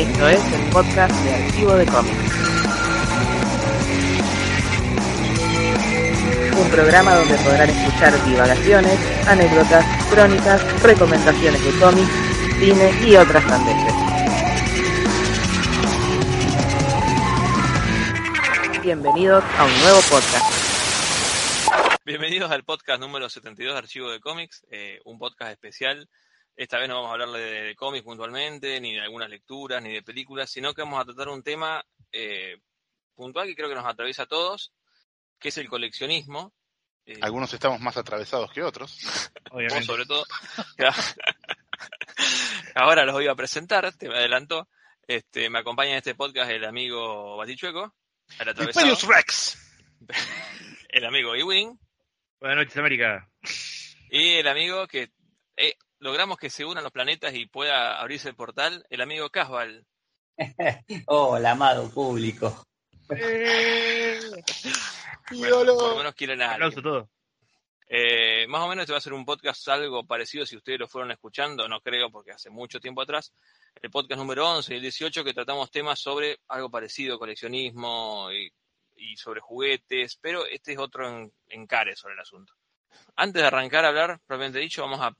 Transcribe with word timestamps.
Esto 0.00 0.28
es 0.28 0.40
el 0.54 0.70
podcast 0.70 1.14
de 1.24 1.34
Archivo 1.34 1.74
de 1.74 1.84
Cómics. 1.84 2.32
Un 6.58 6.70
programa 6.70 7.16
donde 7.16 7.34
podrán 7.36 7.68
escuchar 7.68 8.24
divagaciones, 8.24 8.98
anécdotas, 9.28 9.84
crónicas, 10.08 10.82
recomendaciones 10.82 11.62
de 11.62 11.78
cómics, 11.78 12.08
cine 12.58 12.98
y 13.06 13.16
otras 13.16 13.44
sandeces. 13.44 13.94
Bienvenidos 18.82 19.44
a 19.58 19.64
un 19.66 19.80
nuevo 19.82 20.00
podcast. 20.08 22.00
Bienvenidos 22.06 22.50
al 22.50 22.64
podcast 22.64 23.02
número 23.02 23.28
72 23.28 23.74
de 23.74 23.78
Archivo 23.78 24.10
de 24.10 24.20
Cómics, 24.20 24.64
eh, 24.70 24.98
un 25.04 25.18
podcast 25.18 25.52
especial. 25.52 26.08
Esta 26.56 26.78
vez 26.78 26.88
no 26.88 26.96
vamos 26.96 27.10
a 27.10 27.12
hablar 27.12 27.30
de, 27.30 27.62
de 27.62 27.76
cómics 27.76 28.04
puntualmente, 28.04 28.80
ni 28.80 28.94
de 28.94 29.00
algunas 29.00 29.30
lecturas, 29.30 29.82
ni 29.82 29.92
de 29.92 30.02
películas, 30.02 30.50
sino 30.50 30.74
que 30.74 30.82
vamos 30.82 31.00
a 31.00 31.04
tratar 31.04 31.28
un 31.28 31.42
tema 31.42 31.84
eh, 32.12 32.58
puntual 33.14 33.46
que 33.46 33.54
creo 33.54 33.68
que 33.68 33.74
nos 33.74 33.86
atraviesa 33.86 34.24
a 34.24 34.26
todos, 34.26 34.72
que 35.38 35.48
es 35.48 35.58
el 35.58 35.68
coleccionismo. 35.68 36.52
Eh, 37.06 37.18
Algunos 37.22 37.52
estamos 37.52 37.80
más 37.80 37.96
atravesados 37.96 38.52
que 38.52 38.62
otros. 38.62 38.98
vos 39.50 39.84
sobre 39.84 40.06
todo. 40.06 40.24
Ahora 42.74 43.04
los 43.04 43.14
voy 43.14 43.26
a 43.26 43.34
presentar, 43.34 43.92
te 43.96 44.08
me 44.08 44.16
adelanto. 44.16 44.68
Este, 45.06 45.50
me 45.50 45.58
acompaña 45.58 45.92
en 45.92 45.96
este 45.96 46.14
podcast 46.14 46.50
el 46.50 46.64
amigo 46.64 47.36
Batichueco, 47.36 47.94
el 48.38 48.48
atravesado, 48.48 48.96
Rex. 49.08 49.58
el 50.90 51.04
amigo 51.04 51.34
Ewing, 51.34 51.78
Buenas 52.40 52.56
noches, 52.56 52.76
América. 52.78 53.28
Y 54.08 54.36
el 54.36 54.48
amigo 54.48 54.86
que 54.86 55.10
eh, 55.58 55.74
logramos 56.00 56.38
que 56.38 56.50
se 56.50 56.64
unan 56.64 56.82
los 56.82 56.92
planetas 56.92 57.34
y 57.34 57.46
pueda 57.46 58.00
abrirse 58.00 58.28
el 58.28 58.34
portal, 58.34 58.84
el 58.90 59.00
amigo 59.00 59.30
Casval. 59.30 59.86
Hola, 61.06 61.52
amado 61.52 61.88
público. 61.90 62.64
Bueno, 65.30 65.74
por 65.76 65.90
lo 65.90 65.96
menos 65.96 66.14
quieren 66.14 66.42
a 66.42 66.52
alguien. 66.52 66.68
Aplauso 66.68 66.82
todo. 66.82 67.10
Eh, 67.92 68.46
más 68.46 68.62
o 68.62 68.68
menos 68.68 68.84
este 68.84 68.92
va 68.92 68.98
a 68.98 69.02
ser 69.02 69.12
un 69.14 69.24
podcast 69.24 69.66
algo 69.68 70.06
parecido 70.06 70.46
si 70.46 70.56
ustedes 70.56 70.78
lo 70.78 70.86
fueron 70.86 71.10
escuchando, 71.10 71.66
no 71.68 71.80
creo 71.80 72.08
porque 72.08 72.30
hace 72.30 72.48
mucho 72.48 72.78
tiempo 72.78 73.02
atrás. 73.02 73.32
El 73.82 73.90
podcast 73.90 74.18
número 74.18 74.48
11 74.48 74.72
y 74.72 74.76
el 74.76 74.82
18 74.82 75.24
que 75.24 75.34
tratamos 75.34 75.70
temas 75.72 75.98
sobre 75.98 76.38
algo 76.48 76.70
parecido, 76.70 77.18
coleccionismo 77.18 78.28
y, 78.32 78.48
y 78.96 79.16
sobre 79.16 79.40
juguetes, 79.40 80.16
pero 80.20 80.46
este 80.46 80.72
es 80.74 80.78
otro 80.78 81.08
en- 81.08 81.32
encare 81.48 81.96
sobre 81.96 82.14
el 82.14 82.20
asunto. 82.20 82.54
Antes 83.16 83.42
de 83.42 83.48
arrancar 83.48 83.84
a 83.84 83.88
hablar, 83.88 84.20
propiamente 84.24 84.60
dicho, 84.60 84.82
vamos 84.82 85.00
a, 85.00 85.12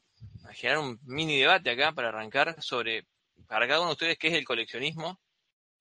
a 0.45 0.53
generar 0.53 0.79
un 0.79 0.99
mini 1.05 1.39
debate 1.39 1.71
acá 1.71 1.93
para 1.93 2.09
arrancar 2.09 2.61
sobre, 2.63 3.07
para 3.47 3.67
cada 3.67 3.81
uno 3.81 3.91
de 3.91 3.95
ustedes, 3.95 4.19
qué 4.19 4.29
es 4.29 4.35
el 4.35 4.45
coleccionismo, 4.45 5.21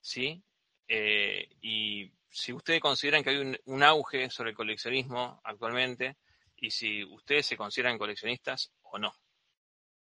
¿sí? 0.02 0.44
Eh, 0.88 1.48
y 1.62 2.12
si 2.30 2.54
ustedes 2.54 2.82
consideran 2.82 3.24
que 3.24 3.32
hay 3.32 3.38
un, 3.38 3.58
un 3.66 3.84
auge 3.84 4.30
sobre 4.30 4.52
el 4.52 4.56
coleccionismo 4.56 5.42
actualmente, 5.44 6.18
y 6.62 6.72
si 6.72 7.04
ustedes 7.04 7.46
se 7.46 7.58
consideran 7.58 7.98
coleccionistas 7.98 8.72
o 8.84 9.00
no. 9.00 9.14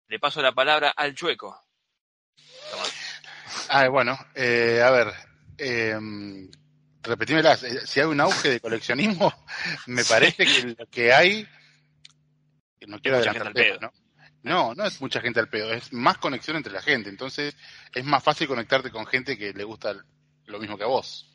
Le 0.08 0.20
paso 0.20 0.42
la 0.42 0.52
palabra 0.52 0.94
al 0.96 1.16
chueco. 1.16 1.59
Ah, 3.70 3.88
bueno, 3.90 4.18
eh, 4.36 4.82
a 4.84 4.92
ver, 4.92 5.14
eh, 5.58 5.98
repetímelas. 7.02 7.64
Eh, 7.64 7.88
Si 7.88 8.00
hay 8.00 8.06
un 8.06 8.22
auge 8.22 8.50
de 8.50 8.59
coleccionismo, 8.59 9.34
me 9.88 10.04
parece 10.06 10.46
que 10.46 10.76
lo 10.78 10.88
que 10.88 11.14
hay, 11.14 11.48
no 12.88 13.00
quiero 13.00 13.18
adelantar 13.18 13.54
temas, 13.54 13.82
¿no? 13.82 13.92
No, 14.46 14.76
no 14.76 14.86
es 14.86 15.02
mucha 15.02 15.22
gente 15.22 15.40
al 15.40 15.50
pedo, 15.50 15.74
es 15.74 15.92
más 15.92 16.20
conexión 16.20 16.56
entre 16.56 16.72
la 16.72 16.82
gente. 16.84 17.10
Entonces, 17.10 17.58
es 17.92 18.06
más 18.06 18.24
fácil 18.24 18.48
conectarte 18.48 18.92
con 18.92 19.08
gente 19.08 19.40
que 19.40 19.54
le 19.54 19.64
gusta 19.64 19.96
lo 20.46 20.60
mismo 20.60 20.78
que 20.78 20.84
a 20.84 20.88
vos. 20.88 21.28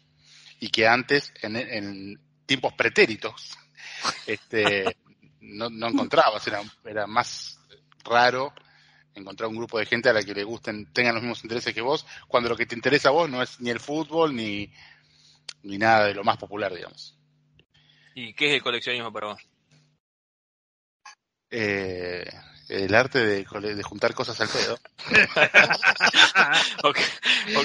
Y 0.60 0.68
que 0.68 0.86
antes, 0.86 1.32
en, 1.42 1.56
en 1.56 2.20
tiempos 2.46 2.72
pretéritos, 2.74 3.58
este, 4.28 4.96
no, 5.40 5.68
no 5.68 5.88
encontrabas, 5.88 6.46
era, 6.46 6.62
era 6.84 7.08
más 7.08 7.58
raro 8.04 8.54
encontrar 9.12 9.50
un 9.50 9.56
grupo 9.56 9.80
de 9.80 9.86
gente 9.86 10.08
a 10.08 10.12
la 10.12 10.22
que 10.22 10.32
le 10.32 10.44
gusten, 10.44 10.92
tengan 10.92 11.14
los 11.14 11.24
mismos 11.24 11.42
intereses 11.42 11.74
que 11.74 11.80
vos, 11.80 12.06
cuando 12.28 12.48
lo 12.48 12.56
que 12.56 12.66
te 12.66 12.76
interesa 12.76 13.08
a 13.08 13.12
vos 13.12 13.28
no 13.28 13.42
es 13.42 13.60
ni 13.60 13.70
el 13.70 13.80
fútbol 13.80 14.36
ni, 14.36 14.72
ni 15.64 15.78
nada 15.78 16.06
de 16.06 16.14
lo 16.14 16.22
más 16.22 16.36
popular, 16.36 16.72
digamos. 16.72 17.18
¿Y 18.14 18.34
qué 18.34 18.50
es 18.50 18.54
el 18.54 18.62
coleccionismo 18.62 19.12
para 19.12 19.26
vos? 19.26 19.42
Eh, 21.50 22.30
el 22.70 22.94
arte 22.94 23.18
de, 23.24 23.44
de 23.44 23.82
juntar 23.82 24.14
cosas 24.14 24.40
al 24.40 24.48
pedo. 24.48 24.78
¿O 26.84 26.92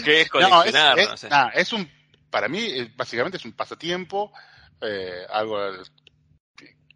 qué 0.03 0.21
es 0.21 0.31
No, 0.33 0.63
es, 0.63 0.71
coleccionar? 0.71 0.99
es- 0.99 1.09
No 1.09 1.17
sé. 1.17 1.29
es 1.53 1.73
un, 1.73 1.89
para 2.29 2.47
mí, 2.47 2.59
eh, 2.65 2.91
básicamente 2.95 3.37
es 3.37 3.45
un 3.45 3.53
pasatiempo, 3.53 4.31
eh, 4.81 5.25
algo 5.29 5.59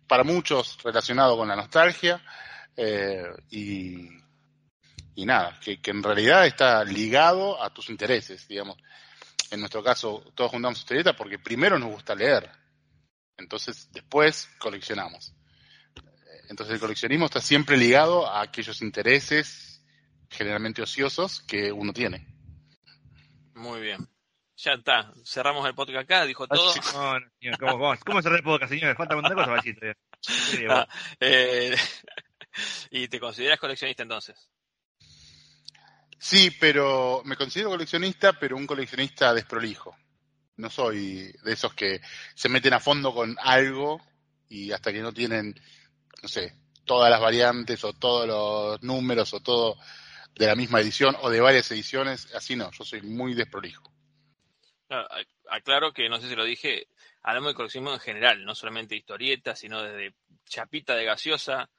para 0.08 0.24
muchos 0.24 0.82
relacionado 0.84 1.38
con 1.38 1.48
la 1.48 1.56
nostalgia, 1.56 2.22
eh, 2.76 3.24
y, 3.52 4.10
y 5.16 5.26
nada, 5.26 5.60
que, 5.64 5.80
que 5.82 5.92
en 5.92 6.02
realidad 6.02 6.48
está 6.48 6.84
ligado 6.84 7.62
a 7.62 7.72
tus 7.72 7.90
intereses, 7.90 8.48
digamos. 8.48 8.78
En 9.52 9.60
nuestro 9.60 9.84
caso, 9.84 10.24
todos 10.36 10.52
juntamos 10.52 10.80
historietas 10.80 11.16
porque 11.16 11.40
primero 11.40 11.78
nos 11.80 11.90
gusta 11.92 12.16
leer, 12.16 12.50
entonces 13.38 13.88
después 13.92 14.50
coleccionamos. 14.60 15.34
Entonces 16.50 16.74
el 16.74 16.80
coleccionismo 16.80 17.28
está 17.28 17.40
siempre 17.40 17.78
ligado 17.78 18.28
a 18.28 18.42
aquellos 18.42 18.82
intereses 18.82 19.82
generalmente 20.30 20.82
ociosos 20.82 21.42
que 21.42 21.72
uno 21.72 21.94
tiene. 21.94 22.28
Muy 23.54 23.82
bien. 23.82 24.10
Ya 24.58 24.74
está. 24.74 25.14
Cerramos 25.24 25.66
el 25.68 25.76
podcast 25.76 26.04
acá, 26.04 26.26
dijo 26.26 26.48
todo. 26.48 26.74
No, 26.94 27.20
no, 27.20 27.26
señor, 27.40 27.58
¿cómo, 27.60 27.72
cómo, 27.78 27.96
cómo 28.06 28.22
cerrar 28.22 28.40
el 28.40 28.44
podcast, 28.44 28.74
señor? 28.74 28.96
Falta 28.98 29.16
cosas 29.16 29.32
para 29.34 29.56
decir 29.56 29.96
Ah, 30.70 30.88
eh, 31.20 31.76
¿Y 32.92 33.08
te 33.08 33.20
consideras 33.20 33.60
coleccionista 33.60 34.04
entonces? 34.04 34.50
Sí, 36.18 36.52
pero 36.60 37.22
me 37.24 37.38
considero 37.38 37.70
coleccionista, 37.70 38.34
pero 38.34 38.58
un 38.58 38.68
coleccionista 38.68 39.34
desprolijo. 39.34 39.96
No 40.58 40.70
soy 40.70 41.32
de 41.44 41.54
esos 41.54 41.74
que 41.74 42.02
se 42.36 42.50
meten 42.50 42.74
a 42.74 42.80
fondo 42.80 43.14
con 43.14 43.38
algo 43.40 44.02
y 44.50 44.72
hasta 44.72 44.92
que 44.92 45.02
no 45.02 45.14
tienen, 45.14 45.56
no 46.22 46.28
sé, 46.30 46.56
todas 46.86 47.10
las 47.10 47.20
variantes 47.22 47.84
o 47.84 47.94
todos 47.94 48.28
los 48.28 48.82
números 48.84 49.34
o 49.34 49.40
todo 49.40 49.78
de 50.36 50.48
la 50.48 50.56
misma 50.56 50.80
edición 50.80 51.16
o 51.22 51.30
de 51.30 51.42
varias 51.42 51.70
ediciones, 51.72 52.34
así 52.34 52.56
no, 52.56 52.72
yo 52.72 52.84
soy 52.84 53.02
muy 53.02 53.34
desprolijo. 53.34 53.84
Aclaro 55.50 55.94
que 55.94 56.10
no 56.10 56.20
sé 56.20 56.30
si 56.30 56.36
lo 56.36 56.44
dije, 56.46 56.88
hablamos 57.22 57.50
de 57.52 57.56
coleccionismo 57.56 57.94
en 57.94 58.00
general, 58.00 58.44
no 58.46 58.56
solamente 58.56 58.96
historietas, 58.96 59.60
sino 59.60 59.82
desde 59.84 60.16
chapita 60.48 60.96
de 60.96 61.06
gaseosa 61.06 61.70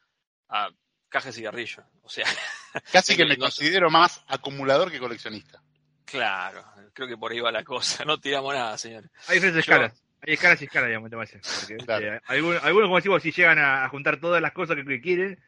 a 0.49 0.69
caja 1.09 1.29
de 1.29 1.33
cigarrillo. 1.33 1.83
O 2.03 2.09
sea, 2.09 2.27
Casi 2.93 3.17
que 3.17 3.25
me 3.25 3.37
No- 3.37 3.45
considero 3.45 3.91
más 3.91 4.23
acumulador 4.29 4.91
que 4.91 4.99
coleccionista. 5.01 5.63
claro, 6.05 6.65
creo 6.93 7.09
que 7.09 7.17
por 7.17 7.33
ahí 7.33 7.41
va 7.41 7.51
la 7.53 7.65
cosa. 7.65 8.05
No 8.07 8.19
tiramos 8.19 8.55
nada, 8.55 8.77
señor. 8.79 9.11
Hay 9.29 9.37
diferentes 9.37 9.65
Yo- 9.67 9.73
escalas. 9.73 10.03
Hay 10.27 10.35
escalas 10.35 10.61
y 10.63 10.65
escalas, 10.67 10.89
digamos, 10.89 11.11
te 11.11 11.17
parece. 11.17 11.41
Porque, 11.61 11.85
Claro. 11.85 12.15
eh, 12.15 12.21
algunos, 12.27 12.63
algunos, 12.65 12.87
como 12.89 12.97
decimos, 12.97 13.23
sí 13.23 13.33
llegan 13.33 13.59
a, 13.59 13.85
a 13.85 13.89
juntar 13.89 14.19
todas 14.19 14.41
las 14.43 14.53
cosas 14.53 14.77
que, 14.77 14.85
que 14.85 15.01
quieren 15.01 15.39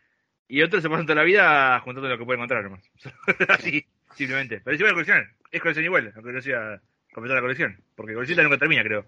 y 0.49 0.63
otros 0.63 0.83
se 0.83 0.91
pasan 0.91 1.07
toda 1.07 1.17
la 1.17 1.25
vida 1.25 1.81
juntando 1.81 2.09
lo 2.09 2.19
que 2.19 2.25
pueden 2.25 2.41
encontrar 2.41 2.65
nomás. 2.65 2.83
Así, 3.49 3.87
simplemente. 4.15 4.61
Pero 4.65 4.77
si 4.77 4.83
van 4.83 4.91
a 4.91 4.95
coleccionar, 4.95 5.29
es 5.51 5.61
colección 5.61 5.85
igual, 5.85 6.13
aunque 6.15 6.33
no 6.33 6.43
sea 6.43 6.81
completar 7.13 7.37
la 7.37 7.43
colección. 7.43 7.83
Porque 7.95 8.15
colección 8.15 8.43
nunca 8.45 8.59
termina, 8.59 8.83
creo. 8.83 9.07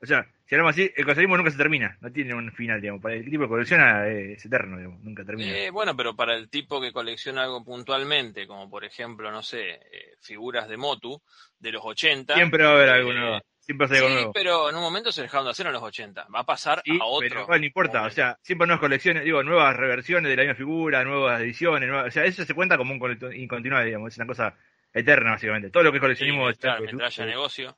O 0.00 0.06
sea, 0.06 0.26
si 0.44 0.54
hablamos 0.54 0.74
así, 0.74 0.82
el 0.96 1.04
coleccionismo 1.04 1.36
nunca 1.38 1.50
se 1.50 1.56
termina, 1.56 1.96
no 2.00 2.12
tiene 2.12 2.34
un 2.34 2.52
final, 2.52 2.78
digamos. 2.78 3.00
Para 3.00 3.14
el 3.14 3.24
tipo 3.24 3.44
que 3.44 3.48
colecciona 3.48 4.06
eh, 4.06 4.34
es 4.34 4.44
eterno, 4.44 4.76
digamos, 4.76 5.00
nunca 5.02 5.24
termina. 5.24 5.50
Eh, 5.56 5.70
bueno, 5.70 5.96
pero 5.96 6.14
para 6.14 6.34
el 6.34 6.50
tipo 6.50 6.78
que 6.80 6.92
colecciona 6.92 7.44
algo 7.44 7.64
puntualmente, 7.64 8.46
como 8.46 8.68
por 8.68 8.84
ejemplo, 8.84 9.30
no 9.30 9.42
sé, 9.42 9.70
eh, 9.70 10.16
figuras 10.20 10.68
de 10.68 10.76
Motu 10.76 11.22
de 11.58 11.72
los 11.72 11.82
80. 11.84 12.34
Siempre 12.34 12.64
va 12.64 12.70
a 12.70 12.74
haber 12.74 12.88
eh. 12.88 13.40
Siempre 13.64 13.86
algo 13.96 14.08
Sí, 14.08 14.14
nuevo. 14.14 14.32
pero 14.32 14.68
en 14.68 14.76
un 14.76 14.82
momento 14.82 15.10
se 15.10 15.22
dejaron 15.22 15.46
de 15.46 15.52
hacer 15.52 15.66
en 15.66 15.72
los 15.72 15.82
80. 15.82 16.26
Va 16.34 16.40
a 16.40 16.44
pasar 16.44 16.82
Sí, 16.84 16.98
a 17.00 17.04
otro. 17.04 17.28
pero 17.46 17.58
no 17.58 17.64
importa, 17.64 18.02
o 18.02 18.10
sea, 18.10 18.38
siempre 18.42 18.66
nuevas 18.66 18.80
colecciones, 18.80 19.24
digo, 19.24 19.42
nuevas 19.42 19.74
reversiones 19.74 20.28
de 20.30 20.36
la 20.36 20.42
misma 20.42 20.54
figura, 20.56 21.02
nuevas 21.04 21.40
ediciones, 21.40 21.88
nuevas, 21.88 22.08
o 22.08 22.10
sea, 22.10 22.24
eso 22.24 22.44
se 22.44 22.52
cuenta 22.54 22.76
como 22.76 22.92
un 22.92 23.34
incontinuado, 23.34 23.84
digamos, 23.86 24.12
es 24.12 24.18
una 24.18 24.26
cosa 24.26 24.54
eterna, 24.92 25.30
básicamente. 25.32 25.70
Todo 25.70 25.82
lo 25.82 25.90
que 25.92 25.96
es 25.96 26.00
Sí, 26.00 26.04
coleccionismo 26.04 26.50
es 26.50 26.58
claro, 26.58 26.84
es- 26.84 26.92
mientras 26.92 27.18
haya 27.18 27.26
negocio. 27.26 27.76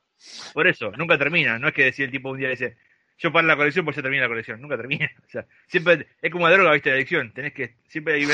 Por 0.53 0.67
eso, 0.67 0.91
nunca 0.97 1.17
termina, 1.17 1.57
no 1.57 1.67
es 1.69 1.73
que 1.73 1.83
decir 1.85 2.05
el 2.05 2.11
tipo 2.11 2.29
un 2.31 2.37
día 2.39 2.49
dice, 2.49 2.75
yo 3.17 3.31
paro 3.31 3.47
la 3.47 3.55
colección 3.55 3.85
pues 3.85 3.95
ya 3.95 4.01
termina 4.01 4.23
la 4.23 4.29
colección, 4.29 4.61
nunca 4.61 4.77
termina, 4.77 5.09
o 5.25 5.29
sea, 5.29 5.45
siempre 5.67 6.07
es 6.21 6.31
como 6.31 6.45
una 6.45 6.53
droga, 6.53 6.73
viste, 6.73 6.89
la 6.89 6.95
adicción, 6.95 7.33
tenés 7.33 7.53
que, 7.53 7.75
siempre 7.87 8.15
hay 8.15 8.27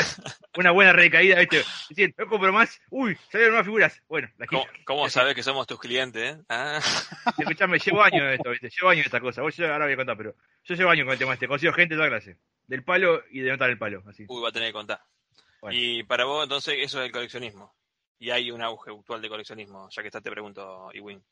una 0.57 0.71
buena 0.71 0.93
recaída, 0.93 1.39
viste, 1.39 1.63
decir, 1.89 2.13
no 2.17 2.27
compro 2.27 2.51
más, 2.51 2.81
uy, 2.89 3.17
salieron 3.31 3.53
nuevas 3.53 3.65
figuras, 3.65 4.01
bueno, 4.07 4.29
la 4.37 4.45
¿Cómo, 4.47 4.65
cómo 4.85 5.09
sabes 5.09 5.35
que 5.35 5.43
somos 5.43 5.67
tus 5.67 5.79
clientes? 5.79 6.35
eh? 6.35 6.41
Ah, 6.49 6.79
Escuchame, 7.37 7.79
llevo 7.79 8.03
años 8.03 8.23
de 8.23 8.35
esto, 8.35 8.49
¿viste? 8.49 8.69
Llevo 8.69 8.89
años 8.89 9.03
de 9.03 9.07
esta 9.07 9.19
cosa. 9.19 9.41
Vos 9.41 9.55
yo 9.55 9.71
ahora 9.71 9.85
voy 9.85 9.93
a 9.93 9.97
contar, 9.97 10.17
pero 10.17 10.35
yo 10.63 10.75
llevo 10.75 10.89
años 10.89 11.05
con 11.05 11.13
el 11.13 11.19
tema 11.19 11.33
este. 11.33 11.47
Consigo 11.47 11.73
gente 11.73 11.95
de 11.95 11.99
toda 11.99 12.09
clase. 12.09 12.37
Del 12.67 12.83
palo 12.83 13.23
y 13.31 13.41
de 13.41 13.51
notar 13.51 13.69
el 13.69 13.77
palo, 13.77 14.03
así. 14.07 14.25
uy, 14.27 14.41
va 14.41 14.49
a 14.49 14.51
tener 14.51 14.69
que 14.69 14.73
contar. 14.73 15.01
Bueno. 15.61 15.77
Y 15.77 16.03
para 16.03 16.25
vos, 16.25 16.43
entonces, 16.43 16.75
eso 16.79 16.99
es 16.99 17.05
el 17.07 17.11
coleccionismo. 17.11 17.73
y 18.19 18.29
hay 18.31 18.51
un 18.51 18.61
auge 18.61 18.91
actual 18.91 19.21
de 19.21 19.29
coleccionismo, 19.29 19.89
ya 19.89 20.01
que 20.01 20.07
está 20.07 20.21
te 20.21 20.31
pregunto, 20.31 20.89
Iwin. 20.93 21.23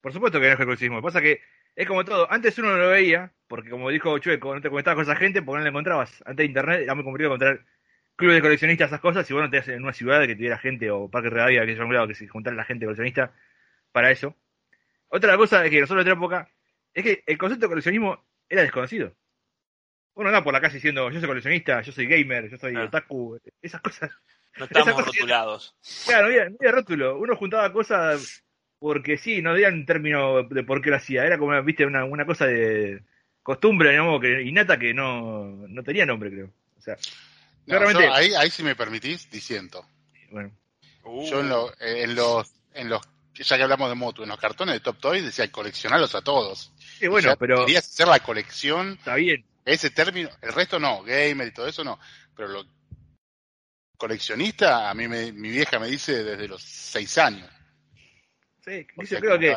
Por 0.00 0.12
supuesto 0.12 0.40
que 0.40 0.46
no 0.46 0.52
es 0.52 0.58
coleccionismo. 0.58 0.96
Lo 0.96 1.02
que 1.02 1.06
pasa 1.06 1.18
es 1.18 1.24
que 1.24 1.42
es 1.80 1.86
como 1.86 2.04
todo. 2.04 2.30
Antes 2.30 2.58
uno 2.58 2.70
no 2.72 2.76
lo 2.78 2.88
veía, 2.90 3.32
porque 3.46 3.70
como 3.70 3.88
dijo 3.90 4.18
Chueco, 4.18 4.52
no 4.54 4.60
te 4.60 4.68
conectabas 4.68 4.96
con 4.96 5.02
esa 5.04 5.16
gente 5.16 5.42
porque 5.42 5.58
no 5.58 5.62
la 5.64 5.70
encontrabas. 5.70 6.12
Antes 6.26 6.38
de 6.38 6.44
internet 6.46 6.80
era 6.82 6.94
muy 6.96 7.04
complicado 7.04 7.34
encontrar 7.34 7.64
clubes 8.16 8.34
de 8.36 8.42
coleccionistas, 8.42 8.88
esas 8.88 9.00
cosas, 9.00 9.24
si 9.26 9.32
vos 9.32 9.42
no 9.42 9.48
te 9.48 9.58
en 9.72 9.84
una 9.84 9.92
ciudad 9.92 10.26
que 10.26 10.34
tuviera 10.34 10.58
gente 10.58 10.90
o 10.90 11.08
parque 11.08 11.30
regadía, 11.30 11.64
que 11.64 11.76
se 11.76 12.06
que 12.08 12.14
se 12.14 12.26
juntara 12.26 12.56
la 12.56 12.64
gente 12.64 12.84
coleccionista 12.84 13.32
para 13.92 14.10
eso. 14.10 14.34
Otra 15.06 15.36
cosa 15.36 15.64
es 15.64 15.70
que 15.70 15.80
nosotros 15.80 16.04
en 16.04 16.10
otra 16.12 16.18
época 16.18 16.50
es 16.92 17.04
que 17.04 17.22
el 17.24 17.38
concepto 17.38 17.66
de 17.66 17.70
coleccionismo 17.70 18.24
era 18.48 18.62
desconocido. 18.62 19.14
Uno 20.14 20.30
anda 20.30 20.42
por 20.42 20.52
la 20.52 20.60
calle 20.60 20.74
diciendo, 20.74 21.08
yo 21.12 21.20
soy 21.20 21.28
coleccionista, 21.28 21.80
yo 21.82 21.92
soy 21.92 22.06
gamer, 22.06 22.50
yo 22.50 22.58
soy 22.58 22.72
Claro. 22.72 22.88
otaku, 22.88 23.38
esas 23.62 23.80
cosas. 23.80 24.10
No 24.58 24.66
cosa- 24.66 24.90
rotulados. 25.02 25.76
Claro, 26.04 26.22
no 26.26 26.32
había, 26.32 26.48
no 26.50 26.56
había 26.58 26.72
rótulo. 26.72 27.18
Uno 27.18 27.36
juntaba 27.36 27.72
cosas 27.72 28.44
porque 28.78 29.18
sí, 29.18 29.42
no 29.42 29.50
había 29.50 29.68
un 29.68 29.84
término 29.86 30.42
de 30.44 30.62
por 30.62 30.80
qué 30.82 30.90
lo 30.90 30.96
hacía. 30.96 31.24
Era 31.24 31.38
como, 31.38 31.60
viste, 31.62 31.84
una, 31.86 32.04
una 32.04 32.24
cosa 32.26 32.46
de 32.46 33.02
costumbre, 33.42 33.90
digamos, 33.90 34.20
que 34.20 34.42
innata 34.42 34.78
que 34.78 34.92
no, 34.94 35.44
no 35.68 35.82
tenía 35.82 36.06
nombre, 36.06 36.30
creo. 36.30 36.50
O 36.76 36.80
sea, 36.80 36.94
No, 37.66 37.74
Claramente- 37.76 38.04
yo 38.04 38.14
ahí, 38.14 38.34
ahí 38.34 38.50
si 38.50 38.62
me 38.62 38.74
permitís, 38.76 39.30
disiento. 39.30 39.84
bueno. 40.30 40.50
Uh, 41.04 41.28
Yo 41.30 41.40
en, 41.40 41.48
lo- 41.48 41.72
en 41.80 42.14
los, 42.14 42.52
en 42.74 42.88
los, 42.90 43.00
ya 43.34 43.56
que 43.56 43.62
hablamos 43.62 43.88
de 43.88 43.94
moto, 43.94 44.22
en 44.22 44.28
los 44.28 44.38
cartones 44.38 44.74
de 44.74 44.80
Top 44.80 44.98
Toys 44.98 45.24
decía 45.24 45.50
coleccionarlos 45.50 46.14
a 46.14 46.22
todos. 46.22 46.70
Sí, 46.98 47.06
bueno, 47.08 47.34
pero 47.38 47.64
Querías 47.64 47.86
hacer 47.86 48.08
la 48.08 48.20
colección, 48.20 48.92
está 48.98 49.14
bien. 49.14 49.44
ese 49.64 49.90
término, 49.90 50.28
el 50.42 50.52
resto 50.52 50.78
no, 50.78 51.02
gamer 51.02 51.48
y 51.48 51.52
todo 51.52 51.66
eso 51.66 51.82
no, 51.84 51.98
pero 52.36 52.48
lo 52.48 52.64
coleccionista, 53.96 54.88
a 54.90 54.94
mí 54.94 55.08
me- 55.08 55.32
mi 55.32 55.48
vieja 55.50 55.78
me 55.78 55.88
dice 55.88 56.22
desde 56.22 56.46
los 56.48 56.62
seis 56.62 57.16
años. 57.18 57.48
Yo 58.68 59.20
creo 59.20 59.38
que 59.38 59.56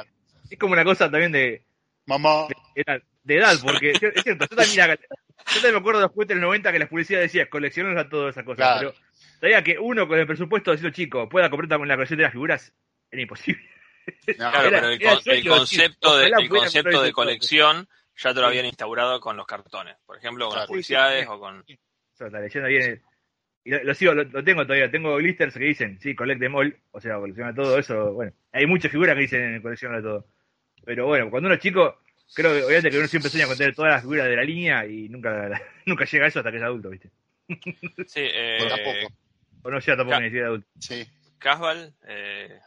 es 0.49 0.59
como 0.59 0.73
una 0.73 0.83
cosa 0.83 1.09
también 1.09 1.31
de, 1.31 1.63
Mamá, 2.05 2.47
de 2.75 2.81
edad, 2.81 3.01
de 3.23 3.35
edad, 3.37 3.55
porque 3.63 3.91
es 3.91 3.99
cierto, 3.99 4.21
yo 4.25 4.55
también, 4.55 4.75
yo 4.75 5.53
también 5.53 5.73
me 5.73 5.79
acuerdo 5.79 6.01
después 6.01 6.27
del 6.27 6.41
90 6.41 6.71
que 6.71 6.79
las 6.79 6.89
publicidades 6.89 7.31
decían 7.31 7.47
colecciones 7.49 7.97
a 7.97 8.09
todas 8.09 8.33
esas 8.33 8.43
cosas, 8.43 8.57
Claro. 8.57 8.93
pero 8.93 9.07
sabía 9.39 9.63
que 9.63 9.77
uno 9.79 10.07
con 10.07 10.19
el 10.19 10.27
presupuesto 10.27 10.75
de 10.75 10.91
chico 10.91 11.29
pueda 11.29 11.49
comprar 11.49 11.69
también 11.69 11.89
la 11.89 11.95
colección 11.95 12.17
de 12.17 12.23
las 12.23 12.31
figuras, 12.33 12.73
era 13.09 13.21
imposible. 13.21 13.63
no, 14.27 14.33
Claro, 14.35 14.67
Era- 14.67 14.81
pero 14.81 14.89
el, 14.89 15.43
con- 15.43 15.57
concepto 15.57 16.17
de, 16.17 16.27
el 16.27 16.49
concepto 16.49 17.01
de 17.03 17.11
colección 17.11 17.87
ya 18.17 18.33
te 18.33 18.39
lo 18.41 18.47
habían 18.47 18.65
instaurado 18.65 19.19
con 19.19 19.37
los 19.37 19.45
cartones. 19.45 19.95
Por 20.05 20.17
ejemplo, 20.17 20.49
con 20.49 20.57
las 20.57 20.67
publicidades 20.67 21.21
Sí, 21.21 21.25
sí, 21.27 21.31
o 21.31 21.39
con... 21.39 21.65
La 22.31 22.39
leyenda 22.39 22.67
viene. 22.69 23.01
Y 23.63 23.71
lo, 23.71 23.83
lo 23.83 23.93
sigo, 23.93 24.13
lo, 24.13 24.23
lo 24.23 24.43
tengo 24.43 24.63
todavía. 24.65 24.89
Tengo 24.89 25.15
glisters 25.17 25.53
que 25.53 25.63
dicen, 25.65 25.99
sí, 26.01 26.15
collect 26.15 26.39
them 26.39 26.55
all. 26.55 26.75
O 26.91 26.99
sea, 27.01 27.15
colecciona 27.17 27.53
todo 27.53 27.77
eso. 27.77 28.13
Bueno, 28.13 28.33
hay 28.51 28.65
muchas 28.65 28.91
figuras 28.91 29.15
que 29.15 29.21
dicen 29.21 29.61
colecciona 29.61 29.97
de 29.97 30.03
todo. 30.03 30.25
Pero 30.83 31.05
bueno, 31.07 31.29
cuando 31.29 31.47
uno 31.47 31.55
es 31.55 31.61
chico, 31.61 31.99
creo 32.33 32.51
que 32.53 32.63
obviamente 32.63 32.89
que 32.89 32.97
uno 32.97 33.07
siempre 33.07 33.29
sueña 33.29 33.45
con 33.47 33.57
tener 33.57 33.75
todas 33.75 33.91
las 33.91 34.01
figuras 34.01 34.27
de 34.27 34.35
la 34.35 34.43
línea 34.43 34.85
y 34.85 35.09
nunca, 35.09 35.61
nunca 35.85 36.05
llega 36.05 36.25
a 36.25 36.27
eso 36.27 36.39
hasta 36.39 36.51
que 36.51 36.57
es 36.57 36.63
adulto, 36.63 36.89
¿viste? 36.89 37.11
Sí, 38.07 38.21
eh, 38.23 38.57
por 38.59 38.69
tampoco. 38.69 39.13
O 39.63 39.69
no 39.71 39.79
llega 39.79 39.97
tampoco 39.97 40.09
Ca- 40.17 40.19
ni 40.21 40.25
siquiera 40.27 40.47
adulto. 40.47 40.67
Sí. 40.79 41.05
Casval, 41.37 41.93
eh, 42.07 42.59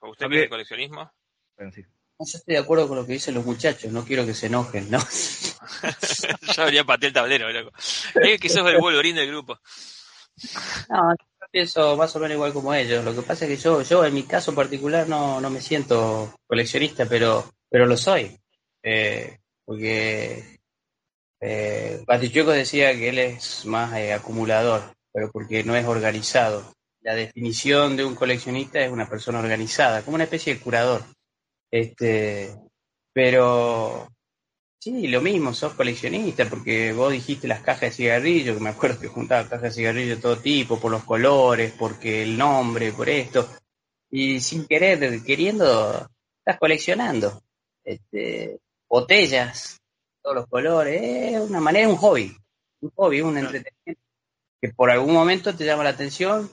¿usted 0.00 0.26
Ok. 0.26 0.30
qué 0.32 0.36
es 0.38 0.42
el 0.44 0.48
coleccionismo? 0.48 1.12
Bueno, 1.56 1.72
sí. 1.72 1.82
No, 1.82 2.26
Yo 2.26 2.38
estoy 2.38 2.54
de 2.54 2.60
acuerdo 2.60 2.88
con 2.88 2.96
lo 2.98 3.06
que 3.06 3.12
dicen 3.14 3.34
los 3.34 3.44
muchachos, 3.44 3.90
no 3.92 4.04
quiero 4.04 4.24
que 4.24 4.32
se 4.34 4.46
enojen, 4.46 4.90
¿no? 4.90 4.98
ya 6.56 6.62
habría 6.64 6.84
pateado 6.84 7.08
el 7.08 7.12
tablero, 7.14 7.50
loco. 7.52 7.76
Es 8.22 8.40
que 8.40 8.48
sos 8.48 8.66
el 8.68 8.78
Wolverine 8.78 9.20
del 9.20 9.28
grupo. 9.30 9.58
No, 10.88 11.14
yo 11.14 11.46
pienso 11.50 11.96
más 11.96 12.14
o 12.16 12.20
menos 12.20 12.34
igual 12.36 12.52
como 12.52 12.74
ellos. 12.74 13.04
Lo 13.04 13.14
que 13.14 13.22
pasa 13.22 13.44
es 13.44 13.50
que 13.50 13.56
yo, 13.56 13.82
yo 13.82 14.04
en 14.04 14.14
mi 14.14 14.24
caso 14.24 14.54
particular 14.54 15.08
no, 15.08 15.40
no 15.40 15.50
me 15.50 15.60
siento 15.60 16.34
coleccionista, 16.46 17.06
pero, 17.06 17.44
pero 17.68 17.86
lo 17.86 17.96
soy. 17.96 18.36
Eh, 18.82 19.38
porque 19.64 20.58
eh, 21.40 22.02
Batichueco 22.06 22.50
decía 22.52 22.92
que 22.92 23.08
él 23.08 23.18
es 23.18 23.64
más 23.66 23.96
eh, 23.96 24.12
acumulador, 24.12 24.94
pero 25.12 25.30
porque 25.30 25.64
no 25.64 25.76
es 25.76 25.86
organizado. 25.86 26.72
La 27.00 27.14
definición 27.14 27.96
de 27.96 28.04
un 28.04 28.14
coleccionista 28.14 28.80
es 28.80 28.90
una 28.90 29.08
persona 29.08 29.40
organizada, 29.40 30.02
como 30.02 30.14
una 30.14 30.24
especie 30.24 30.54
de 30.54 30.60
curador. 30.60 31.02
Este, 31.70 32.54
pero 33.12 34.08
Sí, 34.82 35.06
lo 35.06 35.20
mismo, 35.20 35.54
sos 35.54 35.74
coleccionista, 35.74 36.50
porque 36.50 36.92
vos 36.92 37.12
dijiste 37.12 37.46
las 37.46 37.62
cajas 37.62 37.82
de 37.82 37.90
cigarrillo, 37.92 38.54
que 38.54 38.60
me 38.60 38.70
acuerdo 38.70 38.98
que 38.98 39.06
juntaba 39.06 39.48
cajas 39.48 39.62
de 39.62 39.70
cigarrillo 39.70 40.16
de 40.16 40.20
todo 40.20 40.38
tipo, 40.38 40.80
por 40.80 40.90
los 40.90 41.04
colores, 41.04 41.72
porque 41.78 42.24
el 42.24 42.36
nombre, 42.36 42.90
por 42.90 43.08
esto. 43.08 43.48
Y 44.10 44.40
sin 44.40 44.66
querer, 44.66 45.22
queriendo, 45.22 46.08
estás 46.36 46.58
coleccionando. 46.58 47.44
Este, 47.84 48.58
botellas, 48.88 49.80
todos 50.20 50.34
los 50.34 50.48
colores, 50.48 51.00
es 51.00 51.40
una 51.40 51.60
manera, 51.60 51.88
un 51.88 51.96
hobby. 51.98 52.36
Un 52.80 52.90
hobby, 52.96 53.20
un 53.20 53.38
entretenimiento. 53.38 54.02
Que 54.60 54.70
por 54.70 54.90
algún 54.90 55.14
momento 55.14 55.54
te 55.54 55.64
llama 55.64 55.84
la 55.84 55.90
atención 55.90 56.50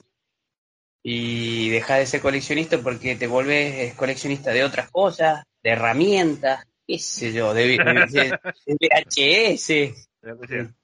y 1.02 1.68
dejas 1.70 1.98
de 1.98 2.06
ser 2.06 2.20
coleccionista 2.20 2.78
porque 2.78 3.16
te 3.16 3.26
volvés 3.26 3.92
coleccionista 3.94 4.52
de 4.52 4.62
otras 4.62 4.88
cosas, 4.88 5.42
de 5.64 5.70
herramientas, 5.70 6.64
qué 6.90 6.98
sé 6.98 7.32
yo, 7.32 7.54
de, 7.54 7.68
de- 7.68 7.78
de 8.66 8.74
VHS. 8.74 9.94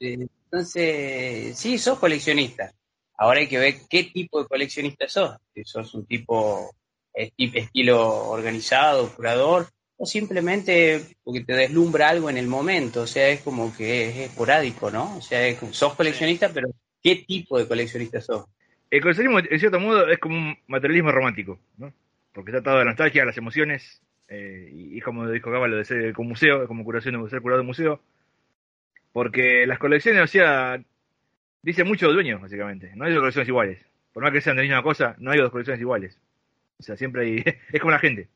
Entonces, 0.00 1.58
sí, 1.58 1.78
sos 1.78 1.98
coleccionista. 1.98 2.72
Ahora 3.18 3.40
hay 3.40 3.48
que 3.48 3.58
ver 3.58 3.74
qué 3.88 4.04
tipo 4.04 4.42
de 4.42 4.48
coleccionista 4.48 5.08
sos. 5.08 5.36
Si 5.54 5.64
sos 5.64 5.94
un 5.94 6.06
tipo 6.06 6.70
esti- 7.14 7.50
estilo 7.56 8.28
organizado, 8.28 9.08
curador, 9.14 9.68
o 9.96 10.04
simplemente 10.06 11.00
porque 11.24 11.40
te 11.42 11.54
deslumbra 11.54 12.10
algo 12.10 12.28
en 12.30 12.36
el 12.36 12.46
momento. 12.46 13.02
O 13.02 13.06
sea, 13.06 13.28
es 13.28 13.40
como 13.40 13.74
que 13.74 14.08
es 14.08 14.16
esporádico, 14.30 14.90
¿no? 14.90 15.16
O 15.16 15.22
sea, 15.22 15.46
es 15.46 15.58
sos 15.72 15.94
coleccionista, 15.94 16.50
pero 16.50 16.68
¿qué 17.02 17.16
tipo 17.26 17.58
de 17.58 17.66
coleccionista 17.66 18.20
sos? 18.20 18.44
El 18.90 19.00
coleccionismo, 19.00 19.38
en 19.40 19.58
cierto 19.58 19.80
modo, 19.80 20.06
es 20.08 20.18
como 20.18 20.36
un 20.36 20.56
materialismo 20.68 21.10
romántico, 21.10 21.58
¿no? 21.78 21.92
Porque 22.32 22.50
está 22.50 22.60
atado 22.60 22.76
a 22.76 22.80
la 22.80 22.90
nostalgia, 22.90 23.22
a 23.22 23.26
las 23.26 23.36
emociones, 23.38 24.02
eh, 24.28 24.69
y, 24.73 24.99
y 24.99 25.00
como 25.00 25.28
dijo 25.28 25.50
Gaba, 25.50 25.69
lo 25.69 25.76
de 25.76 25.84
ser 25.84 26.12
como 26.12 26.31
museo, 26.31 26.67
como 26.67 26.84
curación 26.84 27.23
de 27.23 27.31
ser 27.31 27.40
curador 27.40 27.62
de 27.62 27.67
museo. 27.67 28.00
Porque 29.12 29.67
las 29.67 29.78
colecciones, 29.78 30.23
o 30.23 30.26
sea, 30.26 30.78
dicen 31.62 31.87
mucho 31.87 32.12
dueño, 32.12 32.38
básicamente. 32.38 32.93
No 32.94 33.05
hay 33.05 33.12
dos 33.12 33.20
colecciones 33.20 33.49
iguales. 33.49 33.87
Por 34.12 34.23
más 34.23 34.32
que 34.32 34.40
sean 34.40 34.56
de 34.56 34.62
la 34.62 34.69
misma 34.69 34.82
cosa, 34.82 35.14
no 35.19 35.31
hay 35.31 35.38
dos 35.38 35.50
colecciones 35.50 35.80
iguales. 35.80 36.21
O 36.78 36.83
sea, 36.83 36.97
siempre 36.97 37.23
hay. 37.23 37.45
es 37.73 37.80
como 37.80 37.92
la 37.92 37.99
gente. 37.99 38.28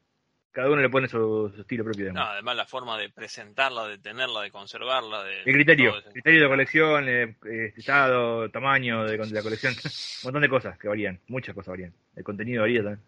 Cada 0.52 0.68
uno 0.68 0.82
le 0.82 0.88
pone 0.88 1.06
su, 1.06 1.52
su 1.54 1.60
estilo 1.60 1.84
propio. 1.84 2.06
digamos. 2.06 2.22
No, 2.22 2.28
además 2.32 2.56
la 2.56 2.66
forma 2.66 2.98
de 2.98 3.08
presentarla, 3.08 3.86
de 3.86 3.98
tenerla, 3.98 4.42
de 4.42 4.50
conservarla, 4.50 5.22
de... 5.22 5.42
El 5.44 5.54
criterio, 5.54 5.96
eso. 5.96 6.10
criterio 6.10 6.42
de 6.42 6.48
colección, 6.48 7.08
eh, 7.08 7.36
eh, 7.46 7.72
estado, 7.76 8.50
tamaño 8.50 9.04
de, 9.04 9.16
de 9.16 9.30
la 9.30 9.42
colección, 9.42 9.74
un 10.24 10.24
montón 10.24 10.42
de 10.42 10.48
cosas 10.48 10.76
que 10.76 10.88
varían, 10.88 11.20
muchas 11.28 11.54
cosas 11.54 11.68
varían. 11.68 11.94
El 12.16 12.24
contenido 12.24 12.62
varía 12.62 12.82
también. 12.82 13.00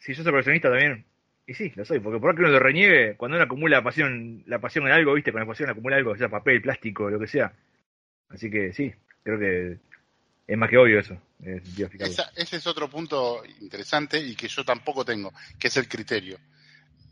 Si 0.00 0.12
yo 0.12 0.22
soy 0.22 0.32
coleccionista 0.32 0.68
también, 0.68 1.06
y 1.46 1.54
sí, 1.54 1.72
lo 1.74 1.84
soy, 1.84 1.98
porque 2.00 2.18
por 2.20 2.28
más 2.30 2.36
que 2.36 2.42
uno 2.42 2.52
lo 2.52 2.58
reniegue, 2.60 3.16
cuando 3.16 3.36
uno 3.36 3.44
acumula 3.44 3.82
pasión, 3.82 4.42
la 4.46 4.60
pasión 4.60 4.86
en 4.86 4.92
algo, 4.92 5.14
viste, 5.14 5.32
con 5.32 5.40
la 5.40 5.46
pasión 5.46 5.70
acumula 5.70 5.96
algo, 5.96 6.16
sea 6.16 6.28
papel, 6.28 6.62
plástico, 6.62 7.10
lo 7.10 7.18
que 7.18 7.26
sea. 7.26 7.52
Así 8.28 8.50
que 8.50 8.72
sí, 8.72 8.92
creo 9.22 9.38
que 9.38 9.78
es 10.46 10.58
más 10.58 10.70
que 10.70 10.78
obvio 10.78 11.00
eso. 11.00 11.20
Esa- 12.12 12.30
ese 12.36 12.56
es 12.56 12.66
otro 12.66 12.88
punto 12.88 13.42
interesante 13.60 14.18
y 14.18 14.34
que 14.36 14.48
yo 14.48 14.64
tampoco 14.64 15.04
tengo, 15.04 15.32
que 15.58 15.68
es 15.68 15.76
el 15.76 15.88
criterio. 15.88 16.38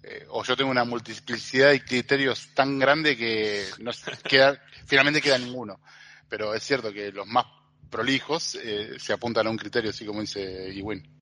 Eh, 0.03 0.25
o 0.31 0.43
yo 0.45 0.57
tengo 0.57 0.71
una 0.71 0.85
multiplicidad 0.85 1.71
de 1.71 1.85
criterios 1.85 2.55
tan 2.55 2.79
grande 2.79 3.17
que 3.17 3.65
no 3.81 3.91
queda, 4.29 4.63
finalmente 4.87 5.21
queda 5.21 5.39
ninguno. 5.39 5.81
Pero 6.29 6.55
es 6.55 6.63
cierto 6.63 6.93
que 6.93 7.13
los 7.13 7.27
más 7.27 7.45
prolijos 7.91 8.55
eh, 8.55 8.99
se 8.99 9.13
apuntan 9.13 9.47
a 9.47 9.51
un 9.51 9.59
criterio, 9.59 9.91
así 9.91 10.07
como 10.07 10.21
dice 10.21 10.73
Iwin. 10.73 11.20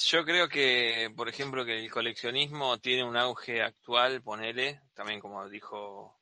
Yo 0.00 0.24
creo 0.24 0.48
que, 0.48 1.10
por 1.16 1.28
ejemplo, 1.28 1.64
que 1.64 1.78
el 1.80 1.90
coleccionismo 1.90 2.78
tiene 2.78 3.02
un 3.02 3.16
auge 3.16 3.62
actual, 3.62 4.22
ponele, 4.22 4.80
también 4.94 5.18
como 5.18 5.48
dijo, 5.48 6.16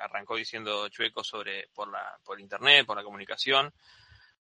arrancó 0.00 0.36
diciendo 0.36 0.88
Chueco 0.88 1.22
sobre 1.22 1.68
por 1.74 1.90
la 1.90 2.18
por 2.24 2.40
internet, 2.40 2.86
por 2.86 2.96
la 2.96 3.02
comunicación. 3.04 3.72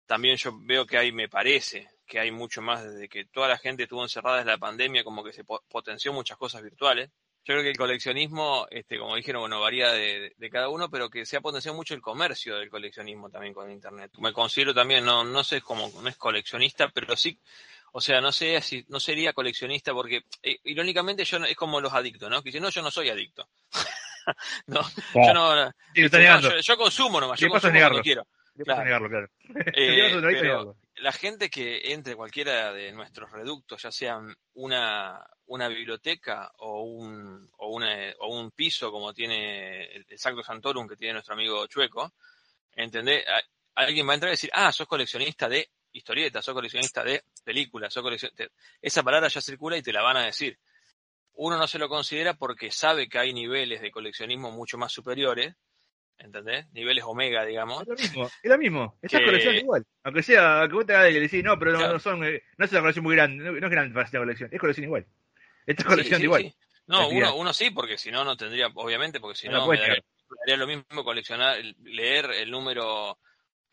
También 0.06 0.36
yo 0.36 0.52
veo 0.66 0.86
que 0.86 0.98
hay, 0.98 1.14
me 1.14 1.30
parece, 1.30 1.88
que 2.06 2.20
hay 2.20 2.32
mucho 2.32 2.62
más 2.62 2.84
desde 2.84 3.08
que 3.08 3.24
toda 3.26 3.48
la 3.48 3.58
gente 3.58 3.84
estuvo 3.84 4.04
encerrada 4.04 4.38
desde 4.38 4.52
la 4.52 4.58
pandemia, 4.58 5.04
como 5.06 5.24
que 5.24 5.32
se 5.32 5.46
po- 5.46 5.64
potenció 5.70 6.12
muchas 6.12 6.38
cosas 6.38 6.62
virtuales. 6.62 7.10
Yo 7.46 7.54
creo 7.54 7.64
que 7.64 7.70
el 7.72 7.78
coleccionismo, 7.78 8.68
este, 8.70 8.98
como 9.00 9.16
dijeron, 9.16 9.42
bueno, 9.44 9.60
varía 9.62 9.92
de, 9.92 10.34
de 10.38 10.50
cada 10.50 10.70
uno, 10.70 10.90
pero 10.90 11.10
que 11.10 11.26
se 11.26 11.38
ha 11.38 11.42
potenciado 11.42 11.76
mucho 11.76 11.94
el 11.94 12.02
comercio 12.02 12.58
del 12.58 12.70
coleccionismo 12.70 13.30
también 13.30 13.54
con 13.54 13.72
internet. 13.72 14.12
Me 14.18 14.34
considero 14.34 14.74
también, 14.74 15.04
no, 15.06 15.24
no 15.24 15.44
sé 15.44 15.62
como, 15.62 15.90
no 16.02 16.08
es 16.10 16.18
coleccionista, 16.18 16.90
pero 16.90 17.16
sí 17.16 17.38
o 17.96 18.02
sea, 18.02 18.20
no 18.22 18.32
sé 18.32 18.60
si 18.62 18.84
no 18.90 19.00
sería 19.00 19.34
coleccionista 19.34 19.94
porque 19.94 20.26
eh, 20.42 20.60
irónicamente 20.66 21.24
yo 21.26 21.40
no- 21.40 21.46
es 21.46 21.56
como 21.56 21.80
los 21.80 21.94
adictos, 21.94 22.30
¿no? 22.30 22.42
Que 22.42 22.50
dicen, 22.50 22.62
"No, 22.64 22.70
yo 22.70 22.82
no 22.82 22.92
soy 22.92 23.10
adicto." 23.10 23.48
no, 24.68 24.82
yo 25.14 25.34
no 25.34 25.72
Sí, 25.94 26.02
negando. 26.12 26.50
yo, 26.52 26.60
yo 26.60 26.78
consumo 26.78 27.20
nomás, 27.22 27.40
¿Qué 27.40 27.46
yo 27.46 27.52
consumo 27.52 27.74
negarlo? 27.74 27.96
cuando 27.96 28.04
quiero. 28.04 28.28
¿Qué 28.56 28.64
pasa 28.66 28.84
claro. 28.84 29.08
negarlo, 29.08 29.10
claro. 29.10 29.28
Eh, 29.76 30.22
pero 30.42 30.78
la 30.98 31.12
gente 31.12 31.50
que 31.50 31.92
entre 31.94 32.16
cualquiera 32.16 32.72
de 32.72 32.92
nuestros 32.92 33.32
reductos, 33.32 33.82
ya 33.82 33.92
sean 33.92 34.34
una, 34.54 35.20
una 35.48 35.68
biblioteca 35.68 36.52
o 36.60 36.84
un, 36.84 37.50
o, 37.58 37.68
una, 37.70 37.96
o 38.20 38.28
un 38.40 38.52
piso 38.52 38.92
como 38.92 39.12
tiene 39.14 39.86
el, 39.96 40.06
el 40.08 40.20
Sacro 40.20 40.44
Santorum 40.44 40.88
que 40.88 40.96
tiene 40.96 41.14
nuestro 41.14 41.34
amigo 41.34 41.66
Chueco, 41.68 42.14
¿entendés? 42.76 43.26
Alguien 43.76 44.08
va 44.08 44.12
a 44.12 44.14
entrar 44.16 44.30
y 44.30 44.34
decir, 44.34 44.52
ah, 44.54 44.72
sos 44.72 44.88
coleccionista 44.88 45.50
de 45.50 45.68
historietas, 45.94 46.44
sos 46.44 46.54
coleccionista 46.54 47.04
de 47.04 47.24
películas, 47.44 47.94
sos 47.94 48.04
coleccionista... 48.04 48.46
Esa 48.82 49.04
palabra 49.04 49.28
ya 49.30 49.42
circula 49.42 49.78
y 49.78 49.82
te 49.82 49.94
la 49.94 50.02
van 50.02 50.18
a 50.18 50.26
decir. 50.26 50.58
Uno 51.36 51.58
no 51.58 51.68
se 51.68 51.80
lo 51.80 51.90
considera 51.90 52.34
porque 52.36 52.70
sabe 52.72 53.08
que 53.10 53.18
hay 53.20 53.34
niveles 53.34 53.82
de 53.82 53.90
coleccionismo 53.92 54.52
mucho 54.52 54.78
más 54.78 54.92
superiores, 54.92 55.56
¿entendés? 56.18 56.68
Niveles 56.74 57.04
omega, 57.08 57.44
digamos. 57.46 57.82
Es 57.82 57.88
lo 57.88 57.96
mismo, 57.96 58.26
es 58.44 58.50
lo 58.52 58.58
mismo. 58.58 58.98
Estás 59.02 59.20
Que- 59.22 59.26
coleccionando 59.26 59.62
igual. 59.62 59.86
Aunque 60.04 60.22
sea, 60.24 60.66
que 60.68 60.74
vos 60.76 60.86
te 60.86 60.94
hagas 60.96 61.12
y 61.12 61.20
decís, 61.20 61.44
no, 61.44 61.58
pero 61.58 61.72
no, 61.72 61.78
Claro. 61.80 61.94
no 61.94 62.00
son, 62.00 62.24
eh, 62.26 62.44
no 62.58 62.66
es 62.66 62.72
una 62.72 62.82
colección 62.82 63.04
muy 63.04 63.16
grande, 63.16 63.44
no, 63.44 63.56
es 63.66 63.72
grande 63.72 63.94
para 63.94 64.10
la 64.12 64.20
colección, 64.20 64.50
es 64.52 64.60
colección 64.60 64.84
igual. 64.86 65.06
Estás 65.66 65.86
coleccionando 65.86 66.18
Sí, 66.18 66.22
sí, 66.22 66.26
igual. 66.26 66.42
sí. 66.44 66.56
No, 66.86 67.08
uno, 67.08 67.36
uno 67.38 67.54
sí, 67.54 67.72
porque 67.72 67.98
si 67.98 68.12
no, 68.12 68.24
no 68.26 68.36
tendría, 68.36 68.68
obviamente, 68.76 69.20
porque 69.22 69.38
si 69.40 69.48
No 69.48 69.54
no, 69.54 69.60
me 69.62 69.66
puedes 69.68 69.82
daría, 69.88 70.04
me 70.30 70.36
daría 70.46 70.58
lo 70.58 70.68
mismo 70.68 71.04
coleccionar, 71.06 71.58
leer 71.82 72.26
el 72.32 72.52
número, 72.52 73.18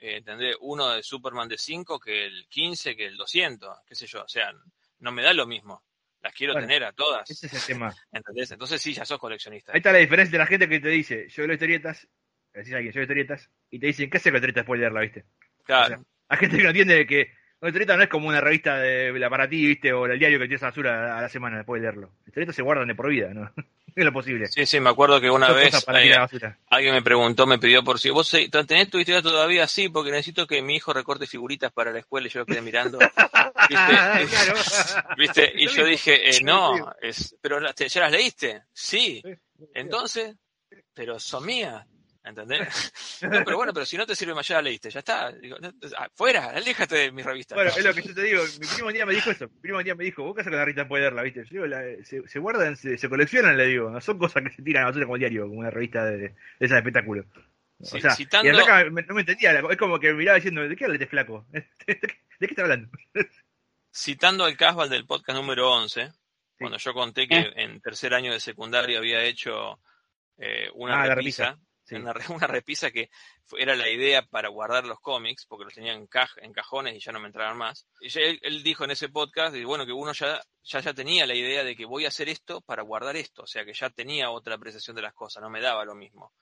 eh, 0.01 0.17
¿entendés? 0.17 0.57
Uno 0.61 0.91
de 0.91 1.03
Superman 1.03 1.49
de 1.49 1.59
5 1.59 2.01
que 2.01 2.25
el 2.25 2.47
15, 2.49 2.97
que 2.97 3.07
el 3.07 3.17
200, 3.17 3.79
qué 3.87 3.95
sé 3.95 4.07
yo, 4.07 4.25
o 4.25 4.29
sea, 4.29 4.53
no 5.01 5.13
me 5.13 5.23
da 5.23 5.33
lo 5.33 5.47
mismo. 5.47 5.83
Las 6.23 6.35
quiero 6.35 6.53
Bueno, 6.53 6.69
tener 6.69 6.85
a 6.85 6.93
todas, 6.93 7.31
Ese 7.31 7.47
es 7.47 7.55
el 7.55 7.75
tema. 7.75 7.95
¿entendés? 8.13 8.51
Entonces 8.51 8.81
sí, 8.81 8.93
ya 8.93 9.05
sos 9.05 9.19
coleccionista. 9.19 9.73
Ahí 9.73 9.79
está 9.79 9.93
la 9.93 9.99
diferencia 9.99 10.33
de 10.33 10.39
la 10.39 10.47
gente 10.47 10.69
que 10.69 10.81
te 10.81 10.89
dice, 10.89 11.29
yo 11.29 11.47
leo 11.47 11.55
historietas, 11.55 12.07
decís 12.53 12.73
a 12.73 12.77
alguien, 12.77 12.93
yo 12.93 12.99
leo 12.99 13.05
historietas, 13.05 13.51
y 13.71 13.79
te 13.79 13.87
dicen, 13.87 14.11
¿qué 14.11 14.17
hace 14.19 14.31
con 14.31 14.37
historietas 14.37 14.63
después 14.63 14.79
de 14.79 14.83
leerla, 14.83 15.01
viste? 15.01 15.25
Claro, 15.65 15.85
o 15.85 15.89
sea, 15.89 16.05
Hay 16.29 16.39
gente 16.39 16.57
que 16.57 16.63
no 16.63 16.69
entiende 16.71 17.07
que 17.07 17.33
una 17.61 17.69
historieta 17.69 17.97
no 17.97 18.03
es 18.03 18.09
como 18.09 18.29
una 18.29 18.41
revista 18.41 18.79
de 18.79 19.13
la 19.19 19.29
para 19.31 19.49
ti, 19.49 19.67
viste, 19.67 19.93
o 19.93 20.07
el 20.07 20.19
diario 20.19 20.39
que 20.39 20.47
tienes 20.47 20.61
basura 20.63 21.19
a 21.19 21.23
la 21.23 21.29
semana 21.29 21.59
después 21.59 21.81
de 21.81 21.89
leerlo. 21.89 22.11
Historietas 22.27 22.57
se 22.57 22.63
guardan 22.63 22.89
de 22.89 22.95
por 22.95 23.09
vida, 23.09 23.33
¿no? 23.35 23.51
es 23.95 24.05
lo 24.05 24.13
posible. 24.13 24.47
sí, 24.47 24.65
sí, 24.67 24.79
me 24.81 24.89
acuerdo 24.91 25.21
que 25.21 25.29
una 25.31 25.51
vez 25.53 25.85
para 25.85 25.99
alguien 26.69 26.95
me 26.95 27.03
preguntó, 27.03 27.47
me 27.47 27.59
pidió 27.59 27.83
por 27.83 27.99
si 27.99 28.09
vos 28.11 28.31
tenés 28.31 28.89
tu 28.89 28.99
historia 28.99 29.21
todavía 29.21 29.65
así, 29.65 29.89
porque 29.89 30.11
necesito 30.13 30.47
que 30.47 30.63
mi 30.63 30.77
hijo 30.77 30.93
recorte 30.93 31.27
figuritas 31.27 31.73
para 31.73 31.91
la 31.91 31.99
escuela 31.99 32.29
y 32.29 32.31
yo 32.31 32.41
lo 32.41 32.47
quedé 32.47 32.63
mirando. 32.63 32.99
¿Viste? 33.69 33.75
claro. 33.75 34.55
¿Viste? 35.19 35.53
Y 35.57 35.67
yo 35.69 35.85
dije, 35.85 36.29
eh, 36.29 36.33
Sí. 36.35 36.45
no, 36.45 36.93
es, 37.01 37.37
pero 37.43 37.61
las- 37.61 37.75
¿ya 37.75 38.01
las 38.03 38.13
leíste? 38.13 38.63
Sí. 38.73 39.21
Sí. 39.25 39.35
Entonces, 39.75 40.35
pero 40.95 41.19
son 41.19 41.45
mías. 41.47 41.85
¿Entendés? 42.25 42.93
No, 43.23 43.45
pero 43.45 43.59
bueno, 43.59 43.75
pero 43.75 43.85
si 43.85 43.99
no 43.99 44.07
te 44.07 44.17
sirve 44.17 44.33
más, 44.33 44.49
ya 44.49 44.57
la 44.57 44.63
leíste, 44.63 44.89
ya 44.89 45.01
está. 45.01 45.31
Digo, 45.31 45.59
no, 45.61 45.71
ah, 45.99 46.09
fuera, 46.15 46.47
aléjate 46.47 46.95
de 46.97 47.13
mi 47.13 47.23
revista. 47.23 47.55
Bueno, 47.55 47.71
es 47.71 47.85
lo 47.85 47.93
que 47.93 48.01
yo 48.01 48.15
te 48.15 48.23
digo. 48.23 48.43
Mi 48.59 48.67
primo 48.67 48.87
un 48.89 48.95
día 48.95 49.05
me 49.05 49.13
dijo 49.13 49.31
eso. 49.31 49.47
Mi 49.49 49.61
primo 49.61 49.77
un 49.77 49.85
día 49.85 49.95
me 49.95 50.05
dijo, 50.05 50.23
vos 50.23 50.35
qué 50.35 50.41
haces 50.41 50.51
con 50.51 50.59
la 50.59 50.65
revista 50.65 50.89
puede 50.89 51.03
leerla, 51.03 51.23
¿viste? 51.23 51.41
Yo 51.45 51.49
digo, 51.51 51.67
la- 51.67 51.83
se, 52.03 52.27
se 52.27 52.39
guardan, 52.39 52.77
se, 52.79 52.97
se 52.97 53.09
coleccionan, 53.11 53.59
le 53.59 53.67
digo. 53.67 53.91
No 53.91 54.01
son 54.01 54.17
cosas 54.19 54.43
que 54.43 54.51
se 54.51 54.63
tiran 54.63 54.85
a 54.85 54.87
nosotros 54.87 55.05
como 55.05 55.19
diario, 55.19 55.43
como 55.47 55.61
una 55.61 55.71
revista 55.71 56.07
de, 56.07 56.17
de 56.17 56.35
esas 56.61 56.71
de 56.71 56.79
espectáculo. 56.79 57.27
O 57.79 57.85
sea, 57.85 58.15
citando- 58.15 58.49
y 58.87 58.91
me- 58.91 59.03
no 59.03 59.15
me 59.15 59.21
entendía. 59.21 59.59
Es 59.71 59.77
como 59.77 60.01
que 60.01 60.15
miraba 60.15 60.37
diciendo, 60.37 60.67
¿de 60.67 60.75
qué 60.77 60.85
habla 60.87 60.95
este 60.97 61.07
flaco? 61.09 61.47
¿De 61.53 61.65
qué 61.87 62.47
está 62.47 62.63
hablando? 62.63 62.89
Citando 63.93 64.45
al 64.45 64.57
Casval 64.57 64.89
del 64.89 65.05
podcast 65.07 65.37
número 65.39 65.71
11, 65.73 66.11
cuando 66.59 66.79
yo 66.79 66.95
conté 66.95 67.27
que 67.29 67.53
en 67.57 67.81
tercer 67.83 68.15
año 68.15 68.33
de 68.33 68.41
secundaria 68.41 68.99
había 68.99 69.23
hecho 69.25 69.79
eh, 70.39 70.71
una 70.75 71.03
Ah, 71.03 71.07
la 71.07 71.15
repisa, 71.17 71.59
una, 71.97 72.13
re- 72.13 72.25
una 72.33 72.47
repisa 72.47 72.91
que 72.91 73.11
era 73.59 73.75
la 73.75 73.89
idea 73.89 74.23
para 74.23 74.49
guardar 74.49 74.85
los 74.85 75.01
cómics, 75.01 75.47
porque 75.47 75.65
los 75.65 75.75
tenía 75.75 75.93
en, 75.93 76.07
caj- 76.09 76.39
en 76.43 76.53
cajones 76.53 76.95
y 76.97 77.01
ya 77.01 77.13
no 77.13 77.21
me 77.21 77.27
entraban 77.27 77.57
más. 77.59 77.87
Y 78.01 78.07
él, 78.19 78.39
él 78.43 78.63
dijo 78.63 78.85
en 78.85 78.91
ese 78.93 79.09
podcast, 79.09 79.55
y 79.57 79.65
bueno, 79.65 79.85
que 79.87 79.93
uno 79.93 80.13
ya, 80.13 80.41
ya, 80.63 80.81
ya 80.81 80.95
tenía 80.95 81.27
la 81.27 81.35
idea 81.35 81.65
de 81.65 81.75
que 81.75 81.85
voy 81.85 82.05
a 82.05 82.09
hacer 82.09 82.29
esto 82.29 82.61
para 82.61 82.83
guardar 82.83 83.17
esto, 83.17 83.43
o 83.43 83.47
sea 83.47 83.65
que 83.65 83.73
ya 83.75 83.91
tenía 83.91 84.31
otra 84.31 84.55
apreciación 84.55 84.95
de 84.97 85.03
las 85.03 85.15
cosas, 85.15 85.43
no 85.43 85.51
me 85.51 85.61
daba 85.61 85.85
lo 85.85 85.95
mismo. 85.95 86.33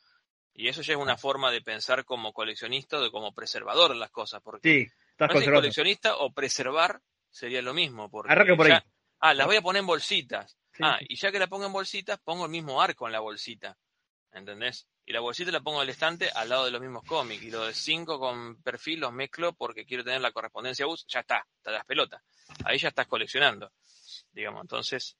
Y 0.54 0.66
eso 0.68 0.82
ya 0.82 0.94
es 0.94 0.98
una 0.98 1.16
forma 1.16 1.52
de 1.52 1.60
pensar 1.62 2.04
como 2.04 2.32
coleccionista 2.32 2.98
o 3.00 3.10
como 3.12 3.32
preservador 3.32 3.90
de 3.92 3.98
las 3.98 4.10
cosas, 4.10 4.42
porque 4.42 4.68
Sí, 4.86 4.92
estás 5.12 5.28
no 5.28 5.52
coleccionista 5.54 6.16
o 6.16 6.32
preservar 6.32 7.00
sería 7.30 7.62
lo 7.62 7.72
mismo. 7.74 8.10
Porque 8.10 8.32
Arranca 8.32 8.56
por 8.56 8.66
ahí. 8.66 8.72
ya- 8.72 8.84
ah, 9.20 9.34
las 9.34 9.46
voy 9.46 9.56
a 9.56 9.62
poner 9.62 9.80
en 9.80 9.86
bolsitas. 9.86 10.58
Sí, 10.72 10.82
ah, 10.84 10.98
y 11.08 11.14
ya 11.16 11.30
que 11.30 11.38
la 11.38 11.46
pongo 11.46 11.66
en 11.66 11.72
bolsitas, 11.72 12.18
pongo 12.24 12.46
el 12.46 12.50
mismo 12.50 12.82
arco 12.82 13.06
en 13.06 13.12
la 13.12 13.20
bolsita. 13.20 13.76
¿Entendés? 14.38 14.86
Y 15.04 15.12
la 15.12 15.20
bolsita 15.20 15.50
la 15.50 15.60
pongo 15.60 15.78
en 15.78 15.84
el 15.84 15.90
estante 15.90 16.30
al 16.30 16.48
lado 16.48 16.64
de 16.64 16.70
los 16.70 16.80
mismos 16.80 17.04
cómics. 17.04 17.42
Y 17.42 17.50
los 17.50 17.66
de 17.66 17.74
5 17.74 18.18
con 18.18 18.62
perfil 18.62 19.00
los 19.00 19.12
mezclo 19.12 19.52
porque 19.52 19.84
quiero 19.84 20.04
tener 20.04 20.20
la 20.20 20.32
correspondencia 20.32 20.86
bus. 20.86 21.06
Ya 21.08 21.20
está, 21.20 21.46
te 21.62 21.70
das 21.70 21.84
pelota. 21.84 22.22
Ahí 22.64 22.78
ya 22.78 22.88
estás 22.88 23.06
coleccionando. 23.06 23.72
Digamos, 24.32 24.62
entonces 24.62 25.16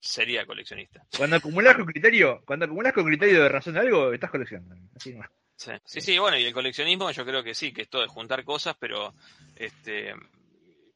sería 0.00 0.46
coleccionista. 0.46 1.06
Cuando 1.16 1.36
acumulás 1.36 1.76
con 1.76 1.86
criterio, 1.86 2.42
cuando 2.44 2.66
acumulás 2.66 2.92
con 2.92 3.04
criterio 3.04 3.42
de 3.42 3.48
razón 3.48 3.74
de 3.74 3.80
algo, 3.80 4.12
estás 4.12 4.30
coleccionando. 4.30 4.76
Así 4.94 5.12
nomás. 5.12 5.30
Sí, 5.56 5.72
sí, 5.86 6.00
sí, 6.02 6.18
bueno, 6.18 6.36
y 6.36 6.44
el 6.44 6.52
coleccionismo 6.52 7.10
yo 7.10 7.24
creo 7.24 7.42
que 7.42 7.54
sí, 7.54 7.72
que 7.72 7.82
esto 7.82 8.00
de 8.00 8.08
juntar 8.08 8.44
cosas, 8.44 8.76
pero 8.78 9.14
este 9.54 10.14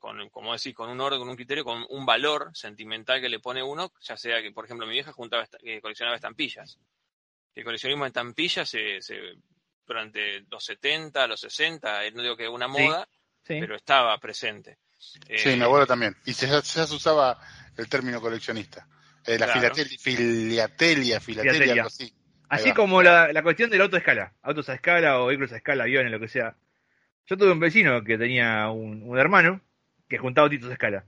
con, 0.00 0.28
como 0.30 0.52
decís, 0.52 0.74
con 0.74 0.90
un 0.90 1.00
orden, 1.00 1.20
con 1.20 1.28
un 1.28 1.36
criterio, 1.36 1.62
con 1.62 1.84
un 1.88 2.04
valor 2.04 2.50
sentimental 2.54 3.20
que 3.20 3.28
le 3.28 3.38
pone 3.38 3.62
uno, 3.62 3.92
ya 4.00 4.16
sea 4.16 4.42
que, 4.42 4.50
por 4.50 4.64
ejemplo, 4.64 4.86
mi 4.86 4.94
vieja 4.94 5.12
juntaba 5.12 5.46
que 5.46 5.80
coleccionaba 5.80 6.16
estampillas. 6.16 6.78
El 7.54 7.64
coleccionismo 7.64 8.04
de 8.04 8.08
estampillas 8.08 8.68
se, 8.68 9.00
se- 9.02 9.34
durante 9.86 10.40
los 10.50 10.64
70, 10.64 11.26
los 11.26 11.40
60, 11.40 12.04
eh, 12.04 12.12
no 12.12 12.22
digo 12.22 12.36
que 12.36 12.48
una 12.48 12.68
moda, 12.68 13.08
Sí. 13.42 13.58
pero 13.58 13.74
estaba 13.76 14.16
presente. 14.18 14.78
Eh, 15.28 15.38
Sí, 15.38 15.56
mi 15.56 15.62
abuelo 15.62 15.86
también. 15.86 16.14
Y 16.26 16.32
se, 16.34 16.46
ya 16.46 16.62
se 16.62 16.94
usaba 16.94 17.38
el 17.76 17.88
término 17.88 18.20
coleccionista. 18.20 18.86
Eh, 19.26 19.38
la 19.38 19.46
Claro. 19.46 19.60
filatelia, 19.60 19.98
filiatelia, 19.98 21.20
filatelia, 21.20 21.52
Filatelia. 21.52 21.82
algo 21.82 21.86
así. 21.88 22.12
Así 22.48 22.72
como 22.72 23.00
la, 23.02 23.32
la 23.32 23.42
cuestión 23.42 23.70
del 23.70 23.80
auto 23.80 23.96
a 23.96 24.00
escala, 24.00 24.32
autos 24.42 24.68
a 24.68 24.74
escala 24.74 25.20
o 25.20 25.26
vehículos 25.26 25.52
a 25.52 25.56
escala, 25.56 25.84
aviones, 25.84 26.10
lo 26.10 26.18
que 26.20 26.28
sea. 26.28 26.56
Yo 27.26 27.36
tuve 27.36 27.52
un 27.52 27.60
vecino 27.60 28.02
que 28.02 28.18
tenía 28.18 28.68
un, 28.70 29.02
un 29.04 29.18
hermano 29.18 29.60
que 30.08 30.18
juntaba 30.18 30.46
autitos 30.46 30.68
a 30.68 30.72
escala. 30.72 31.04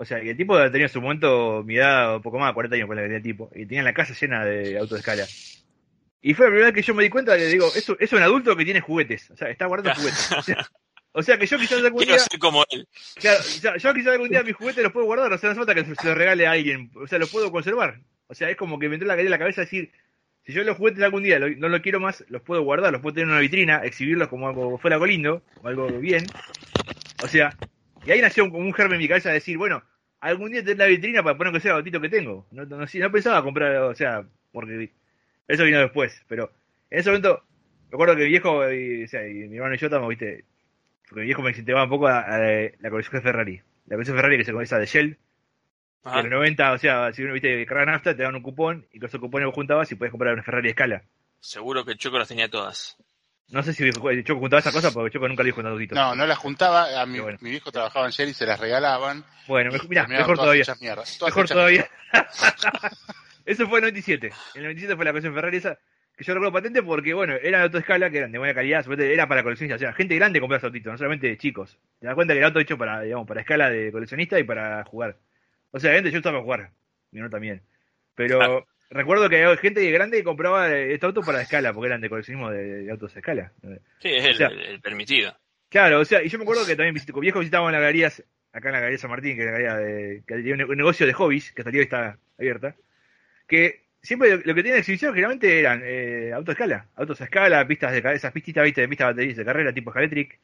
O 0.00 0.04
sea, 0.04 0.22
y 0.22 0.28
el 0.28 0.36
tipo 0.36 0.56
tenía 0.70 0.86
en 0.86 0.92
su 0.92 1.00
momento 1.02 1.64
mi 1.66 1.76
edad, 1.76 2.16
un 2.16 2.22
poco 2.22 2.38
más, 2.38 2.52
40 2.54 2.76
años 2.76 2.86
con 2.86 2.94
la 2.96 3.02
que 3.02 3.06
tenía 3.08 3.16
el 3.16 3.22
tipo, 3.24 3.50
y 3.54 3.66
tenía 3.66 3.82
la 3.82 3.92
casa 3.92 4.14
llena 4.14 4.44
de 4.44 4.78
autos 4.78 4.96
a 4.96 5.00
escala. 5.00 5.24
Y 6.22 6.34
fue 6.34 6.46
la 6.46 6.50
primera 6.50 6.66
vez 6.66 6.74
que 6.76 6.82
yo 6.82 6.94
me 6.94 7.02
di 7.02 7.10
cuenta, 7.10 7.36
le 7.36 7.46
digo, 7.46 7.66
eso 7.74 7.96
es 7.98 8.12
un 8.12 8.22
adulto 8.22 8.54
que 8.56 8.64
tiene 8.64 8.80
juguetes, 8.80 9.28
o 9.32 9.36
sea, 9.36 9.50
está 9.50 9.66
guardando 9.66 9.98
juguetes. 10.00 10.30
O 10.32 10.42
sea, 10.42 10.66
o 11.12 11.22
sea 11.22 11.36
que 11.36 11.46
yo 11.46 11.58
quizás 11.58 11.82
algún 11.82 11.98
Quiero 11.98 12.12
día, 12.14 12.24
ser 12.30 12.38
como 12.38 12.64
él. 12.70 12.86
claro, 13.16 13.38
yo, 13.60 13.76
yo 13.76 13.94
quizás 13.94 14.12
algún 14.12 14.28
día 14.28 14.42
mis 14.44 14.54
juguetes 14.54 14.84
los 14.84 14.92
puedo 14.92 15.06
guardar, 15.06 15.32
o 15.32 15.38
sea, 15.38 15.48
no 15.48 15.52
hace 15.52 15.58
falta 15.66 15.74
que 15.74 15.84
se 15.94 16.06
los 16.06 16.16
regale 16.16 16.46
a 16.46 16.52
alguien, 16.52 16.90
o 16.94 17.06
sea, 17.08 17.18
los 17.18 17.30
puedo 17.30 17.50
conservar. 17.50 18.00
O 18.28 18.34
sea, 18.34 18.48
es 18.50 18.56
como 18.56 18.78
que 18.78 18.88
me 18.88 18.94
entró 18.96 19.08
la 19.08 19.18
en 19.20 19.30
la 19.30 19.38
cabeza 19.38 19.62
decir, 19.62 19.90
si 20.44 20.52
yo 20.52 20.62
los 20.62 20.76
juguetes 20.76 21.02
algún 21.02 21.24
día 21.24 21.38
lo- 21.40 21.48
no 21.50 21.68
los 21.68 21.80
quiero 21.80 21.98
más, 21.98 22.24
los 22.28 22.42
puedo 22.42 22.62
guardar, 22.62 22.92
los 22.92 23.00
puedo 23.02 23.14
tener 23.14 23.26
en 23.26 23.32
una 23.32 23.40
vitrina, 23.40 23.80
exhibirlos 23.84 24.28
como 24.28 24.48
algo 24.48 24.78
fuera 24.78 24.94
algo 24.94 25.06
lindo, 25.06 25.42
o 25.62 25.66
algo 25.68 25.88
bien. 25.98 26.24
O 27.22 27.26
sea, 27.28 27.56
y 28.06 28.10
ahí 28.12 28.20
nació 28.20 28.44
un- 28.44 28.50
como 28.50 28.64
un 28.64 28.72
germen 28.74 28.94
en 28.96 29.02
mi 29.02 29.08
cabeza 29.08 29.28
de 29.30 29.36
decir, 29.36 29.56
bueno, 29.58 29.82
algún 30.20 30.50
día 30.52 30.62
tener 30.62 30.78
la 30.78 30.86
vitrina 30.86 31.22
para 31.22 31.36
poner 31.36 31.52
que 31.52 31.60
sea 31.60 31.72
el 31.72 31.78
autito 31.78 32.00
que 32.00 32.08
tengo. 32.08 32.46
No, 32.50 32.64
no, 32.64 32.78
no- 32.78 33.12
pensaba 33.12 33.42
comprar, 33.42 33.76
o 33.76 33.94
sea, 33.94 34.24
porque 34.52 34.90
eso 35.46 35.64
vino 35.64 35.78
después, 35.80 36.22
pero 36.28 36.50
en 36.90 36.98
ese 37.00 37.10
momento, 37.10 37.42
me 37.90 37.94
acuerdo 37.96 38.16
que 38.16 38.22
mi 38.24 38.28
viejo 38.28 38.70
y, 38.70 39.04
o 39.04 39.08
sea, 39.08 39.26
y 39.28 39.34
mi 39.34 39.56
hermano 39.56 39.74
y 39.74 39.78
yo 39.78 39.86
estábamos, 39.86 40.08
viste, 40.10 40.44
porque 41.08 41.20
mi 41.20 41.26
viejo 41.26 41.42
me 41.42 41.50
incentivaba 41.50 41.84
un 41.84 41.90
poco 41.90 42.08
a, 42.08 42.20
a 42.20 42.38
la 42.38 42.90
colección 42.90 43.14
de 43.14 43.22
Ferrari. 43.22 43.62
La 43.86 43.96
colección 43.96 44.16
de 44.16 44.22
Ferrari 44.22 44.38
que 44.38 44.44
se 44.44 44.52
comienza 44.52 44.78
de 44.78 44.86
Shell, 44.86 45.18
Ajá. 46.04 46.18
en 46.20 46.24
los 46.30 46.32
90, 46.40 46.72
o 46.72 46.78
sea, 46.78 47.12
si 47.12 47.22
uno 47.22 47.32
viste 47.32 47.64
cargar 47.66 47.86
nafta, 47.88 48.14
te 48.14 48.22
daban 48.22 48.36
un 48.36 48.42
cupón 48.42 48.86
y 48.92 48.98
con 48.98 49.08
esos 49.08 49.20
cupones 49.20 49.46
vos 49.46 49.54
juntabas 49.54 49.90
y 49.92 49.94
podías 49.94 50.10
comprar 50.12 50.34
una 50.34 50.42
Ferrari 50.42 50.68
a 50.68 50.70
escala. 50.70 51.02
Seguro 51.40 51.84
que 51.84 51.92
el 51.92 51.98
Choco 51.98 52.18
las 52.18 52.28
tenía 52.28 52.48
todas. 52.50 52.96
No 53.50 53.62
sé 53.62 53.72
si 53.72 53.90
Choco 54.24 54.40
juntaba 54.40 54.60
esa 54.60 54.72
cosa 54.72 54.90
porque 54.92 55.12
Choco 55.12 55.26
nunca 55.26 55.42
le 55.42 55.48
dijo 55.48 55.60
un 55.60 55.68
autito. 55.68 55.94
No, 55.94 56.14
no 56.14 56.26
las 56.26 56.38
juntaba. 56.38 57.00
A 57.00 57.06
mi, 57.06 57.18
bueno. 57.18 57.38
mi 57.40 57.50
viejo 57.50 57.72
trabajaba 57.72 58.06
en 58.06 58.12
Shell 58.12 58.28
y 58.28 58.34
se 58.34 58.44
las 58.44 58.60
regalaban. 58.60 59.24
Bueno, 59.46 59.70
y 59.70 59.88
mejor, 59.88 60.36
todavía. 60.36 60.64
Mejor 60.80 61.48
todavía. 61.48 61.88
Eso 63.46 63.66
fue 63.66 63.78
en 63.78 63.86
el 63.86 63.92
97. 63.92 64.26
En 64.26 64.32
el 64.56 64.62
97 64.64 64.96
fue 64.96 65.04
la 65.06 65.12
colección 65.12 65.34
Ferrari 65.34 65.56
esa, 65.56 65.78
que 66.14 66.24
yo 66.24 66.34
recuerdo 66.34 66.52
patente 66.52 66.82
porque, 66.82 67.14
bueno, 67.14 67.34
eran 67.34 67.60
de 67.60 67.64
autoescala, 67.64 68.10
que 68.10 68.18
eran 68.18 68.32
de 68.32 68.38
buena 68.38 68.52
calidad, 68.52 68.84
era 69.00 69.26
para 69.26 69.42
coleccionistas, 69.42 69.76
o 69.76 69.84
sea, 69.84 69.92
gente 69.94 70.16
grande 70.16 70.40
compraba 70.40 70.66
autitos, 70.66 70.92
no 70.92 70.98
solamente 70.98 71.34
chicos. 71.38 71.78
Te 72.00 72.06
das 72.06 72.14
cuenta 72.14 72.34
que 72.34 72.38
era 72.38 72.48
auto 72.48 72.60
hecho 72.60 72.76
para, 72.76 73.00
digamos, 73.00 73.26
para 73.26 73.40
escala 73.40 73.70
de 73.70 73.90
coleccionista 73.90 74.38
y 74.38 74.44
para 74.44 74.84
jugar. 74.84 75.16
O 75.70 75.80
sea, 75.80 75.94
gente 75.94 76.10
yo 76.10 76.18
estaba 76.18 76.34
para 76.34 76.44
jugar, 76.44 76.70
mi 77.12 77.20
no 77.20 77.30
también. 77.30 77.62
Pero. 78.14 78.66
recuerdo 78.90 79.28
que 79.28 79.42
había 79.44 79.56
gente 79.56 79.90
grande 79.90 80.18
que 80.18 80.24
compraba 80.24 80.74
este 80.76 81.06
auto 81.06 81.22
para 81.22 81.42
escala, 81.42 81.72
porque 81.72 81.88
eran 81.88 82.00
de 82.00 82.08
coleccionismo 82.08 82.50
de, 82.50 82.84
de 82.84 82.90
autos 82.90 83.14
a 83.14 83.18
escala. 83.18 83.52
Sí, 84.00 84.08
es 84.08 84.24
el, 84.24 84.32
O 84.32 84.36
sea, 84.36 84.48
el- 84.48 84.80
permitido. 84.80 85.36
Claro, 85.68 86.00
o 86.00 86.04
sea, 86.04 86.22
y 86.22 86.28
yo 86.28 86.38
me 86.38 86.44
acuerdo 86.44 86.64
que 86.66 86.76
también 86.76 86.96
con 87.12 87.20
viejo 87.20 87.40
visitábamos 87.40 87.72
las 87.72 87.82
galerías, 87.82 88.24
acá 88.52 88.68
en 88.68 88.72
la 88.72 88.80
galería 88.80 88.98
San 88.98 89.10
Martín, 89.10 89.36
que 89.36 89.42
es 89.42 89.46
la 89.46 89.52
galería 89.52 89.76
de, 89.76 90.22
que 90.26 90.52
un, 90.52 90.76
negocio 90.76 91.06
de 91.06 91.12
hobbies, 91.12 91.52
que 91.52 91.60
hasta 91.60 91.68
el 91.68 91.72
día 91.72 91.80
hoy 91.80 91.84
está 91.84 92.18
abierta, 92.38 92.74
que 93.46 93.84
siempre 94.00 94.30
lo, 94.30 94.54
que 94.54 94.62
tiene 94.62 94.70
en 94.70 94.78
exhibición 94.78 95.12
generalmente 95.12 95.60
eran 95.60 95.82
eh, 95.84 96.32
autos 96.34 96.50
a 96.50 96.52
escala, 96.52 96.86
autos 96.96 97.20
a 97.20 97.24
escala, 97.24 97.66
pistas 97.66 97.92
de 97.92 98.14
esas 98.14 98.32
pistitas, 98.32 98.64
viste, 98.64 98.80
de 98.80 98.88
pistas 98.88 99.08
de 99.08 99.12
baterías 99.12 99.36
de 99.36 99.44
carrera 99.44 99.72
tipo 99.74 99.90
Scaletric, 99.90 100.38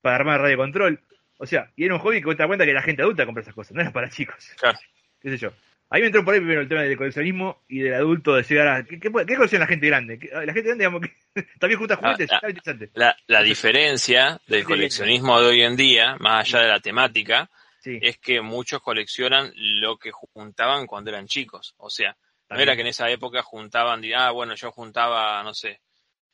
para 0.00 0.16
armar 0.16 0.40
radio 0.40 0.56
control. 0.56 1.00
O 1.38 1.46
sea, 1.46 1.70
y 1.76 1.84
era 1.84 1.94
un 1.94 2.00
hobby 2.00 2.20
que 2.20 2.30
te 2.30 2.36
das 2.36 2.46
cuenta 2.46 2.64
que 2.64 2.72
la 2.72 2.82
gente 2.82 3.02
adulta 3.02 3.26
compra 3.26 3.42
esas 3.42 3.54
cosas, 3.54 3.72
no 3.72 3.80
era 3.80 3.92
para 3.92 4.08
chicos. 4.08 4.52
Claro. 4.58 4.78
qué 5.20 5.30
sé 5.30 5.38
yo. 5.38 5.52
A 5.94 5.98
mí 5.98 6.00
me 6.00 6.06
entró 6.08 6.24
por 6.24 6.34
ahí 6.34 6.40
primero 6.40 6.60
el 6.60 6.68
tema 6.68 6.82
del 6.82 6.96
coleccionismo 6.96 7.62
y 7.68 7.78
del 7.78 7.94
adulto 7.94 8.34
de 8.34 8.42
llegar 8.42 8.66
a... 8.66 8.82
¿Qué, 8.84 8.98
qué, 8.98 9.12
colecciona 9.12 9.64
la 9.64 9.68
gente 9.68 9.86
grande? 9.86 10.18
¿Qué- 10.18 10.28
La 10.28 10.52
gente 10.52 10.62
grande, 10.62 10.82
digamos, 10.82 11.02
que 11.02 11.46
también 11.60 11.78
junta 11.78 11.94
juguetes, 11.94 12.32
Ah, 12.32 12.34
está 12.34 12.48
interesante. 12.48 12.90
La, 12.94 13.16
la 13.28 13.42
diferencia 13.44 14.40
del 14.48 14.64
coleccionismo 14.64 15.40
de 15.40 15.46
hoy 15.46 15.62
en 15.62 15.76
día, 15.76 16.16
más 16.18 16.48
allá 16.48 16.64
de 16.64 16.68
la 16.68 16.80
temática, 16.80 17.48
Sí, 17.78 18.00
es 18.02 18.18
que 18.18 18.40
muchos 18.40 18.82
coleccionan 18.82 19.52
lo 19.54 19.96
que 19.96 20.10
juntaban 20.10 20.88
cuando 20.88 21.10
eran 21.10 21.28
chicos. 21.28 21.76
O 21.76 21.88
sea, 21.90 22.16
no 22.50 22.58
era 22.58 22.74
que 22.74 22.80
en 22.80 22.88
esa 22.88 23.08
época 23.08 23.42
juntaban, 23.42 24.02
ah, 24.16 24.32
bueno, 24.32 24.56
yo 24.56 24.72
juntaba, 24.72 25.44
no 25.44 25.54
sé, 25.54 25.80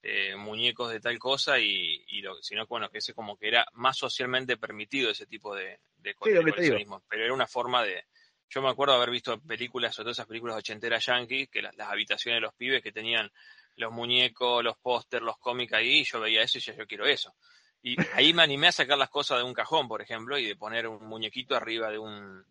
eh, 0.03 0.37
muñecos 0.37 0.91
de 0.91 1.01
tal 1.01 1.19
cosa, 1.19 1.59
y, 1.59 2.03
y 2.09 2.23
lo, 2.23 2.43
sino 2.43 2.65
que, 2.65 2.69
bueno, 2.71 2.89
que 2.89 2.97
ese 2.99 3.13
como 3.13 3.37
que 3.37 3.49
era 3.49 3.67
más 3.75 3.99
socialmente 3.99 4.57
permitido 4.57 5.11
ese 5.11 5.27
tipo 5.27 5.55
de, 5.55 5.81
de, 5.99 6.15
Sí, 6.23 6.31
de 6.31 6.41
coleccionismo. 6.41 7.03
Pero 7.11 7.25
era 7.25 7.35
una 7.35 7.47
forma 7.47 7.83
de... 7.83 8.05
Yo 8.51 8.61
me 8.63 8.69
acuerdo 8.69 8.95
haber 8.95 9.11
visto 9.11 9.41
películas, 9.41 9.95
sobre 9.95 10.05
todo 10.07 10.13
esas 10.13 10.27
películas 10.27 10.57
ochenteras 10.57 11.07
yankees, 11.07 11.49
que 11.49 11.63
las, 11.63 11.75
las 11.77 11.89
habitaciones 11.89 12.37
de 12.39 12.41
los 12.43 12.55
pibes 12.55 12.83
que 12.83 12.93
tenían 12.93 13.31
los 13.77 13.93
muñecos, 13.93 14.63
los 14.63 14.77
pósters, 14.79 15.25
los 15.25 15.39
cómics 15.39 15.73
ahí, 15.73 16.01
y 16.01 16.05
yo 16.05 16.21
veía 16.21 16.43
eso 16.43 16.59
y 16.59 16.61
decía, 16.61 16.75
yo 16.75 16.87
quiero 16.87 17.07
eso. 17.07 17.35
Y 17.83 17.97
ahí 18.15 18.35
me 18.35 18.43
animé 18.43 18.67
a 18.69 18.73
sacar 18.73 18.99
las 18.99 19.09
cosas 19.09 19.39
de 19.39 19.45
un 19.45 19.55
cajón, 19.55 19.89
por 19.89 20.03
ejemplo, 20.03 20.37
y 20.37 20.45
de 20.47 20.57
poner 20.57 20.87
un 20.87 21.07
muñequito 21.09 21.55
arriba 21.57 21.89
de 21.91 21.99
un 21.99 22.45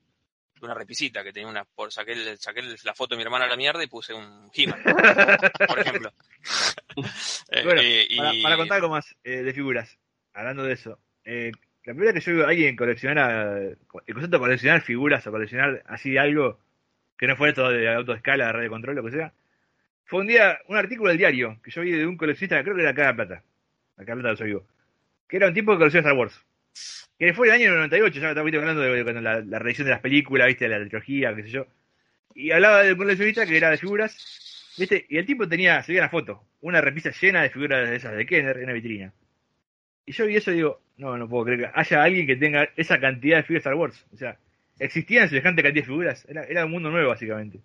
de 0.59 0.65
una 0.65 0.73
repisita 0.73 1.23
que 1.23 1.31
tenía 1.31 1.47
una 1.47 1.63
por 1.63 1.89
saqué, 1.89 2.11
el- 2.11 2.37
saqué 2.37 2.61
la 2.83 2.93
foto 2.93 3.15
de 3.15 3.17
mi 3.17 3.23
hermana 3.23 3.45
a 3.45 3.47
la 3.47 3.55
mierda 3.55 3.81
y 3.81 3.87
puse 3.87 4.13
un 4.13 4.49
He-Man, 4.53 4.81
por 5.67 5.79
ejemplo. 5.79 6.11
Eh, 7.51 7.61
Bueno, 7.63 7.81
eh, 7.81 8.07
y- 8.09 8.17
para, 8.17 8.31
para 8.43 8.57
contar 8.57 8.75
algo 8.77 8.89
más 8.89 9.15
eh, 9.23 9.41
de 9.43 9.53
figuras, 9.53 9.97
hablando 10.33 10.63
de 10.63 10.73
eso, 10.73 10.99
eh, 11.23 11.51
la 11.89 11.95
primera 11.95 12.13
que 12.13 12.19
yo 12.19 12.35
vi 12.35 12.41
a 12.41 12.47
alguien 12.47 12.75
coleccionar, 12.75 13.57
el 13.57 13.77
concepto 13.87 14.37
de 14.37 14.37
coleccionar 14.37 14.81
figuras 14.81 15.25
o 15.25 15.31
coleccionar 15.31 15.81
así 15.87 16.17
algo 16.17 16.59
que 17.17 17.25
no 17.25 17.35
fue 17.35 17.49
esto 17.49 17.67
de 17.67 17.91
auto 17.91 18.13
escala, 18.13 18.45
de 18.45 18.51
radio 18.53 18.69
control, 18.69 18.95
lo 18.97 19.03
que 19.03 19.09
sea, 19.09 19.33
fue 20.05 20.21
un 20.21 20.27
día, 20.27 20.59
un 20.67 20.77
artículo 20.77 21.09
del 21.09 21.17
diario 21.17 21.59
que 21.63 21.71
yo 21.71 21.81
vi 21.81 21.91
de 21.93 22.05
un 22.05 22.15
coleccionista, 22.15 22.61
creo 22.61 22.75
que 22.75 22.81
era 22.81 22.91
acá 22.91 23.07
de 23.07 23.13
Plata, 23.15 23.43
acá 23.97 24.15
de 24.15 24.21
Plata 24.21 24.43
vivo, 24.43 24.67
que 25.27 25.37
era 25.37 25.47
un 25.47 25.53
tipo 25.55 25.71
que 25.71 25.79
colecciona 25.79 26.07
Star 26.07 26.15
Wars. 26.15 26.45
Que 27.17 27.33
fue 27.33 27.47
el 27.47 27.53
año 27.53 27.73
98, 27.73 28.19
ya 28.19 28.29
estamos 28.29 28.53
hablando 28.53 28.81
de, 28.81 29.03
cuando 29.03 29.21
la, 29.21 29.41
la 29.41 29.57
revisión 29.57 29.85
de 29.85 29.91
las 29.91 30.01
películas, 30.01 30.45
viste, 30.45 30.65
de 30.65 30.77
la 30.77 30.85
trilogía, 30.85 31.35
qué 31.35 31.41
sé 31.41 31.49
yo. 31.49 31.65
Y 32.35 32.51
hablaba 32.51 32.83
de 32.83 32.91
un 32.91 32.99
coleccionista 32.99 33.47
que 33.47 33.57
era 33.57 33.71
de 33.71 33.77
figuras, 33.77 34.75
viste, 34.77 35.07
y 35.09 35.17
el 35.17 35.25
tipo 35.25 35.49
tenía, 35.49 35.81
se 35.81 35.93
veía 35.93 36.03
la 36.03 36.09
foto, 36.09 36.43
una 36.61 36.81
repisa 36.81 37.09
llena 37.19 37.41
de 37.41 37.49
figuras 37.49 37.89
de 37.89 37.95
esas 37.95 38.15
de 38.15 38.27
Kenner 38.27 38.57
en 38.57 38.65
una 38.65 38.73
vitrina. 38.73 39.11
Y 40.05 40.11
yo 40.11 40.27
vi 40.27 40.35
eso 40.35 40.51
y 40.51 40.55
digo, 40.55 40.81
no, 40.99 41.17
no 41.17 41.27
puedo 41.29 41.45
creer 41.45 41.59
que 41.61 41.69
haya 41.73 42.03
alguien 42.03 42.27
que 42.27 42.35
tenga 42.35 42.69
esa 42.75 42.99
cantidad 42.99 43.37
de 43.37 43.43
figuras 43.43 43.63
de 43.63 43.69
Star 43.69 43.75
Wars. 43.75 44.05
O 44.13 44.17
sea, 44.17 44.37
existían 44.77 45.29
semejante 45.29 45.63
cantidad 45.63 45.81
de 45.83 45.87
figuras. 45.87 46.25
Era, 46.27 46.43
era 46.43 46.65
un 46.65 46.71
mundo 46.71 46.89
nuevo, 46.91 47.09
básicamente. 47.09 47.59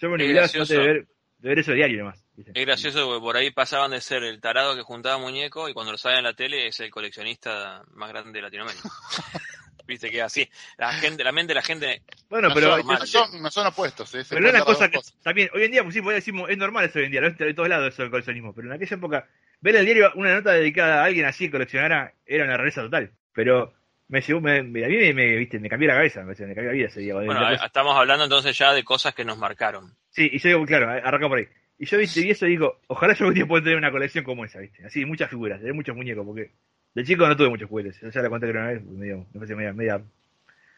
Yo 0.00 0.10
me 0.10 0.16
Es 0.16 0.22
olvidaba 0.22 0.40
gracioso. 0.46 0.74
de 0.74 0.78
ver, 0.80 1.06
de 1.38 1.48
ver 1.48 1.58
eso 1.60 1.72
diario 1.72 1.98
nomás. 1.98 2.24
Es 2.36 2.66
gracioso 2.66 3.06
porque 3.06 3.20
por 3.20 3.36
ahí 3.36 3.50
pasaban 3.52 3.92
de 3.92 4.00
ser 4.00 4.24
el 4.24 4.40
tarado 4.40 4.74
que 4.76 4.82
juntaba 4.82 5.18
muñecos 5.18 5.70
y 5.70 5.72
cuando 5.72 5.92
lo 5.92 5.98
saben 5.98 6.18
en 6.18 6.24
la 6.24 6.34
tele 6.34 6.66
es 6.66 6.78
el 6.80 6.90
coleccionista 6.90 7.82
más 7.94 8.08
grande 8.10 8.32
de 8.32 8.42
Latinoamérica. 8.42 8.88
Viste 9.86 10.10
que 10.10 10.20
así, 10.20 10.46
la 10.76 10.92
gente, 10.92 11.24
la 11.24 11.32
mente 11.32 11.52
de 11.52 11.54
la 11.54 11.62
gente, 11.62 12.02
Bueno, 12.28 12.48
no, 12.48 12.54
pero, 12.54 12.76
son, 12.76 12.86
no, 12.86 13.06
son, 13.06 13.42
no 13.42 13.50
son 13.50 13.66
opuestos. 13.68 14.14
¿eh? 14.14 14.22
Pero 14.28 14.46
es 14.46 14.54
una 14.54 14.64
cosa 14.64 14.90
que 14.90 14.98
cosas. 14.98 15.14
también, 15.22 15.48
hoy 15.54 15.62
en 15.62 15.70
día, 15.70 15.82
pues 15.82 15.94
sí, 15.94 16.02
podemos 16.02 16.22
decir, 16.22 16.34
es 16.46 16.58
normal 16.58 16.84
eso 16.84 16.98
hoy 16.98 17.06
en 17.06 17.10
día, 17.12 17.22
lo 17.22 17.30
de 17.30 17.54
todos 17.54 17.68
lados 17.70 17.94
eso 17.94 18.02
del 18.02 18.10
coleccionismo. 18.10 18.52
Pero 18.52 18.68
en 18.68 18.74
aquella 18.74 18.96
época, 18.96 19.26
ver 19.60 19.76
el 19.76 19.84
diario 19.84 20.10
una 20.14 20.34
nota 20.34 20.52
dedicada 20.52 21.02
a 21.02 21.04
alguien 21.04 21.26
así 21.26 21.46
que 21.46 21.52
coleccionara 21.52 22.14
era 22.26 22.44
una 22.44 22.56
rareza 22.56 22.82
total. 22.82 23.10
Pero 23.32 23.72
me 24.08 24.20
llevó, 24.20 24.40
me, 24.40 24.62
me- 24.62 24.84
a 24.84 24.88
mí 24.88 24.96
me, 24.96 25.12
me, 25.14 25.36
viste, 25.36 25.58
me 25.60 25.68
cambió 25.68 25.88
la 25.88 25.94
cabeza, 25.94 26.20
me, 26.22 26.28
me 26.34 26.36
cambió 26.54 26.64
la 26.64 26.72
vida 26.72 26.86
ese 26.86 27.00
día. 27.00 27.14
bueno, 27.14 27.50
estamos 27.52 27.94
hablando 27.96 28.24
entonces 28.24 28.56
ya 28.56 28.72
de 28.72 28.82
cosas 28.84 29.14
que 29.14 29.24
nos 29.24 29.38
marcaron. 29.38 29.94
Sí, 30.10 30.28
y 30.32 30.38
yo 30.38 30.48
digo, 30.48 30.64
claro, 30.66 30.88
arranca 30.90 31.28
por 31.28 31.38
ahí. 31.38 31.46
Y 31.78 31.86
yo, 31.86 31.98
viste, 31.98 32.20
y 32.26 32.30
eso 32.30 32.46
digo, 32.46 32.80
ojalá 32.88 33.12
yo 33.14 33.24
algún 33.26 33.34
día 33.34 33.46
pueda 33.46 33.62
tener 33.62 33.78
una 33.78 33.92
colección 33.92 34.24
como 34.24 34.44
esa, 34.44 34.58
viste. 34.58 34.84
Así, 34.84 35.04
muchas 35.04 35.30
figuras, 35.30 35.58
tener 35.60 35.74
muchos 35.74 35.94
muñecos, 35.94 36.24
porque 36.26 36.50
de 36.94 37.04
chico 37.04 37.28
no 37.28 37.36
tuve 37.36 37.50
muchos 37.50 37.68
juguetes. 37.68 38.00
Yo 38.00 38.10
ya 38.10 38.22
la 38.22 38.28
conté 38.30 38.46
que 38.46 38.52
una 38.52 38.66
vez, 38.68 38.82
medio, 38.84 39.18
me 39.32 39.34
parece 39.40 39.54
media, 39.54 39.72
media 39.72 40.02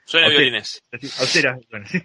Suena 0.04 0.26
Ok. 0.26 0.32
violines. 0.32 0.82
austera. 1.18 1.58
Bueno, 1.70 1.86
sí. 1.86 1.98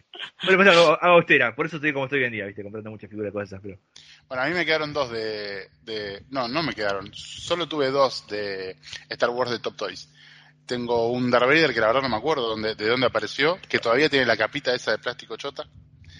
Bueno, 0.43 0.63
pues 0.63 0.69
hago, 0.69 1.01
hago 1.01 1.13
austera, 1.15 1.55
por 1.55 1.65
eso 1.65 1.77
estoy 1.77 1.93
como 1.93 2.05
estoy 2.05 2.19
hoy 2.19 2.25
en 2.25 2.31
día, 2.34 2.45
viste, 2.45 2.62
comprando 2.63 2.91
muchas 2.91 3.10
figuras, 3.10 3.34
cosas 3.34 3.49
esas, 3.49 3.62
pero. 3.62 3.79
Bueno, 4.27 4.43
a 4.43 4.47
mí 4.47 4.53
me 4.53 4.65
quedaron 4.65 4.93
dos 4.93 5.12
de, 5.12 5.69
de... 5.84 6.23
No, 6.29 6.47
no 6.47 6.63
me 6.63 6.73
quedaron. 6.73 7.12
Solo 7.13 7.67
tuve 7.67 7.89
dos 7.89 8.27
de 8.27 8.77
Star 9.10 9.29
Wars 9.29 9.51
de 9.51 9.60
Top 9.60 9.75
Toys. 9.75 10.10
Tengo 10.65 11.12
un 11.12 11.29
Darth 11.29 11.45
Vader 11.47 11.73
que 11.73 11.79
la 11.79 11.88
verdad 11.88 12.01
no 12.01 12.10
me 12.10 12.17
acuerdo 12.17 12.49
dónde, 12.49 12.75
de 12.75 12.88
dónde 12.88 13.05
apareció, 13.05 13.60
que 13.69 13.79
todavía 13.79 14.10
tiene 14.10 14.25
la 14.25 14.38
capita 14.38 14.73
esa 14.73 14.91
de 14.91 14.97
plástico 14.97 15.38
chota. 15.38 15.67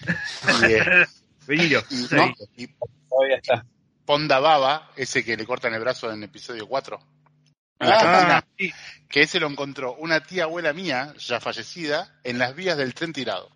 Y, 1.48 1.74
eh. 1.74 1.84
¿no? 2.10 2.34
y 2.56 2.66
Todavía 3.08 3.36
está. 3.36 3.64
Ponda 4.04 4.40
Baba, 4.40 4.90
ese 4.96 5.24
que 5.24 5.36
le 5.36 5.46
cortan 5.46 5.74
el 5.74 5.80
brazo 5.80 6.12
en 6.12 6.22
episodio 6.22 6.66
4. 6.66 6.98
Ah, 7.78 8.42
que 9.08 9.22
ese 9.22 9.38
lo 9.40 9.46
encontró 9.48 9.94
una 9.94 10.20
tía 10.22 10.44
abuela 10.44 10.72
mía, 10.72 11.14
ya 11.18 11.40
fallecida, 11.40 12.18
en 12.24 12.38
las 12.38 12.54
vías 12.54 12.76
del 12.76 12.94
tren 12.94 13.12
tirado. 13.12 13.50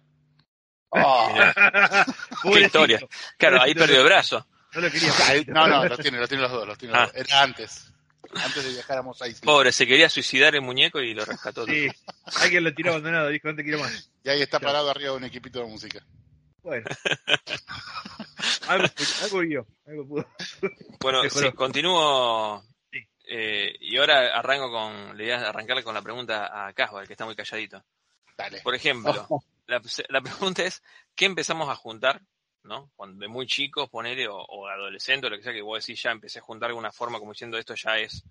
Oh, 0.91 1.29
Pobrecito. 2.43 2.67
historia. 2.67 3.01
Claro, 3.39 3.63
ahí 3.63 3.75
perdió 3.75 3.99
el 4.01 4.05
brazo. 4.07 4.47
No 4.75 4.81
lo 4.83 4.91
quería. 4.91 5.13
No, 5.49 5.67
no, 5.67 5.85
los 5.85 5.99
tiene, 6.01 6.19
los 6.19 6.29
tiene 6.29 6.43
los 6.43 6.53
dos, 6.53 6.67
los 6.67 6.79
tiene 6.79 6.95
los 6.95 7.13
dos. 7.13 7.17
Era 7.17 7.43
antes. 7.43 7.87
Antes 8.35 8.65
de 8.65 8.71
viajar 8.73 8.99
a 8.99 9.03
Mos 9.03 9.21
Eisley. 9.23 9.41
Pobre, 9.43 9.73
se 9.73 9.87
quería 9.87 10.09
suicidar 10.09 10.55
el 10.55 10.61
muñeco 10.61 11.01
y 11.01 11.15
lo 11.15 11.25
rescató. 11.25 11.65
Sí, 11.67 11.89
alguien 12.41 12.63
lo 12.65 12.73
tiró 12.75 12.91
abandonado, 12.91 13.29
dijo, 13.29 13.49
no 13.49 13.57
te 13.57 13.65
quiero 13.65 13.81
más. 13.81 14.11
Y 14.23 14.29
ahí 14.29 14.43
está 14.43 14.59
Claro. 14.61 14.73
parado 14.73 14.91
arriba 14.91 15.11
de 15.13 15.17
un 15.17 15.25
equipito 15.25 15.59
de 15.61 15.67
música. 15.67 16.05
Bueno. 16.63 16.85
algo, 18.69 18.87
algo 19.25 19.39
vio, 19.41 19.67
algo 19.87 20.07
pudo. 20.07 20.27
Bueno, 21.01 21.29
sí, 21.31 21.51
continúo. 21.53 22.63
Eh, 23.33 23.77
y 23.79 23.97
ahora 23.97 24.37
arranco 24.37 24.73
con. 24.73 25.17
Le 25.17 25.23
voy 25.25 25.33
a 25.33 25.49
arrancarle 25.49 25.85
con 25.85 25.95
la 25.95 26.03
pregunta 26.03 26.67
a 26.67 26.73
Casbar, 26.73 27.07
que 27.07 27.13
está 27.13 27.25
muy 27.25 27.37
calladito. 27.37 27.85
Dale. 28.37 28.61
Por 28.61 28.75
ejemplo, 28.75 29.29
la, 29.67 29.81
la 30.09 30.21
pregunta 30.21 30.65
es: 30.65 30.83
¿qué 31.15 31.27
empezamos 31.27 31.69
a 31.69 31.77
juntar? 31.77 32.21
¿No? 32.65 32.91
Cuando 32.97 33.21
de 33.21 33.29
muy 33.29 33.47
chicos, 33.47 33.89
ponele, 33.89 34.27
o, 34.27 34.37
o 34.37 34.67
adolescente, 34.67 35.29
o 35.29 35.31
lo 35.31 35.37
que 35.37 35.45
sea, 35.45 35.53
que 35.53 35.63
vos 35.63 35.79
decís, 35.79 36.03
ya 36.03 36.11
empecé 36.11 36.41
a 36.41 36.43
juntar 36.43 36.67
de 36.67 36.73
alguna 36.73 36.91
forma, 36.91 37.21
como 37.21 37.31
diciendo 37.31 37.57
esto 37.57 37.77
ya 37.77 37.99
es, 37.99 38.25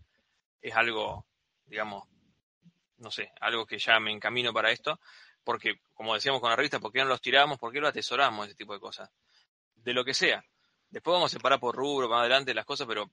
es 0.62 0.76
algo, 0.76 1.26
digamos, 1.66 2.04
no 2.98 3.10
sé, 3.10 3.32
algo 3.40 3.66
que 3.66 3.80
ya 3.80 4.02
me 4.02 4.12
encamino 4.12 4.52
para 4.52 4.70
esto. 4.70 5.00
Porque, 5.46 5.80
como 5.94 6.14
decíamos 6.14 6.42
con 6.42 6.50
la 6.50 6.58
revista, 6.58 6.82
¿por 6.82 6.92
qué 6.92 7.00
no 7.00 7.06
los 7.06 7.22
tiramos? 7.22 7.58
¿Por 7.58 7.72
qué 7.72 7.80
lo 7.80 7.88
atesoramos? 7.88 8.48
Ese 8.48 8.56
tipo 8.56 8.74
de 8.74 8.82
cosas. 8.82 9.10
De 9.78 9.94
lo 9.94 10.04
que 10.04 10.14
sea. 10.14 10.44
Después 10.90 11.14
vamos 11.14 11.32
a 11.32 11.38
separar 11.38 11.60
por 11.62 11.74
rubro, 11.74 12.10
más 12.10 12.20
adelante 12.20 12.54
las 12.54 12.66
cosas, 12.66 12.86
pero 12.86 13.10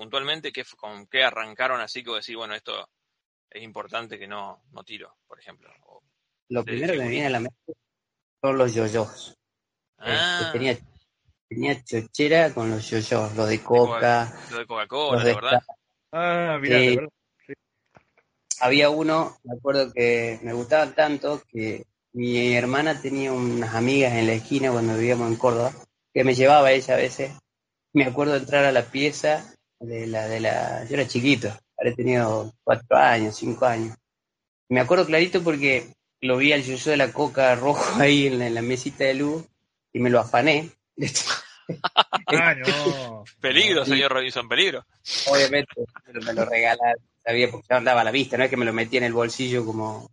puntualmente, 0.00 0.50
¿qué, 0.50 0.62
f- 0.62 0.76
¿con 0.78 1.06
qué 1.08 1.22
arrancaron 1.22 1.78
así 1.82 2.02
que 2.02 2.10
decís, 2.12 2.34
bueno, 2.34 2.54
esto 2.54 2.88
es 3.50 3.62
importante 3.62 4.18
que 4.18 4.26
no, 4.26 4.62
no 4.72 4.82
tiro, 4.82 5.14
por 5.28 5.38
ejemplo? 5.38 5.68
O- 5.84 6.02
lo 6.48 6.64
primero 6.64 6.94
que 6.94 7.00
me 7.00 7.08
viene 7.10 7.26
a 7.26 7.30
la 7.30 7.40
mente 7.40 7.74
son 8.40 8.56
los 8.56 8.72
yoyos. 8.72 9.36
Ah, 9.98 10.06
Este, 10.06 10.58
tenía, 10.58 10.78
tenía 11.50 11.84
chochera 11.84 12.54
con 12.54 12.70
los 12.70 12.88
yoyos, 12.88 13.36
los 13.36 13.46
de 13.46 13.60
coca. 13.62 14.32
lo 14.50 14.56
de 14.56 14.66
Coca-Cola, 14.66 15.16
los 15.16 15.24
de 15.24 15.28
la 15.28 15.34
verdad. 15.34 15.62
Ah, 16.12 16.58
mirá. 16.58 16.78
¿te 16.78 16.88
acordás? 16.92 17.10
Había 18.60 18.88
uno, 18.88 19.36
me 19.44 19.54
acuerdo 19.58 19.92
que 19.92 20.40
me 20.42 20.54
gustaban 20.54 20.94
tanto 20.94 21.42
que 21.46 21.84
mi 22.14 22.54
hermana 22.54 23.02
tenía 23.02 23.32
unas 23.34 23.74
amigas 23.74 24.14
en 24.14 24.28
la 24.28 24.32
esquina 24.32 24.72
cuando 24.72 24.94
vivíamos 24.94 25.28
en 25.30 25.36
Córdoba, 25.36 25.72
que 26.14 26.24
me 26.24 26.34
llevaba 26.34 26.72
ella 26.72 26.94
a 26.94 26.96
veces. 26.96 27.32
Me 27.92 28.04
acuerdo 28.06 28.32
de 28.32 28.38
entrar 28.40 28.64
a 28.64 28.72
la 28.72 28.84
pieza 28.84 29.44
de 29.80 30.06
la, 30.06 30.28
de 30.28 30.40
la, 30.40 30.84
yo 30.84 30.94
era 30.94 31.08
chiquito, 31.08 31.52
habré 31.76 31.94
tenido 31.94 32.52
cuatro 32.62 32.96
años, 32.96 33.36
cinco 33.36 33.66
años. 33.66 33.96
Me 34.68 34.80
acuerdo 34.80 35.06
clarito 35.06 35.42
porque 35.42 35.94
lo 36.20 36.36
vi 36.36 36.52
al 36.52 36.62
yoyo 36.62 36.90
de 36.90 36.96
la 36.96 37.12
coca 37.12 37.54
rojo 37.56 37.82
ahí 38.00 38.26
en 38.26 38.38
la, 38.38 38.46
en 38.46 38.54
la 38.54 38.62
mesita 38.62 39.04
de 39.04 39.14
luz 39.14 39.44
y 39.92 39.98
me 39.98 40.10
lo 40.10 40.20
afané. 40.20 40.70
Ah, 42.26 42.54
no. 42.54 43.24
Peligro, 43.40 43.84
Sí. 43.84 43.92
señor 43.92 44.12
Robinson, 44.12 44.48
peligro. 44.48 44.84
Obviamente, 45.26 45.72
pero 46.04 46.20
me 46.22 46.32
lo 46.32 46.44
regalaron, 46.44 47.00
sabía 47.24 47.48
porque 47.50 47.66
ya 47.70 47.76
andaba 47.76 48.00
a 48.00 48.04
la 48.04 48.10
vista, 48.10 48.36
no 48.36 48.44
es 48.44 48.50
que 48.50 48.56
me 48.56 48.64
lo 48.64 48.72
metía 48.72 48.98
en 48.98 49.04
el 49.04 49.12
bolsillo 49.12 49.64
como 49.64 50.10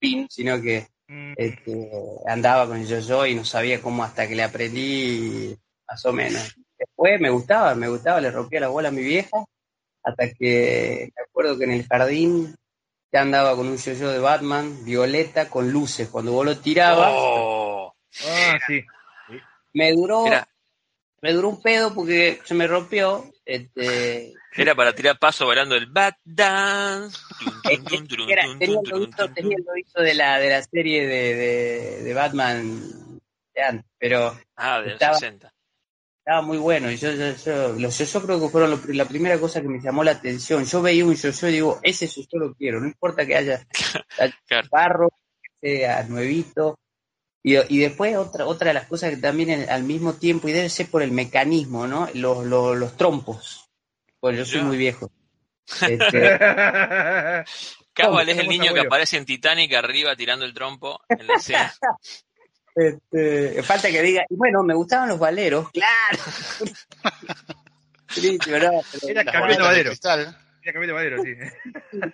pin, 0.00 0.26
sino 0.28 0.60
que 0.60 0.88
Mm, 1.08 1.34
este, 1.36 1.90
andaba 2.26 2.66
con 2.66 2.78
el 2.78 2.86
yo-yo 2.86 3.26
y 3.26 3.34
no 3.36 3.44
sabía 3.44 3.80
cómo 3.80 4.02
hasta 4.02 4.26
que 4.26 4.34
le 4.34 4.42
aprendí 4.42 5.56
más 5.88 6.04
o 6.04 6.12
menos. 6.12 6.56
Después 6.78 7.20
me 7.20 7.30
gustaba, 7.30 7.74
me 7.74 7.88
gustaba, 7.88 8.20
le 8.20 8.30
rompía 8.30 8.60
la 8.60 8.68
bola 8.68 8.88
a 8.88 8.92
mi 8.92 9.02
vieja, 9.02 9.44
hasta 10.02 10.30
que 10.32 11.10
me 11.16 11.22
acuerdo 11.22 11.58
que 11.58 11.64
en 11.64 11.70
el 11.72 11.86
jardín 11.86 12.54
ya 13.12 13.22
andaba 13.22 13.56
con 13.56 13.66
un 13.68 13.76
yo-yo 13.78 14.10
de 14.10 14.18
Batman, 14.18 14.84
violeta, 14.84 15.48
con 15.48 15.70
luces. 15.70 16.08
Cuando 16.08 16.32
vos 16.32 16.44
lo 16.44 16.56
tirabas, 16.58 17.14
Oh, 17.18 17.92
Ah, 18.24 18.58
sí. 18.66 18.82
me 19.74 19.92
duró 19.92 20.26
era, 20.26 20.48
me 21.22 21.32
duró 21.32 21.48
un 21.50 21.60
pedo 21.62 21.92
porque 21.94 22.40
se 22.44 22.54
me 22.54 22.66
rompió. 22.66 23.30
Este, 23.44 24.32
Era 24.56 24.74
para 24.74 24.94
tirar 24.94 25.18
paso 25.18 25.46
bailando 25.46 25.76
el 25.76 25.86
Bat 25.86 26.16
Dance. 26.24 27.16
es 27.70 27.80
que 28.08 28.32
era- 28.32 28.42
tenía 28.58 28.80
el 28.82 28.90
lobito, 28.90 29.30
tenía 29.32 29.56
el 29.58 29.64
lobito 29.64 30.00
de 30.02 30.14
la, 30.14 30.38
de 30.38 30.50
la 30.50 30.62
serie 30.62 31.06
de, 31.06 31.34
de, 31.34 32.02
de 32.04 32.14
Batman 32.14 32.80
de 33.54 33.62
antes, 33.62 33.86
pero 33.98 34.36
Ah, 34.56 34.80
del 34.80 34.92
Estaba- 34.92 35.14
60. 35.18 35.52
Estaba 36.26 36.42
muy 36.42 36.58
bueno. 36.58 36.90
Y 36.90 36.96
yo, 36.96 37.12
yo, 37.12 37.36
yo, 37.36 37.68
los 37.74 37.96
yo 38.12 38.22
creo 38.22 38.40
que 38.40 38.48
fueron 38.48 38.70
lo- 38.72 38.80
la 38.94 39.04
primera 39.04 39.38
cosa 39.38 39.62
que 39.62 39.68
me 39.68 39.78
llamó 39.80 40.02
la 40.02 40.10
atención. 40.10 40.64
Yo 40.64 40.82
veía 40.82 41.04
un 41.04 41.14
yo-yo 41.14 41.48
y 41.48 41.52
digo, 41.52 41.78
ese 41.84 42.08
yo 42.08 42.38
lo 42.40 42.52
quiero, 42.54 42.80
no 42.80 42.86
importa 42.88 43.24
que 43.24 43.36
haya 43.36 43.64
Claro. 44.48 44.68
barro, 44.72 45.08
que 45.40 45.50
sea 45.60 46.02
nuevito. 46.02 46.80
Y, 47.44 47.54
y 47.72 47.78
después 47.78 48.16
otra 48.16 48.44
otra 48.44 48.68
de 48.68 48.74
las 48.74 48.86
cosas 48.88 49.10
que 49.10 49.18
también 49.18 49.50
en- 49.50 49.70
al 49.70 49.84
mismo 49.84 50.14
tiempo, 50.14 50.48
y 50.48 50.52
debe 50.52 50.68
ser 50.68 50.88
por 50.88 51.00
el 51.02 51.12
mecanismo, 51.12 51.86
¿no? 51.86 52.08
Los, 52.14 52.44
los, 52.44 52.76
los 52.76 52.96
trompos. 52.96 53.70
Pues 54.18 54.36
yo 54.36 54.44
soy 54.44 54.62
muy 54.62 54.76
viejo. 54.76 55.10
Este, 55.88 56.38
Cabal 57.92 58.28
es 58.28 58.38
el 58.38 58.48
niño 58.48 58.72
que 58.74 58.80
aparece 58.80 59.16
en 59.16 59.24
Titanic 59.24 59.72
arriba 59.74 60.14
tirando 60.16 60.44
el 60.44 60.52
trompo 60.54 61.00
en 61.08 61.26
la 61.26 61.34
escena. 61.34 61.72
este, 62.76 63.62
falta 63.62 63.88
que 63.90 64.02
diga, 64.02 64.24
y 64.28 64.36
bueno, 64.36 64.62
me 64.62 64.74
gustaban 64.74 65.08
los 65.08 65.18
valeros, 65.18 65.68
claro. 65.70 66.18
Pero 68.14 68.56
Era 68.56 68.70
bolitas 68.70 69.24
de 69.56 69.58
Madero. 69.58 69.90
cristal. 69.90 70.36
Ya 70.64 70.72
cambié 70.72 70.88
de 70.88 70.94
madero, 70.94 71.22
sí. 71.22 71.28
me 71.92 72.12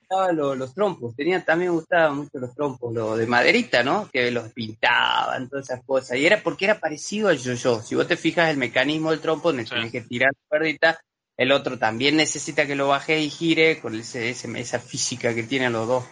gustaban 0.00 0.36
los, 0.36 0.56
los 0.58 0.74
trompos. 0.74 1.14
Tenía, 1.14 1.44
también 1.44 1.70
me 1.70 1.76
gustaban 1.76 2.16
mucho 2.16 2.38
los 2.38 2.54
trompos, 2.56 2.92
los 2.92 3.16
de 3.18 3.26
maderita, 3.26 3.82
¿no? 3.84 4.08
Que 4.12 4.30
los 4.32 4.52
pintaban, 4.52 5.48
todas 5.48 5.66
esas 5.70 5.84
cosas. 5.84 6.16
Y 6.18 6.26
era 6.26 6.42
porque 6.42 6.64
era 6.64 6.80
parecido 6.80 7.28
al 7.28 7.38
yo-yo. 7.38 7.80
Si 7.82 7.94
vos 7.94 8.08
te 8.08 8.16
fijas 8.16 8.50
el 8.50 8.56
mecanismo 8.56 9.10
del 9.12 9.20
trompo, 9.20 9.50
donde 9.50 9.64
Sí. 9.64 9.70
tenés 9.70 9.92
que 9.92 10.00
tirar 10.00 10.32
la 10.32 10.48
cuerdita, 10.48 11.00
el 11.36 11.52
otro 11.52 11.78
también 11.78 12.16
necesita 12.16 12.66
que 12.66 12.74
lo 12.74 12.88
baje 12.88 13.20
y 13.20 13.30
gire 13.30 13.78
con 13.80 13.94
ese, 13.94 14.30
ese- 14.30 14.58
esa 14.60 14.80
física 14.80 15.34
que 15.34 15.44
tienen 15.44 15.72
los 15.72 15.86
dos. 15.86 16.04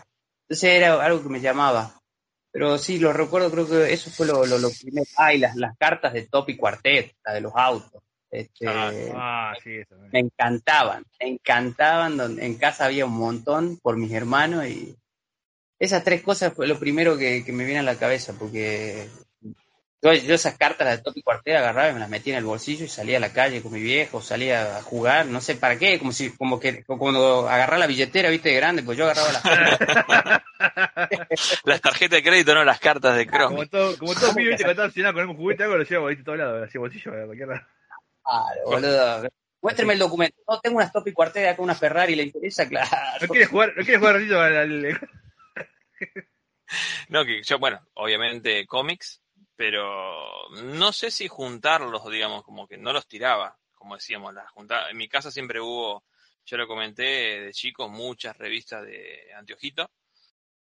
Entonces 0.48 0.70
era 0.70 1.05
algo 1.05 1.20
que 1.22 1.29
me 1.31 1.40
llamaba. 1.40 1.98
Pero 2.53 2.77
sí, 2.77 2.99
lo 2.99 3.12
recuerdo, 3.15 3.51
creo 3.51 3.67
que 3.67 3.93
eso 3.93 4.11
fue 4.11 4.27
lo, 4.27 4.45
lo, 4.45 4.59
lo 4.59 4.69
primero. 4.71 5.07
Ah, 5.17 5.33
y 5.33 5.38
las, 5.38 5.57
las 5.57 5.77
cartas 5.79 6.12
de 6.12 6.27
Top 6.27 6.51
y 6.51 6.57
Cuartet, 6.57 7.15
la 7.25 7.33
de 7.33 7.41
los 7.41 7.53
autos. 7.57 8.03
Este, 8.31 8.67
Ah, 8.69 9.55
sí, 9.62 9.77
eso. 9.77 9.95
me 10.12 10.21
encantaban, 10.21 11.05
me 11.21 11.29
encantaban. 11.29 12.17
Donde, 12.17 12.45
en 12.45 12.55
casa 12.57 12.85
había 12.85 13.07
un 13.07 13.12
montón 13.12 13.79
por 13.79 13.97
mis 13.97 14.12
hermanos 14.12 14.67
y 14.67 14.97
esas 15.79 16.05
tres 16.05 16.23
cosas 16.23 16.53
fue 16.53 16.67
lo 16.67 16.79
primero 16.79 17.17
que, 17.17 17.45
que 17.45 17.53
me 17.53 17.65
viene 17.65 17.81
a 17.81 17.85
la 17.85 17.97
cabeza 17.97 18.35
porque 18.38 19.09
yo, 20.03 20.12
yo 20.12 20.35
esas 20.35 20.59
cartas 20.59 20.87
las 20.87 20.97
de 20.99 21.03
Top 21.05 21.17
y 21.17 21.23
Cuartel 21.23 21.57
agarraba 21.57 21.91
y 21.91 21.95
me 21.95 22.01
las 22.01 22.09
metía 22.09 22.35
en 22.35 22.38
el 22.38 22.45
bolsillo 22.45 22.85
y 22.85 22.88
salía 22.88 23.19
a 23.19 23.21
la 23.21 23.33
calle 23.33 23.62
con 23.62 23.73
mi 23.73 23.81
viejo, 23.81 24.21
salía 24.21 24.79
a 24.79 24.83
jugar, 24.83 25.27
no 25.27 25.41
sé 25.41 25.55
para 25.55 25.79
qué, 25.79 25.99
como 25.99 26.12
si 26.12 26.31
como 26.37 26.59
que 26.61 26.85
como 26.85 26.99
cuando 26.99 27.49
agarraba 27.49 27.79
la 27.79 27.87
billetera, 27.87 28.29
viste, 28.29 28.51
de 28.51 28.57
grande, 28.57 28.83
pues 28.83 28.99
yo 28.99 29.05
agarraba 29.09 29.33
las 29.33 29.43
Las 31.65 31.81
tarjetas 31.81 32.19
de 32.19 32.23
crédito, 32.23 32.55
no 32.55 32.65
las 32.65 32.79
cartas 32.81 33.17
de 33.17 33.27
Chrome. 33.27 33.57
Como 33.57 33.67
todo, 33.67 33.99
como 33.99 34.15
todo 34.15 34.31
pibe, 34.35 34.51
viste, 34.51 34.65
cuando 34.65 34.85
estaba 34.87 35.12
con 35.12 35.21
algún 35.23 35.37
juguete, 35.37 35.62
algo 35.65 35.77
lo 35.77 35.85
llevo 35.85 36.07
ahí 36.09 36.17
a 36.21 36.25
todos 36.25 36.38
lados, 36.38 36.69
hacía 36.69 36.81
bolsillo 36.81 37.12
a 37.12 37.27
cualquier 37.27 37.49
lado. 37.49 37.61
Claro, 38.25 38.61
boludo. 38.67 39.29
Muéstreme 39.62 39.93
el 39.93 39.99
documento. 40.01 40.37
No, 40.49 40.59
tengo 40.61 40.77
unas 40.79 40.93
Top 40.93 41.07
y 41.07 41.12
Cuartel 41.12 41.47
acá, 41.49 41.62
una 41.62 41.75
Ferrari, 41.77 42.17
¿le 42.17 42.25
interesa? 42.25 42.69
Claro. 42.69 42.88
¿No 43.21 43.29
quieres 43.29 43.49
jugar, 43.49 43.69
no 43.77 43.83
quieres 43.85 43.99
jugar 43.99 44.15
ratito 44.17 44.41
al, 44.41 44.57
al- 44.57 45.01
No, 47.09 47.25
que 47.25 47.43
yo, 47.45 47.59
bueno, 47.61 47.81
obviamente 47.95 48.67
cómics, 48.67 49.22
pero 49.62 50.48
no 50.64 50.92
sé 50.92 51.12
si 51.12 51.29
juntarlos, 51.29 52.11
digamos, 52.11 52.42
como 52.42 52.66
que 52.66 52.77
no 52.77 52.92
los 52.92 53.07
tiraba, 53.07 53.57
como 53.77 53.94
decíamos, 53.94 54.35
las 54.35 54.51
juntaba. 54.51 54.90
En 54.90 54.96
mi 54.96 55.07
casa 55.07 55.31
siempre 55.31 55.61
hubo, 55.61 56.03
yo 56.44 56.57
lo 56.57 56.66
comenté 56.66 57.05
de 57.42 57.53
chico, 57.53 57.88
muchas 57.88 58.37
revistas 58.37 58.83
de 58.83 59.33
Antiojito, 59.37 59.88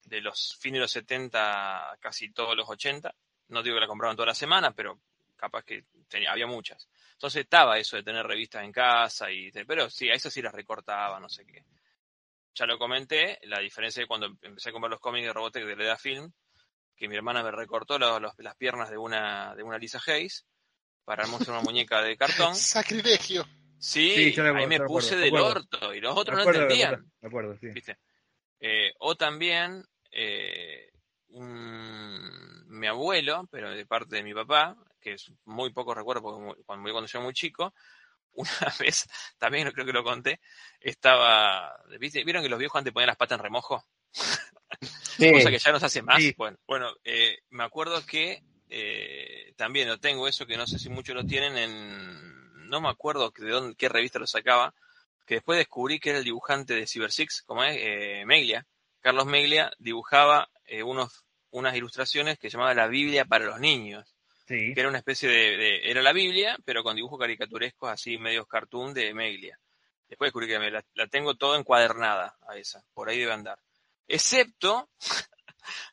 de 0.03 0.19
los 0.19 0.57
fines 0.59 0.77
de 0.77 0.81
los 0.81 0.91
70 0.93 1.91
a 1.91 1.97
casi 1.97 2.31
todos 2.31 2.57
los 2.57 2.67
80. 2.67 3.13
No 3.49 3.61
digo 3.61 3.75
que 3.75 3.81
la 3.81 3.87
compraban 3.87 4.15
toda 4.15 4.29
la 4.29 4.33
semana, 4.33 4.71
pero 4.71 4.99
capaz 5.35 5.63
que 5.63 5.83
tenía, 6.07 6.31
había 6.31 6.47
muchas. 6.47 6.89
Entonces 7.11 7.43
estaba 7.43 7.77
eso 7.77 7.97
de 7.97 8.03
tener 8.03 8.25
revistas 8.25 8.63
en 8.63 8.71
casa, 8.71 9.29
y 9.29 9.51
pero 9.67 9.91
sí, 9.91 10.09
a 10.09 10.15
eso 10.15 10.31
sí 10.31 10.41
las 10.41 10.55
recortaba, 10.55 11.19
no 11.19 11.29
sé 11.29 11.45
qué. 11.45 11.63
Ya 12.55 12.65
lo 12.65 12.79
comenté, 12.79 13.37
la 13.43 13.59
diferencia 13.59 14.01
de 14.01 14.07
cuando 14.07 14.25
empecé 14.41 14.69
a 14.69 14.71
comprar 14.71 14.89
los 14.89 14.99
cómics 14.99 15.27
de 15.27 15.33
Robotech 15.33 15.65
de 15.65 15.75
Leda 15.75 15.97
Film, 15.97 16.33
que 16.97 17.07
mi 17.07 17.15
hermana 17.15 17.43
me 17.43 17.51
recortó 17.51 17.97
los- 17.99 18.19
los- 18.21 18.33
las 18.39 18.55
piernas 18.55 18.89
de 18.89 18.97
una, 18.97 19.55
de 19.55 19.63
una 19.63 19.77
Lisa 19.77 20.01
Hayes 20.07 20.45
para 21.05 21.23
armarse 21.23 21.49
una 21.51 21.61
muñeca 21.61 22.01
de 22.01 22.17
cartón. 22.17 22.53
Sacrilegio. 22.55 23.45
Sí, 23.79 24.11
Sí, 24.15 24.33
yo 24.33 24.43
me 24.53 24.59
ahí 24.59 24.67
me 24.67 24.79
puse 24.81 25.15
del 25.15 25.27
acuerdo. 25.27 25.47
orto 25.51 25.93
y 25.93 26.01
los 26.01 26.17
otros 26.17 26.43
no 26.43 26.51
entendían. 26.51 27.09
Me 27.21 27.27
acuerdo, 27.27 27.55
sí. 27.59 27.67
¿viste? 27.67 27.97
Eh, 28.59 28.91
o 28.99 29.15
también 29.15 29.85
eh, 30.11 30.91
un- 31.29 32.65
mi 32.67 32.87
abuelo, 32.87 33.47
pero 33.51 33.69
de 33.69 33.85
parte 33.85 34.15
de 34.15 34.23
mi 34.23 34.33
papá, 34.33 34.75
que 34.99 35.13
es 35.13 35.31
muy 35.45 35.71
poco 35.71 35.93
recuerdo 35.93 36.21
porque 36.23 36.63
cuando 36.65 36.81
murió 36.81 36.93
cuando 36.93 37.07
yo 37.07 37.19
era 37.19 37.23
muy 37.25 37.33
chico, 37.33 37.73
una 38.31 38.73
vez, 38.79 39.07
también 39.37 39.69
creo 39.71 39.85
que 39.85 39.93
lo 39.93 40.03
conté, 40.03 40.39
estaba, 40.79 41.75
¿viste? 41.99 42.23
¿vieron 42.23 42.41
que 42.43 42.49
los 42.49 42.59
viejos 42.59 42.79
antes 42.79 42.93
ponían 42.93 43.07
las 43.07 43.17
patas 43.17 43.37
en 43.37 43.43
remojo? 43.43 43.85
Sí. 45.17 45.31
Cosa 45.31 45.49
que 45.49 45.59
ya 45.59 45.71
no 45.71 45.79
se 45.79 45.85
hace 45.85 46.01
más. 46.01 46.21
Sí. 46.21 46.33
Bueno, 46.37 46.57
bueno 46.67 46.91
eh, 47.03 47.39
me 47.49 47.63
acuerdo 47.63 48.05
que 48.05 48.41
eh, 48.69 49.53
también 49.55 49.87
lo 49.87 49.99
tengo 49.99 50.27
eso, 50.27 50.45
que 50.45 50.57
no 50.57 50.67
sé 50.67 50.77
si 50.79 50.89
muchos 50.89 51.15
lo 51.15 51.25
tienen 51.25 51.57
en, 51.57 52.69
no 52.69 52.81
me 52.81 52.89
acuerdo 52.89 53.31
de 53.37 53.49
dónde, 53.49 53.75
qué 53.75 53.89
revista 53.89 54.19
lo 54.19 54.27
sacaba, 54.27 54.73
que 55.25 55.35
después 55.35 55.57
descubrí 55.57 55.99
que 55.99 56.09
era 56.11 56.19
el 56.19 56.25
dibujante 56.25 56.73
de 56.73 56.87
Cyber 56.87 57.11
Six, 57.11 57.43
como 57.43 57.63
es, 57.63 57.75
eh, 57.79 58.23
Meglia. 58.25 58.65
Carlos 59.01 59.25
Meglia 59.25 59.71
dibujaba 59.77 60.49
eh, 60.65 60.83
unos, 60.83 61.23
unas 61.51 61.75
ilustraciones 61.75 62.37
que 62.39 62.49
llamaba 62.49 62.73
La 62.73 62.87
Biblia 62.87 63.25
para 63.25 63.45
los 63.45 63.59
niños, 63.59 64.13
Sí. 64.47 64.73
que 64.73 64.79
era 64.79 64.87
una 64.89 64.99
especie 64.99 65.27
de, 65.27 65.57
de- 65.57 65.91
era 65.91 66.01
la 66.01 66.13
Biblia, 66.13 66.57
pero 66.63 66.81
con 66.83 66.95
dibujos 66.95 67.19
caricaturescos 67.19 67.89
así, 67.89 68.17
medios 68.17 68.47
cartoon 68.47 68.93
de 68.93 69.13
Meglia. 69.13 69.59
Después 70.07 70.27
descubrí 70.27 70.47
que 70.47 70.57
me 70.59 70.71
la, 70.71 70.83
la 70.93 71.07
tengo 71.07 71.35
toda 71.35 71.59
encuadernada 71.59 72.37
a 72.47 72.55
esa, 72.57 72.81
por 72.93 73.09
ahí 73.09 73.19
debe 73.19 73.33
andar. 73.33 73.59
Excepto 74.07 74.89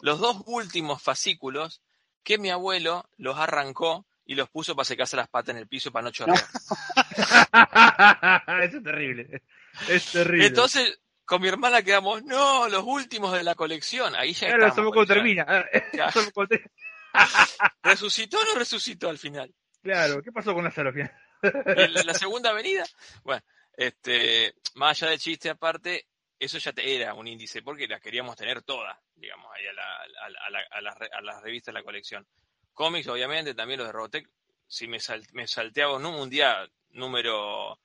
los 0.01 0.21
dos 0.21 0.43
últimos 0.47 1.03
fascículos 1.03 1.83
que 2.23 2.39
mi 2.39 2.51
abuelo 2.51 3.09
los 3.17 3.39
arrancó 3.39 4.07
y 4.25 4.35
los 4.35 4.49
puso 4.49 4.75
para 4.75 4.85
secarse 4.85 5.17
las 5.17 5.29
patas 5.29 5.55
en 5.55 5.61
el 5.61 5.69
piso 5.69 5.93
para 5.93 6.05
no 6.05 6.11
chorrear. 6.11 6.39
Eso 8.65 8.79
es 8.79 8.83
terrible. 8.83 9.43
Es 9.89 10.13
terrible. 10.13 10.47
Entonces, 10.47 10.99
con 11.25 11.43
mi 11.43 11.49
hermana 11.49 11.83
quedamos, 11.83 12.23
no, 12.25 12.69
los 12.69 12.85
últimos 12.85 13.33
de 13.33 13.43
la 13.43 13.55
colección. 13.55 14.15
Ahí 14.17 14.33
ya 14.33 14.49
Claro, 14.49 14.69
estamos, 14.69 14.93
cuando 14.93 15.13
termina. 15.13 15.45
¿Resucitó 17.83 18.41
o 18.41 18.45
no 18.45 18.59
resucitó 18.59 19.09
al 19.09 19.19
final? 19.19 19.55
Claro, 19.83 20.23
¿qué 20.23 20.33
pasó 20.33 20.55
con 20.55 20.65
Lázaro 20.65 20.89
al 20.89 20.95
final? 20.95 21.13
¿En 21.43 21.93
la, 21.93 22.03
la 22.05 22.15
segunda 22.15 22.51
avenida? 22.51 22.85
Bueno, 23.23 23.43
este, 23.77 24.55
más 24.75 25.03
allá 25.03 25.11
del 25.11 25.21
chiste 25.21 25.51
aparte, 25.51 26.07
eso 26.39 26.59
ya 26.59 26.73
te- 26.73 26.95
era 26.97 27.15
un 27.15 27.27
índice, 27.27 27.63
porque 27.63 27.87
las 27.87 28.01
queríamos 28.01 28.37
tener 28.37 28.63
todas, 28.63 28.99
digamos, 29.15 29.51
ahí 29.55 29.67
a, 29.67 29.73
la, 29.73 29.97
a, 29.97 30.29
la- 30.31 30.39
a, 30.47 30.51
la- 30.51 30.67
a 30.71 30.81
las 30.81 30.99
re- 30.99 31.11
a 31.13 31.21
las 31.21 31.43
revistas 31.43 31.73
de 31.75 31.81
la 31.81 31.85
colección. 31.85 32.27
Cómics, 32.73 33.07
obviamente, 33.09 33.55
también 33.55 33.79
los 33.79 33.87
de 33.89 33.93
Robotech. 33.93 34.29
Si 34.67 34.89
me, 34.89 34.99
sal- 34.99 35.27
me 35.33 35.47
salteaba 35.47 35.97
un, 35.97 36.07
un 36.07 36.29
día 36.31 36.67
número, 36.91 37.79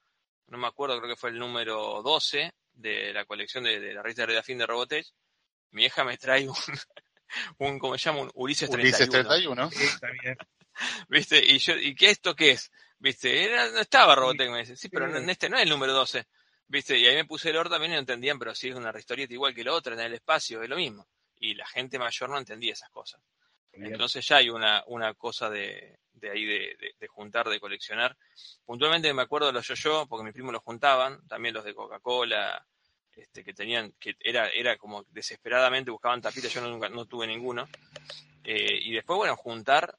no 0.48 0.58
me 0.58 0.68
acuerdo, 0.68 0.98
creo 1.00 1.10
que 1.14 1.20
fue 1.20 1.30
el 1.30 1.38
número 1.40 2.02
12 2.02 2.54
de 2.74 3.14
la 3.14 3.26
colección 3.26 3.64
de, 3.66 3.80
de 3.80 3.94
la 3.94 4.02
revista 4.02 4.26
de 4.26 4.42
Fin 4.44 4.58
de 4.58 4.66
Robotech, 4.66 5.06
mi 5.72 5.86
hija 5.86 6.04
me 6.04 6.18
trae 6.18 6.48
un, 6.48 6.56
un 7.60 7.78
¿cómo 7.80 7.98
se 7.98 8.06
llama? 8.06 8.22
Un 8.22 8.32
Ulises 8.34 8.70
31. 8.70 9.12
Ulises 9.12 9.28
31. 9.28 9.72
Sí, 9.72 9.84
está 9.84 10.08
bien. 10.22 10.38
¿Viste? 11.10 11.44
Y 11.46 11.60
yo, 11.60 11.76
¿y 11.76 11.94
qué 11.96 12.10
esto 12.10 12.36
qué 12.36 12.52
es? 12.52 12.72
¿Viste? 12.98 13.44
Era, 13.46 13.70
no 13.70 13.80
estaba 13.80 14.16
Robotech, 14.16 14.50
me 14.50 14.60
dice. 14.60 14.76
Sí, 14.76 14.90
pero 14.90 15.08
no- 15.08 15.18
en 15.18 15.30
este 15.30 15.50
no 15.50 15.58
es 15.58 15.64
el 15.64 15.70
número 15.70 15.94
12. 15.94 16.26
¿Viste? 16.70 16.98
Y 16.98 17.06
ahí 17.08 17.16
me 17.16 17.26
puse 17.26 17.50
el 17.50 17.58
orden 17.58 17.72
también 17.72 17.92
y 17.92 17.96
no 17.96 18.00
entendían, 18.02 18.38
pero 18.40 18.54
sí 18.54 18.70
es 18.70 18.76
una 18.76 18.94
historieta 18.98 19.34
igual 19.34 19.54
que 19.56 19.64
la 19.64 19.74
otra, 19.74 19.94
en 19.96 20.00
el 20.02 20.14
espacio, 20.14 20.62
es 20.62 20.70
lo 20.70 20.76
mismo. 20.78 21.08
Y 21.40 21.56
la 21.56 21.66
gente 21.68 21.98
mayor 21.98 22.30
no 22.30 22.38
entendía 22.38 22.74
esas 22.74 22.92
cosas. 22.92 23.22
Bien. 23.74 23.92
Entonces 23.94 24.26
ya 24.28 24.38
hay 24.38 24.50
una, 24.50 24.84
una 24.88 25.14
cosa 25.16 25.50
de, 25.50 26.00
de 26.14 26.30
ahí 26.30 26.46
de, 26.46 26.76
de- 26.80 26.96
de 27.00 27.08
juntar, 27.08 27.50
de 27.50 27.60
coleccionar. 27.60 28.16
Puntualmente 28.66 29.12
me 29.14 29.24
acuerdo 29.24 29.48
de 29.48 29.54
los 29.54 29.68
yo-yo, 29.68 30.06
porque 30.08 30.24
mis 30.24 30.34
primos 30.34 30.54
los 30.54 30.62
juntaban, 30.62 31.28
también 31.28 31.56
los 31.56 31.64
de 31.66 31.74
Coca-Cola, 31.74 32.64
este, 33.14 33.44
que 33.44 33.54
tenían, 33.54 33.92
que 34.00 34.16
era, 34.20 34.50
era 34.50 34.78
como 34.78 35.04
desesperadamente 35.10 35.90
buscaban 35.92 36.22
tapitas, 36.22 36.54
yo 36.54 36.62
nunca, 36.62 36.88
no 36.90 37.06
tuve 37.06 37.26
ninguno. 37.26 37.68
Eh, 38.44 38.80
y 38.82 38.92
después, 38.94 39.18
bueno, 39.18 39.36
juntar, 39.36 39.98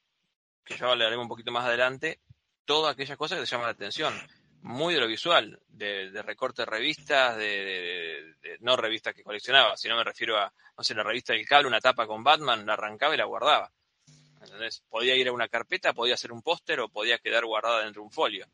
que 0.64 0.76
ya 0.76 0.87
hablaremos 0.87 1.24
un 1.24 1.28
poquito 1.28 1.50
más 1.50 1.64
adelante, 1.66 2.20
todas 2.64 2.92
aquellas 2.94 3.16
cosas 3.18 3.38
que 3.38 3.44
te 3.44 3.50
llaman 3.50 3.66
la 3.66 3.72
atención. 3.72 4.14
Muy 4.62 4.92
de 4.94 5.01
lo 5.01 5.07
visual, 5.07 5.59
de, 5.68 6.11
de 6.11 6.23
recorte 6.23 6.62
de 6.62 6.66
revistas, 6.66 7.37
de, 7.37 7.44
de- 7.44 8.35
de- 8.42 8.59
no 8.61 8.77
revistas 8.77 9.14
que 9.14 9.23
coleccionaba, 9.23 9.77
sino 9.77 9.96
me 9.96 10.05
refiero 10.05 10.37
a, 10.38 10.53
no 10.77 10.85
sé, 10.85 10.94
la 10.94 11.03
revista 11.03 11.33
del 11.33 11.46
cable, 11.46 11.68
una 11.68 11.81
tapa 11.81 12.07
con 12.07 12.23
Batman, 12.23 12.66
la 12.66 12.75
arrancaba 12.75 13.14
y 13.14 13.18
la 13.18 13.25
guardaba. 13.25 13.70
¿entendés? 14.42 14.83
Podía 14.88 15.14
ir 15.16 15.29
a 15.29 15.33
una 15.33 15.49
carpeta, 15.49 15.92
podía 15.92 16.14
hacer 16.14 16.33
un 16.33 16.42
póster 16.42 16.81
o 16.81 16.88
podía 16.88 17.18
quedar 17.18 17.44
guardada 17.44 17.83
dentro 17.85 18.03
de 18.03 18.07
un 18.07 18.12
folio. 18.12 18.46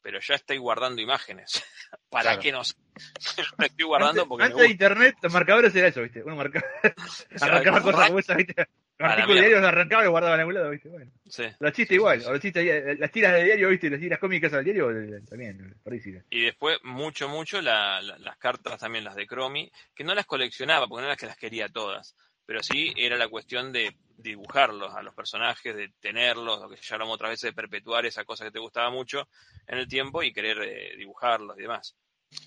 Pero 0.00 0.20
ya 0.20 0.34
estoy 0.34 0.58
guardando 0.58 1.02
imágenes. 1.02 1.62
¿Para 2.10 2.22
Claro. 2.38 2.40
qué 2.42 2.52
no 2.52 2.60
estoy 3.58 3.84
guardando 3.86 4.22
antes, 4.22 4.28
porque 4.28 4.42
me 4.42 4.46
antes 4.46 4.58
de 4.58 4.68
gusta. 4.68 4.72
internet, 4.72 5.16
los 5.22 5.32
marcadores 5.32 5.74
era 5.74 5.88
eso, 5.88 6.02
¿viste? 6.02 6.22
Uno 6.22 6.36
marcaba, 6.36 6.66
arrancaba 7.40 7.80
como 7.80 7.92
cosas 7.92 8.00
ra- 8.00 8.06
como 8.06 8.18
esas, 8.20 8.36
¿viste? 8.36 8.66
Los 8.98 9.10
artículos 9.10 9.36
diarios 9.40 9.60
los 9.60 9.68
arrancaba 9.68 10.02
y 10.02 10.04
los 10.06 10.10
guardaba 10.10 10.34
en 10.34 10.40
algún 10.40 10.54
lado, 10.54 10.70
¿viste? 10.70 10.88
Bueno. 10.88 11.10
Sí. 11.28 11.44
Los 11.60 11.72
chistes 11.72 11.94
igual, 11.94 12.22
o 12.26 12.32
los 12.32 12.40
chistes, 12.40 12.64
eh, 12.66 12.96
las 12.98 13.10
tiras 13.12 13.32
de 13.34 13.44
diario, 13.44 13.68
¿viste? 13.68 13.90
Las 13.90 14.00
tiras 14.00 14.18
cómicas 14.18 14.52
al 14.52 14.64
diario 14.64 14.90
eh, 14.90 15.20
también, 15.28 15.74
ahí 15.88 16.00
sí. 16.00 16.14
Y 16.30 16.44
después, 16.46 16.78
mucho, 16.82 17.28
mucho, 17.28 17.60
la- 17.62 18.00
la- 18.02 18.18
las 18.18 18.36
cartas 18.38 18.80
también, 18.80 19.04
las 19.04 19.14
de 19.14 19.26
Cromi, 19.26 19.70
que 19.94 20.02
no 20.04 20.14
las 20.14 20.26
coleccionaba, 20.26 20.88
porque 20.88 21.02
no 21.02 21.06
era 21.08 21.16
que 21.16 21.26
las 21.26 21.36
quería 21.36 21.68
todas, 21.68 22.16
pero 22.44 22.60
sí 22.62 22.92
era 22.96 23.16
la 23.16 23.28
cuestión 23.28 23.72
de 23.72 23.96
dibujarlos 24.16 24.92
a 24.96 25.02
los 25.02 25.14
personajes, 25.14 25.76
de 25.76 25.92
tenerlos, 26.00 26.60
lo 26.60 26.68
que 26.68 26.76
ya 26.82 26.94
hablamos 26.96 27.14
otras 27.14 27.30
veces, 27.30 27.50
de 27.50 27.52
perpetuar 27.52 28.04
esa 28.04 28.24
cosa 28.24 28.44
que 28.46 28.50
te 28.50 28.58
gustaba 28.58 28.90
mucho 28.90 29.28
en 29.68 29.78
el 29.78 29.86
tiempo 29.86 30.24
y 30.24 30.32
querer 30.32 30.58
eh, 30.62 30.96
dibujarlos 30.96 31.56
y 31.56 31.62
demás. 31.62 31.94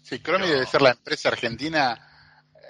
Sí, 0.04 0.20
Cromi 0.20 0.48
debe 0.48 0.66
ser 0.66 0.82
la 0.82 0.92
empresa 0.92 1.30
argentina 1.30 1.98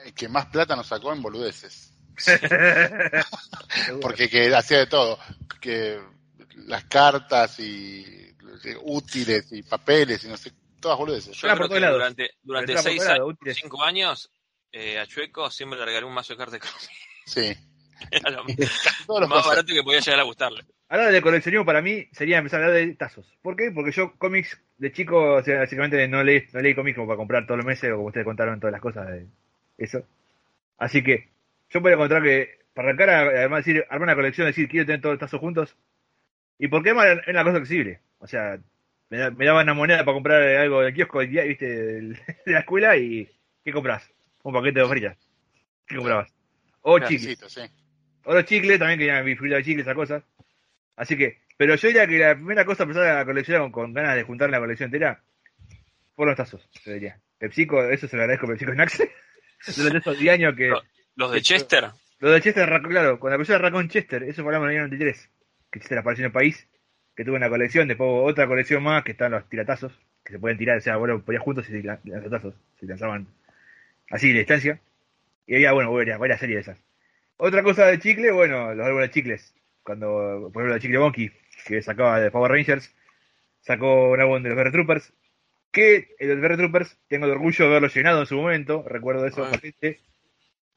eh, 0.06 0.12
que 0.14 0.28
más 0.30 0.46
plata 0.46 0.76
nos 0.76 0.86
sacó 0.88 1.12
en 1.14 1.22
boludeces. 1.24 1.91
Porque 4.02 4.30
que 4.30 4.54
hacía 4.56 4.80
de 4.80 4.88
todo. 4.88 5.18
Que 5.60 6.00
las 6.68 6.84
cartas 6.86 7.60
y 7.60 8.06
eh, 8.64 8.76
útiles 8.84 9.52
y 9.52 9.64
papeles 9.64 10.24
y 10.24 10.28
no 10.28 10.38
sé, 10.38 10.52
todas 10.80 10.98
boludeces. 10.98 11.36
Yo 11.38 11.48
Era 11.48 11.56
creo 11.56 11.68
por 11.68 11.76
que 11.76 11.80
todos 11.80 11.82
lados. 11.82 11.98
durante, 11.98 12.32
durante 12.44 12.78
seis 12.78 13.08
años, 13.08 13.28
útiles. 13.28 13.58
cinco 13.58 13.84
años, 13.84 14.32
eh, 14.72 15.00
a 15.00 15.08
Chueco 15.08 15.50
siempre 15.50 15.80
le 15.80 15.86
regalé 15.86 16.06
un 16.06 16.14
mazo 16.14 16.34
de 16.34 16.38
cartas. 16.38 16.62
Sí. 17.26 17.54
Era 18.12 18.32
lo, 18.32 18.44
lo 19.20 19.28
más 19.28 19.46
barato 19.48 19.74
que 19.74 19.84
podía 19.84 20.00
llegar 20.00 20.20
a 20.20 20.24
gustarle. 20.24 20.66
Hablar 20.90 21.12
de 21.12 21.22
coleccionismo 21.22 21.66
para 21.66 21.82
mí 21.82 22.08
sería 22.12 22.40
empezar 22.40 22.62
a 22.62 22.66
hablar 22.66 22.82
de 22.82 22.96
tazos. 22.96 23.26
¿Por 23.42 23.56
qué? 23.56 23.72
Porque 23.74 23.92
yo 23.94 24.14
cómics 24.18 24.60
de 24.78 24.92
chico, 24.92 25.36
o 25.36 25.44
sea, 25.44 25.60
básicamente 25.60 26.06
no 26.08 26.24
leí, 26.24 26.44
no 26.52 26.60
leí 26.60 26.76
cómics 26.76 26.96
como 26.96 27.08
para 27.08 27.18
comprar 27.18 27.46
todos 27.46 27.58
los 27.60 27.66
meses 27.66 27.92
o 27.92 27.96
como 27.96 28.08
ustedes 28.08 28.26
contaron 28.26 28.60
todas 28.60 28.74
las 28.74 28.82
cosas 28.82 29.08
de 29.08 29.28
eso. 29.78 30.04
Así 30.78 31.02
que 31.02 31.30
yo 31.72 31.82
puedo 31.82 31.96
encontrar 31.96 32.24
que 32.24 32.60
para 32.74 32.90
arrancar 32.90 33.10
a, 33.10 33.20
además 33.22 33.66
decir, 33.66 33.86
armar 33.90 34.08
una 34.10 34.16
colección, 34.16 34.48
decir 34.48 34.68
quiero 34.70 34.86
tener 34.86 35.02
todos 35.02 35.14
los 35.14 35.20
tazos 35.20 35.40
juntos. 35.40 35.76
¿Y 36.58 36.68
por 36.68 36.84
qué 36.84 36.90
además 36.92 37.20
es 37.24 37.28
una 37.28 37.44
cosa 37.44 37.58
accesible? 37.58 38.00
O 38.20 38.28
sea, 38.28 38.60
me, 39.10 39.18
da- 39.18 39.32
me 39.32 39.46
daban 39.46 39.66
una 39.66 39.74
moneda 39.74 40.06
para 40.06 40.14
comprar 40.14 40.42
algo 40.44 40.82
del 40.82 40.94
kiosco 40.94 41.20
del 41.20 41.30
día, 41.32 41.44
viste, 41.44 41.66
de 42.02 42.16
la 42.46 42.60
escuela 42.60 42.96
y 42.98 43.28
¿qué 43.64 43.72
compras? 43.72 44.10
Un 44.44 44.54
paquete 44.54 44.80
de 44.80 44.88
fritas. 44.88 45.18
¿Qué 45.88 45.96
comprabas? 45.96 46.34
O 46.82 46.98
chicles. 47.10 47.38
Sí. 47.48 47.62
O 48.24 48.34
los 48.34 48.46
chicles, 48.46 48.80
también 48.80 49.00
quería 49.00 49.24
mi 49.24 49.34
figurita 49.34 49.58
de 49.58 49.64
chicles, 49.64 49.86
esas 49.86 49.96
cosas. 49.96 50.24
Así 50.96 51.18
que, 51.18 51.40
pero 51.58 51.76
yo 51.76 51.88
diría 51.88 52.08
que 52.08 52.18
la 52.20 52.36
primera 52.36 52.66
cosa 52.66 52.84
a 52.84 52.86
empezar 52.86 53.18
a 53.18 53.26
coleccionar 53.26 53.62
con, 53.64 53.72
con 53.72 53.94
ganas 53.94 54.16
de 54.16 54.24
juntar 54.24 54.50
la 54.50 54.60
colección 54.60 54.88
entera 54.88 55.22
fueron 56.16 56.32
los 56.32 56.38
tazos, 56.38 56.68
yo 56.86 56.94
diría. 56.94 57.20
Pepsico, 57.40 57.84
eso 57.84 58.08
se 58.08 58.16
lo 58.16 58.22
agradezco 58.24 58.46
a 58.46 58.50
Pepsico 58.50 58.74
Snacks. 58.74 59.04
Durante 59.78 59.98
esos 60.00 60.20
10 60.20 60.34
años 60.36 60.56
que. 60.56 60.72
Los 61.16 61.32
de 61.32 61.42
Chester, 61.42 61.92
Lo 62.20 62.32
de 62.32 62.42
Chester, 62.42 62.82
claro, 62.88 63.20
cuando 63.20 63.36
empezó 63.36 63.56
a 63.56 63.58
Raccoon 63.58 63.90
Chester, 63.90 64.24
eso 64.24 64.44
fue 64.44 64.56
en 64.56 64.62
el 64.64 64.70
año 64.70 64.78
93, 64.84 65.30
que 65.72 65.80
Chester 65.80 65.98
apareció 65.98 66.24
en 66.24 66.28
el 66.28 66.32
país, 66.34 66.68
que 67.16 67.26
tuvo 67.26 67.36
una 67.36 67.50
colección, 67.50 67.88
después 67.88 68.10
otra 68.32 68.48
colección 68.48 68.84
más, 68.84 69.04
que 69.04 69.12
están 69.12 69.32
los 69.32 69.48
tiratazos, 69.50 69.92
que 70.24 70.34
se 70.34 70.40
pueden 70.40 70.58
tirar, 70.58 70.78
o 70.78 70.82
sea, 70.82 70.98
bueno, 70.98 71.22
podías 71.22 71.42
juntos 71.44 71.70
y 71.70 71.82
la- 71.82 72.00
lanzatazos, 72.04 72.54
se 72.80 72.86
lanzaban 72.86 73.28
así 74.10 74.32
de 74.32 74.40
distancia. 74.40 74.80
Y 75.48 75.56
había, 75.56 75.72
bueno, 75.74 75.92
varias, 75.94 76.20
varias 76.20 76.40
series 76.40 76.58
de 76.66 76.72
esas. 76.72 76.84
Otra 77.38 77.64
cosa 77.64 77.88
de 77.88 78.00
chicle, 78.00 78.32
bueno, 78.32 78.74
los 78.76 78.86
álbumes 78.86 79.10
de 79.10 79.14
chicles. 79.14 79.54
Cuando, 79.84 80.50
por 80.54 80.62
ejemplo, 80.62 80.76
el 80.76 80.82
chicle 80.82 81.00
Monkey, 81.00 81.32
que 81.66 81.82
sacaba 81.82 82.20
de 82.20 82.30
Power 82.32 82.52
Rangers, 82.52 82.94
sacó 83.62 84.12
un 84.12 84.22
álbum 84.22 84.42
de 84.44 84.50
los 84.50 84.56
Berry 84.58 84.72
Troopers, 84.72 85.12
que 85.72 86.16
el 86.20 86.28
de 86.28 86.34
los 86.36 86.42
Berry 86.42 86.58
Troopers, 86.58 86.98
tengo 87.08 87.26
el 87.26 87.32
orgullo 87.32 87.66
de 87.66 87.72
haberlo 87.72 87.88
llenado 87.88 88.20
en 88.22 88.26
su 88.28 88.36
momento, 88.36 88.86
recuerdo 88.88 89.26
eso, 89.26 89.44
Ah. 89.46 89.52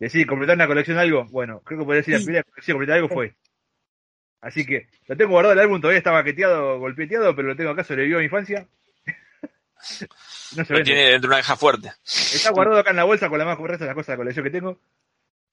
Decir, 0.04 0.26
completar 0.26 0.56
una 0.56 0.66
colección 0.66 0.98
de 0.98 1.02
algo, 1.02 1.24
bueno, 1.30 1.60
creo 1.64 1.78
que 1.78 1.84
podría 1.86 2.00
decir 2.00 2.14
la 2.14 2.24
primera 2.24 2.42
colección 2.42 2.74
completar 2.74 2.96
algo 2.96 3.08
fue. 3.08 3.34
Así 4.42 4.66
que, 4.66 4.88
lo 5.06 5.16
tengo 5.16 5.30
guardado 5.30 5.54
el 5.54 5.60
álbum, 5.60 5.80
todavía 5.80 5.96
está 5.96 6.10
baqueteado, 6.10 6.78
golpeteado, 6.78 7.34
pero 7.34 7.48
lo 7.48 7.56
tengo 7.56 7.70
acá, 7.70 7.84
sobrevivió 7.84 8.16
a 8.16 8.18
mi 8.18 8.26
infancia. 8.26 8.68
no 10.56 10.64
se 10.64 10.72
lo 10.72 10.78
vende. 10.78 10.84
tiene 10.84 11.08
dentro 11.08 11.30
de 11.30 11.34
una 11.34 11.42
caja 11.42 11.56
fuerte. 11.56 11.92
Está 12.04 12.50
guardado 12.50 12.80
acá 12.80 12.90
en 12.90 12.96
la 12.96 13.04
bolsa 13.04 13.30
con 13.30 13.38
la 13.38 13.46
más 13.46 13.58
resto 13.58 13.84
de 13.84 13.86
las 13.86 13.94
cosas 13.94 14.08
de 14.08 14.12
la 14.12 14.18
colección 14.18 14.44
que 14.44 14.50
tengo. 14.50 14.78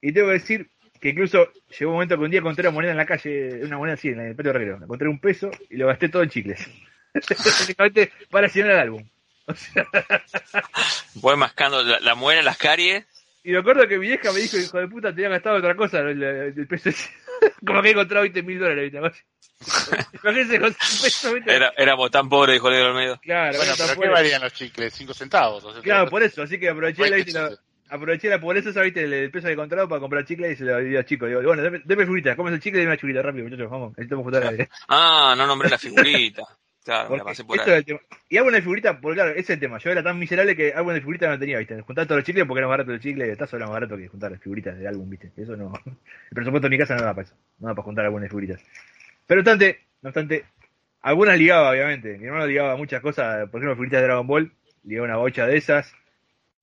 Y 0.02 0.12
tengo 0.12 0.26
que 0.26 0.34
decir 0.34 0.68
que 1.00 1.08
incluso 1.08 1.50
llegó 1.78 1.92
un 1.92 1.94
momento 1.94 2.18
que 2.18 2.24
un 2.24 2.30
día 2.30 2.40
encontré 2.40 2.68
una 2.68 2.74
moneda 2.74 2.92
en 2.92 2.98
la 2.98 3.06
calle, 3.06 3.64
una 3.64 3.78
moneda 3.78 3.94
así, 3.94 4.08
en 4.08 4.20
el 4.20 4.36
patio 4.36 4.50
herrero. 4.50 4.76
Encontré 4.82 5.08
un 5.08 5.18
peso 5.18 5.50
y 5.70 5.78
lo 5.78 5.86
gasté 5.86 6.10
todo 6.10 6.22
en 6.22 6.28
chicles. 6.28 6.68
Básicamente 7.14 8.12
para 8.30 8.48
llenar 8.48 8.72
el 8.72 8.78
álbum. 8.78 9.08
O 9.46 9.54
sea, 9.54 9.86
Voy 11.14 11.36
mascando 11.36 11.82
la, 11.82 11.98
la 12.00 12.14
muela, 12.14 12.42
las 12.42 12.58
caries. 12.58 13.06
Y 13.44 13.52
me 13.52 13.58
acuerdo 13.58 13.86
que 13.88 13.98
mi 13.98 14.06
vieja 14.08 14.32
me 14.32 14.40
dijo, 14.40 14.56
hijo 14.56 14.78
de 14.78 14.88
puta, 14.88 15.08
te 15.14 15.24
había 15.24 15.28
gastado 15.30 15.56
otra 15.56 15.74
cosa, 15.76 16.00
el, 16.00 16.22
el 16.22 16.66
peso 16.66 16.88
ese. 16.90 17.10
Como 17.66 17.82
que 17.82 17.88
he 17.88 17.92
encontrado 17.92 18.22
20 18.22 18.42
mil 18.42 18.58
dólares. 18.58 18.92
Imagínense 20.22 20.58
con 20.60 20.68
un 20.68 20.74
peso, 20.74 21.34
¿viste? 21.34 21.54
Era, 21.54 21.72
éramos 21.76 22.10
tan 22.10 22.28
pobres, 22.28 22.54
dijo 22.54 22.70
Leo 22.70 22.86
Olmedo. 22.90 23.18
Claro, 23.20 23.56
Bueno, 23.58 23.72
pero 23.76 24.00
¿qué 24.00 24.08
valían 24.08 24.42
los 24.42 24.52
chicles? 24.52 24.92
¿Cinco 24.94 25.14
centavos? 25.14 25.64
O 25.64 25.72
sea, 25.72 25.82
Claro, 25.82 26.10
por 26.10 26.22
eso, 26.22 26.42
así 26.42 26.58
que 26.58 26.68
aproveché, 26.68 27.02
la, 27.02 27.16
20 27.16 27.24
¿viste? 27.24 27.40
la- 27.40 27.48
chistes. 27.48 27.66
aproveché 27.90 28.28
la 28.28 28.40
pobreza, 28.40 28.70
esa, 28.70 28.82
¿viste? 28.82 29.04
El, 29.04 29.12
el 29.12 29.30
peso 29.30 29.44
que 29.46 29.50
he 29.50 29.54
encontrado 29.54 29.88
para 29.88 30.00
comprar 30.00 30.24
chicles 30.24 30.52
y 30.52 30.56
se 30.56 30.64
lo 30.64 30.78
di 30.78 30.94
a 30.94 30.98
los 31.00 31.06
chicos. 31.06 31.28
Digo, 31.28 31.42
bueno, 31.42 31.62
deme, 31.62 31.80
deme 31.84 32.04
figuritas, 32.04 32.36
¿cómo 32.36 32.48
es 32.48 32.54
el 32.54 32.60
chicle? 32.60 32.80
Deme 32.80 32.92
una 32.92 32.98
figurita 33.00 33.22
rápido, 33.22 33.44
muchachos, 33.44 33.70
vamos, 33.70 33.90
necesitamos 33.90 34.24
juntar 34.24 34.42
la 34.58 34.68
Ah, 34.88 35.34
no 35.36 35.46
nombré 35.46 35.68
la 35.70 35.78
figurita. 35.78 36.42
Claro, 36.84 37.10
me 37.10 37.16
la 37.18 37.24
Porque 37.24 37.24
pasé 37.24 37.44
por 37.44 37.56
esto 37.56 37.70
ahí. 37.70 37.72
es 37.72 37.78
el 37.78 37.84
tema. 37.84 38.00
Y 38.28 38.36
álbum 38.38 38.52
de 38.52 38.60
figurita, 38.62 39.00
porque 39.00 39.14
claro, 39.16 39.30
ese 39.30 39.40
es 39.40 39.50
el 39.50 39.60
tema. 39.60 39.78
Yo 39.78 39.90
era 39.90 40.02
tan 40.02 40.18
miserable 40.18 40.56
que 40.56 40.72
álbum 40.74 40.92
de 40.94 41.00
figurita 41.00 41.28
no 41.28 41.38
tenía, 41.38 41.58
¿viste? 41.58 41.80
Juntar 41.82 42.06
todos 42.06 42.18
los 42.18 42.26
chicles 42.26 42.44
porque 42.46 42.58
era 42.58 42.66
más 42.66 42.78
barato 42.78 42.92
el 42.92 43.00
chicle 43.00 43.30
el 43.30 43.36
tazo 43.38 43.56
era 43.56 43.66
más 43.66 43.74
barato 43.74 43.96
que 43.96 44.08
juntar 44.08 44.32
las 44.32 44.40
figuritas 44.40 44.76
del 44.76 44.86
álbum, 44.88 45.08
¿viste? 45.08 45.32
Eso 45.36 45.56
no. 45.56 45.72
El 45.86 46.34
presupuesto 46.34 46.66
de 46.68 46.70
mi 46.70 46.78
casa 46.78 46.96
no 46.96 47.02
da 47.02 47.14
para 47.14 47.22
eso. 47.26 47.36
No 47.60 47.68
da 47.68 47.74
para 47.74 47.84
juntar 47.84 48.04
álbumes 48.06 48.24
de 48.24 48.28
figuritas. 48.30 48.62
Pero 49.26 49.38
no 49.38 49.42
obstante, 49.42 49.80
no 50.02 50.08
obstante, 50.10 50.44
algunas 51.02 51.38
ligaba, 51.38 51.70
obviamente. 51.70 52.18
Mi 52.18 52.26
hermano 52.26 52.46
ligaba 52.46 52.76
muchas 52.76 53.02
cosas, 53.02 53.48
por 53.50 53.60
ejemplo, 53.60 53.74
figuritas 53.76 54.00
de 54.00 54.06
Dragon 54.06 54.26
Ball, 54.26 54.52
ligaba 54.84 55.06
una 55.06 55.16
bocha 55.18 55.46
de 55.46 55.56
esas. 55.58 55.92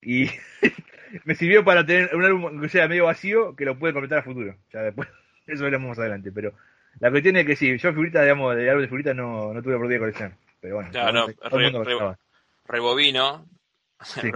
Y 0.02 0.26
me 1.24 1.34
sirvió 1.34 1.64
para 1.64 1.84
tener 1.86 2.14
un 2.14 2.24
álbum 2.24 2.60
que 2.60 2.68
sea 2.68 2.88
medio 2.88 3.06
vacío 3.06 3.56
que 3.56 3.64
lo 3.64 3.78
puede 3.78 3.92
completar 3.92 4.18
a 4.20 4.22
futuro. 4.22 4.56
Ya 4.72 4.82
después, 4.82 5.08
eso 5.46 5.64
veremos 5.64 5.88
más 5.88 5.98
adelante. 5.98 6.32
Pero 6.32 6.54
la 7.00 7.10
cuestión 7.10 7.36
es 7.36 7.46
que 7.46 7.56
sí, 7.56 7.76
yo 7.78 7.90
figuritas, 7.90 8.22
digamos, 8.22 8.54
de 8.56 8.68
álbum 8.70 8.82
de 8.82 8.88
figuritas 8.88 9.16
no, 9.16 9.52
no 9.52 9.62
tuve 9.62 9.74
oportunidad 9.74 9.96
de 9.96 10.00
coleccionar. 10.00 10.38
Pero 10.60 10.74
bueno, 10.76 10.90
Claro, 10.90 11.12
no, 11.12 11.32
todo 11.32 11.58
re- 11.58 11.72
coleccionaba. 11.72 12.18
Rebobino. 12.66 13.46
Sí. 14.02 14.30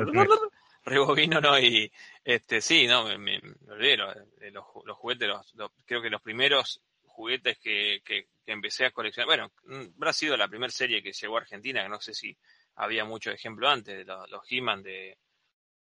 Rebobino, 0.85 1.41
¿no? 1.41 1.59
Y 1.59 1.91
este, 2.25 2.61
sí, 2.61 2.87
no, 2.87 3.05
me, 3.07 3.17
me, 3.17 3.41
olvidé, 3.71 3.97
los, 3.97 4.15
de 4.39 4.51
los, 4.51 4.65
los 4.85 4.97
juguetes, 4.99 5.27
los, 5.29 5.55
los- 5.55 5.71
creo 5.87 6.03
que 6.03 6.11
los 6.11 6.21
primeros 6.21 6.83
juguetes 7.07 7.59
que, 7.59 8.03
que, 8.05 8.27
que 8.45 8.53
empecé 8.53 8.85
a 8.85 8.91
coleccionar, 8.91 9.27
bueno, 9.27 9.53
mm, 9.65 9.95
habrá 9.97 10.13
sido 10.13 10.37
la 10.37 10.49
primera 10.49 10.71
serie 10.71 11.03
que 11.03 11.13
llegó 11.13 11.37
a 11.39 11.41
Argentina, 11.41 11.83
que 11.83 11.89
no 11.89 12.01
sé 12.01 12.13
si 12.13 12.37
había 12.77 13.05
mucho 13.07 13.31
ejemplo 13.31 13.69
antes, 13.69 14.07
los, 14.07 14.29
los 14.31 14.43
He-Man 14.51 14.83
de, 14.83 15.17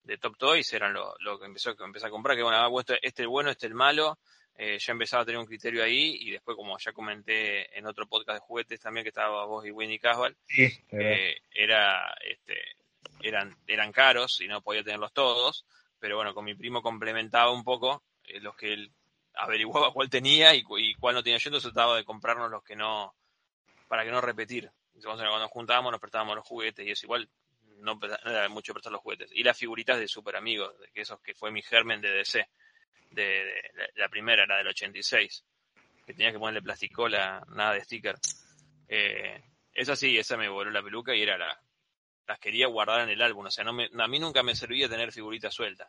de 0.04 0.16
Top 0.18 0.38
Toys 0.38 0.72
eran 0.72 0.94
lo, 0.94 1.14
lo 1.20 1.38
que 1.38 1.46
empezó 1.46 1.76
que 1.76 1.84
empecé 1.84 2.06
a 2.06 2.10
comprar, 2.10 2.36
que 2.36 2.42
bueno, 2.42 2.56
ah, 2.58 2.70
este, 2.80 2.94
este 3.06 3.08
es 3.08 3.24
el 3.24 3.28
bueno, 3.28 3.50
este 3.50 3.66
es 3.66 3.70
el 3.72 3.76
malo, 3.76 4.18
eh, 4.56 4.78
ya 4.78 4.92
empezaba 4.92 5.22
a 5.22 5.26
tener 5.26 5.40
un 5.40 5.46
criterio 5.46 5.82
ahí, 5.82 6.16
y 6.20 6.30
después, 6.30 6.56
como 6.56 6.78
ya 6.78 6.92
comenté 6.92 7.76
en 7.76 7.86
otro 7.86 8.06
podcast 8.06 8.36
de 8.36 8.46
juguetes 8.46 8.80
también, 8.80 9.04
que 9.04 9.08
estaba 9.08 9.44
vos 9.46 9.66
y 9.66 9.70
Winnie 9.70 9.98
Caswell, 9.98 10.36
Sí, 10.46 10.68
eh, 10.92 11.36
era 11.52 12.14
este 12.24 12.54
eran 13.22 13.56
eran 13.66 13.92
caros 13.92 14.40
y 14.40 14.48
no 14.48 14.60
podía 14.60 14.82
tenerlos 14.82 15.12
todos 15.12 15.64
pero 16.04 16.16
bueno 16.16 16.34
con 16.34 16.44
mi 16.44 16.54
primo 16.54 16.82
complementaba 16.82 17.50
un 17.50 17.64
poco 17.64 18.02
eh, 18.24 18.38
los 18.38 18.54
que 18.56 18.74
él 18.74 18.92
averiguaba 19.34 19.90
cuál 19.90 20.10
tenía 20.10 20.54
y, 20.54 20.62
y 20.78 20.94
cuál 20.96 21.14
no 21.14 21.22
tenía. 21.22 21.38
Yo 21.38 21.48
entonces 21.48 21.72
trataba 21.72 21.96
de 21.96 22.04
comprarnos 22.04 22.50
los 22.50 22.62
que 22.62 22.76
no 22.76 23.14
para 23.88 24.04
que 24.04 24.10
no 24.10 24.20
repetir. 24.20 24.70
Entonces 24.94 25.26
cuando 25.26 25.38
nos 25.38 25.50
juntábamos 25.50 25.92
nos 25.92 26.00
prestábamos 26.02 26.36
los 26.36 26.46
juguetes 26.46 26.86
y 26.86 26.90
eso 26.90 27.06
igual 27.06 27.28
no, 27.78 27.94
no 27.94 28.30
era 28.30 28.48
mucho 28.50 28.74
prestar 28.74 28.92
los 28.92 29.00
juguetes. 29.00 29.30
Y 29.32 29.42
las 29.42 29.56
figuritas 29.56 29.98
de 29.98 30.06
super 30.06 30.36
amigos 30.36 30.78
de 30.78 30.88
que 30.88 31.00
esos 31.00 31.20
que 31.20 31.34
fue 31.34 31.50
mi 31.50 31.62
germen 31.62 32.00
de 32.00 32.10
DC 32.10 32.46
de, 33.11 33.22
de- 33.22 33.70
la, 33.74 33.87
la 33.96 34.09
primera 34.09 34.46
la 34.46 34.57
del 34.59 34.68
86 34.68 35.44
que 36.07 36.12
tenía 36.14 36.33
que 36.33 36.38
ponerle 36.38 36.62
plasticola 36.62 37.44
nada 37.48 37.72
de 37.74 37.85
sticker 37.85 38.16
eh, 38.88 39.42
esa 39.72 39.96
sí, 39.96 40.16
esa 40.18 40.37
me 40.37 40.48
voló 40.48 40.70
la 40.70 40.83
peluca 40.83 41.14
y 41.14 41.22
era 41.22 41.37
la, 41.38 41.59
las 42.26 42.38
quería 42.38 42.66
guardar 42.68 43.00
en 43.00 43.09
el 43.09 43.20
álbum. 43.22 43.46
O 43.46 43.50
sea, 43.50 43.64
no 43.64 43.72
me, 43.72 43.88
a 43.98 44.09
mí 44.09 44.18
nunca 44.20 44.42
me 44.42 44.54
servía 44.54 44.88
tener 44.88 45.11
figuritas 45.12 45.52
sueltas. 45.52 45.88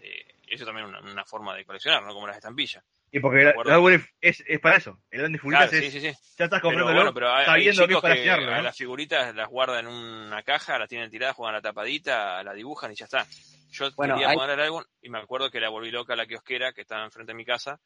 Eh, 0.00 0.24
eso 0.46 0.64
también 0.64 0.86
es 0.86 1.00
una, 1.00 1.12
una 1.12 1.24
forma 1.24 1.56
de 1.56 1.64
coleccionar, 1.64 2.02
¿no? 2.02 2.12
Como 2.12 2.26
las 2.26 2.36
estampillas. 2.36 2.84
Y 3.10 3.20
porque 3.20 3.42
el 3.42 3.70
álbum 3.70 4.00
es, 4.20 4.44
es 4.46 4.60
para 4.60 4.76
eso. 4.76 5.00
El 5.10 5.20
álbum 5.20 5.32
de 5.32 5.38
figuritas 5.38 5.70
Claro, 5.70 5.84
es, 5.86 5.92
sí, 5.92 6.00
sí, 6.00 6.12
sí. 6.12 6.16
ya 6.38 6.44
estás 6.44 6.48
Pero 6.48 6.62
comprándolo 6.62 6.96
bueno, 6.96 7.14
pero 7.14 7.32
hay, 7.32 7.40
hay 7.40 7.46
sabiendo 7.46 7.88
que 7.88 7.94
es 7.94 8.00
para 8.00 8.62
las 8.62 8.76
figuritas 8.76 9.34
las 9.34 9.48
guardan 9.48 9.86
en 9.86 9.92
una 9.92 10.42
caja, 10.42 10.78
las 10.78 10.88
tienen 10.88 11.10
tiradas, 11.10 11.36
juegan 11.36 11.54
la 11.54 11.62
tapadita, 11.62 12.42
la 12.42 12.52
dibujan 12.52 12.92
y 12.92 12.96
ya 12.96 13.04
está. 13.06 13.26
Yo 13.74 13.90
Bueno, 13.96 14.14
quería 14.14 14.28
hay- 14.30 14.36
poner 14.36 14.58
el 14.58 14.64
álbum 14.66 14.84
y 15.02 15.08
me 15.10 15.18
acuerdo 15.18 15.50
que 15.50 15.60
la 15.60 15.68
volví 15.68 15.90
loca 15.90 16.12
a 16.12 16.16
la 16.16 16.26
kiosquera 16.26 16.72
que 16.72 16.82
estaba 16.82 17.04
enfrente 17.04 17.32
de 17.32 17.36
mi 17.36 17.44
casa 17.44 17.80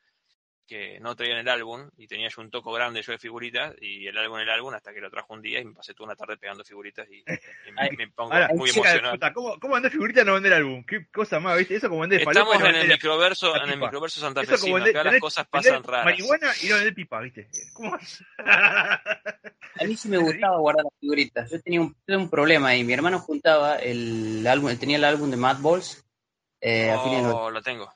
que 0.69 1.01
no 1.01 1.17
traían 1.17 1.39
el 1.39 1.49
álbum 1.49 1.89
y 1.97 2.07
tenía 2.07 2.29
yo 2.29 2.43
un 2.43 2.51
toco 2.51 2.71
grande 2.73 3.01
yo 3.03 3.11
de 3.13 3.19
figuritas 3.19 3.75
y 3.81 4.07
el 4.07 4.17
álbum 4.19 4.39
el 4.39 4.51
álbum 4.51 4.75
hasta 4.75 4.93
que 4.93 5.01
lo 5.01 5.11
trajo 5.11 5.33
un 5.33 5.41
día 5.43 5.61
y 5.61 5.65
me 5.65 5.73
pasé 5.73 5.95
toda 5.95 6.09
una 6.09 6.15
tarde 6.17 6.37
pegando 6.37 6.63
figuritas 6.63 7.09
y, 7.11 7.21
y 7.21 7.73
me, 7.73 7.91
me 7.97 8.09
pongo 8.09 8.35
Ahora, 8.35 8.49
muy 8.55 8.69
emocionado. 8.71 9.13
puta, 9.15 9.33
¿cómo, 9.33 9.59
¿Cómo 9.59 9.75
vender 9.75 9.91
figuritas 9.91 10.27
no 10.27 10.35
vender 10.35 10.53
álbum? 10.53 10.85
¿Qué 10.85 11.07
cosa 11.11 11.41
más, 11.41 11.57
viste? 11.59 11.75
Eso 11.77 11.89
como 11.89 12.03
vender 12.03 12.21
Estamos 12.21 12.55
no 12.55 12.61
en 12.61 12.67
el 12.67 12.83
vender- 12.83 12.97
microverso, 12.97 13.57
la 13.57 13.65
en 13.65 13.71
el 13.71 13.79
microverso 13.81 14.21
santafesino, 14.21 14.75
vender, 14.75 14.91
acá 14.91 15.05
las 15.05 15.13
vender- 15.15 15.21
cosas 15.21 15.47
vender 15.51 15.73
pasan 15.73 15.83
raras. 15.85 16.05
marihuana 16.05 16.53
y 16.63 16.69
no 16.69 16.75
vender 16.77 16.95
pipa, 16.95 17.21
viste. 17.23 17.49
¿Cómo 17.73 17.91
vas? 17.93 18.23
A 18.39 19.85
mí 19.85 19.97
sí 19.97 20.09
me 20.09 20.19
gustaba 20.19 20.59
guardar 20.59 20.85
las 20.85 20.93
figuritas. 21.01 21.51
Yo 21.51 21.61
tenía 21.63 21.81
un, 21.81 21.97
un 22.07 22.29
problema 22.31 22.77
y 22.77 22.85
mi 22.85 22.93
hermano 22.93 23.19
juntaba 23.21 23.77
el 23.77 24.47
álbum, 24.47 24.69
él 24.71 24.79
tenía 24.79 24.97
el 24.99 25.05
álbum 25.05 25.31
de 25.31 25.37
Mad 25.39 25.59
Balls. 25.61 26.05
eh, 26.61 26.91
a 26.91 26.99
fines 27.03 27.23
de 27.23 27.29
los- 27.29 27.35
Oh, 27.35 27.51
lo 27.51 27.63
tengo. 27.63 27.91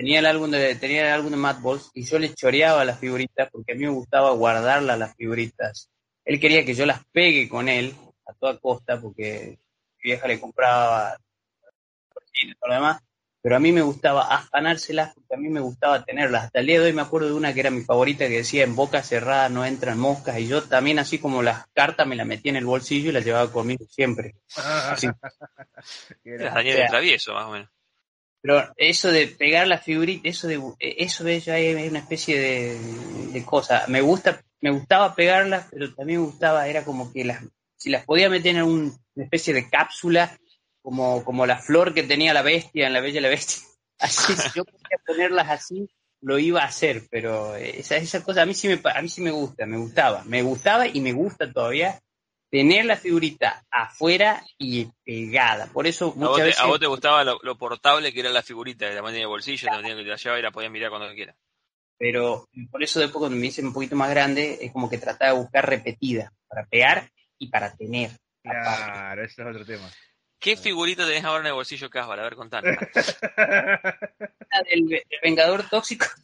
Tenía 0.00 0.20
el 0.20 0.24
álbum 0.24 0.50
de 0.50 0.74
tenía 0.76 1.02
el 1.02 1.12
álbum 1.12 1.30
de 1.30 1.36
Mad 1.36 1.60
Balls 1.60 1.90
y 1.92 2.04
yo 2.04 2.18
le 2.18 2.32
choreaba 2.32 2.86
las 2.86 2.98
figuritas 2.98 3.50
porque 3.52 3.72
a 3.72 3.74
mí 3.74 3.82
me 3.82 3.90
gustaba 3.90 4.30
guardarlas 4.30 4.98
las 4.98 5.14
figuritas. 5.14 5.90
Él 6.24 6.40
quería 6.40 6.64
que 6.64 6.72
yo 6.72 6.86
las 6.86 7.04
pegue 7.12 7.50
con 7.50 7.68
él 7.68 7.94
a 8.24 8.32
toda 8.32 8.58
costa 8.58 8.98
porque 8.98 9.58
mi 9.98 10.10
vieja 10.10 10.26
le 10.26 10.40
compraba 10.40 11.18
y 12.32 12.54
todo 12.54 12.68
lo 12.68 12.74
demás, 12.76 13.02
pero 13.42 13.56
a 13.56 13.58
mí 13.58 13.72
me 13.72 13.82
gustaba 13.82 14.34
afanárselas 14.34 15.12
porque 15.12 15.34
a 15.34 15.36
mí 15.36 15.50
me 15.50 15.60
gustaba 15.60 16.02
tenerlas. 16.02 16.44
Hasta 16.44 16.60
el 16.60 16.66
día 16.68 16.80
de 16.80 16.86
hoy 16.86 16.92
me 16.94 17.02
acuerdo 17.02 17.28
de 17.28 17.34
una 17.34 17.52
que 17.52 17.60
era 17.60 17.70
mi 17.70 17.82
favorita 17.82 18.26
que 18.26 18.38
decía 18.38 18.64
en 18.64 18.74
boca 18.74 19.02
cerrada 19.02 19.50
no 19.50 19.66
entran 19.66 19.98
moscas 19.98 20.38
y 20.38 20.48
yo 20.48 20.62
también 20.62 20.98
así 20.98 21.18
como 21.18 21.42
las 21.42 21.66
cartas 21.74 22.06
me 22.06 22.16
las 22.16 22.26
metía 22.26 22.48
en 22.48 22.56
el 22.56 22.64
bolsillo 22.64 23.10
y 23.10 23.12
las 23.12 23.24
llevaba 23.26 23.52
conmigo 23.52 23.84
siempre. 23.90 24.36
Así. 24.56 25.08
Era. 26.24 26.54
Daniel 26.54 26.74
O 26.74 26.76
sea, 26.78 26.84
el 26.84 26.90
Travieso, 26.90 27.34
más 27.34 27.44
o 27.44 27.50
menos. 27.50 27.79
Pero 28.42 28.72
eso 28.76 29.10
de 29.10 29.26
pegar 29.26 29.66
la 29.66 29.78
figurita, 29.78 30.28
eso 30.28 30.48
de 30.48 30.60
eso 30.78 31.24
de 31.24 31.40
ya 31.40 31.58
es 31.58 31.90
una 31.90 31.98
especie 31.98 32.38
de, 32.38 32.78
de 33.32 33.44
cosa. 33.44 33.84
Me 33.88 34.00
gusta, 34.00 34.42
me 34.60 34.70
gustaba 34.70 35.14
pegarlas, 35.14 35.66
pero 35.70 35.94
también 35.94 36.20
me 36.20 36.26
gustaba, 36.26 36.66
era 36.66 36.84
como 36.84 37.12
que 37.12 37.24
las, 37.24 37.42
si 37.76 37.90
las 37.90 38.04
podía 38.04 38.30
meter 38.30 38.56
en 38.56 38.62
un- 38.62 38.98
una 39.14 39.24
especie 39.24 39.52
de 39.52 39.68
cápsula, 39.68 40.38
como, 40.82 41.22
como 41.24 41.44
la 41.44 41.58
flor 41.58 41.92
que 41.92 42.02
tenía 42.02 42.32
la 42.32 42.42
bestia 42.42 42.86
en 42.86 42.94
la 42.94 43.00
Bella 43.00 43.18
y 43.18 43.22
la 43.22 43.28
Bestia. 43.28 43.62
Así, 43.98 44.32
si 44.34 44.48
yo 44.54 44.64
podía 44.64 44.98
ponerlas 45.06 45.50
así, 45.50 45.86
lo 46.22 46.38
iba 46.38 46.62
a 46.62 46.66
hacer, 46.66 47.02
pero 47.10 47.54
esa, 47.54 47.96
esa 47.96 48.22
cosa 48.24 48.42
a 48.42 48.46
mí 48.46 48.54
sí 48.54 48.66
me 48.66 48.80
a 48.82 49.02
mí 49.02 49.10
sí 49.10 49.20
me 49.20 49.30
gusta, 49.30 49.66
me 49.66 49.76
gustaba, 49.76 50.24
me 50.24 50.40
gustaba 50.42 50.86
y 50.86 51.00
me 51.02 51.12
gusta 51.12 51.52
todavía 51.52 52.00
tener 52.50 52.84
la 52.84 52.96
figurita 52.96 53.64
afuera 53.70 54.44
y 54.58 54.86
pegada. 55.04 55.66
Por 55.66 55.86
eso 55.86 56.06
A 56.06 56.08
vos, 56.08 56.16
muchas 56.16 56.36
te, 56.36 56.42
veces 56.42 56.60
a 56.60 56.66
vos 56.66 56.80
te 56.80 56.86
gustaba 56.86 57.24
lo, 57.24 57.38
lo 57.42 57.56
portable 57.56 58.12
que 58.12 58.20
era 58.20 58.30
la 58.30 58.42
figurita, 58.42 58.86
de 58.86 58.94
la 58.94 59.02
manera 59.02 59.20
de 59.20 59.26
bolsillo, 59.26 59.68
la 59.68 59.76
manera 59.76 59.96
que 59.96 60.02
te 60.02 60.08
la 60.08 60.16
llevaba 60.16 60.38
y 60.38 60.42
la 60.42 60.50
podías 60.50 60.72
mirar 60.72 60.90
cuando 60.90 61.14
quiera. 61.14 61.34
pero 61.96 62.48
por 62.70 62.82
eso 62.82 62.98
después 62.98 63.20
cuando 63.20 63.38
me 63.38 63.46
hice 63.46 63.62
un 63.62 63.72
poquito 63.72 63.94
más 63.94 64.10
grande 64.10 64.58
es 64.60 64.72
como 64.72 64.90
que 64.90 64.98
trataba 64.98 65.32
de 65.32 65.38
buscar 65.38 65.68
repetida 65.68 66.32
para 66.48 66.66
pegar 66.66 67.08
y 67.38 67.48
para 67.48 67.74
tener. 67.74 68.10
Claro, 68.42 69.22
ese 69.24 69.42
es 69.42 69.48
otro 69.48 69.64
tema. 69.64 69.88
¿Qué 70.38 70.56
figurita 70.56 71.06
tenés 71.06 71.24
ahora 71.24 71.40
en 71.42 71.48
el 71.48 71.52
bolsillo, 71.52 71.90
Casval? 71.90 72.18
A 72.18 72.22
ver, 72.22 72.34
contanos. 72.34 72.74
La 73.36 74.62
del, 74.68 74.88
del 74.88 75.04
Vengador 75.22 75.68
Tóxico. 75.68 76.06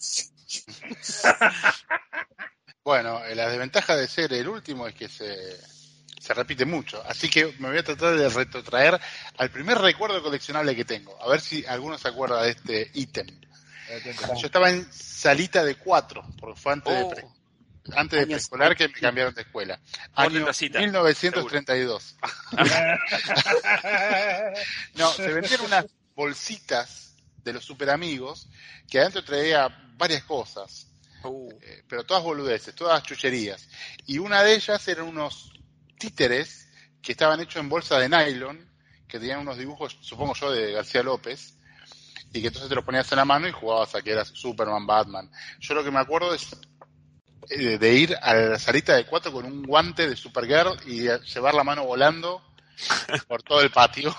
Bueno, 2.85 3.21
la 3.35 3.49
desventaja 3.49 3.97
de 3.97 4.07
ser 4.07 4.33
el 4.33 4.47
último 4.47 4.87
es 4.87 4.95
que 4.95 5.09
se, 5.09 5.57
se 6.27 6.35
repite 6.35 6.65
mucho. 6.65 7.03
Así 7.07 7.29
que 7.29 7.55
me 7.59 7.69
voy 7.69 7.79
a 7.79 7.85
tratar 7.85 8.17
de 8.17 8.29
retrotraer 8.29 9.01
al 9.39 9.51
primer 9.51 9.79
recuerdo 9.79 10.21
coleccionable 10.23 10.75
que 10.75 10.85
tengo. 10.85 11.17
A 11.23 11.29
ver 11.29 11.41
si 11.41 11.65
alguno 11.67 11.97
se 11.99 12.09
acuerda 12.09 12.43
de 12.43 12.51
este 12.51 12.91
ítem. 12.95 13.27
Yo 14.41 14.47
estaba 14.47 14.71
en 14.71 14.91
salita 14.93 15.63
de 15.65 15.77
cuatro, 15.77 16.27
porque 16.41 16.61
fue 16.61 16.73
antes 16.73 16.93
de, 16.93 17.03
Oh, 17.05 17.11
pre- 17.11 17.25
antes 17.97 18.19
de 18.19 18.27
preescolar 18.27 18.75
que 18.77 18.89
me 18.89 18.95
cambiaron 18.95 19.33
de 19.33 19.43
escuela. 19.43 19.79
Año 20.15 20.45
tacita, 20.45 20.81
1932. 20.81 22.17
No, 24.95 25.13
se 25.13 25.33
vendían 25.33 25.61
unas 25.61 25.87
bolsitas 26.17 27.15
de 27.45 27.53
los 27.53 27.65
super 27.65 27.91
amigos 27.91 28.49
que 28.91 28.99
adentro 28.99 29.23
traía 29.23 29.69
varias 29.97 30.25
cosas, 30.25 30.89
uh, 31.23 31.49
eh, 31.63 31.85
pero 31.89 32.05
todas 32.05 32.25
boludeces, 32.25 32.75
todas 32.75 33.03
chucherías. 33.05 33.69
Y 34.07 34.19
una 34.19 34.43
de 34.43 34.55
ellas 34.57 34.87
eran 34.89 35.07
unos 35.07 35.53
títeres 35.97 36.69
que 37.03 37.13
estaban 37.13 37.41
hechos 37.41 37.57
en 37.57 37.69
bolsa 37.69 37.99
de 37.99 38.09
nylon, 38.09 38.69
que 39.07 39.19
tenían 39.19 39.41
unos 39.41 39.59
dibujos, 39.59 39.97
supongo 40.01 40.35
yo, 40.35 40.51
de 40.51 40.73
García 40.73 41.03
López, 41.03 41.59
y 42.33 42.41
que 42.41 42.49
entonces 42.49 42.69
te 42.69 42.75
los 42.75 42.85
ponías 42.85 43.11
en 43.13 43.17
la 43.17 43.25
mano 43.25 43.49
y 43.49 43.53
jugabas 43.53 43.95
a 43.95 44.03
que 44.03 44.11
eras 44.11 44.29
Superman, 44.29 44.87
Batman. 44.87 45.31
Yo 45.61 45.75
lo 45.75 45.85
que 45.85 45.91
me 45.91 46.01
acuerdo 46.01 46.35
es 46.35 46.57
eh, 47.51 47.79
de 47.79 47.95
ir 47.95 48.17
a 48.21 48.35
la 48.35 48.59
salita 48.59 48.97
de 48.97 49.07
cuatro 49.07 49.33
con 49.33 49.45
un 49.45 49.63
guante 49.63 50.09
de 50.09 50.17
Supergirl 50.17 50.77
y 50.87 51.09
llevar 51.33 51.55
la 51.55 51.65
mano 51.65 51.85
volando 51.85 52.43
por 53.29 53.43
todo 53.43 53.61
el 53.61 53.71
patio. 53.71 54.15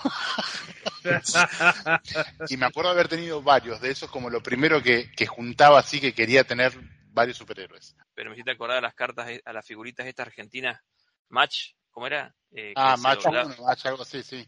y 2.49 2.57
me 2.57 2.65
acuerdo 2.65 2.91
haber 2.91 3.07
tenido 3.07 3.41
varios 3.41 3.81
de 3.81 3.91
esos 3.91 4.09
como 4.09 4.29
lo 4.29 4.41
primero 4.41 4.81
que, 4.81 5.11
que 5.11 5.27
juntaba 5.27 5.79
así 5.79 5.99
que 5.99 6.13
quería 6.13 6.43
tener 6.43 6.73
varios 7.11 7.37
superhéroes. 7.37 7.95
pero 8.13 8.29
me 8.29 8.35
hiciste 8.35 8.51
acordar 8.51 8.77
a 8.77 8.81
las 8.81 8.93
cartas, 8.93 9.27
a 9.43 9.53
las 9.53 9.65
figuritas 9.65 10.05
estas 10.05 10.27
argentinas, 10.27 10.81
Match, 11.29 11.71
¿cómo 11.91 12.07
era? 12.07 12.33
Eh, 12.51 12.73
Ah, 12.75 12.95
uno, 12.97 13.55
macho, 13.61 13.89
algo 13.89 14.01
así, 14.03 14.23
sí. 14.23 14.47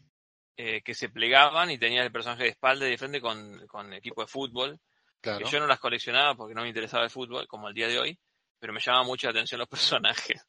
eh, 0.58 0.82
que 0.82 0.94
se 0.94 1.10
plegaban 1.10 1.70
y 1.72 1.78
tenías 1.78 2.06
el 2.06 2.12
personaje 2.12 2.44
de 2.44 2.50
espalda 2.50 2.88
y 2.88 2.92
de 2.92 2.98
frente 2.98 3.22
con, 3.22 3.65
con 3.68 3.94
equipo 3.94 4.22
de 4.22 4.28
fútbol. 4.28 4.80
Claro. 5.22 5.46
Que 5.46 5.52
yo 5.52 5.60
no 5.60 5.68
las 5.68 5.80
coleccionaba 5.80 6.36
porque 6.36 6.56
no 6.56 6.62
me 6.62 6.70
interesaba 6.70 7.04
el 7.04 7.10
fútbol, 7.10 7.48
como 7.48 7.68
el 7.68 7.74
día 7.74 7.88
de 7.89 8.00
hoy, 8.00 8.20
pero 8.58 8.72
me 8.74 8.80
llamaba 8.80 9.04
mucho 9.04 9.28
la 9.28 9.32
atención 9.32 9.60
los 9.60 9.68
personajes. 9.70 10.42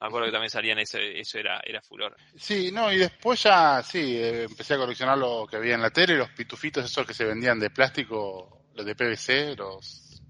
Me 0.00 0.06
acuerdo 0.06 0.26
que 0.26 0.32
también 0.32 0.50
salían 0.50 0.78
eso, 0.78 0.98
eso 0.98 1.38
era, 1.38 1.60
era 1.64 1.80
furor. 1.80 2.14
Sí, 2.36 2.70
no, 2.70 2.92
y 2.92 2.98
después 2.98 3.42
ya, 3.42 3.82
sí, 3.82 4.16
eh, 4.18 4.42
empecé 4.44 4.74
a 4.74 4.78
coleccionar 4.78 5.16
lo 5.16 5.46
que 5.46 5.56
había 5.56 5.74
en 5.74 5.80
la 5.82 5.90
tele, 5.90 6.16
los 6.16 6.28
pitufitos 6.30 6.84
esos 6.84 7.06
que 7.06 7.14
se 7.14 7.24
vendían 7.24 7.58
de 7.58 7.70
plástico, 7.70 8.66
los 8.74 8.84
de 8.84 8.94
PVC, 8.94 9.56
los 9.56 10.22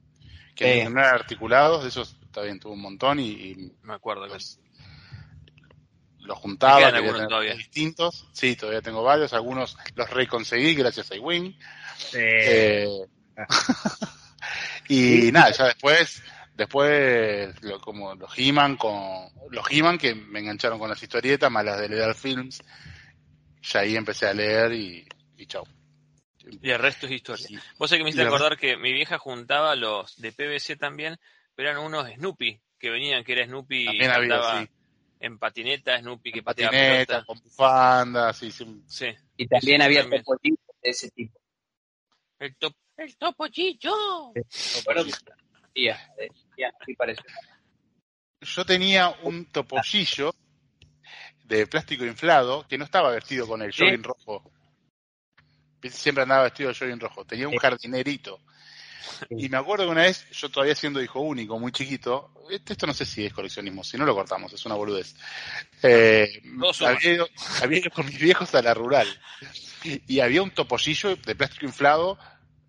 que 0.54 0.84
Sí. 0.84 0.88
no 0.88 1.00
eran 1.00 1.14
articulados, 1.16 1.82
de 1.82 1.88
esos 1.88 2.16
también 2.30 2.60
tuve 2.60 2.74
un 2.74 2.80
montón 2.82 3.18
y, 3.18 3.30
y 3.30 3.72
Me 3.82 3.94
acuerdo. 3.94 4.26
que- 4.28 4.34
los, 4.34 4.60
los 6.26 6.38
juntaba, 6.38 6.76
¿Te 6.76 6.80
quedan 6.80 6.94
quería 6.94 7.08
algunos 7.10 7.28
todavía? 7.28 7.54
distintos. 7.54 8.28
Sí, 8.32 8.56
todavía 8.56 8.82
tengo 8.82 9.02
varios, 9.02 9.32
algunos 9.32 9.76
los 9.94 10.10
reconseguí 10.10 10.74
gracias 10.74 11.10
a 11.10 11.16
iWin. 11.16 11.56
Eh, 12.12 12.86
Eh, 12.88 12.88
y 14.88 15.32
nada, 15.32 15.50
ya 15.52 15.64
después, 15.66 16.22
después 16.54 17.62
lo- 17.62 17.80
como 17.80 18.14
los 18.14 18.30
He-Man 18.36 18.76
con 18.76 19.28
los 19.50 19.66
He-Man 19.70 19.98
que 19.98 20.14
me 20.14 20.40
engancharon 20.40 20.78
con 20.78 20.88
las 20.90 21.02
historietas, 21.02 21.50
más 21.50 21.64
las 21.64 21.78
de 21.80 21.88
Lethal 21.88 22.14
Films, 22.14 22.62
ya 23.62 23.80
ahí 23.80 23.96
empecé 23.96 24.26
a 24.26 24.34
leer 24.34 24.72
y, 24.72 25.06
y 25.36 25.46
chau. 25.46 25.64
Y 26.62 26.70
el 26.70 26.78
resto 26.78 27.06
es 27.06 27.12
historia. 27.12 27.46
Vos 27.78 27.90
sabés 27.90 28.00
que 28.00 28.04
me 28.04 28.10
hiciste 28.10 28.26
acordar 28.26 28.56
que 28.56 28.76
mi 28.76 28.92
vieja 28.92 29.18
juntaba 29.18 29.74
los 29.74 30.16
de 30.20 30.30
PVC 30.32 30.76
también, 30.76 31.16
pero 31.54 31.70
eran 31.70 31.82
unos 31.82 32.08
Snoopy 32.08 32.60
que 32.78 32.90
venían, 32.90 33.24
que 33.24 33.32
era 33.32 33.46
Snoopy 33.46 33.86
También 33.86 34.10
había, 34.12 34.34
andaba 34.36 34.60
sí. 34.62 34.68
En 35.20 35.38
patineta, 35.38 35.98
Snoopy 35.98 36.32
que 36.32 36.38
en 36.40 36.44
pateaba 36.44 36.70
patineta, 36.72 37.06
pelota. 37.06 37.24
con 37.26 37.38
bufanda, 37.40 38.32
sí, 38.32 38.50
sí. 38.50 38.82
Sí. 38.86 39.06
Y 39.36 39.46
también 39.46 39.82
había 39.82 40.02
también. 40.02 40.22
topolitos 40.22 40.66
de 40.82 40.90
ese 40.90 41.10
tipo. 41.10 41.38
El, 42.38 42.54
top, 42.56 42.74
el 42.98 43.16
ya, 46.58 46.70
sí 46.84 46.94
parece. 46.94 47.22
Yo 48.40 48.64
tenía 48.64 49.08
un 49.22 49.46
topollillo 49.46 50.34
de 51.44 51.66
plástico 51.66 52.04
inflado 52.04 52.66
que 52.68 52.76
no 52.76 52.84
estaba 52.84 53.10
vestido 53.10 53.46
con 53.46 53.62
el 53.62 53.72
Sí. 53.72 53.84
jogging 53.84 54.02
rojo. 54.02 54.50
Siempre 55.82 56.22
andaba 56.22 56.44
vestido 56.44 56.70
de 56.70 56.74
jogging 56.74 57.00
rojo. 57.00 57.24
Tenía 57.24 57.46
un 57.46 57.52
Sí. 57.54 57.58
jardinerito. 57.58 58.40
Y 59.30 59.48
me 59.48 59.56
acuerdo 59.56 59.84
que 59.84 59.90
una 59.90 60.02
vez, 60.02 60.28
yo 60.30 60.48
todavía 60.48 60.74
siendo 60.74 61.02
hijo 61.02 61.20
único, 61.20 61.58
muy 61.58 61.72
chiquito, 61.72 62.32
este- 62.50 62.72
esto 62.74 62.86
no 62.86 62.94
sé 62.94 63.04
si 63.04 63.26
es 63.26 63.32
coleccionismo, 63.32 63.84
si 63.84 63.96
no 63.96 64.04
lo 64.04 64.14
cortamos, 64.14 64.52
es 64.52 64.64
una 64.66 64.74
boludez. 64.74 65.14
Eh, 65.82 66.42
había, 66.80 67.12
ido, 67.12 67.28
había 67.62 67.78
ido 67.78 67.90
con 67.90 68.06
mis 68.06 68.18
viejos 68.18 68.54
a 68.54 68.62
la 68.62 68.74
rural 68.74 69.08
y 69.84 70.20
había 70.20 70.42
un 70.42 70.50
topollillo 70.50 71.16
de 71.16 71.34
plástico 71.34 71.66
inflado 71.66 72.18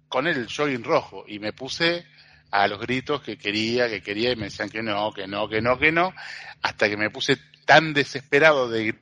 con 0.07 0.28
el 0.28 0.47
jogging 0.47 0.84
rojo 0.84 1.25
y 1.28 1.39
me 1.39 1.53
puse 1.53 2.05
a 2.51 2.67
los 2.67 2.80
gritos 2.80 3.21
que 3.21 3.38
quería, 3.38 3.89
que 3.89 4.01
quería 4.01 4.32
y 4.32 4.36
me 4.36 4.45
decían 4.45 4.69
que 4.69 4.82
no, 4.82 5.11
que 5.13 5.28
no, 5.28 5.49
que 5.49 5.61
no, 5.61 5.78
que 5.78 5.91
no, 5.91 6.13
hasta 6.61 6.89
que 6.89 6.97
me 6.97 7.09
puse 7.09 7.38
tan 7.65 7.93
desesperado 7.93 8.69
de 8.69 8.95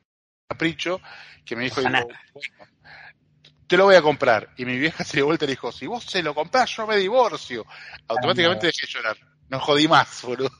capricho 0.48 1.00
que 1.44 1.54
me 1.56 1.64
dijo, 1.64 1.80
Ojalá. 1.80 2.00
digo, 2.00 2.08
bueno, 2.58 2.72
te 3.66 3.76
lo 3.76 3.84
voy 3.84 3.94
a 3.96 4.02
comprar. 4.02 4.48
Y 4.56 4.64
mi 4.64 4.78
vieja 4.78 5.04
se 5.04 5.18
dio 5.18 5.26
vuelta 5.26 5.44
y 5.44 5.48
le 5.48 5.52
dijo, 5.52 5.72
si 5.72 5.86
vos 5.86 6.04
se 6.04 6.22
lo 6.22 6.34
comprás, 6.34 6.70
yo 6.76 6.86
me 6.86 6.96
divorcio. 6.96 7.64
Automáticamente 8.08 8.66
dejé 8.68 8.86
de 8.86 8.92
llorar. 8.92 9.16
No 9.48 9.60
jodí 9.60 9.86
más, 9.86 10.22
boludo. 10.22 10.50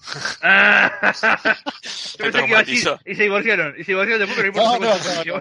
Ah, 0.43 1.13
Yo 1.83 2.19
pensé 2.19 2.39
que 2.41 2.47
iba 2.49 2.59
a 2.61 2.63
decir, 2.63 2.85
traumatizó. 2.85 3.01
y 3.05 3.15
se 3.17 3.23
divorciaron. 3.25 3.75
Y 3.79 3.83
se 3.85 3.91
divorciaron 3.93 4.27
después, 4.29 4.53
pero 4.53 4.65
No, 4.65 4.79
no 4.79 4.87
no, 4.87 5.41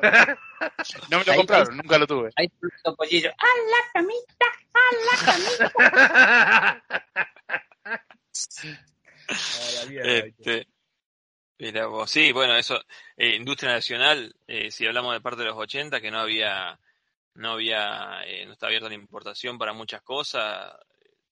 No 1.12 1.20
me 1.20 1.26
lo 1.26 1.32
Ahí- 1.32 1.38
compraron, 1.38 1.78
nunca 1.78 1.98
lo 2.00 2.08
tuve. 2.08 2.32
Ahí 2.38 2.46
está 2.48 2.58
el 2.76 2.82
topollillo. 2.84 3.30
¡A 3.30 3.46
la 3.70 3.92
camita! 3.94 4.46
¡A 4.74 4.80
la 5.06 5.16
camita! 5.26 6.84
A 9.28 9.82
la 9.84 9.86
mierda, 9.90 10.24
¿viste? 10.24 10.58
Este, 10.58 10.68
mira 11.60 11.86
vos, 11.88 12.10
sí, 12.10 12.32
bueno, 12.32 12.56
eso, 12.56 12.80
eh, 13.18 13.36
industria 13.36 13.72
nacional, 13.74 14.36
eh, 14.48 14.72
si 14.72 14.86
hablamos 14.86 15.14
de 15.14 15.22
parte 15.22 15.42
de 15.42 15.48
los 15.48 15.58
80, 15.58 16.02
que 16.02 16.12
no 16.12 16.20
había, 16.20 16.80
no 17.36 17.52
había, 17.54 18.22
eh, 18.26 18.46
no 18.46 18.54
está 18.54 18.68
abierta 18.68 18.90
la 18.90 18.96
importación 18.96 19.58
para 19.58 19.74
muchas 19.74 20.02
cosas, 20.02 20.74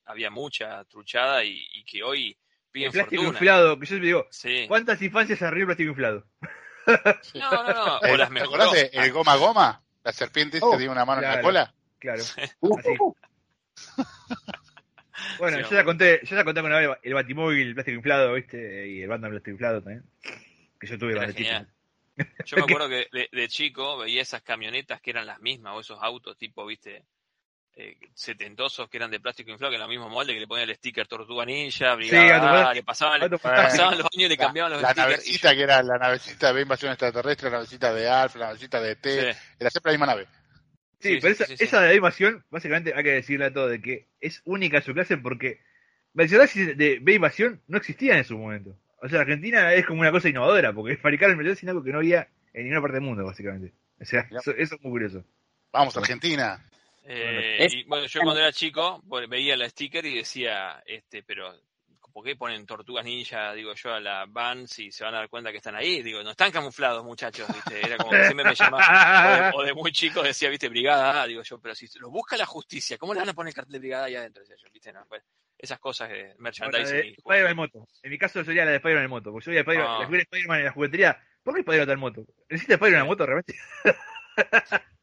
había 0.06 0.30
mucha 0.30 0.84
truchada 0.86 1.44
y, 1.44 1.66
y 1.74 1.84
que 1.86 2.04
hoy 2.04 2.30
El 2.30 2.38
piden 2.72 2.92
plástico 2.92 3.22
fortuna. 3.24 3.38
inflado, 3.40 3.80
que 3.80 3.86
yo 3.86 3.88
siempre 3.90 4.08
digo, 4.08 4.28
Sí. 4.30 4.66
¿cuántas 4.68 5.02
infancias 5.02 5.42
arriba 5.42 5.62
el 5.62 5.66
plástico 5.68 5.90
inflado? 5.92 6.26
No, 7.36 7.64
no, 7.64 7.74
no, 7.74 7.98
o 8.00 8.06
Eh, 8.06 8.18
las 8.18 8.30
¿Te 8.30 8.40
acordás 8.42 8.72
de 8.74 8.90
el 8.92 9.12
goma 9.14 9.36
goma? 9.38 9.82
La 10.04 10.12
serpiente 10.12 10.60
Oh, 10.62 10.72
que 10.72 10.78
tiene 10.80 10.92
una 10.92 11.06
mano 11.06 11.22
en 11.22 11.30
la 11.30 11.42
cola. 11.42 11.74
Claro. 12.00 12.22
Uh, 12.60 12.78
Así. 12.78 12.90
Bueno, 15.40 15.58
Sí, 15.58 15.64
yo 15.64 15.70
ya 15.78 15.84
conté, 15.86 16.20
yo 16.26 16.36
ya 16.36 16.44
conté 16.44 16.60
una 16.62 16.78
vez 16.80 16.90
el 17.04 17.14
batimóvil, 17.14 17.68
el 17.70 17.74
plástico 17.74 17.96
inflado, 17.96 18.34
¿viste? 18.34 18.88
Y 18.88 19.02
el 19.02 19.08
Batman 19.10 19.32
plástico 19.32 19.52
inflado 19.52 19.82
también. 19.82 20.04
Que 20.80 20.88
yo 20.88 20.98
tuve 20.98 21.14
genial. 21.34 21.70
Yo 22.46 22.58
me 22.58 22.64
acuerdo 22.64 22.90
que 22.90 23.08
de, 23.12 23.30
de 23.32 23.48
chico 23.48 23.98
veía 23.98 24.22
esas 24.22 24.42
camionetas 24.42 25.02
que 25.02 25.12
eran 25.12 25.26
las 25.26 25.40
mismas, 25.40 25.74
o 25.76 25.80
esos 25.80 26.00
autos 26.02 26.38
tipo, 26.38 26.66
viste, 26.66 27.06
eh, 27.76 27.98
setentosos 28.14 28.88
que 28.88 28.98
eran 28.98 29.10
de 29.10 29.20
plástico 29.20 29.50
inflado, 29.50 29.72
que 29.72 29.78
eran 29.78 29.88
los 29.88 29.98
mismos 29.98 30.12
moldes, 30.12 30.36
que 30.36 30.42
le 30.42 30.48
ponían 30.48 30.70
el 30.70 30.76
sticker 30.76 31.08
Tortuga 31.08 31.44
Ninja, 31.46 31.96
Brigada, 31.96 32.74
le 32.74 32.84
pasaban, 32.84 33.20
le 33.20 33.30
pasaban 33.40 33.98
los 33.98 34.08
años 34.14 34.26
y 34.26 34.30
le 34.30 34.38
cambiaban 34.38 34.74
los 34.74 34.82
la 34.82 34.92
stickers. 34.92 35.08
y 35.08 35.12
navecita 35.12 35.56
que 35.56 35.62
era 35.64 35.82
la 35.82 35.98
navecita 35.98 36.54
de 36.54 36.62
invasión 36.62 36.92
extraterrestre, 36.92 37.50
la 37.50 37.58
navecita 37.58 37.94
de 37.94 38.08
Alf, 38.08 38.36
la 38.36 38.46
navecita 38.48 38.80
de 38.80 38.96
T, 38.96 39.34
sí, 39.34 39.40
era 39.60 39.70
siempre 39.72 39.92
la 39.92 39.98
misma 39.98 40.06
nave. 40.06 40.28
Sí, 41.00 41.16
Sí, 41.16 41.20
pero 41.20 41.34
sí, 41.36 41.44
esa, 41.44 41.46
sí, 41.46 41.58
sí. 41.58 41.64
esa 41.64 41.82
de 41.82 41.96
invasión, 41.96 42.46
básicamente 42.52 42.94
hay 42.96 43.04
que 43.04 43.12
decirle 43.12 43.46
a 43.46 43.54
todo 43.54 43.68
de 43.68 43.82
que 43.82 44.08
es 44.22 44.42
única 44.46 44.78
en 44.78 44.84
su 44.84 44.94
clase 44.94 45.18
porque 45.18 45.60
Mercedes 46.14 46.78
de 46.78 47.00
B 47.02 47.16
invasión 47.16 47.62
no 47.68 47.78
existía 47.78 48.18
en 48.18 48.24
su 48.24 48.38
momento. 48.38 48.78
O 49.04 49.10
sea, 49.10 49.20
Argentina 49.20 49.74
es 49.74 49.86
como 49.86 50.00
una 50.00 50.12
cosa 50.12 50.30
innovadora 50.30 50.72
porque 50.72 50.96
fabricaron 50.96 51.36
Mercedes 51.36 51.60
sin 51.60 51.68
algo 51.68 51.84
que 51.84 51.92
no 51.92 51.98
había 51.98 52.30
en 52.54 52.64
ninguna 52.64 52.82
parte 52.82 52.96
del 52.96 53.04
mundo, 53.04 53.26
básicamente. 53.26 53.74
O 54.00 54.06
sea, 54.06 54.22
eso, 54.32 54.52
eso 54.52 54.76
es 54.76 54.82
muy 54.82 54.92
curioso. 54.92 55.26
Vamos, 55.74 55.98
Argentina. 55.98 56.66
Eh, 57.04 57.68
y 57.70 57.84
bueno, 57.84 58.06
yo 58.06 58.22
cuando 58.22 58.40
era 58.40 58.54
chico 58.54 59.04
pues, 59.06 59.28
veía 59.28 59.58
la 59.58 59.68
sticker 59.68 60.06
y 60.06 60.16
decía, 60.16 60.82
este, 60.86 61.22
pero 61.22 61.54
¿por 62.14 62.24
qué 62.24 62.38
ponen 62.38 62.66
tortugas 62.66 63.04
ninja, 63.04 63.54
digo 63.54 63.74
yo, 63.74 63.94
a 63.94 64.00
la 64.00 64.26
van 64.26 64.70
si 64.70 64.90
se 64.90 65.04
van 65.04 65.16
a 65.16 65.18
dar 65.18 65.30
cuenta 65.30 65.52
que 65.52 65.58
están 65.58 65.76
ahí? 65.76 66.02
Digo, 66.02 66.24
no 66.24 66.32
están 66.32 66.52
camuflados, 66.52 67.04
muchachos, 67.04 67.46
¿viste? 67.54 67.86
Era 67.86 67.98
como 67.98 68.12
que 68.12 68.24
siempre 68.24 68.46
me 68.46 68.56
llamaba, 68.56 69.52
o 69.54 69.64
de, 69.64 69.64
o 69.64 69.66
de 69.66 69.74
muy 69.74 69.92
chico 69.92 70.24
decía, 70.24 70.48
¿viste? 70.48 70.70
Brigada 70.70 71.28
digo 71.28 71.42
yo, 71.42 71.60
pero 71.60 71.76
si 71.76 71.88
lo 72.00 72.10
busca 72.10 72.38
la 72.38 72.46
justicia, 72.46 72.98
¿cómo 72.98 73.14
le 73.14 73.20
van 73.20 73.30
a 73.30 73.34
poner 73.34 73.50
el 73.50 73.56
cartel 73.56 73.74
de 73.74 73.80
brigada 73.80 74.06
ahí 74.06 74.16
adentro? 74.16 74.44
Decía 74.44 74.56
yo, 74.64 74.70
¿viste? 74.72 74.94
No, 74.94 75.04
pues, 75.10 75.24
esas 75.64 75.80
cosas 75.80 76.10
de 76.10 76.36
merchandising. 76.40 76.96
de 76.98 77.08
y 77.08 77.12
Spider-Man 77.14 77.52
en 77.52 77.58
moto. 77.58 77.88
En 78.04 78.12
mi 78.12 78.18
caso 78.18 78.44
sería 78.44 78.66
la 78.66 78.72
de 78.72 78.78
Spider-Man 78.78 79.06
en 79.06 79.10
moto. 79.10 79.32
Porque 79.32 79.46
yo 79.46 79.52
voy 79.52 79.58
a 79.58 79.62
Spider 79.62 79.82
Ah. 79.88 80.00
la 80.02 80.08
de 80.10 80.18
Spider-Man 80.24 80.60
en 80.60 80.66
la 80.66 80.72
juguetería. 80.72 81.24
¿Por 81.44 81.54
qué 81.54 81.60
Spider-Man 81.62 81.94
en 81.94 82.00
moto? 82.00 82.26
¿Necesita 82.50 82.74
Spider-Man 82.76 83.02
en 83.02 83.08
moto 83.08 83.26
realmente? 83.26 83.56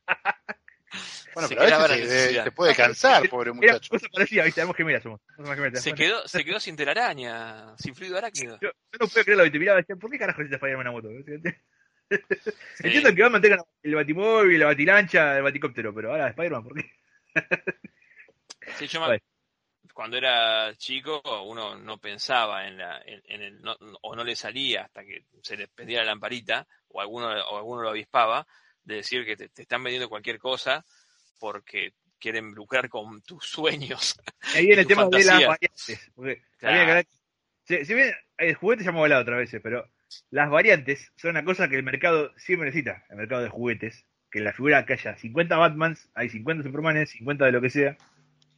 Bueno, 1.32 1.46
Se 1.48 1.54
pero 1.54 1.76
a 1.76 1.78
veces 1.86 2.08
se, 2.08 2.14
necesidad. 2.16 2.44
se 2.44 2.50
puede 2.50 2.74
cansar, 2.74 3.22
pobre 3.30 3.50
Era 3.50 3.54
muchacho. 3.74 3.88
cosa 3.90 4.08
parecida, 4.12 4.42
¿viste? 4.44 4.60
Somos 4.62 4.76
gemelas, 4.76 5.02
somos. 5.04 5.20
somos 5.36 5.54
gemelas. 5.54 5.80
Se 5.80 5.90
Bueno, 5.90 6.04
quedó, 6.04 6.26
se 6.28 6.44
quedó 6.44 6.58
sin 6.58 6.74
telaraña, 6.74 7.76
sin 7.78 7.94
fluido 7.94 8.18
arácnido. 8.18 8.58
Yo, 8.60 8.70
yo 8.70 8.98
no 8.98 9.06
puedo 9.06 9.24
creerlo, 9.24 9.44
¿viste? 9.44 9.58
Miraba, 9.60 9.78
decía, 9.78 9.94
¿por 9.94 10.10
qué 10.10 10.18
carajo 10.18 10.40
necesita 10.42 10.56
Spider-Man 10.56 10.86
en 10.88 10.92
la 10.92 11.00
moto? 11.00 11.08
Entiendo 12.82 13.14
que 13.14 13.22
Batman 13.22 13.40
tenga 13.42 13.64
el 13.84 13.94
batimóvil, 13.94 14.58
la 14.58 14.66
batilancha, 14.66 15.36
el 15.36 15.44
baticóptero, 15.44 15.94
pero 15.94 16.10
ahora 16.10 16.28
Spider-Man, 16.30 16.64
¿por 16.64 16.74
qué? 16.74 16.90
Sí, 18.76 18.88
yo 18.88 19.00
me-. 19.06 19.22
Cuando 19.92 20.16
era 20.16 20.74
chico 20.76 21.20
uno 21.44 21.76
no 21.76 21.98
pensaba 21.98 22.66
en, 22.66 22.78
la, 22.78 23.00
en, 23.04 23.20
en 23.24 23.42
el, 23.42 23.60
no- 23.62 23.76
o 24.02 24.14
no 24.16 24.24
le 24.24 24.36
salía 24.36 24.82
hasta 24.84 25.04
que 25.04 25.24
se 25.42 25.56
le 25.56 25.68
pedía 25.68 26.00
la 26.00 26.06
lamparita 26.06 26.66
o 26.88 27.00
alguno, 27.00 27.28
o 27.28 27.56
alguno 27.58 27.82
lo 27.82 27.90
avispaba 27.90 28.46
de 28.84 28.96
decir 28.96 29.24
que 29.24 29.36
te, 29.36 29.48
te 29.48 29.62
están 29.62 29.82
vendiendo 29.82 30.08
cualquier 30.08 30.38
cosa 30.38 30.84
porque 31.38 31.92
quieren 32.18 32.52
lucrar 32.52 32.88
con 32.88 33.22
tus 33.22 33.44
sueños. 33.46 34.16
Ahí 34.54 34.66
viene 34.66 34.82
el 34.82 34.86
tema 34.88 35.06
de 35.06 35.24
las 35.24 35.46
variantes. 35.46 36.10
Porque 36.14 36.42
Claro. 36.58 36.80
había 36.82 37.02
que 37.02 37.08
si, 37.64 37.84
si 37.84 37.94
bien 37.94 38.12
el 38.38 38.54
juguete 38.54 38.84
ya 38.84 38.90
hemos 38.90 39.02
hablado 39.02 39.22
otras 39.22 39.38
veces, 39.38 39.60
pero 39.62 39.88
las 40.30 40.50
variantes 40.50 41.12
son 41.16 41.30
una 41.30 41.44
cosa 41.44 41.68
que 41.68 41.76
el 41.76 41.82
mercado 41.82 42.32
siempre 42.36 42.66
necesita, 42.66 43.04
el 43.10 43.16
mercado 43.16 43.42
de 43.42 43.48
juguetes, 43.48 44.04
que 44.30 44.38
en 44.38 44.44
la 44.44 44.52
figura 44.52 44.84
que 44.84 44.94
haya 44.94 45.16
50 45.16 45.56
Batmans, 45.56 46.10
hay 46.14 46.28
50 46.28 46.64
Supermanes, 46.64 47.10
50 47.10 47.44
de 47.46 47.52
lo 47.52 47.60
que 47.60 47.70
sea, 47.70 47.96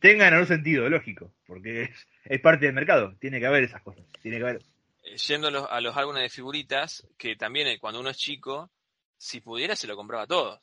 tengan 0.03 0.35
algún 0.35 0.49
sentido 0.49 0.89
lógico, 0.91 1.33
porque 1.47 1.85
es, 1.85 2.09
es 2.27 2.41
parte 2.43 2.67
del 2.67 2.75
mercado, 2.75 3.17
tiene 3.21 3.41
que 3.41 3.47
haber 3.47 3.65
esas 3.65 3.83
cosas, 3.83 4.05
tiene 4.23 4.39
que 4.39 4.45
haber 4.45 4.63
Eh, 5.03 5.17
Yendo 5.17 5.49
a 5.49 5.51
los, 5.51 5.67
a 5.71 5.81
los 5.81 5.97
álbumes 5.97 6.23
de 6.23 6.29
figuritas, 6.31 7.07
que 7.19 7.37
también 7.37 7.67
eh, 7.69 7.79
cuando 7.79 8.01
uno 8.01 8.11
es 8.11 8.19
chico, 8.19 8.71
si 9.17 9.41
pudiera 9.41 9.77
se 9.77 9.87
lo 9.87 9.97
compraba 9.97 10.25
a 10.25 10.27
todos. 10.27 10.61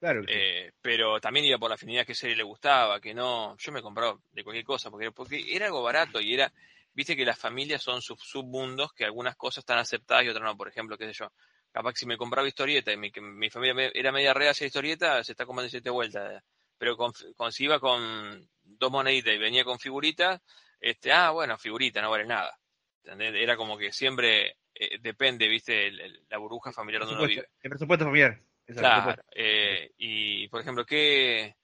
Claro 0.00 0.22
que 0.22 0.32
sí. 0.32 0.38
Eh, 0.38 0.72
pero 0.82 1.20
también 1.20 1.46
iba 1.46 1.58
por 1.58 1.68
la 1.70 1.76
afinidad 1.76 2.06
que 2.06 2.14
serie 2.14 2.36
le 2.36 2.42
gustaba, 2.42 3.00
que 3.00 3.14
no, 3.14 3.56
yo 3.58 3.72
me 3.72 3.82
compraba 3.82 4.18
de 4.32 4.44
cualquier 4.44 4.64
cosa, 4.64 4.90
porque, 4.90 5.12
porque 5.12 5.44
era 5.54 5.66
algo 5.66 5.82
barato 5.82 6.20
y 6.20 6.34
era, 6.34 6.52
viste 6.94 7.16
que 7.16 7.24
las 7.26 7.38
familias 7.38 7.82
son 7.82 8.02
submundos, 8.02 8.92
que 8.94 9.04
algunas 9.04 9.36
cosas 9.36 9.58
están 9.62 9.78
aceptadas 9.78 10.24
y 10.24 10.28
otras 10.30 10.44
no, 10.44 10.56
por 10.56 10.68
ejemplo, 10.68 10.98
qué 10.98 11.06
sé 11.06 11.12
yo, 11.14 11.32
capaz 11.72 11.92
que 11.94 12.00
si 12.00 12.06
me 12.06 12.16
compraba 12.18 12.48
historieta 12.48 12.92
y 12.92 12.96
mi, 12.96 13.10
que 13.12 13.20
mi 13.20 13.50
familia 13.50 13.74
me- 13.74 13.92
era 13.94 14.12
media 14.12 14.34
rea 14.34 14.50
hacia 14.52 14.66
historieta, 14.66 15.22
se 15.24 15.32
está 15.32 15.46
comprando 15.46 15.70
siete 15.70 15.90
vueltas, 15.90 16.42
pero 16.78 16.96
con, 16.96 17.12
con- 17.36 17.52
si 17.52 17.64
iba 17.64 17.80
con 17.80 18.48
dos 18.62 18.90
moneditas 18.90 19.34
y 19.34 19.38
venía 19.38 19.64
con 19.64 19.78
figuritas, 19.78 20.40
este, 20.80 21.12
ah, 21.12 21.30
bueno, 21.30 21.56
figurita, 21.58 22.00
no 22.02 22.10
vale 22.10 22.26
nada. 22.26 22.58
¿Entendés? 23.02 23.34
Era 23.36 23.56
como 23.56 23.78
que 23.78 23.92
siempre 23.92 24.56
eh, 24.74 24.98
depende, 25.00 25.48
viste, 25.48 25.86
el- 25.86 26.00
el- 26.00 26.26
la 26.28 26.38
burbuja 26.38 26.72
familiar 26.72 27.02
donde 27.02 27.16
uno 27.16 27.26
vive. 27.26 27.48
el 27.62 27.70
presupuesto 27.70 28.04
familiar. 28.04 28.32
Ese 28.32 28.72
es 28.72 28.76
el 28.76 28.82
Claro. 28.82 29.22
eh, 29.32 29.90
y, 29.96 30.48
por 30.48 30.60
ejemplo, 30.60 30.84
¿qué, 30.84 31.56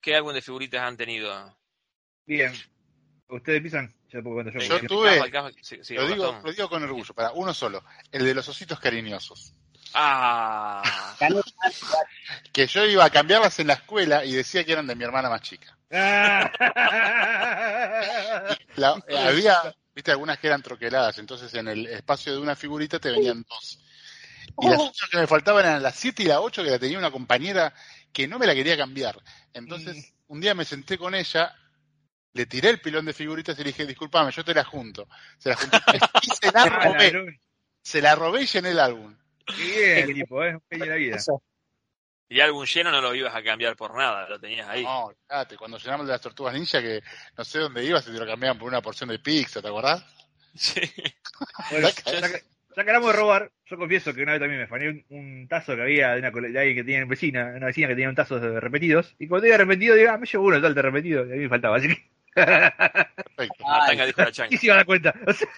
¿qué 0.00 0.16
álbum 0.16 0.34
de 0.34 0.42
figuritas 0.42 0.82
han 0.82 0.96
tenido? 0.96 1.56
Bien. 2.26 2.52
¿Ustedes 3.28 3.60
piensan? 3.60 3.94
Ya 4.10 4.20
puedo 4.20 4.36
contar 4.36 4.60
yo. 4.60 4.78
Yo 4.80 4.86
tuve- 4.88 5.30
Caspa, 5.30 5.50
sí, 5.62 5.78
sí, 5.82 5.94
Lo 5.94 6.06
digo, 6.06 6.40
lo 6.44 6.52
digo 6.52 6.68
con 6.68 6.82
orgullo, 6.82 7.14
para 7.14 7.32
uno 7.32 7.54
solo, 7.54 7.82
el 8.12 8.24
de 8.24 8.34
los 8.34 8.48
ositos 8.48 8.78
cariñosos. 8.78 9.54
Ah, 9.94 10.82
Que 12.52 12.66
yo 12.66 12.84
iba 12.84 13.04
a 13.04 13.10
cambiarlas 13.10 13.58
en 13.60 13.68
la 13.68 13.74
escuela 13.74 14.24
y 14.24 14.32
decía 14.32 14.64
que 14.64 14.72
eran 14.72 14.86
de 14.86 14.94
mi 14.96 15.04
hermana 15.04 15.28
más 15.30 15.42
chica. 15.42 15.76
La- 18.76 19.02
eh, 19.08 19.18
había, 19.18 19.74
viste, 19.94 20.10
algunas 20.10 20.38
que 20.38 20.46
eran 20.48 20.62
troqueladas, 20.62 21.18
entonces 21.18 21.52
en 21.54 21.68
el 21.68 21.86
espacio 21.86 22.32
de 22.32 22.38
una 22.38 22.56
figurita 22.56 22.98
te 22.98 23.10
venían 23.10 23.44
dos. 23.48 23.78
Y 24.60 24.68
las 24.68 24.80
otras 24.80 25.10
que 25.10 25.16
me 25.18 25.26
faltaban 25.26 25.64
eran 25.64 25.82
las 25.82 25.96
7 25.96 26.22
y 26.22 26.26
la 26.26 26.40
8 26.40 26.62
que 26.62 26.70
la 26.70 26.78
tenía 26.78 26.98
una 26.98 27.10
compañera 27.10 27.74
que 28.12 28.28
no 28.28 28.38
me 28.38 28.46
la 28.46 28.54
quería 28.54 28.76
cambiar. 28.76 29.16
Entonces, 29.52 30.12
un 30.28 30.40
día 30.40 30.54
me 30.54 30.64
senté 30.64 30.96
con 30.98 31.14
ella, 31.14 31.54
le 32.34 32.46
tiré 32.46 32.70
el 32.70 32.80
pilón 32.80 33.04
de 33.06 33.12
figuritas 33.12 33.58
y 33.58 33.62
le 33.64 33.70
dije, 33.70 33.86
disculpame, 33.86 34.30
yo 34.30 34.44
te 34.44 34.54
la 34.54 34.64
junto. 34.64 35.08
Se 35.38 35.48
la 35.50 35.56
junté 35.56 35.78
y 36.22 36.30
se 36.30 36.52
la 36.52 36.62
Ah, 36.62 36.84
robé. 36.84 37.40
Se 37.82 38.00
la 38.00 38.14
robé 38.14 38.42
y 38.42 38.46
llené 38.46 38.70
el 38.70 38.80
álbum. 38.80 39.16
Qué 39.46 40.04
bien, 40.04 40.14
tipo, 40.14 40.44
¿eh? 40.44 40.54
Un 40.70 40.78
la 40.78 40.94
vida. 40.94 41.18
y 42.28 42.40
álbum 42.40 42.64
lleno 42.64 42.90
no 42.90 43.00
lo 43.00 43.14
ibas 43.14 43.34
a 43.34 43.42
cambiar 43.42 43.76
por 43.76 43.94
nada, 43.96 44.28
lo 44.28 44.38
tenías 44.40 44.68
ahí. 44.68 44.82
No, 44.82 45.12
fíjate, 45.28 45.56
cuando 45.56 45.78
llenamos 45.78 46.06
de 46.06 46.12
las 46.12 46.20
tortugas 46.20 46.54
ninja, 46.54 46.80
que 46.80 47.02
no 47.36 47.44
sé 47.44 47.58
dónde 47.58 47.84
ibas 47.84 48.06
y 48.08 48.12
te 48.12 48.18
lo 48.18 48.26
cambiaban 48.26 48.58
por 48.58 48.68
una 48.68 48.82
porción 48.82 49.10
de 49.10 49.18
pizza, 49.18 49.60
¿te 49.60 49.68
acordás? 49.68 50.04
Sí. 50.56 50.80
Bueno, 51.72 51.88
ya, 52.06 52.28
que, 52.28 52.80
hablamos 52.80 53.10
de 53.10 53.18
robar, 53.18 53.50
yo 53.66 53.76
confieso 53.76 54.14
que 54.14 54.22
una 54.22 54.34
vez 54.34 54.40
también 54.40 54.60
me 54.60 54.68
fané 54.68 54.88
un, 54.88 55.04
un 55.08 55.48
tazo 55.48 55.74
que 55.74 55.82
había 55.82 56.12
de, 56.12 56.20
una, 56.20 56.30
de 56.30 56.58
alguien 56.60 56.76
que 56.76 56.84
tenía 56.84 57.04
vecina, 57.06 57.54
una 57.56 57.66
vecina 57.66 57.88
que 57.88 57.94
tenía 57.94 58.08
un 58.08 58.14
tazo 58.14 58.38
de 58.38 58.60
repetidos, 58.60 59.16
y 59.18 59.26
cuando 59.26 59.46
diga 59.46 59.56
repetido, 59.56 59.96
digo, 59.96 60.12
ah, 60.12 60.16
me 60.16 60.28
llevo 60.28 60.44
uno 60.44 60.62
tal 60.62 60.76
de 60.76 60.82
repetido, 60.82 61.26
y 61.26 61.32
a 61.32 61.34
mí 61.34 61.40
me 61.40 61.48
faltaba, 61.48 61.78
así 61.78 61.88
que 61.88 62.14
Perfecto. 62.34 63.64
Tanga 63.86 64.06
dijo 64.06 64.22
la 64.22 64.32
changa. 64.32 64.48
¿quién 64.48 64.60
se 64.60 64.66
iba 64.66 64.74
a 64.74 64.78
dar 64.78 64.86
cuenta? 64.86 65.14
O 65.26 65.32
sea, 65.32 65.48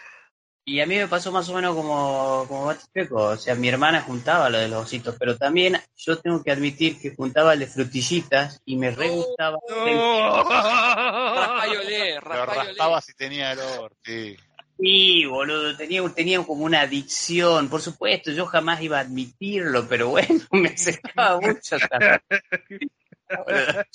Y 0.69 0.81
a 0.81 0.87
mí 0.87 0.97
me 0.97 1.07
pasó 1.07 1.31
más 1.31 1.49
o 1.49 1.55
menos 1.55 1.77
como, 1.77 2.45
como. 2.49 2.75
O 3.12 3.37
sea, 3.37 3.55
mi 3.55 3.69
hermana 3.69 4.03
juntaba 4.03 4.51
lo 4.51 4.59
de 4.59 4.67
los 4.67 4.83
ositos, 4.85 5.14
pero 5.17 5.37
también 5.37 5.81
yo 5.97 6.19
tengo 6.19 6.43
que 6.43 6.51
admitir 6.51 7.01
que 7.01 7.14
juntaba 7.14 7.53
el 7.53 7.61
de 7.61 7.69
frutillitas 7.69 8.61
y 8.64 8.77
me 8.77 8.91
re 8.91 9.11
gustaba. 9.11 9.59
Raspá 9.69 11.67
y 11.69 11.77
olé, 11.77 12.14
Lo 12.17 12.21
raspá 12.21 12.55
y 12.57 12.59
olé. 12.59 12.69
raspaba 12.71 13.01
si 13.01 13.14
tenía 13.14 13.53
olor, 13.53 13.95
sí. 14.05 14.37
Sí, 14.77 15.25
boludo, 15.25 15.77
tenía, 15.77 16.03
tenía 16.12 16.43
como 16.43 16.64
una 16.64 16.81
adicción. 16.81 17.69
Por 17.69 17.81
supuesto, 17.81 18.33
yo 18.33 18.47
jamás 18.47 18.83
iba 18.83 18.99
a 18.99 19.03
admitirlo, 19.03 19.87
pero 19.89 20.09
bueno, 20.09 20.29
me 20.51 20.71
acercaba 20.71 21.41
mucho. 21.41 21.77
también. 21.89 22.21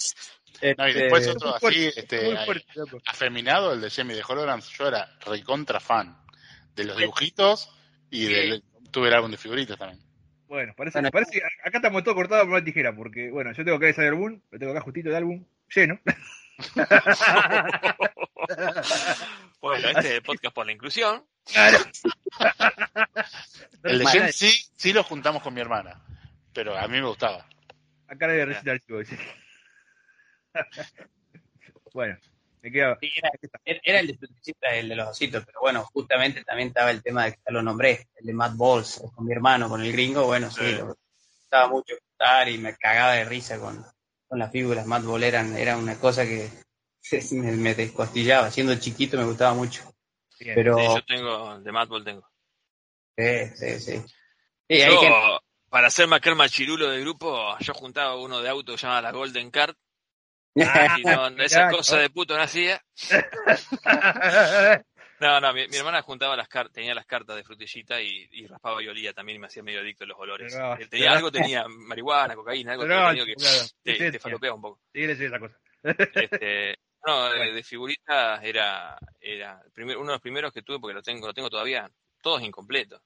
No, 0.78 0.88
y 0.88 0.92
Este, 0.92 1.00
después 1.04 1.28
otro 1.28 1.56
así, 1.56 1.90
este, 1.96 2.38
afeminado, 3.08 3.74
el 3.74 3.82
de 3.82 3.90
Jamie 3.90 4.16
de 4.16 4.24
Holograms, 4.28 4.70
yo 4.78 4.88
era 4.90 5.10
recontra 5.26 5.80
fan 5.80 6.21
de 6.76 6.84
los 6.84 6.98
dibujitos 6.98 7.74
y 8.10 8.26
del, 8.26 8.64
tuve 8.92 9.08
el 9.08 9.14
álbum 9.14 9.32
de 9.32 9.38
figuritas 9.38 9.78
también. 9.78 10.00
Bueno, 10.48 10.74
parece, 10.76 10.98
Bueno. 11.00 11.12
parece 11.12 11.32
que 11.32 11.42
acá 11.64 11.78
estamos 11.78 12.04
todos 12.04 12.16
cortados 12.16 12.44
por 12.44 12.54
una 12.54 12.64
tijera, 12.64 12.94
porque, 12.96 13.32
bueno, 13.32 13.52
yo 13.54 13.64
tengo 13.64 13.78
acá 13.78 13.88
ese 13.88 14.08
álbum, 14.08 14.42
lo 14.52 14.60
tengo 14.60 14.72
acá 14.74 14.82
justito 14.82 15.10
el 15.10 15.16
álbum, 15.16 15.46
lleno. 15.74 16.00
Bueno, 19.62 19.90
este 19.90 20.00
es 20.00 20.06
el 20.16 20.22
podcast 20.24 20.56
por 20.56 20.66
la 20.66 20.72
inclusión. 20.72 21.24
Claro. 21.46 21.78
El 23.84 24.00
de 24.00 24.32
sí, 24.32 24.52
sí 24.76 24.92
lo 24.92 25.04
juntamos 25.04 25.44
con 25.44 25.54
mi 25.54 25.62
hermana, 25.62 26.04
pero 26.52 26.76
a 26.76 26.88
mí 26.88 27.00
me 27.00 27.08
gustaba. 27.08 27.48
Acá 28.08 28.28
le 28.28 28.34
voy 28.34 28.42
a 28.42 28.46
recitar 28.46 28.82
el 28.88 28.98
dice. 29.00 29.20
bueno, 31.94 32.18
me 32.62 32.72
queda. 32.72 32.98
Sí, 33.02 33.12
era, 33.16 33.32
era 33.84 34.00
el 34.00 34.08
de 34.08 34.18
el 34.80 34.90
de 34.90 34.96
los 34.96 35.10
ositos, 35.10 35.44
pero 35.46 35.60
bueno, 35.62 35.84
justamente 35.94 36.44
también 36.44 36.70
estaba 36.70 36.92
el 36.92 37.02
tema 37.02 37.26
de 37.26 37.34
que 37.34 37.40
ya 37.46 37.52
lo 37.52 37.62
nombré, 37.62 38.08
el 38.16 38.26
de 38.26 38.34
Matt 38.34 38.56
Balls, 38.56 39.02
con 39.16 39.26
mi 39.26 39.34
hermano, 39.34 39.68
con 39.70 39.82
el 39.82 39.92
gringo, 39.92 40.26
bueno, 40.26 40.50
sí, 40.52 40.62
Sí. 40.64 40.76
lo 40.78 40.96
gustaba 41.42 41.68
mucho 41.68 41.96
estar 41.96 42.48
y 42.48 42.58
me 42.58 42.76
cagaba 42.78 43.14
de 43.14 43.26
risa 43.26 43.60
con, 43.60 43.84
con 44.28 44.40
las 44.40 44.52
figuras. 44.52 44.86
Matt 44.86 45.04
Ball 45.04 45.24
eran, 45.24 45.56
era 45.58 45.76
una 45.78 46.00
cosa 46.00 46.24
que 46.26 46.50
me, 47.32 47.52
me 47.54 47.76
descostillaba, 47.76 48.50
siendo 48.52 48.76
chiquito 48.76 49.18
me 49.18 49.26
gustaba 49.26 49.54
mucho. 49.54 49.84
Bien. 50.40 50.56
Pero, 50.56 50.78
Sí, 50.78 50.86
yo 50.96 51.06
tengo, 51.06 51.60
de 51.60 51.72
Madball 51.72 52.04
tengo. 52.04 52.28
sí, 53.18 53.48
sí, 53.56 53.80
sí. 53.80 54.04
Sí, 54.68 54.82
hay 54.82 54.94
Yo, 54.94 55.02
gente- 55.02 55.18
para 55.70 55.90
Macar 56.08 56.36
Machirulo 56.36 56.90
del 56.90 57.02
grupo, 57.02 57.58
yo 57.60 57.74
juntaba 57.74 58.16
uno 58.16 58.42
de 58.42 58.50
auto 58.50 58.76
llamado 58.76 59.02
la 59.02 59.12
Golden 59.12 59.52
Card. 59.52 59.76
Ah, 60.60 60.98
no, 61.32 61.44
esa 61.44 61.70
cosa 61.70 61.98
de 61.98 62.10
puto 62.10 62.36
no 62.36 62.44
hacía. 62.44 62.82
No, 65.22 65.40
no, 65.40 65.54
mi, 65.54 65.68
mi 65.68 65.78
hermana 65.78 66.02
juntaba 66.02 66.36
las 66.36 66.48
cartas, 66.48 66.74
tenía 66.74 66.96
las 66.96 67.06
cartas 67.06 67.36
de 67.36 67.44
frutillita 67.44 68.02
y, 68.02 68.28
y 68.32 68.48
raspaba 68.48 68.82
y 68.82 68.88
olía 68.88 69.14
también 69.14 69.36
y 69.36 69.40
me 69.40 69.46
hacía 69.46 69.62
medio 69.62 69.80
adicto 69.82 70.04
a 70.04 70.08
los 70.08 70.18
olores. 70.18 70.56
No, 70.58 70.76
tenía, 70.90 71.12
no. 71.12 71.16
algo 71.18 71.32
tenía 71.32 71.68
marihuana, 71.68 72.34
cocaína, 72.34 72.72
algo 72.72 72.86
tenía 72.88 73.24
que 73.24 73.36
claro, 73.36 73.60
te, 73.84 73.92
sí, 73.94 73.98
te 74.00 74.12
sí. 74.14 74.18
falopeaba 74.20 74.56
un 74.56 74.62
poco. 74.64 74.82
Sí, 74.92 75.16
sé 75.16 75.26
esa 75.28 75.38
cosa. 75.40 75.60
Este, 75.84 76.76
no, 77.06 77.30
de, 77.34 77.52
de 77.54 77.62
figuritas 77.64 78.44
era, 78.44 78.98
era 79.20 79.62
el 79.64 79.72
primer- 79.72 79.98
uno 79.98 80.08
de 80.08 80.14
los 80.14 80.22
primeros 80.22 80.52
que 80.52 80.64
tuve 80.64 80.80
porque 80.80 80.96
lo 80.96 81.04
tengo, 81.04 81.28
lo 81.28 81.34
tengo 81.36 81.52
todavía, 81.52 81.88
todos 82.24 82.42
incompletos. 82.42 83.00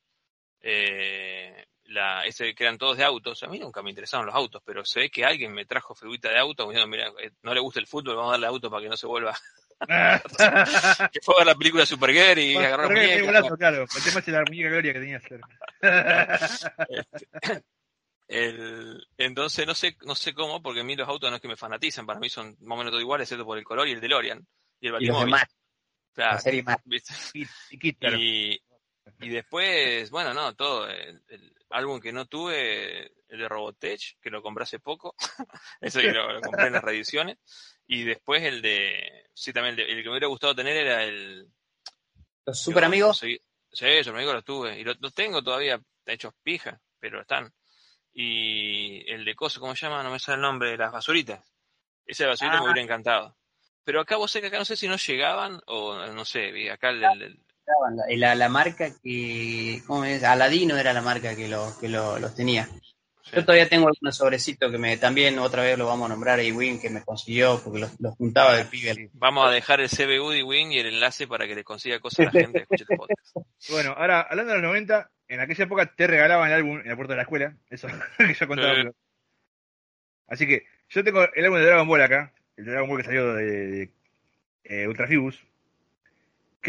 Eh, 0.62 1.66
la, 1.86 2.26
ese 2.26 2.56
que 2.56 2.64
eran 2.64 2.78
todos 2.78 2.98
de 2.98 3.04
autos, 3.04 3.44
a 3.44 3.48
mí 3.48 3.60
nunca 3.60 3.82
me 3.82 3.90
interesaron 3.90 4.26
los 4.26 4.36
autos, 4.36 4.62
pero 4.66 4.84
se 4.84 5.02
ve 5.02 5.10
que 5.10 5.24
alguien 5.24 5.54
me 5.54 5.66
trajo 5.66 5.94
figurita 5.94 6.30
de 6.30 6.40
auto, 6.40 6.68
diciendo, 6.68 6.88
mira, 6.88 7.12
eh, 7.22 7.32
no 7.44 7.54
le 7.54 7.60
gusta 7.60 7.80
el 7.80 7.88
fútbol, 7.88 8.16
vamos 8.16 8.30
a 8.30 8.34
darle 8.34 8.48
auto 8.48 8.70
para 8.70 8.84
que 8.84 8.90
no 8.90 8.98
se 8.98 9.08
vuelva. 9.08 9.38
que 11.12 11.20
fue 11.22 11.36
a 11.36 11.40
ver 11.40 11.48
la 11.48 11.56
película 11.56 11.86
Supergirl 11.86 12.40
y 12.40 12.54
Bueno, 12.56 13.26
golazo, 13.26 13.58
claro. 13.58 13.84
El 13.84 14.04
tema 14.04 14.20
es 14.20 14.28
la 14.28 14.44
muñeca 14.46 14.70
Gloria 14.70 14.94
que 14.94 15.00
tenía 15.00 15.20
cerca. 15.20 15.48
El, 18.28 19.08
entonces 19.18 19.68
no 19.68 19.76
sé, 19.76 19.96
no 20.04 20.16
sé 20.16 20.34
cómo, 20.34 20.60
porque 20.64 20.80
a 20.80 20.84
mí 20.84 20.96
los 20.96 21.08
autos 21.08 21.30
no 21.30 21.36
es 21.36 21.42
que 21.42 21.48
me 21.48 21.56
fanatizan, 21.56 22.08
para 22.08 22.20
mí 22.20 22.28
son 22.28 22.58
más 22.62 22.76
o 22.76 22.78
menos 22.78 22.90
todos 22.90 23.04
iguales, 23.04 23.26
excepto 23.26 23.46
por 23.46 23.58
el 23.58 23.64
color 23.64 23.88
y 23.88 23.92
el 23.92 24.02
DeLorean. 24.02 24.40
Y 24.80 24.88
el 24.88 24.96
y 25.00 25.06
los 25.06 25.16
Batimóvil. 25.16 25.26
demás, 25.26 25.56
Claro, 26.16 26.36
la 26.36 26.40
serie 26.40 26.64
más. 26.64 26.78
Y, 27.34 27.94
claro. 27.94 28.18
Y, 28.18 28.62
y 29.20 29.30
después, 29.30 30.10
bueno, 30.12 30.34
no, 30.34 30.56
todo. 30.56 30.88
El, 30.90 31.24
el 31.28 31.56
álbum 31.70 32.00
que 32.00 32.12
no 32.12 32.26
tuve, 32.26 33.14
el 33.30 33.40
de 33.40 33.48
Robotech, 33.50 34.20
que 34.22 34.30
lo 34.30 34.42
compré 34.42 34.64
hace 34.64 34.80
poco. 34.80 35.16
Ese 35.82 36.02
que 36.02 36.12
lo, 36.12 36.32
lo 36.34 36.42
compré 36.42 36.68
en 36.68 36.74
las 36.74 36.84
reediciones. 36.84 37.38
Y 37.88 38.04
después 38.04 38.44
el 38.44 38.62
de. 38.62 39.30
Sí, 39.34 39.54
también 39.54 39.78
el, 39.80 39.86
de- 39.86 39.92
el 39.94 39.98
que 40.00 40.04
me 40.06 40.12
hubiera 40.12 40.28
gustado 40.28 40.56
tener 40.56 40.76
era 40.76 41.04
el. 41.04 41.48
Los 42.46 42.60
super 42.62 42.84
amigos, 42.84 43.18
Sí, 43.20 43.40
sí, 43.72 44.04
super 44.04 44.16
amigos 44.16 44.36
los 44.36 44.46
tuve. 44.46 44.80
Y 44.80 44.84
los 44.84 45.00
los 45.02 45.14
tengo 45.14 45.44
todavía 45.44 45.80
hechos 46.06 46.34
pija, 46.44 46.80
pero 47.00 47.22
están. 47.22 47.54
Y 48.14 49.10
el 49.12 49.26
de 49.26 49.36
Coso, 49.36 49.60
¿cómo 49.60 49.76
se 49.76 49.86
llama? 49.86 50.02
No 50.04 50.10
me 50.12 50.20
sale 50.20 50.36
el 50.38 50.42
nombre, 50.42 50.72
de 50.72 50.78
las 50.78 50.92
basuritas. 50.92 51.44
Ese 52.06 52.24
de 52.24 52.30
basuritas 52.30 52.58
Ah. 52.60 52.64
me 52.64 52.66
hubiera 52.72 52.82
encantado. 52.82 53.38
Pero 53.84 54.02
acá 54.02 54.16
vos 54.16 54.32
sé 54.32 54.42
que 54.42 54.48
acá 54.48 54.58
no 54.58 54.66
sé 54.66 54.78
si 54.78 54.88
no 54.88 54.96
llegaban 54.98 55.62
o 55.68 55.96
no 56.08 56.26
sé, 56.26 56.72
acá 56.72 56.90
el, 56.90 57.40
la, 57.96 58.16
la, 58.16 58.36
la 58.36 58.50
marca 58.50 58.90
que, 59.02 59.82
¿cómo 59.88 60.06
es? 60.06 60.24
Aladino 60.24 60.78
era 60.78 60.94
la 60.94 61.02
marca 61.02 61.36
que, 61.36 61.48
lo, 61.48 61.74
que 61.80 61.90
lo, 61.90 62.20
los 62.20 62.36
tenía. 62.36 62.66
sí. 62.66 62.96
Yo 63.34 63.44
todavía 63.44 63.68
tengo 63.68 63.88
algunos 63.88 64.16
sobrecitos 64.16 64.72
que 64.72 64.78
me 64.78 64.98
también 64.98 65.40
otra 65.40 65.64
vez 65.64 65.78
lo 65.78 65.88
vamos 65.88 66.06
a 66.06 66.10
nombrar 66.10 66.40
a 66.40 66.44
Win 66.44 66.80
que 66.80 66.92
me 66.92 67.04
consiguió 67.04 67.60
porque 67.64 67.80
los, 67.80 68.00
los 68.00 68.16
juntaba 68.16 68.56
de 68.56 68.66
pibe. 68.66 69.10
Vamos 69.14 69.48
a 69.48 69.52
dejar 69.52 69.82
el 69.82 69.90
CBU 69.90 70.30
de 70.30 70.44
Wing 70.44 70.72
y 70.72 70.80
el 70.80 70.88
enlace 70.88 71.28
para 71.28 71.48
que 71.48 71.56
le 71.56 71.64
consiga 71.64 72.00
cosas 72.00 72.20
a 72.20 72.24
la 72.26 72.32
gente 72.32 72.60
que 72.60 72.76
escuche 72.76 72.86
podcast. 72.96 73.36
Bueno, 73.72 73.96
ahora, 73.98 74.22
hablando 74.22 74.54
de 74.54 74.60
los 74.60 74.68
90, 74.70 75.10
en 75.28 75.40
aquella 75.40 75.64
época 75.64 75.92
te 75.96 76.06
regalaban 76.06 76.50
el 76.50 76.54
álbum 76.54 76.80
en 76.80 76.88
la 76.88 76.96
puerta 76.96 77.14
de 77.14 77.18
la 77.18 77.24
escuela. 77.24 77.58
Eso 77.68 77.88
que 78.20 78.34
yo 78.34 78.48
contaba. 78.48 78.76
Sí. 78.76 78.90
Así 80.28 80.48
que 80.48 80.64
yo 80.90 81.04
tengo 81.04 81.28
el 81.34 81.46
álbum 81.46 81.60
de 81.60 81.66
Dragon 81.66 81.88
Ball 81.88 82.02
acá. 82.04 82.34
El 82.56 82.66
de 82.66 82.72
Dragon 82.72 82.90
Ball 82.90 82.98
que 83.00 83.06
salió 83.06 83.34
de, 83.34 83.44
de, 83.44 83.92
eh, 84.66 84.88
Ultra 84.88 85.08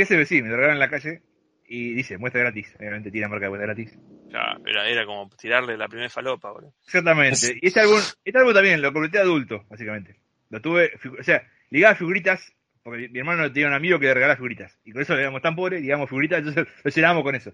Fibus. 0.04 0.08
Que 0.08 0.14
ese 0.14 0.26
sí, 0.26 0.42
me 0.42 0.48
lo 0.48 0.56
regalaron 0.56 0.76
en 0.76 0.80
la 0.80 0.90
calle. 0.90 1.22
Y 1.68 1.94
dice, 1.94 2.16
muestra 2.18 2.42
gratis. 2.42 2.72
Obviamente 2.78 3.10
tiene 3.10 3.26
marca 3.26 3.46
de 3.46 3.48
muestra 3.50 3.66
gratis. 3.66 3.98
Ya, 4.28 4.56
era, 4.66 4.88
era 4.88 5.04
como 5.04 5.28
tirarle 5.36 5.76
la 5.76 5.88
primera 5.88 6.08
falopa, 6.10 6.50
boludo. 6.52 6.72
Exactamente. 6.84 7.58
Y 7.60 7.66
este 7.66 7.80
álbum, 7.80 7.98
este 8.24 8.38
álbum 8.38 8.54
también 8.54 8.80
lo 8.82 8.92
completé 8.92 9.18
adulto, 9.18 9.64
básicamente. 9.68 10.16
Lo 10.50 10.60
tuve, 10.60 10.92
o 11.18 11.22
sea, 11.24 11.42
ligaba 11.70 11.96
figuritas, 11.96 12.52
porque 12.84 13.08
mi- 13.08 13.18
hermano 13.18 13.50
tenía 13.52 13.66
un 13.68 13.74
amigo 13.74 13.98
que 13.98 14.06
le 14.06 14.14
regalaba 14.14 14.36
figuritas. 14.36 14.78
Y 14.84 14.92
con 14.92 15.02
eso 15.02 15.18
éramos 15.18 15.42
tan 15.42 15.56
pobres, 15.56 15.82
digamos 15.82 16.08
figuritas, 16.08 16.38
entonces 16.38 16.66
lo 16.84 16.90
llenábamos 16.90 17.24
con 17.24 17.34
eso. 17.34 17.52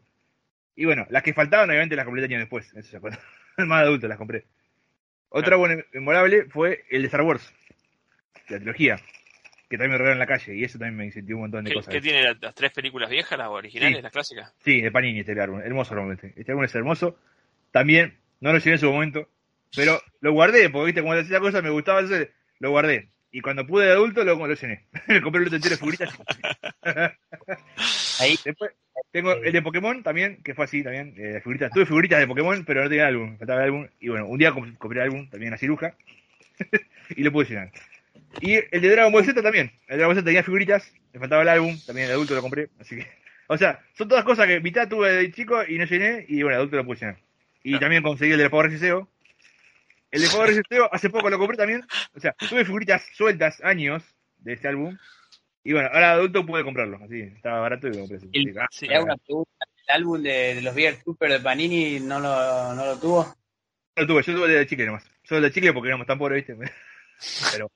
Y 0.77 0.85
bueno, 0.85 1.07
las 1.09 1.23
que 1.23 1.33
faltaban, 1.33 1.71
obviamente 1.71 1.97
las 1.97 2.05
completé 2.05 2.27
años 2.27 2.41
después. 2.41 2.71
Eso 2.75 2.93
ya 2.93 3.01
cuando 3.01 3.19
más 3.67 3.83
adulto 3.83 4.09
las 4.09 4.19
compré. 4.19 4.45
Otro 5.31 5.55
álbum 5.55 5.83
memorable 5.95 6.45
fue 6.51 6.85
el 6.91 7.01
de 7.01 7.07
Star 7.07 7.23
Wars, 7.23 7.51
la 8.49 8.59
trilogía, 8.59 8.99
que 9.73 9.79
también 9.79 9.93
me 9.93 9.99
regalaron 9.99 10.17
en 10.17 10.19
la 10.21 10.27
calle. 10.27 10.55
Y 10.55 10.65
eso 10.65 10.79
también 10.79 10.97
me 10.99 11.07
incentivó 11.07 11.39
un 11.39 11.45
montón 11.45 11.65
de 11.65 11.71
¿Qué, 11.71 11.75
cosas. 11.77 11.95
qué 11.95 12.01
tiene 12.03 12.23
la- 12.23 12.37
las 12.39 12.55
tres 12.55 12.73
películas 12.73 13.09
viejas, 13.09 13.39
las 13.39 13.49
originales, 13.49 13.97
Sí. 13.97 14.03
las 14.03 14.13
clásicas? 14.13 14.55
Sí, 14.63 14.81
de 14.83 14.91
Panini 14.93 15.21
este 15.21 15.41
álbum. 15.41 15.61
Hermoso 15.61 15.95
álbum 15.95 16.13
este. 16.13 16.35
Álbum 16.47 16.65
es 16.65 16.75
hermoso. 16.75 17.19
También, 17.71 18.19
no 18.41 18.53
lo 18.53 18.59
llevé 18.59 18.73
en 18.73 18.79
su 18.79 18.93
momento, 18.93 19.29
pero 19.75 19.99
lo 20.21 20.33
guardé, 20.33 20.69
porque 20.69 20.87
viste, 20.87 21.01
como 21.01 21.15
decía 21.15 21.35
la 21.39 21.41
cosa, 21.41 21.63
me 21.63 21.71
gustaba, 21.71 22.01
entonces 22.01 22.29
lo 22.59 22.71
guardé. 22.71 23.09
Y 23.33 23.41
cuando 23.41 23.67
pude 23.67 23.87
de 23.87 23.93
adulto, 23.93 24.25
lo, 24.25 24.35
lo 24.47 24.55
llené. 24.55 24.85
Me 25.09 25.23
compré 25.23 25.41
el 25.41 25.47
otro 25.47 25.57
entero 25.57 25.75
de 25.75 25.79
figuritas. 25.79 26.11
Ahí 28.21 28.39
Después, 28.45 28.73
tengo 29.11 29.33
el 29.33 29.53
de 29.53 29.63
Pokémon 29.63 30.03
también, 30.03 30.43
que 30.43 30.55
fue 30.55 30.67
así 30.67 30.83
también. 30.83 31.15
Eh, 31.17 31.41
figuritas. 31.41 31.71
Tuve 31.73 31.87
figuritas 31.87 32.21
de 32.21 32.27
Pokémon, 32.27 32.63
pero 32.67 32.83
no 32.83 32.89
tenía 32.91 33.07
álbum. 33.07 33.39
Faltaba 33.39 33.61
el 33.61 33.67
álbum. 33.67 33.89
Y 34.01 34.09
bueno, 34.09 34.27
un 34.27 34.39
día 34.39 34.53
comp- 34.53 34.77
compré 34.77 35.01
el 35.01 35.05
álbum, 35.11 35.29
también 35.31 35.51
la 35.53 35.57
ciruja. 35.59 35.95
y 37.17 37.23
lo 37.23 37.33
pude 37.33 37.47
llenar. 37.47 37.73
Y 38.41 38.55
el 38.55 38.81
de 38.81 38.89
Dragon 38.91 39.13
Ball 39.13 39.25
Z 39.25 39.41
también. 39.43 39.71
El 39.89 39.99
Dragon 39.99 40.09
Ball 40.15 40.17
Z 40.17 40.25
tenía 40.25 40.43
figuritas, 40.43 40.93
me 41.13 41.21
faltaba 41.21 41.43
el 41.43 41.49
álbum, 41.49 41.79
también 41.87 42.09
de 42.09 42.15
adulto 42.15 42.35
lo 42.35 42.41
compré. 42.43 42.69
Así 42.81 42.97
que, 42.97 43.07
o 43.49 43.57
sea, 43.59 43.81
son 43.95 44.09
todas 44.09 44.25
cosas 44.25 44.47
que 44.47 44.61
mitad 44.61 44.89
tuve 44.89 45.13
de 45.13 45.33
chico 45.33 45.63
y 45.67 45.79
no 45.79 45.85
llené, 45.85 46.25
y 46.29 46.43
bueno, 46.43 46.59
adulto 46.59 46.77
lo 46.77 46.95
llenar. 46.95 47.19
Y 47.63 47.79
también 47.79 48.03
conseguí 48.03 48.33
el 48.33 48.39
de 48.39 48.51
Power 48.51 48.71
Racing 48.71 49.05
El 50.11 50.23
de 50.23 50.29
Power 50.29 50.49
Racing 50.49 50.63
hace 50.91 51.11
poco 51.11 51.31
lo 51.31 51.39
compré 51.39 51.57
también. 51.57 51.85
O 52.15 52.21
sea, 52.21 52.33
tuve 52.33 52.65
figuritas 52.65 53.07
sueltas 53.15 53.61
años 53.63 54.03
de 54.39 54.55
este 54.55 54.69
álbum. 54.69 54.97
Y 55.65 55.73
bueno, 55.73 55.89
ahora 55.93 56.13
adulto 56.13 56.45
pude 56.45 56.65
comprarlo. 56.65 56.99
Así, 57.05 57.21
estaba 57.21 57.61
barato 57.61 57.87
y 57.87 57.93
lo 57.93 58.01
compré. 58.01 58.19
El- 58.33 58.59
ah, 58.59 58.67
Sí. 58.71 58.89
una 58.89 59.17
pregunta. 59.17 59.51
¿El 59.89 59.95
álbum 59.97 60.23
de, 60.23 60.55
de 60.57 60.63
los 60.63 60.75
Beer 60.75 60.97
Trooper 61.03 61.31
de 61.31 61.41
Panini 61.41 62.01
no 62.01 62.19
lo, 62.19 62.75
no 62.75 62.85
lo 62.87 62.99
tuvo? 62.99 63.37
No 63.97 64.07
tuve, 64.07 64.23
yo 64.23 64.35
tuve 64.35 64.47
el 64.47 64.53
de 64.55 64.67
chicle 64.67 64.87
nomás. 64.87 65.05
Solo 65.23 65.39
el 65.39 65.45
de 65.45 65.53
chicle 65.53 65.73
porque 65.73 65.89
éramos 65.89 66.07
tan 66.07 66.19
pobres, 66.19 66.45
¿viste? 66.47 66.73
Pero 67.53 67.71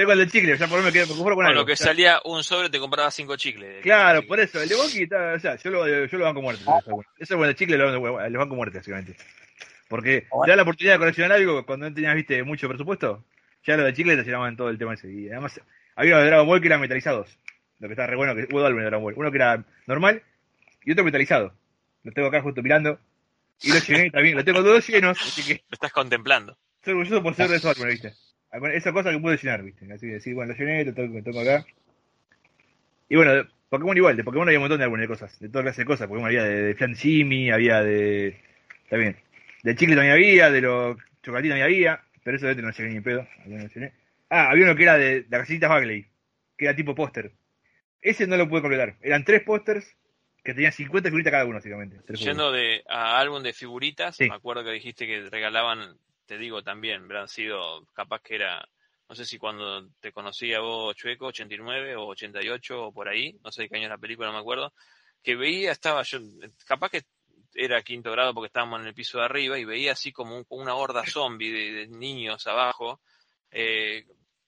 tengo 0.00 0.12
el 0.12 0.18
de 0.18 0.28
chicle, 0.28 0.56
ya 0.56 0.66
por 0.66 0.78
lo 0.78 0.84
menos 0.84 0.84
me 0.86 0.92
quedo- 0.92 1.08
con 1.16 1.34
Con 1.34 1.46
algo. 1.46 1.60
lo 1.60 1.66
que 1.66 1.74
Ya- 1.74 1.84
salía 1.84 2.20
un 2.24 2.42
sobre 2.42 2.70
te 2.70 2.78
compraba 2.78 3.10
cinco 3.10 3.36
chicles. 3.36 3.82
Claro, 3.82 4.26
por 4.26 4.40
eso, 4.40 4.60
el 4.62 4.68
de 4.68 4.74
Boki 4.74 5.02
está, 5.02 5.34
o 5.34 5.38
sea, 5.40 5.56
yo 5.56 5.70
lo, 5.70 5.86
yo 6.06 6.18
lo 6.18 6.24
banco 6.24 6.42
muerte. 6.42 6.62
Eso 7.18 7.34
es 7.34 7.36
bueno, 7.36 7.50
el 7.50 7.56
chicle 7.56 7.76
lo, 7.76 7.90
lo 8.28 8.38
banco 8.38 8.54
muerte, 8.54 8.78
básicamente. 8.78 9.16
Porque 9.88 10.26
Bueno. 10.30 10.44
te 10.44 10.50
da 10.52 10.56
la 10.56 10.62
oportunidad 10.62 10.94
de 10.94 10.98
coleccionar 11.00 11.32
algo 11.32 11.66
cuando 11.66 11.88
no 11.88 11.94
tenías, 11.94 12.14
viste, 12.14 12.42
mucho 12.44 12.68
presupuesto. 12.68 13.24
Ya 13.66 13.76
lo 13.76 13.84
de 13.84 13.92
chicle 13.92 14.16
te 14.16 14.22
llenaban 14.24 14.56
todo 14.56 14.70
el 14.70 14.78
tema 14.78 14.94
ese. 14.94 15.10
Y 15.12 15.28
además, 15.28 15.60
había 15.96 16.12
unos 16.14 16.22
de 16.24 16.30
Dragon 16.30 16.46
Ball 16.46 16.60
que 16.60 16.66
eran 16.68 16.80
metalizados. 16.80 17.28
Lo 17.78 17.88
que 17.88 17.92
está 17.94 18.06
re 18.06 18.16
bueno, 18.16 18.34
que 18.34 18.42
hubo 18.50 18.60
dos 18.60 18.66
álbumes 18.66 18.84
de 18.84 18.90
Dragon 18.90 19.02
Ball. 19.04 19.14
Uno 19.16 19.30
que 19.30 19.36
era 19.36 19.64
normal 19.86 20.22
y 20.84 20.92
otro 20.92 21.04
metalizado. 21.04 21.52
Lo 22.04 22.12
tengo 22.12 22.28
acá 22.28 22.40
justo 22.40 22.62
mirando. 22.62 22.98
Y 23.62 23.70
lo 23.72 23.78
llené 23.80 24.10
también, 24.10 24.36
lo 24.36 24.44
tengo 24.44 24.62
todos 24.62 24.86
llenos, 24.88 25.18
así 25.20 25.42
que 25.42 25.54
Lo 25.68 25.74
estás 25.74 25.92
contemplando. 25.92 26.56
Estoy 26.76 26.92
orgulloso 26.94 27.22
por 27.22 27.34
ser 27.34 27.48
de 27.48 27.56
esos 27.56 27.70
álbumes, 27.76 28.00
¿viste? 28.00 28.14
Alguna- 28.52 28.74
Esa 28.74 28.92
cosa 28.92 29.10
que 29.12 29.18
pude 29.18 29.36
llenar, 29.36 29.62
¿viste? 29.62 29.90
Así 29.92 30.06
que 30.08 30.20
sí, 30.20 30.32
bueno, 30.32 30.52
lo 30.52 30.58
llené, 30.58 30.84
lo 30.84 30.94
tengo, 30.94 31.16
lo 31.18 31.22
tengo 31.22 31.40
acá. 31.40 31.64
Y 33.08 33.16
bueno, 33.16 33.32
de 33.34 33.44
Pokémon 33.68 33.96
igual, 33.96 34.16
de 34.16 34.24
Pokémon 34.24 34.48
había 34.48 34.58
un 34.58 34.62
montón 34.64 34.78
de 34.78 34.84
álbumes 34.84 35.02
de 35.02 35.08
cosas, 35.08 35.38
de 35.40 35.48
toda 35.48 35.64
clase 35.64 35.82
de 35.82 35.86
cosas. 35.86 36.06
Pokémon 36.08 36.26
había 36.26 36.44
de, 36.44 36.62
de 36.62 36.74
Flan 36.74 36.94
Jimmy, 36.96 37.50
había 37.50 37.82
de. 37.82 38.40
También. 38.88 39.16
De 39.62 39.74
Chicle 39.76 39.94
también 39.94 40.14
había, 40.14 40.50
de 40.50 40.60
los 40.62 40.96
chocolatitos 41.22 41.50
también 41.58 41.64
había, 41.66 42.02
pero 42.24 42.36
eso 42.36 42.46
de 42.46 42.52
este 42.52 42.62
no 42.62 42.70
llegué 42.70 42.88
ni 42.90 42.96
en 42.96 43.02
pedo. 43.02 43.26
lo 43.46 43.56
llené. 43.68 43.92
Ah, 44.30 44.50
había 44.50 44.64
uno 44.64 44.76
que 44.76 44.82
era 44.84 44.96
de 44.96 45.26
la 45.28 45.38
casita 45.38 45.68
Bagley, 45.68 46.06
que 46.56 46.64
era 46.64 46.74
tipo 46.74 46.94
póster. 46.94 47.32
Ese 48.00 48.26
no 48.26 48.36
lo 48.36 48.48
pude 48.48 48.62
completar. 48.62 48.96
Eran 49.02 49.24
tres 49.24 49.42
pósters 49.42 49.96
que 50.42 50.54
tenían 50.54 50.72
50 50.72 51.08
figuritas 51.10 51.30
cada 51.32 51.44
uno, 51.44 51.56
básicamente. 51.56 51.98
Yendo 52.14 52.50
de, 52.50 52.82
a 52.88 53.18
álbum 53.18 53.42
de 53.42 53.52
figuritas, 53.52 54.16
Sí. 54.16 54.28
me 54.28 54.34
acuerdo 54.36 54.64
que 54.64 54.70
dijiste 54.70 55.06
que 55.06 55.28
regalaban, 55.28 55.96
te 56.30 56.38
digo 56.38 56.62
también, 56.62 57.02
habrán 57.02 57.26
sido, 57.26 57.84
capaz 57.92 58.20
que 58.22 58.36
era 58.36 58.64
no 59.08 59.16
sé 59.16 59.24
si 59.24 59.36
cuando 59.36 59.88
te 59.98 60.12
conocí 60.12 60.54
a 60.54 60.60
vos, 60.60 60.94
Chueco, 60.94 61.26
89 61.26 61.96
o 61.96 62.06
88 62.06 62.84
o 62.84 62.92
por 62.92 63.08
ahí, 63.08 63.36
no 63.42 63.50
sé 63.50 63.62
de 63.62 63.68
qué 63.68 63.74
año 63.74 63.86
es 63.86 63.90
la 63.90 63.98
película, 63.98 64.28
no 64.28 64.34
me 64.34 64.38
acuerdo, 64.38 64.72
que 65.24 65.34
veía, 65.34 65.72
estaba 65.72 66.02
yo, 66.04 66.20
capaz 66.64 66.90
que 66.90 67.02
era 67.52 67.82
quinto 67.82 68.12
grado 68.12 68.32
porque 68.32 68.46
estábamos 68.46 68.80
en 68.80 68.86
el 68.86 68.94
piso 68.94 69.18
de 69.18 69.24
arriba 69.24 69.58
y 69.58 69.64
veía 69.64 69.90
así 69.90 70.12
como 70.12 70.36
un- 70.36 70.46
una 70.50 70.76
horda 70.76 71.02
zombie 71.04 71.50
de, 71.50 71.72
de 71.72 71.86
niños 71.88 72.46
abajo, 72.46 73.00
eh, 73.50 74.06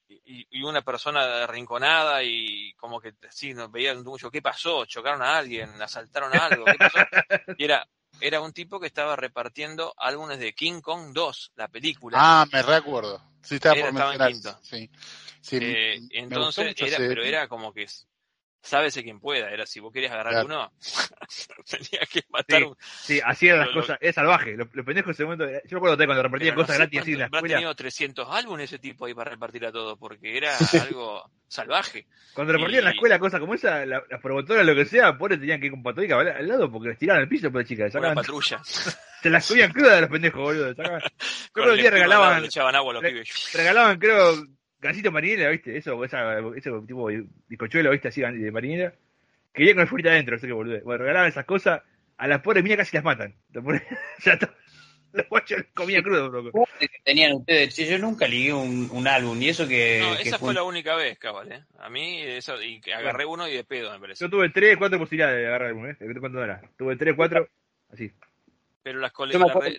y, 0.09 0.47
y 0.61 0.63
una 0.63 0.83
persona 0.83 1.43
arrinconada 1.43 2.23
y 2.23 2.73
como 2.75 3.01
que 3.01 3.15
sí, 3.31 3.55
nos 3.55 3.73
veía 3.73 3.93
mucho, 3.97 4.31
¿qué 4.31 4.41
pasó? 4.41 4.87
¿Chocaron 4.87 5.23
a 5.23 5.39
alguien? 5.39 5.71
¿Asaltaron 5.83 6.33
algo? 6.35 6.67
¿Qué 6.67 6.79
pasó? 6.79 6.99
Y 7.59 7.65
era, 7.65 7.85
era 8.23 8.41
un 8.41 8.53
tipo 8.53 8.79
que 8.81 8.87
estaba 8.87 9.17
repartiendo 9.17 9.95
álbumes 9.99 10.39
de 10.39 10.53
King 10.55 10.81
Kong 10.81 11.13
2, 11.13 11.53
la 11.57 11.69
película. 11.69 12.17
Ah, 12.21 12.47
me 12.53 12.63
recuerdo. 12.63 13.23
Sí, 13.43 13.57
estaba 13.57 13.75
Era- 13.75 13.91
por 13.91 13.95
estaba 13.95 14.13
en 14.15 14.19
mencionar. 14.21 14.59
quinto. 14.61 14.69
Sí. 14.77 14.91
Sí, 15.41 15.57
Eh, 15.61 16.01
me- 16.01 16.19
entonces, 16.21 16.75
era, 16.79 16.97
pero 16.99 17.25
era 17.25 17.49
como 17.49 17.73
que 17.73 17.89
sábese 18.63 19.03
quien 19.03 19.19
pueda, 19.21 19.51
era 19.51 19.67
si 19.67 19.81
vos 19.81 19.93
querías 19.93 20.13
agarrar 20.13 20.33
Claro. 20.33 20.47
uno, 20.47 20.73
tenía 21.69 22.07
que 22.11 22.23
matar 22.31 22.59
Sí. 22.61 22.65
un, 22.65 22.77
Sí, 22.81 23.21
hacía 23.25 23.57
las 23.57 23.67
Lo- 23.69 23.75
lo- 23.75 23.81
cosas, 23.81 23.99
es 24.01 24.15
salvaje. 24.15 24.57
Los, 24.57 24.69
los 24.73 24.87
pendejos 24.87 25.09
en 25.09 25.13
ese 25.15 25.25
momento, 25.25 25.47
yo 25.47 25.51
me 25.73 25.77
acuerdo 25.79 25.97
de 25.97 26.07
cuando 26.07 26.23
repartían 26.23 26.55
pero 26.55 26.63
no 26.63 26.67
cosas 26.67 26.77
sé 26.77 26.81
gratis 26.83 27.01
así 27.01 27.13
en 27.13 27.19
la 27.19 27.25
escuela. 27.27 27.55
tenido 27.57 27.75
300 27.75 28.29
álbumes 28.31 28.65
ese 28.65 28.79
tipo 28.79 29.05
ahí 29.07 29.15
para 29.15 29.31
repartir 29.33 29.67
a 29.67 29.73
todos, 29.73 29.99
porque 29.99 30.37
era 30.37 30.57
algo 30.97 31.31
salvaje. 31.49 32.07
Cuando 32.35 32.53
repartían 32.53 32.79
en 32.79 32.85
la 32.85 32.91
y- 32.91 32.95
escuela 32.95 33.19
cosas 33.19 33.41
como 33.41 33.55
esa, 33.55 33.85
la- 33.85 34.03
las 34.09 34.21
promotoras, 34.21 34.65
lo 34.65 34.75
que 34.75 34.85
sea, 34.85 35.19
pobres 35.19 35.41
tenían 35.41 35.61
que 35.61 35.67
ir 35.67 35.73
con 35.73 35.83
patrulla 35.83 36.21
al 36.21 36.49
lado 36.49 36.71
porque 36.71 36.91
les 36.91 36.99
tiraban 36.99 37.23
al 37.23 37.29
piso, 37.29 37.51
pues 37.51 37.67
chicas. 37.69 37.87
Una 37.95 38.01
Sacaban, 38.01 38.15
patrulla. 38.15 38.61
se 39.23 39.31
las 39.31 39.47
comían 39.49 39.73
crudas 39.73 39.95
de 39.97 40.01
los 40.03 40.11
pendejos, 40.11 40.41
boludo. 40.41 40.75
Sacaban, 40.75 41.03
creo 41.53 41.75
que 41.75 41.91
regalaban, 41.91 42.41
Le 42.43 42.47
echaban 42.47 42.75
agua 42.77 42.93
a 42.93 42.95
los 42.95 43.03
pibes. 43.03 43.51
regalaban, 43.55 43.99
creo, 43.99 44.47
gansito 44.83 45.13
marinera, 45.13 45.51
¿viste? 45.51 45.77
Eso, 45.77 46.05
esa, 46.05 46.39
ese 46.57 46.71
tipo 46.87 47.09
de 47.09 47.25
bizcochuelo, 47.49 47.91
¿viste? 47.93 48.09
Así 48.09 48.21
de 48.21 48.51
marinera. 48.51 48.93
Que 49.55 49.73
con 49.73 49.83
el 49.83 49.89
furita 49.89 50.11
adentro, 50.11 50.35
no 50.35 50.41
sé 50.41 50.47
qué 50.47 50.53
boludo. 50.53 50.81
Bueno, 50.83 51.05
regalaban 51.05 51.29
esas 51.29 51.45
cosas, 51.45 51.83
a 52.17 52.27
las 52.27 52.41
pobres 52.41 52.65
minas 52.65 52.79
casi 52.79 52.97
las 52.97 53.05
matan. 53.05 53.35
Ya. 54.25 54.39
Los 55.13 55.29
guachos 55.29 55.63
comían 55.75 56.03
crudo, 56.03 56.31
loco. 56.31 56.53
¿Cómo 56.53 56.67
que 56.81 56.89
tenían 57.05 57.35
ustedes? 57.35 57.77
Yo 57.77 57.99
nunca 57.99 58.27
ligué 58.27 58.55
un, 58.55 58.89
un 58.91 59.07
álbum 59.07 59.41
y 59.43 59.51
eso 59.51 59.69
que. 59.69 60.01
No, 60.01 60.17
que 60.17 60.23
esa 60.23 60.39
fue 60.39 60.55
la 60.55 60.63
única 60.63 60.97
vez, 60.97 61.19
cabal, 61.19 61.53
¿eh? 61.53 61.65
A 61.81 61.91
mí, 61.91 62.23
eso, 62.23 62.61
y 62.63 62.81
que 62.81 62.95
agarré 62.95 63.27
uno 63.27 63.47
y 63.47 63.53
de 63.53 63.63
pedo, 63.63 63.93
me 63.93 64.01
parece. 64.01 64.25
Yo 64.25 64.31
tuve 64.31 64.49
tres, 64.49 64.79
cuatro 64.79 64.99
posibilidades 64.99 65.39
de 65.39 65.49
agarrar 65.49 65.69
alguno, 65.69 65.91
¿eh? 65.91 65.97
¿Cuánto 66.19 66.43
era? 66.43 66.63
Tuve 66.79 66.97
tres, 66.97 67.15
cuatro, 67.15 67.47
así. 67.91 68.11
Pero 68.83 68.99
las 68.99 69.13
colecciones... 69.13 69.79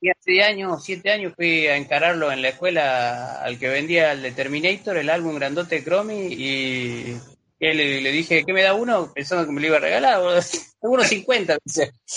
Y 0.00 0.10
hace 0.10 0.42
años, 0.42 0.84
siete 0.84 1.10
años, 1.10 1.32
fui 1.34 1.66
a 1.66 1.76
encararlo 1.76 2.30
en 2.30 2.42
la 2.42 2.48
escuela 2.48 3.42
al 3.42 3.58
que 3.58 3.68
vendía 3.68 4.12
el 4.12 4.20
de 4.20 4.32
Terminator, 4.32 4.98
el 4.98 5.08
álbum 5.08 5.36
grandote 5.36 5.76
de 5.76 5.84
Chromie, 5.84 6.28
y 6.30 7.16
él 7.58 7.76
le, 7.78 8.12
dije, 8.12 8.44
¿qué 8.44 8.52
me 8.52 8.62
da 8.62 8.74
uno? 8.74 9.12
Pensando 9.14 9.46
que 9.46 9.52
me 9.52 9.60
lo 9.60 9.68
iba 9.68 9.76
a 9.78 9.80
regalar, 9.80 10.20
uno 10.82 11.04
cincuenta, 11.04 11.56
dice. 11.64 11.92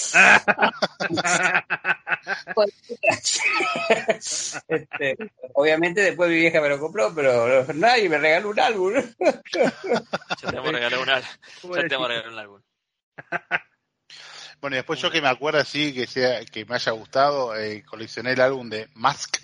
Este, 4.68 5.16
obviamente 5.54 6.02
después 6.02 6.30
mi 6.30 6.36
vieja 6.36 6.60
me 6.60 6.68
lo 6.68 6.80
compró, 6.80 7.14
pero 7.16 7.66
nadie 7.74 8.10
me 8.10 8.18
regaló 8.18 8.50
un 8.50 8.60
álbum. 8.60 8.94
Ya 9.20 10.50
te 10.50 10.56
vamos 10.56 10.70
a 10.70 10.72
regalar 10.72 11.00
un 11.00 11.10
álbum. 11.10 11.30
Ya 11.76 11.88
te 11.88 11.96
vamos 11.96 12.10
a 12.10 12.10
regalar 12.10 12.30
un 12.30 12.40
álbum. 12.40 12.62
Bueno, 14.60 14.76
y 14.76 14.78
después 14.78 15.00
yo 15.00 15.12
que 15.12 15.22
me 15.22 15.28
acuerdo 15.28 15.60
así, 15.60 15.94
que 15.94 16.08
sea 16.08 16.44
que 16.46 16.66
me 16.66 16.76
haya 16.76 16.92
gustado, 16.92 17.56
eh, 17.56 17.84
coleccioné 17.84 18.32
el 18.32 18.42
álbum 18.42 18.70
de 18.70 18.88
Mask, 18.96 19.38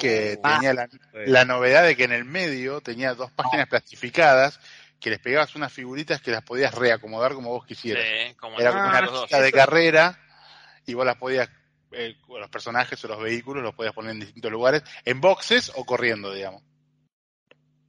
que 0.00 0.36
Oh, 0.36 0.42
tenía 0.42 0.72
la, 0.74 0.88
la 1.26 1.44
novedad 1.44 1.84
de 1.84 1.96
que 1.96 2.04
en 2.04 2.12
el 2.12 2.24
medio 2.24 2.80
tenía 2.80 3.14
dos 3.14 3.30
páginas 3.32 3.68
plastificadas 3.68 4.60
que 5.00 5.10
les 5.10 5.18
pegabas 5.18 5.54
unas 5.56 5.72
figuritas 5.72 6.20
que 6.20 6.30
las 6.30 6.42
podías 6.42 6.74
reacomodar 6.74 7.34
como 7.34 7.50
vos 7.50 7.64
quisieras. 7.66 8.04
sí, 8.04 8.34
como 8.34 8.60
Era 8.60 8.70
como 8.70 8.84
Ah, 8.84 9.00
una 9.00 9.10
pista 9.10 9.40
de 9.40 9.52
carrera 9.52 10.18
y 10.86 10.94
vos 10.94 11.06
las 11.06 11.16
podías, 11.16 11.48
eh, 11.92 12.16
los 12.28 12.50
personajes 12.50 13.02
o 13.04 13.08
los 13.08 13.20
vehículos 13.20 13.62
los 13.62 13.74
podías 13.74 13.94
poner 13.94 14.12
en 14.12 14.20
distintos 14.20 14.52
lugares, 14.52 14.82
en 15.04 15.20
boxes 15.20 15.72
o 15.74 15.84
corriendo, 15.84 16.32
digamos. 16.32 16.62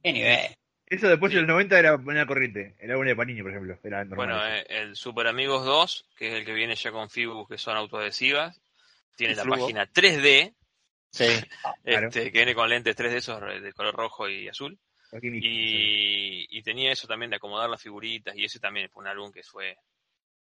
Qué 0.02 0.12
nivel. 0.12 0.54
Eso 0.92 1.08
después 1.08 1.32
de 1.32 1.38
los 1.40 1.48
90 1.48 1.78
era 1.78 1.96
una 1.96 2.26
corriente. 2.26 2.74
El 2.78 2.90
álbum 2.90 3.06
de 3.06 3.16
Panini, 3.16 3.40
por 3.42 3.50
ejemplo. 3.50 3.78
Era 3.82 4.04
normal. 4.04 4.16
Bueno, 4.26 4.46
eh, 4.46 4.66
el 4.68 4.94
Super 4.96 5.26
Amigos 5.26 5.64
2, 5.64 6.06
que 6.16 6.28
es 6.28 6.34
el 6.34 6.44
que 6.44 6.52
viene 6.52 6.74
ya 6.76 6.92
con 6.92 7.08
fibus 7.08 7.48
que 7.48 7.56
son 7.56 7.76
autoadhesivas, 7.78 8.60
tiene 9.16 9.34
la 9.34 9.42
flujo. 9.42 9.60
página 9.60 9.86
3D, 9.90 10.54
Sí, 11.10 11.24
Claro. 11.84 12.08
este, 12.08 12.24
que 12.24 12.38
viene 12.38 12.54
con 12.54 12.68
lentes 12.68 12.94
3D 12.96 13.14
esos 13.16 13.40
de 13.40 13.72
color 13.72 13.94
rojo 13.94 14.28
y 14.28 14.48
azul. 14.48 14.78
Aquí 15.12 15.30
mismo, 15.30 15.42
sí. 15.46 15.48
Y, 16.50 16.58
y 16.58 16.62
tenía 16.62 16.92
eso 16.92 17.06
también 17.06 17.30
de 17.30 17.36
acomodar 17.36 17.68
las 17.70 17.80
figuritas, 17.82 18.34
y 18.36 18.44
ese 18.44 18.58
también 18.60 18.88
fue 18.90 19.02
un 19.02 19.08
álbum 19.08 19.32
que 19.32 19.42
fue. 19.42 19.76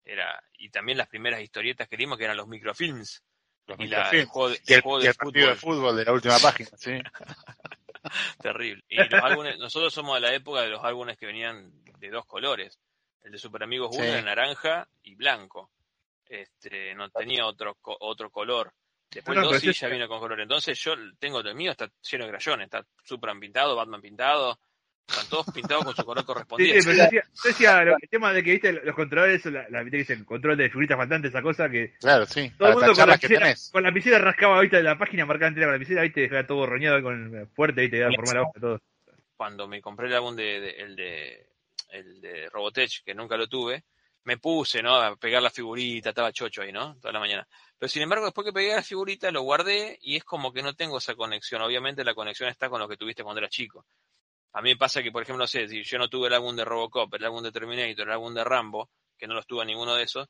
Era, 0.03 0.41
y 0.57 0.69
también 0.69 0.97
las 0.97 1.07
primeras 1.07 1.41
historietas 1.41 1.87
que 1.87 1.97
dimos, 1.97 2.17
que 2.17 2.25
eran 2.25 2.37
los 2.37 2.47
microfilms. 2.47 3.23
los 3.67 3.79
Y 3.79 3.87
la, 3.87 4.09
el 4.11 4.27
microfilms. 4.27 4.29
juego 4.29 4.49
de, 4.49 4.61
Y 4.65 4.73
el, 4.73 4.81
juego 4.81 4.99
y 4.99 5.03
de 5.03 5.09
el 5.09 5.15
partido 5.15 5.47
de 5.49 5.55
fútbol. 5.55 5.75
fútbol 5.77 5.97
de 5.97 6.05
la 6.05 6.11
última 6.13 6.39
página, 6.39 6.69
sí. 6.77 6.91
Terrible. 8.41 8.83
Y 8.89 8.97
los 8.97 9.23
álbumes, 9.23 9.57
nosotros 9.57 9.93
somos 9.93 10.15
de 10.15 10.21
la 10.21 10.33
época 10.33 10.61
de 10.61 10.69
los 10.69 10.83
álbumes 10.83 11.17
que 11.17 11.25
venían 11.25 11.71
de 11.99 12.09
dos 12.09 12.25
colores. 12.25 12.79
El 13.23 13.31
de 13.31 13.37
Super 13.37 13.63
Amigos 13.63 13.89
1 13.95 14.03
Sí. 14.03 14.09
era 14.09 14.21
naranja 14.21 14.87
y 15.03 15.15
blanco. 15.15 15.71
Este, 16.27 16.93
no 16.95 17.09
tenía 17.09 17.45
otro 17.45 17.77
otro 17.81 18.29
color. 18.29 18.73
Después 19.11 19.35
No, 19.35 19.41
el 19.41 19.45
no, 19.47 19.51
2 19.53 19.61
pero 19.61 19.73
sí 19.73 19.77
sí- 19.77 19.85
ya 19.85 19.87
vino 19.91 20.07
con 20.07 20.19
color. 20.19 20.41
Entonces 20.41 20.77
yo 20.79 20.93
tengo 21.19 21.39
el 21.39 21.55
mío, 21.55 21.71
está 21.71 21.89
lleno 22.09 22.25
de 22.25 22.31
crayones, 22.31 22.65
está 22.65 22.85
Superman 23.03 23.39
pintado, 23.39 23.75
Batman 23.75 24.01
pintado, 24.01 24.59
están 25.07 25.27
todos 25.29 25.45
pintados 25.53 25.83
con 25.85 25.95
su 25.95 26.03
color 26.03 26.19
Sí, 26.19 26.23
sí, 26.23 26.33
correspondiente. 26.33 26.79
pero 26.83 26.95
yo 26.97 27.03
decía, 27.03 27.23
yo 27.23 27.49
decía 27.49 27.83
lo- 27.83 27.95
el 28.01 28.09
tema 28.09 28.33
de 28.33 28.43
que 28.43 28.51
viste 28.51 28.71
los 28.73 28.95
controladores, 28.95 29.45
la, 29.45 29.69
la, 29.69 29.83
viste 29.83 29.97
que 29.97 30.03
dicen 30.03 30.25
control 30.25 30.57
de 30.57 30.69
figuritas 30.69 30.97
faltantes, 30.97 31.29
esa 31.29 31.41
cosa 31.41 31.69
que 31.69 31.93
Claro, 31.99 32.25
sí. 32.25 32.51
todo 32.57 32.69
el 32.69 32.75
mundo 32.75 32.93
con 32.93 33.07
la, 33.09 33.17
tenés. 33.17 33.69
con 33.71 33.83
la 33.83 33.89
lapicera 33.89 34.17
rascaba 34.19 34.59
viste 34.61 34.81
la 34.81 34.97
página 34.97 35.25
marcada 35.25 35.49
entera 35.49 35.67
con 35.67 35.73
la 35.73 35.77
lapicera, 35.77 36.01
viste, 36.01 36.21
dejaba 36.21 36.47
todo 36.47 36.65
roñado 36.65 37.01
con 37.03 37.49
fuerte, 37.55 37.81
viste, 37.81 37.99
daba 37.99 38.13
formar 38.15 38.35
la 38.35 38.41
hoja, 38.43 38.59
todo. 38.59 38.81
Cuando 39.37 39.67
me 39.67 39.81
compré 39.81 40.07
el 40.07 40.15
álbum 40.15 40.35
de, 40.35 40.59
de- 40.61 40.71
el 40.81 40.95
de 40.95 41.49
el 41.91 42.19
de 42.19 42.49
Robotech, 42.49 43.03
que 43.05 43.13
nunca 43.13 43.37
lo 43.37 43.47
tuve, 43.47 43.83
me 44.23 44.37
puse, 44.37 44.81
¿no? 44.81 44.95
A 44.95 45.15
pegar 45.15 45.41
la 45.41 45.51
figurita, 45.51 46.09
estaba 46.09 46.31
chocho 46.33 46.61
ahí, 46.63 46.71
¿no? 46.71 46.95
Toda 46.99 47.13
la 47.13 47.19
mañana. 47.19 47.47
Pero 47.77 47.87
sin 47.89 48.01
embargo, 48.01 48.25
después 48.25 48.43
que 48.43 48.51
pegué 48.51 48.73
la 48.75 48.81
figurita, 48.81 49.29
lo 49.31 49.43
guardé 49.43 49.97
y 50.01 50.15
es 50.17 50.23
como 50.23 50.51
que 50.51 50.63
no 50.63 50.73
tengo 50.73 50.97
esa 50.97 51.13
conexión. 51.15 51.61
Obviamente 51.61 52.03
la 52.03 52.15
conexión 52.15 52.49
está 52.49 52.69
con 52.69 52.79
lo 52.79 52.87
que 52.89 52.97
tuviste 52.97 53.23
cuando 53.23 53.39
eras 53.39 53.51
chico. 53.51 53.85
A 54.57 54.61
mí 54.61 54.69
me 54.69 54.77
pasa 54.77 55.03
que, 55.03 55.11
por 55.11 55.21
ejemplo, 55.23 55.43
no 55.43 55.47
sé, 55.47 55.67
si 55.67 55.83
yo 55.83 55.97
no 55.97 56.07
tuve 56.09 56.27
el 56.27 56.33
álbum 56.33 56.55
de 56.55 56.63
Robocop, 56.65 57.13
el 57.13 57.25
álbum 57.25 57.43
de 57.43 57.51
Terminator, 57.51 58.07
el 58.07 58.13
álbum 58.13 58.33
de 58.33 58.43
Rambo, 58.43 58.89
que 59.17 59.27
no 59.27 59.33
los 59.33 59.45
tuve 59.45 59.65
ninguno 59.65 59.95
de 59.95 60.03
esos, 60.03 60.29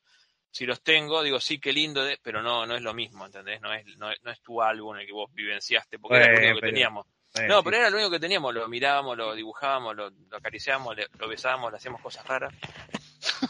si 0.50 0.66
los 0.66 0.82
tengo, 0.82 1.22
digo, 1.22 1.38
sí, 1.38 1.58
qué 1.60 1.72
lindo, 1.72 2.02
de- 2.04 2.18
pero 2.22 2.42
no, 2.42 2.66
no 2.66 2.74
es 2.74 2.82
lo 2.82 2.92
mismo, 2.94 3.26
¿entendés? 3.26 3.60
No 3.60 3.72
es, 3.72 3.84
no 3.98 4.10
es, 4.10 4.22
no 4.22 4.30
es 4.30 4.40
tu 4.42 4.60
álbum 4.62 4.96
el 4.96 5.06
que 5.06 5.12
vos 5.12 5.32
vivenciaste, 5.32 5.98
porque 5.98 6.16
era 6.18 6.32
lo 6.32 6.38
único 6.38 6.54
que 6.54 6.60
pero- 6.60 6.72
teníamos. 6.72 7.06
No, 7.48 7.58
sí. 7.58 7.64
pero 7.64 7.76
era 7.76 7.90
lo 7.90 7.96
único 7.96 8.10
que 8.10 8.18
teníamos, 8.20 8.54
lo 8.54 8.66
mirábamos, 8.66 9.16
lo 9.16 9.34
dibujábamos, 9.34 9.94
lo, 9.94 10.08
lo 10.10 10.36
acariciábamos, 10.36 10.96
le- 10.96 11.08
lo 11.18 11.28
besábamos, 11.28 11.70
le 11.70 11.76
hacíamos 11.76 12.00
cosas 12.00 12.26
raras. 12.26 12.54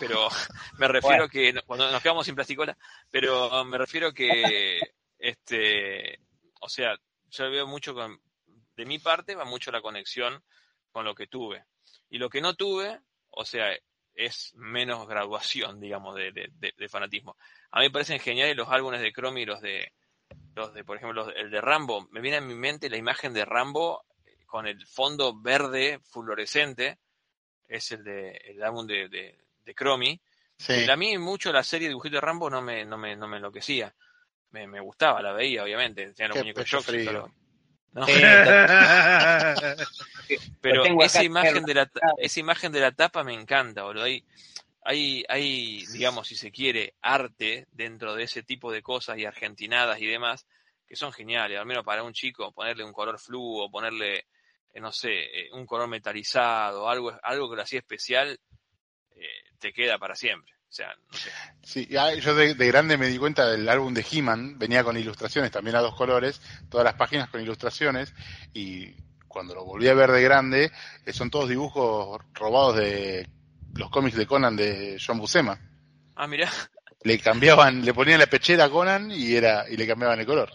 Pero 0.01 0.29
me 0.79 0.89
refiero 0.89 1.29
que 1.29 1.55
cuando 1.67 1.91
nos 1.91 2.03
quedamos 2.03 2.27
sin 2.27 2.35
plasticola, 2.35 2.77
pero 3.11 3.65
me 3.65 3.79
refiero 3.79 4.13
que 4.13 4.81
este, 5.19 6.19
o 6.61 6.69
sea, 6.69 6.97
yo 7.31 7.51
veo 7.51 7.67
mucho 7.67 7.95
con 7.95 8.21
de 8.77 8.85
mi 8.85 8.99
parte 8.99 9.35
va 9.35 9.45
mucho 9.45 9.71
la 9.71 9.81
conexión 9.81 10.43
con 10.97 11.05
lo 11.05 11.15
que 11.15 11.27
tuve. 11.27 11.63
Y 12.09 12.17
lo 12.17 12.31
que 12.31 12.41
no 12.41 12.55
tuve, 12.55 12.99
o 13.29 13.45
sea, 13.45 13.67
es 14.15 14.55
menos 14.55 15.07
graduación, 15.09 15.79
digamos, 15.79 16.17
de, 16.17 16.33
de- 16.33 16.49
de- 16.55 16.73
de 16.75 16.89
fanatismo. 16.89 17.37
A 17.71 17.81
mí 17.81 17.87
me 17.87 17.91
parecen 17.91 18.19
geniales 18.19 18.57
los 18.57 18.71
álbumes 18.71 19.03
de 19.03 19.13
Chromie 19.13 19.43
y 19.43 19.47
los 19.47 19.61
de, 19.61 19.93
los 20.55 20.73
de, 20.73 20.85
por 20.85 20.97
ejemplo, 20.97 21.27
los- 21.27 21.37
el 21.37 21.51
de 21.51 21.61
Rambo. 21.61 22.09
Me 22.13 22.23
viene 22.23 22.39
a 22.39 22.41
mi 22.41 22.55
mente 22.55 22.89
la 22.89 22.97
imagen 22.97 23.35
de 23.35 23.45
Rambo 23.45 24.07
con 24.47 24.67
el 24.67 24.87
fondo 24.87 25.39
verde 25.39 26.01
fluorescente. 26.11 26.97
Es 27.69 27.93
el 27.93 28.03
de 28.03 28.31
el 28.47 28.63
álbum 28.63 28.87
de, 28.87 29.11
de, 29.11 29.39
de 29.67 29.75
Chromie. 29.75 30.19
Sí. 30.57 30.73
Y 30.87 30.89
a 30.91 30.97
mí 30.97 31.19
mucho 31.19 31.53
la 31.53 31.63
serie 31.63 31.89
de 31.89 31.91
dibujitos 31.91 32.17
de 32.23 32.27
Rambo 32.27 32.49
no 32.49 32.63
me, 32.63 32.87
no 32.87 32.97
me, 32.97 33.15
no 33.17 33.29
me 33.29 33.37
enloquecía. 33.37 33.95
Me, 34.53 34.67
me 34.67 34.81
gustaba, 34.81 35.21
la 35.21 35.35
veía, 35.35 35.63
obviamente. 35.63 36.11
Tenía 36.15 36.29
los 36.29 36.37
muñecos. 36.39 36.63
Eh, 36.63 37.05
Pero 40.61 40.85
esa 41.03 41.23
imagen 41.23 41.65
de 41.65 41.75
la 41.75 41.91
esa 42.19 42.41
imagen 42.41 42.73
de 42.73 42.81
la 42.81 42.93
tapa 42.93 43.25
me 43.25 43.35
encanta, 43.35 43.85
boludo. 43.85 44.05
Hay, 44.05 44.25
hay, 44.83 45.25
hay, 45.29 45.85
digamos, 45.87 46.29
si 46.29 46.37
se 46.37 46.53
quiere, 46.53 46.95
arte 47.03 47.67
dentro 47.73 48.15
de 48.15 48.25
ese 48.25 48.43
tipo 48.43 48.71
de 48.71 48.83
cosas 48.83 49.19
y 49.19 49.25
argentinadas 49.25 50.01
y 50.01 50.07
demás, 50.07 50.47
que 50.87 50.97
son 50.97 51.13
geniales. 51.13 51.59
Al 51.59 51.67
menos 51.67 51.85
para 51.85 52.05
un 52.05 52.13
chico, 52.13 52.53
ponerle 52.53 52.85
un 52.85 52.93
color 52.93 53.19
fluo, 53.19 53.71
ponerle, 53.71 54.27
eh, 54.73 54.81
no 54.81 54.93
sé, 54.93 55.11
eh, 55.13 55.49
un 55.53 55.67
color 55.67 55.89
metalizado, 55.89 56.89
algo, 56.89 57.19
algo 57.23 57.51
que 57.51 57.57
lo 57.57 57.63
hacía 57.63 57.81
especial, 57.81 58.39
eh, 59.17 59.27
te 59.59 59.73
queda 59.73 59.99
para 59.99 60.15
siempre. 60.15 60.53
O 60.69 60.73
sea, 60.77 60.95
no 61.11 61.19
sé. 61.19 61.31
Sí, 61.63 61.87
ya, 61.89 62.13
yo 62.15 62.35
de, 62.35 62.55
de 62.55 62.67
grande 62.67 62.99
me 62.99 63.07
di 63.07 63.19
cuenta 63.19 63.49
del 63.49 63.69
álbum 63.69 63.95
de 63.95 64.05
He-Man, 64.09 64.59
venía 64.59 64.85
con 64.85 64.97
ilustraciones 64.97 65.51
también 65.51 65.77
a 65.77 65.81
dos 65.81 65.95
colores, 65.95 66.41
todas 66.69 66.85
las 66.85 66.95
páginas 66.95 67.31
con 67.31 67.41
ilustraciones, 67.41 68.13
y 68.53 68.95
cuando 69.37 69.55
lo 69.55 69.67
volví 69.67 69.87
a 69.87 69.93
ver 69.93 70.11
de 70.11 70.23
grande, 70.23 70.73
eh, 71.05 71.13
son 71.13 71.29
todos 71.29 71.47
dibujos 71.51 72.19
robados 72.33 72.77
de 72.79 73.29
los 73.75 73.91
cómics 73.91 74.17
de 74.17 74.27
Conan 74.27 74.57
de 74.57 74.97
John 75.05 75.19
Buscema. 75.19 75.61
Ah, 76.15 76.27
mirá, 76.27 76.51
Le 77.03 77.19
cambiaban, 77.19 77.85
le 77.85 77.93
ponían 77.93 78.19
la 78.19 78.27
pechera 78.29 78.65
a 78.65 78.71
Conan 78.71 79.11
y 79.11 79.35
era 79.35 79.69
y 79.69 79.77
le 79.77 79.87
cambiaban 79.87 80.19
el 80.21 80.25
color. 80.25 80.51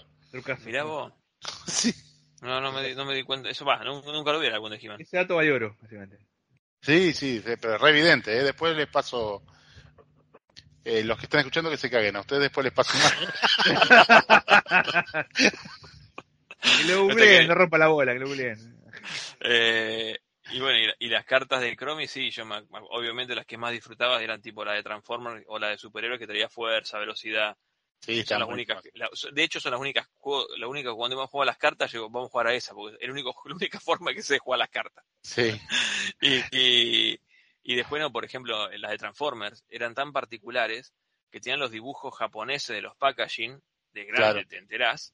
Mirá 0.65 0.83
vos. 0.83 1.13
Sí, 1.67 1.93
No, 2.41 2.59
no 2.59 2.71
me, 2.71 2.81
di- 2.81 2.95
no 2.95 3.05
me 3.05 3.13
di 3.13 3.23
cuenta. 3.23 3.49
Eso 3.49 3.65
va, 3.65 3.83
nunca, 3.83 4.11
nunca 4.11 4.31
lo 4.31 4.39
vi 4.39 4.47
en 4.47 4.53
algún 4.53 4.71
de 4.71 4.77
He-Man. 4.81 4.99
Ese 4.99 5.17
dato 5.17 5.35
vale 5.35 5.51
oro, 5.51 5.77
básicamente. 5.79 6.17
sí, 6.81 7.13
sí, 7.13 7.39
sí, 7.45 7.53
pero 7.61 7.75
es 7.75 7.81
re 7.81 7.89
evidente. 7.91 8.35
¿eh? 8.35 8.41
Después 8.43 8.75
les 8.75 8.87
paso. 8.87 9.43
eh, 10.83 11.03
los 11.03 11.19
que 11.19 11.25
están 11.25 11.41
escuchando 11.41 11.69
que 11.69 11.77
se 11.77 11.91
caguen, 11.91 12.15
a 12.15 12.21
ustedes 12.21 12.41
después 12.41 12.63
les 12.63 12.73
paso 12.73 12.97
más. 12.97 13.13
Que 16.61 16.83
lo 16.85 17.03
googleen, 17.03 17.41
que- 17.41 17.47
no 17.47 17.55
rompa 17.55 17.77
la 17.77 17.87
bola, 17.87 18.13
que 18.13 18.19
lo 18.19 18.27
googleen. 18.27 18.57
Eh, 19.41 20.17
y 20.51 20.59
bueno, 20.59 20.77
y, 20.79 20.87
la- 20.87 20.95
y 20.99 21.07
las 21.07 21.25
cartas 21.25 21.61
de 21.61 21.75
Chromie, 21.75 22.07
sí, 22.07 22.29
yo 22.31 22.45
me- 22.45 22.63
obviamente 22.91 23.35
las 23.35 23.45
que 23.45 23.57
más 23.57 23.71
disfrutaba 23.71 24.21
eran 24.21 24.41
tipo 24.41 24.63
la 24.65 24.73
de 24.73 24.83
Transformers 24.83 25.43
o 25.47 25.57
la 25.59 25.69
de 25.69 25.77
superhéroes 25.77 26.19
que 26.19 26.27
traía 26.27 26.49
fuerza, 26.49 26.99
velocidad. 26.99 27.57
Sí, 27.99 28.13
Son 28.13 28.19
están 28.21 28.39
las 28.39 28.49
únicas, 28.49 28.83
la- 28.95 29.09
de 29.31 29.43
hecho 29.43 29.59
son 29.59 29.71
las 29.73 29.79
únicas 29.79 30.07
la 30.57 30.67
única 30.67 30.91
cuando 30.93 31.15
hemos 31.15 31.29
jugado 31.29 31.43
a 31.43 31.51
las 31.51 31.57
cartas, 31.59 31.91
yo, 31.91 32.09
vamos 32.09 32.29
a 32.29 32.31
jugar 32.31 32.47
a 32.47 32.53
esa, 32.55 32.73
porque 32.73 32.95
es 32.95 33.03
el 33.03 33.11
único, 33.11 33.33
la 33.45 33.55
única 33.55 33.79
forma 33.79 34.13
que 34.13 34.23
se 34.23 34.39
juega 34.39 34.55
a 34.55 34.65
las 34.65 34.69
cartas. 34.69 35.05
Sí, 35.21 35.51
Y, 36.21 36.41
y, 36.51 37.19
y 37.63 37.75
después, 37.75 38.01
no, 38.01 38.11
por 38.11 38.25
ejemplo, 38.25 38.69
las 38.71 38.91
de 38.91 38.97
Transformers 38.97 39.63
eran 39.69 39.93
tan 39.93 40.11
particulares 40.13 40.93
que 41.31 41.39
tenían 41.39 41.59
los 41.59 41.71
dibujos 41.71 42.15
japoneses 42.17 42.75
de 42.75 42.81
los 42.81 42.95
packaging, 42.97 43.61
de 43.93 44.05
grande, 44.05 44.17
Claro. 44.33 44.47
te 44.47 44.57
enterás, 44.57 45.13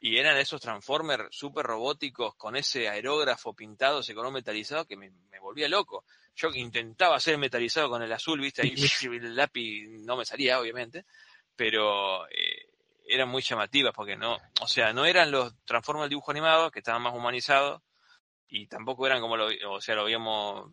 y 0.00 0.18
eran 0.18 0.36
esos 0.36 0.60
Transformers 0.60 1.28
súper 1.30 1.66
robóticos 1.66 2.34
con 2.36 2.56
ese 2.56 2.88
aerógrafo 2.88 3.54
pintado, 3.54 4.00
ese 4.00 4.14
color 4.14 4.32
metalizado, 4.32 4.84
que 4.84 4.96
me, 4.96 5.10
me 5.30 5.40
volvía 5.40 5.68
loco. 5.68 6.04
Yo 6.34 6.48
intentaba 6.54 7.16
hacer 7.16 7.38
metalizado 7.38 7.88
con 7.88 8.02
el 8.02 8.12
azul, 8.12 8.40
viste, 8.40 8.62
ahí 8.62 8.74
el 9.04 9.34
lápiz 9.34 9.88
no 9.88 10.16
me 10.16 10.24
salía, 10.24 10.60
obviamente, 10.60 11.06
pero 11.54 12.28
eh, 12.28 12.68
eran 13.06 13.28
muy 13.28 13.42
llamativas 13.42 13.94
porque 13.94 14.16
no, 14.16 14.36
o 14.60 14.68
sea, 14.68 14.92
no 14.92 15.06
eran 15.06 15.30
los 15.30 15.54
Transformers 15.64 16.10
dibujo 16.10 16.30
animado, 16.30 16.70
que 16.70 16.80
estaban 16.80 17.02
más 17.02 17.14
humanizados, 17.14 17.82
y 18.48 18.66
tampoco 18.66 19.06
eran 19.06 19.20
como 19.20 19.36
lo, 19.36 19.48
o 19.70 19.80
sea, 19.80 19.94
lo 19.94 20.04
veíamos 20.04 20.70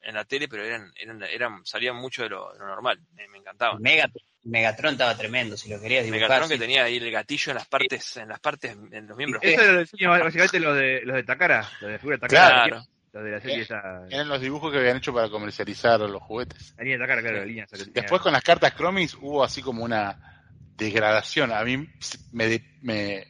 en 0.00 0.14
la 0.14 0.24
tele, 0.24 0.48
pero 0.48 0.64
eran, 0.64 0.92
eran, 0.96 1.22
eran 1.24 1.66
salían 1.66 1.96
mucho 1.96 2.22
de 2.22 2.28
lo, 2.28 2.52
de 2.52 2.58
lo 2.58 2.66
normal, 2.66 3.00
me, 3.14 3.26
me 3.28 3.38
encantaban. 3.38 3.80
Megatron, 3.80 4.22
Megatron 4.46 4.92
estaba 4.92 5.16
tremendo, 5.16 5.56
si 5.56 5.68
lo 5.68 5.80
querías 5.80 6.04
dibujar. 6.04 6.28
Megatron 6.28 6.48
que 6.48 6.58
tenía 6.58 6.84
ahí 6.84 6.96
el 6.98 7.10
gatillo 7.10 7.50
en 7.52 7.56
las 7.56 7.66
partes, 7.66 8.16
en 8.16 8.28
las 8.28 8.38
partes, 8.40 8.76
en 8.92 9.06
los 9.06 9.16
miembros. 9.16 9.42
Eso 9.44 9.72
lo 9.72 9.80
diseño 9.80 10.10
básicamente 10.10 10.60
los 10.60 10.76
de, 10.76 11.00
los 11.04 11.16
de 11.16 11.22
Takara, 11.24 11.68
los 11.80 11.90
de 11.90 11.98
figura 11.98 12.16
de 12.16 12.20
Takara. 12.20 12.64
Claro. 12.66 12.84
Los 13.12 13.24
de 13.24 13.30
la 13.30 13.40
serie 13.40 13.56
Eh, 13.58 13.62
esa. 13.62 14.06
eran 14.10 14.28
los 14.28 14.40
dibujos 14.40 14.70
que 14.70 14.78
habían 14.78 14.98
hecho 14.98 15.12
para 15.12 15.28
comercializar 15.30 15.98
los 16.00 16.22
juguetes. 16.22 16.74
La 16.76 16.84
línea 16.84 16.98
de 16.98 17.02
Takara, 17.04 17.22
claro, 17.22 17.38
la 17.38 17.44
línea 17.44 17.64
esa 17.64 17.76
que 17.76 17.84
tenía. 17.84 18.02
Después 18.02 18.22
con 18.22 18.32
las 18.32 18.42
cartas 18.44 18.74
Chromis 18.76 19.14
hubo 19.14 19.42
así 19.42 19.62
como 19.62 19.82
una 19.82 20.44
degradación. 20.76 21.50
A 21.50 21.64
mí 21.64 21.88
me, 22.32 22.62
me- 22.82 23.26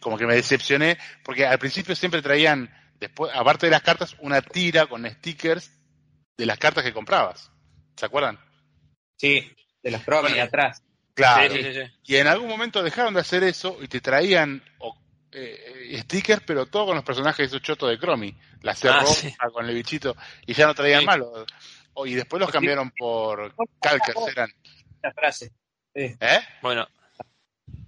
como 0.00 0.18
que 0.18 0.26
me 0.26 0.34
decepcioné 0.34 0.98
porque 1.24 1.46
al 1.46 1.58
principio 1.58 1.94
siempre 1.96 2.20
traían 2.20 2.70
después 3.00 3.32
aparte 3.34 3.66
de 3.66 3.70
las 3.72 3.82
cartas 3.82 4.16
una 4.20 4.40
tira 4.42 4.86
con 4.86 5.08
stickers 5.08 5.70
de 6.36 6.46
las 6.46 6.58
cartas 6.58 6.84
que 6.84 6.92
comprabas. 6.92 7.50
¿Se 7.96 8.04
acuerdan? 8.06 8.38
Sí, 9.16 9.50
de 9.86 9.92
los 9.92 10.04
Bueno, 10.04 10.42
atrás. 10.42 10.82
Claro. 11.14 11.54
Sí, 11.54 11.62
sí, 11.62 11.72
sí, 11.72 11.80
sí. 11.80 11.92
Y 12.12 12.16
en 12.16 12.26
algún 12.26 12.48
momento 12.48 12.82
dejaron 12.82 13.14
de 13.14 13.20
hacer 13.20 13.42
eso 13.44 13.78
y 13.80 13.88
te 13.88 14.00
traían 14.00 14.62
o- 14.78 14.96
eh, 15.32 15.90
eh, 15.92 15.98
stickers, 16.02 16.42
pero 16.46 16.66
todo 16.66 16.86
con 16.86 16.96
los 16.96 17.04
personajes 17.04 17.38
de 17.38 17.44
esos 17.56 17.62
chotos 17.62 17.88
de 17.90 17.98
Chromie. 17.98 18.34
La 18.62 18.72
Ah, 18.72 19.00
roja 19.00 19.14
sí. 19.14 19.34
con 19.52 19.66
el 19.68 19.74
bichito. 19.74 20.16
Y 20.46 20.54
ya 20.54 20.66
no 20.66 20.74
traían 20.74 21.00
Sí. 21.00 21.06
malos. 21.06 21.46
Y 22.04 22.14
después 22.14 22.40
los 22.40 22.50
cambiaron 22.50 22.90
por 22.90 23.54
calcers, 23.80 24.18
eran. 24.30 24.50
La 25.02 25.12
frase. 25.12 25.52
Sí. 25.94 26.14
¿Eh? 26.20 26.40
Bueno, 26.62 26.86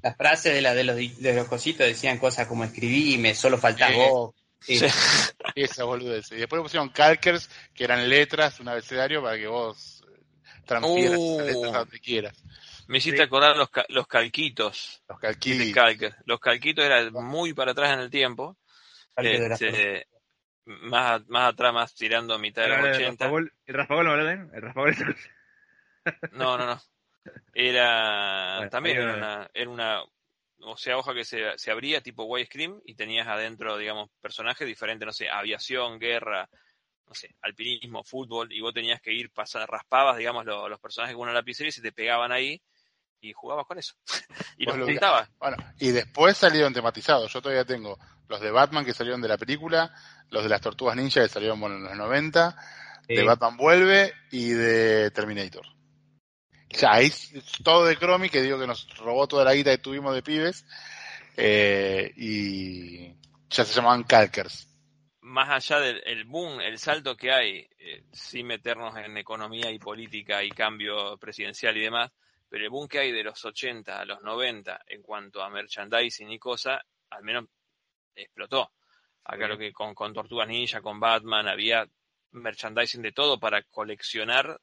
Las 0.03 0.17
frases 0.17 0.55
de, 0.55 0.63
la, 0.63 0.75
de, 0.75 0.85
los, 0.85 0.97
di- 0.97 1.15
de 1.19 1.35
los 1.35 1.49
cositos 1.49 1.87
decían 1.87 2.19
cosas 2.19 2.47
como 2.47 2.65
escribime, 2.65 3.35
solo 3.35 3.59
faltás 3.59 3.91
Sí. 3.91 3.97
vos. 3.97 4.35
Sí. 4.61 4.79
Sí. 4.79 4.87
Esa 5.55 5.85
boludez. 5.85 6.31
Y 6.33 6.37
después 6.37 6.63
pusieron 6.63 6.89
calkers, 6.91 7.51
que 7.75 7.85
eran 7.85 8.09
letras, 8.09 8.61
un 8.61 8.69
abecedario 8.69 9.23
para 9.23 9.37
que 9.37 9.47
vos 9.49 9.98
transfieras 10.69 11.19
Uh. 11.19 11.41
esas 11.41 11.47
letras 11.57 11.75
a 11.75 11.79
donde 11.79 12.01
quieras. 12.01 12.45
me 12.87 12.99
hiciste 12.99 13.17
Sí. 13.19 13.23
acordar 13.25 13.57
los, 13.57 13.71
ca- 13.71 13.87
los 13.89 14.07
calquitos. 14.07 15.03
Los 15.09 15.21
de 15.21 15.27
calquis. 15.27 15.75
Calker. 15.75 16.15
Los 16.27 16.39
calquitos 16.41 16.85
eran 16.85 17.13
muy 17.13 17.53
para 17.55 17.73
atrás 17.73 17.93
en 17.95 18.01
el 18.01 18.11
tiempo. 18.11 18.57
Este, 19.17 20.07
más, 20.65 21.27
más 21.29 21.53
atrás, 21.53 21.73
más 21.75 21.95
tirando 21.95 22.35
a 22.35 22.39
mitad 22.39 22.63
de 22.63 22.69
los 22.69 22.79
el, 22.79 22.85
80. 22.95 23.09
raspagol, 23.25 23.53
el 23.67 23.75
raspagol 23.75 24.05
no 24.05 24.15
el 24.15 24.63
raspagol 24.63 24.91
es 24.91 24.99
No, 26.33 26.57
no, 26.57 26.67
no. 26.67 26.81
Era 27.53 28.57
Bueno, 28.59 28.71
también 28.71 28.97
era 28.99 29.15
una, 29.15 29.51
era 29.53 29.71
una, 29.71 30.03
o 30.61 30.77
sea, 30.77 30.97
hoja 30.97 31.13
que 31.15 31.25
se, 31.25 31.59
se 31.59 31.71
abría 31.71 32.01
tipo 32.01 32.25
widescreen 32.25 32.81
y 32.85 32.95
tenías 32.95 33.27
adentro, 33.27 33.77
digamos, 33.77 34.09
personajes 34.21 34.67
diferentes, 34.67 35.05
no 35.05 35.13
sé, 35.13 35.29
aviación, 35.29 35.99
guerra, 35.99 36.49
no 37.09 37.15
sé, 37.15 37.35
alpinismo, 37.43 38.05
fútbol, 38.05 38.53
y 38.53 38.61
vos 38.61 38.75
tenías 38.75 39.01
que 39.01 39.13
ir 39.13 39.31
pasar, 39.31 39.69
raspabas, 39.69 40.19
digamos, 40.19 40.45
lo- 40.45 40.69
los 40.69 40.79
personajes 40.81 41.15
con 41.17 41.23
una 41.25 41.33
lapicera 41.33 41.69
y 41.69 41.73
se 41.73 41.81
te 41.83 41.93
pegaban 41.93 42.33
ahí 42.33 42.61
y 43.21 43.33
jugabas 43.33 43.67
con 43.67 43.79
eso. 43.79 43.95
y 44.59 44.65
los 44.67 44.77
lo- 44.77 44.87
juntabas. 44.87 45.29
Bueno, 45.39 45.57
y 45.81 45.91
después 45.91 46.37
salieron 46.37 46.73
tematizados. 46.75 47.33
Yo 47.33 47.41
todavía 47.41 47.65
tengo 47.65 47.99
los 48.29 48.41
de 48.41 48.51
Batman 48.51 48.85
que 48.85 48.95
salieron 48.95 49.23
de 49.23 49.29
la 49.29 49.39
película, 49.39 49.93
los 50.31 50.43
de 50.43 50.49
las 50.51 50.61
Tortugas 50.61 50.97
Ninja 50.97 51.23
que 51.23 51.29
salieron 51.29 51.59
bueno, 51.61 51.77
en 51.77 51.85
los 51.85 51.97
90, 51.97 52.57
de. 53.09 53.23
Batman 53.23 53.57
Vuelve 53.57 54.13
y 54.31 54.51
de 54.51 55.11
Terminator. 55.11 55.65
Ya, 56.71 56.93
ahí 56.93 57.07
es 57.07 57.33
todo 57.65 57.87
de 57.87 57.97
Chromie, 57.97 58.29
que 58.29 58.43
digo 58.43 58.61
que 58.61 58.67
nos 58.67 58.87
robó 58.99 59.27
toda 59.27 59.45
la 59.45 59.55
guita 59.55 59.71
que 59.71 59.79
tuvimos 59.79 60.15
de 60.15 60.23
pibes, 60.23 60.67
eh, 61.37 62.13
y 62.17 63.15
ya 63.49 63.65
se 63.65 63.73
llamaban 63.73 64.05
Calkers. 64.05 64.68
Más 65.29 65.51
allá 65.51 65.81
del 65.81 66.03
el 66.07 66.25
boom, 66.25 66.61
el 66.61 66.79
salto 66.79 67.17
que 67.17 67.31
hay, 67.31 67.69
eh, 67.79 68.05
sin 68.13 68.47
meternos 68.47 68.97
en 68.97 69.17
economía 69.19 69.71
y 69.71 69.79
política 69.79 70.43
y 70.43 70.51
cambio 70.51 71.19
presidencial 71.19 71.77
y 71.77 71.83
demás, 71.83 72.11
pero 72.49 72.65
el 72.65 72.71
boom 72.71 72.89
que 72.89 72.99
hay 73.01 73.13
de 73.13 73.23
los 73.23 73.45
80 73.45 74.01
a 74.01 74.05
los 74.07 74.23
90 74.23 74.83
en 74.87 75.03
cuanto 75.03 75.43
a 75.43 75.51
merchandising 75.51 76.31
y 76.31 76.39
cosas, 76.39 76.81
al 77.11 77.23
menos 77.23 77.45
explotó. 78.15 78.73
Acá 79.25 79.45
Sí. 79.45 79.49
lo 79.49 79.59
que 79.59 79.73
con, 79.73 79.95
con 79.95 80.15
Tortugas 80.15 80.49
Ninja, 80.49 80.81
con 80.81 80.99
Batman, 80.99 81.47
había 81.49 81.87
merchandising 82.31 83.03
de 83.03 83.13
todo 83.13 83.39
para 83.39 83.63
coleccionar 83.65 84.59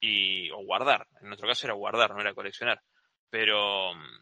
y 0.00 0.50
o 0.50 0.64
guardar. 0.64 1.06
En 1.20 1.28
nuestro 1.28 1.46
caso 1.46 1.66
era 1.66 1.74
guardar, 1.74 2.14
no 2.14 2.20
era 2.22 2.32
coleccionar. 2.34 2.82
Pero 3.28 3.94
mm, 3.94 4.20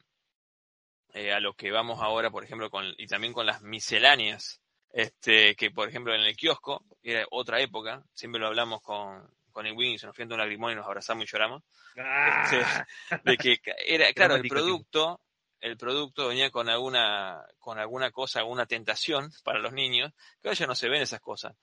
eh, 1.15 1.33
a 1.33 1.41
lo 1.41 1.55
que 1.55 1.71
vamos 1.71 2.01
ahora, 2.03 2.31
por 2.31 2.43
ejemplo, 2.43 2.69
con, 2.69 2.93
y 2.99 3.07
también 3.07 3.33
con 3.33 3.47
las 3.47 3.63
misceláneas, 3.63 4.61
este, 4.93 5.55
que 5.55 5.71
por 5.71 5.89
ejemplo 5.89 6.15
en 6.15 6.23
el 6.23 6.37
kiosco, 6.37 6.85
era 7.03 7.27
otra 7.31 7.61
época, 7.61 8.03
siempre 8.15 8.41
lo 8.41 8.49
hablamos 8.49 8.83
con, 8.83 9.29
con 9.53 9.67
el 9.67 9.77
Wing 9.77 9.95
y 9.95 9.99
se 9.99 10.07
nos 10.07 10.17
fienta 10.17 10.35
un 10.35 10.41
lagrimón 10.41 10.73
y 10.73 10.75
nos 10.77 10.87
abrazamos 10.87 11.25
y 11.25 11.27
lloramos, 11.31 11.63
Ah, 11.99 12.87
de 13.25 13.37
que 13.37 13.61
era, 13.87 14.13
claro, 14.13 14.37
el 14.37 14.49
producto, 14.49 15.21
el 15.61 15.77
producto 15.77 16.29
venía 16.29 16.51
con 16.51 16.69
alguna, 16.69 17.45
con 17.59 17.79
alguna 17.79 18.11
cosa, 18.11 18.41
alguna 18.41 18.67
tentación 18.67 19.31
para 19.43 19.59
los 19.59 19.73
niños, 19.73 20.13
que 20.41 20.49
hoy 20.49 20.55
ya 20.55 20.67
no 20.67 20.75
se 20.75 20.89
ven 20.89 21.03
esas 21.03 21.21
cosas. 21.21 21.57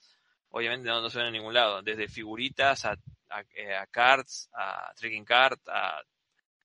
Obviamente 0.50 0.88
no, 0.88 1.00
no 1.00 1.10
se 1.10 1.18
ven 1.18 1.28
en 1.28 1.32
ningún 1.34 1.54
lado, 1.54 1.82
desde 1.82 2.08
figuritas 2.08 2.84
a, 2.84 2.96
a, 3.30 3.40
eh, 3.54 3.74
a 3.74 3.86
cards, 3.86 4.48
a 4.54 4.92
trekking 4.94 5.24
card, 5.24 5.58
a, 5.66 6.00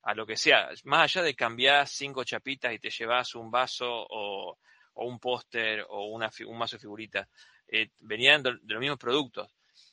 a 0.04 0.14
lo 0.14 0.26
que 0.26 0.38
sea. 0.38 0.70
Más 0.84 1.04
allá 1.04 1.24
de 1.24 1.36
cambiar 1.36 1.88
cinco 1.88 2.24
chapitas 2.24 2.74
y 2.74 2.80
te 2.80 2.90
llevas 2.90 3.36
un 3.36 3.52
vaso 3.52 3.88
o, 3.90 4.58
o 4.94 5.06
un 5.08 5.20
póster 5.20 5.86
o 5.90 6.08
una, 6.08 6.30
fi- 6.32 6.44
un 6.44 6.58
mazo 6.58 6.76
de 6.76 6.82
figuritas, 6.82 7.28
eh, 7.68 7.90
venían 8.02 8.44
de, 8.44 8.52
de 8.62 8.74
los 8.74 8.80
mismos 8.82 9.00
productos. 9.00 9.50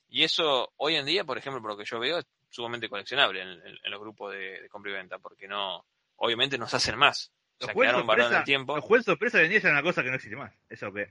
Y 0.09 0.25
eso 0.25 0.73
hoy 0.77 0.97
en 0.97 1.07
día, 1.07 1.25
por 1.25 1.37
ejemplo, 1.39 1.61
por 1.61 1.73
lo 1.73 1.77
que 1.77 1.85
yo 1.85 1.99
veo, 2.01 2.19
es 2.19 2.27
sumamente 2.51 2.89
coleccionable 2.89 3.43
en, 3.43 3.49
en- 3.49 3.79
en 3.83 3.91
los 3.91 4.01
grupos 4.01 4.33
de, 4.33 4.63
de 4.63 4.69
compra 4.69 4.91
y 4.93 4.95
venta, 4.95 5.19
porque 5.19 5.47
no, 5.47 5.85
obviamente 6.17 6.57
nos 6.59 6.73
hacen 6.75 6.97
más. 6.97 7.33
O 7.61 7.65
sea, 7.65 7.75
quedaron 7.75 8.07
sorpresa, 8.07 8.39
el 8.39 8.45
tiempo. 8.45 8.77
los 8.77 8.85
juegos 8.85 9.05
sorpresa 9.05 9.39
hoy 9.39 9.45
en 9.45 9.51
día 9.51 9.59
ya 9.61 9.69
es 9.69 9.73
una 9.73 9.83
cosa 9.83 10.03
que 10.03 10.09
no 10.11 10.15
existe 10.15 10.37
más. 10.37 10.55
Eso 10.69 10.93
que. 10.93 11.09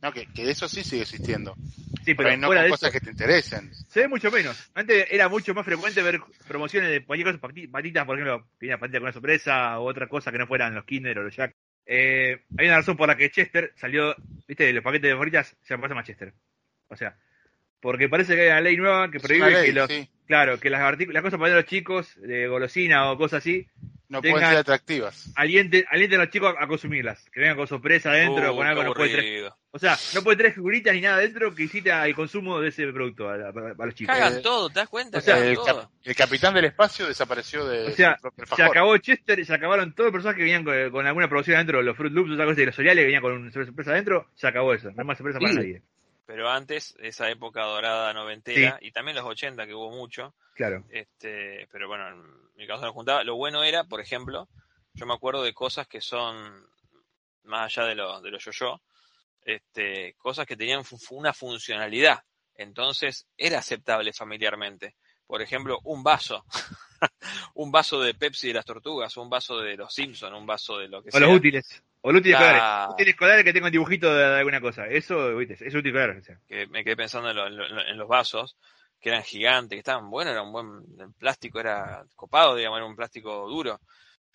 No, 0.00 0.12
que, 0.12 0.26
que 0.26 0.50
eso 0.50 0.68
sí 0.68 0.82
sigue 0.82 1.02
existiendo. 1.02 1.56
Sí, 2.04 2.14
Pero 2.14 2.36
no 2.36 2.48
fuera 2.48 2.62
con 2.62 2.64
de 2.64 2.70
cosas 2.70 2.88
eso, 2.88 2.92
que 2.94 3.00
te 3.00 3.10
interesen. 3.10 3.72
se 3.86 4.00
ve 4.00 4.08
mucho 4.08 4.30
menos. 4.30 4.70
Antes 4.74 5.06
era 5.10 5.28
mucho 5.28 5.54
más 5.54 5.64
frecuente 5.64 6.02
ver 6.02 6.20
promociones 6.48 6.90
de 6.90 7.04
cualquier 7.04 7.28
cosa, 7.38 7.40
pati- 7.52 7.70
patitas, 7.70 8.04
por 8.06 8.18
ejemplo, 8.18 8.44
que 8.58 8.66
venía 8.66 8.78
patita 8.78 8.98
con 8.98 9.04
una 9.04 9.12
sorpresa 9.12 9.78
o 9.78 9.84
otra 9.84 10.08
cosa 10.08 10.32
que 10.32 10.38
no 10.38 10.46
fueran 10.48 10.74
los 10.74 10.84
Kinder 10.84 11.18
o 11.18 11.22
los 11.22 11.36
Jack. 11.36 11.54
Eh, 11.86 12.42
hay 12.56 12.66
una 12.66 12.76
razón 12.76 12.96
por 12.96 13.08
la 13.08 13.16
que 13.16 13.30
Chester 13.30 13.72
salió, 13.76 14.14
viste, 14.46 14.64
de 14.64 14.72
los 14.72 14.84
paquetes 14.84 15.08
de 15.08 15.14
favoritas 15.14 15.56
se 15.62 15.74
llama 15.74 15.88
Manchester. 15.88 16.32
O 16.88 16.96
sea, 16.96 17.16
porque 17.80 18.08
parece 18.08 18.34
que 18.34 18.42
hay 18.42 18.48
una 18.48 18.60
ley 18.60 18.76
nueva 18.76 19.10
que 19.10 19.20
prohíbe 19.20 19.50
ley, 19.50 19.66
que 19.66 19.72
los, 19.72 19.88
sí. 19.88 20.08
claro, 20.26 20.58
que 20.60 20.70
las, 20.70 20.98
las 20.98 21.22
cosas 21.22 21.40
para 21.40 21.56
los 21.56 21.64
chicos, 21.64 22.20
de 22.20 22.46
golosina 22.46 23.10
o 23.10 23.18
cosas 23.18 23.38
así, 23.38 23.66
No 24.12 24.20
tengan- 24.20 24.32
pueden 24.34 24.48
ser 24.50 24.58
atractivas. 24.58 25.32
alienten, 25.36 25.84
alienten 25.90 26.20
a 26.20 26.24
los 26.24 26.32
chicos 26.32 26.54
a, 26.58 26.64
a 26.64 26.66
consumirlas. 26.68 27.28
Que 27.30 27.40
vengan 27.40 27.56
con 27.56 27.66
sorpresa 27.66 28.10
adentro, 28.10 28.52
Uh, 28.52 28.56
con 28.56 28.66
algo 28.66 28.84
no 28.84 28.94
puede 28.94 29.12
traer. 29.12 29.50
O 29.74 29.78
sea, 29.78 29.96
no 30.14 30.22
puede 30.22 30.36
traer 30.36 30.52
figuritas 30.52 30.92
ni 30.94 31.00
nada 31.00 31.16
adentro 31.16 31.54
que 31.54 31.62
incita 31.62 32.02
al 32.02 32.14
consumo 32.14 32.60
de 32.60 32.68
ese 32.68 32.86
producto 32.92 33.28
a, 33.28 33.34
a- 33.34 33.48
a 33.78 33.86
los 33.86 33.94
chicos. 33.94 34.14
Cagan 34.14 34.38
Eh, 34.38 34.42
todo, 34.42 34.68
¿te 34.68 34.80
das 34.80 34.88
cuenta? 34.88 35.18
o 35.18 35.20
sea, 35.22 35.38
el, 35.38 35.54
todo. 35.54 35.64
cap- 35.64 35.90
el 36.04 36.14
capitán 36.14 36.52
del 36.54 36.66
espacio 36.66 37.06
desapareció 37.08 37.64
de 37.66 37.86
O 37.86 37.90
sea, 37.92 38.18
su 38.20 38.54
Se 38.56 38.62
acabó 38.62 38.96
Chester 38.98 39.38
y 39.38 39.44
se 39.46 39.54
acabaron 39.54 39.94
todos 39.94 40.08
los 40.08 40.12
personajes 40.12 40.36
que 40.36 40.42
venían 40.44 40.62
con, 40.64 40.90
con 40.90 41.06
alguna 41.06 41.28
producción 41.28 41.56
adentro, 41.56 41.80
los 41.80 41.96
Fruit 41.96 42.12
Loops, 42.12 42.32
otra 42.32 42.44
cosa, 42.44 42.60
y 42.60 42.66
los 42.66 42.76
cereales 42.76 43.00
que 43.02 43.06
venían 43.06 43.22
con 43.22 43.32
una 43.32 43.50
sorpresa 43.50 43.92
adentro, 43.92 44.28
se 44.34 44.46
acabó 44.46 44.74
eso. 44.74 44.90
No 44.90 44.96
hay 45.00 45.06
más 45.06 45.16
sorpresa 45.16 45.38
para 45.40 45.54
nadie. 45.54 45.82
Pero 46.26 46.48
antes, 46.50 46.94
esa 47.00 47.28
época 47.30 47.62
dorada 47.62 48.12
noventera, 48.12 48.78
y 48.80 48.92
también 48.92 49.16
los 49.16 49.24
80 49.26 49.66
que 49.66 49.74
hubo 49.74 49.90
mucho, 49.90 50.34
Claro. 50.54 50.84
este, 50.90 51.66
pero 51.72 51.88
bueno, 51.88 52.08
en 52.08 52.41
mi 52.54 52.66
caso 52.66 52.84
no 52.84 52.92
juntaba. 52.92 53.24
Lo 53.24 53.36
bueno 53.36 53.62
era, 53.64 53.84
por 53.84 54.00
ejemplo, 54.00 54.48
yo 54.94 55.06
me 55.06 55.14
acuerdo 55.14 55.42
de 55.42 55.52
cosas 55.54 55.86
que 55.88 56.00
son, 56.00 56.66
más 57.44 57.76
allá 57.76 57.88
de 57.88 57.94
los 57.94 58.22
de 58.22 58.30
los 58.30 58.44
yo-yo, 58.44 58.80
este, 59.44 60.14
cosas 60.18 60.46
que 60.46 60.56
tenían 60.56 60.82
una 61.10 61.32
funcionalidad. 61.32 62.20
Entonces, 62.54 63.26
era 63.36 63.58
aceptable 63.58 64.12
familiarmente. 64.12 64.94
Por 65.26 65.40
ejemplo, 65.42 65.78
un 65.84 66.02
vaso. 66.02 66.44
un 67.54 67.72
vaso 67.72 68.00
de 68.00 68.14
Pepsi 68.14 68.48
de 68.48 68.54
las 68.54 68.64
tortugas, 68.64 69.16
un 69.16 69.30
vaso 69.30 69.58
de 69.58 69.76
los 69.76 69.92
Simpson, 69.92 70.34
un 70.34 70.46
vaso 70.46 70.78
de 70.78 70.88
lo 70.88 71.02
que 71.02 71.08
O 71.08 71.12
sea. 71.12 71.20
los 71.20 71.36
útiles. 71.36 71.82
O 72.02 72.12
los 72.12 72.20
útiles 72.20 72.38
Ah. 72.40 72.44
escolares. 72.44 72.94
Útiles 72.94 73.14
escolares 73.14 73.44
que 73.44 73.52
tengan 73.52 73.72
dibujito 73.72 74.14
de, 74.14 74.24
alguna 74.24 74.60
cosa. 74.60 74.86
Eso, 74.86 75.34
viste, 75.36 75.54
es 75.66 75.74
útil. 75.74 75.96
O 75.96 76.22
sea. 76.22 76.38
que 76.46 76.66
me 76.66 76.84
quedé 76.84 76.96
pensando 76.96 77.30
en, 77.30 77.36
lo- 77.36 77.46
en 77.46 77.56
lo- 77.56 77.86
en 77.86 77.96
los 77.98 78.08
vasos, 78.08 78.56
que 79.02 79.10
eran 79.10 79.24
gigantes, 79.24 79.76
que 79.76 79.80
estaban 79.80 80.08
buenos, 80.08 80.32
era 80.32 80.42
un 80.42 80.52
buen 80.52 80.84
el 81.00 81.12
plástico, 81.14 81.58
era 81.60 82.06
copado, 82.16 82.54
digamos, 82.54 82.78
era 82.78 82.86
un 82.86 82.96
plástico 82.96 83.48
duro, 83.48 83.80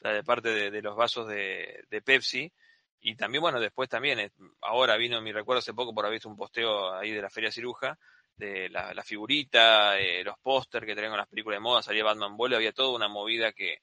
o 0.03 0.07
de 0.09 0.24
parte 0.24 0.49
de, 0.49 0.70
de 0.70 0.82
los 0.82 0.95
vasos 0.95 1.28
de, 1.28 1.86
de 1.89 2.01
Pepsi. 2.01 2.51
Y 2.99 3.15
también, 3.15 3.41
bueno, 3.41 3.59
después 3.59 3.88
también, 3.88 4.20
eh, 4.20 4.32
ahora 4.61 4.97
vino 4.97 5.22
mi 5.22 5.32
recuerdo 5.32 5.59
hace 5.59 5.74
poco 5.74 5.93
por 5.93 6.05
haber 6.05 6.18
visto 6.18 6.30
un 6.30 6.36
posteo 6.36 6.93
ahí 6.93 7.11
de 7.11 7.22
la 7.22 7.30
Feria 7.30 7.51
Ciruja, 7.51 7.97
de 8.36 8.70
la, 8.70 8.93
la 8.93 9.03
figurita, 9.03 9.97
eh, 9.99 10.24
los 10.24 10.38
póster 10.39 10.86
que 10.86 10.93
traían 10.93 11.11
con 11.11 11.20
las 11.20 11.30
películas 11.30 11.57
de 11.57 11.61
moda, 11.61 11.82
salía 11.82 12.03
Batman 12.03 12.36
Vuelo, 12.36 12.57
había 12.57 12.74
toda 12.74 12.95
una 12.95 13.07
movida 13.07 13.53
que... 13.53 13.82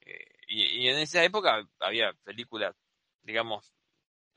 eh, 0.00 0.26
y, 0.48 0.64
y 0.82 0.88
en 0.88 0.98
esa 0.98 1.22
época 1.22 1.62
había 1.78 2.12
películas, 2.24 2.74
digamos, 3.22 3.72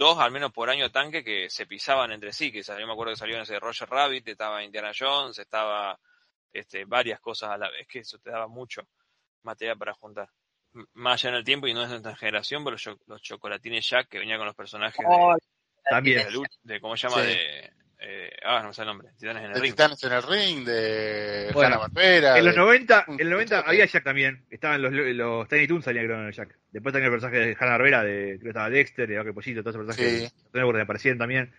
dos 0.01 0.17
al 0.17 0.31
menos 0.31 0.51
por 0.51 0.67
año 0.67 0.89
tanque 0.91 1.23
que 1.23 1.47
se 1.51 1.67
pisaban 1.67 2.11
entre 2.11 2.33
sí, 2.33 2.51
que 2.51 2.63
salió, 2.63 2.87
me 2.87 2.93
acuerdo 2.93 3.13
que 3.13 3.17
salió 3.19 3.39
ese 3.39 3.59
Roger 3.59 3.87
Rabbit, 3.87 4.27
estaba 4.29 4.63
Indiana 4.63 4.91
Jones, 4.97 5.37
estaba 5.37 5.99
este, 6.51 6.85
varias 6.85 7.19
cosas 7.19 7.51
a 7.51 7.57
la 7.57 7.69
vez, 7.69 7.85
que 7.87 7.99
eso 7.99 8.17
te 8.17 8.31
daba 8.31 8.47
mucho 8.47 8.81
material 9.43 9.77
para 9.77 9.93
juntar. 9.93 10.27
Más 10.93 11.13
allá 11.21 11.29
en 11.29 11.35
el 11.35 11.43
tiempo 11.43 11.67
y 11.67 11.73
no 11.75 11.83
es 11.83 11.89
de 11.89 11.95
nuestra 11.95 12.15
generación, 12.15 12.63
pero 12.63 12.77
yo- 12.77 12.97
los 13.05 13.21
chocolatines 13.21 13.87
Jack 13.87 14.09
que 14.09 14.17
venía 14.19 14.37
con 14.37 14.47
los 14.47 14.55
personajes 14.55 14.97
de, 15.07 15.15
Oh, 15.15 15.35
También. 15.87 16.27
de, 16.63 16.81
¿cómo 16.81 16.97
se 16.97 17.07
llama? 17.07 17.21
Sí. 17.21 17.27
De, 17.27 17.73
eh, 18.03 18.31
ah, 18.43 18.59
no 18.61 18.69
me 18.69 18.73
sé 18.73 18.81
el 18.81 18.87
nombre, 18.87 19.09
Titanes 19.17 19.43
en 19.43 19.47
el 19.49 19.53
De 19.53 19.59
Ring. 19.61 19.71
Titanes 19.73 20.03
en 20.03 20.11
el 20.13 20.23
Ring, 20.23 20.65
de 20.65 21.49
Bueno, 21.53 21.67
Hanna 21.75 21.77
Barbera. 21.77 22.37
En 22.37 22.45
los 22.45 22.55
90, 22.55 23.05
en 23.07 23.17
los 23.17 23.29
90 23.29 23.57
Sí. 23.59 23.63
había 23.67 23.85
Jack 23.85 24.03
también. 24.03 24.45
Estaban 24.49 24.81
los, 24.81 24.91
los 24.91 25.47
Tiny 25.47 25.67
Toons 25.67 25.85
salían 25.85 26.05
creo 26.05 26.19
en 26.19 26.27
el 26.27 26.33
Jack. 26.33 26.57
Después 26.71 26.93
también 26.93 27.13
el 27.13 27.19
personaje 27.19 27.39
de 27.45 27.57
Hanna 27.59 27.71
Barbera, 27.71 28.03
de, 28.03 28.23
creo 28.37 28.41
que 28.41 28.47
estaba 28.49 28.69
Dexter, 28.69 29.07
de 29.07 29.17
Vaque 29.17 29.33
Pollito, 29.33 29.61
todos 29.61 29.75
esos 29.75 29.85
personajes 29.85 30.29
Sí. 30.31 30.35
que 30.51 30.59
que 30.73 30.81
aparecían 30.81 31.17
también. 31.17 31.53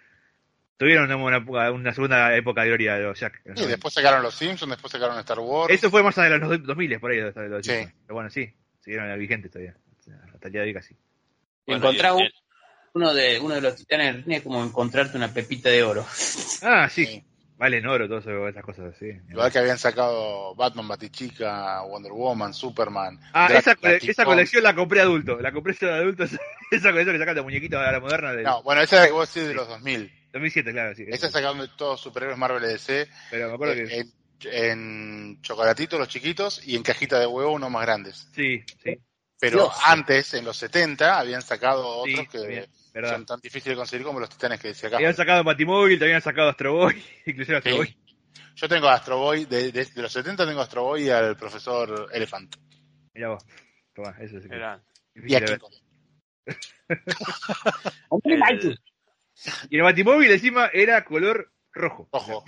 Tuvieron 0.77 1.05
una, 1.05 1.17
una, 1.17 1.37
época- 1.37 1.71
una 1.71 1.93
segunda 1.95 2.35
época 2.37 2.63
de 2.63 2.69
gloria 2.69 2.95
de 2.97 3.05
los 3.05 3.21
Jack. 3.21 3.37
Sí, 3.45 3.49
90. 3.51 3.67
después 3.69 3.95
sacaron 3.95 4.23
los 4.23 4.35
Simpsons, 4.35 4.71
después 4.71 4.91
sacaron 4.91 5.17
Star 5.21 5.39
Wars. 5.39 5.73
Eso 5.73 5.91
fue 5.91 6.03
más 6.03 6.19
allá 6.19 6.31
de 6.31 6.39
los 6.39 6.63
2000 6.67 6.99
por 6.99 7.13
ahí. 7.13 7.19
de- 7.19 7.31
de 7.31 7.49
los 7.49 7.65
Sí. 7.65 7.73
Pero 8.07 8.15
bueno, 8.15 8.31
sí, 8.31 8.53
siguieron 8.81 9.17
vigentes 9.19 9.51
todavía. 9.53 9.77
Hasta 10.35 10.49
el 10.49 10.53
día 10.53 10.63
de 10.63 10.67
hoy 10.69 10.75
casi. 10.75 10.97
Bueno, 11.67 11.89
un- 12.17 12.29
uno 12.95 13.15
de 13.15 13.41
uno 13.41 13.55
de 13.55 13.61
los 13.61 13.77
titanes 13.77 14.15
del 14.15 14.25
ring 14.25 14.37
es 14.37 14.43
como 14.43 14.63
encontrarte 14.63 15.17
una 15.17 15.33
pepita 15.33 15.69
de 15.69 15.83
oro. 15.83 16.07
Ah, 16.65 16.89
sí. 16.89 17.07
Sí. 17.07 17.25
Vale 17.63 17.79
en 17.79 17.87
oro, 17.87 18.09
todas 18.09 18.27
esas 18.27 18.65
cosas 18.65 18.93
así. 18.93 19.07
Igual 19.31 19.53
que 19.53 19.59
habían 19.61 19.79
sacado 19.79 20.53
Batman, 20.57 20.89
Batichica, 20.89 21.83
Wonder 21.83 22.11
Woman, 22.11 22.53
Superman. 22.53 23.21
Ah, 23.33 23.49
esa, 23.53 23.77
esa 23.81 24.25
colección 24.25 24.65
la 24.65 24.75
compré 24.75 25.01
adulto. 25.01 25.41
La 25.41 25.53
compré 25.53 25.73
yo 25.81 25.87
de 25.87 25.95
adulto. 25.95 26.25
Esa, 26.73 26.91
colección 26.91 27.15
que 27.15 27.21
sacan 27.21 27.37
de 27.37 27.43
muñequitos 27.43 27.79
a 27.79 27.93
la 27.93 28.01
moderna 28.01 28.33
de 28.33 28.43
No, 28.43 28.65
bueno, 28.65 28.81
esa 28.81 29.09
vos 29.13 29.33
decís 29.33 29.47
de 29.47 29.55
los 29.55 29.69
2000. 29.69 30.11
2007, 30.33 30.73
claro, 30.73 30.95
sí. 30.97 31.05
Esa 31.07 31.31
sacaron 31.31 31.61
de 31.61 31.69
todos 31.77 32.01
superhéroes 32.01 32.37
Marvel 32.37 32.63
DC. 32.63 33.07
Pero 33.31 33.49
me 33.49 33.55
acuerdo 33.55 33.75
eh, 33.75 34.07
que. 34.41 34.49
en, 34.51 34.71
en 34.73 35.43
chocolatitos 35.43 36.01
los 36.01 36.09
chiquitos 36.09 36.67
y 36.67 36.75
en 36.75 36.83
cajita 36.83 37.21
de 37.21 37.27
huevo 37.27 37.53
unos 37.53 37.71
más 37.71 37.83
grandes. 37.83 38.29
Sí, 38.35 38.65
sí. 38.83 38.99
Pero 39.39 39.59
Dios. 39.59 39.75
antes, 39.85 40.35
en 40.35 40.45
los 40.45 40.57
70, 40.57 41.19
habían 41.19 41.43
sacado 41.43 42.05
Sí, 42.05 42.15
otros 42.15 42.29
que 42.29 42.47
bien, 42.47 42.67
verdad. 42.93 43.13
son 43.13 43.27
tan 43.27 43.41
difíciles 43.41 43.77
de 43.77 43.81
conseguir 43.81 44.07
como 44.07 44.21
los 44.21 44.29
titanes 44.29 44.61
que 44.61 44.69
decía 44.69 44.89
acá. 44.89 44.97
Habían 44.99 45.15
sacado 45.15 45.45
Batimóvil, 45.45 45.99
te 45.99 46.05
habían 46.05 46.23
sacado 46.23 46.49
Astro 46.51 46.73
Boy, 46.75 47.03
inclusive 47.27 47.57
Astro 47.59 47.73
Sí. 47.73 47.79
Boy. 47.79 47.97
Yo 48.55 48.69
tengo 48.69 48.89
a 48.89 48.95
Astro 48.95 49.19
Boy, 49.19 49.45
de, 49.47 49.73
de- 49.73 49.85
de 49.87 50.03
los 50.03 50.13
70 50.13 50.47
tengo 50.47 50.61
a 50.61 50.65
Astro 50.65 50.83
Boy 50.85 51.05
y 51.05 51.11
al 51.11 51.37
profesor 51.37 52.09
Elephant. 52.13 52.55
Mirá 53.15 53.31
vos. 53.31 53.45
Tomá, 53.95 54.15
eso 54.21 54.41
sí. 54.41 54.49
Y 55.15 55.21
difícil 55.21 55.37
a 55.37 55.41
de 55.41 55.47
King 55.47 55.53
ver. 55.53 55.59
Kong. 55.59 55.73
Hombre, 58.09 58.35
el- 58.35 58.41
Michael. 58.41 58.81
Y 59.71 59.77
el 59.77 59.83
Batimóvil 59.83 60.31
encima 60.31 60.67
era 60.73 61.05
color 61.05 61.51
rojo. 61.73 62.09
Ojo. 62.11 62.45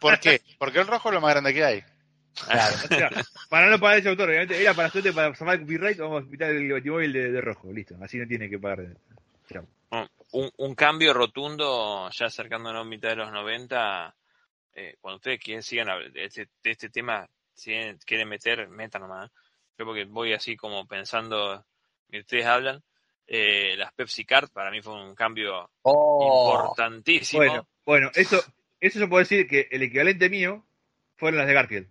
¿Por 0.00 0.18
qué? 0.20 0.42
Porque 0.58 0.80
el 0.80 0.86
rojo 0.86 1.08
es 1.08 1.14
lo 1.14 1.20
más 1.20 1.30
grande 1.32 1.54
que 1.54 1.64
hay. 1.64 1.84
Claro. 2.34 2.74
O 2.84 2.94
sea, 2.94 3.10
para 3.48 3.70
no 3.70 3.78
pagar 3.78 3.98
ese 3.98 4.08
autor, 4.08 4.28
obviamente 4.30 4.60
era 4.60 4.74
para 4.74 4.88
suerte 4.90 5.12
para 5.12 5.34
salvar 5.34 5.56
el 5.56 5.60
copyright, 5.62 5.98
vamos 5.98 6.24
a 6.24 6.26
pintar 6.28 6.50
el 6.50 6.72
Batimóvil 6.72 7.12
de, 7.12 7.30
de 7.32 7.40
rojo, 7.40 7.72
listo. 7.72 7.94
Así 8.02 8.18
no 8.18 8.26
tiene 8.26 8.48
que 8.48 8.58
pagar. 8.58 8.86
Un, 10.32 10.50
un 10.56 10.74
cambio 10.74 11.12
rotundo, 11.12 12.08
ya 12.10 12.26
acercándonos 12.26 12.80
a 12.86 12.88
mitad 12.88 13.10
de 13.10 13.16
los 13.16 13.30
90, 13.30 14.14
eh, 14.74 14.96
cuando 15.00 15.16
ustedes 15.16 15.38
quieren, 15.40 15.62
sigan 15.62 15.88
de 16.12 16.24
este, 16.24 16.48
de 16.62 16.70
este 16.70 16.88
tema, 16.88 17.28
si 17.52 17.72
quieren- 18.06 18.28
meter, 18.28 18.66
metan 18.68 19.02
nomás. 19.02 19.30
Yo 19.78 19.84
porque 19.84 20.04
voy 20.06 20.32
así 20.32 20.56
como 20.56 20.86
pensando, 20.86 21.62
ustedes 22.10 22.46
hablan, 22.46 22.82
eh, 23.26 23.74
las 23.76 23.92
Pepsi 23.92 24.24
Card 24.24 24.48
para 24.50 24.70
mí 24.70 24.80
fue 24.80 24.94
un 24.94 25.14
cambio 25.14 25.68
Oh, 25.82 26.56
importantísimo. 26.68 27.42
Bueno, 27.42 27.66
bueno, 27.84 28.10
eso, 28.14 28.42
eso 28.80 28.98
yo 29.00 29.08
puedo 29.10 29.20
decir 29.20 29.46
que 29.46 29.68
el 29.70 29.82
equivalente 29.82 30.30
mío 30.30 30.64
fueron 31.16 31.38
las 31.38 31.46
de 31.46 31.52
Garfield. 31.54 31.88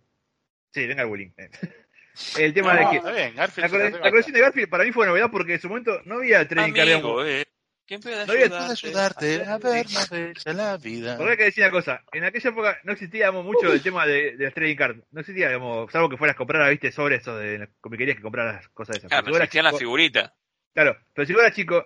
Sí, 0.74 0.88
venga 0.88 1.04
el 1.04 1.10
bullying. 1.10 1.32
El 2.38 2.54
tema 2.54 2.76
de 2.76 2.84
No, 2.84 2.92
que 2.92 2.98
está 2.98 3.12
bien, 3.12 3.36
Garfield 3.36 3.72
la, 3.74 3.90
la 3.90 4.10
colección 4.10 4.34
de 4.34 4.42
Garfield 4.42 4.70
para 4.70 4.84
mí 4.84 4.92
fue 4.92 5.08
novedad 5.08 5.30
porque 5.32 5.54
en 5.54 5.62
su 5.62 5.70
momento 5.70 6.02
no 6.04 6.16
había 6.16 6.46
trading 6.46 6.74
card. 6.74 6.86
digamos. 6.86 7.06
Amigo, 7.22 7.26
eh, 7.26 7.46
¿quién 7.88 8.02
puede 8.02 8.26
No 8.26 8.34
ayudarte? 8.34 8.86
ayudarte 8.88 9.46
a 9.46 9.58
ver 9.58 9.86
más 9.90 10.10
bella 10.10 10.54
la 10.54 10.78
vida. 10.78 11.16
Porque 11.18 11.32
hay 11.32 11.38
que 11.38 11.44
decir 11.46 11.64
una 11.64 11.72
cosa, 11.72 12.04
en 12.12 12.26
aquella 12.26 12.50
época 12.50 12.80
no 12.84 12.92
existía 12.92 13.28
digamos, 13.28 13.46
mucho 13.46 13.72
el 13.72 13.82
tema 13.82 14.06
de, 14.06 14.36
de 14.36 14.44
las 14.44 14.54
trading 14.54 14.76
cards. 14.76 15.04
No 15.12 15.22
existía, 15.22 15.48
digamos, 15.48 15.90
salvo 15.90 16.10
que 16.10 16.18
fueras 16.18 16.36
a 16.36 16.38
comprar, 16.38 16.70
viste, 16.70 16.92
sobre 16.92 17.16
eso 17.16 17.38
de 17.38 17.60
las 17.60 17.70
comiquerías 17.80 18.18
que 18.18 18.24
compraras 18.24 18.68
cosas 18.70 18.96
de 18.96 18.98
esas. 19.00 19.10
Claro, 19.10 19.24
Pero 19.24 19.34
pero 19.34 19.38
si 19.38 19.44
existían 19.46 19.66
las 19.66 19.80
figuritas. 19.80 20.34
Claro, 20.74 20.98
pero 21.14 21.26
si 21.26 21.34
vos 21.34 21.42
eras 21.44 21.56
chico, 21.56 21.86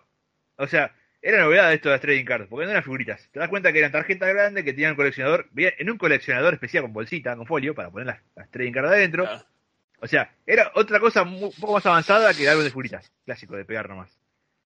o 0.58 0.68
sea, 0.68 0.92
era 1.28 1.42
novedad 1.44 1.74
esto 1.74 1.90
de 1.90 1.96
las 1.96 2.02
trading 2.02 2.24
cards, 2.26 2.48
porque 2.50 2.66
no 2.66 2.72
eran 2.72 2.84
figuritas. 2.84 3.28
Te 3.32 3.40
das 3.40 3.50
cuenta 3.50 3.72
que 3.74 3.80
eran 3.80 3.92
tarjetas 3.92 4.30
grandes 4.30 4.64
que 4.64 4.74
tenían 4.74 4.92
un 4.92 4.98
coleccionador, 4.98 5.48
bien, 5.52 5.74
en 5.80 5.90
un 5.90 5.98
coleccionador 5.98 6.54
especial 6.54 6.84
con 6.84 6.94
bolsita, 6.94 7.36
con 7.36 7.46
folio, 7.48 7.74
para 7.74 7.90
poner 7.90 8.08
las, 8.08 8.22
las 8.36 8.50
trading 8.52 8.72
cards 8.74 8.90
adentro. 8.92 9.24
Claro. 9.24 9.46
O 10.02 10.08
sea, 10.08 10.30
era 10.46 10.72
otra 10.76 11.00
cosa 11.00 11.24
mu- 11.24 11.48
un 11.48 11.52
poco 11.60 11.74
más 11.74 11.86
avanzada 11.86 12.34
que 12.34 12.48
algo 12.48 12.62
de 12.64 12.70
figuritas, 12.70 13.12
clásico, 13.26 13.56
de 13.56 13.66
pegar 13.66 13.90
nomás. 13.90 14.18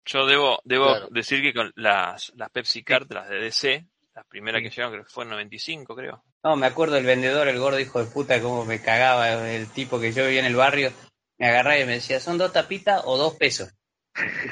Yo 0.06 0.26
debo, 0.26 0.60
debo 0.66 0.88
Claro. 0.88 1.08
decir 1.12 1.42
que 1.42 1.54
con 1.54 1.72
las, 1.76 2.34
las 2.36 2.50
Pepsi 2.50 2.84
Card, 2.84 3.12
las 3.12 3.30
de 3.30 3.38
DC, 3.38 3.86
las 4.16 4.26
primeras 4.26 4.60
Sí. 4.60 4.64
que 4.66 4.70
llegaron 4.72 4.92
creo 4.94 5.06
que 5.06 5.12
fue 5.12 5.24
en 5.24 5.30
95, 5.30 5.96
creo. 5.96 6.24
no, 6.44 6.56
me 6.56 6.68
acuerdo 6.68 6.96
del 6.96 7.06
vendedor, 7.06 7.48
el 7.48 7.60
gordo 7.60 7.80
hijo 7.80 8.04
de 8.04 8.12
puta, 8.12 8.42
cómo 8.42 8.66
me 8.66 8.82
cagaba 8.82 9.50
el 9.52 9.68
tipo 9.72 10.00
que 10.00 10.12
yo 10.12 10.24
vivía 10.26 10.40
en 10.42 10.46
el 10.48 10.56
barrio. 10.56 10.92
Me 11.38 11.48
agarraba 11.48 11.78
y 11.80 11.86
me 11.86 11.94
decía, 11.94 12.20
¿son 12.20 12.38
dos 12.38 12.52
tapitas 12.52 13.02
o 13.06 13.18
dos 13.18 13.36
pesos? 13.36 13.74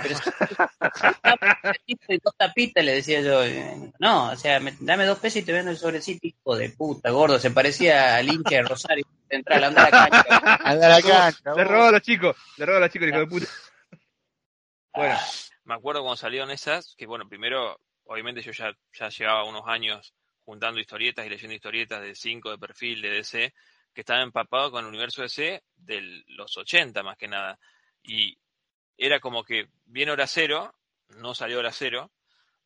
Pero 0.03 0.15
dos 2.23 2.35
tapitas, 2.37 2.83
le 2.83 2.95
decía 2.95 3.21
yo. 3.21 3.41
No, 3.99 4.31
o 4.31 4.35
sea, 4.35 4.59
me- 4.59 4.75
dame 4.79 5.05
dos 5.05 5.19
pesos 5.19 5.37
y 5.41 5.45
te 5.45 5.51
vendo 5.53 5.71
el 5.71 5.77
sobrecito, 5.77 6.27
hijo 6.27 6.55
de 6.55 6.69
puta, 6.69 7.09
gordo. 7.11 7.39
Se 7.39 7.51
parecía 7.51 8.15
al 8.17 8.27
hincha 8.27 8.55
de 8.57 8.61
Rosario 8.63 9.05
Central, 9.29 9.63
anda 9.65 9.83
a 9.85 9.89
la 9.89 10.09
cancha. 10.09 10.59
Anda 10.63 10.85
a 10.85 10.89
la 10.89 11.01
cancha. 11.01 11.53
Le 11.55 11.63
robó 11.63 11.83
a 11.85 11.91
los 11.91 12.01
chicos, 12.01 12.35
le 12.57 12.65
robó 12.65 12.77
a 12.77 12.81
los 12.81 12.89
chicos, 12.89 13.03
el 13.07 13.09
hijo 13.13 13.19
de 13.19 13.27
puta. 13.27 13.47
Bueno, 14.93 15.17
Me 15.65 15.73
acuerdo 15.75 16.01
cuando 16.01 16.15
salieron 16.17 16.49
esas, 16.51 16.95
que 16.97 17.05
bueno, 17.05 17.27
primero, 17.27 17.79
obviamente 18.05 18.41
yo 18.41 18.51
ya, 18.51 18.71
ya 18.93 19.09
llevaba 19.09 19.43
unos 19.43 19.63
años 19.67 20.13
juntando 20.45 20.79
historietas 20.79 21.25
y 21.25 21.29
leyendo 21.29 21.53
historietas 21.55 22.01
de 22.01 22.15
5 22.15 22.51
de 22.51 22.57
perfil 22.57 23.01
de 23.01 23.09
DC, 23.09 23.53
que 23.93 24.01
estaba 24.01 24.21
empapado 24.21 24.71
con 24.71 24.83
el 24.85 24.89
universo 24.89 25.21
DC 25.23 25.61
de 25.75 26.23
los 26.27 26.55
80 26.57 27.03
más 27.03 27.17
que 27.17 27.27
nada. 27.27 27.59
Y 28.01 28.37
era 28.97 29.19
como 29.19 29.43
que 29.43 29.67
viene 29.85 30.11
hora 30.11 30.27
cero, 30.27 30.73
no 31.09 31.33
salió 31.35 31.59
hora 31.59 31.71
cero, 31.71 32.11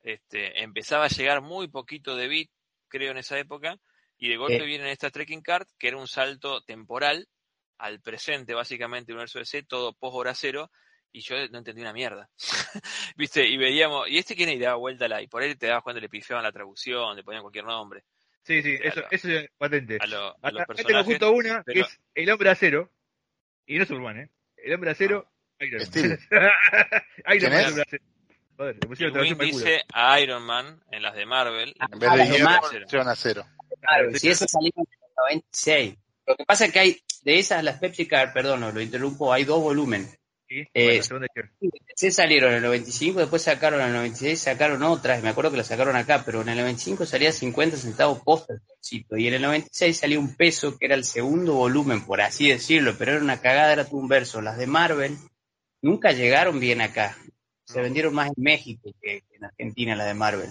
este, 0.03 0.63
empezaba 0.63 1.05
a 1.05 1.09
llegar 1.09 1.41
muy 1.41 1.67
poquito 1.67 2.15
de 2.15 2.27
bit, 2.27 2.51
creo, 2.87 3.11
en 3.11 3.17
esa 3.17 3.37
época, 3.37 3.77
y 4.17 4.29
de 4.29 4.37
golpe 4.37 4.57
Eh. 4.57 4.65
vienen 4.65 4.87
estas 4.87 5.11
trekking 5.11 5.41
card, 5.41 5.67
que 5.77 5.87
era 5.89 5.97
un 5.97 6.07
salto 6.07 6.61
temporal 6.63 7.27
al 7.77 7.99
presente, 8.01 8.53
básicamente, 8.53 9.11
universo 9.11 9.39
DC, 9.39 9.63
todo 9.63 9.93
post 9.93 10.15
hora 10.15 10.33
cero, 10.35 10.71
y 11.11 11.21
yo 11.21 11.35
no 11.49 11.57
entendí 11.57 11.81
una 11.81 11.93
mierda. 11.93 12.29
¿Viste? 13.17 13.45
Y 13.47 13.57
veíamos, 13.57 14.07
¿y 14.09 14.17
este 14.17 14.35
quién 14.35 14.49
y 14.49 14.59
daba 14.59 14.75
vuelta 14.75 15.07
la, 15.07 15.21
y 15.21 15.27
por 15.27 15.41
ahí 15.43 15.55
te 15.55 15.67
dabas 15.67 15.83
cuenta, 15.83 15.99
le 15.99 16.09
pifiaban 16.09 16.43
la 16.43 16.51
traducción, 16.51 17.15
le 17.15 17.23
ponían 17.23 17.41
cualquier 17.43 17.65
nombre. 17.65 18.03
Sí, 18.43 18.61
sí, 18.63 18.75
A 18.75 18.87
eso, 18.87 18.99
lo- 19.01 19.07
eso 19.11 19.29
es 19.29 19.49
patente. 19.57 19.97
A, 19.99 20.07
lo- 20.07 20.27
a 20.27 20.29
Acá, 20.29 20.51
los 20.51 20.61
acá 20.61 20.73
tengo 20.73 20.87
personajes. 20.87 21.05
justo 21.05 21.31
una 21.31 21.63
pero- 21.63 21.73
que 21.85 21.91
es 21.91 21.99
el 22.15 22.29
hombre 22.31 22.49
acero. 22.49 22.91
Y 23.67 23.77
no 23.77 23.83
es 23.83 23.87
Superman, 23.89 24.17
¿eh? 24.19 24.29
El 24.57 24.73
hombre 24.73 24.91
acero, 24.91 25.29
Iron 25.61 25.79
Man. 25.79 25.85
Steel. 25.87 26.19
Iron 27.35 27.51
¿Quién 27.51 27.51
Man. 27.53 27.85
Joder, 28.57 29.37
dice 29.39 29.81
a 29.93 30.19
Iron 30.19 30.43
Man 30.43 30.79
en 30.91 31.01
las 31.01 31.15
de 31.15 31.25
Marvel. 31.25 31.73
En 31.91 31.99
vez 31.99 32.11
de 32.13 32.21
Ah, 32.21 32.25
hierro, 32.25 32.45
Mar- 32.45 32.61
pusieron 32.83 33.07
acero. 33.07 33.45
Claro, 33.79 34.13
si 34.17 34.29
eso 34.29 34.45
salió 34.47 34.71
en 34.75 34.81
el 34.83 35.13
96. 35.17 35.95
Lo 36.27 36.35
que 36.35 36.45
pasa 36.45 36.65
es 36.65 36.71
que 36.71 36.79
hay, 36.79 37.01
de 37.23 37.39
esas, 37.39 37.63
las 37.63 37.79
Pepsi 37.79 38.07
Card, 38.07 38.33
perdón, 38.33 38.61
lo 38.73 38.79
interrumpo, 38.81 39.33
hay 39.33 39.43
dos 39.45 39.59
volúmenes. 39.61 40.17
Sí, 40.47 40.67
Eh, 40.73 41.01
bueno. 41.09 41.25
Se 41.95 42.11
salieron 42.11 42.51
en 42.51 42.57
el 42.57 42.63
95, 42.63 43.19
después 43.21 43.41
sacaron 43.41 43.79
en 43.81 43.87
el 43.87 43.93
96, 43.93 44.39
sacaron 44.39 44.83
otras, 44.83 45.23
me 45.23 45.29
acuerdo 45.29 45.49
que 45.49 45.57
las 45.57 45.67
sacaron 45.67 45.95
acá, 45.95 46.23
pero 46.25 46.41
en 46.41 46.49
el 46.49 46.57
95 46.57 47.05
salía 47.05 47.31
50 47.31 47.77
centavos 47.77 48.19
posta 48.21 48.55
y 48.81 49.27
en 49.27 49.33
el 49.35 49.41
96 49.41 49.97
salía 49.97 50.19
un 50.19 50.35
peso, 50.35 50.77
que 50.77 50.85
era 50.87 50.95
el 50.95 51.05
segundo 51.05 51.53
volumen, 51.53 52.05
por 52.05 52.21
así 52.21 52.49
decirlo, 52.49 52.95
pero 52.97 53.13
era 53.13 53.21
una 53.21 53.39
cagada, 53.41 53.71
era 53.73 53.85
todo 53.85 53.97
un 53.97 54.07
verso. 54.09 54.41
Las 54.41 54.57
de 54.57 54.67
Marvel 54.67 55.17
nunca 55.81 56.11
llegaron 56.11 56.59
bien 56.59 56.81
acá. 56.81 57.17
Se 57.65 57.81
vendieron 57.81 58.13
más 58.13 58.27
en 58.27 58.43
México 58.43 58.91
que 59.01 59.23
en 59.33 59.45
Argentina, 59.45 59.95
las 59.95 60.07
de 60.07 60.13
Marvel. 60.13 60.49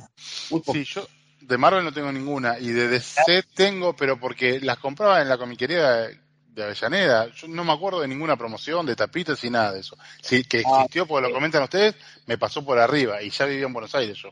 Muy. 0.50 0.62
Sí, 0.72 0.84
yo 0.84 1.06
de 1.40 1.58
Marvel 1.58 1.84
no 1.84 1.92
tengo 1.92 2.12
ninguna 2.12 2.58
y 2.58 2.68
de 2.68 2.88
DC 2.88 3.42
tengo, 3.54 3.94
pero 3.94 4.18
porque 4.18 4.60
las 4.60 4.78
compraba 4.78 5.20
en 5.20 5.28
la 5.28 5.38
comiquería 5.38 6.08
de, 6.48 6.64
Avellaneda. 6.64 7.30
Yo 7.32 7.48
no 7.48 7.64
me 7.64 7.72
acuerdo 7.72 8.00
de 8.00 8.08
ninguna 8.08 8.36
promoción, 8.36 8.84
de 8.84 8.94
tapitas 8.94 9.42
y 9.44 9.50
nada 9.50 9.72
de 9.72 9.80
eso. 9.80 9.96
Sí, 10.20 10.44
que 10.44 10.58
Ah, 10.58 10.80
existió, 10.80 11.06
porque 11.06 11.28
lo 11.28 11.34
comentan 11.34 11.62
ustedes, 11.62 11.94
me 12.26 12.36
pasó 12.36 12.64
por 12.64 12.78
arriba 12.78 13.22
y 13.22 13.30
ya 13.30 13.46
vivía 13.46 13.66
en 13.66 13.72
Buenos 13.72 13.94
Aires 13.94 14.18
yo. 14.18 14.28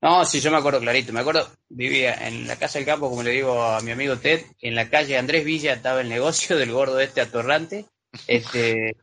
No, 0.00 0.24
sí, 0.24 0.40
yo 0.40 0.50
me 0.50 0.56
acuerdo 0.56 0.80
clarito. 0.80 1.12
Me 1.12 1.20
acuerdo, 1.20 1.48
vivía 1.68 2.26
en 2.26 2.46
la 2.46 2.56
casa 2.56 2.78
del 2.78 2.86
campo, 2.86 3.08
como 3.08 3.22
le 3.22 3.30
digo 3.30 3.62
a 3.62 3.80
mi 3.80 3.92
amigo 3.92 4.16
Ted, 4.16 4.44
en 4.60 4.74
la 4.74 4.88
calle 4.90 5.16
Andrés 5.16 5.44
Villa 5.44 5.74
estaba 5.74 6.00
el 6.00 6.08
negocio 6.08 6.56
del 6.56 6.72
gordo 6.72 7.00
este 7.00 7.20
atorrante. 7.20 7.86
Este, 8.26 8.96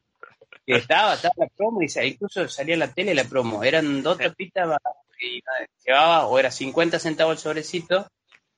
estaba, 0.74 1.14
estaba 1.14 1.34
la 1.38 1.48
promo 1.48 1.82
y 1.82 1.88
incluso 2.08 2.48
salía 2.48 2.74
en 2.74 2.80
la 2.80 2.94
tele 2.94 3.14
la 3.14 3.26
promo. 3.26 3.64
Eran 3.64 4.02
dos 4.02 4.18
tapitas 4.18 4.78
y 5.20 5.42
llevaba, 5.86 6.28
o 6.28 6.40
era 6.40 6.52
50 6.52 7.00
centavos 7.00 7.34
el 7.34 7.40
sobrecito. 7.40 8.08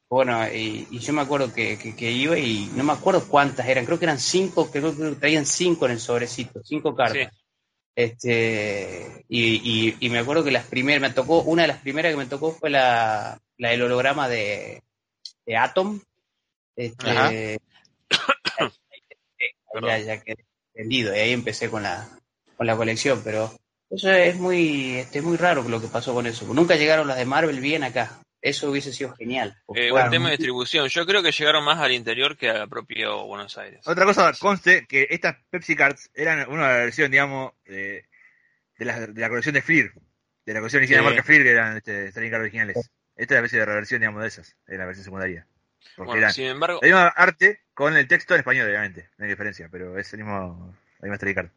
Bueno, 0.10 0.48
y, 0.48 0.88
y 0.90 1.00
yo 1.00 1.12
me 1.12 1.22
acuerdo 1.22 1.54
que, 1.54 1.78
que, 1.78 1.94
que 1.96 2.12
iba 2.12 2.38
y 2.38 2.72
no 2.76 2.84
me 2.86 2.94
acuerdo 2.94 3.28
cuántas 3.28 3.68
eran, 3.68 3.86
creo 3.86 4.00
que 4.00 4.06
eran 4.06 4.20
cinco, 4.20 4.72
creo 4.72 4.96
que 4.96 5.16
traían 5.16 5.46
cinco 5.46 5.86
en 5.86 5.92
el 5.92 6.00
sobrecito, 6.00 6.64
cinco 6.64 6.96
cartas. 6.96 7.30
Sí. 7.34 7.40
Este, 7.94 9.26
y, 9.28 9.90
y, 9.90 9.98
y 10.00 10.10
me 10.10 10.20
acuerdo 10.20 10.44
que 10.44 10.52
las 10.52 10.66
primeras, 10.66 11.02
me 11.02 11.10
tocó, 11.10 11.42
una 11.42 11.64
de 11.64 11.68
las 11.68 11.82
primeras 11.82 12.12
que 12.12 12.18
me 12.18 12.28
tocó 12.28 12.52
fue 12.54 12.70
la, 12.70 13.42
la 13.58 13.70
del 13.70 13.82
holograma 13.82 14.30
de, 14.30 14.84
de 15.46 15.58
Atom. 15.58 16.00
Este, 16.76 17.60
ya, 19.82 19.98
ya 19.98 20.22
quedé 20.22 20.46
vendido, 20.78 21.16
y 21.16 21.20
ahí 21.20 21.34
empecé 21.34 21.70
con 21.70 21.84
la, 21.84 22.08
con 22.56 22.68
la 22.68 22.76
colección, 22.78 23.22
pero 23.24 23.52
eso 23.90 24.12
es 24.12 24.36
muy, 24.36 24.98
este, 24.98 25.22
muy 25.22 25.38
raro 25.38 25.64
lo 25.64 25.82
que 25.82 25.88
pasó 25.88 26.14
con 26.14 26.28
eso. 26.28 26.46
Nunca 26.54 26.76
llegaron 26.76 27.08
las 27.08 27.18
de 27.18 27.26
Marvel 27.26 27.60
bien 27.60 27.84
acá. 27.84 28.20
Eso 28.40 28.70
hubiese 28.70 28.94
sido 28.94 29.14
genial. 29.16 29.58
Eh, 29.74 29.92
un 29.92 30.10
tema 30.12 30.26
de 30.30 30.38
distribución. 30.38 30.88
Yo 30.90 31.06
creo 31.08 31.24
que 31.24 31.32
llegaron 31.32 31.66
más 31.66 31.80
al 31.80 31.92
interior 31.92 32.38
que 32.38 32.50
al 32.50 32.70
propio 32.70 33.26
Buenos 33.26 33.58
Aires. 33.58 33.82
Otra 33.86 34.06
cosa, 34.06 34.32
conste 34.40 34.86
que 34.88 35.08
estas 35.10 35.38
Pepsi 35.50 35.76
Cards 35.76 36.12
eran 36.14 36.50
una 36.50 36.68
versión, 36.70 37.10
digamos, 37.10 37.54
de, 37.66 38.06
de, 38.78 38.86
la, 38.86 39.00
de 39.08 39.20
la 39.20 39.30
colección 39.30 39.56
de 39.56 39.64
Fleer. 39.64 39.92
De 40.46 40.54
la 40.54 40.60
colección 40.60 40.82
original 40.82 41.02
Sí. 41.02 41.04
de 41.04 41.10
marca 41.10 41.24
Fleer, 41.26 41.44
que 41.44 41.50
eran 41.52 41.78
este, 41.78 42.12
trading 42.12 42.30
cards 42.30 42.42
originales. 42.44 42.92
Esta 43.16 43.34
es 43.34 43.38
la 43.38 43.42
versión 43.42 43.60
de 43.62 43.66
reversión, 43.66 44.00
digamos, 44.02 44.22
de 44.22 44.28
esas. 44.28 44.56
Es 44.68 44.78
la 44.78 44.86
versión 44.86 45.04
secundaria. 45.06 45.48
Porque 45.96 46.08
Bueno, 46.08 46.20
eran 46.20 46.34
sin 46.34 46.46
embargo, 46.46 46.80
el 46.84 46.90
mismo 46.94 47.12
arte 47.16 47.62
con 47.78 47.96
el 47.96 48.08
texto 48.08 48.34
en 48.34 48.40
español, 48.40 48.68
obviamente. 48.68 49.12
No 49.18 49.26
hay 49.26 49.30
diferencia, 49.30 49.70
pero 49.72 50.00
es 50.00 50.12
el 50.12 50.18
mismo, 50.24 50.76
la 51.00 51.06
misma 51.06 51.18
trading 51.20 51.36
card. 51.36 51.50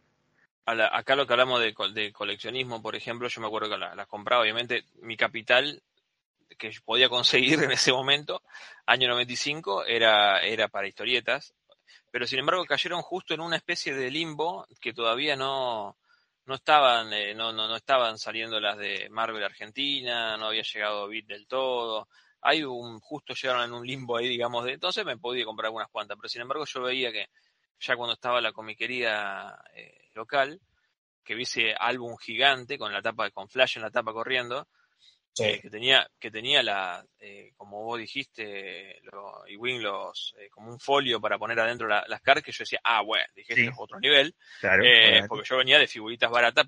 a 0.66 0.74
la- 0.74 0.94
acá 0.94 1.16
lo 1.16 1.26
que 1.26 1.32
hablamos 1.32 1.60
de, 1.60 1.74
de 1.94 2.12
coleccionismo, 2.12 2.82
por 2.82 2.94
ejemplo, 2.94 3.26
yo 3.26 3.40
me 3.40 3.46
acuerdo 3.46 3.70
que 3.70 3.78
la- 3.78 3.94
las 3.94 4.06
compraba, 4.06 4.42
obviamente, 4.42 4.84
mi 5.00 5.16
capital 5.16 5.82
que 6.58 6.70
podía 6.84 7.08
conseguir 7.08 7.58
en 7.64 7.72
ese 7.72 7.90
momento, 7.92 8.42
año 8.84 9.08
95, 9.08 9.86
era, 9.86 10.40
era 10.42 10.68
para 10.68 10.86
historietas, 10.88 11.54
pero 12.10 12.26
sin 12.26 12.40
embargo 12.40 12.66
cayeron 12.66 13.00
justo 13.00 13.32
en 13.32 13.40
una 13.40 13.56
especie 13.56 13.94
de 13.94 14.10
limbo 14.10 14.66
que 14.78 14.92
todavía 14.92 15.36
no, 15.36 15.96
no 16.44 16.54
estaban, 16.54 17.12
eh, 17.14 17.34
no, 17.34 17.52
no, 17.54 17.66
no 17.66 17.76
estaban 17.76 18.18
saliendo 18.18 18.60
las 18.60 18.76
de 18.76 19.08
Marvel 19.10 19.42
Argentina, 19.42 20.36
no 20.36 20.48
había 20.48 20.62
llegado 20.62 21.08
Beat 21.08 21.26
del 21.26 21.46
todo. 21.46 22.08
Hay 22.42 22.62
un, 22.64 23.00
justo 23.00 23.34
llegaron 23.34 23.64
en 23.64 23.72
un 23.72 23.86
limbo 23.86 24.16
ahí, 24.16 24.28
digamos, 24.28 24.64
de 24.64 24.72
entonces 24.72 25.04
me 25.04 25.16
podía 25.18 25.44
comprar 25.44 25.66
algunas 25.66 25.88
cuantas, 25.90 26.16
pero 26.16 26.28
sin 26.28 26.42
embargo 26.42 26.64
yo 26.64 26.82
veía 26.82 27.12
que 27.12 27.26
ya 27.80 27.96
cuando 27.96 28.14
estaba 28.14 28.40
la 28.40 28.52
comiquería 28.52 29.56
eh, 29.74 30.08
local, 30.14 30.60
que 31.24 31.34
vi 31.34 31.42
ese 31.42 31.74
álbum 31.78 32.16
gigante 32.18 32.78
con 32.78 32.92
la 32.92 33.02
tapa, 33.02 33.30
con 33.30 33.48
Flash 33.48 33.76
en 33.76 33.82
la 33.82 33.90
tapa 33.90 34.12
corriendo, 34.12 34.66
Sí. 35.32 35.44
eh, 35.44 35.60
que 35.60 35.70
tenía, 35.70 36.10
que 36.18 36.30
tenía 36.30 36.60
la, 36.62 37.04
eh, 37.20 37.52
como 37.56 37.84
vos 37.84 37.98
dijiste, 38.00 39.00
lo, 39.12 39.46
y 39.46 39.56
Wing 39.56 39.80
los, 39.80 40.34
eh, 40.38 40.48
como 40.50 40.70
un 40.72 40.80
folio 40.80 41.20
para 41.20 41.38
poner 41.38 41.60
adentro 41.60 41.86
la- 41.86 42.04
las 42.08 42.20
cartas, 42.20 42.42
que 42.42 42.50
yo 42.52 42.62
decía, 42.62 42.80
ah, 42.82 43.00
bueno, 43.02 43.24
dije, 43.36 43.54
Sí. 43.54 43.60
esto 43.60 43.72
es 43.72 43.76
otro 43.78 44.00
nivel, 44.00 44.34
Claro. 44.58 44.82
eh, 44.84 45.22
porque 45.28 45.48
yo 45.48 45.56
venía 45.58 45.78
de 45.78 45.86
figuritas 45.86 46.30
baratas, 46.30 46.66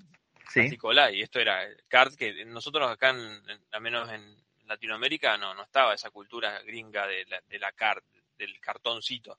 sí. 0.48 0.68
y 1.12 1.22
esto 1.22 1.40
era 1.40 1.66
card 1.88 2.14
que 2.14 2.44
nosotros 2.44 2.88
acá, 2.88 3.10
en, 3.10 3.18
en- 3.50 3.64
al 3.72 3.80
menos 3.80 4.10
en 4.12 4.36
Latinoamérica, 4.66 5.36
no, 5.36 5.54
no 5.54 5.62
estaba 5.62 5.94
esa 5.94 6.10
cultura 6.10 6.60
gringa 6.62 7.06
de 7.06 7.24
la, 7.26 7.40
de 7.46 7.58
la 7.58 7.72
card, 7.72 8.02
del 8.36 8.58
cartoncito. 8.60 9.38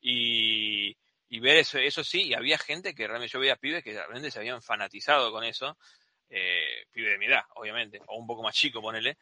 Y, 0.00 0.96
y 1.28 1.40
ver 1.40 1.58
eso, 1.58 1.78
eso 1.78 2.02
sí, 2.02 2.28
y 2.28 2.34
había 2.34 2.58
gente 2.58 2.94
que 2.94 3.06
realmente, 3.06 3.32
yo 3.32 3.40
veía 3.40 3.56
pibes 3.56 3.84
que 3.84 3.92
realmente 3.92 4.30
se 4.30 4.40
habían 4.40 4.62
fanatizado 4.62 5.30
con 5.30 5.44
eso, 5.44 5.78
eh, 6.28 6.86
de 6.92 7.18
mi 7.18 7.26
edad, 7.26 7.44
obviamente, 7.54 8.00
o 8.06 8.16
un 8.16 8.26
poco 8.26 8.42
más 8.42 8.54
chico, 8.54 8.80
ponele, 8.80 9.18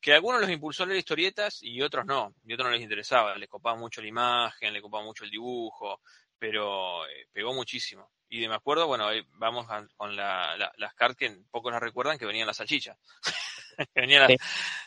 que 0.00 0.12
algunos 0.12 0.40
los 0.40 0.50
impulsó 0.50 0.82
a 0.82 0.86
leer 0.86 0.98
historietas 0.98 1.62
y 1.62 1.82
otros 1.82 2.06
no, 2.06 2.34
y 2.44 2.52
otros 2.52 2.66
no 2.66 2.72
les 2.72 2.82
interesaba, 2.82 3.36
les 3.36 3.48
copaba 3.48 3.76
mucho 3.76 4.00
la 4.00 4.08
imagen, 4.08 4.72
les 4.72 4.82
copaba 4.82 5.04
mucho 5.04 5.24
el 5.24 5.30
dibujo, 5.30 6.00
pero 6.38 7.06
eh, 7.06 7.26
pegó 7.32 7.52
muchísimo. 7.54 8.10
Y 8.28 8.40
de 8.40 8.48
me 8.48 8.54
acuerdo, 8.54 8.86
bueno, 8.86 9.06
ahí 9.08 9.22
vamos 9.38 9.66
a- 9.70 9.86
con 9.96 10.14
la, 10.14 10.56
la- 10.56 10.72
las 10.76 10.94
cartas 10.94 11.16
que 11.16 11.36
pocos 11.50 11.72
las 11.72 11.80
recuerdan, 11.82 12.18
que 12.18 12.26
venían 12.26 12.46
las 12.46 12.56
salchichas. 12.58 12.96
que 13.94 14.00
venían 14.00 14.22
las- 14.22 14.30
Sí. 14.30 14.36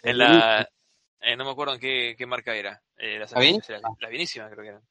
en 0.03 0.17
la... 0.17 0.69
eh, 1.21 1.35
no 1.35 1.45
me 1.45 1.51
acuerdo 1.51 1.73
en 1.75 1.79
qué, 1.79 2.15
qué 2.17 2.25
marca 2.25 2.55
era. 2.55 2.81
Eh, 2.97 3.17
las 3.19 3.33
bienísimas 4.09 4.51
creo 4.51 4.63
que 4.63 4.69
eran. 4.69 4.81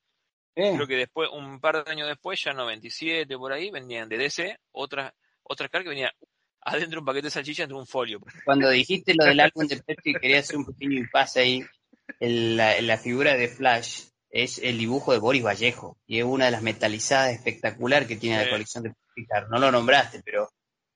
Eh, 0.56 0.72
Creo 0.74 0.86
que 0.86 0.96
después, 0.96 1.30
un 1.32 1.60
par 1.60 1.84
de 1.84 1.90
años 1.92 2.08
después, 2.08 2.42
ya 2.42 2.52
97 2.52 3.36
por 3.38 3.52
ahí, 3.52 3.70
venían 3.70 4.08
de 4.08 4.18
DC 4.18 4.58
otras 4.72 5.12
otras 5.44 5.70
cartas 5.70 5.84
que 5.84 5.90
venían 5.90 6.10
adentro 6.62 7.00
un 7.00 7.06
paquete 7.06 7.28
de 7.28 7.30
salchichas 7.30 7.62
dentro 7.64 7.76
de 7.76 7.82
un 7.82 7.86
folio. 7.86 8.20
Cuando 8.44 8.68
dijiste 8.68 9.14
lo 9.14 9.24
del 9.26 9.38
álbum 9.40 9.66
de 9.68 9.80
Pepsi, 9.80 10.12
quería 10.14 10.40
hacer 10.40 10.56
un 10.56 10.66
pequeño 10.66 10.98
impasse 10.98 11.40
ahí. 11.40 11.64
La, 12.18 12.80
la 12.82 12.98
figura 12.98 13.34
de 13.36 13.46
Flash 13.48 14.02
es 14.30 14.58
el 14.58 14.78
dibujo 14.78 15.12
de 15.12 15.18
Boris 15.18 15.42
Vallejo 15.44 15.98
y 16.06 16.18
es 16.18 16.24
una 16.24 16.46
de 16.46 16.50
las 16.52 16.62
metalizadas 16.62 17.32
espectacular 17.32 18.06
que 18.06 18.16
tiene 18.16 18.38
Sí. 18.38 18.44
la 18.44 18.50
colección 18.50 18.84
de 18.84 18.90
Pepsi 18.90 19.26
Card. 19.26 19.48
No 19.50 19.58
lo 19.58 19.70
nombraste, 19.72 20.22
pero 20.24 20.48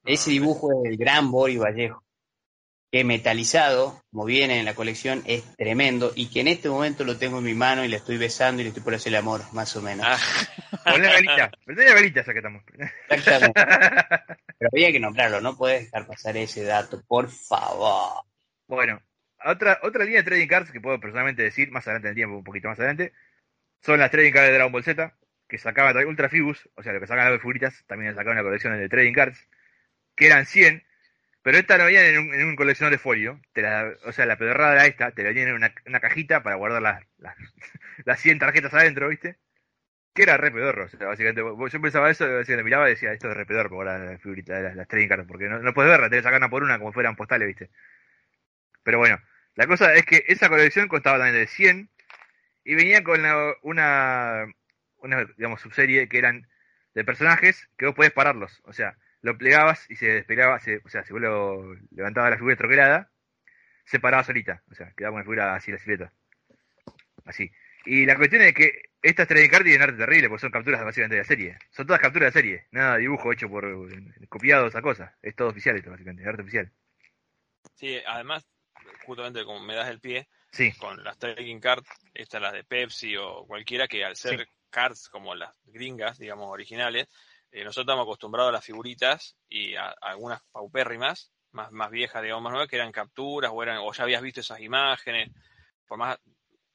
ese 0.04 0.30
dibujo 0.30 0.70
es 0.72 0.82
del 0.90 0.96
gran 0.96 1.30
Boris 1.30 1.58
Vallejo. 1.58 2.02
Que 2.92 3.02
metalizado, 3.02 4.00
como 4.12 4.24
viene 4.24 4.60
en 4.60 4.64
la 4.64 4.76
colección, 4.76 5.24
es 5.26 5.42
tremendo 5.56 6.12
y 6.14 6.30
que 6.30 6.42
en 6.42 6.46
este 6.46 6.68
momento 6.68 7.02
lo 7.02 7.16
tengo 7.18 7.38
en 7.38 7.44
mi 7.44 7.54
mano 7.54 7.84
y 7.84 7.88
le 7.88 7.96
estoy 7.96 8.18
besando 8.18 8.60
y 8.60 8.64
le 8.64 8.68
estoy 8.68 8.84
por 8.84 8.94
hacer 8.94 9.12
el 9.12 9.18
amor, 9.18 9.40
más 9.52 9.74
o 9.74 9.82
menos. 9.82 10.06
Ah, 10.08 10.16
Poné 10.84 11.06
la 11.08 11.14
velita. 11.14 11.50
Poné 11.66 11.84
la 11.86 11.94
velita, 11.94 12.24
ya 12.24 12.32
que 12.32 12.38
estamos. 12.38 12.62
Exactamente. 13.08 13.60
Pero 14.58 14.70
había 14.72 14.92
que 14.92 15.00
nombrarlo, 15.00 15.40
no 15.40 15.56
puedes 15.56 15.86
dejar 15.90 16.06
pasar 16.06 16.36
ese 16.36 16.62
dato, 16.62 17.02
por 17.08 17.28
favor. 17.30 18.24
Bueno, 18.68 19.02
otra, 19.44 19.80
otra 19.82 20.04
línea 20.04 20.20
de 20.22 20.30
trading 20.30 20.46
cards 20.46 20.70
que 20.70 20.80
puedo 20.80 21.00
personalmente 21.00 21.42
decir 21.42 21.72
más 21.72 21.84
adelante 21.88 22.06
en 22.06 22.10
el 22.10 22.16
tiempo, 22.16 22.36
un 22.38 22.44
poquito 22.44 22.68
más 22.68 22.78
adelante, 22.78 23.12
son 23.84 24.00
las 24.00 24.10
trading 24.10 24.32
cards 24.32 24.48
de 24.48 24.54
Dragon 24.54 24.72
Ball 24.72 24.84
Z, 24.84 25.14
que 25.48 25.58
sacaban 25.58 25.92
también 25.92 26.08
Ultra 26.08 26.30
Fibus, 26.30 26.68
o 26.74 26.82
sea, 26.82 26.92
lo 26.92 27.00
que 27.00 27.06
sacaban 27.06 27.32
de 27.32 27.38
figuritas, 27.38 27.84
también 27.86 28.14
sacaban 28.14 28.38
una 28.38 28.42
colección 28.42 28.76
de 28.78 28.88
trading 28.88 29.12
cards, 29.12 29.48
que 30.16 30.26
eran 30.26 30.46
100, 30.46 30.84
pero 31.42 31.58
estas 31.58 31.78
no 31.78 31.84
venían 31.84 32.06
en 32.06 32.18
un, 32.18 32.34
en 32.34 32.56
coleccionador 32.56 32.96
de 32.96 33.02
folio, 33.02 33.40
te 33.52 33.62
la, 33.62 33.92
o 34.04 34.12
sea, 34.12 34.24
la 34.24 34.38
pedorrada 34.38 34.72
era 34.74 34.86
esta, 34.86 35.10
te 35.12 35.22
la 35.22 35.28
venían 35.30 35.48
en 35.48 35.54
una, 35.86 36.00
cajita 36.00 36.42
para 36.42 36.56
guardar 36.56 36.80
las, 36.80 37.04
las, 37.18 37.36
las 38.06 38.20
100 38.20 38.38
tarjetas 38.38 38.72
adentro, 38.72 39.08
¿viste? 39.08 39.36
Que 40.14 40.22
era 40.22 40.38
re 40.38 40.50
pedorro, 40.50 40.86
o 40.86 40.88
sea, 40.88 41.06
básicamente, 41.08 41.42
yo 41.42 41.80
pensaba 41.82 42.10
eso, 42.10 42.24
básicamente 42.24 42.64
miraba 42.64 42.88
y 42.88 42.92
decía, 42.92 43.12
esto 43.12 43.30
es 43.30 43.36
re 43.36 43.46
pedorro 43.46 43.76
guardar 43.76 44.00
las 44.00 44.22
figuritas, 44.22 44.62
las, 44.62 44.76
las 44.76 44.88
trading 44.88 45.08
cards, 45.08 45.26
porque 45.28 45.48
no, 45.48 45.58
no 45.58 45.74
puedes 45.74 45.90
verlas, 45.90 46.10
tenés 46.10 46.26
que 46.26 46.36
una 46.36 46.50
por 46.50 46.62
una 46.62 46.78
como 46.78 46.92
fueran 46.92 47.16
postales, 47.16 47.48
¿viste? 47.48 47.70
Pero 48.82 48.98
bueno, 48.98 49.20
la 49.56 49.66
cosa 49.66 49.94
es 49.94 50.06
que 50.06 50.24
esa 50.28 50.48
colección 50.48 50.88
costaba 50.88 51.18
también 51.18 51.36
de 51.36 51.46
100 51.46 51.90
y 52.64 52.74
venía 52.74 53.02
con 53.04 53.22
la- 53.22 53.54
una, 53.62 54.46
una 54.98 55.24
digamos, 55.36 55.60
subserie 55.60 56.08
que 56.08 56.18
eran 56.18 56.48
de 56.94 57.04
personajes 57.04 57.68
que 57.76 57.86
vos 57.86 57.94
podés 57.94 58.12
pararlos. 58.12 58.60
O 58.64 58.72
sea, 58.72 58.96
lo 59.20 59.36
plegabas 59.36 59.90
y 59.90 59.96
se 59.96 60.06
despegaba, 60.06 60.56
o 60.84 60.88
sea, 60.88 61.04
si 61.04 61.12
vos 61.12 61.22
lo 61.22 61.74
levantabas 61.90 62.30
la 62.30 62.36
figura 62.36 62.56
troquelada, 62.56 63.10
se 63.84 64.00
paraba 64.00 64.24
solita. 64.24 64.62
O 64.70 64.74
sea, 64.74 64.92
quedaba 64.96 65.18
la 65.18 65.24
figura 65.24 65.54
así, 65.54 65.72
la 65.72 65.78
silueta. 65.78 66.12
Así. 67.24 67.50
Y 67.86 68.06
la 68.06 68.16
cuestión 68.16 68.42
es 68.42 68.54
que 68.54 68.90
estas 69.02 69.28
trading 69.28 69.50
cards 69.50 69.64
tienen 69.64 69.82
arte 69.82 69.98
terrible, 69.98 70.28
porque 70.28 70.40
son 70.40 70.50
capturas 70.50 70.82
básicamente 70.82 71.16
de 71.16 71.22
la 71.22 71.26
serie. 71.28 71.58
Son 71.70 71.86
todas 71.86 72.00
capturas 72.00 72.32
de 72.32 72.40
serie, 72.40 72.66
nada 72.70 72.96
dibujo 72.96 73.32
hecho 73.32 73.48
por 73.48 73.66
copiado, 74.28 74.66
esa 74.66 74.80
cosa. 74.80 75.16
Es 75.20 75.34
todo 75.34 75.48
oficial 75.48 75.76
esto, 75.76 75.90
básicamente, 75.90 76.26
arte 76.26 76.42
oficial. 76.42 76.70
Sí, 77.74 77.98
además, 78.06 78.46
justamente 79.04 79.44
como 79.44 79.60
me 79.64 79.74
das 79.74 79.88
el 79.90 80.00
pie, 80.00 80.28
Sí, 80.54 80.70
con 80.78 81.02
las 81.02 81.18
trading 81.18 81.58
cards, 81.58 81.88
estas 82.14 82.40
las 82.40 82.52
de 82.52 82.62
Pepsi 82.62 83.16
o 83.16 83.44
cualquiera, 83.44 83.88
que 83.88 84.04
al 84.04 84.14
ser 84.14 84.46
Sí. 84.46 84.52
cards 84.70 85.08
como 85.08 85.34
las 85.34 85.52
gringas, 85.64 86.16
digamos, 86.16 86.48
originales, 86.48 87.08
eh, 87.50 87.64
nosotros 87.64 87.82
estamos 87.84 88.04
acostumbrados 88.04 88.50
a 88.50 88.52
las 88.52 88.64
figuritas 88.64 89.36
y 89.48 89.74
a, 89.74 89.88
a 89.88 89.94
algunas 90.10 90.40
paupérrimas, 90.52 91.32
más, 91.50 91.72
más 91.72 91.90
viejas, 91.90 92.22
digamos, 92.22 92.44
más 92.44 92.52
nuevas, 92.52 92.68
que 92.68 92.76
eran 92.76 92.92
capturas 92.92 93.50
o, 93.52 93.60
eran, 93.64 93.78
o 93.78 93.92
ya 93.92 94.04
habías 94.04 94.22
visto 94.22 94.40
esas 94.42 94.60
imágenes. 94.60 95.32
Por 95.88 95.98
más, 95.98 96.18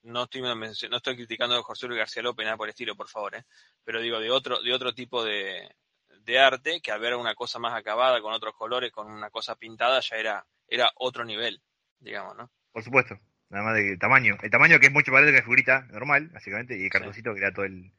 no 0.03 0.23
estoy, 0.23 0.41
no 0.41 0.97
estoy 0.97 1.15
criticando 1.15 1.55
a 1.55 1.63
José 1.63 1.88
Luis 1.88 1.99
García 1.99 2.21
López, 2.21 2.43
nada 2.45 2.57
por 2.57 2.67
el 2.67 2.71
estilo, 2.71 2.97
por 2.97 3.07
favor, 3.07 3.36
¿eh? 3.36 3.45
pero 3.86 4.01
digo, 4.01 4.19
de 4.19 4.30
otro, 4.30 4.61
de 4.61 4.73
otro 4.73 4.93
tipo 4.93 5.23
de, 5.23 5.73
de 6.19 6.39
arte, 6.39 6.82
que 6.82 6.91
al 6.91 6.99
ver 6.99 7.15
una 7.15 7.34
cosa 7.34 7.59
más 7.59 7.73
acabada, 7.73 8.21
con 8.21 8.34
otros 8.34 8.55
colores, 8.55 8.91
con 8.91 9.09
una 9.09 9.30
cosa 9.30 9.55
pintada, 9.55 10.01
ya 10.01 10.17
era, 10.17 10.45
era 10.67 10.91
otro 10.95 11.23
nivel, 11.23 11.61
digamos, 11.97 12.36
¿no? 12.36 12.51
por 12.73 12.84
supuesto. 12.84 13.17
Nada 13.49 13.63
más 13.65 13.75
de 13.75 13.97
tamaño. 13.97 14.37
El 14.41 14.49
tamaño 14.51 14.79
que 14.79 14.87
es 14.87 14.91
mucho 14.91 15.11
más 15.11 15.21
grande 15.21 15.31
que 15.33 15.37
la 15.39 15.43
figurita 15.43 15.81
normal, 15.91 16.29
básicamente, 16.29 16.77
y 16.77 16.83
el 16.85 16.89
cartoncito 16.89 17.33
que 17.33 17.39
era 17.39 17.51
todo 17.51 17.65
el, 17.65 17.91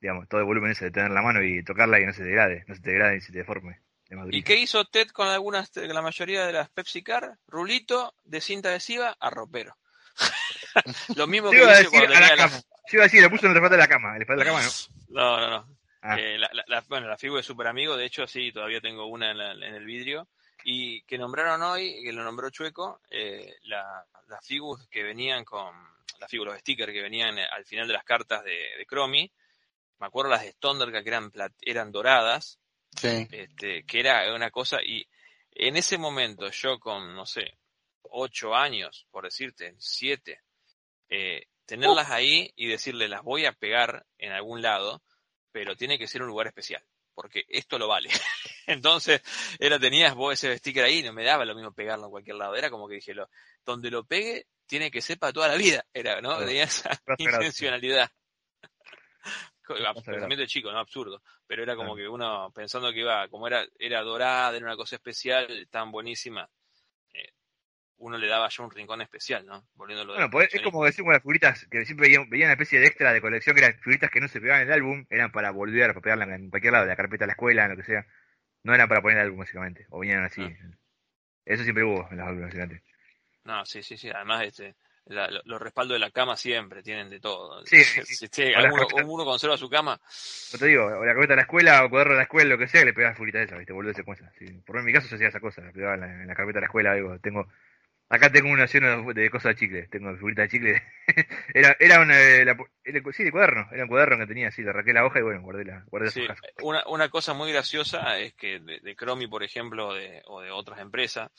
digamos, 0.00 0.28
todo 0.28 0.40
el 0.40 0.46
volumen 0.46 0.72
ese 0.72 0.86
de 0.86 0.90
tener 0.90 1.08
en 1.08 1.14
la 1.14 1.22
mano 1.22 1.42
y 1.42 1.62
tocarla 1.64 1.98
y 2.00 2.06
no 2.06 2.12
se 2.12 2.24
degrade, 2.24 2.64
no 2.68 2.74
se 2.74 2.82
te 2.82 2.90
degrade 2.90 3.14
ni 3.14 3.20
se 3.22 3.32
te 3.32 3.38
deforme. 3.38 3.80
de 4.08 4.36
¿Y 4.36 4.42
qué 4.42 4.56
hizo 4.56 4.84
Ted 4.84 5.08
con 5.08 5.28
algunas, 5.28 5.70
con 5.70 5.88
la 5.88 6.02
mayoría 6.02 6.44
de 6.46 6.52
las 6.52 6.68
Pepsi 6.70 7.02
Car? 7.02 7.38
Rulito 7.48 8.14
de 8.24 8.40
cinta 8.42 8.68
adhesiva 8.68 9.16
a 9.18 9.30
ropero. 9.30 9.76
Lo 11.16 11.26
mismo 11.26 11.50
que 11.50 11.56
iba 11.58 11.68
a 11.68 11.72
hice 11.72 11.84
decir 11.84 11.98
cuando 11.98 12.16
a 12.16 12.20
la 12.20 12.28
tenía 12.28 12.36
la- 12.44 12.50
cama. 12.50 12.62
Yo 12.90 12.96
iba 12.96 13.02
a 13.04 13.06
decir, 13.06 13.22
le 13.22 13.30
puso 13.30 13.46
en 13.46 13.50
el 13.52 13.54
respaldo 13.54 13.76
de 13.76 13.82
la 13.82 13.88
cama. 13.88 14.12
El 14.14 14.18
respaldo 14.20 14.40
de 14.44 14.50
la 14.50 14.56
cama, 14.56 14.64
¿no? 14.66 15.14
No, 15.20 15.40
no, 15.40 15.50
no. 15.50 15.76
Ah. 16.02 16.16
Eh, 16.18 16.36
la, 16.36 16.50
la- 16.52 16.64
la- 16.66 16.84
bueno, 16.88 17.06
la 17.08 17.16
figura 17.16 17.38
de 17.38 17.44
Super 17.44 17.68
Amigo, 17.68 17.96
de 17.96 18.04
hecho, 18.04 18.26
sí, 18.26 18.50
todavía 18.52 18.80
tengo 18.80 19.06
una 19.06 19.30
en, 19.30 19.38
la- 19.38 19.52
en 19.52 19.74
el 19.74 19.86
vidrio. 19.86 20.28
Y 20.64 21.02
que 21.02 21.18
nombraron 21.18 21.62
hoy, 21.62 22.02
que 22.02 22.12
lo 22.12 22.22
nombró 22.24 22.50
Chueco, 22.50 23.00
eh, 23.10 23.56
la- 23.64 24.06
las 24.28 24.46
figuras 24.46 24.86
que 24.88 25.02
venían 25.02 25.44
con, 25.44 25.74
las 26.18 26.30
figuras, 26.30 26.54
los 26.54 26.60
stickers 26.60 26.92
que 26.92 27.02
venían 27.02 27.38
eh, 27.38 27.46
al 27.50 27.64
final 27.64 27.86
de 27.86 27.94
las 27.94 28.04
cartas 28.04 28.44
de, 28.44 28.76
de 28.78 28.86
Cromi. 28.86 29.30
Me 29.98 30.06
acuerdo 30.06 30.30
las 30.30 30.42
de 30.42 30.52
Stonderka 30.52 31.02
que 31.02 31.08
eran, 31.08 31.30
plat- 31.30 31.54
eran 31.60 31.92
doradas, 31.92 32.58
Sí. 32.96 33.26
este, 33.30 33.84
que 33.84 34.00
era 34.00 34.34
una 34.34 34.50
cosa, 34.50 34.78
y 34.82 35.06
en 35.52 35.76
ese 35.76 35.96
momento 35.98 36.50
yo 36.50 36.78
con, 36.78 37.14
no 37.14 37.24
sé, 37.26 37.58
ocho 38.02 38.54
años, 38.54 39.06
por 39.10 39.24
decirte, 39.24 39.74
siete, 39.78 40.40
eh, 41.08 41.46
tenerlas 41.66 42.10
ahí 42.10 42.52
y 42.56 42.66
decirle 42.68 43.08
las 43.08 43.22
voy 43.22 43.46
a 43.46 43.52
pegar 43.52 44.04
en 44.18 44.32
algún 44.32 44.60
lado, 44.60 45.02
pero 45.52 45.76
tiene 45.76 45.98
que 45.98 46.06
ser 46.06 46.22
un 46.22 46.28
lugar 46.28 46.46
especial, 46.48 46.82
porque 47.14 47.44
esto 47.48 47.78
lo 47.78 47.88
vale. 47.88 48.08
Entonces, 48.66 49.22
era, 49.58 49.78
tenías 49.78 50.14
vos 50.14 50.32
ese 50.34 50.56
sticker 50.58 50.84
ahí, 50.84 51.02
no 51.02 51.12
me 51.12 51.24
daba 51.24 51.44
lo 51.44 51.54
mismo 51.54 51.72
pegarlo 51.72 52.06
en 52.06 52.10
cualquier 52.10 52.36
lado, 52.36 52.54
era 52.56 52.70
como 52.70 52.88
que 52.88 52.96
dije, 52.96 53.14
lo, 53.14 53.28
donde 53.64 53.90
lo 53.90 54.04
pegue 54.04 54.46
tiene 54.66 54.90
que 54.90 55.02
ser 55.02 55.18
para 55.18 55.32
toda 55.32 55.48
la 55.48 55.56
vida, 55.56 55.84
era, 55.92 56.20
¿no? 56.20 56.30
Claro. 56.30 56.46
Tenía 56.46 56.64
esa 56.64 57.02
intencionalidad. 57.18 58.10
Pensamiento 60.04 60.42
de 60.42 60.46
chico, 60.46 60.72
no 60.72 60.78
absurdo, 60.78 61.22
pero 61.46 61.62
era 61.62 61.76
como 61.76 61.94
Claro. 61.94 62.04
que 62.04 62.08
uno 62.08 62.52
pensando 62.52 62.92
que 62.92 63.00
iba, 63.00 63.28
como 63.28 63.46
era, 63.46 63.64
era 63.78 64.02
dorada, 64.02 64.56
era 64.56 64.66
una 64.66 64.76
cosa 64.76 64.96
especial, 64.96 65.68
tan 65.70 65.90
buenísima, 65.92 66.48
uno 68.02 68.18
le 68.18 68.26
daba 68.26 68.48
ya 68.48 68.64
un 68.64 68.70
rincón 68.70 69.00
especial, 69.00 69.46
¿no? 69.46 69.64
Volviéndolo 69.74 70.14
Bueno, 70.14 70.28
pues, 70.28 70.52
es 70.52 70.60
como 70.60 70.84
decir 70.84 71.04
con 71.04 71.12
las 71.12 71.22
figuritas 71.22 71.66
que 71.70 71.84
siempre 71.84 72.08
veían, 72.08 72.28
veían 72.28 72.46
una 72.48 72.54
especie 72.54 72.80
de 72.80 72.86
extra 72.86 73.12
de 73.12 73.20
colección 73.20 73.54
que 73.54 73.62
eran 73.64 73.78
figuritas 73.78 74.10
que 74.10 74.20
no 74.20 74.26
se 74.28 74.40
pegaban 74.40 74.62
en 74.62 74.68
el 74.68 74.74
álbum, 74.74 75.06
eran 75.08 75.30
para 75.30 75.52
volver 75.52 75.90
a 75.90 75.94
pegarla 75.94 76.24
en 76.34 76.50
cualquier 76.50 76.72
lado, 76.72 76.84
de 76.84 76.90
la 76.90 76.96
carpeta 76.96 77.22
de 77.24 77.28
la 77.28 77.32
escuela, 77.34 77.64
en 77.64 77.70
lo 77.70 77.76
que 77.76 77.84
sea. 77.84 78.04
No 78.64 78.74
eran 78.74 78.88
para 78.88 79.02
poner 79.02 79.18
el 79.18 79.24
álbum, 79.24 79.38
básicamente. 79.40 79.86
O 79.90 80.00
venían 80.00 80.24
así. 80.24 80.42
Ah. 80.42 80.70
Eso 81.44 81.62
siempre 81.62 81.84
hubo 81.84 82.08
en 82.10 82.18
los 82.18 82.26
álbumes, 82.26 82.46
básicamente. 82.46 82.82
No, 83.44 83.64
sí, 83.64 83.82
sí, 83.82 83.96
sí. 83.96 84.10
Además, 84.10 84.44
este, 84.44 84.74
la- 85.06 85.28
lo- 85.28 85.42
los 85.44 85.60
respaldos 85.60 85.94
de 85.96 85.98
la 85.98 86.10
cama 86.10 86.36
siempre 86.36 86.82
tienen 86.82 87.10
de 87.10 87.18
todo. 87.20 87.64
Sí, 87.66 87.82
sí, 87.84 88.52
alguno, 88.56 88.86
uno 89.06 89.24
conserva 89.24 89.56
su 89.56 89.68
cama, 89.68 90.00
No 90.52 90.58
te 90.58 90.66
digo, 90.66 90.86
o 90.86 91.04
la 91.04 91.12
carpeta 91.12 91.32
de 91.32 91.36
la 91.36 91.42
escuela, 91.42 91.84
o 91.84 91.90
cuaderno 91.90 92.12
de 92.14 92.18
la 92.18 92.22
escuela, 92.24 92.50
lo 92.50 92.58
que 92.58 92.68
sea, 92.68 92.84
le 92.84 92.92
pegabas 92.92 93.16
figuritas 93.16 93.42
esas, 93.42 93.58
¿viste? 93.58 93.72
Volvés 93.72 94.00
cosas. 94.04 94.32
Sí. 94.38 94.46
Por 94.64 94.78
en 94.78 94.84
mi 94.84 94.92
caso 94.92 95.08
yo 95.08 95.16
hacía 95.16 95.28
esa 95.28 95.40
cosa, 95.40 95.60
la 95.62 95.72
pegaba 95.72 95.94
en 95.94 96.00
la, 96.00 96.06
en 96.22 96.26
la 96.28 96.34
carpeta 96.34 96.58
de 96.58 96.62
la 96.62 96.66
escuela, 96.66 96.94
digo, 96.94 97.18
tengo... 97.18 97.48
Acá 98.12 98.30
tengo 98.30 98.50
una 98.50 98.66
llena 98.66 99.02
de, 99.14 99.30
cosas 99.30 99.54
de 99.54 99.60
chicle, 99.60 99.88
tengo 99.88 100.14
figuritas 100.16 100.44
de 100.44 100.48
chicle. 100.50 100.82
era 101.54 101.74
era 101.80 102.00
una, 102.02 102.20
eh, 102.20 102.44
la- 102.44 102.56
era- 102.84 103.00
sí, 103.10 103.24
de 103.24 103.30
cuaderno, 103.32 103.68
era 103.72 103.84
un 103.84 103.88
cuaderno 103.88 104.18
que 104.18 104.26
tenía 104.26 104.48
así, 104.48 104.62
le 104.62 104.68
arranqué 104.68 104.92
la 104.92 105.06
hoja 105.06 105.20
y 105.20 105.22
bueno, 105.22 105.40
guardé 105.40 105.64
la, 105.64 105.82
guardé 105.86 106.06
las 106.08 106.14
Sí, 106.14 106.20
hojas. 106.22 106.38
una, 106.60 106.84
una 106.88 107.08
cosa 107.08 107.32
muy 107.32 107.50
graciosa 107.50 108.18
es 108.18 108.34
que 108.34 108.60
de, 108.60 108.80
de 108.80 108.96
Cromi, 108.96 109.28
por 109.28 109.42
ejemplo, 109.42 109.88
o 109.88 109.94
de, 109.94 110.20
o 110.26 110.42
de 110.42 110.50
otras 110.50 110.80
empresas, 110.80 111.30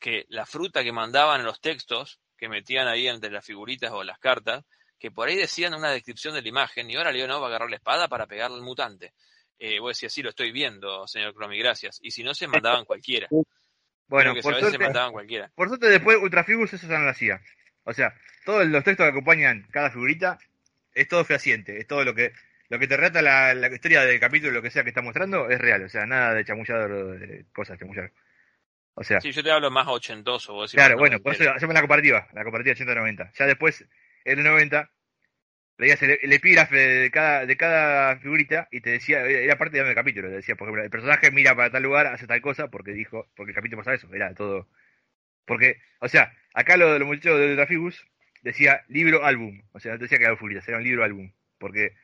que 0.00 0.24
la 0.30 0.46
fruta 0.46 0.82
que 0.82 0.92
mandaban 0.92 1.40
en 1.40 1.46
los 1.46 1.60
textos, 1.60 2.20
que 2.38 2.48
metían 2.48 2.88
ahí 2.88 3.06
entre 3.06 3.30
las 3.30 3.44
figuritas 3.44 3.92
o 3.92 4.02
las 4.02 4.18
cartas, 4.18 4.64
que 4.98 5.10
por 5.10 5.28
ahí 5.28 5.36
decían 5.36 5.74
una 5.74 5.90
descripción 5.90 6.32
de 6.32 6.40
la 6.40 6.48
imagen, 6.48 6.90
y 6.90 6.96
ahora 6.96 7.12
Leo 7.12 7.28
no 7.28 7.38
va 7.38 7.46
a 7.46 7.48
agarrar 7.50 7.68
la 7.68 7.76
espada 7.76 8.08
para 8.08 8.26
pegarle 8.26 8.56
al 8.56 8.62
mutante. 8.62 9.12
Eh, 9.58 9.78
vos 9.78 9.90
decías, 9.90 10.12
sí, 10.12 10.22
lo 10.22 10.30
estoy 10.30 10.52
viendo, 10.52 11.06
señor 11.06 11.34
Cromi, 11.34 11.58
gracias. 11.58 11.98
Y 12.02 12.10
si 12.12 12.22
no, 12.24 12.32
se 12.32 12.46
mandaban 12.48 12.84
cualquiera. 12.86 13.28
Bueno, 14.08 14.34
por 14.42 14.54
se 14.54 14.60
suerte, 14.60 14.78
mandaban 14.78 15.12
cualquiera. 15.12 15.50
por 15.54 15.68
suerte 15.68 15.88
después 15.88 16.18
Ultrafigures 16.20 16.72
eso 16.72 16.86
ya 16.86 16.98
no 16.98 17.04
lo 17.04 17.10
hacía. 17.10 17.40
O 17.84 17.92
sea, 17.92 18.14
todos 18.44 18.66
los 18.66 18.84
textos 18.84 19.04
que 19.04 19.10
acompañan 19.10 19.66
cada 19.70 19.90
figurita 19.90 20.38
es 20.94 21.08
todo 21.08 21.24
fehaciente, 21.24 21.78
es 21.78 21.86
todo 21.86 22.04
lo 22.04 22.14
que 22.14 22.32
lo 22.68 22.78
que 22.78 22.88
te 22.88 22.96
relata 22.96 23.22
la, 23.22 23.54
la 23.54 23.68
historia 23.68 24.02
del 24.02 24.18
capítulo, 24.18 24.52
lo 24.52 24.62
que 24.62 24.70
sea 24.70 24.82
que 24.82 24.88
está 24.88 25.02
mostrando, 25.02 25.50
es 25.50 25.60
real, 25.60 25.84
o 25.84 25.88
sea, 25.88 26.06
nada 26.06 26.34
de 26.34 26.44
chamullado 26.44 27.12
de 27.12 27.44
cosas 27.52 27.78
chamullar. 27.78 28.10
O 28.94 29.02
sea, 29.02 29.20
Sí, 29.20 29.32
yo 29.32 29.42
te 29.42 29.50
hablo 29.50 29.70
más 29.70 29.86
ochentoso. 29.88 30.54
Vos 30.54 30.72
claro, 30.72 30.96
bueno, 30.96 31.20
por 31.20 31.34
eso 31.34 31.50
hacemos 31.50 31.74
la 31.74 31.80
comparativa, 31.80 32.28
la 32.32 32.44
comparativa 32.44 32.76
80-90. 32.76 33.32
Ya 33.36 33.46
después, 33.46 33.84
en 34.24 34.38
el 34.38 34.44
90, 34.44 34.88
leías 35.78 36.02
el, 36.02 36.32
epígrafe 36.32 36.76
de 36.76 37.10
cada, 37.10 37.46
de 37.46 37.56
cada 37.56 38.16
figurita 38.18 38.68
y 38.70 38.80
te 38.80 38.90
decía, 38.90 39.22
era 39.22 39.58
parte 39.58 39.82
del 39.82 39.94
capítulo, 39.94 40.28
te 40.28 40.36
decía, 40.36 40.56
por 40.56 40.68
ejemplo, 40.68 40.84
el 40.84 40.90
personaje 40.90 41.30
mira 41.30 41.54
para 41.56 41.70
tal 41.70 41.82
lugar, 41.82 42.06
hace 42.06 42.26
tal 42.26 42.40
cosa, 42.40 42.68
porque 42.68 42.92
dijo, 42.92 43.28
porque 43.36 43.50
el 43.50 43.56
capítulo 43.56 43.80
pasaba 43.80 43.96
eso, 43.96 44.12
era 44.14 44.34
todo. 44.34 44.68
Porque, 45.46 45.80
o 46.00 46.08
sea, 46.08 46.32
acá 46.54 46.76
lo 46.76 46.92
de 46.92 46.98
los 47.00 47.08
muchachos 47.08 47.38
de 47.38 47.50
Ultrafigus 47.50 48.06
decía 48.42 48.84
libro 48.88 49.24
álbum, 49.24 49.62
o 49.72 49.80
sea, 49.80 49.92
no 49.92 49.98
te 49.98 50.04
decía 50.04 50.18
que 50.18 50.24
era 50.24 50.36
figuritas, 50.36 50.68
era 50.68 50.78
un 50.78 50.84
libro 50.84 51.04
álbum, 51.04 51.32
porque 51.58 51.94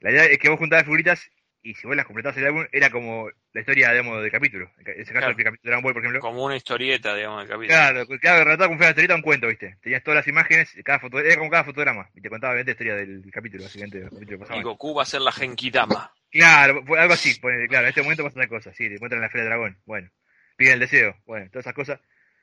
la 0.00 0.10
idea 0.10 0.24
es 0.24 0.38
que 0.38 0.48
vos 0.48 0.58
juntabas 0.58 0.84
figuritas 0.84 1.30
y 1.62 1.74
si 1.74 1.86
vos 1.86 1.94
las 1.94 2.06
completabas 2.06 2.36
el 2.38 2.46
álbum, 2.46 2.66
era 2.72 2.90
como 2.90 3.30
la 3.52 3.60
historia, 3.60 3.90
digamos, 3.90 4.20
del 4.20 4.30
capítulo. 4.30 4.70
En 4.78 5.00
ese 5.00 5.12
caso, 5.12 5.26
Claro. 5.26 5.28
el 5.30 5.44
capítulo 5.44 5.60
de 5.62 5.68
Dragon 5.70 5.82
Ball, 5.82 5.92
por 5.92 6.02
ejemplo. 6.02 6.20
Como 6.20 6.44
una 6.44 6.56
historieta, 6.56 7.14
digamos, 7.14 7.40
del 7.40 7.48
capítulo. 7.48 7.68
Claro, 7.68 8.06
cada 8.20 8.44
como 8.44 8.56
fuera 8.56 8.74
una 8.76 8.88
historieta, 8.88 9.14
un 9.14 9.22
cuento, 9.22 9.48
¿viste? 9.48 9.76
Tenías 9.80 10.02
todas 10.02 10.16
las 10.16 10.28
imágenes, 10.28 10.74
cada 10.84 10.98
foto, 10.98 11.20
era 11.20 11.36
como 11.36 11.50
cada 11.50 11.64
fotograma, 11.64 12.10
y 12.14 12.20
te 12.20 12.28
contaba 12.28 12.54
la 12.54 12.60
historia 12.62 12.96
del 12.96 13.24
capítulo, 13.32 13.62
básicamente, 13.64 14.00
del 14.00 14.10
capítulo. 14.10 14.56
Y 14.56 14.62
Goku 14.62 14.94
va 14.94 15.02
a 15.02 15.06
ser 15.06 15.20
la 15.20 15.32
Genkidama. 15.32 16.12
Claro, 16.30 16.82
algo 16.96 17.12
así, 17.14 17.38
ponele, 17.38 17.68
claro, 17.68 17.84
en 17.84 17.90
este 17.90 18.02
momento 18.02 18.24
pasa 18.24 18.38
una 18.38 18.48
cosa, 18.48 18.72
sí, 18.72 18.88
te 18.88 18.94
encuentran 18.94 19.18
en 19.18 19.22
la 19.22 19.28
Feria 19.28 19.44
del 19.44 19.50
Dragón, 19.50 19.78
bueno, 19.84 20.10
piden 20.56 20.74
el 20.74 20.80
deseo, 20.80 21.16
bueno, 21.26 21.46
todas 21.50 21.66
esas 21.66 21.74
cosas. 21.74 22.00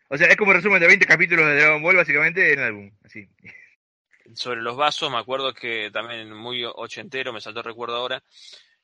O 0.09 0.17
sea, 0.17 0.27
es 0.27 0.37
como 0.37 0.51
un 0.51 0.57
resumen 0.57 0.79
de 0.79 0.87
20 0.87 1.05
capítulos 1.05 1.45
de 1.47 1.55
Dragon 1.55 1.81
Ball, 1.81 1.95
básicamente, 1.95 2.53
en 2.53 2.59
el 2.59 2.65
álbum, 2.65 2.91
así. 3.03 3.27
Sobre 4.35 4.61
los 4.61 4.77
vasos, 4.77 5.11
me 5.11 5.17
acuerdo 5.17 5.53
que 5.55 5.89
también 5.91 6.31
muy 6.31 6.63
ochentero, 6.63 7.33
me 7.33 7.41
saltó 7.41 7.61
el 7.61 7.65
recuerdo 7.65 7.95
ahora, 7.95 8.23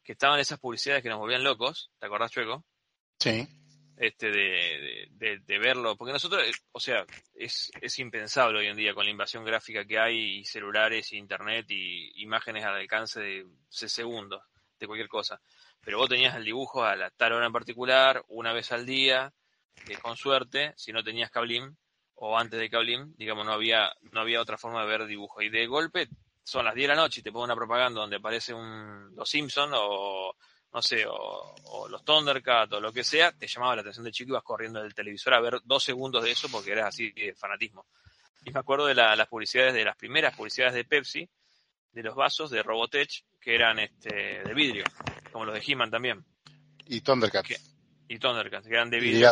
que 0.05 0.13
estaban 0.13 0.39
esas 0.39 0.59
publicidades 0.59 1.03
que 1.03 1.09
nos 1.09 1.17
volvían 1.19 1.43
locos, 1.43 1.91
¿te 1.99 2.05
acordás, 2.05 2.31
Chueco? 2.31 2.63
Sí. 3.19 3.45
Este, 3.97 4.27
de, 4.29 4.41
de, 4.41 5.07
de- 5.11 5.39
de 5.39 5.59
verlo, 5.59 5.95
porque 5.95 6.11
nosotros, 6.13 6.43
eh, 6.43 6.51
o 6.73 6.79
sea, 6.79 7.05
es, 7.33 7.71
es 7.81 7.97
impensable 7.99 8.59
hoy 8.59 8.67
en 8.67 8.75
día 8.75 8.93
con 8.93 9.05
la 9.05 9.11
invasión 9.11 9.43
gráfica 9.45 9.85
que 9.85 9.97
hay, 9.97 10.39
y 10.39 10.45
celulares, 10.45 11.11
y 11.13 11.17
internet, 11.17 11.65
y 11.69 12.11
imágenes 12.21 12.65
al 12.65 12.75
alcance 12.75 13.19
de 13.21 13.45
se- 13.69 13.89
segundos, 13.89 14.41
de 14.79 14.85
cualquier 14.87 15.07
cosa. 15.07 15.41
Pero 15.83 15.97
vos 15.97 16.09
tenías 16.09 16.35
el 16.35 16.43
dibujo 16.43 16.83
a 16.83 16.95
la 16.95 17.09
tal 17.11 17.33
hora 17.33 17.47
en 17.47 17.53
particular, 17.53 18.23
una 18.27 18.51
vez 18.53 18.71
al 18.73 18.85
día, 18.85 19.33
que 19.85 19.95
con 19.97 20.17
suerte, 20.17 20.73
si 20.75 20.91
no 20.91 21.01
tenías 21.03 21.31
Cablim, 21.31 21.75
o 22.15 22.37
antes 22.37 22.59
de 22.59 22.69
Cablim, 22.69 23.13
digamos, 23.17 23.45
no 23.45 23.53
había, 23.53 23.91
no 24.11 24.19
había 24.21 24.41
otra 24.41 24.57
forma 24.57 24.81
de 24.81 24.87
ver 24.87 25.05
dibujo. 25.05 25.41
Y 25.41 25.49
de 25.49 25.67
golpe, 25.67 26.07
son 26.45 26.63
las 26.63 26.75
10 26.75 26.87
de 26.89 26.95
la 26.95 27.01
noche 27.01 27.19
y 27.19 27.23
te 27.23 27.31
ponen 27.31 27.45
una 27.45 27.55
propaganda 27.55 27.99
donde 28.01 28.17
aparece 28.17 28.53
un, 28.53 29.13
los 29.15 29.27
Simpsons 29.27 29.73
o, 29.75 30.35
no 30.73 30.81
sé, 30.81 31.05
o, 31.07 31.13
o 31.15 31.87
los 31.89 32.05
Thundercats 32.05 32.71
o 32.73 32.79
lo 32.79 32.93
que 32.93 33.03
sea, 33.03 33.31
te 33.31 33.47
llamaba 33.47 33.75
la 33.75 33.81
atención 33.81 34.05
de 34.05 34.11
chico 34.11 34.29
y 34.29 34.31
ibas 34.33 34.43
corriendo 34.43 34.81
del 34.81 34.93
televisor 34.93 35.33
a 35.33 35.39
ver 35.41 35.59
dos 35.63 35.83
segundos 35.83 36.23
de 36.23 36.31
eso 36.31 36.47
porque 36.49 36.71
eras 36.71 36.89
así 36.89 37.11
de 37.11 37.33
fanatismo. 37.35 37.87
Y 38.45 38.51
me 38.51 38.59
acuerdo 38.59 38.85
de 38.85 38.93
la- 38.93 39.15
las 39.15 39.27
publicidades, 39.27 39.73
de 39.73 39.83
las 39.83 39.95
primeras 39.97 40.35
publicidades 40.35 40.75
de 40.75 40.85
Pepsi, 40.85 41.27
de 41.91 42.03
los 42.03 42.13
vasos 42.15 42.51
de 42.51 42.61
Robotech 42.61 43.23
que 43.41 43.55
eran 43.55 43.79
este 43.79 44.43
de 44.43 44.53
vidrio, 44.53 44.83
como 45.31 45.45
los 45.45 45.53
de 45.55 45.63
He-Man 45.65 45.89
también, 45.89 46.23
Y 46.87 47.01
Thundercats. 47.01 47.47
¿Qué? 47.47 47.57
y 48.07 48.19
Thundercats, 48.19 48.67
que 48.67 48.73
eran 48.73 48.89
de 48.91 48.99
vidrio. 48.99 49.31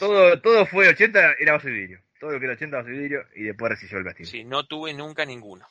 Todo, 0.00 0.40
todo 0.40 0.66
fue 0.66 0.88
80, 0.88 1.34
era 1.38 1.52
vaso 1.52 1.68
de 1.68 1.72
vidrio. 1.74 2.02
Todo 2.18 2.30
lo 2.32 2.38
que 2.40 2.46
era 2.46 2.54
80 2.54 2.78
vaso 2.78 2.88
de 2.88 2.96
vidrio 2.96 3.20
y 3.36 3.42
después 3.44 3.70
recibió 3.70 3.98
el 3.98 4.04
castillo. 4.04 4.28
Sí, 4.28 4.42
no 4.44 4.66
tuve 4.66 4.92
nunca 4.92 5.24
ninguno. 5.24 5.68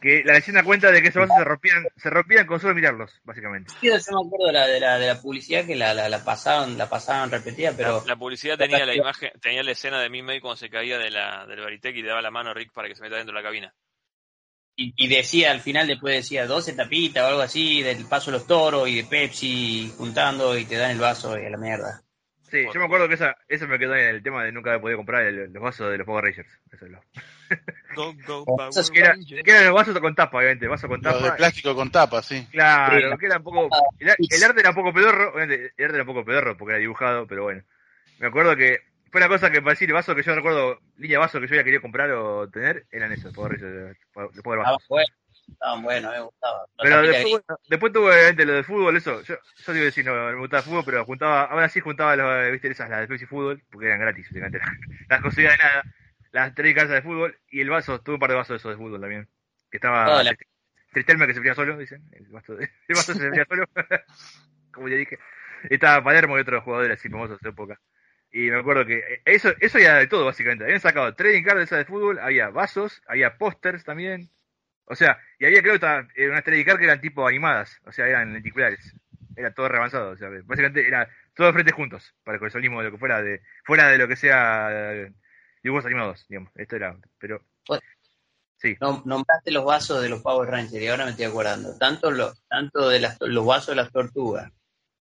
Que 0.00 0.22
la 0.24 0.32
leyenda 0.34 0.62
cuenta 0.62 0.90
de 0.90 1.02
que 1.02 1.08
esos 1.08 1.20
vasos 1.20 1.36
se 1.36 1.44
rompían, 1.44 1.84
se 1.96 2.08
rompían 2.08 2.46
con 2.46 2.58
solo 2.58 2.74
mirarlos, 2.74 3.20
básicamente. 3.22 3.70
Sí, 3.80 3.88
Yo 3.88 3.92
me 3.92 4.26
acuerdo 4.26 4.46
de 4.46 4.52
la, 4.52 4.66
de 4.66 4.80
la, 4.80 4.98
de 4.98 5.06
la 5.08 5.20
publicidad 5.20 5.66
que 5.66 5.76
la, 5.76 5.92
la, 5.92 6.08
la 6.08 6.24
pasaban, 6.24 6.78
la 6.78 6.88
pasaban 6.88 7.30
repetida, 7.30 7.72
pero 7.76 8.02
La 8.06 8.16
publicidad 8.16 8.56
tenía 8.56 8.86
la 8.86 8.94
imagen, 8.94 9.30
tenía 9.42 9.62
la 9.62 9.72
escena 9.72 10.00
de 10.00 10.08
Mimei 10.08 10.40
cuando 10.40 10.56
se 10.56 10.70
caía 10.70 10.96
de 10.98 11.10
la, 11.10 11.46
del 11.46 11.60
Baritec 11.60 11.94
y 11.96 12.02
le 12.02 12.08
daba 12.08 12.22
la 12.22 12.30
mano 12.30 12.50
a 12.50 12.54
Rick 12.54 12.72
para 12.72 12.88
que 12.88 12.94
se 12.94 13.02
meta 13.02 13.16
dentro 13.16 13.34
de 13.34 13.42
la 13.42 13.46
cabina. 13.46 13.74
y, 14.76 14.94
y 14.96 15.08
decía 15.08 15.50
al 15.50 15.60
final 15.60 15.86
después 15.86 16.14
decía 16.14 16.46
12 16.46 16.72
tapitas 16.72 17.24
o 17.24 17.26
algo 17.28 17.40
así 17.42 17.82
del 17.82 18.06
paso 18.06 18.30
de 18.30 18.38
los 18.38 18.46
toros 18.46 18.88
y 18.88 18.96
de 18.96 19.04
Pepsi 19.04 19.92
juntando 19.98 20.56
y 20.56 20.64
te 20.64 20.76
dan 20.76 20.92
el 20.92 20.98
vaso 21.00 21.38
y 21.38 21.44
a 21.44 21.50
la 21.50 21.58
mierda. 21.58 22.02
Sí, 22.50 22.64
yo 22.72 22.80
me 22.80 22.86
acuerdo 22.86 23.06
que 23.08 23.14
esa, 23.14 23.36
eso 23.48 23.68
me 23.68 23.78
quedó 23.78 23.94
en 23.94 24.06
el 24.06 24.22
tema 24.22 24.44
de 24.44 24.52
nunca 24.52 24.70
haber 24.70 24.80
podido 24.82 24.96
comprar 24.98 25.22
el- 25.26 25.52
los 25.52 25.62
vasos 25.62 25.90
de 25.90 25.98
los 25.98 26.06
Power 26.06 26.24
Rangers. 26.24 26.48
Eso 26.72 26.84
es 26.86 26.90
lo- 26.92 27.00
Go, 27.94 28.12
go, 28.26 28.44
Power 28.44 28.70
Power 28.70 28.90
que, 28.92 28.98
era- 29.00 29.08
Rangers. 29.12 29.42
que 29.44 29.50
eran 29.50 29.64
los 29.66 29.74
vasos 29.74 29.98
con 30.00 30.14
tapa, 30.14 30.38
obviamente, 30.38 30.66
vaso 30.68 30.88
con 30.88 31.00
Los 31.02 31.14
de 31.14 31.20
tapa. 31.20 31.36
plástico 31.36 31.74
con 31.74 31.90
tapa, 31.90 32.22
sí. 32.22 32.46
Claro, 32.50 33.12
Sí. 33.12 33.18
que 33.18 33.26
era 33.26 33.36
un 33.38 33.42
poco. 33.44 33.68
El, 33.98 34.08
el 34.08 34.44
arte 34.44 34.60
era 34.60 34.70
un 34.70 34.76
poco 34.76 34.92
pedorro, 34.92 35.32
obviamente, 35.34 35.72
el 35.76 35.84
arte 35.84 35.96
era 35.96 36.02
un 36.02 36.06
poco 36.06 36.24
pedorro 36.24 36.56
porque 36.56 36.72
era 36.72 36.80
dibujado, 36.80 37.26
pero 37.26 37.44
bueno. 37.44 37.62
Me 38.18 38.26
acuerdo 38.26 38.54
que 38.56 38.78
fue 39.10 39.20
una 39.20 39.28
cosa 39.28 39.50
que 39.50 39.60
para 39.60 39.72
decir 39.72 39.92
vaso 39.92 40.14
que 40.14 40.22
yo 40.22 40.34
recuerdo, 40.34 40.78
línea 40.96 41.16
de 41.18 41.20
vaso 41.20 41.40
que 41.40 41.46
yo 41.46 41.54
había 41.54 41.64
querido 41.64 41.82
comprar 41.82 42.10
o 42.12 42.48
tener, 42.48 42.86
eran 42.92 43.12
esos, 43.12 43.32
Power 43.34 43.52
Rangers, 43.52 43.72
de 43.72 43.96
Power 44.12 44.30
Estaban 44.34 44.58
Vasos. 44.58 44.88
buenos, 44.88 45.10
estaban 45.52 45.82
buenos, 45.82 46.12
me 46.12 46.20
gustaba. 46.20 46.58
Los 46.60 46.68
Pero 46.82 47.02
después, 47.02 47.92
tuve 47.92 48.10
obviamente 48.10 48.44
lo 48.46 48.52
de 48.54 48.64
fútbol, 48.64 48.96
eso. 48.96 49.22
Yo, 49.22 49.36
yo 49.66 49.72
digo 49.72 49.84
decir, 49.84 50.04
no, 50.04 50.14
me 50.14 50.34
gustaba 50.36 50.60
el 50.60 50.64
fútbol, 50.64 50.82
pero 50.84 51.04
juntaba, 51.04 51.44
ahora 51.44 51.68
sí 51.68 51.80
juntaba 51.80 52.16
los, 52.16 52.52
viste, 52.52 52.68
esas, 52.68 52.88
las 52.90 53.00
de 53.00 53.08
Pepsi 53.08 53.26
Fútbol, 53.26 53.62
porque 53.70 53.86
eran 53.86 54.00
gratis, 54.00 54.28
obviamente, 54.30 54.58
las, 54.58 54.68
las 55.08 55.20
conseguía 55.20 55.50
de 55.50 55.56
nada, 55.58 55.84
las 56.32 56.54
tres 56.54 56.74
casas 56.74 56.90
de 56.90 57.02
fútbol, 57.02 57.38
y 57.50 57.60
el 57.60 57.70
vaso, 57.70 58.00
tuve 58.00 58.14
un 58.14 58.20
par 58.20 58.30
de 58.30 58.36
vasos 58.36 58.54
de 58.54 58.56
esos 58.56 58.70
de 58.70 58.76
fútbol 58.76 59.00
también. 59.00 59.28
Que 59.70 59.76
estaba 59.76 60.22
la- 60.22 60.36
Tristelme 60.92 61.26
que 61.28 61.34
se 61.34 61.40
fría 61.40 61.54
solo, 61.54 61.76
dicen, 61.78 62.02
el 62.12 62.26
vaso, 62.28 62.56
de- 62.56 62.64
el 62.88 62.96
vaso 62.96 63.14
se 63.14 63.30
fría 63.30 63.44
solo, 63.48 63.64
como 64.72 64.88
ya 64.88 64.96
dije. 64.96 65.18
Estaba 65.68 66.02
Palermo 66.02 66.38
y 66.38 66.40
otros 66.40 66.64
jugadores 66.64 66.98
así 66.98 67.08
famosos 67.08 67.30
de 67.32 67.36
esa 67.36 67.48
época. 67.50 67.78
Y 68.32 68.50
me 68.50 68.58
acuerdo 68.58 68.86
que 68.86 68.98
eh, 68.98 69.22
eso, 69.24 69.52
eso 69.60 69.78
era 69.78 69.96
de 69.98 70.06
todo, 70.06 70.24
básicamente. 70.24 70.64
Habían 70.64 70.80
sacado 70.80 71.14
trading 71.14 71.42
cards 71.42 71.58
de 71.58 71.64
esas 71.64 71.78
de 71.80 71.84
fútbol, 71.84 72.18
había 72.18 72.48
vasos, 72.48 73.02
había 73.06 73.36
pósters 73.36 73.84
también. 73.84 74.30
O 74.90 74.96
sea, 74.96 75.18
y 75.38 75.46
había 75.46 75.62
creo 75.62 75.78
que 75.78 76.22
eh, 76.22 76.28
unas 76.28 76.42
trading 76.42 76.64
cards 76.64 76.78
que 76.80 76.84
eran 76.84 77.00
tipo 77.00 77.26
animadas, 77.26 77.78
o 77.84 77.92
sea, 77.92 78.06
eran 78.08 78.32
lenticulares. 78.32 78.92
Era 79.36 79.54
todo 79.54 79.68
reavanzado, 79.68 80.10
o 80.10 80.16
sea, 80.16 80.28
básicamente 80.44 80.86
era 80.86 81.08
todo 81.34 81.46
de 81.46 81.52
frente 81.52 81.72
juntos, 81.72 82.12
para 82.24 82.34
el 82.34 82.40
coleccionismo 82.40 82.80
de 82.80 82.86
lo 82.86 82.90
que 82.92 82.98
fuera 82.98 83.22
de, 83.22 83.40
fuera 83.64 83.88
de 83.88 83.98
lo 83.98 84.08
que 84.08 84.16
sea 84.16 84.92
dibujos 85.62 85.86
animados, 85.86 86.26
digamos. 86.28 86.50
Esto 86.56 86.74
era, 86.76 86.96
pero 87.18 87.40
sí, 88.56 88.76
Nom- 88.80 89.02
nombraste 89.04 89.52
los 89.52 89.64
vasos 89.64 90.02
de 90.02 90.08
los 90.08 90.22
Power 90.22 90.50
Rangers 90.50 90.82
y 90.82 90.88
ahora 90.88 91.04
me 91.04 91.12
estoy 91.12 91.26
acordando. 91.26 91.78
Tanto 91.78 92.10
los, 92.10 92.42
tanto 92.48 92.88
de 92.88 92.98
las, 93.00 93.16
los 93.20 93.46
vasos 93.46 93.68
de 93.68 93.76
las 93.76 93.92
tortugas 93.92 94.50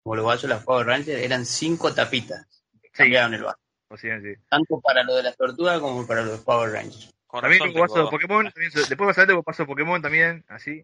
como 0.03 0.15
los 0.15 0.25
vasos 0.25 0.43
de 0.43 0.49
las 0.49 0.63
Power 0.63 0.85
Rangers 0.85 1.21
eran 1.21 1.45
cinco 1.45 1.93
tapitas. 1.93 2.45
Cambiaban 2.93 3.33
el 3.33 3.43
vaso. 3.43 3.59
o 3.89 3.97
sea, 3.97 4.19
sí. 4.21 4.33
Tanto 4.49 4.79
para 4.79 5.03
lo 5.03 5.15
de 5.15 5.23
las 5.23 5.35
tortugas 5.35 5.79
como 5.79 6.05
para 6.07 6.21
los 6.21 6.39
Power 6.41 6.71
Rangers. 6.71 7.11
Con 7.29 7.41
También 7.41 7.59
razón 7.59 7.73
tuvo 7.73 7.81
vaso 7.83 7.93
de 7.93 7.99
tengo- 7.99 8.09
Pokémon, 8.09 8.51
también, 8.51 8.71
después 8.73 8.99
más 9.07 9.17
adelante 9.19 9.43
paso 9.43 9.61
de 9.63 9.67
Pokémon 9.67 10.01
también, 10.01 10.43
así. 10.47 10.83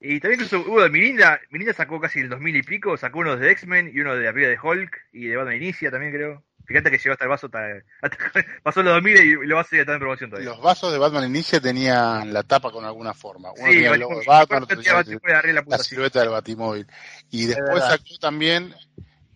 Y 0.00 0.20
también 0.20 0.40
incluso 0.40 0.64
hubo 0.70 0.82
de 0.82 0.88
Mirinda, 0.88 1.38
Mirinda 1.50 1.74
sacó 1.74 2.00
casi 2.00 2.20
el 2.20 2.30
2000 2.30 2.56
y 2.56 2.62
pico, 2.62 2.96
sacó 2.96 3.18
uno 3.18 3.36
de 3.36 3.50
X-Men 3.50 3.90
y 3.94 4.00
uno 4.00 4.14
de 4.16 4.26
arriba 4.26 4.48
de 4.48 4.58
Hulk 4.58 4.96
y 5.12 5.26
de 5.26 5.36
Batman 5.36 5.56
Inicia 5.56 5.90
también 5.90 6.12
creo. 6.14 6.42
Fíjate 6.64 6.90
que 6.90 6.96
llegó 6.98 7.12
hasta 7.12 7.24
el 7.26 7.28
vaso, 7.28 7.46
hasta, 7.46 7.60
hasta- 8.00 8.16
pasó 8.62 8.82
los 8.82 8.94
2000 8.94 9.16
y, 9.16 9.20
y 9.20 9.46
lo 9.46 9.56
va 9.56 9.60
a 9.60 9.64
seguir 9.64 9.80
estando 9.80 9.96
en 9.96 10.00
promoción 10.00 10.30
todavía. 10.30 10.48
Los 10.50 10.62
vasos 10.62 10.90
de 10.92 10.98
Batman 10.98 11.24
Inicia 11.28 11.60
tenían 11.60 12.32
la 12.32 12.42
tapa 12.42 12.70
con 12.72 12.84
alguna 12.86 13.12
forma. 13.12 13.52
Uno 13.52 13.66
Sí, 13.66 13.72
tenía 13.74 13.92
el 13.92 14.00
logo 14.00 14.18
de 14.18 14.26
Batman, 14.26 14.62
otro 14.62 14.76
Tenía 14.76 14.92
la 14.94 15.62
la 15.66 15.78
sí. 15.78 15.84
silueta 15.90 16.20
del 16.20 16.30
Batimóvil. 16.30 16.86
Y 17.30 17.44
después 17.46 17.82
sacó 17.84 18.18
también 18.18 18.74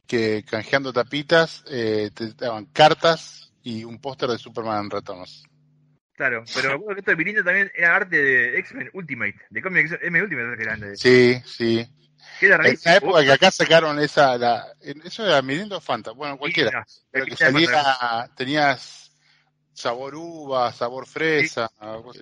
que 0.06 0.42
canjeando 0.48 0.92
tapitas 0.92 1.62
eh, 1.70 2.10
te 2.14 2.32
daban 2.32 2.64
cartas 2.66 3.52
y 3.62 3.84
un 3.84 4.00
póster 4.00 4.28
de 4.30 4.38
Superman 4.38 4.88
Returns. 4.90 5.44
Claro, 6.20 6.44
pero 6.54 6.68
me 6.68 6.74
acuerdo 6.74 6.94
que 6.96 7.00
esto 7.00 7.10
de 7.12 7.16
Mirinda 7.16 7.42
también 7.42 7.72
era 7.74 7.96
arte 7.96 8.22
de 8.22 8.58
X-Men 8.58 8.90
Ultimate, 8.92 9.40
de 9.48 9.62
cómics 9.62 9.96
M 10.02 10.22
Ultimate 10.22 10.54
que 10.58 10.62
eran 10.62 10.80
de, 10.80 10.94
Sí, 10.94 11.40
sí. 11.46 11.88
que 12.38 12.44
era 12.46 12.56
En 12.56 12.76
una 12.84 12.94
época 12.94 13.24
que 13.24 13.32
acá 13.32 13.50
sacaron 13.50 13.98
esa, 13.98 14.36
la, 14.36 14.66
eso 14.82 15.24
era 15.26 15.40
Mirinda 15.40 15.78
o 15.78 15.80
Fanta, 15.80 16.10
bueno, 16.10 16.36
cualquiera. 16.36 16.84
Pero 17.10 17.24
que 17.24 17.36
salía, 17.36 18.30
tenías 18.36 19.16
sabor 19.72 20.14
uva, 20.14 20.70
sabor 20.74 21.06
fresa, 21.06 21.70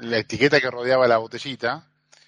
la 0.00 0.18
etiqueta 0.18 0.60
que 0.60 0.70
rodeaba 0.70 1.08
la 1.08 1.18
botellita 1.18 1.84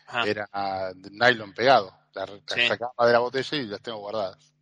Ajá. 0.09 0.25
era 0.27 0.93
de 0.93 1.09
nylon 1.13 1.53
pegado. 1.55 1.97
La, 2.15 2.27
la 2.27 2.41
Sí. 2.49 2.67
sacaba 2.67 3.07
de 3.07 3.13
la 3.13 3.21
botella 3.21 3.59
y 3.59 3.67
las 3.67 3.81
tengo 3.81 3.99
guardadas. 3.99 4.53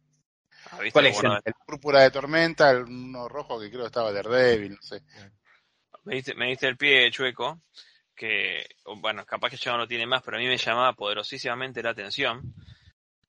Ah, 0.70 0.76
¿viste? 0.80 0.92
Colección. 0.92 1.24
Bueno, 1.32 1.40
El 1.42 1.54
púrpura 1.64 2.02
de 2.02 2.10
tormenta, 2.10 2.70
el- 2.70 2.82
uno 2.82 3.26
rojo 3.30 3.58
que 3.58 3.70
creo 3.70 3.80
que 3.80 3.86
estaba 3.86 4.12
de 4.12 4.16
Daredevil, 4.22 4.72
no 4.72 4.82
sé. 4.82 5.00
Me, 6.08 6.14
diste, 6.14 6.34
me 6.34 6.46
diste 6.48 6.66
el 6.66 6.78
pie 6.78 7.10
chueco, 7.10 7.60
que, 8.14 8.66
bueno, 8.96 9.26
capaz 9.26 9.50
que 9.50 9.56
ya 9.58 9.72
no 9.72 9.78
lo 9.78 9.86
tiene 9.86 10.06
más, 10.06 10.22
pero 10.22 10.38
a 10.38 10.40
mí 10.40 10.46
me 10.46 10.56
llamaba 10.56 10.94
poderosísimamente 10.94 11.82
la 11.82 11.90
atención, 11.90 12.54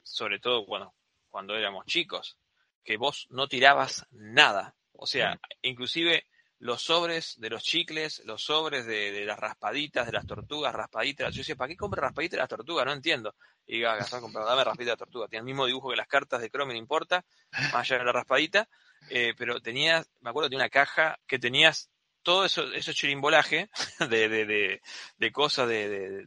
sobre 0.01 0.39
todo 0.39 0.65
bueno, 0.65 0.95
cuando 1.27 1.55
éramos 1.55 1.85
chicos, 1.85 2.37
que 2.83 2.95
vos 2.95 3.27
no 3.31 3.47
tirabas 3.47 4.05
nada. 4.11 4.75
O 4.93 5.05
sea, 5.05 5.39
inclusive 5.61 6.25
los 6.59 6.81
sobres 6.81 7.39
de 7.39 7.49
los 7.49 7.63
chicles, 7.63 8.21
los 8.25 8.43
sobres 8.43 8.85
de, 8.85 9.11
de 9.11 9.25
las 9.25 9.37
raspaditas, 9.37 10.05
de 10.05 10.13
las 10.13 10.25
tortugas, 10.25 10.73
raspaditas. 10.73 11.33
Yo 11.33 11.39
decía, 11.39 11.57
¿para 11.57 11.67
qué 11.67 11.75
compra 11.75 12.01
raspaditas 12.01 12.37
de 12.37 12.41
las 12.41 12.49
tortugas? 12.49 12.85
No 12.85 12.93
entiendo. 12.93 13.35
Y 13.65 13.77
diga, 13.77 13.97
Gastón, 13.97 14.21
comprado, 14.21 14.47
dame 14.47 14.63
raspadita 14.63 14.91
de 14.91 14.97
tortuga. 14.97 15.27
Tiene 15.27 15.41
el 15.41 15.45
mismo 15.45 15.65
dibujo 15.65 15.89
que 15.89 15.97
las 15.97 16.07
cartas 16.07 16.39
de 16.39 16.49
Chrome, 16.49 16.73
no 16.73 16.79
importa, 16.79 17.25
más 17.51 17.75
allá 17.75 17.99
de 17.99 18.05
la 18.05 18.11
raspadita. 18.13 18.69
Eh, 19.09 19.33
pero 19.37 19.61
tenías, 19.61 20.09
me 20.21 20.29
acuerdo 20.29 20.49
de 20.49 20.55
una 20.55 20.69
caja 20.69 21.19
que 21.27 21.39
tenías 21.39 21.89
todo 22.23 22.45
eso, 22.45 22.63
eso 22.73 22.93
chirimbolaje 22.93 23.69
de, 24.09 24.29
de, 24.29 24.45
de, 24.45 24.81
de 25.17 25.31
cosas, 25.31 25.67
de, 25.67 26.25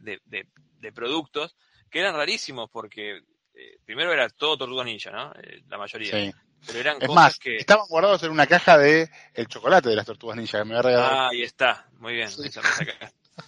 productos, 0.93 1.55
que 1.89 1.99
eran 1.99 2.15
rarísimos 2.15 2.69
porque 2.69 3.17
eh, 3.55 3.77
primero 3.85 4.11
era 4.11 4.27
todo 4.29 4.57
Tortuga 4.57 4.83
Ninja, 4.83 5.11
¿no? 5.11 5.31
Eh, 5.41 5.63
la 5.67 5.77
mayoría. 5.77 6.11
Sí. 6.11 6.33
Pero 6.65 6.79
eran 6.79 6.95
Es 7.01 7.07
cosas 7.07 7.15
más, 7.23 7.39
que... 7.39 7.57
estaban 7.57 7.85
guardados 7.87 8.23
en 8.23 8.31
una 8.31 8.47
caja 8.47 8.77
de 8.77 9.09
el 9.33 9.47
chocolate 9.47 9.89
de 9.89 9.95
las 9.97 10.05
tortugas 10.05 10.37
ninja 10.37 10.59
que 10.59 10.63
me 10.65 10.71
había 10.77 10.81
regalado. 10.91 11.11
Ah, 11.13 11.29
ahí 11.29 11.43
está, 11.43 11.87
muy 11.99 12.13
bien. 12.13 12.29
Sí. 12.31 12.47
esa. 12.47 12.61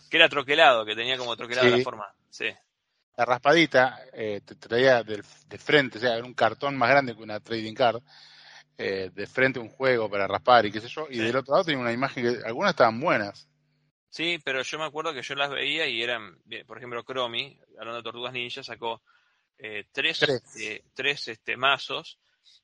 Que 0.09 0.17
era 0.17 0.27
troquelado, 0.27 0.85
que 0.85 0.95
tenía 0.95 1.17
como 1.17 1.35
troquelado 1.37 1.69
Sí. 1.69 1.77
la 1.77 1.83
forma. 1.83 2.13
Sí. 2.29 2.47
La 3.15 3.23
raspadita 3.23 4.01
eh, 4.11 4.41
te 4.43 4.55
traía 4.55 5.01
del- 5.03 5.23
de 5.47 5.57
frente, 5.57 5.97
o 5.97 6.01
sea, 6.01 6.15
era 6.15 6.25
un 6.25 6.33
cartón 6.33 6.75
más 6.75 6.89
grande 6.89 7.15
que 7.15 7.21
una 7.23 7.39
trading 7.39 7.73
card, 7.73 8.01
eh, 8.77 9.09
de 9.13 9.27
frente 9.27 9.59
un 9.59 9.69
juego 9.69 10.09
para 10.09 10.27
raspar 10.27 10.65
y 10.65 10.71
qué 10.71 10.81
sé 10.81 10.87
yo, 10.87 11.07
y 11.09 11.15
Sí. 11.15 11.19
del 11.21 11.35
otro 11.37 11.53
lado 11.53 11.65
tenía 11.65 11.81
una 11.81 11.93
imagen 11.93 12.23
que 12.23 12.45
algunas 12.45 12.71
estaban 12.71 12.99
buenas. 12.99 13.47
Sí, 14.09 14.39
pero 14.43 14.61
yo 14.61 14.79
me 14.79 14.85
acuerdo 14.85 15.13
que 15.13 15.21
yo 15.21 15.35
las 15.35 15.49
veía 15.49 15.87
y 15.87 16.01
eran, 16.01 16.37
por 16.65 16.77
ejemplo, 16.77 17.03
Cromi, 17.03 17.59
hablando 17.77 17.97
de 17.97 18.03
Tortugas 18.03 18.33
Ninja, 18.33 18.63
sacó 18.63 19.01
eh, 19.57 19.85
tres, 19.91 20.19
Tres. 20.19 20.41
eh, 20.59 20.83
tres 20.93 21.27
este, 21.27 21.57
mazos, 21.57 22.19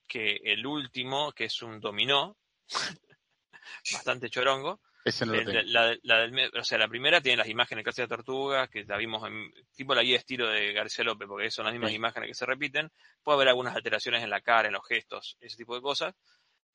que 0.07 0.39
el 0.43 0.65
último, 0.65 1.31
que 1.33 1.45
es 1.45 1.61
un 1.61 1.79
dominó, 1.79 2.37
bastante 3.93 4.29
chorongo, 4.29 4.81
Ese 5.03 5.25
no 5.25 5.33
lo 5.33 5.39
Eh, 5.41 5.45
tengo. 5.45 5.59
la, 5.65 5.95
la- 6.03 6.27
la 6.27 6.49
o 6.59 6.63
sea, 6.63 6.77
la 6.77 6.87
primera 6.87 7.21
tiene 7.21 7.37
las 7.37 7.47
imágenes 7.49 7.83
casi 7.83 8.01
de 8.01 8.07
tortuga, 8.07 8.67
que 8.67 8.83
la 8.83 8.97
vimos 8.97 9.27
en 9.27 9.51
tipo 9.75 9.95
la 9.95 10.03
guía 10.03 10.13
de 10.13 10.19
estilo 10.19 10.47
de 10.47 10.73
García 10.73 11.03
López, 11.03 11.27
porque 11.27 11.49
son 11.49 11.65
las 11.65 11.73
mismas 11.73 11.89
Sí. 11.89 11.95
imágenes 11.95 12.27
que 12.29 12.33
se 12.35 12.45
repiten. 12.45 12.91
Puede 13.23 13.35
haber 13.37 13.47
algunas 13.49 13.75
alteraciones 13.75 14.23
en 14.23 14.29
la 14.29 14.41
cara, 14.41 14.67
en 14.67 14.73
los 14.73 14.85
gestos, 14.87 15.37
ese 15.39 15.57
tipo 15.57 15.73
de 15.75 15.81
cosas. 15.81 16.13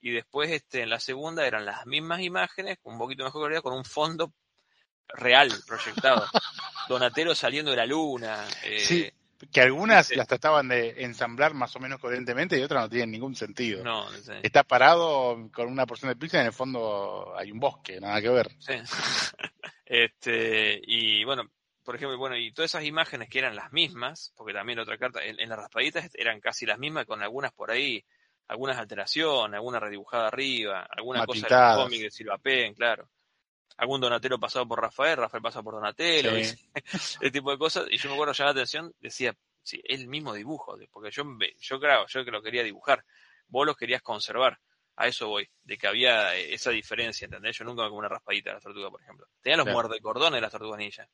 Y 0.00 0.10
después, 0.10 0.50
este, 0.50 0.82
en 0.82 0.90
la 0.90 1.00
segunda 1.00 1.46
eran 1.46 1.64
las 1.64 1.86
mismas 1.86 2.20
imágenes, 2.20 2.78
un 2.82 2.98
poquito 2.98 3.24
mejor 3.24 3.44
calidad, 3.44 3.62
con 3.62 3.74
un 3.74 3.84
fondo 3.84 4.32
real 5.08 5.50
proyectado. 5.66 6.26
Donatello 6.88 7.34
saliendo 7.34 7.70
de 7.70 7.76
la 7.76 7.86
luna. 7.86 8.46
eh, 8.64 8.78
Sí, 8.80 9.10
que 9.52 9.60
algunas 9.60 10.06
sí. 10.06 10.16
las 10.16 10.26
trataban 10.26 10.68
de 10.68 11.02
ensamblar 11.04 11.54
más 11.54 11.74
o 11.76 11.80
menos 11.80 12.00
coherentemente 12.00 12.58
y 12.58 12.62
otras 12.62 12.82
no 12.82 12.88
tienen 12.88 13.10
ningún 13.10 13.34
sentido. 13.34 13.84
No. 13.84 14.06
Está 14.42 14.64
parado 14.64 15.50
con 15.52 15.68
una 15.68 15.86
porción 15.86 16.10
de 16.10 16.16
pizza 16.16 16.38
y 16.38 16.40
en 16.40 16.46
el 16.46 16.52
fondo 16.52 17.34
hay 17.36 17.50
un 17.52 17.60
bosque, 17.60 18.00
nada 18.00 18.20
que 18.20 18.28
ver. 18.28 18.48
Sí. 18.58 18.74
este, 19.86 20.80
y 20.82 21.24
bueno, 21.24 21.50
por 21.84 21.96
ejemplo, 21.96 22.18
bueno, 22.18 22.36
y 22.36 22.52
todas 22.52 22.70
esas 22.70 22.84
imágenes 22.84 23.28
que 23.28 23.38
eran 23.38 23.56
las 23.56 23.72
mismas, 23.72 24.32
porque 24.36 24.52
también 24.52 24.76
la 24.76 24.82
otra 24.82 24.98
carta, 24.98 25.22
en, 25.24 25.38
en 25.38 25.48
las 25.48 25.58
raspaditas 25.58 26.10
eran 26.14 26.40
casi 26.40 26.66
las 26.66 26.78
mismas, 26.78 27.06
con 27.06 27.22
algunas 27.22 27.52
por 27.52 27.70
ahí, 27.70 28.04
algunas 28.48 28.78
alteraciones, 28.78 29.54
alguna 29.54 29.80
redibujada 29.80 30.28
arriba, 30.28 30.86
alguna 30.90 31.26
cosa 31.26 31.38
de 31.38 31.42
Matizadas. 31.42 31.76
los 31.76 31.84
cómics 31.84 32.02
de 32.02 32.10
Silva 32.10 32.38
Pen, 32.38 32.74
claro. 32.74 33.08
Algún 33.78 34.00
Donatello 34.00 34.38
pasado 34.38 34.66
por 34.66 34.80
Rafael, 34.80 35.16
Rafael 35.16 35.42
pasado 35.42 35.64
por 35.64 35.74
Donatello, 35.74 36.30
Sí. 36.42 36.70
ese 37.20 37.30
tipo 37.30 37.50
de 37.50 37.58
cosas. 37.58 37.86
Y 37.90 37.98
yo 37.98 38.08
me 38.08 38.14
acuerdo 38.14 38.32
llamar 38.32 38.54
la 38.54 38.60
atención, 38.60 38.94
decía, 39.00 39.34
sí, 39.62 39.80
el 39.84 40.08
mismo 40.08 40.32
dibujo, 40.32 40.76
de- 40.76 40.88
porque 40.88 41.10
yo, 41.10 41.24
yo 41.60 41.80
creo, 41.80 42.06
yo 42.06 42.24
que 42.24 42.30
lo 42.30 42.42
quería 42.42 42.62
dibujar, 42.62 43.04
vos 43.48 43.66
los 43.66 43.76
querías 43.76 44.02
conservar. 44.02 44.58
A 44.98 45.06
eso 45.08 45.28
voy, 45.28 45.46
de 45.62 45.76
que 45.76 45.86
había 45.86 46.34
eh, 46.36 46.54
esa 46.54 46.70
diferencia, 46.70 47.26
¿entendés? 47.26 47.58
Yo 47.58 47.66
nunca 47.66 47.82
me 47.82 47.90
comí 47.90 47.98
una 47.98 48.08
raspadita 48.08 48.48
de 48.50 48.54
las 48.54 48.62
tortugas, 48.62 48.90
por 48.90 49.02
ejemplo. 49.02 49.26
Tenía 49.42 49.58
los 49.58 49.64
Claro. 49.64 49.76
muerde 49.78 50.00
cordones 50.00 50.32
de 50.38 50.40
las 50.40 50.50
tortugas 50.50 50.78
ninja. 50.78 51.06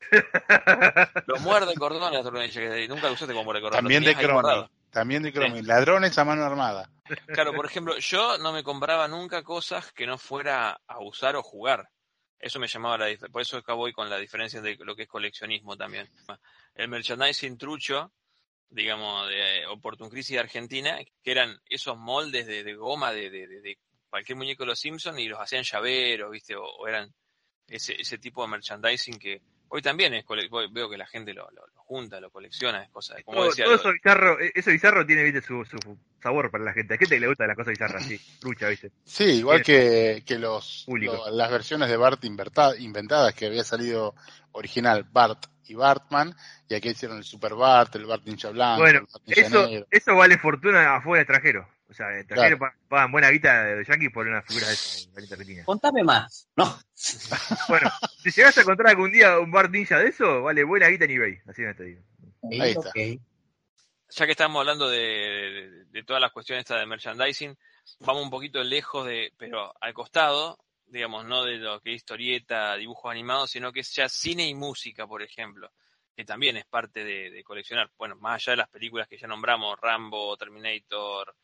Los 1.26 1.40
muerde 1.40 1.74
cordones 1.74 2.10
de 2.10 2.14
las 2.16 2.22
tortugas 2.22 2.46
ninja, 2.54 2.60
que 2.60 2.88
nunca 2.88 3.06
lo 3.08 3.14
usaste 3.14 3.32
como 3.34 3.44
muerde 3.44 3.60
cordones. 3.62 3.82
También 3.82 4.04
de 4.04 4.14
Cromi. 4.14 4.68
También 4.90 5.22
de 5.24 5.32
Cromi. 5.32 5.62
Ladrones 5.62 6.16
a 6.18 6.24
mano 6.24 6.44
armada. 6.44 6.88
Claro, 7.26 7.52
por 7.52 7.66
ejemplo, 7.66 7.96
yo 7.98 8.38
no 8.38 8.52
me 8.52 8.62
compraba 8.62 9.08
nunca 9.08 9.42
cosas 9.42 9.90
que 9.92 10.06
no 10.06 10.16
fuera 10.18 10.80
a 10.86 11.00
usar 11.00 11.34
o 11.36 11.42
jugar. 11.42 11.88
Eso 12.38 12.58
me 12.60 12.66
llamaba 12.68 12.98
la. 12.98 13.16
Por 13.30 13.42
eso 13.42 13.56
acá 13.56 13.72
voy 13.74 13.92
con 13.92 14.10
la 14.10 14.18
diferencia 14.18 14.60
de 14.60 14.76
lo 14.80 14.94
que 14.94 15.02
es 15.02 15.08
coleccionismo 15.08 15.76
también. 15.76 16.10
El 16.74 16.88
merchandising 16.88 17.56
trucho, 17.56 18.12
digamos, 18.68 19.28
de 19.28 19.66
Opportun 19.66 20.10
Crisis 20.10 20.38
Argentina, 20.38 20.98
que 21.22 21.30
eran 21.30 21.58
esos 21.66 21.96
moldes 21.96 22.46
de, 22.46 22.62
de 22.64 22.74
goma 22.74 23.12
de- 23.12 23.30
de 23.30 23.78
cualquier 24.10 24.36
muñeco 24.36 24.62
de 24.64 24.68
los 24.68 24.78
Simpsons 24.80 25.18
y 25.18 25.26
los 25.28 25.40
hacían 25.40 25.62
llaveros, 25.64 26.30
¿viste? 26.30 26.54
O, 26.54 26.64
o 26.64 26.86
eran 26.86 27.12
ese, 27.66 28.00
ese 28.00 28.18
tipo 28.18 28.42
de 28.42 28.48
merchandising 28.48 29.18
que 29.18 29.40
hoy 29.74 29.82
también 29.82 30.14
es 30.14 30.24
veo 30.72 30.88
que 30.88 30.96
la 30.96 31.06
gente 31.06 31.34
lo, 31.34 31.50
lo- 31.50 31.66
lo 31.66 31.82
junta, 31.82 32.20
lo 32.20 32.30
colecciona, 32.30 32.82
es 32.84 32.90
cosa 32.90 33.16
de, 33.16 33.24
como 33.24 33.38
Todo, 33.38 33.48
decía, 33.48 33.64
todo 33.64 33.74
lo- 33.74 33.80
eso 33.80 33.92
bizarro, 33.92 34.38
eso 34.54 34.70
bizarro 34.70 35.04
tiene, 35.04 35.24
viste, 35.24 35.40
su, 35.40 35.64
su 35.64 35.76
sabor 36.22 36.48
para 36.50 36.62
la 36.64 36.72
gente. 36.72 36.94
Hay 36.94 36.98
gente 36.98 37.16
que 37.16 37.20
le 37.20 37.26
gusta 37.28 37.46
las 37.46 37.56
cosas 37.56 37.72
bizarras, 37.72 38.06
sí. 38.06 38.20
Lucha, 38.42 38.68
viste. 38.68 38.92
Sí, 39.04 39.24
igual 39.24 39.62
que, 39.62 40.22
que 40.24 40.38
los, 40.38 40.84
lo- 40.88 41.28
las 41.30 41.50
versiones 41.50 41.88
de 41.88 41.96
Bart 41.96 42.22
inverta- 42.24 42.76
inventadas 42.78 43.34
que 43.34 43.46
había 43.46 43.64
salido 43.64 44.14
original 44.52 45.04
Bart 45.10 45.46
y 45.66 45.74
Bartman, 45.74 46.34
y 46.68 46.74
aquí 46.74 46.90
hicieron 46.90 47.16
el 47.18 47.24
Super 47.24 47.54
Bart, 47.54 47.94
el 47.96 48.06
Bart 48.06 48.22
Ninja 48.24 48.50
Blanco, 48.50 48.82
Bueno, 48.82 49.00
el 49.00 49.06
Bart 49.12 49.24
Ninja 49.26 49.40
Eso, 49.48 49.66
Negro. 49.68 49.86
eso 49.90 50.14
vale 50.14 50.38
fortuna 50.38 50.96
afuera 50.96 51.22
extranjero. 51.22 51.68
O 51.94 51.96
sea, 51.96 52.18
extranjeros 52.18 52.58
pa- 52.58 52.74
pagan 52.88 53.12
buena 53.12 53.30
guita 53.30 53.62
de 53.66 53.84
Yankee 53.84 54.08
por 54.08 54.26
una 54.26 54.42
figura 54.42 54.66
de 54.66 54.72
esa, 54.74 55.08
Argentina. 55.16 55.64
Contame 55.64 56.02
más. 56.02 56.48
No. 56.56 56.76
Bueno, 57.68 57.88
si 58.22 58.30
llegas 58.32 58.58
a 58.58 58.62
encontrar 58.62 58.88
algún 58.90 59.12
día 59.12 59.38
un 59.38 59.52
bar 59.52 59.70
ninja 59.70 59.98
de 59.98 60.08
eso, 60.08 60.42
vale 60.42 60.64
buena 60.64 60.88
guita 60.88 61.04
en 61.04 61.10
eBay. 61.12 61.38
Así 61.46 61.62
me 61.62 61.72
te 61.74 61.84
digo. 61.84 62.02
Ahí 62.60 62.72
está. 62.72 62.90
Ya 64.10 64.26
que 64.26 64.32
estamos 64.32 64.58
hablando 64.60 64.88
de, 64.88 64.98
de- 64.98 65.84
de 65.86 66.02
todas 66.02 66.20
las 66.20 66.32
cuestiones 66.32 66.62
estas 66.64 66.80
de 66.80 66.86
merchandising, 66.86 67.56
vamos 68.00 68.24
un 68.24 68.30
poquito 68.30 68.62
lejos 68.64 69.06
de, 69.06 69.32
pero 69.36 69.72
al 69.80 69.94
costado, 69.94 70.58
digamos, 70.86 71.24
no 71.26 71.44
de 71.44 71.58
lo 71.58 71.80
que 71.80 71.90
es 71.90 71.96
historieta, 71.96 72.74
dibujos 72.76 73.10
animados, 73.10 73.50
sino 73.52 73.72
que 73.72 73.80
es 73.80 73.94
ya 73.94 74.08
cine 74.08 74.46
y 74.48 74.54
música, 74.54 75.06
por 75.06 75.22
ejemplo, 75.22 75.70
que 76.16 76.24
también 76.24 76.56
es 76.56 76.64
parte 76.66 77.02
de, 77.04 77.30
de 77.30 77.42
coleccionar. 77.44 77.90
Bueno, 77.96 78.14
más 78.16 78.34
allá 78.42 78.52
de 78.52 78.56
las 78.58 78.68
películas 78.68 79.08
que 79.08 79.16
ya 79.18 79.26
nombramos, 79.26 79.78
Rambo, 79.80 80.36
Terminator, 80.36 81.34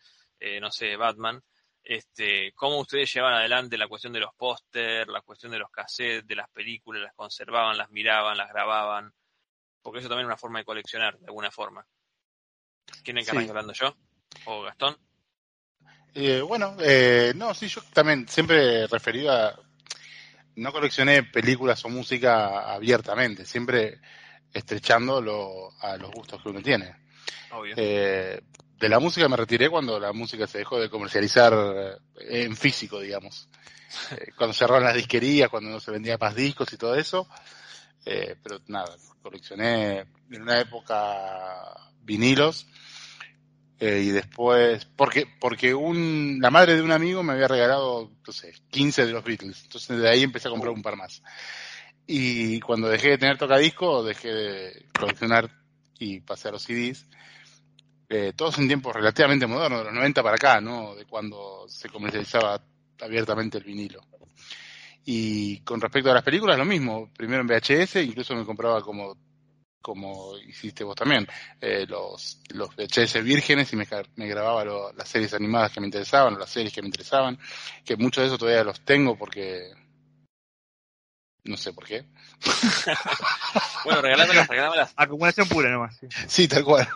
eh, 0.41 0.59
no 0.61 0.71
sé, 0.73 0.97
Batman, 0.97 1.41
este, 1.83 2.53
cómo 2.55 2.81
ustedes 2.81 3.13
llevan 3.13 3.35
adelante 3.35 3.79
la 3.79 3.89
cuestión 3.89 4.13
de 4.13 4.21
los 4.21 4.35
póster, 4.35 5.09
la 5.09 5.21
cuestión 5.23 5.53
de 5.53 5.59
los 5.59 5.71
cassettes, 5.71 6.27
de 6.27 6.35
las 6.35 6.49
películas, 6.51 7.03
las 7.03 7.15
conservaban, 7.15 7.77
las 7.77 7.91
miraban, 7.91 8.37
las 8.37 8.49
grababan, 8.51 9.13
porque 9.83 10.01
eso 10.01 10.09
también 10.09 10.27
es 10.27 10.31
una 10.31 10.37
forma 10.37 10.59
de 10.59 10.65
coleccionar, 10.65 11.19
de 11.19 11.27
alguna 11.27 11.51
forma. 11.51 11.87
¿Quieren 13.03 13.25
que 13.25 13.31
Sí. 13.31 13.49
hablando 13.49 13.73
yo? 13.73 13.95
¿O 14.47 14.63
Gastón? 14.63 14.97
Eh, 16.15 16.41
bueno, 16.41 16.77
eh, 16.81 17.33
no, 17.37 17.55
sí, 17.55 17.69
yo 17.69 17.83
también 17.93 18.27
siempre 18.29 18.87
referido 18.87 19.33
a. 19.33 19.59
No 20.57 20.73
coleccioné 20.73 21.23
películas 21.23 21.85
o 21.85 21.89
música 21.89 22.73
abiertamente, 22.73 23.45
siempre 23.45 24.01
estrechándolo 24.53 25.71
a 25.81 25.97
los 25.97 26.11
gustos 26.11 26.43
que 26.43 26.49
uno 26.49 26.61
tiene. 26.61 26.97
Obvio. 27.53 27.75
Eh, 27.77 28.43
de 28.81 28.89
la 28.89 28.99
música 28.99 29.29
me 29.29 29.37
retiré 29.37 29.69
cuando 29.69 30.01
la 30.01 30.13
música 30.13 30.47
se 30.47 30.59
dejó 30.59 30.81
de 30.81 30.89
comercializar 30.89 31.53
eh, 32.19 32.45
en 32.45 32.57
físico, 32.57 32.99
digamos. 32.99 33.49
Eh, 34.13 34.33
cuando 34.37 34.55
cerraron 34.55 34.85
las 34.85 34.95
disquerías, 34.95 35.51
cuando 35.51 35.69
no 35.71 35.81
se 35.81 35.91
vendía 35.91 36.17
más 36.19 36.35
discos 36.35 36.73
y 36.73 36.77
todo 36.77 36.95
eso. 36.95 37.29
Eh, 38.07 38.37
pero 38.43 38.61
nada, 38.69 38.97
coleccioné 39.21 40.07
en 40.31 40.43
una 40.43 40.61
época 40.61 41.75
vinilos. 42.03 42.67
eh, 43.79 44.01
y 44.05 44.11
después, 44.11 44.87
porque, 44.97 45.27
porque 45.41 45.75
un, 45.75 46.39
la 46.41 46.51
madre 46.51 46.77
de 46.77 46.83
un 46.83 46.93
amigo 46.93 47.23
me 47.23 47.33
había 47.33 47.49
regalado, 47.49 48.11
no 48.27 48.33
sé, 48.33 48.55
15 48.71 49.07
de 49.07 49.13
los 49.13 49.25
Beatles. 49.25 49.63
Entonces 49.65 49.99
de 49.99 50.09
ahí 50.09 50.23
empecé 50.23 50.49
a 50.49 50.51
comprar 50.53 50.73
un 50.73 50.83
par 50.83 50.97
más. 50.97 51.23
Y 52.07 52.61
cuando 52.61 52.89
dejé 52.89 53.11
de 53.11 53.19
tener 53.19 53.39
tocadisco, 53.39 54.03
dejé 54.03 54.29
de 54.29 54.87
coleccionar 54.99 55.51
y 55.99 56.21
pasé 56.21 56.49
a 56.49 56.53
los 56.53 56.63
CDs. 56.63 57.07
Eh, 58.13 58.33
todos 58.35 58.59
en 58.59 58.67
tiempos 58.67 58.93
relativamente 58.93 59.47
modernos, 59.47 59.79
de 59.79 59.85
los 59.85 59.95
90 59.95 60.23
para 60.25 60.35
acá, 60.35 60.61
¿no? 60.61 60.97
De 60.97 61.05
cuando 61.05 61.65
se 61.69 61.89
comercializaba 61.89 62.61
abiertamente 63.01 63.59
el 63.59 63.65
vinilo. 63.65 64.01
Y 65.05 65.61
con 65.61 65.81
respecto 65.81 66.11
a 66.11 66.15
las 66.15 66.25
películas, 66.25 66.59
lo 66.59 66.65
mismo. 66.65 67.09
Primero 67.17 67.43
en 67.43 67.47
VHS, 67.47 68.03
incluso 68.03 68.35
me 68.35 68.45
compraba 68.45 68.83
como, 68.83 69.17
como 69.81 70.37
hiciste 70.39 70.83
vos 70.83 70.97
también, 70.97 71.25
eh, 71.61 71.87
los, 71.87 72.41
los 72.53 72.75
VHS 72.75 73.23
vírgenes 73.23 73.73
y 73.73 73.77
me, 73.77 73.87
grababa 74.27 74.93
las 74.93 75.09
series 75.09 75.33
animadas 75.35 75.71
que 75.71 75.81
me 75.81 75.87
interesaban, 75.87 76.35
o 76.35 76.39
las 76.39 76.51
series 76.51 76.75
que 76.75 76.83
me 76.83 76.89
interesaban, 76.89 77.39
que 77.85 77.97
muchos 77.97 78.23
de 78.23 78.27
esos 78.27 78.41
todavía 78.41 78.65
los 78.65 78.81
tengo 78.81 79.17
porque... 79.17 79.71
No 81.45 81.57
sé 81.57 81.73
por 81.73 81.87
qué. 81.87 82.05
Bueno, 83.85 84.03
regalámelas, 84.03 84.47
regalámelas. 84.47 84.93
Acumulación 84.95 85.49
pura 85.49 85.71
nomás. 85.71 85.97
sí. 85.99 86.07
Sí, 86.29 86.49
tal 86.49 86.65
cual. 86.65 86.87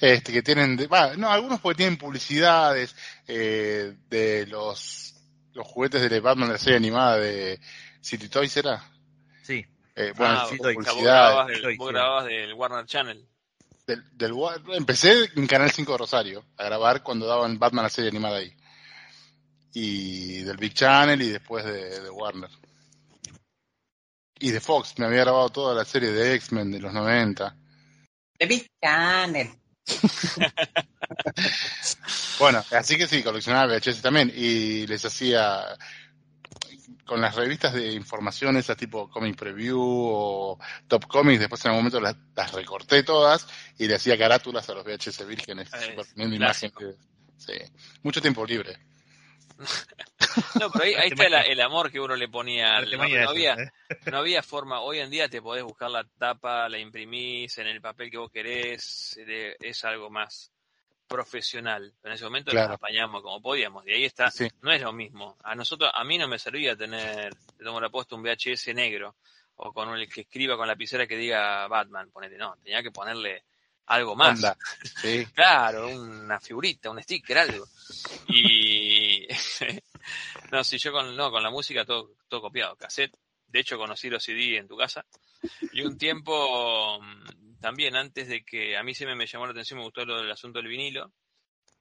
Este, 0.00 0.32
que 0.32 0.42
tienen, 0.42 0.76
de- 0.76 0.88
va, 0.88 1.16
no, 1.16 1.30
algunos 1.30 1.60
porque 1.60 1.76
tienen 1.76 1.96
publicidades 1.98 2.96
eh, 3.28 3.94
de 4.10 4.44
los, 4.48 5.14
los 5.54 5.66
juguetes 5.68 6.10
de 6.10 6.20
Batman 6.20 6.48
de 6.48 6.54
la 6.54 6.58
serie 6.58 6.78
animada 6.78 7.18
de 7.18 7.60
City 8.00 8.28
Toys, 8.28 8.56
¿era? 8.56 8.82
Sí. 9.44 9.64
Eh, 9.94 10.12
bueno, 10.16 10.34
Ah, 10.40 10.46
sí, 10.50 10.56
vos- 10.58 10.66
vos 10.74 10.84
publicidades. 10.84 11.02
grababas 11.04 11.46
del, 11.46 11.76
vos 11.78 11.88
sí. 11.88 11.94
grababas 11.94 12.24
del 12.26 12.54
Warner 12.54 12.86
Channel. 12.86 13.28
Del, 13.86 14.02
del 14.16 14.32
empecé 14.74 15.30
en 15.36 15.46
Canal 15.46 15.70
5 15.70 15.92
de 15.92 15.98
Rosario 15.98 16.44
a 16.58 16.64
grabar 16.64 17.04
cuando 17.04 17.26
daban 17.26 17.56
Batman 17.60 17.84
la 17.84 17.88
serie 17.90 18.10
animada 18.10 18.38
ahí. 18.38 18.52
Y 19.72 20.42
del 20.42 20.56
Big 20.56 20.74
Channel 20.74 21.22
y 21.22 21.28
después 21.28 21.64
de, 21.64 22.00
de 22.00 22.10
Warner. 22.10 22.50
Y 24.38 24.50
de 24.50 24.60
Fox, 24.60 24.98
me 24.98 25.06
había 25.06 25.20
grabado 25.20 25.48
toda 25.50 25.74
la 25.74 25.84
serie 25.84 26.10
de 26.12 26.34
X-Men 26.34 26.72
de 26.72 26.80
los 26.80 26.92
90. 26.92 27.56
The 28.38 28.46
Big 28.46 28.66
Channel. 28.82 29.50
Bueno, 32.38 32.62
así 32.72 32.96
que 32.98 33.06
sí, 33.06 33.22
coleccionaba 33.22 33.74
VHS 33.74 34.02
también 34.02 34.30
y 34.34 34.86
les 34.86 35.04
hacía 35.04 35.76
con 37.06 37.20
las 37.20 37.34
revistas 37.34 37.72
de 37.72 37.92
información, 37.92 38.56
esas 38.56 38.76
tipo 38.76 39.08
Comic 39.08 39.36
Preview 39.36 39.80
o 39.80 40.58
Top 40.88 41.06
Comics, 41.06 41.40
después 41.40 41.64
en 41.64 41.70
algún 41.70 41.84
momento 41.84 42.00
las, 42.00 42.16
las 42.34 42.52
recorté 42.52 43.04
todas 43.04 43.46
y 43.78 43.86
le 43.86 43.94
hacía 43.94 44.18
carátulas 44.18 44.68
a 44.68 44.74
los 44.74 44.84
VHS 44.84 45.26
vírgenes, 45.26 45.68
superponiendo 45.70 46.36
clásico. 46.36 46.82
imágenes. 46.82 47.06
Sí, 47.38 47.52
mucho 48.02 48.20
tiempo 48.20 48.44
libre. 48.44 48.76
No, 50.60 50.70
pero 50.70 50.84
ahí, 50.84 50.94
ahí 50.94 51.08
está 51.08 51.26
el, 51.26 51.34
el 51.52 51.60
amor 51.60 51.90
que 51.90 52.00
uno 52.00 52.14
le 52.16 52.28
ponía. 52.28 52.76
al- 52.76 52.90
No, 52.90 52.98
no 52.98 53.04
eso, 53.04 53.30
había, 53.30 53.54
¿eh? 53.54 53.70
no 54.10 54.18
había 54.18 54.42
forma. 54.42 54.80
Hoy 54.80 54.98
en 55.00 55.10
día 55.10 55.28
te 55.28 55.40
podés 55.42 55.64
buscar 55.64 55.90
la 55.90 56.04
tapa, 56.18 56.68
la 56.68 56.78
imprimís 56.78 57.56
en 57.58 57.66
el 57.68 57.80
papel 57.80 58.10
que 58.10 58.18
vos 58.18 58.30
querés. 58.30 59.18
Es 59.60 59.84
algo 59.84 60.10
más 60.10 60.52
profesional. 61.08 61.94
En 62.02 62.12
ese 62.12 62.24
momento 62.24 62.50
Claro. 62.50 62.68
nos 62.68 62.74
apañamos 62.76 63.22
como 63.22 63.40
podíamos. 63.40 63.86
Y 63.86 63.92
ahí 63.92 64.04
está. 64.04 64.30
Sí. 64.30 64.48
No 64.62 64.72
es 64.72 64.82
lo 64.82 64.92
mismo. 64.92 65.36
A 65.44 65.54
nosotros, 65.54 65.90
a 65.94 66.04
mí 66.04 66.18
no 66.18 66.26
me 66.28 66.38
servía 66.38 66.76
tener, 66.76 67.34
te 67.56 67.64
tomo 67.64 67.80
la 67.80 67.90
posta, 67.90 68.16
un 68.16 68.22
VHS 68.22 68.74
negro. 68.74 69.16
O 69.58 69.72
con 69.72 69.88
el 69.96 70.06
que 70.08 70.22
escriba 70.22 70.56
con 70.56 70.66
lapicera 70.68 71.06
que 71.06 71.16
diga 71.16 71.66
Batman, 71.68 72.10
ponete. 72.10 72.36
No, 72.36 72.56
tenía 72.62 72.82
que 72.82 72.90
ponerle 72.90 73.44
algo 73.86 74.16
más. 74.16 74.36
Onda. 74.36 74.56
Sí, 75.00 75.26
Claro, 75.34 75.88
una 75.88 76.40
figurita, 76.40 76.90
un 76.90 77.02
sticker, 77.02 77.38
algo. 77.38 77.66
Y 78.28 79.26
no, 80.52 80.64
si 80.64 80.78
yo 80.78 80.92
con 80.92 81.16
no, 81.16 81.30
con 81.30 81.42
la 81.42 81.50
música 81.50 81.84
todo, 81.84 82.12
todo 82.28 82.42
copiado, 82.42 82.76
cassette. 82.76 83.16
De 83.46 83.60
hecho 83.60 83.78
conocí 83.78 84.10
los 84.10 84.22
CD 84.22 84.56
en 84.56 84.68
tu 84.68 84.76
casa. 84.76 85.04
Y 85.72 85.82
un 85.82 85.96
tiempo 85.96 86.98
mm, 87.00 87.60
también 87.60 87.96
antes 87.96 88.28
de 88.28 88.44
que 88.44 88.76
a 88.76 88.82
mí 88.82 88.94
se 88.94 89.06
me, 89.06 89.14
me 89.14 89.26
llamó 89.26 89.46
la 89.46 89.52
atención, 89.52 89.78
me 89.78 89.84
gustó 89.84 90.04
lo 90.04 90.20
del 90.20 90.30
asunto 90.30 90.58
del 90.58 90.68
vinilo, 90.68 91.12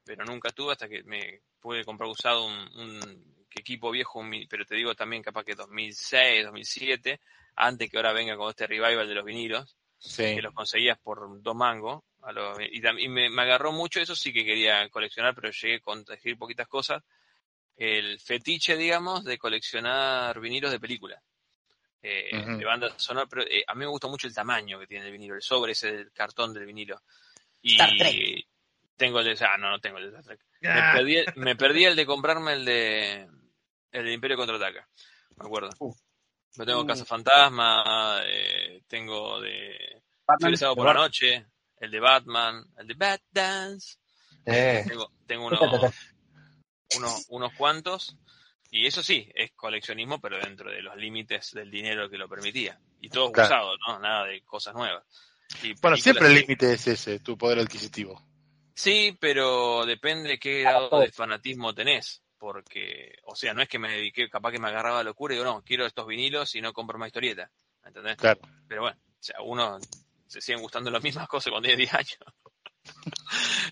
pero 0.04 0.24
nunca 0.24 0.52
tuve 0.52 0.74
hasta 0.74 0.88
que 0.88 1.04
me 1.04 1.42
pude 1.60 1.84
comprar 1.84 2.10
usado 2.10 2.46
un, 2.46 2.54
un 2.54 3.36
equipo 3.50 3.90
viejo, 3.90 4.20
un 4.20 4.32
pero 4.48 4.66
te 4.66 4.76
digo 4.76 4.94
también 4.94 5.24
capaz 5.24 5.44
que 5.44 5.56
2006, 5.56 6.46
2007, 6.46 7.20
antes 7.56 7.90
que 7.90 7.98
ahora 7.98 8.14
venga 8.14 8.38
con 8.38 8.50
este 8.50 8.68
revival 8.68 9.08
de 9.08 9.16
los 9.16 9.26
vinilos 9.26 9.76
sí. 9.98 10.36
que 10.36 10.42
los 10.42 10.54
conseguías 10.54 10.98
por 11.00 11.42
dos 11.42 11.56
mangos. 11.56 12.04
A 12.24 12.32
los- 12.32 12.58
y 12.72 13.08
me, 13.10 13.30
me 13.30 13.42
agarró 13.44 13.72
mucho, 13.72 14.00
eso 14.00 14.16
sí 14.16 14.34
que 14.34 14.44
quería 14.44 14.90
coleccionar, 14.90 15.36
pero 15.36 15.52
llegué 15.52 15.76
a 15.76 15.80
conseguir 15.80 16.38
poquitas 16.38 16.68
cosas. 16.68 17.04
el 17.78 18.20
fetiche, 18.22 18.78
digamos, 18.78 19.26
de 19.26 19.38
coleccionar 19.38 20.40
vinilos 20.40 20.72
de 20.72 20.80
película. 20.80 21.22
Eh, 22.02 22.30
de 22.58 22.64
banda 22.64 22.94
sonora, 22.98 23.26
pero 23.30 23.42
eh, 23.44 23.64
a 23.68 23.74
mí 23.74 23.80
me 23.80 23.88
gusta 23.88 24.08
mucho 24.08 24.28
el 24.28 24.34
tamaño 24.34 24.80
que 24.80 24.88
tiene 24.88 25.08
el 25.08 25.12
vinilo, 25.12 25.36
el 25.36 25.42
sobre 25.42 25.72
ese 25.74 25.92
del 25.92 26.12
cartón 26.14 26.54
del 26.54 26.66
vinilo. 26.68 27.02
Y 27.62 27.74
Star 27.74 27.90
Trek. 27.98 28.46
tengo 28.96 29.20
el 29.20 29.26
de, 29.26 29.46
ah, 29.46 29.58
no, 29.58 29.72
no 29.72 29.80
tengo 29.80 29.98
el 29.98 30.04
de 30.12 30.18
Star 30.20 30.24
Trek. 30.38 30.40
Me 30.62 30.70
Ah, 30.70 30.92
perdí, 30.96 31.18
me 31.36 31.56
perdí 31.56 31.84
el 31.86 31.96
de 31.96 32.06
comprarme 32.06 32.54
el 32.54 32.64
de 32.66 33.28
el 33.92 34.06
de 34.06 34.14
Imperio 34.14 34.38
Contraataca, 34.38 34.88
me 35.36 35.46
acuerdo. 35.46 35.70
Uh. 35.80 35.94
Yo 36.58 36.66
tengo 36.66 36.82
Uh. 36.82 36.88
Casa 36.88 37.06
Fantasma, 37.06 38.22
eh, 38.26 38.82
tengo 38.88 39.42
de 39.42 40.02
Batman, 40.26 40.52
El 40.52 40.58
sábado 40.58 40.76
por 40.78 40.86
la 40.88 40.94
noche, 40.94 41.46
el 41.80 41.92
de 41.92 42.00
Batman, 42.00 42.66
el 42.78 42.88
de 42.88 42.94
Bat 42.94 43.22
Dance. 43.32 43.98
Eh, 44.46 44.84
Tengo, 44.88 45.12
tengo 45.26 45.48
unos, 45.48 45.94
unos, 46.98 47.26
unos 47.30 47.54
cuantos. 47.54 48.16
Y 48.72 48.86
eso 48.88 49.02
sí, 49.04 49.30
es 49.34 49.52
coleccionismo, 49.54 50.20
pero 50.20 50.38
dentro 50.38 50.70
de 50.70 50.82
los 50.82 50.96
límites 50.98 51.52
del 51.54 51.72
dinero 51.72 52.10
que 52.10 52.18
lo 52.18 52.28
permitía. 52.28 52.80
Y 53.02 53.10
todo 53.10 53.32
Claro. 53.32 53.48
usado, 53.48 53.78
¿no? 53.88 54.00
Nada 54.00 54.26
de 54.26 54.42
cosas 54.44 54.74
nuevas. 54.74 55.04
Y 55.64 55.74
Bueno, 55.80 55.96
siempre 55.98 56.28
el 56.28 56.36
límite 56.36 56.74
es 56.74 56.88
ese, 56.88 57.20
tu 57.20 57.38
poder 57.38 57.60
adquisitivo. 57.60 58.22
Sí, 58.74 59.16
pero 59.20 59.86
depende 59.86 60.30
de 60.30 60.40
qué 60.40 60.62
grado 60.62 61.00
de 61.00 61.12
fanatismo 61.12 61.74
tenés. 61.74 62.22
Porque, 62.46 63.18
o 63.24 63.36
sea, 63.36 63.56
no 63.56 63.64
es 63.64 63.68
que 63.68 63.80
me 63.80 63.90
dediqué, 63.90 64.30
capaz 64.30 64.52
que 64.52 64.60
me 64.60 64.68
agarraba 64.68 64.98
la 64.98 65.06
locura 65.06 65.34
y 65.34 65.38
digo, 65.38 65.52
no, 65.52 65.64
quiero 65.64 65.84
estos 65.84 66.06
vinilos 66.06 66.54
y 66.54 66.62
no 66.62 66.74
compro 66.74 67.00
más 67.00 67.08
historieta. 67.08 67.50
¿Entendés? 67.84 68.18
Claro. 68.18 68.40
Pero 68.68 68.82
bueno, 68.84 68.98
o 69.00 69.24
sea, 69.24 69.42
uno 69.42 69.80
se 70.28 70.42
siguen 70.42 70.62
gustando 70.62 70.92
las 70.92 71.02
mismas 71.02 71.28
cosas 71.28 71.50
cuando 71.50 71.66
tiene 71.66 71.82
10 71.82 71.94
años. 71.96 72.20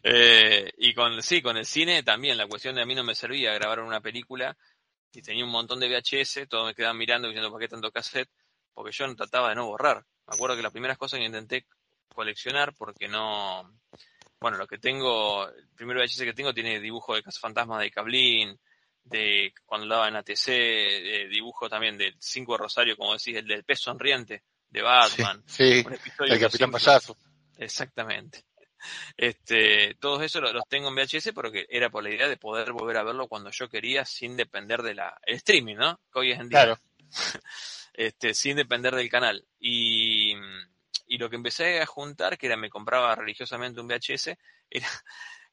Eh, 0.05 0.71
y 0.79 0.93
con, 0.93 1.21
sí, 1.21 1.41
con 1.41 1.55
el 1.55 1.65
cine 1.65 2.03
también, 2.03 2.35
la 2.35 2.47
cuestión 2.47 2.75
de 2.75 2.81
a 2.81 2.85
mí 2.85 2.93
no 2.93 3.05
me 3.05 3.15
servía 3.15 3.53
grabar 3.53 3.79
una 3.79 4.01
película 4.01 4.57
y 5.13 5.21
tenía 5.21 5.45
un 5.45 5.51
montón 5.51 5.79
de 5.79 5.87
VHS, 5.87 6.49
todos 6.49 6.65
me 6.65 6.73
quedaban 6.73 6.97
mirando 6.97 7.27
diciendo, 7.27 7.51
¿para 7.51 7.61
qué 7.61 7.69
tanto 7.69 7.91
cassette? 7.91 8.29
Porque 8.73 8.91
yo 8.91 9.07
no 9.07 9.15
trataba 9.15 9.49
de 9.49 9.55
no 9.55 9.67
borrar. 9.67 10.03
Me 10.27 10.33
acuerdo 10.33 10.57
que 10.57 10.63
las 10.63 10.73
primeras 10.73 10.97
cosas 10.97 11.19
que 11.19 11.25
intenté 11.25 11.67
coleccionar 12.13 12.73
porque 12.73 13.07
no... 13.07 13.71
Bueno, 14.43 14.57
lo 14.57 14.67
que 14.67 14.77
tengo, 14.77 15.47
el 15.47 15.69
primer 15.73 15.95
VHS 15.95 16.25
que 16.25 16.33
tengo 16.33 16.53
tiene 16.53 16.81
dibujo 16.81 17.15
de 17.15 17.23
Fantasmas 17.23 17.79
de 17.79 17.89
Cablín, 17.89 18.59
de 19.05 19.53
cuando 19.65 19.87
daba 19.87 20.09
en 20.09 20.17
ATC, 20.17 20.47
de 20.47 21.27
dibujo 21.31 21.69
también 21.69 21.97
del 21.97 22.13
5 22.19 22.51
de 22.51 22.57
Rosario, 22.57 22.97
como 22.97 23.13
decís, 23.13 23.37
el 23.37 23.47
del 23.47 23.63
pez 23.63 23.79
sonriente 23.79 24.43
de 24.69 24.81
Batman. 24.81 25.41
Sí, 25.47 25.79
episodio 25.79 26.33
el 26.33 26.39
de 26.39 26.45
Capitán. 26.45 26.71
Payaso. 26.71 27.17
Exactamente. 27.57 28.43
Este, 29.15 29.95
todos 29.95 30.21
eso 30.23 30.41
lo- 30.41 30.51
los 30.51 30.67
tengo 30.67 30.89
en 30.89 30.95
VHS 30.95 31.31
porque 31.33 31.65
era 31.69 31.89
por 31.89 32.03
la 32.03 32.09
idea 32.09 32.27
de 32.27 32.35
poder 32.35 32.73
volver 32.73 32.97
a 32.97 33.03
verlo 33.03 33.29
cuando 33.29 33.49
yo 33.49 33.69
quería 33.69 34.03
sin 34.03 34.35
depender 34.35 34.81
de 34.81 34.95
la 34.95 35.17
el 35.25 35.35
streaming, 35.37 35.75
¿no? 35.77 36.01
Que 36.11 36.19
hoy 36.19 36.31
es 36.33 36.39
en 36.41 36.49
día. 36.49 36.63
Claro. 36.65 36.79
Este, 37.95 38.33
sin 38.33 38.55
depender 38.55 38.95
del 38.95 39.07
canal. 39.07 39.45
Y, 39.59 40.12
y 41.07 41.17
lo 41.17 41.29
que 41.29 41.35
empecé 41.35 41.81
a 41.81 41.85
juntar, 41.85 42.37
que 42.37 42.47
era 42.47 42.57
me 42.57 42.69
compraba 42.69 43.15
religiosamente 43.15 43.81
un 43.81 43.87
VHS, 43.87 44.37
era 44.69 44.87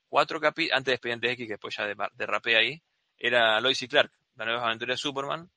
cuatro 0.09 0.41
capítulos, 0.41 0.77
antes 0.77 0.93
de 0.93 0.95
Expedientes 0.95 1.33
X, 1.33 1.47
que 1.47 1.53
después 1.55 1.77
ya 1.77 1.87
de- 1.87 1.97
derrapé 2.15 2.57
ahí, 2.57 2.83
era 3.17 3.61
Lois 3.61 3.83
y 3.83 3.89
Clark, 3.89 4.13
la 4.37 4.45
nueva 4.47 4.67
aventura 4.67 4.95
de 4.95 4.99
Superman, 4.99 5.51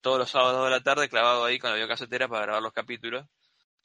todos 0.00 0.18
los 0.18 0.30
sábados 0.30 0.64
de 0.64 0.70
la 0.70 0.82
tarde 0.82 1.08
clavado 1.08 1.44
ahí 1.44 1.58
con 1.58 1.70
la 1.70 1.76
videocasetera 1.76 2.28
para 2.28 2.42
grabar 2.42 2.62
los 2.62 2.72
capítulos. 2.72 3.26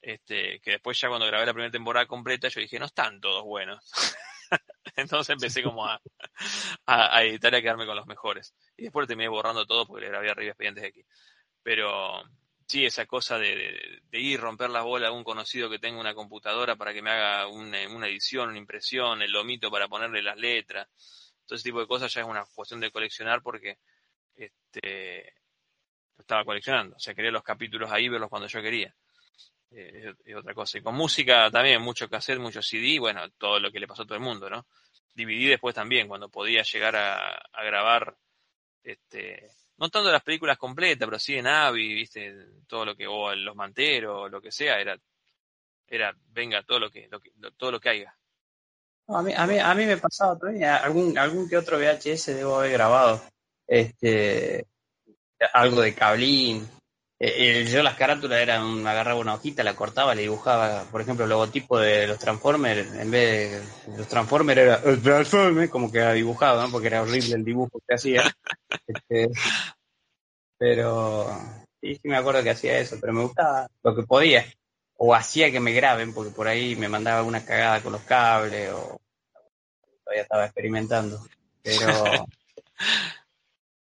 Este, 0.01 0.59
que 0.61 0.71
después 0.71 0.99
ya 0.99 1.09
cuando 1.09 1.25
grabé 1.25 1.45
la 1.45 1.53
primera 1.53 1.71
temporada 1.71 2.05
completa 2.05 2.47
yo 2.47 2.61
dije, 2.61 2.77
no 2.79 2.85
están 2.85 3.19
todos 3.21 3.43
buenos. 3.43 3.79
Entonces 4.95 5.33
empecé 5.33 5.63
como 5.63 5.85
a, 5.85 6.01
a, 6.85 7.23
editar 7.23 7.53
y 7.53 7.57
a 7.57 7.61
quedarme 7.61 7.85
con 7.85 7.95
los 7.95 8.05
mejores. 8.05 8.53
Y 8.75 8.83
después 8.83 9.07
terminé 9.07 9.29
borrando 9.29 9.65
todo 9.65 9.85
porque 9.85 10.05
le 10.05 10.09
grabé 10.09 10.29
arriba 10.29 10.51
Expedientes 10.51 10.83
X. 10.83 11.05
Pero 11.63 12.21
sí, 12.69 12.85
esa 12.85 13.05
cosa 13.07 13.39
de, 13.39 13.99
de, 14.11 14.19
ir 14.19 14.39
romper 14.39 14.69
la 14.69 14.83
bola 14.83 15.07
a 15.07 15.11
un 15.11 15.23
conocido 15.23 15.69
que 15.69 15.79
tenga 15.79 15.99
una 15.99 16.13
computadora 16.13 16.75
para 16.75 16.93
que 16.93 17.01
me 17.01 17.09
haga 17.09 17.47
una, 17.47 17.87
una 17.89 18.07
edición, 18.07 18.49
una 18.49 18.59
impresión, 18.59 19.23
el 19.23 19.31
lomito 19.31 19.71
para 19.71 19.87
ponerle 19.87 20.21
las 20.21 20.37
letras, 20.37 20.87
todo 21.47 21.55
ese 21.55 21.63
tipo 21.63 21.79
de 21.79 21.87
cosas 21.87 22.13
ya 22.13 22.21
es 22.21 22.27
una 22.27 22.45
cuestión 22.45 22.79
de 22.79 22.91
coleccionar 22.91 23.41
porque 23.41 23.79
este 24.35 25.33
estaba 26.17 26.45
coleccionando, 26.45 26.95
o 26.95 26.99
sea, 26.99 27.15
quería 27.15 27.31
los 27.31 27.43
capítulos 27.43 27.91
ahí, 27.91 28.07
verlos 28.07 28.29
cuando 28.29 28.47
yo 28.47 28.61
quería. 28.61 28.93
Eh, 29.71 30.09
es, 30.09 30.15
es 30.25 30.35
otra 30.35 30.53
cosa. 30.53 30.77
Y 30.77 30.81
con 30.81 30.93
música 30.95 31.49
también, 31.49 31.81
mucho 31.81 32.07
cassette, 32.09 32.39
mucho 32.39 32.61
CD, 32.61 32.99
bueno, 32.99 33.27
todo 33.31 33.59
lo 33.59 33.71
que 33.71 33.79
le 33.79 33.87
pasó 33.87 34.03
a 34.03 34.05
todo 34.05 34.15
el 34.15 34.23
mundo, 34.23 34.49
¿no? 34.49 34.67
Dividí 35.15 35.47
después 35.47 35.73
también, 35.73 36.07
cuando 36.07 36.29
podía 36.29 36.61
llegar 36.63 36.95
a, 36.95 37.35
a 37.51 37.63
grabar, 37.63 38.15
este, 38.83 39.49
no 39.79 39.89
tanto 39.89 40.11
las 40.11 40.23
películas 40.23 40.57
completas, 40.57 41.07
pero 41.07 41.17
sí 41.19 41.35
en 41.37 41.47
Avi, 41.47 41.93
viste, 41.93 42.35
todo 42.67 42.85
lo 42.85 42.95
que, 42.95 43.07
o 43.07 43.33
Los 43.33 43.55
Manteros, 43.55 44.29
lo 44.29 44.41
que 44.41 44.51
sea, 44.51 44.79
era, 44.79 44.97
era, 45.87 46.13
venga, 46.27 46.61
todo 46.63 46.79
lo 46.79 46.91
que, 46.91 47.07
lo 47.09 47.19
que 47.19 47.31
lo- 47.39 47.51
todo 47.53 47.71
lo 47.71 47.79
que 47.79 47.89
haya. 47.89 48.15
A, 49.07 49.21
mí, 49.23 49.33
a, 49.35 49.47
mí, 49.47 49.57
a 49.57 49.73
mí 49.73 49.85
me 49.85 49.97
pasaba 49.97 50.37
también, 50.37 50.65
algún, 50.65 51.17
algún 51.17 51.49
que 51.49 51.57
otro 51.57 51.77
VHS 51.79 52.35
debo 52.35 52.57
haber 52.59 52.73
grabado. 52.73 53.23
Este, 53.65 54.67
algo 55.53 55.81
de 55.81 55.95
cablín. 55.95 56.67
Eh, 57.21 57.61
eh, 57.61 57.65
yo 57.65 57.83
las 57.83 57.95
carátulas 57.95 58.39
eran, 58.39 58.87
agarraba 58.87 59.19
una 59.19 59.33
hojita, 59.33 59.61
la 59.61 59.75
cortaba, 59.75 60.15
le 60.15 60.21
dibujaba, 60.21 60.85
por 60.89 61.01
ejemplo, 61.01 61.25
el 61.25 61.29
logotipo 61.29 61.77
de 61.77 62.07
los 62.07 62.17
Transformers, 62.17 62.93
en 62.93 63.11
vez 63.11 63.61
de 63.85 63.97
los 63.97 64.07
Transformers 64.07 64.61
era 64.61 64.75
el 64.85 65.01
Transformer, 65.01 65.69
como 65.69 65.91
que 65.91 65.97
era 65.97 66.13
dibujado, 66.13 66.61
¿no? 66.61 66.71
Porque 66.71 66.87
era 66.87 67.01
horrible 67.01 67.35
el 67.35 67.43
dibujo 67.43 67.81
que 67.85 67.95
hacía. 67.95 68.23
Este, 68.87 69.29
pero 70.57 71.27
sí, 71.81 71.95
sí 71.95 72.07
me 72.07 72.15
acuerdo 72.15 72.41
que 72.41 72.51
hacía 72.51 72.79
eso, 72.79 72.95
pero 73.01 73.11
me 73.11 73.23
gustaba 73.23 73.69
lo 73.83 73.95
que 73.95 74.03
podía. 74.03 74.45
O 74.95 75.13
hacía 75.13 75.51
que 75.51 75.59
me 75.59 75.73
graben, 75.73 76.13
porque 76.13 76.31
por 76.31 76.47
ahí 76.47 76.77
me 76.77 76.87
mandaba 76.87 77.23
una 77.23 77.43
cagada 77.43 77.81
con 77.81 77.91
los 77.91 78.01
cables, 78.03 78.71
o 78.71 79.01
todavía 80.05 80.23
estaba 80.23 80.45
experimentando. 80.45 81.19
Pero 81.61 81.87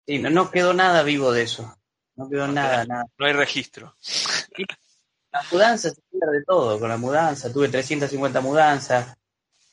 sí, 0.06 0.18
no, 0.18 0.30
no 0.30 0.50
quedó 0.50 0.74
nada 0.74 1.04
vivo 1.04 1.30
de 1.30 1.42
eso. 1.42 1.77
No 2.18 2.28
quedó 2.28 2.48
nada, 2.48 2.84
nada. 2.84 3.04
No 3.16 3.26
hay 3.26 3.32
registro. 3.32 3.94
La 5.30 5.44
mudanza 5.52 5.90
se 5.90 6.00
pierde 6.10 6.42
todo 6.44 6.80
con 6.80 6.88
la 6.88 6.96
mudanza. 6.96 7.52
Tuve 7.52 7.68
350 7.68 8.40
mudanzas. 8.40 9.16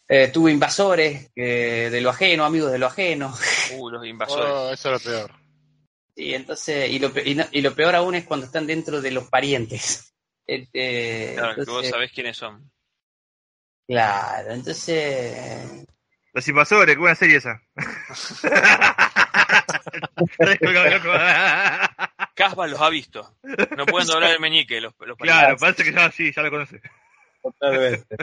Eh, 0.08 0.28
tuve 0.28 0.52
invasores 0.52 1.32
que 1.34 1.90
de 1.90 2.02
lo 2.02 2.12
ajeno, 2.12 2.46
amigos 2.46 2.72
de 2.72 2.78
lo 2.78 2.86
ajeno. 2.86 3.34
Uh, 3.74 3.90
los 3.90 4.06
invasores. 4.06 4.46
Oh, 4.48 4.72
eso 4.72 4.94
es 4.94 5.04
lo 5.06 5.12
peor. 5.12 5.32
Sí, 6.16 6.36
entonces, 6.36 6.92
y 6.92 7.00
lo, 7.00 7.12
y, 7.26 7.34
no- 7.34 7.48
y 7.52 7.62
lo 7.62 7.74
peor 7.74 7.96
aún 7.96 8.14
es 8.14 8.26
cuando 8.26 8.46
están 8.46 8.68
dentro 8.68 9.02
de 9.02 9.12
los 9.12 9.28
parientes. 9.28 10.12
Este, 10.48 11.34
claro, 11.36 11.56
que 11.56 11.64
vos 11.72 11.88
sabés 11.90 12.12
quiénes 12.12 12.38
son. 12.38 12.72
claro, 13.88 14.52
entonces 14.52 15.84
Los 16.34 16.48
invasores, 16.48 16.94
qué 16.94 17.00
buena 17.00 17.16
serie 17.16 17.38
esa. 17.38 17.60
Casba 22.36 22.68
los 22.68 22.80
ha 22.82 22.90
visto. 22.90 23.36
No 23.78 23.86
pueden 23.86 24.07
doblar 24.07 24.32
el 24.34 24.40
meñique 24.40 24.80
los, 24.82 24.94
los 24.99 25.18
claro, 25.18 25.56
parece 25.57 25.84
que 25.84 25.94
ya 25.94 26.12
sí, 26.12 26.32
ya 26.36 26.41
lo 26.44 26.52
conoce. 26.52 26.82
Totalmente. 27.41 28.16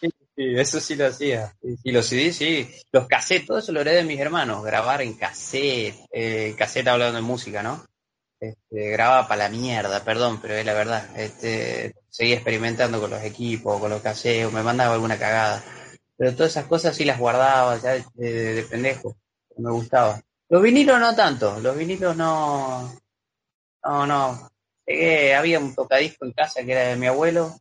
Sí, 0.00 0.08
sí, 0.34 0.54
eso 0.56 0.80
sí 0.80 0.96
lo 0.96 1.06
hacía. 1.06 1.54
Sí, 1.62 1.76
sí, 1.82 1.92
los 1.92 2.06
CD, 2.06 2.32
sí. 2.32 2.68
Los 2.92 3.06
cassettes, 3.06 3.46
todo 3.46 3.58
eso 3.58 3.72
lo 3.72 3.80
heredé 3.80 3.96
de 3.98 4.04
mis 4.04 4.18
hermanos. 4.20 4.64
Grabar 4.64 5.02
en 5.02 5.14
cassette, 5.14 5.94
eh, 6.12 6.54
cassette 6.58 6.88
hablando 6.88 7.16
de 7.16 7.22
música, 7.22 7.62
¿no? 7.62 7.84
Este, 8.40 8.90
grababa 8.90 9.28
para 9.28 9.44
la 9.44 9.50
mierda, 9.50 10.02
perdón, 10.04 10.40
pero 10.40 10.54
es 10.54 10.64
la 10.64 10.72
verdad. 10.74 11.08
Este, 11.18 11.94
seguía 12.08 12.36
experimentando 12.36 13.00
con 13.00 13.10
los 13.10 13.22
equipos, 13.22 13.78
con 13.80 13.90
los 13.90 14.00
cassettes, 14.00 14.52
me 14.52 14.62
mandaba 14.62 14.94
alguna 14.94 15.18
cagada. 15.18 15.62
Pero 16.16 16.32
todas 16.34 16.52
esas 16.52 16.64
cosas 16.66 16.96
sí 16.96 17.04
las 17.04 17.18
guardaba 17.18 17.76
ya 17.78 17.90
de, 17.92 18.04
de- 18.14 18.54
de 18.54 18.62
pendejo. 18.62 19.16
Me 19.58 19.70
gustaba. 19.70 20.20
Los 20.48 20.62
vinilos 20.62 20.98
no 20.98 21.14
tanto, 21.14 21.60
los 21.60 21.76
vinilos 21.76 22.16
no. 22.16 22.98
No, 23.84 24.06
no. 24.06 24.48
Llegué, 24.86 25.34
había 25.34 25.58
un 25.58 25.74
tocadisco 25.74 26.24
en 26.24 26.32
casa 26.32 26.64
que 26.64 26.72
era 26.72 26.88
de 26.88 26.96
mi 26.96 27.06
abuelo, 27.06 27.54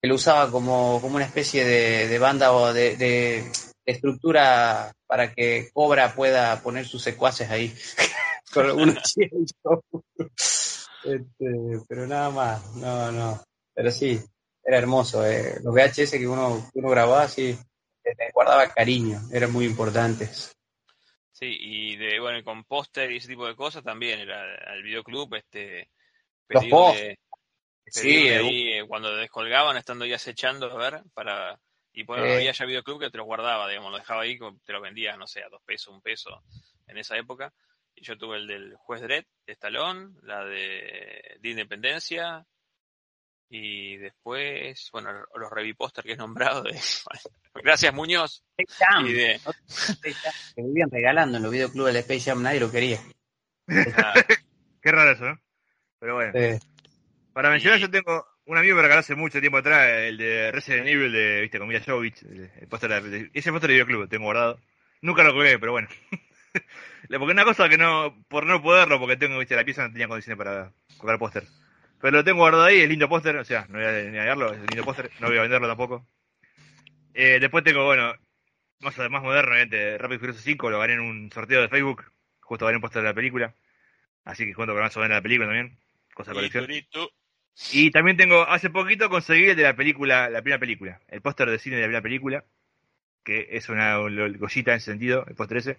que 0.00 0.08
lo 0.08 0.16
usaba 0.16 0.50
como, 0.50 1.00
como 1.00 1.16
una 1.16 1.24
especie 1.24 1.64
de, 1.64 2.08
de 2.08 2.18
banda 2.18 2.52
o 2.52 2.72
de, 2.72 3.50
estructura 3.84 4.92
para 5.06 5.32
que 5.32 5.70
Cobra 5.72 6.14
pueda 6.14 6.60
poner 6.62 6.86
sus 6.86 7.02
secuaces 7.02 7.48
ahí. 7.50 7.74
Con 8.52 8.66
algunos 8.66 9.02
chicos. 9.14 9.50
Este, 11.04 11.80
pero 11.88 12.06
nada 12.06 12.30
más, 12.30 12.74
no, 12.76 13.10
no. 13.12 13.42
Pero 13.74 13.90
sí, 13.90 14.20
era 14.62 14.78
hermoso. 14.78 15.24
eh. 15.26 15.58
Los 15.62 15.74
VHS 15.74 16.10
que 16.12 16.28
uno, 16.28 16.68
que 16.72 16.80
uno 16.80 16.90
grababa, 16.90 17.28
sí, 17.28 17.58
eh, 18.04 18.30
guardaba 18.34 18.68
cariño, 18.68 19.20
eran 19.32 19.52
muy 19.52 19.64
importantes. 19.64 20.52
Sí, 21.38 21.56
y 21.60 21.96
de, 21.96 22.18
bueno, 22.18 22.42
con 22.42 22.64
póster 22.64 23.12
y 23.12 23.18
ese 23.18 23.28
tipo 23.28 23.46
de 23.46 23.54
cosas 23.54 23.84
también, 23.84 24.18
era 24.18 24.42
al 24.66 24.82
videoclub, 24.82 25.32
este, 25.36 25.88
Los 26.48 26.64
pedirle- 26.64 26.70
póster. 26.70 27.18
Sí, 27.86 28.28
ahí, 28.28 28.72
eh, 28.72 28.84
cuando 28.88 29.14
descolgaban, 29.16 29.76
estando 29.76 30.04
ahí 30.04 30.12
acechando, 30.12 30.66
a 30.70 30.76
ver, 30.76 31.02
para, 31.14 31.58
y 31.92 32.02
bueno, 32.02 32.24
Eh. 32.24 32.34
había 32.38 32.50
ya 32.52 32.66
videoclub 32.66 33.00
que 33.00 33.10
te 33.10 33.18
los 33.18 33.26
guardaba, 33.26 33.68
digamos, 33.68 33.92
lo 33.92 33.98
dejaba 33.98 34.22
ahí, 34.22 34.36
te 34.64 34.72
lo 34.72 34.80
vendías, 34.80 35.16
no 35.16 35.26
sé, 35.28 35.42
a 35.44 35.48
dos 35.48 35.62
pesos, 35.64 35.94
un 35.94 36.02
peso, 36.02 36.42
en 36.88 36.98
esa 36.98 37.16
época. 37.16 37.52
Y 37.94 38.02
yo 38.04 38.18
tuve 38.18 38.36
el 38.38 38.46
del 38.48 38.74
juez 38.76 39.00
Dredd, 39.00 39.24
de 39.46 39.52
Stallone, 39.52 40.16
la 40.22 40.44
de, 40.44 41.36
de 41.40 41.48
Independencia, 41.48 42.44
y 43.50 43.96
después, 43.96 44.88
bueno, 44.92 45.10
los 45.36 45.50
reviposter 45.50 46.04
que 46.04 46.12
he 46.12 46.16
nombrado 46.16 46.62
de, 46.62 46.78
gracias 47.62 47.94
Muñoz. 47.94 48.44
Space 48.56 48.84
Jam. 48.84 49.06
Y 49.06 49.12
de, 49.14 49.40
que 50.54 50.62
vivían 50.62 50.90
regalando 50.90 51.36
en 51.38 51.42
los 51.42 51.52
videoclubes 51.52 51.94
del 51.94 52.02
Space 52.02 52.30
Jam, 52.30 52.42
nadie 52.42 52.60
lo 52.60 52.70
quería. 52.70 52.98
ah, 53.96 54.14
Qué 54.82 54.92
raro 54.92 55.12
eso, 55.12 55.24
¿no? 55.24 55.40
Pero 55.98 56.14
bueno. 56.14 56.32
Para 57.32 57.50
mencionar, 57.50 57.78
Y- 57.78 57.82
yo 57.82 57.90
tengo 57.90 58.26
un 58.46 58.56
amigo 58.56 58.76
que 58.76 58.82
regaló 58.82 59.00
hace 59.00 59.14
mucho 59.14 59.40
tiempo 59.40 59.58
atrás, 59.58 59.88
el 59.90 60.16
de 60.16 60.50
Resident 60.52 60.86
Evil, 60.86 61.12
de, 61.12 61.40
viste, 61.42 61.58
con 61.58 61.68
Mila 61.68 61.82
Jovovich, 61.84 62.22
el, 62.22 62.50
el 62.60 62.68
póster 62.68 63.02
de- 63.02 63.08
de- 63.10 63.30
ese 63.34 63.50
póster 63.52 63.68
de 63.68 63.74
videoclub 63.74 64.00
lo 64.02 64.08
tengo 64.08 64.24
guardado. 64.24 64.58
Nunca 65.02 65.22
lo 65.22 65.32
colgué, 65.34 65.58
pero 65.58 65.72
bueno. 65.72 65.88
Le- 67.08 67.18
porque 67.18 67.32
una 67.32 67.44
cosa 67.44 67.68
que 67.68 67.76
no, 67.78 68.24
por 68.28 68.46
no 68.46 68.62
poderlo, 68.62 68.98
porque 68.98 69.16
tengo, 69.16 69.38
viste, 69.38 69.56
la 69.56 69.64
pieza 69.64 69.82
no 69.86 69.92
tenía 69.92 70.08
condiciones 70.08 70.38
para 70.38 70.72
colgar 70.96 71.18
póster. 71.18 71.44
Pero 72.00 72.18
lo 72.18 72.24
tengo 72.24 72.38
guardado 72.38 72.64
ahí, 72.64 72.80
es 72.80 72.88
lindo 72.88 73.08
póster, 73.08 73.36
o 73.36 73.44
sea, 73.44 73.66
no 73.68 73.78
voy 73.78 73.86
a 73.86 73.92
negarlo, 73.92 74.52
es 74.52 74.60
lindo 74.60 74.84
póster, 74.84 75.10
no 75.20 75.28
voy 75.28 75.38
a 75.38 75.42
venderlo 75.42 75.66
tampoco. 75.66 76.06
Eh, 77.14 77.38
después 77.40 77.64
tengo, 77.64 77.84
bueno, 77.84 78.14
más, 78.80 78.96
más 79.10 79.22
moderno, 79.22 79.50
obviamente, 79.52 79.98
Rápido 79.98 80.16
y 80.16 80.18
Furioso 80.20 80.40
5, 80.40 80.70
lo 80.70 80.78
gané 80.78 80.94
en 80.94 81.00
un 81.00 81.30
sorteo 81.32 81.60
de 81.60 81.68
Facebook, 81.68 82.04
justo 82.40 82.64
gané 82.66 82.76
un 82.76 82.82
póster 82.82 83.02
de 83.02 83.08
la 83.08 83.14
película. 83.14 83.54
Así 84.24 84.44
que 84.46 84.52
junto 84.54 84.72
con 84.74 84.82
más 84.82 84.96
o 84.96 85.00
menos 85.00 85.16
la 85.16 85.22
película 85.22 85.48
también, 85.48 85.76
cosa 86.14 86.30
de 86.30 86.34
colección. 86.36 86.64
Turito. 86.66 87.10
Y 87.72 87.90
también 87.90 88.16
tengo, 88.16 88.42
hace 88.46 88.70
poquito 88.70 89.08
conseguí 89.10 89.46
el 89.50 89.56
de 89.56 89.64
la 89.64 89.74
película, 89.74 90.30
la 90.30 90.42
primera 90.42 90.60
película, 90.60 91.00
el 91.08 91.20
póster 91.22 91.50
de 91.50 91.58
cine 91.58 91.76
de 91.76 91.82
la 91.82 91.86
primera 91.88 92.02
película, 92.02 92.44
que 93.24 93.48
es 93.50 93.68
una 93.68 93.96
gollita 93.96 94.70
en 94.72 94.76
ese 94.76 94.92
sentido, 94.92 95.24
el 95.26 95.34
póster 95.34 95.56
ese. 95.58 95.78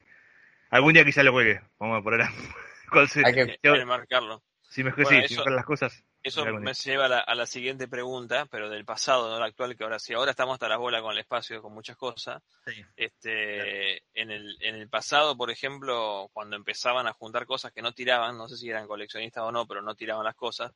Algún 0.71 0.93
día 0.93 1.05
quizás 1.05 1.23
lo 1.23 1.31
cuelgue, 1.31 1.61
vamos 1.79 1.99
a 1.99 2.03
poner 2.03 2.23
a... 2.23 2.31
Hay 3.23 3.33
que- 3.33 3.59
yo- 3.63 3.73
Hay 3.73 3.79
que 3.79 3.85
marcarlo. 3.85 4.43
si 4.69 4.83
me 4.83 4.91
Bueno, 4.91 5.21
sí, 5.21 5.27
si 5.27 5.35
mejoran 5.35 5.55
las 5.55 5.65
cosas. 5.65 6.03
Eso 6.21 6.45
me 6.45 6.73
lleva 6.73 7.05
a 7.05 7.09
la, 7.09 7.19
a 7.19 7.33
la 7.33 7.45
siguiente 7.45 7.87
pregunta, 7.87 8.45
pero 8.51 8.69
del 8.69 8.83
pasado, 8.83 9.29
no 9.29 9.39
la 9.39 9.45
actual, 9.45 9.77
que 9.77 9.83
ahora 9.83 9.99
sí. 9.99 10.13
Ahora 10.13 10.31
estamos 10.31 10.53
hasta 10.53 10.67
la 10.67 10.77
bola 10.77 11.01
con 11.01 11.13
el 11.13 11.19
espacio, 11.19 11.61
con 11.61 11.73
muchas 11.73 11.95
cosas. 11.95 12.43
Sí. 12.65 12.73
Este, 12.97 13.97
en 14.13 14.29
el, 14.29 14.57
en 14.59 14.75
el 14.75 14.89
pasado, 14.89 15.37
por 15.37 15.49
ejemplo, 15.49 16.29
cuando 16.33 16.57
empezaban 16.57 17.07
a 17.07 17.13
juntar 17.13 17.45
cosas 17.45 17.71
que 17.71 17.81
no 17.81 17.93
tiraban, 17.93 18.37
no 18.37 18.49
sé 18.49 18.57
si 18.57 18.69
eran 18.69 18.87
coleccionistas 18.87 19.43
o 19.43 19.51
no, 19.51 19.65
pero 19.65 19.81
no 19.81 19.95
tiraban 19.95 20.25
las 20.25 20.35
cosas, 20.35 20.73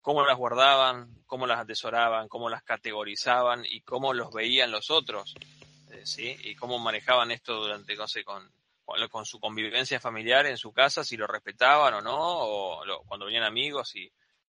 cómo 0.00 0.24
las 0.24 0.36
guardaban, 0.36 1.22
cómo 1.26 1.46
las 1.46 1.60
atesoraban, 1.60 2.28
cómo 2.28 2.48
las 2.48 2.62
categorizaban 2.62 3.64
y 3.68 3.82
cómo 3.82 4.14
los 4.14 4.32
veían 4.32 4.70
los 4.70 4.90
otros, 4.90 5.34
eh, 5.90 6.06
¿sí? 6.06 6.36
Y 6.42 6.54
cómo 6.56 6.78
manejaban 6.78 7.30
esto 7.30 7.54
durante, 7.54 7.94
no 7.96 8.08
sé, 8.08 8.24
con, 8.24 8.50
con, 9.10 9.26
su 9.26 9.40
convivencia 9.40 10.00
familiar 10.00 10.46
en 10.46 10.56
su 10.56 10.72
casa, 10.72 11.04
si 11.04 11.16
lo 11.16 11.26
respetaban 11.26 11.94
o 11.94 12.00
no, 12.00 12.16
o 12.18 12.84
lo- 12.84 13.02
cuando 13.04 13.26
venían 13.26 13.44
amigos 13.44 13.94
y 13.96 14.10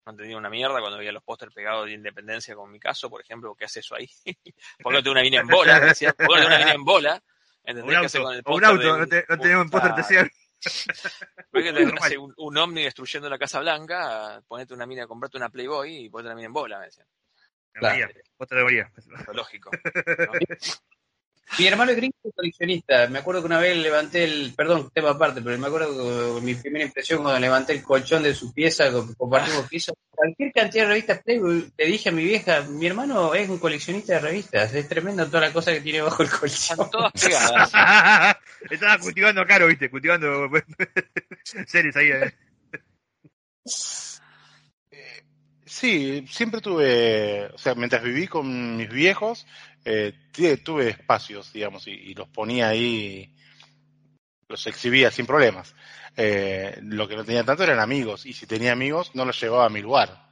no 0.06 0.12
entendía 0.12 0.36
una 0.38 0.48
mierda 0.48 0.80
cuando 0.80 0.96
veía 0.98 1.12
los 1.12 1.22
pósters 1.24 1.52
pegados 1.52 1.86
de 1.86 1.92
independencia, 1.92 2.54
como 2.54 2.68
en 2.68 2.72
mi 2.72 2.80
caso, 2.80 3.10
por 3.10 3.20
ejemplo, 3.20 3.54
¿qué 3.54 3.64
hace 3.64 3.80
eso 3.80 3.94
ahí? 3.96 4.08
¿Por 4.82 4.92
qué 4.92 4.98
no 4.98 5.02
tengo 5.02 5.12
una 5.12 5.22
mina 5.22 5.40
en 5.40 5.48
bola? 5.48 5.80
Decía, 5.80 6.12
¿por 6.12 6.26
qué 6.28 6.34
no 6.34 6.34
tengo 6.40 6.46
una 6.48 6.58
mina 6.58 6.72
en 6.72 6.84
bola? 6.84 7.22
¿Entendés 7.64 7.84
un 7.84 7.90
qué 7.90 7.96
auto, 7.96 8.06
hace 8.06 8.18
con 8.20 8.32
el 8.32 8.38
un 8.38 8.42
póster 8.44 8.68
auto, 8.70 8.82
de 8.94 8.98
no, 9.00 9.06
te- 9.08 9.26
no 9.28 9.38
tenemos 9.38 9.64
un 9.64 9.70
póster 9.70 9.90
Ah, 9.92 10.00
especial. 10.00 10.30
¿por 11.50 11.62
qué 11.62 11.72
te 11.72 12.18
un, 12.18 12.32
un 12.36 12.56
ovni 12.58 12.84
destruyendo 12.84 13.28
la 13.28 13.38
Casa 13.38 13.60
Blanca? 13.60 14.40
Ponete 14.46 14.72
una 14.72 14.86
mina, 14.86 15.06
comprate 15.06 15.36
una 15.36 15.48
Playboy 15.50 16.04
y 16.04 16.08
ponete 16.08 16.28
una 16.28 16.36
mina 16.36 16.46
en 16.46 16.52
bola, 16.52 16.78
me 16.78 16.86
decían. 16.86 17.06
Claro. 17.72 18.08
Póster 18.36 18.58
lógico. 19.34 19.70
¿no? 20.16 20.32
Mi 21.58 21.66
hermano 21.66 21.92
es 21.92 21.96
gringo 21.96 22.14
coleccionista. 22.34 23.08
Me 23.08 23.20
acuerdo 23.20 23.40
que 23.40 23.46
una 23.46 23.58
vez 23.60 23.76
levanté 23.76 24.24
el, 24.24 24.52
perdón, 24.56 24.90
tema 24.92 25.10
aparte, 25.10 25.40
pero 25.42 25.56
me 25.58 25.68
acuerdo 25.68 26.36
que 26.36 26.40
mi 26.42 26.54
primera 26.54 26.84
impresión 26.84 27.22
cuando 27.22 27.38
levanté 27.40 27.72
el 27.72 27.82
colchón 27.82 28.22
de 28.22 28.34
su 28.34 28.52
pieza, 28.52 28.90
co- 28.90 29.08
compartimos 29.16 29.68
piso, 29.68 29.94
cualquier 30.10 30.52
cantidad 30.52 30.84
de 30.84 30.88
revistas 30.88 31.22
Playboy, 31.22 31.70
le 31.76 31.86
dije 31.86 32.08
a 32.08 32.12
mi 32.12 32.24
vieja, 32.24 32.62
mi 32.62 32.86
hermano 32.86 33.32
es 33.34 33.48
un 33.48 33.58
coleccionista 33.58 34.14
de 34.14 34.20
revistas, 34.20 34.74
es 34.74 34.88
tremendo 34.88 35.24
toda 35.26 35.42
la 35.42 35.52
cosa 35.52 35.72
que 35.72 35.80
tiene 35.80 36.02
bajo 36.02 36.22
el 36.22 36.30
colchón. 36.30 36.48
Están 36.80 36.90
todas 36.90 37.12
pegadas. 37.12 37.72
Estaba 38.70 38.98
cultivando 38.98 39.40
a 39.40 39.46
Caro, 39.46 39.66
viste, 39.68 39.88
cultivando 39.90 40.50
series 41.66 41.96
ahí. 41.96 42.08
eh. 42.10 42.34
Sí, 45.64 46.24
siempre 46.30 46.60
tuve, 46.60 47.46
o 47.52 47.58
sea, 47.58 47.74
mientras 47.74 48.02
viví 48.02 48.28
con 48.28 48.76
mis 48.76 48.88
viejos, 48.88 49.46
eh, 49.86 50.12
tuve- 50.64 50.88
espacios, 50.90 51.52
digamos, 51.52 51.86
y, 51.86 51.92
y 51.92 52.14
los 52.14 52.28
ponía 52.28 52.68
ahí, 52.68 53.32
los 54.48 54.66
exhibía 54.66 55.10
sin 55.10 55.26
problemas. 55.26 55.74
Eh, 56.16 56.78
lo 56.82 57.06
que 57.06 57.14
no 57.16 57.24
tenía 57.24 57.44
tanto 57.44 57.62
eran 57.62 57.78
amigos, 57.78 58.26
y 58.26 58.32
si 58.32 58.46
tenía 58.46 58.72
amigos, 58.72 59.12
no 59.14 59.24
los 59.24 59.40
llevaba 59.40 59.66
a 59.66 59.70
mi 59.70 59.80
lugar. 59.80 60.26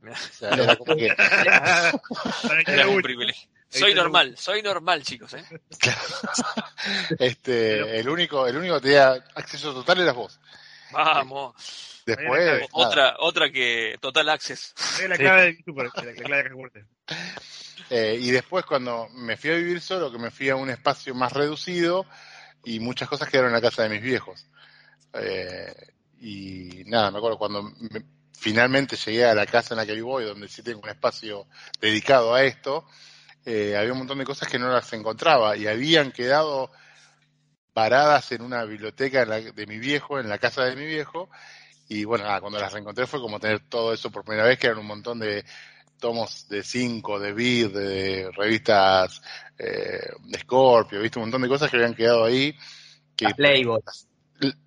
Mirá, 0.00 0.14
O 0.16 0.32
sea, 0.34 0.50
era 0.50 0.76
como 0.76 0.96
que, 0.96 1.08
Para 1.14 2.64
que 2.64 2.72
Era 2.72 2.86
le 2.86 2.96
un 2.96 3.02
privilegio. 3.02 3.48
Soy 3.70 3.94
normal, 3.94 4.36
soy 4.38 4.62
normal, 4.62 5.02
chicos, 5.02 5.34
¿eh? 5.34 5.44
este, 7.18 8.00
el 8.00 8.08
único, 8.08 8.46
el 8.46 8.56
único 8.56 8.76
que 8.76 8.80
tenía 8.80 9.12
acceso 9.34 9.74
total 9.74 10.00
eras 10.00 10.14
vos. 10.14 10.40
Vamos. 10.90 11.97
Después. 12.16 12.68
Otra, 12.72 13.16
otra 13.18 13.50
que 13.50 13.96
Total 14.00 14.28
Access. 14.30 14.74
Es 15.02 15.08
la 15.08 15.18
clave 15.18 15.42
del 15.42 15.64
super, 15.64 15.90
la, 15.94 16.02
la 16.04 16.12
clave 16.14 16.42
de. 16.48 16.84
Eh, 17.90 18.18
y 18.20 18.30
después 18.30 18.66
cuando 18.66 19.08
me 19.14 19.36
fui 19.38 19.48
a 19.50 19.54
vivir 19.54 19.80
solo, 19.80 20.12
que 20.12 20.18
me 20.18 20.30
fui 20.30 20.50
a 20.50 20.56
un 20.56 20.68
espacio 20.68 21.14
más 21.14 21.32
reducido 21.32 22.04
y 22.64 22.80
muchas 22.80 23.08
cosas 23.08 23.30
quedaron 23.30 23.48
en 23.48 23.54
la 23.54 23.62
casa 23.62 23.82
de 23.82 23.88
mis 23.88 24.02
viejos. 24.02 24.46
Eh, 25.14 25.74
y 26.20 26.82
nada, 26.86 27.10
me 27.10 27.16
acuerdo 27.18 27.38
cuando 27.38 27.62
me- 27.62 28.04
finalmente 28.38 28.96
llegué 28.96 29.24
a 29.24 29.34
la 29.34 29.46
casa 29.46 29.72
en 29.72 29.78
la 29.78 29.86
que 29.86 29.94
vivo 29.94 30.20
y 30.20 30.24
donde 30.24 30.48
sí 30.48 30.62
tengo 30.62 30.80
un 30.82 30.88
espacio 30.90 31.46
dedicado 31.80 32.34
a 32.34 32.42
esto, 32.42 32.84
eh, 33.46 33.74
había 33.74 33.92
un 33.92 33.98
montón 33.98 34.18
de 34.18 34.24
cosas 34.26 34.48
que 34.48 34.58
no 34.58 34.68
las 34.68 34.92
encontraba 34.92 35.56
y 35.56 35.66
habían 35.66 36.12
quedado 36.12 36.70
paradas 37.72 38.32
en 38.32 38.42
una 38.42 38.64
biblioteca 38.64 39.22
en 39.22 39.28
la- 39.30 39.40
de 39.40 39.66
mi 39.66 39.78
viejo, 39.78 40.18
en 40.18 40.28
la 40.28 40.38
casa 40.38 40.64
de 40.64 40.76
mi 40.76 40.84
viejo. 40.84 41.30
Y 41.88 42.04
bueno, 42.04 42.24
nada, 42.24 42.40
cuando 42.40 42.58
las 42.58 42.72
reencontré 42.72 43.06
fue 43.06 43.20
como 43.20 43.40
tener 43.40 43.60
todo 43.68 43.92
eso 43.92 44.10
por 44.10 44.24
primera 44.24 44.46
vez, 44.46 44.58
que 44.58 44.66
eran 44.66 44.78
un 44.78 44.86
montón 44.86 45.18
de 45.18 45.44
tomos 45.98 46.48
de 46.48 46.62
5, 46.62 47.18
de 47.18 47.32
Vid, 47.32 47.68
de 47.68 48.30
revistas 48.36 49.22
eh, 49.58 50.10
de 50.26 50.38
Scorpio, 50.40 51.00
viste 51.00 51.18
un 51.18 51.24
montón 51.24 51.42
de 51.42 51.48
cosas 51.48 51.70
que 51.70 51.76
habían 51.76 51.94
quedado 51.94 52.24
ahí. 52.24 52.54
Que 53.16 53.24
Las 53.24 53.34
Playboy. 53.34 53.80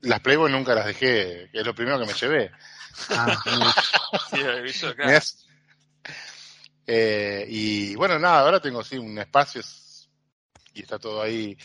las 0.02 0.20
Playboy 0.20 0.52
nunca 0.52 0.74
las 0.76 0.88
dejé, 0.88 1.50
que 1.52 1.60
es 1.60 1.66
lo 1.66 1.76
primero 1.76 2.00
que 2.00 2.06
me 2.08 2.14
llevé. 2.14 2.52
Ah, 3.10 3.38
Sí, 4.30 4.40
Eh, 6.88 7.46
y 7.48 7.96
bueno, 7.96 8.20
nada, 8.20 8.42
ahora 8.42 8.60
tengo 8.60 8.84
sí 8.84 8.98
un 8.98 9.18
espacio 9.18 9.62
es- 9.62 10.10
y 10.74 10.82
está 10.82 11.00
todo 11.00 11.22
ahí. 11.22 11.58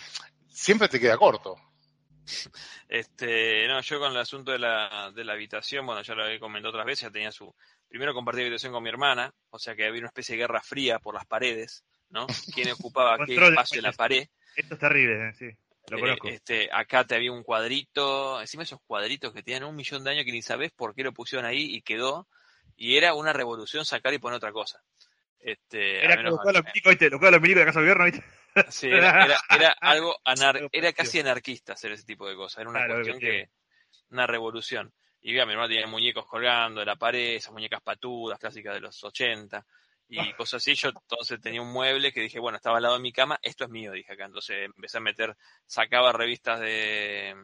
Siempre 0.49 0.89
te 0.89 1.01
queda 1.01 1.17
corto. 1.17 1.57
Este, 2.89 3.67
no, 3.69 3.81
yo 3.81 3.99
con 3.99 4.13
el 4.13 4.19
asunto 4.19 4.53
de 4.53 4.59
la, 4.59 5.11
de 5.15 5.25
la 5.25 5.33
habitación, 5.33 5.87
bueno, 5.87 6.03
ya 6.03 6.15
lo 6.15 6.25
había 6.25 6.39
comentado 6.39 6.71
otras 6.71 6.87
veces, 6.87 7.03
ya 7.03 7.11
tenía 7.11 7.33
su, 7.33 7.55
primero 7.89 8.15
compartí 8.15 8.41
habitación 8.43 8.73
con 8.73 8.83
mi 8.83 8.89
hermana, 8.89 9.33
o 9.51 9.59
sea 9.59 9.75
que 9.75 9.87
había 9.87 10.01
una 10.01 10.09
especie 10.09 10.35
de 10.35 10.43
guerra 10.43 10.61
fría 10.63 10.99
por 10.99 11.15
las 11.15 11.27
paredes, 11.27 11.85
¿no? 12.11 12.27
¿Quién 12.55 12.71
ocupaba 12.73 13.25
qué 13.25 13.35
de 13.35 13.47
espacio 13.47 13.79
en 13.79 13.85
la 13.85 13.93
pared? 13.93 14.29
Esto 14.57 14.75
es 14.75 14.81
terrible, 14.81 15.29
eh, 15.29 15.33
sí. 15.35 15.51
Lo 15.89 15.99
Eh, 15.99 16.01
conozco. 16.01 16.29
este, 16.29 16.69
acá 16.73 17.05
te 17.05 17.15
había 17.15 17.33
un 17.33 17.43
cuadrito, 17.43 18.41
encima 18.41 18.65
esos 18.65 18.81
cuadritos 18.87 19.33
que 19.33 19.43
tienen 19.43 19.69
un 19.69 19.77
millón 19.77 20.03
de 20.03 20.11
años 20.11 20.25
que 20.25 20.33
ni 20.33 20.43
sabes 20.43 20.73
por 20.73 20.95
qué 20.95 21.05
lo 21.05 21.13
pusieron 21.13 21.47
ahí 21.47 21.75
y 21.75 21.83
quedó, 21.83 22.27
y 22.77 22.97
era 22.97 23.15
una 23.15 23.33
revolución 23.33 23.85
sacar 23.85 24.13
y 24.15 24.19
poner 24.19 24.37
otra 24.37 24.53
cosa. 24.53 24.83
Este, 25.39 26.05
Era 26.05 26.17
como 26.25 26.43
los 26.51 26.65
milicos, 26.65 26.91
¿viste? 26.91 27.11
Los 27.11 27.41
milicos 27.41 27.61
de 27.61 27.65
Casa 27.67 27.81
Gobierno, 27.81 28.05
¿viste? 28.05 28.25
Sí, 28.69 28.89
era, 28.89 29.25
era, 29.25 29.41
era 29.51 29.71
algo 29.81 30.17
anar- 30.25 30.69
era 30.73 30.93
casi 30.93 31.21
anarquista 31.21 31.75
hacer 31.75 31.93
ese 31.93 32.05
tipo 32.05 32.29
de 32.29 32.35
cosas. 32.37 32.61
Era 32.63 32.71
una 32.71 32.81
Claro, 32.85 32.95
cuestión 32.95 33.21
que, 33.21 33.51
una 34.11 34.27
revolución. 34.27 34.93
Y 35.21 35.33
mira, 35.33 35.45
mi 35.47 35.53
hermano 35.53 35.69
tenía 35.69 35.87
muñecos 35.87 36.27
colgando 36.27 36.81
de 36.81 36.87
la 36.87 36.97
pared, 36.97 37.35
esas 37.37 37.53
muñecas 37.53 37.81
patudas 37.83 38.39
clásicas 38.39 38.75
de 38.75 38.81
los 38.81 39.03
80 39.03 39.65
y 40.09 40.19
Ah. 40.19 40.37
cosas 40.37 40.63
así. 40.63 40.75
Yo 40.75 40.91
entonces 40.91 41.41
tenía 41.41 41.61
un 41.63 41.73
mueble 41.73 42.13
que 42.13 42.21
dije, 42.21 42.39
bueno, 42.39 42.57
estaba 42.57 42.77
al 42.77 42.83
lado 42.85 42.95
de 42.97 43.03
mi 43.03 43.13
cama, 43.13 43.39
esto 43.43 43.65
es 43.65 43.71
mío, 43.71 43.93
dije 43.93 44.13
acá. 44.13 44.25
Entonces 44.27 44.57
empecé 44.65 44.99
a 44.99 45.01
meter, 45.01 45.37
sacaba 45.65 46.13
revistas 46.13 46.61
de 46.61 47.35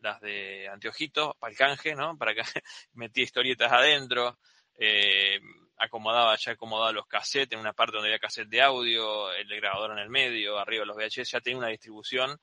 las 0.00 0.20
de 0.20 0.68
anteojitos 0.68 1.34
para 1.38 1.50
el 1.50 1.56
canje, 1.56 1.94
¿no? 1.94 2.16
Para 2.16 2.34
que 2.34 2.42
metía 2.92 3.24
historietas 3.24 3.72
adentro, 3.72 4.38
eh, 4.78 5.40
acomodaba, 5.78 6.36
ya 6.36 6.52
acomodaba 6.52 6.92
los 6.92 7.06
cassettes 7.06 7.52
en 7.52 7.60
una 7.60 7.72
parte 7.72 7.96
donde 7.96 8.08
había 8.08 8.18
cassette 8.18 8.48
de 8.48 8.62
audio, 8.62 9.30
el 9.32 9.48
grabador 9.56 9.92
en 9.92 9.98
el 9.98 10.10
medio, 10.10 10.58
arriba 10.58 10.84
los 10.84 10.96
VHS, 10.96 11.30
ya 11.30 11.40
tenía 11.40 11.58
una 11.58 11.68
distribución 11.68 12.38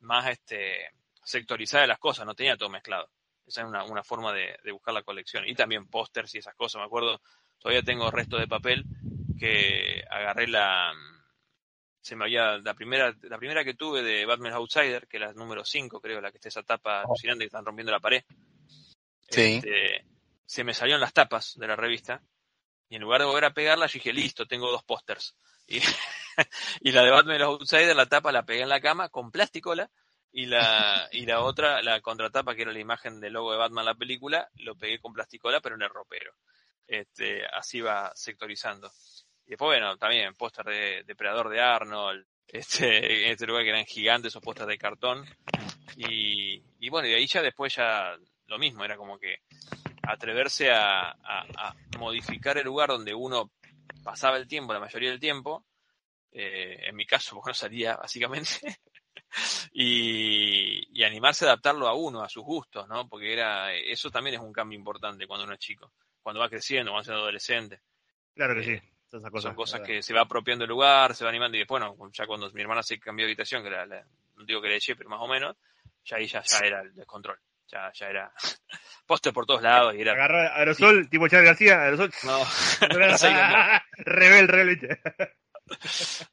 más 0.00 0.28
este 0.28 0.90
sectorizada 1.24 1.82
de 1.82 1.88
las 1.88 1.98
cosas, 1.98 2.26
no 2.26 2.34
tenía 2.34 2.56
todo 2.56 2.68
mezclado. 2.68 3.08
Esa 3.46 3.62
es 3.62 3.68
una, 3.68 3.84
una 3.84 4.02
forma 4.02 4.32
de, 4.32 4.56
de 4.62 4.72
buscar 4.72 4.94
la 4.94 5.02
colección. 5.02 5.48
Y 5.48 5.54
también 5.54 5.88
pósters 5.88 6.34
y 6.34 6.38
esas 6.38 6.54
cosas, 6.54 6.80
me 6.80 6.86
acuerdo, 6.86 7.20
todavía 7.58 7.82
tengo 7.82 8.10
restos 8.10 8.40
de 8.40 8.48
papel 8.48 8.84
que 9.38 10.04
agarré 10.10 10.48
la 10.48 10.92
se 12.02 12.16
me 12.16 12.24
había, 12.24 12.58
la 12.58 12.74
primera, 12.74 13.14
la 13.22 13.38
primera 13.38 13.64
que 13.64 13.74
tuve 13.74 14.02
de 14.02 14.26
Batman 14.26 14.54
Outsider, 14.54 15.06
que 15.06 15.18
era 15.18 15.28
la 15.28 15.34
número 15.34 15.64
5, 15.64 16.00
creo, 16.00 16.20
la 16.20 16.32
que 16.32 16.38
está 16.38 16.48
esa 16.48 16.64
tapa 16.64 17.02
alucinante 17.02 17.44
que 17.44 17.46
están 17.46 17.64
rompiendo 17.64 17.92
la 17.92 18.00
pared. 18.00 18.24
Sí. 19.30 19.54
Este, 19.54 20.04
se 20.44 20.64
me 20.64 20.74
salieron 20.74 21.00
las 21.00 21.12
tapas 21.12 21.54
de 21.56 21.66
la 21.68 21.76
revista. 21.76 22.20
Y 22.92 22.96
en 22.96 23.00
lugar 23.00 23.22
de 23.22 23.26
volver 23.26 23.46
a 23.46 23.54
pegarla, 23.54 23.86
yo 23.86 23.94
dije, 23.94 24.12
listo, 24.12 24.44
tengo 24.44 24.70
dos 24.70 24.84
pósters. 24.84 25.34
Y, 25.66 25.78
y 26.82 26.92
la 26.92 27.02
de 27.02 27.10
Batman 27.10 27.40
Outsider, 27.40 27.96
la 27.96 28.04
tapa 28.04 28.30
la 28.32 28.44
pegué 28.44 28.60
en 28.60 28.68
la 28.68 28.82
cama 28.82 29.08
con 29.08 29.30
plasticola. 29.30 29.90
Y 30.30 30.44
la, 30.44 31.08
y 31.10 31.24
la 31.24 31.40
otra, 31.40 31.80
la 31.80 32.02
contratapa, 32.02 32.54
que 32.54 32.60
era 32.60 32.72
la 32.72 32.80
imagen 32.80 33.18
del 33.18 33.32
logo 33.32 33.50
de 33.50 33.56
Batman 33.56 33.86
la 33.86 33.94
película, 33.94 34.46
lo 34.56 34.74
pegué 34.74 34.98
con 35.00 35.14
plasticola, 35.14 35.62
pero 35.62 35.76
en 35.76 35.80
el 35.80 35.88
ropero. 35.88 36.34
Este, 36.86 37.46
así 37.46 37.80
va 37.80 38.12
sectorizando. 38.14 38.92
Y 39.46 39.52
después, 39.52 39.68
bueno, 39.68 39.96
también 39.96 40.34
póster 40.34 40.66
de 40.66 41.02
Depredador 41.06 41.48
de 41.48 41.62
Arnold, 41.62 42.26
este, 42.46 43.24
en 43.24 43.32
este 43.32 43.46
lugar 43.46 43.62
que 43.62 43.70
eran 43.70 43.86
gigantes 43.86 44.32
esos 44.32 44.42
pósters 44.42 44.68
de 44.68 44.76
cartón. 44.76 45.24
Y, 45.96 46.62
y 46.78 46.90
bueno, 46.90 47.08
y 47.08 47.14
ahí 47.14 47.26
ya 47.26 47.40
después 47.40 47.74
ya 47.74 48.14
lo 48.48 48.58
mismo, 48.58 48.84
era 48.84 48.98
como 48.98 49.18
que 49.18 49.38
atreverse 50.02 50.70
a, 50.70 51.10
a, 51.10 51.46
a 51.56 51.74
modificar 51.98 52.58
el 52.58 52.64
lugar 52.64 52.88
donde 52.88 53.14
uno 53.14 53.50
pasaba 54.02 54.36
el 54.36 54.46
tiempo, 54.48 54.72
la 54.72 54.80
mayoría 54.80 55.10
del 55.10 55.20
tiempo, 55.20 55.64
eh, 56.32 56.76
en 56.88 56.96
mi 56.96 57.06
caso, 57.06 57.34
porque 57.36 57.50
no 57.50 57.54
salía, 57.54 57.96
básicamente, 57.96 58.78
y, 59.72 60.98
y, 60.98 61.04
animarse 61.04 61.44
a 61.44 61.48
adaptarlo 61.48 61.88
a 61.88 61.94
uno, 61.94 62.22
a 62.22 62.28
sus 62.28 62.44
gustos, 62.44 62.88
¿no? 62.88 63.08
Porque 63.08 63.32
era, 63.32 63.72
eso 63.74 64.10
también 64.10 64.36
es 64.36 64.40
un 64.42 64.52
cambio 64.52 64.78
importante 64.78 65.26
cuando 65.26 65.44
uno 65.44 65.54
es 65.54 65.60
chico, 65.60 65.92
cuando 66.22 66.40
va 66.40 66.48
creciendo, 66.48 66.90
cuando 66.92 67.00
va 67.00 67.04
siendo 67.04 67.22
adolescente. 67.22 67.80
Claro 68.34 68.54
que 68.54 68.60
Eh, 68.60 68.80
sí. 68.80 68.88
Esas 69.12 69.30
cosas, 69.30 69.42
Son 69.42 69.54
cosas 69.54 69.80
que 69.82 70.02
se 70.02 70.14
va 70.14 70.22
apropiando 70.22 70.64
el 70.64 70.70
lugar, 70.70 71.14
se 71.14 71.22
va 71.24 71.28
animando, 71.28 71.56
y 71.56 71.60
después, 71.60 71.82
bueno, 71.82 72.10
ya 72.14 72.26
cuando 72.26 72.50
mi 72.52 72.62
hermana 72.62 72.82
se 72.82 72.98
cambió 72.98 73.26
de 73.26 73.32
habitación, 73.32 73.62
que 73.62 73.68
la, 73.68 73.84
la- 73.84 74.06
no 74.36 74.44
digo 74.46 74.62
que 74.62 74.68
le 74.68 74.76
eché, 74.76 74.96
pero 74.96 75.10
más 75.10 75.20
o 75.20 75.28
menos, 75.28 75.54
ya 76.04 76.16
ahí 76.16 76.26
ya, 76.26 76.42
ya 76.42 76.58
era 76.66 76.80
el 76.80 76.94
descontrol. 76.94 77.38
Ya, 77.72 77.90
ya 77.94 78.06
era 78.08 78.32
póster 79.06 79.32
por 79.32 79.46
todos 79.46 79.62
lados 79.62 79.94
y 79.94 80.02
era. 80.02 80.12
Agarrar 80.12 80.52
aerosol, 80.58 81.08
tipo 81.08 81.26
Charles 81.26 81.48
García, 81.48 81.82
aerosol. 81.82 82.12
No, 82.24 82.38
no 82.38 83.80
rebel, 83.96 84.48
rebel. 84.48 85.00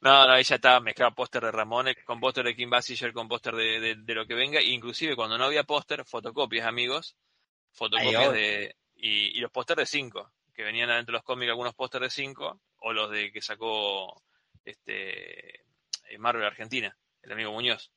No, 0.02 0.26
no, 0.26 0.32
ahí 0.32 0.42
ya 0.42 0.56
estaba 0.56 0.80
mezclado 0.80 1.14
póster 1.14 1.42
de 1.42 1.50
Ramones 1.50 1.96
con 2.04 2.20
póster 2.20 2.44
de 2.44 2.54
Kim 2.54 2.68
Basinger, 2.68 3.12
con 3.12 3.26
póster 3.26 3.54
de, 3.54 3.80
de, 3.80 3.94
de 3.96 4.14
lo 4.14 4.26
que 4.26 4.34
venga, 4.34 4.60
inclusive 4.60 5.16
cuando 5.16 5.38
no 5.38 5.44
había 5.44 5.64
póster, 5.64 6.04
fotocopias, 6.04 6.66
amigos, 6.66 7.16
fotocopias 7.72 8.28
Ay, 8.28 8.34
de, 8.34 8.76
y, 8.96 9.38
y 9.38 9.40
los 9.40 9.50
póster 9.50 9.78
de 9.78 9.86
5, 9.86 10.30
que 10.52 10.62
venían 10.62 10.90
adentro 10.90 11.12
de 11.12 11.18
los 11.18 11.24
cómics 11.24 11.48
algunos 11.48 11.74
póster 11.74 12.02
de 12.02 12.10
5, 12.10 12.60
o 12.80 12.92
los 12.92 13.10
de 13.10 13.32
que 13.32 13.40
sacó 13.40 14.22
este 14.64 15.60
eh, 15.60 16.18
Marvel 16.18 16.44
Argentina, 16.44 16.94
el 17.22 17.32
amigo 17.32 17.52
Muñoz. 17.52 17.90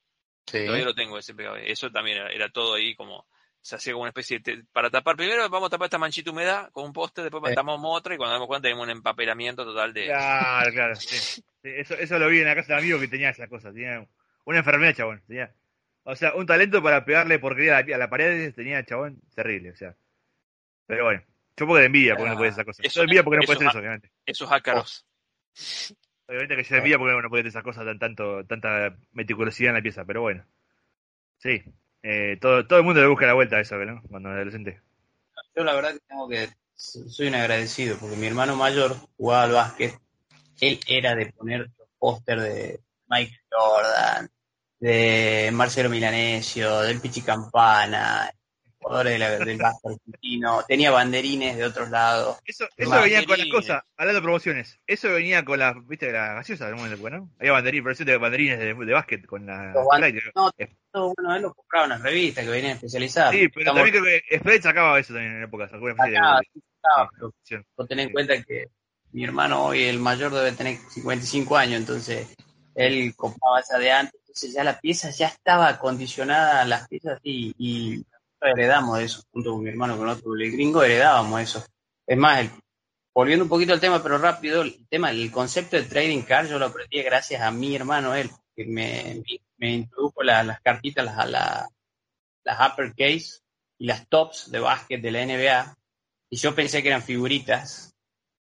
Sí. 0.46 0.66
Todavía 0.66 0.86
lo 0.86 0.94
tengo 0.96 1.18
ese 1.18 1.34
pegado. 1.34 1.56
Eso 1.58 1.92
también 1.92 2.18
era, 2.18 2.30
era 2.30 2.50
todo 2.50 2.76
ahí 2.76 2.96
como, 2.96 3.26
se 3.62 3.76
hacía 3.76 3.94
como 3.94 4.04
una 4.04 4.10
especie 4.10 4.40
de, 4.40 4.64
para 4.74 4.90
tapar, 4.90 5.16
primero 5.16 5.48
vamos 5.50 5.68
a 5.68 5.70
tapar 5.72 5.86
esta 5.86 5.98
manchita 5.98 6.32
humedad 6.32 6.70
con 6.72 6.86
un 6.86 6.94
póster, 6.94 7.24
después 7.24 7.44
Sí. 7.50 7.56
tapamos 7.56 7.80
otra 7.98 8.14
y 8.14 8.18
cuando 8.18 8.34
damos 8.34 8.48
cuenta 8.48 8.64
tenemos 8.68 8.84
un 8.84 8.90
empapelamiento 8.92 9.64
total 9.64 9.94
de... 9.94 10.06
Claro, 10.08 10.72
claro. 10.74 10.96
sí. 10.96 11.18
Sí, 11.18 11.44
Eso, 11.64 11.94
eso 11.96 12.20
lo 12.20 12.28
vi 12.28 12.40
en 12.40 12.46
la 12.46 12.56
casa 12.56 12.74
de 12.74 12.74
un 12.74 12.80
amigo 12.80 13.00
que 13.00 13.08
tenía 13.08 13.30
esa 13.30 13.48
cosa. 13.48 13.72
Tenía 13.72 14.06
una 14.44 14.58
enfermedad, 14.60 14.94
chabón. 14.94 15.24
Tenía, 15.26 15.54
o 16.04 16.14
sea, 16.16 16.36
un 16.36 16.46
talento 16.46 16.84
para 16.84 17.06
pegarle 17.06 17.40
porquería 17.40 17.78
a 17.78 17.84
la, 17.84 17.96
a 17.96 17.98
la 18.00 18.10
pared 18.10 18.54
tenía, 18.54 18.84
chabón, 18.84 19.22
terrible. 19.34 19.72
O 19.72 19.76
sea, 19.78 19.96
pero 20.86 21.06
bueno. 21.06 21.24
Yo 21.56 21.68
porque 21.68 21.82
de 21.82 21.86
envidia, 21.86 22.16
porque 22.16 22.32
no 22.32 22.36
puede 22.38 22.50
hacer 22.50 22.62
esa 22.62 22.66
cosa. 22.66 22.82
Eso- 22.84 22.96
Yo 23.00 23.04
envidia 23.04 23.24
porque 23.24 23.38
no 23.38 23.44
puede 23.44 23.58
hacer 23.58 23.68
es- 23.68 23.72
eso, 23.72 23.80
obviamente. 23.80 24.12
Esos 24.26 24.52
ácaros. 24.52 25.06
Obviamente 26.28 26.56
que 26.56 26.64
yo 26.64 26.70
de 26.70 26.78
envidia 26.78 26.98
porque 26.98 27.22
no 27.22 27.30
puede 27.30 27.42
hacer 27.42 27.50
esas 27.50 27.64
cosas 27.64 27.86
tan 27.86 28.00
tanto, 28.00 28.46
tanta 28.46 28.96
meticulosidad 29.12 29.70
en 29.70 29.76
la 29.76 29.82
pieza, 29.82 30.06
pero 30.06 30.22
bueno. 30.22 30.46
Sí. 31.38 31.64
Eh, 32.02 32.38
todo, 32.40 32.66
todo 32.66 32.80
el 32.80 32.86
mundo 32.86 33.02
le 33.02 33.08
busca 33.08 33.26
la 33.26 33.34
vuelta 33.34 33.58
a 33.58 33.62
eso, 33.62 33.76
¿no? 33.78 34.02
Cuando 34.10 34.30
es 34.30 34.36
adolescente. 34.36 34.82
Yo 35.56 35.64
la 35.64 35.74
verdad 35.74 35.94
que 35.94 36.00
tengo 36.08 36.28
que 36.28 36.50
soy 36.76 37.28
un 37.28 37.36
agradecido 37.36 37.98
porque 37.98 38.16
mi 38.16 38.28
hermano 38.28 38.56
mayor 38.56 38.96
jugaba 39.18 39.44
al 39.44 39.52
básquet. 39.52 40.00
Él 40.60 40.80
era 40.88 41.16
de 41.16 41.32
poner 41.32 41.70
los 41.78 41.88
póster 41.98 42.42
de 42.42 42.80
Mike 43.08 43.40
Jordan, 43.50 44.30
de 44.80 45.50
Marcelo 45.54 45.90
Milanesio, 45.90 46.82
del 46.82 47.00
Pichi 47.00 47.22
Campana, 47.22 48.32
jugadores 48.84 49.14
de 49.14 49.20
la- 49.20 49.40
del 49.46 49.58
básquet 49.58 49.92
argentino. 49.92 50.64
Tenía 50.68 50.92
banderines 50.92 51.58
de 51.58 51.66
otros 51.66 51.90
lados. 51.90 52.38
Eso, 52.46 52.66
eso 52.78 52.92
venía 53.02 53.26
con 53.26 53.38
las 53.38 53.48
cosas, 53.48 53.84
hablando 53.98 54.20
de 54.20 54.24
promociones. 54.24 54.80
Eso 54.86 55.12
venía 55.12 55.44
con 55.46 55.60
las, 55.60 55.76
viste, 55.88 56.12
las 56.12 56.36
gaseosas 56.36 56.68
del 56.68 56.76
momento, 56.76 57.10
¿no? 57.10 57.30
Había 57.40 57.52
banderines, 57.54 57.86
versión 57.86 58.08
de 58.08 58.18
banderines 58.18 58.60
de, 58.60 58.74
de 58.74 58.94
básquet 58.94 59.26
con 59.26 59.46
la. 59.46 59.74
No, 60.36 60.52
todo, 60.92 61.14
bueno, 61.18 61.36
él 61.36 61.42
lo 61.42 61.54
compraba 61.54 61.86
en 61.86 61.90
las 61.92 62.02
revistas 62.02 62.44
que 62.44 62.50
venían 62.52 62.74
especializadas. 62.74 63.32
Sí, 63.34 63.48
pero 63.50 63.62
Estamos- 63.62 63.84
también 63.84 64.04
creo 64.04 64.22
que 64.30 64.38
Sprite 64.38 64.62
sacaba 64.62 65.00
eso 65.00 65.14
también 65.14 65.38
en 65.38 65.44
épocas, 65.44 65.72
Sacaba, 65.72 65.94
de- 66.10 66.14
sacaba, 66.82 67.10
pero. 67.14 67.64
Vos 67.78 67.88
tenés 67.88 68.08
en 68.08 68.12
cuenta 68.14 68.44
que 68.44 68.68
mi 69.12 69.24
hermano 69.24 69.66
hoy, 69.66 69.84
el 69.84 70.00
mayor, 70.00 70.32
debe 70.34 70.52
tener 70.54 70.78
55 70.90 71.56
años, 71.58 71.80
entonces 71.80 72.28
él 72.76 73.14
compraba 73.16 73.60
esa 73.60 73.78
de 73.78 73.92
antes, 73.92 74.20
entonces 74.22 74.54
ya 74.54 74.64
la 74.64 74.80
pieza 74.80 75.12
ya 75.12 75.28
estaba 75.28 75.68
acondicionada 75.70 76.62
a 76.62 76.66
las 76.66 76.88
piezas 76.88 77.20
y, 77.24 78.04
heredamos 78.46 79.00
eso, 79.00 79.22
junto 79.32 79.52
con 79.54 79.64
mi 79.64 79.70
hermano, 79.70 79.98
con 79.98 80.08
otro, 80.10 80.36
el 80.36 80.52
gringo, 80.52 80.84
heredábamos 80.84 81.42
eso. 81.42 81.66
Es 82.08 82.18
más, 82.18 82.42
el- 82.42 82.50
volviendo 83.16 83.44
un 83.46 83.50
poquito 83.50 83.74
al 83.74 83.80
tema, 83.80 84.02
pero 84.02 84.18
rápido, 84.18 84.62
el 84.64 84.88
tema, 84.88 85.12
el 85.12 85.32
concepto 85.32 85.76
de 85.78 85.84
trading 85.84 86.22
card 86.24 86.48
yo 86.50 86.60
lo 86.60 86.66
aprendí 86.68 87.02
gracias 87.02 87.42
a 87.42 87.52
mi 87.52 87.76
hermano, 87.76 88.16
él, 88.16 88.30
que 88.56 88.66
me, 88.66 89.24
me 89.58 89.72
introdujo 89.72 90.24
la- 90.24 90.44
las 90.44 90.60
cartitas, 90.62 91.06
las, 91.06 91.18
a 91.18 91.26
la- 91.26 91.68
las 92.46 92.72
uppercase 92.72 93.40
y 93.80 93.86
las 93.88 94.08
tops 94.10 94.52
de 94.52 94.60
básquet 94.60 95.02
de 95.02 95.12
la 95.12 95.22
NBA, 95.26 95.76
y 96.30 96.38
yo 96.38 96.54
pensé 96.56 96.82
que 96.82 96.90
eran 96.90 97.02
figuritas. 97.04 97.92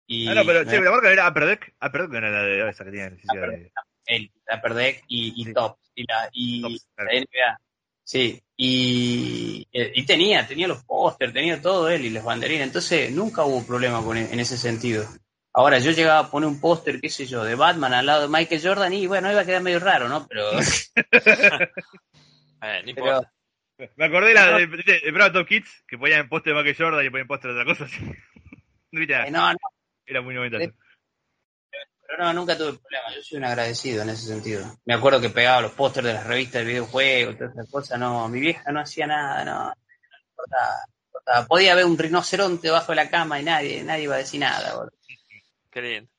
Y 0.07 0.29
Ah, 0.29 0.35
no, 0.35 0.45
pero 0.45 0.65
che, 0.65 0.81
la 0.81 0.91
marca 0.91 1.11
era 1.11 1.29
Upper 1.29 1.47
Deck. 1.47 1.75
Upper 1.81 2.03
Deck 2.03 2.11
no 2.11 2.19
era 2.19 2.31
la 2.31 2.43
de 2.43 2.69
esa 2.69 2.85
que 2.85 2.91
de. 2.91 3.71
el 4.07 4.31
Deck 4.75 5.05
y, 5.09 5.41
y 5.41 5.45
Sí. 5.47 5.53
Top 5.55 5.79
y 5.95 6.05
la, 6.07 6.29
y 6.33 6.63
Tops, 6.63 6.87
claro. 6.95 7.11
la 7.11 7.19
NBA. 7.21 7.61
Sí, 8.05 8.43
y, 8.57 9.67
eh, 9.73 9.93
y 9.95 10.05
tenía, 10.05 10.47
tenía 10.47 10.69
los 10.69 10.85
póster, 10.85 11.33
tenía 11.33 11.61
todo 11.61 11.89
él 11.89 12.05
y 12.05 12.11
las 12.11 12.23
banderines, 12.23 12.67
entonces 12.67 13.11
nunca 13.11 13.45
hubo 13.45 13.67
problema 13.67 14.03
con 14.03 14.19
e, 14.19 14.31
en 14.31 14.39
ese 14.39 14.59
sentido. 14.59 15.07
Ahora, 15.55 15.79
yo 15.79 15.91
llegaba 15.93 16.19
a 16.19 16.31
poner 16.31 16.49
un 16.49 16.61
póster, 16.61 17.01
qué 17.01 17.09
sé 17.09 17.27
yo, 17.27 17.45
de 17.45 17.55
Batman 17.55 17.95
al 17.95 18.07
lado 18.07 18.23
de 18.23 18.29
Michael 18.29 18.61
Jordan 18.63 18.93
y 18.93 19.07
bueno, 19.07 19.31
iba 19.31 19.41
a 19.41 19.47
quedar 19.47 19.63
medio 19.63 19.81
raro, 19.81 20.09
¿no? 20.09 20.27
Pero... 20.27 20.51
eh, 22.63 22.83
no 22.85 22.91
importa. 22.91 23.33
Pero... 23.77 23.93
Me 23.97 24.05
acordé 24.05 24.35
la 24.35 24.59
de, 24.59 24.67
de, 24.67 25.31
de 25.31 25.47
Kids, 25.47 25.85
que 25.89 25.97
ponían 25.97 26.29
póster 26.29 26.53
de 26.53 26.63
Michael 26.63 26.77
Jordan 26.77 27.07
y 27.07 27.11
ponían 27.11 27.27
póster 27.27 27.55
de 27.55 27.61
otra 27.61 27.73
cosa. 27.73 27.85
Así. 27.85 27.99
Eh, 28.97 29.29
no, 29.33 29.51
no. 29.51 29.59
Era 30.07 30.23
muy 30.23 30.37
90 30.37 30.73
pero 32.07 32.25
no, 32.25 32.33
nunca 32.33 32.57
tuve 32.57 32.79
problema, 32.79 33.15
yo 33.15 33.23
soy 33.23 33.39
un 33.39 33.45
agradecido 33.45 34.03
en 34.03 34.11
ese 34.11 34.27
sentido. 34.27 34.65
Me 34.85 34.95
acuerdo 34.95 35.21
que 35.21 35.31
pegaba 35.31 35.63
los 35.63 35.73
pósters 35.73 36.07
de 36.07 36.15
las 36.15 36.27
revistas 36.27 36.63
de 36.63 36.71
videojuegos, 36.71 37.39
todas 37.39 37.53
esas 37.53 37.71
cosas, 37.71 37.99
no, 37.99 38.29
mi 38.29 38.41
vieja 38.41 38.71
no 38.73 38.81
hacía 38.81 39.07
nada, 39.07 39.45
no, 39.45 39.65
no 39.67 40.19
importaba, 40.29 40.77
no 40.87 41.05
importaba. 41.07 41.47
Podía 41.47 41.73
haber 41.73 41.87
un 41.87 41.99
rinoceronte 41.99 42.69
debajo 42.69 42.93
de 42.93 42.97
la 42.97 43.11
cama 43.11 43.41
y 43.41 43.45
nadie, 43.45 43.85
nadie 43.85 44.05
iba 44.05 44.15
a 44.15 44.19
decir 44.19 44.41
nada, 44.41 44.75
boludo. 44.75 44.93
Qué 45.71 45.83
lindo. 45.83 46.11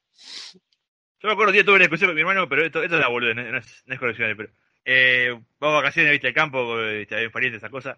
Yo 1.20 1.30
me 1.30 1.34
acuerdo 1.34 1.53
que 1.53 1.64
tuve 1.64 1.76
una 1.76 1.84
discusión 1.84 2.10
con 2.10 2.16
mi 2.16 2.22
hermano, 2.22 2.48
pero 2.49 2.66
esto, 2.66 2.84
esto 2.84 2.95
es 2.95 3.02
la 3.02 3.07
boludez, 3.07 3.36
no, 3.36 3.57
es, 3.57 3.84
no 3.86 3.94
es 3.94 3.99
coleccionable, 3.99 4.36
pero. 4.36 4.53
Eh, 4.88 5.30
vamos 5.60 5.78
a 5.78 5.82
vacaciones, 5.82 6.12
viste, 6.12 6.28
al 6.28 6.34
campo, 6.34 6.78
viste, 6.78 7.16
había 7.16 7.32
parientes, 7.32 7.64
esa 7.64 7.72
cosa. 7.72 7.98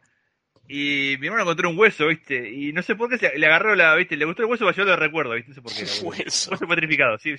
Y 0.68 1.15
mi 1.19 1.27
hermano 1.27 1.44
encontró 1.44 1.69
un 1.69 1.80
hueso, 1.80 2.07
viste, 2.07 2.49
y 2.49 2.73
no 2.73 2.81
sé 2.84 2.95
por 2.95 3.10
qué 3.10 3.18
se, 3.18 3.38
le 3.38 3.45
agarró 3.45 3.76
la, 3.76 3.95
viste, 3.95 4.18
le 4.18 4.26
gustó 4.26 4.41
el 4.44 4.49
hueso 4.49 4.65
para 4.65 4.76
llevarlo 4.76 4.91
de 4.91 5.06
recuerdo, 5.07 5.34
viste, 5.34 5.49
no 5.49 5.56
sé 5.56 5.61
por 5.61 5.72
qué. 5.73 5.80
Hueso. 6.06 6.52
Hueso 6.52 6.68
petrificado, 6.68 7.18
sí. 7.18 7.35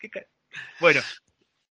¿qué 0.00 0.10
ca- 0.10 0.26
Bueno, 0.80 1.00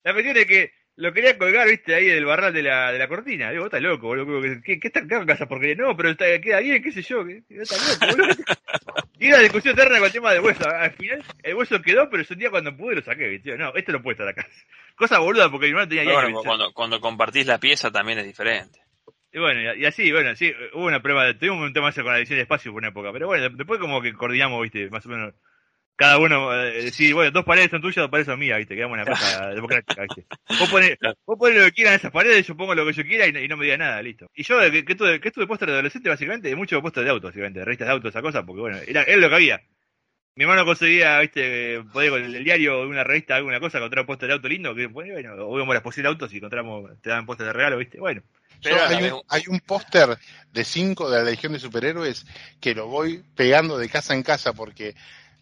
la 0.04 0.12
cuestión 0.12 0.36
es 0.36 0.46
que 0.46 0.72
lo 0.96 1.12
quería 1.12 1.38
colgar, 1.38 1.66
viste, 1.68 1.94
ahí 1.94 2.06
del 2.06 2.24
barral 2.26 2.52
de 2.52 2.62
la, 2.62 2.92
de 2.92 2.98
la 2.98 3.08
cortina. 3.08 3.50
Digo, 3.50 3.62
vos 3.62 3.68
estás 3.68 3.82
loco, 3.82 4.06
boludo. 4.08 4.40
¿Qué, 4.62 4.78
qué 4.78 4.88
está 4.88 5.06
con 5.06 5.28
esa 5.28 5.46
porquería? 5.48 5.74
No, 5.74 5.96
pero 5.96 6.10
está, 6.10 6.40
queda 6.40 6.60
bien, 6.60 6.82
qué 6.82 6.92
sé 6.92 7.02
yo. 7.02 7.24
¿qué, 7.26 7.42
estás 7.48 8.00
loco, 8.00 8.16
boludo? 8.16 8.34
Y 9.18 9.28
una 9.28 9.38
discusión 9.38 9.74
eterna 9.74 9.98
con 9.98 10.06
el 10.06 10.12
tema 10.12 10.32
del 10.32 10.42
hueso. 10.42 10.68
Al 10.68 10.90
final, 10.92 11.24
el 11.42 11.54
hueso 11.54 11.80
quedó, 11.80 12.10
pero 12.10 12.22
ese 12.22 12.34
día 12.34 12.50
cuando 12.50 12.76
pude 12.76 12.96
lo 12.96 13.02
saqué, 13.02 13.28
viste. 13.28 13.56
No, 13.56 13.74
esto 13.74 13.92
no 13.92 14.02
puede 14.02 14.14
estar 14.14 14.28
acá. 14.28 14.46
Cosa 14.96 15.18
boluda, 15.18 15.50
porque 15.50 15.66
mi 15.66 15.70
hermano 15.70 15.88
tenía 15.88 16.04
ya 16.04 16.12
bueno, 16.12 16.42
cuando, 16.42 16.72
cuando 16.72 17.00
compartís 17.00 17.46
la 17.46 17.58
pieza 17.58 17.90
también 17.90 18.18
es 18.18 18.26
diferente. 18.26 18.80
Y 19.32 19.38
bueno, 19.38 19.74
y, 19.74 19.84
así, 19.86 20.12
bueno, 20.12 20.36
sí, 20.36 20.52
hubo 20.74 20.84
una 20.86 21.00
prueba, 21.00 21.32
tuvimos 21.38 21.62
un 21.66 21.72
tema 21.72 21.90
con 21.92 22.04
la 22.06 22.18
edición 22.18 22.36
de 22.36 22.42
espacio 22.42 22.70
por 22.70 22.80
una 22.80 22.88
época, 22.88 23.12
pero 23.12 23.26
bueno, 23.28 23.48
después 23.50 23.80
como 23.80 24.02
que 24.02 24.12
coordinamos, 24.12 24.60
viste, 24.62 24.90
más 24.90 25.06
o 25.06 25.08
menos, 25.08 25.34
cada 25.96 26.18
uno, 26.18 26.54
eh, 26.64 26.92
sí, 26.92 27.12
bueno, 27.12 27.30
dos 27.32 27.44
paredes 27.44 27.70
son 27.70 27.82
tuyas, 27.82 27.96
dos 28.04 28.10
paredes 28.10 28.26
son 28.26 28.38
mías, 28.40 28.58
viste, 28.58 28.76
quedamos 28.76 28.94
una 28.96 29.06
cosa 29.06 29.48
democrática, 29.54 30.02
viste. 30.02 30.26
Vos 30.58 30.68
ponés, 30.70 30.98
vos 31.26 31.38
ponés 31.38 31.58
lo 31.58 31.64
que 31.66 31.72
quieras 31.72 31.94
en 31.94 31.98
esas 32.00 32.12
paredes, 32.12 32.46
yo 32.46 32.56
pongo 32.56 32.74
lo 32.74 32.86
que 32.86 32.92
yo 32.94 33.04
quiera 33.04 33.26
y, 33.28 33.32
no- 33.32 33.40
y 33.40 33.48
no 33.48 33.56
me 33.58 33.64
diga 33.66 33.78
nada, 33.78 34.02
listo. 34.02 34.30
Y 34.34 34.44
yo, 34.44 34.60
que, 34.70 34.84
que 34.84 34.94
tuve, 34.96 35.20
que 35.20 35.30
tuve 35.32 35.46
póster 35.48 35.68
de 35.68 35.74
adolescente, 35.74 36.08
básicamente, 36.10 36.48
de 36.48 36.56
muchos 36.56 36.82
póster 36.82 37.04
de 37.04 37.10
autos, 37.10 37.30
básicamente, 37.30 37.60
de 37.60 37.64
revistas 37.66 37.88
de 37.88 37.92
autos, 37.94 38.10
esa 38.10 38.22
cosa, 38.22 38.44
porque 38.46 38.60
bueno, 38.62 38.78
era, 38.86 39.02
era 39.04 39.16
lo 39.18 39.28
que 39.30 39.34
había. 39.36 39.62
Mi 40.34 40.44
hermano 40.44 40.64
conseguía, 40.64 41.18
viste, 41.20 41.82
podía 41.92 42.10
con 42.10 42.22
el 42.24 42.42
diario, 42.44 42.82
una 42.88 43.04
revista, 43.04 43.36
alguna 43.36 43.60
cosa, 43.60 43.78
encontrar 43.78 44.00
un 44.02 44.06
póster 44.06 44.28
de 44.28 44.34
auto 44.34 44.48
lindo, 44.48 44.74
que 44.74 44.86
bueno, 44.86 45.14
o 45.46 45.56
íbamos 45.56 45.72
a 45.72 45.74
la 45.74 45.78
exposición 45.78 46.04
de 46.04 46.08
autos 46.08 46.32
y 46.32 46.38
encontramos, 46.38 46.90
te 47.02 47.10
daban 47.10 47.26
póster 47.26 47.46
de 47.46 47.52
regalo, 47.52 47.76
viste, 47.76 48.00
bueno. 48.00 48.22
Yo- 48.62 48.70
Pero, 48.70 48.82
hay, 48.86 49.10
un, 49.10 49.22
hay 49.28 49.42
un 49.48 49.60
póster 49.60 50.16
de 50.52 50.64
5 50.64 51.10
de 51.10 51.18
la 51.18 51.30
Legión 51.30 51.52
de 51.52 51.58
Superhéroes 51.58 52.24
que 52.60 52.74
lo 52.74 52.86
voy 52.86 53.22
pegando 53.34 53.76
de 53.76 53.88
casa 53.90 54.14
en 54.14 54.22
casa 54.22 54.52
porque 54.54 54.94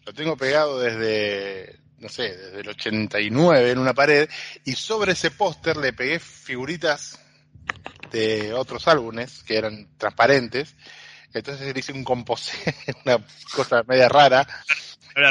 lo 0.05 0.13
tengo 0.13 0.35
pegado 0.35 0.79
desde, 0.79 1.79
no 1.99 2.09
sé, 2.09 2.35
desde 2.35 2.59
el 2.61 2.67
89 2.69 3.71
en 3.71 3.77
una 3.77 3.93
pared 3.93 4.27
y 4.65 4.73
sobre 4.73 5.11
ese 5.13 5.31
póster 5.31 5.77
le 5.77 5.93
pegué 5.93 6.19
figuritas 6.19 7.17
de 8.11 8.53
otros 8.53 8.87
álbumes 8.87 9.43
que 9.43 9.55
eran 9.57 9.87
transparentes. 9.97 10.75
Entonces 11.33 11.73
le 11.73 11.79
hice 11.79 11.93
un 11.93 12.03
composé, 12.03 12.57
una 13.05 13.17
cosa 13.55 13.83
media 13.87 14.09
rara, 14.09 14.47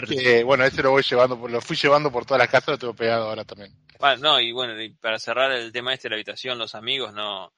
que 0.08 0.44
bueno, 0.44 0.64
ese 0.64 0.82
lo 0.82 0.90
voy 0.90 1.02
llevando, 1.02 1.38
por- 1.38 1.50
lo 1.50 1.60
fui 1.60 1.76
llevando 1.76 2.10
por 2.10 2.24
todas 2.24 2.38
las 2.40 2.48
casas, 2.48 2.68
lo 2.68 2.78
tengo 2.78 2.94
pegado 2.94 3.28
ahora 3.28 3.44
también. 3.44 3.72
Bueno, 3.98 4.16
no, 4.22 4.40
y 4.40 4.52
bueno, 4.52 4.80
y 4.80 4.90
para 4.94 5.18
cerrar 5.18 5.52
el 5.52 5.72
tema 5.72 5.92
este 5.92 6.08
de 6.08 6.10
la 6.10 6.16
habitación, 6.16 6.58
los 6.58 6.74
amigos, 6.74 7.12
no. 7.12 7.52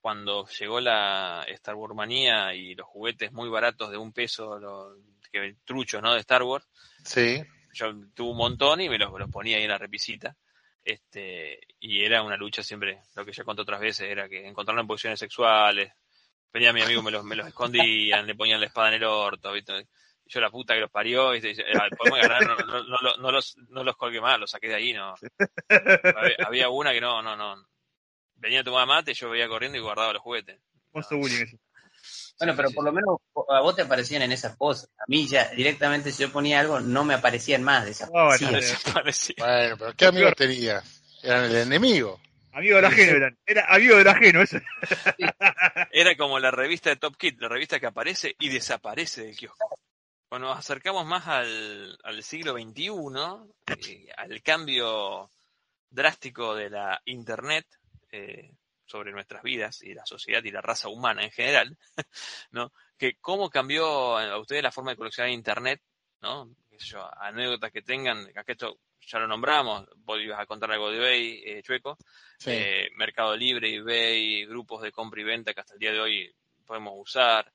Cuando 0.00 0.46
llegó 0.46 0.80
la 0.80 1.44
Star 1.48 1.74
Wars 1.74 1.94
manía 1.94 2.54
y 2.54 2.74
los 2.74 2.86
juguetes 2.86 3.32
muy 3.32 3.48
baratos 3.48 3.90
de 3.90 3.96
un 3.96 4.12
peso, 4.12 4.58
los 4.58 4.92
que 5.32 5.56
truchos, 5.64 6.00
¿no? 6.02 6.14
De 6.14 6.20
Star 6.20 6.42
Wars, 6.44 6.66
Sí, 7.02 7.42
yo 7.72 7.92
tuve 8.14 8.30
un 8.30 8.36
montón 8.36 8.80
y 8.80 8.88
me 8.88 8.98
los, 8.98 9.10
los 9.18 9.30
ponía 9.30 9.56
ahí 9.56 9.64
en 9.64 9.70
la 9.70 9.78
repisita. 9.78 10.36
Este, 10.84 11.58
y 11.80 12.04
era 12.04 12.22
una 12.22 12.36
lucha 12.36 12.62
siempre, 12.62 13.00
lo 13.16 13.24
que 13.24 13.32
ya 13.32 13.42
conté 13.42 13.62
otras 13.62 13.80
veces, 13.80 14.08
era 14.08 14.28
que 14.28 14.46
encontraron 14.46 14.82
en 14.82 14.86
posiciones 14.86 15.18
sexuales, 15.18 15.92
venía 16.52 16.72
mi 16.72 16.82
amigo, 16.82 17.02
me 17.02 17.10
los, 17.10 17.24
me 17.24 17.36
los 17.36 17.46
escondían, 17.46 18.26
le 18.26 18.34
ponían 18.34 18.60
la 18.60 18.66
espada 18.66 18.88
en 18.88 18.94
el 18.94 19.04
orto, 19.04 19.52
¿viste? 19.52 19.86
Y 20.24 20.32
yo 20.32 20.40
la 20.40 20.50
puta 20.50 20.74
que 20.74 20.80
los 20.80 20.90
parió. 20.90 21.34
Y 21.34 21.40
dice, 21.40 21.64
"Ah, 21.74 21.86
podemos 21.96 22.20
ganar, 22.20 22.46
no, 22.46 22.56
no, 22.82 22.82
no, 23.00 23.16
no, 23.16 23.30
los, 23.30 23.56
no 23.68 23.84
los 23.84 23.96
colgué 23.96 24.20
más, 24.20 24.38
los 24.38 24.50
saqué 24.50 24.68
de 24.68 24.74
ahí, 24.74 24.92
no. 24.92 25.14
Había, 25.68 26.36
había 26.46 26.68
una 26.68 26.92
que 26.92 27.00
no, 27.00 27.22
no, 27.22 27.36
no. 27.36 27.54
Venía 28.34 28.60
a 28.60 28.64
tomar 28.64 28.86
mate, 28.86 29.14
yo 29.14 29.30
veía 29.30 29.48
corriendo 29.48 29.78
y 29.78 29.80
guardaba 29.80 30.12
los 30.12 30.22
juguetes. 30.22 30.60
Bullying. 31.10 31.46
Bueno, 32.38 32.54
pero 32.54 32.70
por 32.70 32.84
lo 32.84 32.92
menos 32.92 33.18
a 33.48 33.60
vos 33.60 33.74
te 33.74 33.82
aparecían 33.82 34.22
en 34.22 34.32
esas 34.32 34.56
poses. 34.56 34.90
A 34.98 35.04
mí 35.08 35.26
ya 35.26 35.48
directamente 35.50 36.12
si 36.12 36.22
yo 36.22 36.30
ponía 36.30 36.60
algo 36.60 36.80
no 36.80 37.04
me 37.04 37.14
aparecían 37.14 37.62
más 37.62 37.84
de 37.84 37.92
esas 37.92 38.10
Desaparecía. 38.52 39.36
bueno, 39.38 39.76
pero 39.78 39.94
¿qué 39.94 40.06
amigos 40.06 40.34
tenías? 40.36 41.02
Eran 41.22 41.44
el 41.44 41.56
enemigo. 41.56 42.20
Amigo 42.56 42.76
del 42.76 42.86
ajeno 42.86 43.16
eran. 43.18 43.38
Era 43.44 43.66
amigo 43.68 43.96
del 43.96 44.08
ajeno, 44.08 44.40
eso. 44.40 44.56
Era 45.92 46.16
como 46.16 46.38
la 46.38 46.50
revista 46.50 46.88
de 46.88 46.96
Top 46.96 47.14
Kid, 47.18 47.38
la 47.38 47.50
revista 47.50 47.78
que 47.78 47.86
aparece 47.86 48.34
y 48.38 48.48
desaparece 48.48 49.26
del 49.26 49.36
kiosco. 49.36 49.78
Cuando 50.26 50.48
nos 50.48 50.58
acercamos 50.58 51.04
más 51.04 51.28
al, 51.28 51.98
al 52.02 52.22
siglo 52.22 52.54
XXI, 52.54 52.88
eh, 53.66 54.08
al 54.16 54.42
cambio 54.42 55.30
drástico 55.90 56.54
de 56.54 56.70
la 56.70 56.98
Internet 57.04 57.66
eh, 58.10 58.50
sobre 58.86 59.12
nuestras 59.12 59.42
vidas 59.42 59.82
y 59.82 59.92
la 59.92 60.06
sociedad 60.06 60.42
y 60.42 60.50
la 60.50 60.62
raza 60.62 60.88
humana 60.88 61.24
en 61.24 61.32
general, 61.32 61.76
¿no? 62.52 62.72
Que 62.96 63.18
cómo 63.20 63.50
cambió 63.50 64.16
a 64.16 64.40
ustedes 64.40 64.62
la 64.62 64.72
forma 64.72 64.92
de 64.92 64.96
coleccionar 64.96 65.30
Internet, 65.30 65.82
¿no? 66.22 66.50
Qué 66.76 66.84
sé 66.84 66.90
yo, 66.92 67.08
anécdotas 67.22 67.72
que 67.72 67.82
tengan, 67.82 68.26
que 68.44 68.52
esto 68.52 68.78
ya 69.00 69.18
lo 69.18 69.26
nombramos, 69.26 69.86
vos 69.96 70.20
ibas 70.20 70.40
a 70.40 70.46
contar 70.46 70.70
algo 70.72 70.90
de 70.90 70.96
eBay, 70.98 71.42
eh, 71.44 71.62
Chueco, 71.62 71.96
Sí. 72.38 72.50
eh, 72.52 72.88
Mercado 72.96 73.36
Libre, 73.36 73.74
eBay, 73.74 74.44
grupos 74.46 74.82
de 74.82 74.92
compra 74.92 75.20
y 75.20 75.24
venta 75.24 75.54
que 75.54 75.60
hasta 75.60 75.74
el 75.74 75.78
día 75.80 75.92
de 75.92 76.00
hoy 76.00 76.34
podemos 76.66 76.94
usar. 76.96 77.50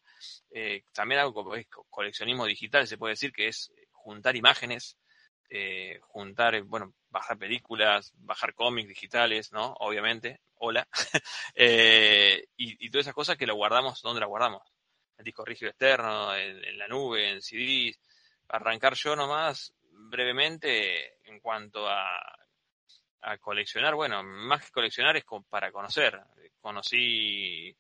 Eh, 0.51 0.83
también 0.93 1.19
algo 1.21 1.33
como 1.33 1.55
es 1.55 1.67
co- 1.67 1.85
coleccionismo 1.89 2.45
digital, 2.45 2.87
se 2.87 2.97
puede 2.97 3.13
decir 3.13 3.31
que 3.31 3.47
es 3.49 3.71
juntar 3.91 4.35
imágenes, 4.35 4.97
eh, 5.49 5.99
juntar, 6.01 6.61
bueno, 6.63 6.93
bajar 7.09 7.37
películas, 7.37 8.13
bajar 8.17 8.53
cómics 8.53 8.87
digitales, 8.89 9.51
¿no? 9.51 9.73
Obviamente, 9.79 10.39
hola. 10.55 10.87
Y, 12.57 12.85
y 12.85 12.89
todas 12.89 13.05
esas 13.05 13.13
cosas 13.15 13.37
que 13.37 13.45
lo 13.47 13.55
guardamos, 13.55 14.01
¿dónde 14.01 14.19
las 14.21 14.29
guardamos? 14.29 14.61
En 15.17 15.23
disco 15.25 15.43
rígido 15.43 15.69
externo, 15.71 16.33
en, 16.35 16.63
en 16.63 16.77
la 16.77 16.87
nube, 16.87 17.29
en 17.29 17.41
CDs. 17.41 17.99
Arrancar 18.51 18.95
yo 18.95 19.15
nomás 19.15 19.73
brevemente 19.91 21.17
en 21.29 21.39
cuanto 21.39 21.87
a, 21.87 22.05
a 23.21 23.37
coleccionar, 23.37 23.95
bueno, 23.95 24.23
más 24.23 24.65
que 24.65 24.71
coleccionar 24.71 25.15
es 25.15 25.25
para 25.49 25.71
conocer. 25.71 26.19
Conocí 26.59 27.75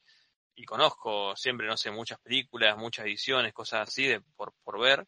y 0.55 0.65
conozco 0.65 1.35
siempre, 1.35 1.67
no 1.67 1.77
sé, 1.77 1.91
muchas 1.91 2.19
películas, 2.19 2.77
muchas 2.77 3.05
ediciones, 3.05 3.53
cosas 3.53 3.89
así 3.89 4.05
de 4.05 4.21
por, 4.21 4.53
por 4.63 4.79
ver, 4.79 5.07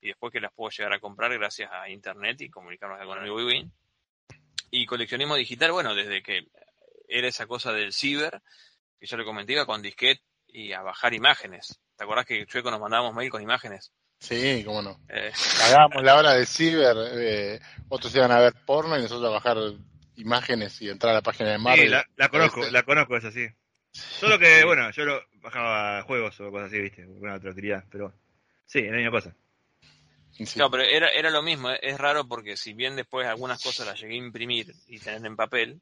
y 0.00 0.08
después 0.08 0.32
que 0.32 0.40
las 0.40 0.52
puedo 0.52 0.70
llegar 0.70 0.92
a 0.92 1.00
comprar 1.00 1.32
gracias 1.32 1.70
a 1.72 1.88
internet 1.88 2.40
y 2.40 2.50
comunicarnos 2.50 3.04
con 3.06 3.22
el 3.22 3.30
Win. 3.30 3.72
Y 4.70 4.86
coleccionismo 4.86 5.36
digital, 5.36 5.72
bueno, 5.72 5.94
desde 5.94 6.22
que 6.22 6.46
era 7.08 7.28
esa 7.28 7.46
cosa 7.46 7.72
del 7.72 7.92
ciber, 7.92 8.40
que 8.98 9.06
yo 9.06 9.16
le 9.16 9.24
comenté, 9.24 9.52
iba 9.52 9.66
con 9.66 9.82
disquete 9.82 10.22
y 10.46 10.72
a 10.72 10.82
bajar 10.82 11.14
imágenes. 11.14 11.80
¿Te 11.96 12.04
acordás 12.04 12.26
que 12.26 12.46
Chueco 12.46 12.70
nos 12.70 12.80
mandábamos 12.80 13.14
mail 13.14 13.30
con 13.30 13.42
imágenes? 13.42 13.92
Sí, 14.22 14.62
cómo 14.64 14.82
no. 14.82 15.00
Eh, 15.08 15.32
Hagábamos 15.64 16.00
la 16.04 16.16
hora 16.16 16.34
de 16.34 16.46
ciber, 16.46 16.96
eh, 17.14 17.60
otros 17.88 18.14
iban 18.14 18.30
a 18.30 18.38
ver 18.38 18.54
porno 18.64 18.96
y 18.96 19.02
nosotros 19.02 19.28
a 19.28 19.32
bajar 19.32 19.56
imágenes 20.14 20.80
y 20.80 20.88
entrar 20.88 21.10
a 21.10 21.14
la 21.16 21.22
página 21.22 21.50
de 21.50 21.58
Marvel. 21.58 21.86
Sí, 21.86 21.90
la, 21.90 22.06
la 22.16 22.28
conozco, 22.28 22.60
Este, 22.60 22.70
la 22.72 22.84
conozco, 22.84 23.16
es 23.16 23.24
así. 23.24 23.48
Solo 23.90 24.38
que, 24.38 24.62
bueno, 24.64 24.88
yo 24.92 25.04
lo 25.04 25.20
bajaba 25.40 26.02
juegos 26.04 26.40
o 26.40 26.52
cosas 26.52 26.68
así, 26.68 26.80
viste, 26.80 27.02
alguna 27.02 27.34
otra 27.34 27.50
utilidad, 27.50 27.84
pero 27.90 28.12
sí, 28.64 28.78
es 28.78 28.90
la 28.92 28.96
misma 28.98 29.10
cosa. 29.10 29.34
sí. 30.30 30.56
No, 30.56 30.70
pero 30.70 30.84
era, 30.84 31.08
era 31.08 31.28
lo 31.30 31.42
mismo, 31.42 31.70
eh, 31.72 31.80
es 31.82 31.98
raro 31.98 32.28
porque 32.28 32.56
si 32.56 32.74
bien 32.74 32.94
después 32.94 33.26
algunas 33.26 33.60
cosas 33.60 33.88
las 33.88 34.00
llegué 34.00 34.14
a 34.14 34.18
imprimir 34.18 34.72
y 34.86 35.00
tener 35.00 35.26
en 35.26 35.34
papel, 35.34 35.80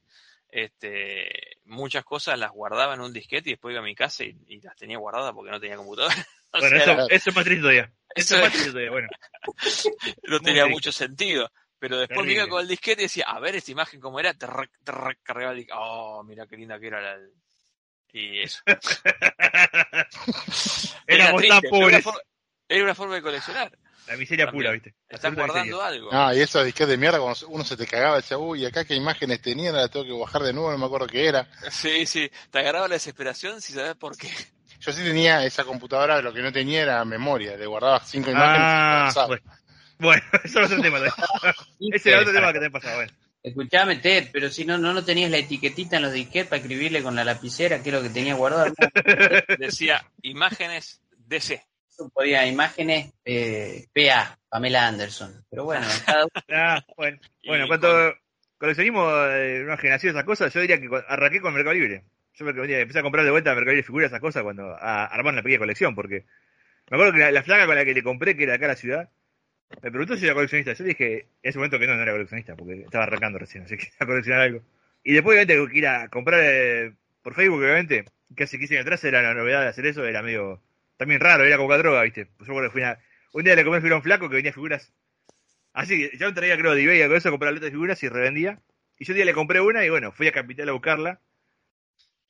este, 0.49 1.59
muchas 1.67 2.05
cosas 2.05 2.39
las 2.39 2.53
guardaba 2.53 2.95
en 2.95 3.03
un 3.03 3.13
disquete 3.13 3.51
y 3.51 3.53
después 3.53 3.73
iba 3.75 3.81
a 3.83 3.85
mi 3.85 3.95
casa 3.95 4.25
y, 4.25 4.35
y 4.47 4.61
las 4.63 4.77
tenía 4.77 4.97
guardadas 4.97 5.35
porque 5.35 5.51
no 5.51 5.61
tenía 5.61 5.77
computadora. 5.77 6.15
O 6.53 6.59
Bueno, 6.59 6.77
sea, 6.83 6.95
eso, 6.95 7.07
eso 7.11 7.31
es 7.31 7.37
más 7.37 7.45
triste 7.45 7.61
todavía. 7.63 7.93
Eso 8.15 8.35
Eso 8.35 8.37
es 8.37 8.43
más 8.43 8.51
triste 8.53 8.71
todavía, 8.71 8.91
bueno. 8.91 9.09
no 10.25 10.39
muy 10.39 10.41
tenía 10.41 10.63
triste. 10.63 10.71
mucho 10.71 10.93
sentido. 10.93 11.51
Pero 11.79 11.99
después 11.99 12.27
me 12.27 12.49
con 12.49 12.61
el 12.61 12.69
disquete 12.69 13.03
y 13.03 13.05
decía, 13.07 13.25
a 13.27 13.41
ver 13.41 13.57
esta 13.57 13.71
imagen 13.71 14.01
cómo 14.01 14.21
era, 14.21 14.35
trrr, 14.35 14.69
trrr, 14.85 15.17
cargaba 15.23 15.53
el 15.53 15.59
disquete. 15.59 15.79
Oh, 15.81 16.23
mira 16.25 16.47
qué 16.47 16.57
linda 16.57 16.79
que 16.79 16.87
era 16.89 17.01
la... 17.01 17.19
Y 18.13 18.41
eso. 18.41 18.61
Éramos 21.07 21.41
triste, 21.41 21.69
pero 21.71 21.89
Era, 21.89 22.01
pobres. 22.01 22.05
for- 22.05 22.23
era 22.69 22.85
una 22.85 22.95
forma 22.95 23.15
de 23.17 23.23
coleccionar. 23.23 23.77
La 24.07 24.17
miseria 24.17 24.47
También. 24.47 24.63
pura, 24.63 24.73
viste. 24.73 24.95
Estás 25.09 25.25
Absoluta 25.27 25.41
guardando 25.53 25.77
miseria. 25.77 25.87
algo. 25.87 26.13
No, 26.13 26.35
y 26.35 26.41
esos 26.41 26.65
disquetes 26.65 26.89
de 26.89 26.97
mierda, 26.97 27.19
cuando 27.21 27.49
uno 27.49 27.65
se 27.65 27.77
te 27.77 27.87
cagaba, 27.87 28.17
decía, 28.17 28.39
uy, 28.39 28.65
acá 28.65 28.85
qué 28.85 28.95
imágenes 28.95 29.43
tenían, 29.43 29.75
la 29.75 29.89
tengo 29.89 30.07
que 30.07 30.13
bajar 30.13 30.43
de 30.43 30.53
nuevo, 30.53 30.71
no 30.71 30.79
me 30.79 30.87
acuerdo 30.87 31.07
qué 31.07 31.27
era. 31.27 31.49
Sí, 31.71 32.07
sí. 32.07 32.31
Te 32.51 32.59
agarraba 32.61 32.89
la 32.89 32.95
desesperación 32.95 33.61
si 33.61 33.73
sabes 33.73 33.97
por 33.97 34.17
qué. 34.17 34.31
Yo 34.81 34.93
sí 34.93 35.03
tenía 35.05 35.45
esa 35.45 35.65
computadora, 35.65 36.21
lo 36.23 36.33
que 36.33 36.43
no 36.43 36.51
tenía 36.53 36.83
era 36.83 37.05
memoria, 37.05 37.57
le 37.57 37.67
guardaba 37.67 38.01
cinco 38.05 38.31
imágenes 38.31 38.59
Ah, 38.61 39.25
bueno. 39.27 39.43
Bueno, 39.99 40.23
eso 40.45 40.61
es 40.61 40.67
otro 40.73 40.83
tema. 40.83 40.99
Ese 41.93 42.11
era 42.11 42.21
otro 42.21 42.33
tema 42.33 42.53
que 42.53 42.61
te 42.61 42.71
pasaba, 42.71 42.97
bueno. 42.97 43.13
Escuchame, 43.43 43.97
Ted, 43.97 44.29
pero 44.33 44.51
si 44.51 44.65
no, 44.67 44.77
no, 44.79 44.93
no 44.93 45.03
tenías 45.05 45.31
la 45.31 45.39
etiquetita 45.39 45.97
en 45.97 46.03
los 46.03 46.13
disquetes 46.13 46.49
para 46.49 46.61
escribirle 46.61 47.03
con 47.03 47.15
la 47.17 47.25
lapicera, 47.25 47.83
que 47.83 47.89
es 47.91 47.95
lo 47.95 48.03
que 48.03 48.11
tenía 48.11 48.35
guardado. 48.35 48.73
Decía 49.59 50.05
imágenes 50.23 51.01
DC. 51.27 51.63
Yo 51.99 52.09
podía 52.11 52.47
imágenes 52.47 53.13
eh, 53.25 53.87
PA, 53.95 54.39
Pamela 54.49 54.87
Anderson. 54.89 55.45
Pero 55.51 55.65
bueno, 55.65 55.87
cada 56.07 56.25
uno 56.25 56.31
Ah, 56.51 56.81
bueno. 56.97 57.19
Bueno, 57.47 57.65
en 57.65 57.69
con- 57.71 57.81
cuanto 57.81 58.15
coleccionismo 58.59 59.11
de 59.11 59.65
una 59.65 59.77
generación 59.79 60.15
esas 60.15 60.25
cosas, 60.27 60.53
yo 60.53 60.61
diría 60.61 60.79
que 60.81 60.89
arranqué 61.09 61.41
con 61.41 61.55
Mercado 61.55 61.75
Libre. 61.75 62.05
Yo 62.41 62.47
me- 62.47 62.81
empecé 62.81 62.99
a 62.99 63.03
comprar 63.03 63.25
de 63.25 63.31
vuelta 63.31 63.53
a 63.53 63.55
Mercado 63.55 63.73
Libre 63.75 63.87
figuras, 63.87 64.09
esas 64.11 64.21
cosas, 64.21 64.43
cuando 64.43 64.75
a, 64.77 65.07
armar 65.07 65.35
una 65.35 65.43
pequeña 65.43 65.59
colección, 65.61 65.95
porque 65.95 66.25
me 66.91 66.97
acuerdo 66.97 67.13
que 67.15 67.21
la, 67.21 67.33
la 67.33 67.43
flaca 67.43 67.67
con 67.67 67.77
la 67.77 67.85
que 67.85 67.95
le 67.95 68.03
compré, 68.03 68.37
que 68.37 68.45
era 68.45 68.55
acá 68.55 68.67
en 68.67 68.71
la 68.71 68.77
ciudad, 68.77 69.11
me 69.83 69.91
preguntó 69.91 70.17
si 70.17 70.25
era 70.25 70.35
coleccionista. 70.35 70.73
Yo 70.75 70.85
dije 70.85 71.21
en 71.23 71.29
ese 71.43 71.59
momento 71.59 71.79
que 71.79 71.87
no, 71.87 71.97
no 71.97 72.03
era 72.03 72.13
coleccionista, 72.13 72.57
porque 72.57 72.83
estaba 72.83 73.05
arrancando 73.05 73.39
recién, 73.39 73.65
así 73.65 73.77
que 73.77 73.85
iba 73.87 73.97
a 74.01 74.07
coleccionar 74.07 74.43
algo. 74.43 74.63
Y 75.05 75.15
después, 75.15 75.37
obviamente, 75.37 75.73
que 75.73 75.79
ir 75.79 75.87
a 75.87 76.09
comprar 76.09 76.41
eh, 76.45 76.95
por 77.23 77.35
Facebook, 77.35 77.61
obviamente, 77.61 78.05
que 78.37 78.45
hace 78.45 78.59
15 78.59 78.75
años 78.77 78.87
atrás 78.87 79.05
era 79.05 79.23
la 79.23 79.35
novedad 79.35 79.63
de 79.63 79.69
hacer 79.69 79.87
eso, 79.87 80.05
era 80.05 80.23
medio 80.23 80.63
también 80.97 81.21
raro, 81.21 81.45
era 81.45 81.57
como 81.57 81.71
la 81.71 81.79
droga, 81.79 82.03
¿viste? 82.03 82.29
A- 82.85 82.99
un 83.33 83.45
día 83.45 83.55
le 83.55 83.65
compré 83.65 83.93
a 83.93 83.97
un 83.97 84.03
flaco 84.03 84.29
que 84.29 84.37
venía 84.37 84.53
figuras 84.53 84.93
Así 85.73 86.11
yo 86.19 86.35
traía, 86.35 86.57
creo, 86.59 86.75
de 86.75 86.83
eBay 86.83 87.09
de 87.09 87.17
eso, 87.17 87.31
comprar 87.31 87.53
letras 87.53 87.69
de 87.71 87.73
figuras 87.73 88.03
y 88.03 88.09
revendía. 88.09 88.61
Y 88.99 89.05
yo 89.05 89.13
un 89.13 89.17
día 89.17 89.25
le 89.25 89.35
compré 89.35 89.61
una 89.61 89.85
y 89.85 89.89
bueno, 89.91 90.13
fui 90.13 90.27
a 90.29 90.33
Capital 90.33 90.69
a 90.69 90.73
buscarla. 90.73 91.21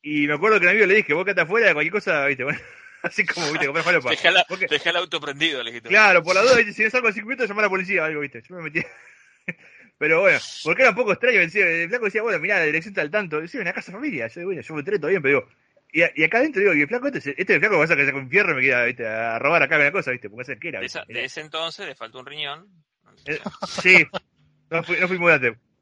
Y 0.02 0.26
me 0.26 0.34
acuerdo 0.34 0.58
que 0.58 0.66
un 0.66 0.70
amigo 0.70 0.86
le 0.86 0.94
dije, 0.94 1.12
vos 1.14 1.24
que 1.24 1.38
afuera 1.38 1.68
de 1.68 1.74
cualquier 1.74 1.92
cosa, 1.92 2.24
viste, 2.26 2.44
bueno, 2.44 2.58
así 3.02 3.26
como, 3.26 3.50
viste, 3.50 3.66
comprar 3.66 3.84
falopa. 3.84 4.10
Dejá, 4.10 4.44
Porque- 4.48 4.66
dejá 4.68 4.90
el 4.90 4.96
auto 4.96 5.20
prendido, 5.20 5.62
le 5.62 5.70
dijiste. 5.70 5.88
Claro, 5.88 6.22
por 6.22 6.34
la 6.34 6.42
duda, 6.42 6.56
si 6.72 6.84
no 6.84 6.90
salgo 6.90 7.08
en 7.08 7.14
5 7.14 7.26
minutos, 7.26 7.48
llamar 7.48 7.64
a 7.64 7.66
la 7.66 7.70
policía 7.70 8.02
o 8.02 8.04
algo, 8.04 8.20
viste. 8.20 8.42
Yo 8.48 8.56
me 8.56 8.62
metí. 8.62 8.80
Pero 9.98 10.20
bueno, 10.22 10.38
porque 10.64 10.80
era 10.82 10.90
un 10.92 10.96
poco 10.96 11.12
extraño, 11.12 11.40
el 11.40 11.88
flaco 11.90 12.06
decía, 12.06 12.22
bueno, 12.22 12.38
mirá, 12.38 12.58
la 12.58 12.64
dirección 12.64 12.92
está 12.92 13.02
al 13.02 13.10
tanto. 13.10 13.38
Decía, 13.38 13.60
una 13.60 13.74
casa 13.74 13.92
familia. 13.92 14.28
Yo, 14.28 14.44
bueno, 14.46 14.62
yo 14.62 14.74
me 14.74 14.80
entré 14.80 14.98
todo 14.98 15.10
bien, 15.10 15.20
pero 15.20 15.40
digo, 15.40 15.52
y, 15.92 16.22
y 16.22 16.24
acá 16.24 16.38
adentro 16.38 16.60
digo, 16.62 16.72
y 16.72 16.80
el 16.80 16.88
flaco 16.88 17.08
este, 17.08 17.18
este 17.18 17.42
es 17.42 17.50
el 17.50 17.58
flaco 17.60 17.74
que 17.74 17.80
pasa 17.82 17.96
que 17.96 18.06
se 18.06 18.12
con 18.12 18.30
fierro 18.30 18.54
me 18.54 18.62
queda 18.62 18.84
¿viste? 18.84 19.06
a 19.06 19.38
robar 19.38 19.62
acá 19.62 19.76
la 19.76 19.92
cosa, 19.92 20.10
¿viste? 20.12 20.30
Porque 20.30 20.52
ese 20.52 20.58
que 20.58 20.68
era. 20.68 20.80
De, 20.80 20.88
de 21.08 21.24
ese 21.24 21.42
entonces 21.42 21.86
le 21.86 21.94
faltó 21.94 22.18
un 22.20 22.24
riñón. 22.26 22.66
Eh, 23.26 23.38
Sí, 23.82 24.06
no 24.70 24.82
fui, 24.82 24.98
no 24.98 25.06
fui 25.06 25.18
muy. 25.18 25.32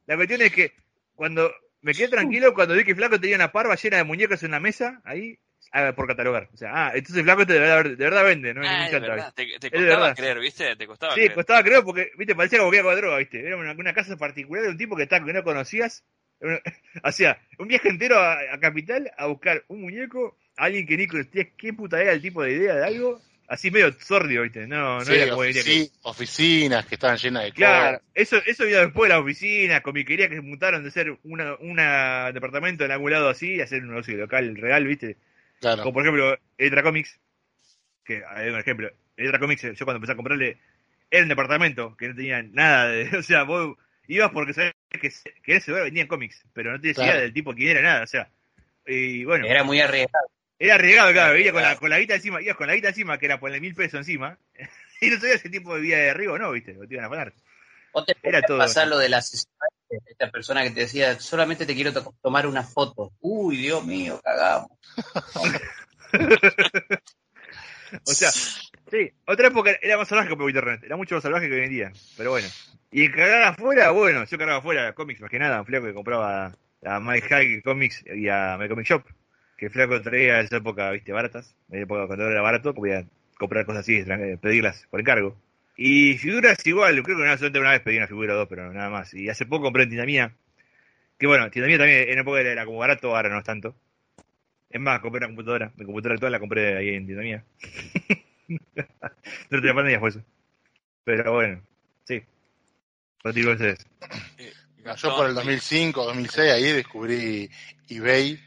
La 0.06 0.16
cuestión 0.16 0.42
es 0.42 0.50
que 0.52 0.72
cuando 1.14 1.52
me 1.82 1.94
quedé 1.94 2.08
tranquilo 2.08 2.54
cuando 2.54 2.74
vi 2.74 2.84
que 2.84 2.94
flaco 2.94 3.20
tenía 3.20 3.36
una 3.36 3.52
parva 3.52 3.74
llena 3.76 3.98
de 3.98 4.04
muñecas 4.04 4.42
en 4.42 4.50
una 4.50 4.60
mesa, 4.60 5.00
ahí, 5.04 5.38
ah, 5.72 5.92
por 5.94 6.06
catalogar. 6.06 6.48
O 6.52 6.56
sea, 6.56 6.70
ah, 6.74 6.92
entonces 6.94 7.22
flaco 7.22 7.42
este 7.42 7.54
de 7.54 7.60
verdad, 7.60 7.84
de 7.84 7.96
verdad 7.96 8.24
vende, 8.24 8.54
no 8.54 8.62
Ah, 8.64 8.84
es 8.84 8.90
chanta, 8.90 9.08
verdad. 9.08 9.32
Te, 9.34 9.58
te 9.58 9.70
costaba 9.70 10.00
verdad. 10.00 10.16
creer, 10.16 10.38
¿viste? 10.40 10.76
Te 10.76 10.86
costaba 10.86 11.14
Sí, 11.14 11.20
creer. 11.20 11.34
costaba 11.34 11.62
creo 11.62 11.84
porque, 11.84 12.10
viste, 12.18 12.34
parecía 12.34 12.58
como 12.58 12.70
que 12.70 12.78
iba 12.78 12.94
droga, 12.94 13.18
viste. 13.18 13.40
Era 13.46 13.56
una, 13.56 13.72
una 13.72 13.94
casa 13.94 14.16
particular 14.16 14.64
de 14.64 14.70
un 14.70 14.76
tipo 14.76 14.96
que, 14.96 15.04
está, 15.04 15.24
que 15.24 15.32
no 15.32 15.42
conocías. 15.44 16.04
Una- 16.40 16.60
O 17.04 17.12
sea, 17.12 17.38
un 17.58 17.68
viaje 17.68 17.88
entero 17.88 18.18
a, 18.18 18.38
a 18.54 18.60
Capital 18.60 19.10
a 19.16 19.26
buscar 19.26 19.64
un 19.68 19.80
muñeco, 19.82 20.36
alguien 20.56 20.86
que 20.86 20.96
ni 20.96 21.06
conocías 21.06 21.48
qué 21.56 21.72
puta 21.72 22.00
era 22.00 22.12
el 22.12 22.22
tipo 22.22 22.42
de 22.42 22.52
idea 22.52 22.74
de 22.76 22.84
algo, 22.86 23.20
así 23.48 23.70
medio 23.70 23.92
sordio, 24.00 24.42
viste. 24.42 24.66
No, 24.66 24.98
no 24.98 25.04
Sí, 25.04 25.14
era 25.14 25.30
como 25.30 25.42
diría 25.42 25.62
que. 25.64 25.70
ofici- 25.70 25.92
oficinas 26.02 26.86
que 26.86 26.94
estaban 26.94 27.16
llenas 27.16 27.44
de 27.44 27.52
Claro, 27.52 27.98
cosas. 27.98 28.02
eso, 28.14 28.36
eso 28.46 28.64
vino 28.66 28.78
después 28.78 29.08
de 29.08 29.14
las 29.14 29.22
oficinas, 29.22 29.80
comiquerías 29.80 30.28
que 30.28 30.36
se 30.36 30.40
mutaron 30.42 30.84
de 30.84 30.90
ser 30.90 31.18
una, 31.24 31.56
una 31.56 32.30
departamento 32.32 32.84
en 32.84 32.92
algún 32.92 33.10
lado 33.10 33.28
así 33.28 33.60
a 33.60 33.66
ser 33.66 33.82
un 33.82 33.88
negocio 33.90 34.16
local 34.16 34.54
real, 34.56 34.86
viste. 34.86 35.16
Claro. 35.60 35.82
Como 35.82 35.94
por 35.94 36.02
ejemplo, 36.04 36.38
Electra 36.56 36.82
Comics, 36.82 37.18
que 38.04 38.22
hay 38.28 38.48
un 38.50 38.58
ejemplo, 38.58 38.90
Electra 39.16 39.40
Comics, 39.40 39.62
yo 39.62 39.84
cuando 39.84 39.96
empecé 39.96 40.12
a 40.12 40.16
comprarle, 40.16 40.58
era 41.10 41.22
un 41.22 41.28
departamento 41.28 41.96
que 41.96 42.08
no 42.08 42.14
tenía 42.14 42.42
nada 42.42 42.88
de, 42.90 43.10
o 43.18 43.22
sea, 43.22 43.42
vos 43.42 43.76
ibas 44.06 44.30
porque 44.30 44.52
sabías 44.54 44.74
que, 44.90 45.00
que 45.42 45.52
en 45.52 45.56
ese 45.58 45.70
lugar 45.70 45.84
vendían 45.84 46.06
cómics, 46.06 46.44
pero 46.52 46.70
no 46.72 46.80
tenías 46.80 46.96
Claro. 46.96 47.12
idea 47.12 47.22
del 47.22 47.32
tipo 47.32 47.54
quién 47.54 47.70
era 47.70 47.82
nada, 47.82 48.04
o 48.04 48.06
sea, 48.06 48.28
y 48.86 49.24
bueno, 49.24 49.46
Era 49.46 49.64
muy 49.64 49.80
arriesgado. 49.80 50.26
Era 50.58 50.74
arriesgado, 50.74 51.12
claro, 51.12 51.32
venía 51.34 51.52
con 51.52 51.62
la, 51.62 51.76
con 51.76 51.90
la 51.90 51.98
guita 51.98 52.14
encima, 52.16 52.42
ibas 52.42 52.56
con 52.56 52.66
la 52.66 52.74
guita 52.74 52.88
encima, 52.88 53.18
que 53.18 53.26
era 53.26 53.38
ponerle 53.40 53.60
mil 53.60 53.74
pesos 53.74 53.98
encima, 54.00 54.36
y 55.00 55.08
no 55.10 55.18
sabías 55.20 55.42
qué 55.42 55.50
tipo 55.50 55.74
de 55.74 55.80
vida 55.80 55.96
de 55.98 56.10
arriba 56.10 56.32
o 56.34 56.38
no, 56.38 56.50
viste, 56.52 56.76
o 56.76 56.86
te 56.86 56.94
iban 56.94 57.06
a 57.06 57.10
pagar. 57.10 57.32
¿Vos 57.92 58.04
te 58.06 58.16
Era 58.22 58.42
todo. 58.42 58.58
pasar 58.58 58.86
lo 58.88 58.98
del 58.98 59.14
asesinato 59.14 59.74
de 59.88 59.98
esta 60.06 60.30
persona 60.30 60.62
que 60.62 60.70
te 60.70 60.80
decía, 60.80 61.18
solamente 61.18 61.64
te 61.64 61.74
quiero 61.74 61.92
to- 61.92 62.14
tomar 62.20 62.46
una 62.46 62.62
foto? 62.62 63.12
Uy, 63.20 63.56
Dios 63.56 63.84
mío, 63.84 64.20
cagamos. 64.22 64.70
O 68.04 68.10
sea, 68.12 68.30
sí, 68.30 69.10
otra 69.26 69.48
época 69.48 69.70
era 69.80 69.96
más 69.96 70.08
salvaje 70.08 70.28
que 70.28 70.36
por 70.36 70.48
internet, 70.50 70.82
era 70.84 70.96
mucho 70.96 71.14
más 71.14 71.22
salvaje 71.22 71.48
que 71.48 71.54
hoy 71.54 71.64
en 71.64 71.70
día, 71.70 71.92
pero 72.18 72.30
bueno. 72.30 72.46
Y 72.90 73.10
cargar 73.10 73.42
afuera, 73.44 73.90
bueno, 73.92 74.24
yo 74.24 74.38
cargaba 74.38 74.58
afuera 74.58 74.92
cómics 74.94 75.20
más 75.22 75.30
que 75.30 75.38
nada, 75.38 75.60
un 75.60 75.66
flaco 75.66 75.86
que 75.86 75.94
compraba 75.94 76.52
a 76.84 77.00
My 77.00 77.20
High 77.20 77.62
Comics 77.62 78.04
y 78.14 78.28
a 78.28 78.56
My 78.58 78.68
Comic 78.68 78.86
Shop, 78.86 79.04
que 79.58 79.66
el 79.66 79.72
flaco 79.72 80.00
traía 80.00 80.38
en 80.38 80.46
esa 80.46 80.56
época, 80.58 80.90
viste, 80.92 81.12
baratas, 81.12 81.54
en 81.68 81.80
la 81.80 81.82
época 81.82 82.06
cuando 82.06 82.30
era 82.30 82.40
barato, 82.40 82.72
podía 82.72 83.04
comprar 83.38 83.66
cosas 83.66 83.80
así, 83.80 83.96
eh, 83.96 84.38
pedirlas 84.40 84.86
por 84.88 85.00
encargo. 85.00 85.36
Y 85.76 86.16
figuras 86.16 86.64
igual, 86.64 87.02
creo 87.02 87.16
que 87.16 87.22
una, 87.22 87.36
solamente 87.36 87.58
una 87.60 87.72
vez 87.72 87.80
pedí 87.80 87.98
una 87.98 88.06
figura 88.06 88.34
o 88.34 88.38
dos, 88.38 88.48
pero 88.48 88.72
nada 88.72 88.88
más. 88.88 89.12
Y 89.14 89.28
hace 89.28 89.46
poco 89.46 89.64
compré 89.64 89.82
en 89.82 89.90
Tienda 89.90 90.06
Mía, 90.06 90.32
que 91.18 91.26
bueno, 91.26 91.50
Tienda 91.50 91.66
Mía 91.66 91.78
también 91.78 92.08
en 92.08 92.14
la 92.14 92.20
época 92.22 92.40
era 92.40 92.64
como 92.64 92.78
barato, 92.78 93.14
ahora 93.16 93.28
no 93.28 93.38
es 93.38 93.44
tanto. 93.44 93.74
Es 94.70 94.80
más, 94.80 95.00
compré 95.00 95.18
una 95.18 95.28
computadora, 95.28 95.72
mi 95.76 95.84
computadora 95.84 96.14
actual 96.14 96.32
la 96.32 96.40
compré 96.40 96.76
ahí 96.76 96.90
en 96.90 97.06
Tienda 97.06 97.24
Mía. 97.24 97.44
Durante 99.50 99.68
la 99.68 99.74
pandemia 99.74 100.00
fue 100.00 100.08
eso. 100.10 100.22
Pero 101.04 101.32
bueno, 101.32 101.62
sí. 102.04 102.22
Contigo 103.22 103.52
ustedes. 103.52 103.84
Eh, 104.38 104.52
Yo 104.96 105.16
por 105.16 105.26
el 105.28 105.34
2005, 105.34 106.04
2006, 106.04 106.52
ahí 106.52 106.72
descubrí 106.72 107.50
eBay 107.88 108.38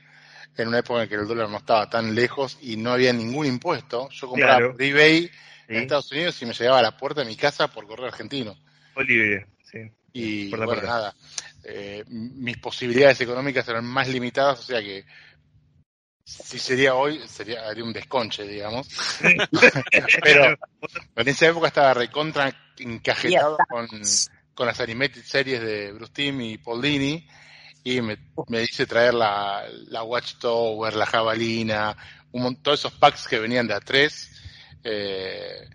en 0.57 0.67
una 0.67 0.79
época 0.79 1.03
en 1.03 1.09
que 1.09 1.15
el 1.15 1.27
dólar 1.27 1.49
no 1.49 1.57
estaba 1.57 1.89
tan 1.89 2.13
lejos 2.13 2.57
y 2.61 2.75
no 2.77 2.91
había 2.91 3.13
ningún 3.13 3.45
impuesto. 3.45 4.09
Yo 4.09 4.27
compraba 4.27 4.57
Claro. 4.57 4.71
por 4.73 4.81
eBay 4.81 5.29
en. 5.67 5.75
Estados 5.77 6.11
Unidos 6.11 6.41
y 6.41 6.45
me 6.45 6.53
llegaba 6.53 6.79
a 6.79 6.83
la 6.83 6.97
puerta 6.97 7.21
de 7.21 7.27
mi 7.27 7.35
casa 7.35 7.67
por 7.69 7.87
correo 7.87 8.07
argentino. 8.07 8.55
Oliver, 8.95 9.47
sí. 9.63 9.79
Y 10.13 10.49
bueno, 10.49 10.65
puerta. 10.65 10.85
nada, 10.87 11.15
eh, 11.63 12.03
mis 12.07 12.57
posibilidades 12.57 13.21
económicas 13.21 13.65
eran 13.69 13.85
más 13.85 14.09
limitadas, 14.09 14.59
o 14.59 14.63
sea 14.63 14.81
que 14.81 15.05
si 16.25 16.59
sería 16.59 16.95
hoy, 16.95 17.21
sería 17.27 17.67
haría 17.67 17.83
un 17.83 17.93
desconche, 17.93 18.45
digamos. 18.45 18.87
Pero 20.23 20.57
en 21.15 21.27
esa 21.27 21.47
época 21.47 21.67
estaba 21.67 21.93
recontra 21.93 22.53
encajetado 22.77 23.57
con, 23.69 23.87
con 24.53 24.67
las 24.67 24.79
animated 24.79 25.23
series 25.23 25.61
de 25.61 25.91
Bruce 25.93 26.11
Timm 26.13 26.41
y 26.41 26.57
Paul 26.57 26.81
Dini 26.81 27.27
y 27.83 28.01
me, 28.01 28.17
me 28.47 28.63
hice 28.63 28.85
traer 28.85 29.13
la, 29.13 29.63
la 29.87 30.03
Watchtower, 30.03 30.93
la 30.95 31.05
Jabalina, 31.05 31.95
un 32.31 32.43
montón, 32.43 32.63
todos 32.63 32.79
esos 32.79 32.93
packs 32.93 33.27
que 33.27 33.39
venían 33.39 33.67
de 33.67 33.75
A3, 33.75 34.29
eh, 34.83 35.67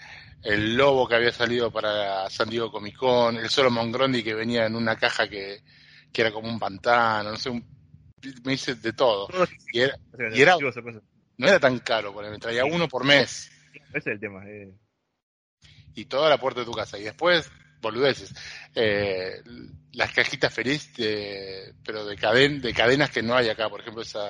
el 0.42 0.76
lobo 0.76 1.08
que 1.08 1.16
había 1.16 1.32
salido 1.32 1.70
para 1.72 2.28
San 2.30 2.48
Diego 2.48 2.70
Comic 2.70 2.96
Con, 2.96 3.36
el 3.36 3.48
Solomon 3.50 3.90
Grundy 3.90 4.22
que 4.22 4.34
venía 4.34 4.66
en 4.66 4.76
una 4.76 4.96
caja 4.96 5.28
que, 5.28 5.62
que 6.12 6.20
era 6.22 6.30
como 6.32 6.48
un 6.48 6.58
pantano, 6.58 7.30
no 7.30 7.36
sé, 7.36 7.50
un- 7.50 7.64
me 8.44 8.54
hice 8.54 8.74
de 8.76 8.92
todo. 8.92 9.28
Y 9.72 9.80
era- 9.80 9.98
Y 10.36 10.40
no 11.38 11.46
era 11.48 11.58
tan 11.60 11.78
caro, 11.80 12.12
porque 12.14 12.30
me 12.30 12.38
traía 12.38 12.64
uno 12.64 12.88
por 12.88 13.04
mes. 13.04 13.50
Ese 13.90 13.98
es 13.98 14.06
el 14.06 14.20
tema. 14.20 14.42
eh. 14.48 14.72
y 15.94 16.04
toda 16.04 16.28
la 16.28 16.38
puerta 16.38 16.60
de 16.60 16.66
tu 16.66 16.72
casa. 16.72 16.98
Y 16.98 17.04
después, 17.04 17.50
boludeces. 17.80 18.32
Eh, 18.74 19.42
las 19.92 20.12
cajitas 20.12 20.52
feliz, 20.52 20.92
de, 20.94 21.74
pero 21.84 22.04
de, 22.04 22.16
caden, 22.16 22.60
de 22.60 22.72
cadenas 22.74 23.10
que 23.10 23.22
no 23.22 23.34
hay 23.34 23.48
acá. 23.48 23.68
Por 23.68 23.80
ejemplo, 23.80 24.02
esa, 24.02 24.20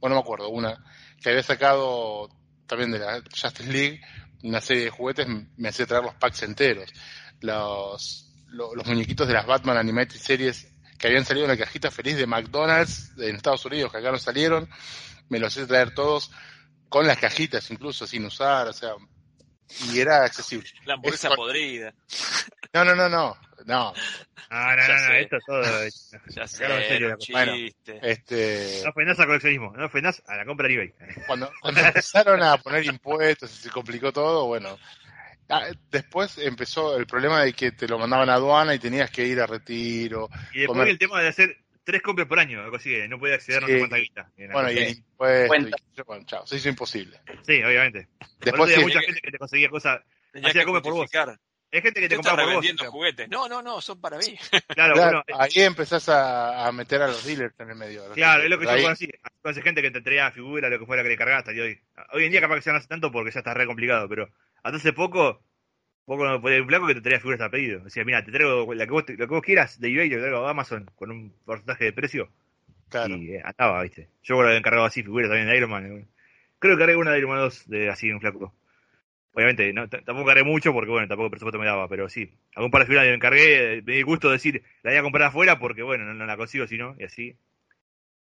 bueno, 0.00 0.14
no 0.14 0.20
me 0.20 0.20
acuerdo, 0.20 0.48
una 0.50 0.82
que 1.20 1.30
había 1.30 1.42
sacado 1.42 2.28
también 2.66 2.90
de 2.90 2.98
la 2.98 3.22
Justice 3.34 3.70
League, 3.72 4.00
una 4.42 4.60
serie 4.60 4.84
de 4.84 4.90
juguetes, 4.90 5.26
me 5.56 5.68
hacía 5.68 5.86
traer 5.86 6.04
los 6.04 6.14
packs 6.16 6.42
enteros. 6.42 6.90
Los, 7.40 8.32
lo- 8.48 8.74
los 8.74 8.86
muñequitos 8.86 9.26
de 9.28 9.34
las 9.34 9.46
Batman 9.46 9.76
Animated 9.76 10.16
Series 10.16 10.68
que 10.98 11.08
habían 11.08 11.24
salido 11.24 11.46
en 11.46 11.50
la 11.52 11.56
cajita 11.64 11.90
feliz 11.90 12.16
de 12.16 12.26
McDonald's 12.26 13.10
en 13.18 13.34
Estados 13.36 13.64
Unidos, 13.64 13.90
que 13.90 13.98
acá 13.98 14.12
no 14.12 14.18
salieron, 14.18 14.68
me 15.28 15.40
los 15.40 15.52
hacía 15.52 15.66
traer 15.66 15.94
todos 15.94 16.30
con 16.88 17.06
las 17.06 17.18
cajitas 17.18 17.68
incluso 17.72 18.06
sin 18.06 18.24
usar, 18.24 18.68
o 18.68 18.72
sea, 18.72 18.92
y 19.80 20.00
era 20.00 20.24
accesible. 20.24 20.68
La 20.84 20.94
hamburguesa 20.94 21.28
Es- 21.28 21.36
podrida. 21.36 21.94
No, 22.72 22.84
no, 22.84 22.94
no, 22.94 23.08
no, 23.08 23.36
no, 23.66 23.92
Ah, 24.50 24.74
no, 24.76 24.82
Ya 24.82 24.88
no, 24.88 24.94
no, 24.94 25.06
sé. 25.08 25.20
esto 25.22 25.36
es 25.36 25.44
todo. 25.46 25.62
eh, 25.84 25.90
Ya 26.34 26.46
sé, 26.46 26.58
Claro, 26.58 26.74
era 26.78 27.08
un 27.08 27.18
bueno. 27.30 27.52
este, 28.02 28.80
No 28.84 28.90
ofendás 28.90 29.18
al 29.20 29.26
coleccionismo, 29.26 29.72
no 29.76 29.86
ofendás 29.86 30.22
a 30.26 30.36
la 30.36 30.44
compra 30.44 30.66
en 30.66 30.72
eBay. 30.74 30.92
cuando, 31.26 31.50
cuando 31.60 31.80
empezaron 31.80 32.42
a 32.42 32.56
poner 32.58 32.84
impuestos 32.84 33.50
y 33.52 33.62
se 33.62 33.70
complicó 33.70 34.12
todo, 34.12 34.46
bueno, 34.46 34.78
ah, 35.48 35.66
después 35.90 36.38
empezó 36.38 36.96
el 36.96 37.06
problema 37.06 37.42
de 37.42 37.52
que 37.52 37.72
te 37.72 37.86
lo 37.88 37.98
mandaban 37.98 38.28
a 38.30 38.34
aduana 38.34 38.74
y 38.74 38.78
tenías 38.78 39.10
que 39.10 39.26
ir 39.26 39.40
a 39.40 39.46
retiro, 39.46 40.28
Y 40.52 40.60
después 40.60 40.66
Comer. 40.78 40.88
el 40.88 40.98
tema 40.98 41.20
de 41.20 41.28
hacer 41.28 41.56
tres 41.84 42.02
compras 42.02 42.28
por 42.28 42.38
año, 42.38 42.62
algo 42.62 42.76
así, 42.76 42.96
no 43.08 43.18
podía 43.18 43.34
acceder 43.36 43.64
a 43.64 43.66
Sí. 43.66 43.78
cuánta 43.78 43.96
guita. 43.96 44.30
Y 44.36 44.46
bueno, 44.46 44.70
y 44.70 44.78
el 44.78 44.88
impuesto, 44.90 45.56
y, 45.96 46.02
bueno, 46.06 46.24
chao, 46.26 46.46
se 46.46 46.56
hizo 46.56 46.68
imposible. 46.68 47.20
Sí, 47.46 47.62
obviamente. 47.62 48.08
Por 48.18 48.26
eso 48.28 48.38
Después 48.40 48.60
había 48.62 48.76
sí, 48.78 48.82
mucha 48.84 49.00
que- 49.00 49.06
gente 49.06 49.20
que 49.20 49.30
te 49.30 49.38
conseguía 49.38 49.68
cosas. 49.68 50.00
Hacía 50.44 50.64
come 50.64 50.80
por 50.80 50.92
vos. 50.94 51.10
Hay 51.74 51.80
gente 51.80 52.02
que 52.02 52.08
Te 52.10 52.16
compraba 52.16 52.36
por 52.36 52.44
vos. 52.44 52.52
revendiendo 52.62 52.90
juguetes. 52.92 53.28
No, 53.30 53.48
no, 53.48 53.62
no, 53.62 53.80
son 53.80 53.98
para 53.98 54.18
mí. 54.18 54.36
Claro, 54.68 54.92
claro, 54.94 55.22
bueno, 55.26 55.40
ahí 55.42 55.62
empezás 55.62 56.06
a, 56.10 56.66
a 56.66 56.72
meter 56.72 57.00
a 57.00 57.06
los 57.06 57.24
dealers 57.24 57.58
en 57.60 57.70
el 57.70 57.76
medio. 57.76 58.04
a 58.04 58.12
Claro, 58.12 58.42
es 58.42 58.50
lo 58.50 58.58
que 58.58 58.66
yo 58.66 58.82
conocí. 58.82 59.08
Conocí 59.40 59.62
gente 59.62 59.80
que 59.80 59.90
te 59.90 60.02
traía 60.02 60.30
figura, 60.32 60.68
lo 60.68 60.78
que 60.78 60.84
fuera 60.84 61.02
que 61.02 61.08
le 61.08 61.16
cargaste 61.16 61.50
hasta 61.52 61.62
hoy. 61.62 61.80
Hoy 62.12 62.24
en 62.26 62.30
día 62.30 62.40
capaz 62.42 62.56
que 62.56 62.60
ya 62.62 62.72
no 62.72 62.78
hace 62.78 62.88
tanto 62.88 63.10
porque 63.10 63.30
ya 63.30 63.40
está 63.40 63.54
re 63.54 63.64
complicado, 63.66 64.06
pero 64.08 64.28
hasta 64.62 64.76
hace 64.76 64.92
poco, 64.92 65.42
no 66.06 66.40
podía 66.40 66.60
un 66.62 66.68
flaco 66.68 66.86
que 66.86 66.94
te 66.94 67.00
traía 67.00 67.20
figuras 67.20 67.40
a 67.40 67.50
pedido. 67.50 67.80
Decía, 67.80 68.04
mira, 68.04 68.24
te 68.24 68.32
traigo 68.32 68.72
la 68.74 68.86
que 68.86 68.92
vos, 68.92 69.04
lo 69.08 69.16
que 69.16 69.34
vos 69.34 69.42
quieras 69.42 69.80
de 69.80 69.88
eBay, 69.88 70.10
te 70.10 70.18
traigo 70.18 70.46
a 70.46 70.50
Amazon 70.50 70.90
con 70.96 71.10
un 71.10 71.32
porcentaje 71.44 71.84
de 71.86 71.92
precio. 71.92 72.30
claro. 72.88 73.16
Y 73.16 73.34
eh, 73.34 73.42
andaba, 73.44 73.82
viste. 73.82 74.08
Yo 74.22 74.36
lo 74.40 74.46
había 74.48 74.58
encargado 74.58 74.86
así, 74.86 75.02
figuras 75.02 75.28
también 75.30 75.48
de 75.48 75.56
Iron 75.56 75.70
Man. 75.70 75.86
eh. 75.86 76.06
Creo 76.58 76.76
que 76.76 76.80
cargué 76.80 76.96
una 76.96 77.12
de 77.12 77.18
Iron 77.18 77.30
Man 77.30 77.40
2 77.40 77.68
de 77.68 77.90
así 77.90 78.10
un 78.12 78.20
flaco. 78.20 78.54
Obviamente, 79.34 79.72
no, 79.72 79.88
tampoco 79.88 80.26
cargué 80.26 80.44
mucho 80.44 80.72
porque, 80.72 80.90
bueno, 80.90 81.08
tampoco 81.08 81.26
el 81.26 81.30
presupuesto 81.30 81.58
me 81.58 81.66
daba, 81.66 81.88
pero 81.88 82.08
sí. 82.08 82.30
Algún 82.54 82.70
par 82.70 82.82
de 82.82 82.86
figuras 82.86 83.06
me 83.06 83.14
encargué, 83.14 83.78
eh, 83.78 83.82
me 83.82 83.94
di 83.94 84.02
gusto 84.02 84.30
decir, 84.30 84.62
la 84.82 84.90
voy 84.90 84.98
a 84.98 85.02
comprar 85.02 85.28
afuera 85.28 85.58
porque, 85.58 85.82
bueno, 85.82 86.04
no, 86.04 86.14
no 86.14 86.26
la 86.26 86.36
consigo 86.36 86.66
si 86.66 86.76
no, 86.78 86.94
y 86.98 87.04
así. 87.04 87.36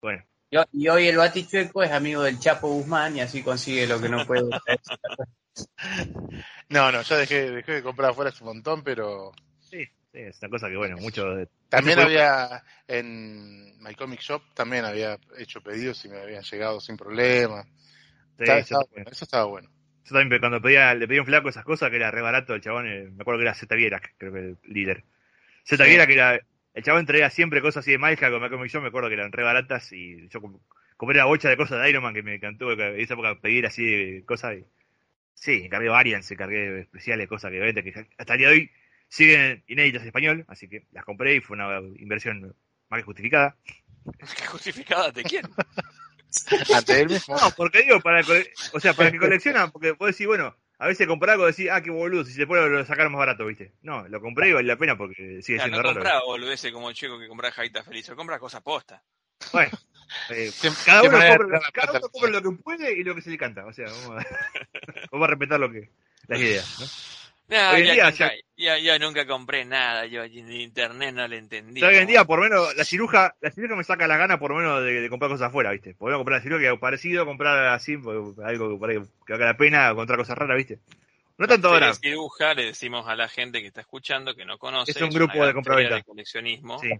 Bueno. 0.02 0.24
Y, 0.50 0.56
ho- 0.56 0.66
y 0.72 0.88
hoy 0.88 1.08
el 1.08 1.16
batichueco 1.16 1.82
es 1.82 1.90
amigo 1.90 2.22
del 2.22 2.38
Chapo 2.38 2.68
Guzmán 2.68 3.16
y 3.16 3.20
así 3.20 3.42
consigue 3.42 3.86
lo 3.86 4.00
que 4.00 4.08
no 4.08 4.24
puede. 4.26 4.50
No, 6.68 6.90
no, 6.90 7.02
ya 7.02 7.16
dejé, 7.16 7.50
dejé 7.50 7.72
de 7.74 7.82
comprar 7.82 8.10
afuera 8.10 8.30
hace 8.30 8.42
un 8.42 8.48
montón, 8.48 8.82
pero 8.82 9.32
Sí, 9.60 9.84
sí, 9.84 10.18
es 10.18 10.38
una 10.42 10.50
cosa 10.50 10.68
que, 10.68 10.76
bueno, 10.76 10.96
mucho 10.96 11.24
de... 11.30 11.48
también 11.68 12.00
había 12.00 12.64
en 12.88 13.78
My 13.80 13.94
Comic 13.94 14.20
Shop, 14.20 14.42
también 14.54 14.84
había 14.84 15.16
hecho 15.38 15.60
pedidos 15.60 16.04
y 16.04 16.08
me 16.08 16.18
habían 16.20 16.42
llegado 16.42 16.80
sin 16.80 16.96
problema. 16.96 17.62
Sí, 18.38 18.44
Estaba- 18.44 18.62
yo, 18.62 18.88
bueno, 18.92 19.10
eso 19.10 19.24
estaba 19.24 19.44
bueno. 19.44 19.70
Yo 20.04 20.14
también 20.16 20.40
cuando 20.40 20.60
pedía, 20.60 20.92
le 20.94 21.06
pedía 21.06 21.20
a 21.20 21.22
un 21.22 21.26
flaco 21.26 21.48
esas 21.48 21.64
cosas, 21.64 21.90
que 21.90 21.96
era 21.96 22.10
re 22.10 22.22
barato, 22.22 22.54
el 22.54 22.60
chabón, 22.60 22.86
eh, 22.86 23.08
me 23.10 23.22
acuerdo 23.22 23.38
que 23.38 23.44
era 23.44 23.54
Z 23.54 23.74
Vierak, 23.74 24.14
creo 24.18 24.32
que 24.32 24.38
el 24.40 24.58
líder. 24.64 25.04
Z 25.64 25.82
Sí. 25.82 25.90
Vierak 25.90 26.10
era, 26.10 26.40
el 26.76 26.82
chabón 26.84 27.06
traía 27.06 27.30
siempre 27.30 27.60
cosas 27.62 27.82
así 27.82 27.90
de 27.90 27.98
Malca 27.98 28.30
con 28.30 28.40
Malcolm 28.40 28.64
y 28.64 28.68
yo, 28.68 28.80
me 28.80 28.88
acuerdo 28.88 29.08
que 29.08 29.14
eran 29.14 29.32
re 29.32 29.42
baratas 29.42 29.92
y 29.92 30.28
yo 30.28 30.40
com- 30.40 30.60
compré 30.96 31.16
la 31.18 31.24
bocha 31.24 31.48
de 31.48 31.56
cosas 31.56 31.82
de 31.82 31.90
Iron 31.90 32.02
Man 32.04 32.14
que 32.14 32.22
me 32.22 32.34
encantó 32.34 32.70
en 32.72 33.00
esa 33.00 33.14
época 33.14 33.40
pedir 33.40 33.66
así 33.66 33.84
de 33.84 34.24
cosas. 34.24 34.56
Y, 34.58 34.64
sí, 35.34 35.62
encargué 35.64 35.88
variants, 35.88 36.30
encargué 36.30 36.80
especiales, 36.80 37.28
cosas 37.28 37.50
que, 37.50 37.58
obviamente, 37.60 37.82
que 37.82 38.06
hasta 38.18 38.34
el 38.34 38.38
día 38.38 38.48
de 38.48 38.54
hoy 38.54 38.70
siguen 39.08 39.64
inéditas 39.66 40.02
en 40.02 40.08
español, 40.08 40.44
así 40.48 40.68
que 40.68 40.84
las 40.92 41.04
compré 41.04 41.36
y 41.36 41.40
fue 41.40 41.56
una 41.56 41.78
inversión 41.98 42.54
más 42.88 43.00
que 43.00 43.04
justificada. 43.04 43.56
¿Justificada 44.48 45.10
de 45.10 45.22
quién? 45.24 45.42
Ante 46.74 47.00
él 47.00 47.08
mismo. 47.08 47.38
No, 47.40 47.50
porque 47.56 47.82
digo, 47.82 48.00
para, 48.00 48.22
cole- 48.22 48.50
o 48.72 48.80
sea, 48.80 48.94
para 48.94 49.10
que 49.10 49.18
coleccionan, 49.18 49.70
porque 49.72 49.92
vos 49.92 50.08
decís, 50.10 50.26
bueno, 50.26 50.54
a 50.78 50.86
veces 50.86 51.06
comprar 51.06 51.32
algo 51.34 51.46
decís, 51.46 51.68
ah, 51.70 51.82
qué 51.82 51.90
boludo, 51.90 52.24
si 52.24 52.32
se 52.32 52.46
puede 52.46 52.68
lo 52.68 52.84
sacar 52.84 53.08
más 53.08 53.18
barato, 53.18 53.46
¿viste? 53.46 53.72
No, 53.82 54.06
lo 54.08 54.20
compré 54.20 54.50
y 54.50 54.52
vale 54.52 54.68
la 54.68 54.76
pena 54.76 54.96
porque 54.96 55.40
sigue 55.42 55.58
siendo 55.58 55.78
no 55.78 55.82
raro. 55.82 55.94
compra 55.94 56.20
boludeces 56.24 56.72
como 56.72 56.90
el 56.90 56.94
chico 56.94 57.18
que 57.18 57.28
compra 57.28 57.50
jaitas 57.50 57.84
felices, 57.84 58.14
compra 58.14 58.38
cosas 58.38 58.62
posta. 58.62 59.02
Bueno, 59.52 59.70
eh, 60.30 60.52
cada 60.84 61.00
compra, 61.02 61.36
uno 61.36 62.00
compra 62.00 62.30
lo 62.30 62.42
que 62.42 62.50
puede 62.62 62.92
y 62.92 63.04
lo 63.04 63.14
que 63.14 63.22
se 63.22 63.30
le 63.30 63.38
canta. 63.38 63.64
O 63.66 63.72
sea, 63.72 63.86
vamos 63.86 64.22
a, 64.22 64.26
vamos 65.12 65.24
a 65.24 65.30
respetar 65.30 65.60
lo 65.60 65.70
que 65.70 65.90
las 66.26 66.40
ideas, 66.40 66.76
¿no? 66.80 66.86
No, 67.48 67.70
Hoy 67.70 67.80
en 67.82 67.86
ya, 67.86 67.92
día 67.92 68.10
nunca, 68.10 68.32
ya, 68.56 68.78
ya 68.78 68.98
nunca 68.98 69.26
compré 69.26 69.64
nada, 69.64 70.06
yo 70.06 70.24
en 70.24 70.50
internet 70.50 71.14
no 71.14 71.28
le 71.28 71.38
entendí. 71.38 71.82
Hoy 71.82 71.94
en 71.94 72.08
día, 72.08 72.24
por 72.24 72.40
menos, 72.40 72.74
la 72.76 72.84
ciruja, 72.84 73.36
la 73.40 73.50
ciruja 73.52 73.76
me 73.76 73.84
saca 73.84 74.08
la 74.08 74.16
gana 74.16 74.38
por 74.38 74.50
lo 74.50 74.56
menos 74.56 74.82
de, 74.82 75.00
de 75.00 75.08
comprar 75.08 75.30
cosas 75.30 75.48
afuera, 75.48 75.70
¿viste? 75.70 75.94
Podemos 75.94 76.18
comprar 76.20 76.38
la 76.38 76.42
ciruja 76.42 76.60
que 76.62 76.72
es 76.72 76.78
parecido, 76.80 77.24
comprar 77.24 77.68
así, 77.68 77.94
algo 77.94 78.34
que, 78.70 78.76
por 78.78 78.90
que 79.26 79.32
valga 79.32 79.46
la 79.46 79.56
pena, 79.56 79.88
encontrar 79.90 80.18
cosas 80.18 80.36
raras, 80.36 80.56
¿viste? 80.56 80.80
No 81.38 81.46
tanto 81.46 81.68
ahora. 81.68 81.94
Feria 81.94 82.00
Ciruja, 82.00 82.54
le 82.54 82.64
decimos 82.64 83.06
a 83.06 83.14
la 83.14 83.28
gente 83.28 83.60
que 83.60 83.66
está 83.68 83.82
escuchando, 83.82 84.34
que 84.34 84.44
no 84.44 84.58
conoce. 84.58 84.92
Es 84.92 84.96
un 84.96 85.04
una 85.08 85.14
grupo 85.14 85.46
de 85.46 85.52
compraventa. 85.52 85.96
de 85.96 86.02
coleccionismo 86.02 86.80
Sí. 86.80 86.90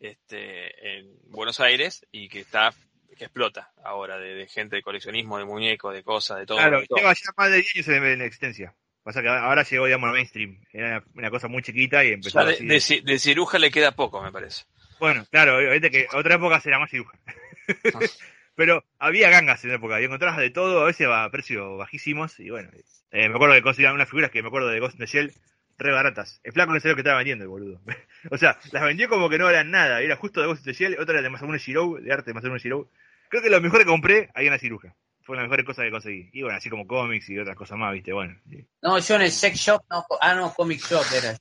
este, 0.00 0.98
en 0.98 1.16
Buenos 1.30 1.60
Aires 1.60 2.06
y 2.12 2.28
que 2.28 2.40
está 2.40 2.72
que 3.16 3.24
explota 3.24 3.72
ahora 3.84 4.18
de, 4.18 4.34
de 4.34 4.46
gente 4.48 4.76
de 4.76 4.82
coleccionismo, 4.82 5.38
de 5.38 5.44
muñecos, 5.44 5.94
de 5.94 6.02
cosas, 6.02 6.38
de 6.38 6.46
todo. 6.46 6.58
Claro, 6.58 6.82
lleva 6.82 7.12
ya 7.12 7.30
más 7.36 7.50
de 7.50 7.56
10 7.58 7.76
años 7.76 7.88
en, 7.88 8.04
en 8.06 8.22
existencia. 8.22 8.74
Pasa 9.04 9.20
que 9.20 9.28
ahora 9.28 9.62
llegó, 9.62 9.84
digamos, 9.84 10.08
al 10.08 10.14
mainstream. 10.14 10.58
Era 10.72 11.04
una 11.14 11.30
cosa 11.30 11.46
muy 11.46 11.62
chiquita 11.62 12.02
y 12.04 12.12
empezó 12.12 12.40
Ya 12.40 12.46
de, 12.46 12.76
así. 12.76 13.00
de 13.00 13.12
de 13.12 13.18
ciruja 13.18 13.58
le 13.58 13.70
queda 13.70 13.92
poco, 13.92 14.22
me 14.22 14.32
parece. 14.32 14.64
Bueno, 14.98 15.26
claro, 15.30 15.58
obviamente 15.58 15.90
que 15.90 16.06
otra 16.14 16.36
época 16.36 16.58
será 16.60 16.78
más 16.78 16.90
ciruja. 16.90 17.18
Pero 18.56 18.84
había 18.98 19.30
gangas 19.30 19.62
en 19.64 19.70
esa 19.70 19.76
época 19.76 20.00
y 20.00 20.04
encontrabas 20.04 20.38
de 20.38 20.50
todo, 20.50 20.80
a 20.82 20.86
veces 20.86 21.06
a 21.10 21.28
precios 21.30 21.76
bajísimos. 21.76 22.40
Y 22.40 22.50
bueno, 22.50 22.70
eh, 23.10 23.28
me 23.28 23.34
acuerdo 23.34 23.54
que 23.54 23.62
conseguían 23.62 23.94
unas 23.94 24.08
figuras 24.08 24.30
que 24.30 24.42
me 24.42 24.48
acuerdo 24.48 24.68
de 24.68 24.80
Ghost 24.80 24.94
in 24.94 25.00
the 25.00 25.06
Shell 25.06 25.32
re 25.76 25.90
baratas. 25.92 26.40
El 26.44 26.52
flaco 26.52 26.72
no 26.72 26.78
sabía 26.80 26.92
lo 26.92 26.96
que 26.96 27.00
estaba 27.00 27.18
vendiendo, 27.18 27.44
el 27.44 27.48
boludo. 27.48 27.80
o 28.30 28.38
sea, 28.38 28.58
las 28.72 28.84
vendió 28.84 29.08
como 29.08 29.28
que 29.28 29.38
no 29.38 29.50
eran 29.50 29.70
nada. 29.70 30.00
Era 30.00 30.16
justo 30.16 30.40
de 30.40 30.46
Ghost 30.46 30.66
in 30.66 30.72
the 30.72 30.78
Shell, 30.78 30.96
otra 30.98 31.14
era 31.14 31.22
de 31.22 31.30
Masamune 31.30 31.58
Shirou, 31.58 31.98
de 32.00 32.12
arte 32.12 32.30
de 32.30 32.34
Masamune 32.34 32.60
Shirou. 32.60 32.88
Creo 33.28 33.42
que 33.42 33.50
lo 33.50 33.60
mejor 33.60 33.80
que 33.80 33.86
compré 33.86 34.30
ahí 34.34 34.46
en 34.46 34.52
la 34.52 34.58
ciruja. 34.58 34.94
Fue 35.24 35.36
la 35.36 35.42
mejor 35.44 35.64
cosa 35.64 35.82
que 35.82 35.90
conseguí. 35.90 36.30
Y 36.32 36.42
bueno, 36.42 36.58
así 36.58 36.68
como 36.70 36.86
cómics 36.86 37.28
y 37.30 37.38
otras 37.38 37.56
cosas 37.56 37.78
más, 37.78 37.92
viste, 37.92 38.12
bueno. 38.12 38.38
sí. 38.48 38.66
No, 38.82 38.98
yo 38.98 39.14
en 39.16 39.22
el 39.22 39.30
sex 39.30 39.56
shop, 39.58 39.82
no, 39.90 40.04
ah, 40.20 40.34
no, 40.34 40.52
comic 40.54 40.80
shop 40.80 41.04
era. 41.14 41.36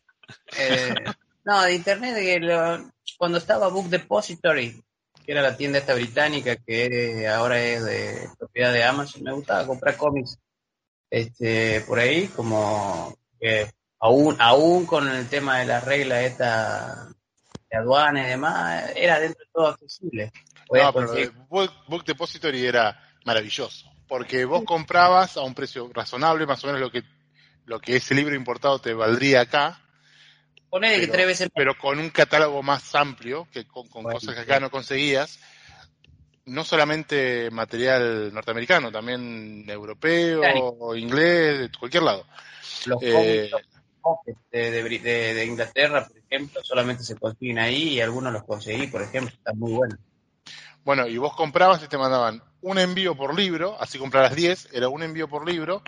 Eh, 0.58 0.96
no, 1.46 1.62
de 1.64 1.76
internet, 1.76 2.42
lo- 2.42 2.90
cuando 3.18 3.38
estaba 3.38 3.68
Book 3.68 3.90
Depository, 3.90 4.82
que 5.26 5.32
era 5.32 5.42
la 5.42 5.56
tienda 5.58 5.80
esta 5.80 5.94
británica 5.94 6.56
que 6.56 7.28
ahora 7.28 7.62
es 7.62 7.84
de 7.86 8.30
propiedad 8.40 8.72
de 8.74 8.84
Amazon, 8.84 9.24
me 9.24 9.32
gustaba 9.34 9.66
comprar 9.68 9.96
cómics 9.98 10.38
este, 11.10 11.82
por 11.82 12.00
ahí, 12.00 12.28
como 12.28 13.16
que 13.40 13.70
aún, 14.00 14.36
aún 14.40 14.86
con 14.86 15.08
el 15.10 15.28
tema 15.28 15.60
de 15.60 15.66
las 15.66 15.84
reglas 15.84 16.24
esta 16.24 17.08
de 17.70 17.78
aduana 17.78 18.24
y 18.26 18.30
demás, 18.30 18.92
era 18.96 19.20
dentro 19.20 19.40
de 19.44 19.52
todo 19.54 19.68
accesible. 19.68 20.32
Podías 20.68 20.86
No, 20.88 20.94
pero 20.94 21.08
conseguir- 21.08 21.26
el 21.36 21.48
Book, 21.48 21.72
Book 21.88 22.04
Depository 22.06 22.66
era 22.66 23.00
maravilloso, 23.26 23.92
porque 24.08 24.46
vos 24.46 24.64
comprabas 24.64 25.38
a 25.38 25.42
un 25.42 25.54
precio 25.54 25.90
razonable, 25.94 26.46
más 26.46 26.64
o 26.64 26.68
menos 26.68 26.82
lo 26.82 26.92
que 26.92 27.04
lo 27.66 27.80
que 27.80 27.96
ese 27.96 28.14
libro 28.14 28.36
importado 28.36 28.80
te 28.80 28.94
valdría 28.94 29.42
acá, 29.42 29.80
ponele 30.70 30.96
que 30.96 31.02
pero- 31.02 31.14
tres 31.14 31.28
veces 31.28 31.50
pero 31.56 31.78
con 31.78 31.98
un 31.98 32.10
catálogo 32.10 32.62
más 32.62 32.94
amplio, 32.96 33.48
que 33.52 33.66
con, 33.66 33.88
con 33.88 34.04
Bueno, 34.04 34.20
cosas 34.20 34.36
que 34.36 34.42
sí. 34.42 34.46
acá 34.46 34.60
no 34.60 34.70
conseguías, 34.70 35.40
no 36.46 36.66
solamente 36.66 37.50
material 37.52 38.34
norteamericano, 38.34 38.92
también 38.92 39.64
europeo, 39.70 40.94
inglés, 40.96 41.60
de 41.60 41.72
cualquier 41.80 42.04
lado. 42.04 42.26
los 42.86 43.02
Eh, 43.02 43.50
cómics 44.02 44.38
de, 44.52 44.72
de- 44.72 45.34
de 45.34 45.46
Inglaterra, 45.46 46.06
por 46.06 46.18
ejemplo, 46.18 46.62
solamente 46.64 47.04
se 47.04 47.16
consiguen 47.16 47.60
ahí 47.60 47.94
y 47.94 48.02
algunos 48.02 48.34
los 48.34 48.44
conseguí, 48.44 48.88
por 48.88 49.02
ejemplo, 49.02 49.34
están 49.34 49.58
muy 49.58 49.72
buenos. 49.72 49.98
Bueno, 50.84 51.08
y 51.08 51.18
vos 51.18 51.34
comprabas 51.34 51.82
y 51.84 51.88
te 51.88 51.98
mandaban 51.98 52.44
un 52.64 52.80
envío 52.80 53.16
por 53.16 53.38
libro, 53.38 53.78
así 53.80 54.00
compraras 54.00 54.36
10, 54.36 54.70
era 54.74 54.90
un 54.90 55.04
envío 55.04 55.28
por 55.28 55.48
libro, 55.48 55.84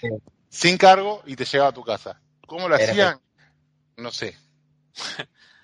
Sí. 0.00 0.08
sin 0.48 0.76
cargo 0.78 1.22
y 1.26 1.36
te 1.36 1.44
llegaba 1.44 1.70
a 1.70 1.74
tu 1.74 1.84
casa. 1.84 2.20
¿Cómo 2.46 2.68
lo 2.68 2.74
hacían? 2.74 3.20
No 3.96 4.10
sé. 4.10 4.36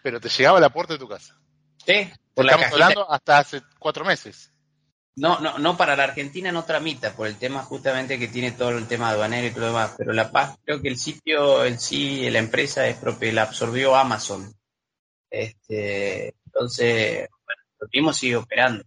Pero 0.03 0.21
te 0.21 0.29
llegaba 0.29 0.59
a 0.59 0.61
la 0.61 0.71
puerta 0.71 0.95
de 0.95 0.99
tu 0.99 1.09
casa. 1.09 1.37
Sí, 1.85 2.11
por 2.35 2.47
Estamos 2.47 2.73
hablando 2.73 3.11
hasta 3.11 3.39
hace 3.39 3.63
cuatro 3.79 4.05
meses. 4.05 4.53
No, 5.17 5.41
no, 5.41 5.59
no, 5.59 5.77
para 5.77 5.97
la 5.97 6.05
Argentina 6.05 6.53
no 6.53 6.65
tramita, 6.65 7.13
por 7.13 7.27
el 7.27 7.37
tema 7.37 7.63
justamente 7.63 8.19
que 8.19 8.29
tiene 8.29 8.53
todo 8.53 8.71
el 8.71 8.87
tema 8.87 9.11
aduanero 9.11 9.47
y 9.47 9.51
todo 9.51 9.61
lo 9.61 9.67
demás, 9.67 9.95
pero 9.99 10.13
La 10.13 10.31
Paz, 10.31 10.57
creo 10.65 10.81
que 10.81 10.89
el 10.89 10.97
sitio 10.99 11.65
en 11.65 11.79
sí, 11.81 12.31
la 12.31 12.39
empresa 12.39 12.87
es 12.87 12.97
propia, 12.97 13.33
la 13.33 13.43
absorbió 13.43 13.97
Amazon. 13.97 14.55
Este, 15.29 16.35
entonces, 16.47 17.29
bueno, 17.45 17.63
lo 17.81 17.89
mismo 17.93 18.13
sigue 18.13 18.37
operando. 18.37 18.85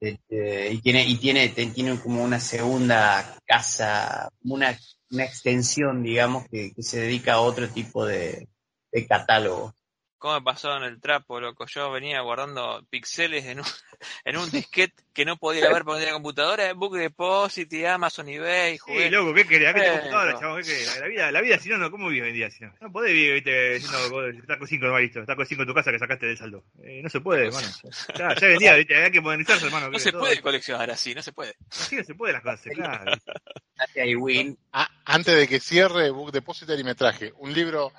Este, 0.00 0.72
y 0.72 0.80
tiene, 0.80 1.06
y 1.06 1.16
tiene, 1.16 1.48
tiene 1.48 1.98
como 2.00 2.22
una 2.22 2.40
segunda 2.40 3.38
casa, 3.46 4.28
una, 4.44 4.78
una 5.10 5.24
extensión, 5.24 6.02
digamos, 6.02 6.46
que, 6.48 6.72
que 6.74 6.82
se 6.82 7.00
dedica 7.00 7.34
a 7.34 7.40
otro 7.40 7.68
tipo 7.68 8.04
de, 8.04 8.48
de 8.92 9.06
catálogo. 9.06 9.74
¿Cómo 10.18 10.34
me 10.34 10.42
pasó 10.42 10.74
en 10.78 10.84
el 10.84 11.00
trapo, 11.00 11.38
loco? 11.40 11.66
Yo 11.66 11.90
venía 11.90 12.20
guardando 12.22 12.84
pixeles 12.88 13.44
en 13.44 13.60
un, 13.60 13.66
en 14.24 14.36
un 14.38 14.50
disquete 14.50 15.02
que 15.12 15.24
no 15.24 15.36
podía 15.36 15.70
ver 15.70 15.84
por 15.84 16.00
la 16.00 16.12
computadora, 16.12 16.72
Book 16.72 16.96
Deposit, 16.96 17.72
Amazon, 17.86 18.28
eBay, 18.28 18.72
Sí, 18.74 18.78
jugué. 18.78 19.10
loco, 19.10 19.34
¿qué 19.34 19.46
querés? 19.46 19.68
¿A 19.68 19.74
qué 19.74 19.80
te 19.80 19.86
Eh, 19.86 19.92
computadora, 19.92 20.32
no. 20.32 20.40
chavo? 20.40 20.56
¿Qué 20.56 20.62
querés? 20.62 21.00
La 21.00 21.06
vida, 21.06 21.32
la 21.32 21.40
vida, 21.42 21.58
si 21.58 21.68
no, 21.68 21.76
no, 21.78 21.90
¿cómo 21.90 22.08
vive 22.08 22.22
hoy 22.24 22.30
en 22.30 22.34
día? 22.36 22.50
Si 22.50 22.64
no, 22.64 22.72
no 22.80 22.90
podés 22.92 23.12
vivir, 23.12 23.34
viste, 23.34 23.74
diciendo, 23.74 24.30
está 24.30 24.58
con 24.58 24.66
5 24.68 24.86
nomás 24.86 25.02
listo, 25.02 25.20
está 25.20 25.36
con 25.36 25.46
5 25.46 25.62
en 25.62 25.68
tu 25.68 25.74
casa 25.74 25.92
que 25.92 25.98
sacaste 25.98 26.26
del 26.26 26.38
saldo. 26.38 26.64
Eh, 26.82 27.00
no 27.02 27.08
se 27.10 27.20
puede, 27.20 27.46
hermano. 27.46 27.68
Ya, 28.18 28.34
ya 28.34 28.46
vendía, 28.48 28.74
viste, 28.74 28.96
hay 28.96 29.10
que 29.10 29.20
modernizarse, 29.20 29.66
hermano. 29.66 29.90
No 29.90 29.98
se 29.98 30.12
todo- 30.12 30.22
puede 30.22 30.40
coleccionar 30.40 30.90
así, 30.90 31.14
no 31.14 31.22
se 31.22 31.32
puede. 31.32 31.54
Así 31.70 31.96
no 31.96 32.04
se 32.04 32.14
puede 32.14 32.32
las 32.32 32.42
cosas, 32.42 32.60
claro. 32.74 33.12
Gracias, 33.76 34.06
Iwin. 34.08 34.58
Ah, 34.72 34.88
antes 35.04 35.36
de 35.36 35.46
que 35.46 35.60
cierre 35.60 36.10
Book 36.10 36.32
Depository 36.32 36.82
me 36.84 36.94
traje 36.94 37.32
un 37.36 37.52
libro 37.52 37.92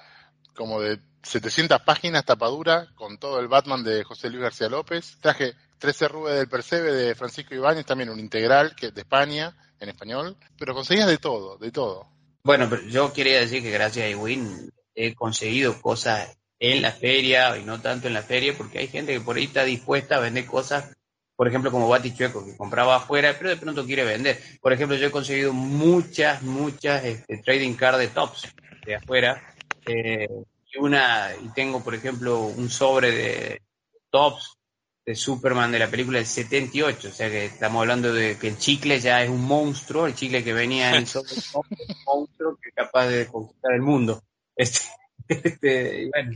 como 0.57 0.81
de 0.81 0.99
700 1.23 1.81
páginas, 1.81 2.25
tapadura, 2.25 2.87
con 2.95 3.17
todo 3.17 3.39
el 3.39 3.47
Batman 3.47 3.83
de 3.83 4.03
José 4.03 4.29
Luis 4.29 4.41
García 4.41 4.67
López. 4.67 5.17
Traje 5.21 5.53
13 5.77 6.07
Rubes 6.07 6.35
del 6.35 6.49
Percebe 6.49 6.91
de 6.91 7.15
Francisco 7.15 7.53
Ibáñez, 7.53 7.85
también 7.85 8.09
un 8.09 8.19
integral 8.19 8.75
que 8.75 8.91
de 8.91 9.01
España, 9.01 9.55
en 9.79 9.89
español. 9.89 10.35
Pero 10.57 10.73
conseguías 10.73 11.07
de 11.07 11.19
todo, 11.19 11.57
de 11.57 11.71
todo. 11.71 12.09
Bueno, 12.43 12.67
pero 12.69 12.81
yo 12.83 13.13
quería 13.13 13.39
decir 13.39 13.61
que 13.61 13.71
gracias 13.71 14.05
a 14.05 14.09
Iwin 14.09 14.71
he 14.95 15.13
conseguido 15.13 15.79
cosas 15.81 16.37
en 16.59 16.81
la 16.81 16.91
feria 16.91 17.55
y 17.57 17.63
no 17.63 17.79
tanto 17.81 18.07
en 18.07 18.13
la 18.13 18.23
feria, 18.23 18.55
porque 18.57 18.79
hay 18.79 18.87
gente 18.87 19.13
que 19.13 19.21
por 19.21 19.37
ahí 19.37 19.43
está 19.43 19.63
dispuesta 19.63 20.15
a 20.15 20.21
vender 20.21 20.47
cosas, 20.47 20.95
por 21.35 21.47
ejemplo, 21.47 21.71
como 21.71 21.87
Bati 21.87 22.15
Chueco, 22.15 22.43
que 22.43 22.57
compraba 22.57 22.95
afuera, 22.95 23.35
pero 23.37 23.51
de 23.51 23.57
pronto 23.57 23.85
quiere 23.85 24.03
vender. 24.03 24.41
Por 24.59 24.73
ejemplo, 24.73 24.97
yo 24.97 25.07
he 25.07 25.11
conseguido 25.11 25.53
muchas, 25.53 26.41
muchas 26.41 27.03
este, 27.05 27.37
trading 27.37 27.75
card 27.75 27.99
de 27.99 28.07
tops 28.07 28.47
de 28.85 28.95
afuera. 28.95 29.43
Eh, 29.87 30.29
y 30.71 30.77
una, 30.79 31.29
y 31.43 31.49
tengo, 31.49 31.83
por 31.83 31.95
ejemplo, 31.95 32.41
un 32.41 32.69
sobre 32.69 33.11
de 33.11 33.61
tops 34.09 34.57
de 35.05 35.15
Superman 35.15 35.71
de 35.71 35.79
la 35.79 35.89
película 35.89 36.17
del 36.17 36.27
78, 36.27 37.07
o 37.07 37.11
sea 37.11 37.29
que 37.29 37.45
estamos 37.45 37.79
hablando 37.79 38.11
de 38.11 38.37
que 38.37 38.49
el 38.49 38.57
chicle 38.57 38.99
ya 38.99 39.23
es 39.23 39.29
un 39.29 39.41
monstruo, 39.41 40.05
el 40.05 40.15
chicle 40.15 40.43
que 40.43 40.51
venía 40.51 40.89
en 40.89 40.95
el 40.95 41.07
sobre 41.07 41.31
es 41.31 41.53
un 41.53 41.63
monstruo 42.05 42.57
que 42.61 42.69
es 42.69 42.75
capaz 42.75 43.07
de 43.07 43.27
conquistar 43.27 43.73
el 43.73 43.81
mundo. 43.81 44.21
Este, 44.59 44.87
este, 45.27 46.01
y 46.01 46.09
bueno, 46.09 46.31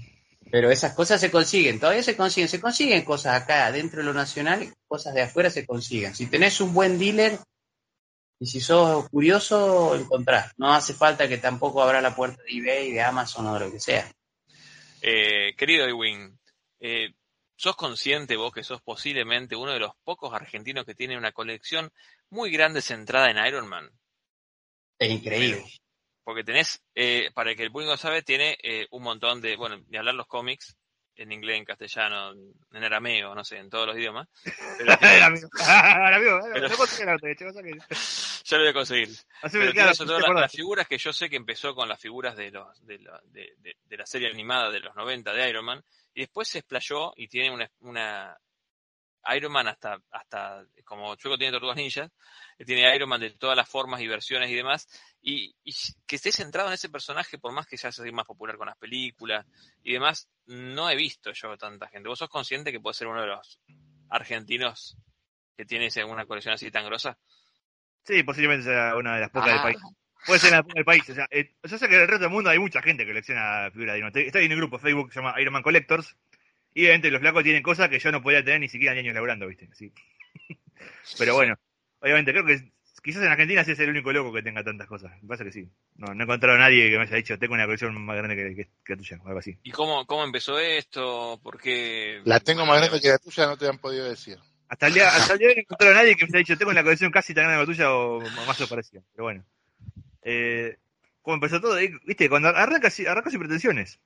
pero 0.52 0.70
esas 0.70 0.94
cosas 0.94 1.20
se 1.20 1.32
consiguen, 1.32 1.80
todavía 1.80 2.04
se 2.04 2.16
consiguen, 2.16 2.50
se 2.50 2.62
consiguen 2.62 3.04
cosas 3.04 3.42
acá 3.42 3.72
dentro 3.72 4.02
de 4.02 4.06
lo 4.06 4.14
nacional, 4.14 4.72
cosas 4.88 5.16
de 5.16 5.24
afuera 5.24 5.50
se 5.50 5.66
consiguen. 5.66 6.14
Si 6.14 6.28
tenés 6.28 6.62
un 6.62 6.74
buen 6.74 7.00
dealer 7.00 7.40
y 8.42 8.48
si 8.48 8.60
sos 8.60 9.08
curioso, 9.10 9.96
encontrás. 9.96 10.52
No 10.58 10.74
hace 10.74 10.96
falta 10.96 11.28
que 11.28 11.38
tampoco 11.38 11.80
abra 11.84 12.02
la 12.02 12.16
puerta 12.16 12.42
de 12.42 12.58
eBay, 12.58 12.92
de 12.92 13.00
Amazon 13.00 13.46
o 13.46 13.54
de 13.54 13.60
lo 13.60 13.72
que 13.72 13.80
sea. 13.80 14.12
Eh, 15.00 15.54
querido 15.56 15.86
Ewing, 15.86 16.40
eh, 16.80 17.14
¿sos 17.56 17.76
consciente 17.76 18.36
vos 18.38 18.52
que 18.52 18.64
sos 18.64 18.82
posiblemente 18.82 19.56
uno 19.56 19.74
de 19.74 19.80
los 19.80 19.92
pocos 20.04 20.34
argentinos 20.34 20.86
que 20.86 20.96
tiene 20.96 21.20
una 21.20 21.32
colección 21.32 21.92
muy 22.32 22.50
grande 22.50 22.82
centrada 22.82 23.30
en 23.30 23.46
Iron 23.46 23.68
Man? 23.68 23.92
Es 24.98 25.12
increíble. 25.12 25.64
Porque 26.24 26.44
tenés, 26.44 26.82
eh, 26.96 27.30
para 27.36 27.52
el 27.52 27.58
que 27.58 27.64
el 27.64 27.72
público 27.72 27.96
sabe, 27.96 28.24
tiene 28.24 28.58
eh, 28.64 28.88
un 28.90 29.04
montón 29.04 29.40
de, 29.40 29.56
bueno, 29.56 29.84
de 29.86 29.98
hablar 30.00 30.16
los 30.16 30.26
cómics, 30.26 30.76
en 31.16 31.32
inglés, 31.32 31.58
en 31.58 31.66
castellano, 31.66 32.34
en 32.72 32.84
arameo, 32.84 33.36
no 33.36 33.44
sé, 33.44 33.58
en 33.58 33.70
todos 33.70 33.88
los 33.88 33.98
idiomas. 33.98 34.28
Pero 34.78 34.98
Ya 38.52 38.58
lo 38.58 38.64
voy 38.64 38.70
a 38.72 38.74
conseguir. 38.74 39.08
Así 39.10 39.54
Pero 39.58 39.66
me 39.66 39.72
tiene 39.72 39.86
queda. 39.88 39.94
sobre 39.96 40.08
todo 40.10 40.20
la- 40.20 40.42
las 40.42 40.52
figuras 40.52 40.88
que 40.88 40.98
yo 40.98 41.14
sé 41.14 41.30
que 41.30 41.38
empezó 41.38 41.74
con 41.74 41.88
las 41.88 42.00
figuras 42.02 42.36
de, 42.36 42.52
los, 42.52 42.86
de, 42.86 43.00
la, 43.00 43.20
de, 43.26 43.54
de- 43.60 43.78
de 43.86 43.98
la 43.98 44.06
serie 44.06 44.30
animada 44.30 44.70
de 44.70 44.82
los 44.82 44.94
90 44.96 45.32
de 45.34 45.50
Iron 45.50 45.64
Man, 45.66 45.82
y 46.14 46.20
después 46.22 46.50
se 46.50 46.60
explayó 46.60 47.14
y 47.16 47.28
tiene 47.30 47.50
una, 47.52 47.72
una 47.80 48.38
Iron 49.36 49.52
Man 49.54 49.68
hasta, 49.70 50.02
hasta 50.12 50.66
como 50.84 51.16
Chueco 51.16 51.38
tiene 51.38 51.52
Tortugas 51.54 51.78
Ninjas, 51.78 52.12
que 52.58 52.66
tiene 52.66 52.94
Iron 52.96 53.08
Man 53.08 53.22
de 53.22 53.30
todas 53.32 53.56
las 53.56 53.70
formas 53.70 54.02
y 54.02 54.08
versiones 54.08 54.50
y 54.50 54.56
demás, 54.56 54.88
y, 55.22 55.56
y 55.64 55.74
que 56.06 56.18
esté 56.18 56.32
centrado 56.34 56.68
en 56.68 56.74
ese 56.74 56.90
personaje, 56.90 57.38
por 57.38 57.54
más 57.54 57.68
que 57.68 57.78
ya 57.78 57.92
se 57.92 58.02
hace 58.02 58.12
más 58.12 58.26
popular 58.26 58.58
con 58.58 58.68
las 58.68 58.78
películas 58.78 59.46
y 59.84 59.94
demás, 59.94 60.28
no 60.48 60.90
he 60.90 60.96
visto 60.98 61.32
yo 61.32 61.56
tanta 61.58 61.88
gente. 61.88 62.10
¿Vos 62.10 62.20
sos 62.20 62.30
consciente 62.30 62.72
que 62.72 62.80
puede 62.82 62.96
ser 62.96 63.08
uno 63.08 63.22
de 63.22 63.28
los 63.28 63.60
argentinos 64.10 64.98
que 65.56 65.66
tiene 65.66 65.88
una 66.06 66.26
colección 66.26 66.56
así 66.56 66.70
tan 66.72 66.86
grosa? 66.86 67.18
Sí, 68.04 68.24
posiblemente 68.24 68.66
sea 68.66 68.96
una 68.96 69.16
de 69.16 69.22
las 69.22 69.30
pocas 69.30 69.50
del 69.50 69.58
Ah. 69.60 69.64
país. 69.64 69.78
Puede 70.26 70.40
ser 70.40 70.52
la 70.52 70.62
del 70.62 70.86
país. 70.86 71.10
O 71.10 71.16
sea, 71.16 71.28
eh, 71.32 71.56
yo 71.64 71.78
sé 71.78 71.88
que 71.88 71.96
en 71.96 72.02
el 72.02 72.08
resto 72.08 72.26
del 72.26 72.32
mundo 72.34 72.50
hay 72.50 72.60
mucha 72.60 72.82
gente 72.82 73.04
que 73.06 73.12
colecciona 73.12 73.70
figuras 73.72 73.94
de 73.94 74.00
Iron 74.00 74.12
Man. 74.14 74.24
Está 74.26 74.40
en 74.40 74.52
un 74.52 74.58
grupo 74.60 74.78
de 74.78 74.84
Facebook 74.84 75.08
que 75.08 75.14
se 75.14 75.20
llama 75.20 75.40
Iron 75.42 75.54
Man 75.54 75.64
Collectors. 75.64 76.16
Y 76.74 76.84
obviamente 76.84 77.10
los 77.12 77.22
flacos 77.22 77.44
tienen 77.44 77.64
cosas 77.64 77.90
que 77.90 78.00
yo 78.00 78.12
no 78.12 78.22
podía 78.22 78.44
tener 78.44 78.60
ni 78.60 78.70
siquiera 78.70 78.98
años 78.98 79.14
laburando, 79.14 79.48
¿viste? 79.48 79.68
Así. 79.72 79.92
Pero 81.18 81.36
bueno, 81.36 81.56
obviamente 82.00 82.32
creo 82.32 82.46
que 82.46 82.72
quizás 83.04 83.24
en 83.24 83.30
Argentina 83.30 83.64
sí 83.64 83.72
es 83.72 83.80
el 83.80 83.90
único 83.90 84.12
loco 84.14 84.32
que 84.32 84.44
tenga 84.44 84.64
tantas 84.64 84.88
cosas. 84.88 85.12
Me 85.22 85.28
pasa 85.28 85.44
que 85.44 85.52
sí. 85.52 85.68
No, 85.96 86.14
no 86.14 86.22
he 86.22 86.24
encontrado 86.24 86.56
a 86.56 86.60
nadie 86.60 86.90
que 86.90 86.98
me 86.98 87.04
haya 87.04 87.16
dicho, 87.18 87.38
tengo 87.40 87.56
una 87.56 87.66
colección 87.66 88.00
más 88.06 88.16
grande 88.16 88.36
que, 88.36 88.56
que, 88.56 88.70
que 88.86 88.96
tuya, 88.98 89.18
o 89.24 89.28
algo 89.28 89.40
así. 89.40 89.58
¿Y 89.64 89.72
cómo, 89.72 90.06
cómo 90.06 90.24
empezó 90.24 90.60
esto? 90.60 91.40
¿Por 91.44 91.60
qué? 91.60 92.22
La 92.26 92.40
tengo 92.40 92.66
más 92.66 92.80
grande 92.80 93.02
que 93.02 93.10
la 93.10 93.18
tuya, 93.18 93.48
no 93.48 93.58
te 93.58 93.68
han 93.68 93.80
podido 93.80 94.08
decir. 94.08 94.38
Hasta 94.72 94.88
el 94.88 94.94
día, 94.94 95.10
hasta 95.10 95.34
el 95.34 95.40
día 95.40 95.48
de 95.50 95.52
hoy 95.52 95.56
no 95.56 95.60
he 95.60 95.64
encontrado 95.64 95.94
a 95.94 95.98
nadie 95.98 96.16
que 96.16 96.26
me 96.26 96.30
haya 96.30 96.38
dicho, 96.40 96.58
tengo 96.58 96.72
una 96.72 96.82
colección 96.82 97.12
casi 97.12 97.34
tan 97.34 97.44
grande 97.44 97.58
como 97.58 97.74
tuya 97.74 97.94
o 97.94 98.22
más 98.48 98.62
o 98.62 98.70
parecida. 98.70 99.02
Pero 99.14 99.26
bueno. 99.26 99.44
Eh, 100.22 100.78
¿Cómo 101.22 101.36
empezó 101.36 101.60
todo? 101.60 101.76
Viste, 102.06 102.30
cuando 102.30 102.48
arranca, 102.48 102.88
arranca 103.10 103.30
sin 103.30 103.40
pretensiones. 103.40 104.00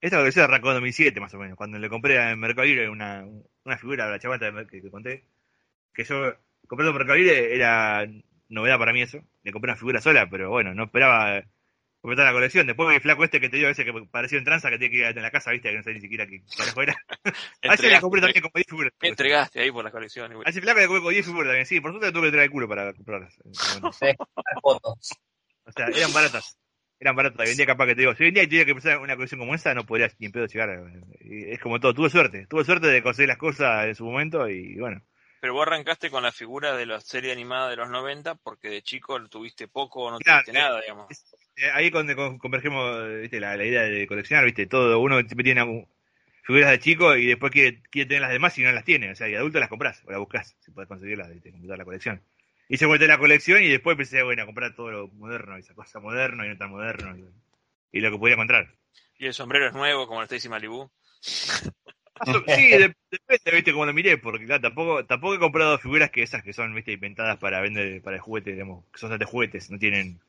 Esta 0.00 0.18
colección 0.18 0.44
arrancó 0.44 0.68
en 0.68 0.74
2007 0.74 1.18
más 1.20 1.34
o 1.34 1.38
menos, 1.38 1.56
cuando 1.56 1.76
le 1.80 1.88
compré 1.88 2.22
en 2.30 2.38
Mercado 2.38 2.68
una, 2.92 3.26
una 3.64 3.78
figura 3.78 4.08
la 4.08 4.20
chavata 4.20 4.52
que, 4.70 4.80
que 4.80 4.90
conté. 4.92 5.24
Que 5.92 6.04
yo 6.04 6.36
compré 6.68 6.86
en 6.86 6.94
Mercado 6.94 7.18
era 7.18 8.06
novedad 8.48 8.78
para 8.78 8.92
mí 8.92 9.02
eso. 9.02 9.24
Le 9.42 9.50
compré 9.50 9.72
una 9.72 9.78
figura 9.78 10.00
sola, 10.00 10.30
pero 10.30 10.50
bueno, 10.50 10.72
no 10.72 10.84
esperaba 10.84 11.42
completar 12.02 12.26
la 12.26 12.32
colección. 12.32 12.66
Después 12.66 12.94
el 12.94 13.00
flaco 13.00 13.24
este 13.24 13.40
que 13.40 13.48
te 13.48 13.56
dio 13.56 13.68
ese 13.68 13.84
que 13.84 13.92
parecía 14.10 14.38
un 14.38 14.44
tranza 14.44 14.68
que 14.68 14.78
tiene 14.78 14.92
que 14.92 14.98
ir 14.98 15.16
en 15.16 15.22
la 15.22 15.30
casa, 15.30 15.52
viste, 15.52 15.70
que 15.70 15.76
no 15.76 15.82
sé 15.82 15.94
ni 15.94 16.00
siquiera 16.00 16.26
qué 16.26 16.42
carajo 16.56 16.82
era. 16.82 16.96
A 17.62 17.74
ese 17.74 17.88
le 17.88 18.00
compré 18.00 18.18
Entregaste, 18.18 18.20
también 18.20 18.42
como 18.42 18.52
10 18.54 18.66
figuras. 18.66 18.92
¿Qué 18.98 19.08
entregaste 19.08 19.60
ahí 19.60 19.70
por 19.70 19.84
la 19.84 19.90
colección? 19.90 20.32
A 20.44 20.50
ese 20.50 20.60
flaco 20.60 20.80
le 20.80 20.86
compré 20.86 21.00
como 21.00 21.10
10 21.10 21.24
figuras 21.24 21.46
también, 21.46 21.66
sí, 21.66 21.80
por 21.80 21.92
suerte 21.92 22.12
tuve 22.12 22.26
que 22.26 22.32
traer 22.32 22.44
el 22.44 22.50
culo 22.50 22.68
para 22.68 22.92
comprarlas. 22.92 23.34
en. 23.44 23.82
Las 23.82 24.60
fotos. 24.60 25.12
O 25.64 25.72
sea, 25.72 25.86
eran 25.86 26.12
baratas. 26.12 26.58
Eran 26.98 27.16
baratas. 27.16 27.46
Hoy 27.46 27.52
en 27.52 27.56
día 27.56 27.66
capaz 27.66 27.86
que 27.86 27.94
te 27.94 28.00
digo, 28.02 28.14
si 28.14 28.24
hoy 28.24 28.28
en 28.28 28.34
día 28.34 28.44
tuviera 28.44 28.64
que 28.64 28.70
empezar 28.72 28.98
una 28.98 29.14
colección 29.14 29.38
como 29.38 29.54
esa, 29.54 29.74
no 29.74 29.86
podrías 29.86 30.14
ni 30.18 30.26
en 30.26 30.32
pedo 30.32 30.46
llegar. 30.46 30.70
Y 31.20 31.52
Es 31.52 31.60
como 31.60 31.80
todo, 31.80 31.94
tuve 31.94 32.10
suerte. 32.10 32.46
Tuve 32.46 32.64
suerte 32.64 32.88
de 32.88 33.02
conseguir 33.02 33.28
las 33.28 33.38
cosas 33.38 33.86
en 33.86 33.94
su 33.94 34.04
momento 34.04 34.48
y 34.48 34.76
bueno. 34.78 35.02
Pero 35.40 35.54
vos 35.54 35.66
arrancaste 35.66 36.10
con 36.10 36.22
la 36.22 36.30
figura 36.30 36.76
de 36.76 36.86
la 36.86 37.00
serie 37.00 37.32
animada 37.32 37.68
de 37.70 37.76
los 37.76 37.90
90 37.90 38.36
porque 38.36 38.68
de 38.68 38.82
chico 38.82 39.20
tuviste 39.28 39.66
poco 39.66 40.04
o 40.04 40.10
no 40.12 40.18
Claro, 40.18 40.42
tuviste 40.44 40.60
nada, 40.60 40.80
digamos. 40.80 41.08
Eh, 41.56 41.70
Ahí 41.72 41.86
es 41.86 41.92
donde 41.92 42.16
con- 42.16 42.38
convergemos 42.38 43.08
¿viste? 43.20 43.40
La, 43.40 43.56
la 43.56 43.64
idea 43.64 43.82
de 43.82 44.06
coleccionar, 44.06 44.44
viste, 44.44 44.66
todo, 44.66 44.98
uno 45.00 45.16
siempre 45.20 45.44
tiene 45.44 45.86
figuras 46.42 46.70
de 46.70 46.78
chico 46.80 47.16
y 47.16 47.26
después 47.26 47.52
quiere, 47.52 47.82
quiere 47.90 48.08
tener 48.08 48.22
las 48.22 48.32
demás 48.32 48.56
y 48.58 48.62
no 48.62 48.72
las 48.72 48.84
tiene. 48.84 49.10
O 49.12 49.16
sea, 49.16 49.28
y 49.28 49.34
adulto 49.34 49.60
las 49.60 49.68
compras 49.68 50.02
o 50.06 50.10
las 50.10 50.20
buscas, 50.20 50.56
si 50.60 50.70
puedes 50.72 50.88
conseguirlas, 50.88 51.30
viste, 51.30 51.50
completar 51.52 51.78
la 51.78 51.84
colección. 51.84 52.22
Y 52.68 52.78
se 52.78 52.86
vuelve 52.86 53.06
la 53.06 53.18
colección 53.18 53.62
y 53.62 53.68
después 53.68 53.94
empecé, 53.94 54.22
bueno, 54.22 54.42
a 54.42 54.46
comprar 54.46 54.74
todo 54.74 54.90
lo 54.90 55.08
moderno, 55.08 55.56
esa 55.56 55.74
cosa 55.74 56.00
moderno 56.00 56.44
y 56.44 56.48
no 56.48 56.56
tan 56.56 56.70
moderno. 56.70 57.16
Y, 57.16 57.98
y 57.98 58.00
lo 58.00 58.10
que 58.10 58.18
podía 58.18 58.34
encontrar. 58.34 58.68
Y 59.18 59.26
el 59.26 59.34
sombrero 59.34 59.66
es 59.68 59.72
nuevo, 59.74 60.06
como 60.06 60.20
el 60.20 60.24
Stacy 60.24 60.48
Malibu. 60.48 60.90
Sí, 62.48 62.68
de- 62.76 62.94
depende, 63.10 63.50
viste, 63.52 63.72
como 63.72 63.86
lo 63.86 63.92
miré, 63.92 64.16
porque 64.18 64.44
claro, 64.46 64.60
tampoco, 64.62 65.04
tampoco 65.06 65.34
he 65.34 65.38
comprado 65.38 65.78
figuras 65.78 66.10
que 66.10 66.22
esas 66.22 66.42
que 66.42 66.52
son, 66.52 66.74
viste, 66.74 66.92
inventadas 66.92 67.38
para 67.38 67.60
vender, 67.60 68.00
para 68.02 68.16
el 68.16 68.22
juguete, 68.22 68.52
digamos, 68.52 68.84
que 68.92 68.98
son 68.98 69.18
de 69.18 69.24
juguetes, 69.24 69.70
no 69.70 69.78
tienen. 69.78 70.20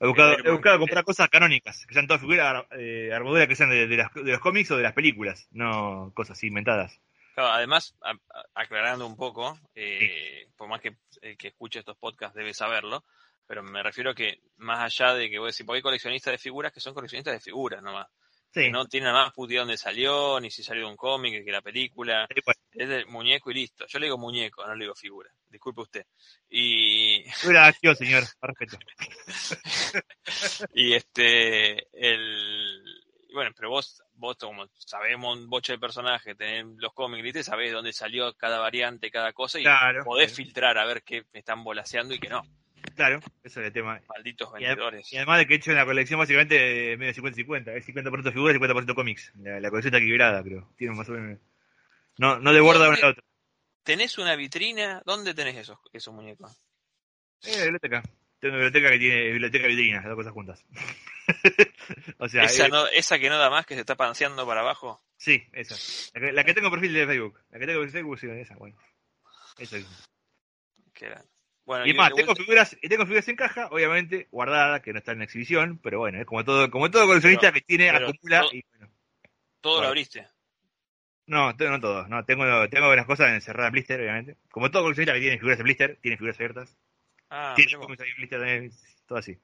He 0.00 0.06
buscado, 0.06 0.36
he 0.44 0.50
buscado 0.50 0.78
comprar 0.78 1.04
cosas 1.04 1.28
canónicas, 1.28 1.86
que 1.86 1.92
sean 1.94 2.06
todas 2.06 2.22
figuras, 2.22 2.64
eh, 2.72 3.10
armaduras 3.12 3.46
que 3.48 3.56
sean 3.56 3.70
de, 3.70 3.86
de 3.86 3.96
las- 3.98 4.12
de 4.14 4.32
los 4.32 4.40
cómics 4.40 4.70
o 4.70 4.76
de 4.76 4.82
las 4.82 4.94
películas, 4.94 5.46
no 5.52 6.10
cosas 6.14 6.42
inventadas. 6.42 7.00
Claro, 7.34 7.50
además, 7.50 7.94
a- 8.02 8.10
a- 8.12 8.44
aclarando 8.54 9.06
un 9.06 9.16
poco, 9.16 9.58
eh, 9.74 10.48
por 10.56 10.68
más 10.68 10.80
que 10.80 10.96
el 11.22 11.36
que 11.36 11.48
escuche 11.48 11.78
estos 11.80 11.96
podcasts 11.98 12.34
debe 12.34 12.54
saberlo, 12.54 13.04
pero 13.46 13.62
me 13.62 13.82
refiero 13.82 14.14
que 14.14 14.40
más 14.56 14.80
allá 14.80 15.14
de 15.14 15.28
que 15.28 15.38
voy 15.38 15.46
a 15.48 15.52
decir, 15.52 15.66
porque 15.66 15.78
hay 15.78 15.82
coleccionistas 15.82 16.32
de 16.32 16.38
figuras 16.38 16.72
que 16.72 16.80
son 16.80 16.94
coleccionistas 16.94 17.34
de 17.34 17.40
figuras 17.40 17.82
nomás. 17.82 18.08
Sí, 18.52 18.70
no 18.70 18.86
tienen 18.86 19.12
nada 19.12 19.26
más 19.26 19.32
puta 19.32 19.54
dónde 19.54 19.76
salió, 19.76 20.40
ni 20.40 20.50
si 20.50 20.62
salió 20.64 20.84
de 20.84 20.90
un 20.90 20.96
cómic, 20.96 21.44
que 21.44 21.52
la 21.52 21.62
película. 21.62 22.26
sí, 22.34 22.40
Es 22.72 22.88
del 22.88 23.06
muñeco 23.06 23.50
y 23.50 23.54
listo. 23.54 23.86
Yo 23.86 23.98
le 23.98 24.06
digo 24.06 24.18
muñeco, 24.18 24.66
no 24.66 24.74
le 24.74 24.84
digo 24.84 24.94
figura. 24.94 25.30
Disculpe 25.48 25.82
usted. 25.82 26.06
Y, 26.48 27.22
figura 27.36 27.66
acción, 27.66 27.94
señor, 27.96 28.24
respeto. 28.40 28.78
y 30.74 30.94
este, 30.94 31.86
el, 31.92 32.82
y 33.28 33.34
bueno, 33.34 33.52
pero 33.56 33.70
vos, 33.70 34.02
vos 34.14 34.36
como 34.36 34.66
sabemos 34.74 35.38
un 35.38 35.48
boche 35.48 35.74
de 35.74 35.78
personajes, 35.78 36.36
tenés 36.36 36.66
los 36.78 36.92
cómics, 36.92 37.22
¿viste? 37.22 37.44
sabés 37.44 37.72
dónde 37.72 37.92
salió 37.92 38.34
cada 38.34 38.58
variante, 38.58 39.10
cada 39.10 39.32
cosa 39.32 39.60
y 39.60 39.62
Claro, 39.62 40.04
podés 40.04 40.32
claro. 40.32 40.36
filtrar 40.36 40.78
a 40.78 40.84
ver 40.84 41.02
qué 41.04 41.24
están 41.32 41.62
volaseando 41.62 42.14
y 42.14 42.18
qué 42.18 42.28
no. 42.28 42.42
Claro, 42.94 43.20
eso 43.42 43.60
es 43.60 43.66
el 43.66 43.72
tema. 43.72 44.00
Malditos 44.08 44.52
vendedores. 44.52 45.12
y 45.12 45.16
además 45.16 45.38
de 45.38 45.46
que 45.46 45.54
he 45.54 45.56
hecho 45.56 45.72
una 45.72 45.84
colección 45.84 46.18
básicamente 46.18 46.54
de 46.54 46.96
medio 46.96 47.12
50-50, 47.14 47.76
es 47.76 47.86
50% 47.86 48.32
figuras 48.32 48.56
y 48.56 48.58
50% 48.58 48.94
cómics. 48.94 49.32
La, 49.40 49.60
la 49.60 49.70
colección 49.70 49.94
está 49.94 49.98
equilibrada, 49.98 50.42
creo. 50.42 50.72
Tiene 50.76 50.94
más 50.94 51.08
o 51.08 51.12
menos. 51.12 51.38
No, 52.18 52.38
no 52.38 52.52
desborda 52.52 52.88
una 52.88 52.96
a 52.98 53.00
la 53.00 53.08
otra. 53.08 53.24
¿Tenés 53.82 54.18
una 54.18 54.36
vitrina? 54.36 55.02
¿Dónde 55.06 55.32
tenés 55.34 55.56
esos, 55.56 55.78
esos 55.92 56.12
muñecos? 56.14 56.60
Eh, 57.42 57.56
la 57.56 57.62
biblioteca. 57.64 58.02
Tengo 58.38 58.54
una 58.54 58.64
biblioteca 58.64 58.90
que 58.92 58.98
tiene 58.98 59.30
biblioteca 59.32 59.66
y 59.66 59.76
vitrina, 59.76 59.96
las 59.98 60.06
dos 60.06 60.16
cosas 60.16 60.32
juntas. 60.32 60.64
o 62.18 62.28
sea, 62.28 62.44
esa, 62.44 62.66
eh, 62.66 62.68
no, 62.70 62.86
esa 62.88 63.18
que 63.18 63.28
no 63.28 63.38
da 63.38 63.50
más, 63.50 63.66
que 63.66 63.74
se 63.74 63.80
está 63.80 63.96
panseando 63.96 64.46
para 64.46 64.60
abajo. 64.60 65.02
sí, 65.16 65.42
esa. 65.52 65.74
La 66.14 66.26
que, 66.26 66.32
la 66.32 66.44
que 66.44 66.54
tengo 66.54 66.68
en 66.68 66.72
perfil 66.72 66.94
de 66.94 67.06
Facebook. 67.06 67.40
La 67.50 67.58
que 67.58 67.66
tengo 67.66 67.82
en 67.82 67.90
Facebook, 67.90 68.18
sí, 68.18 68.28
esa, 68.30 68.56
bueno. 68.56 68.76
Esa. 69.58 69.78
Que 70.94 71.06
era- 71.06 71.24
Bueno, 71.64 71.86
Y 71.86 71.94
más, 71.94 72.12
tengo 72.14 72.34
figuras, 72.34 72.76
y 72.82 72.88
tengo 72.88 73.04
figuras 73.04 73.28
en 73.28 73.36
caja, 73.36 73.68
obviamente, 73.70 74.26
guardadas, 74.30 74.80
que 74.82 74.92
no 74.92 74.98
están 74.98 75.16
en 75.18 75.22
exhibición, 75.22 75.78
pero 75.78 75.98
bueno, 76.00 76.18
es 76.18 76.26
como 76.26 76.44
todo, 76.44 76.70
como 76.70 76.90
todo 76.90 77.06
coleccionista 77.06 77.52
Pero- 77.52 77.54
que 77.54 77.60
tiene, 77.60 77.90
acumula 77.90 78.40
todo- 78.40 78.52
y 78.52 78.64
bueno. 78.70 78.92
todo 79.60 79.80
lo 79.82 79.88
abriste. 79.88 80.26
No, 81.26 81.52
no 81.52 81.80
todos, 81.80 82.08
no, 82.08 82.24
tengo, 82.24 82.68
tengo 82.68 82.94
las 82.96 83.06
cosas 83.06 83.28
encerradas 83.28 83.68
en 83.68 83.72
blister, 83.72 84.00
obviamente. 84.00 84.36
Como 84.50 84.70
todo 84.70 84.82
coleccionista 84.82 85.14
que 85.14 85.20
tiene 85.20 85.36
figuras 85.38 85.58
en 85.60 85.64
blister, 85.64 85.96
tiene 86.00 86.16
figuras 86.16 86.36
abiertas. 86.36 86.76
Ah, 87.28 87.52
tiene 87.54 87.72
en 87.72 88.16
blister 88.16 88.38
también, 88.40 88.72
todo 89.06 89.18
así. 89.18 89.38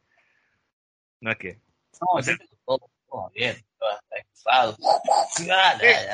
No 1.20 1.30
es 1.30 1.36
que. 1.36 1.60
No, 2.00 2.20
yo 2.20 2.36
tengo 2.36 2.90
bien, 3.34 3.56
la- 3.80 4.00
Eh, 5.82 6.10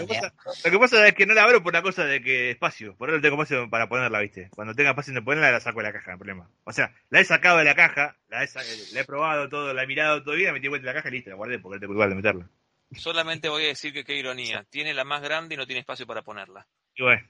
lo 0.65 0.71
que 0.71 0.79
pasa 0.79 1.07
es 1.07 1.15
que 1.15 1.27
no 1.27 1.35
la 1.35 1.45
abro 1.45 1.63
por 1.63 1.73
la 1.73 1.83
cosa 1.83 2.05
de 2.05 2.23
que 2.23 2.51
espacio. 2.51 2.97
Por 2.97 3.11
eso 3.11 3.21
tengo 3.21 3.35
espacio 3.41 3.69
para 3.69 3.89
ponerla, 3.89 4.21
¿viste? 4.21 4.49
Cuando 4.55 4.75
tenga 4.75 4.91
espacio 4.91 5.13
de 5.15 5.23
ponerla, 5.23 5.51
la 5.53 5.61
saco 5.61 5.79
de 5.81 5.85
la 5.85 5.93
caja, 5.93 6.07
no 6.09 6.13
hay 6.13 6.19
problema. 6.19 6.51
O 6.65 6.73
sea, 6.73 6.95
la 7.11 7.21
he 7.21 7.25
sacado 7.25 7.59
de 7.59 7.65
la 7.65 7.75
caja, 7.75 8.17
la 8.29 8.43
he, 8.43 8.49
la 8.93 9.01
he 9.01 9.05
probado 9.05 9.49
todo, 9.49 9.73
la 9.75 9.83
he 9.83 9.87
mirado 9.87 10.23
todo 10.23 10.35
bien, 10.35 10.49
la 10.49 10.53
metí 10.55 10.65
de 10.65 10.69
vuelta 10.71 10.89
en 10.89 10.95
la 10.95 11.01
caja 11.03 11.09
y 11.09 11.13
listo, 11.13 11.31
la 11.31 11.37
guardé 11.37 11.59
porque 11.59 11.77
no 11.77 11.81
tengo 11.81 11.93
igual 11.95 12.09
de 12.11 12.17
meterla. 12.17 12.49
Solamente 12.97 13.49
voy 13.49 13.65
a 13.65 13.69
decir 13.69 13.93
que 13.93 14.05
qué 14.05 14.15
ironía. 14.17 14.67
Tiene 14.69 14.93
la 14.93 15.05
más 15.05 15.23
grande 15.23 15.55
y 15.55 15.59
no 15.59 15.67
tiene 15.67 15.81
espacio 15.81 16.07
para 16.07 16.23
ponerla. 16.23 16.67
Y 16.95 17.03
bueno. 17.03 17.27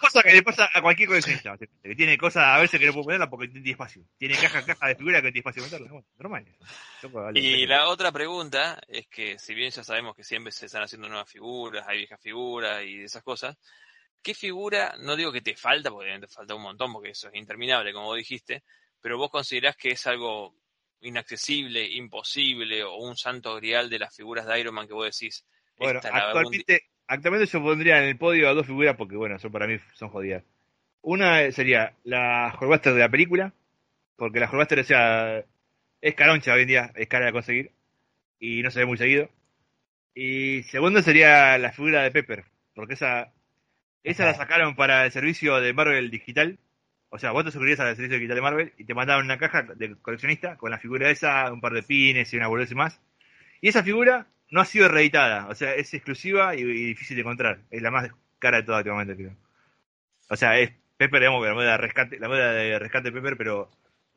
Cosas 0.00 0.24
que 0.24 0.32
le 0.32 0.42
pasa 0.42 0.68
a 0.72 0.82
cualquier 0.82 1.08
coleccionista, 1.08 1.56
que 1.56 1.94
tiene 1.94 2.18
cosas 2.18 2.44
a 2.44 2.58
veces 2.58 2.80
que 2.80 2.86
no 2.86 2.92
puede 2.92 3.04
ponerla 3.04 3.30
porque 3.30 3.48
tiene 3.48 3.70
espacio. 3.70 4.02
Tiene 4.18 4.34
caja, 4.36 4.64
caja 4.64 4.88
de 4.88 4.96
figura 4.96 5.22
que 5.22 5.30
tiene 5.30 5.38
espacio 5.38 5.62
meterla. 5.62 5.90
Bueno, 5.90 6.06
normal. 6.18 6.46
vale, 7.12 7.40
Y 7.40 7.66
la 7.66 7.88
otra 7.88 8.10
pregunta 8.10 8.80
es 8.88 9.06
que, 9.06 9.38
si 9.38 9.54
bien 9.54 9.70
ya 9.70 9.84
sabemos 9.84 10.16
que 10.16 10.24
siempre 10.24 10.52
se 10.52 10.66
están 10.66 10.82
haciendo 10.82 11.08
nuevas 11.08 11.30
figuras, 11.30 11.86
hay 11.86 11.98
viejas 11.98 12.20
figuras 12.20 12.82
y 12.84 13.02
esas 13.02 13.22
cosas, 13.22 13.56
¿qué 14.22 14.34
figura, 14.34 14.96
no 14.98 15.16
digo 15.16 15.30
que 15.30 15.42
te 15.42 15.56
falta, 15.56 15.90
porque 15.90 16.06
obviamente 16.06 16.32
falta 16.32 16.54
un 16.54 16.62
montón, 16.62 16.92
porque 16.92 17.10
eso 17.10 17.28
es 17.28 17.34
interminable, 17.34 17.92
como 17.92 18.06
vos 18.06 18.16
dijiste, 18.16 18.64
pero 19.00 19.18
vos 19.18 19.30
considerás 19.30 19.76
que 19.76 19.90
es 19.90 20.06
algo 20.06 20.56
inaccesible, 21.02 21.84
imposible, 21.84 22.82
o 22.82 22.96
un 22.96 23.16
santo 23.16 23.54
grial 23.56 23.88
de 23.88 23.98
las 23.98 24.14
figuras 24.14 24.46
de 24.46 24.58
Iron 24.58 24.74
Man 24.74 24.88
que 24.88 24.94
vos 24.94 25.06
decís, 25.06 25.44
Bueno, 25.76 26.00
actualmente, 26.02 26.88
actualmente 27.06 27.50
yo 27.50 27.62
pondría 27.62 27.98
en 27.98 28.08
el 28.08 28.16
podio 28.16 28.48
a 28.48 28.54
dos 28.54 28.66
figuras 28.66 28.96
porque, 28.96 29.16
bueno, 29.16 29.38
son 29.38 29.52
para 29.52 29.66
mí 29.66 29.78
son 29.94 30.08
jodidas. 30.08 30.44
Una 31.02 31.50
sería 31.52 31.94
la 32.04 32.56
Horbuster 32.58 32.94
de 32.94 33.00
la 33.00 33.10
película, 33.10 33.52
porque 34.16 34.40
la 34.40 34.48
Horbuster, 34.48 34.80
o 34.80 34.84
sea, 34.84 35.44
es 36.00 36.14
caroncha 36.14 36.54
hoy 36.54 36.62
en 36.62 36.68
día, 36.68 36.92
es 36.94 37.08
cara 37.08 37.26
de 37.26 37.32
conseguir 37.32 37.72
y 38.38 38.62
no 38.62 38.70
se 38.70 38.80
ve 38.80 38.86
muy 38.86 38.98
seguido. 38.98 39.28
Y 40.14 40.62
segundo 40.64 41.02
sería 41.02 41.58
la 41.58 41.72
figura 41.72 42.02
de 42.02 42.10
Pepper, 42.10 42.44
porque 42.74 42.94
esa, 42.94 43.32
esa 44.02 44.24
la 44.26 44.34
sacaron 44.34 44.76
para 44.76 45.04
el 45.04 45.12
servicio 45.12 45.60
de 45.60 45.72
Marvel 45.72 46.10
digital. 46.10 46.58
O 47.08 47.18
sea, 47.18 47.32
vos 47.32 47.44
te 47.44 47.50
suscribías 47.50 47.80
al 47.80 47.96
servicio 47.96 48.18
digital 48.18 48.36
de 48.36 48.42
Marvel 48.42 48.72
y 48.76 48.84
te 48.84 48.94
mandaban 48.94 49.24
una 49.24 49.38
caja 49.38 49.62
de 49.62 49.96
coleccionista 49.96 50.56
con 50.56 50.70
la 50.70 50.78
figura 50.78 51.10
esa, 51.10 51.52
un 51.52 51.60
par 51.60 51.72
de 51.72 51.82
pines 51.82 52.32
y 52.32 52.36
una 52.36 52.48
boludez 52.48 52.72
y 52.72 52.74
más. 52.74 53.00
Y 53.60 53.68
esa 53.68 53.82
figura 53.82 54.26
no 54.50 54.60
ha 54.60 54.64
sido 54.64 54.88
reeditada, 54.88 55.48
o 55.48 55.54
sea, 55.54 55.74
es 55.74 55.92
exclusiva 55.94 56.54
y, 56.54 56.60
y 56.60 56.86
difícil 56.86 57.16
de 57.16 57.22
encontrar. 57.22 57.60
Es 57.70 57.82
la 57.82 57.90
más 57.90 58.10
cara 58.38 58.58
de 58.58 58.62
todas 58.64 58.80
últimamente, 58.80 59.16
creo. 59.16 59.36
O 60.30 60.36
sea, 60.36 60.58
es 60.58 60.72
Pepper, 60.96 61.20
digamos, 61.20 61.42
que 61.42 61.48
la 61.48 61.54
moneda 61.54 61.72
de 61.72 61.78
rescate, 61.78 62.18
la 62.18 62.28
moneda 62.28 62.52
de 62.52 62.78
rescate 62.78 63.10
de 63.10 63.12
Pepper, 63.12 63.36
pero 63.36 63.70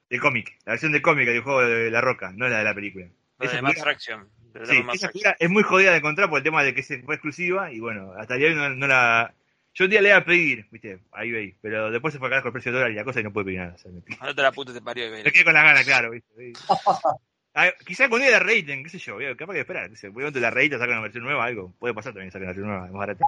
del 0.10 0.20
cómic, 0.20 0.58
la 0.66 0.74
versión 0.74 0.92
del 0.92 1.02
cómic 1.02 1.28
del 1.28 1.42
juego 1.42 1.62
de 1.62 1.92
La 1.92 2.02
Roca, 2.02 2.32
no 2.36 2.48
la 2.48 2.60
de 2.60 2.64
la 2.64 2.76
película. 2.76 3.08
La 3.40 3.46
Esa 3.46 3.62
de 3.62 3.74
Fraction. 3.74 4.28
de 4.54 4.66
Sí, 4.66 4.84
esa 4.94 5.12
es 5.38 5.50
muy 5.50 5.64
jodida 5.64 5.92
de 5.92 5.98
encontrar 5.98 6.30
por 6.30 6.38
el 6.38 6.44
tema 6.44 6.64
de 6.64 6.74
que 6.74 6.84
se 6.84 7.02
fue 7.04 7.16
exclusiva 7.16 7.72
y 7.72 7.80
bueno, 7.80 8.14
hasta 8.18 8.36
el 8.36 8.40
día 8.40 8.50
de 8.50 8.56
hoy 8.56 8.60
no, 8.60 8.76
no 8.76 8.88
la... 8.88 9.34
Yo 9.74 9.86
un 9.86 9.92
día 9.92 10.02
le 10.02 10.10
iba 10.10 10.18
a 10.18 10.26
pedir, 10.26 10.66
viste, 10.72 11.00
ahí 11.12 11.32
veis, 11.32 11.56
pero 11.62 11.92
después 11.92 12.12
se 12.12 12.20
fue 12.20 12.36
a 12.36 12.42
con 12.42 12.48
el 12.48 12.54
precio 12.54 12.72
del 12.72 12.80
dólar 12.80 12.92
y 12.92 12.96
la 12.96 13.04
cosa 13.04 13.20
y 13.20 13.24
no 13.24 13.32
pude 13.32 13.46
pedir 13.46 13.60
nada. 13.60 13.76
o 13.76 13.78
sea, 13.78 13.92
me, 13.92 14.02
No 14.26 14.36
te 14.36 14.42
la 14.42 14.52
puta 14.52 14.74
te 14.74 14.82
parió 14.82 15.12
de 15.12 15.24
me 15.24 15.32
quedé 15.32 15.44
con 15.44 15.54
las 15.54 15.64
ganas, 15.64 15.86
claro, 15.86 16.12
viste. 16.12 16.54
Ah, 17.60 17.74
quizá 17.84 18.08
con 18.08 18.22
día 18.22 18.30
la 18.30 18.38
reiten, 18.38 18.84
qué 18.84 18.90
sé 18.92 19.00
yo, 19.00 19.18
capaz 19.36 19.54
que 19.54 19.62
esperar, 19.62 19.90
a 19.90 20.40
la 20.40 20.50
reita, 20.52 20.78
sacan 20.78 20.98
una 20.98 21.02
versión 21.02 21.24
nueva, 21.24 21.44
algo, 21.44 21.74
puede 21.80 21.96
pasar 21.96 22.14
también 22.14 22.32
sacan 22.32 22.44
una 22.44 22.50
versión 22.54 22.68
nueva, 22.68 22.86
es 22.86 22.92
más 22.92 23.00
barata. 23.00 23.26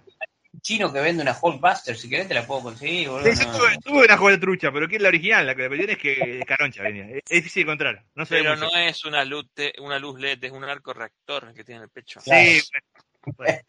Chino 0.61 0.93
que 0.93 1.01
vende 1.01 1.23
una 1.23 1.35
Hulkbuster, 1.41 1.95
si 1.95 2.07
querés 2.07 2.27
te 2.27 2.35
la 2.35 2.45
puedo 2.45 2.61
conseguir, 2.61 3.09
boludo. 3.09 3.33
Sí, 3.33 3.39
yo 3.43 3.47
no. 3.47 3.57
tuve, 3.57 3.77
tuve 3.83 4.05
una 4.05 4.17
juega 4.17 4.39
trucha, 4.39 4.71
pero 4.71 4.87
que 4.87 4.97
es 4.97 5.01
la 5.01 5.07
original, 5.07 5.47
la 5.47 5.55
que 5.55 5.63
la 5.63 5.67
cuestión 5.69 5.89
es 5.89 5.97
que 5.97 6.39
es 6.41 6.45
caroncha 6.45 6.83
venía, 6.83 7.09
es, 7.09 7.23
es 7.27 7.43
difícil 7.43 7.61
de 7.61 7.71
encontrar, 7.71 8.05
no 8.13 8.23
sé 8.23 8.35
Pero 8.35 8.55
mucho. 8.55 8.65
no 8.67 8.77
es 8.77 9.03
una 9.03 9.25
luz, 9.25 9.47
te- 9.51 9.73
una 9.79 9.97
luz 9.97 10.19
LED, 10.19 10.43
es 10.43 10.51
un 10.51 10.63
arco 10.63 10.93
reactor 10.93 11.45
el 11.45 11.55
que 11.55 11.63
tiene 11.63 11.77
en 11.77 11.83
el 11.85 11.89
pecho. 11.89 12.21
Sí, 12.21 12.61
bueno, 12.71 13.35
bueno. 13.35 13.59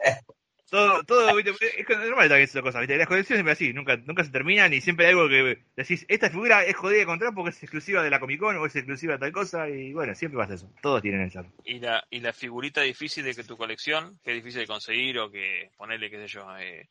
Todo, 0.70 1.02
todo, 1.02 1.34
viste, 1.34 1.50
es 1.50 1.88
normal 1.88 2.28
también 2.28 2.44
esas 2.44 2.62
cosas, 2.62 2.80
viste, 2.80 2.96
las 2.96 3.08
colecciones 3.08 3.38
siempre 3.38 3.52
así, 3.52 3.72
nunca, 3.72 3.96
nunca 3.96 4.22
se 4.22 4.30
terminan 4.30 4.72
y 4.72 4.80
siempre 4.80 5.06
hay 5.06 5.12
algo 5.12 5.28
que 5.28 5.58
decís, 5.74 6.06
esta 6.06 6.30
figura 6.30 6.64
es 6.64 6.76
jodida 6.76 6.98
de 6.98 7.02
encontrar 7.02 7.34
porque 7.34 7.50
es 7.50 7.60
exclusiva 7.60 8.04
de 8.04 8.10
la 8.10 8.20
Comic 8.20 8.38
Con 8.38 8.56
o 8.56 8.64
es 8.64 8.76
exclusiva 8.76 9.14
de 9.14 9.18
tal 9.18 9.32
cosa 9.32 9.68
y 9.68 9.92
bueno, 9.92 10.14
siempre 10.14 10.38
pasa 10.38 10.54
eso, 10.54 10.72
todos 10.80 11.02
tienen 11.02 11.22
eso. 11.22 11.44
Y 11.64 11.80
la, 11.80 12.06
y 12.08 12.20
la 12.20 12.32
figurita 12.32 12.82
difícil 12.82 13.24
de 13.24 13.34
que 13.34 13.42
tu 13.42 13.56
colección, 13.56 14.20
que 14.22 14.30
es 14.30 14.36
difícil 14.36 14.60
de 14.60 14.68
conseguir 14.68 15.18
o 15.18 15.28
que 15.28 15.70
ponerle, 15.76 16.08
qué 16.08 16.18
sé 16.18 16.28
yo, 16.28 16.56
eh, 16.56 16.88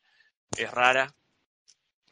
es 0.58 0.70
rara. 0.70 1.14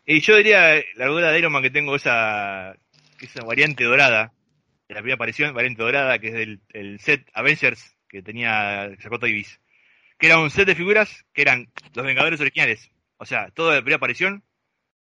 Y 0.06 0.20
yo 0.20 0.36
diría, 0.36 0.74
eh, 0.74 0.86
la 0.94 1.06
duda 1.06 1.30
de 1.30 1.38
Iron 1.38 1.52
Man 1.52 1.62
que 1.62 1.70
tengo 1.70 1.94
esa, 1.96 2.74
esa 3.20 3.44
variante 3.44 3.84
dorada, 3.84 4.32
de 4.88 4.94
la 4.94 5.00
primera 5.00 5.16
aparición, 5.16 5.52
variante 5.52 5.82
dorada, 5.82 6.18
que 6.18 6.28
es 6.28 6.32
del 6.32 6.60
el 6.70 6.98
set 6.98 7.28
Avengers 7.34 7.94
que 8.08 8.22
tenía, 8.22 8.90
sacó 9.00 9.18
Toy 9.18 9.34
Biz. 9.34 9.60
Que 10.18 10.26
era 10.26 10.38
un 10.38 10.50
set 10.50 10.66
de 10.66 10.74
figuras 10.74 11.24
que 11.32 11.42
eran 11.42 11.70
los 11.94 12.04
Vengadores 12.04 12.40
originales. 12.40 12.90
O 13.18 13.24
sea, 13.26 13.50
todo 13.50 13.70
de 13.70 13.76
la 13.76 13.82
primera 13.82 13.96
aparición 13.96 14.44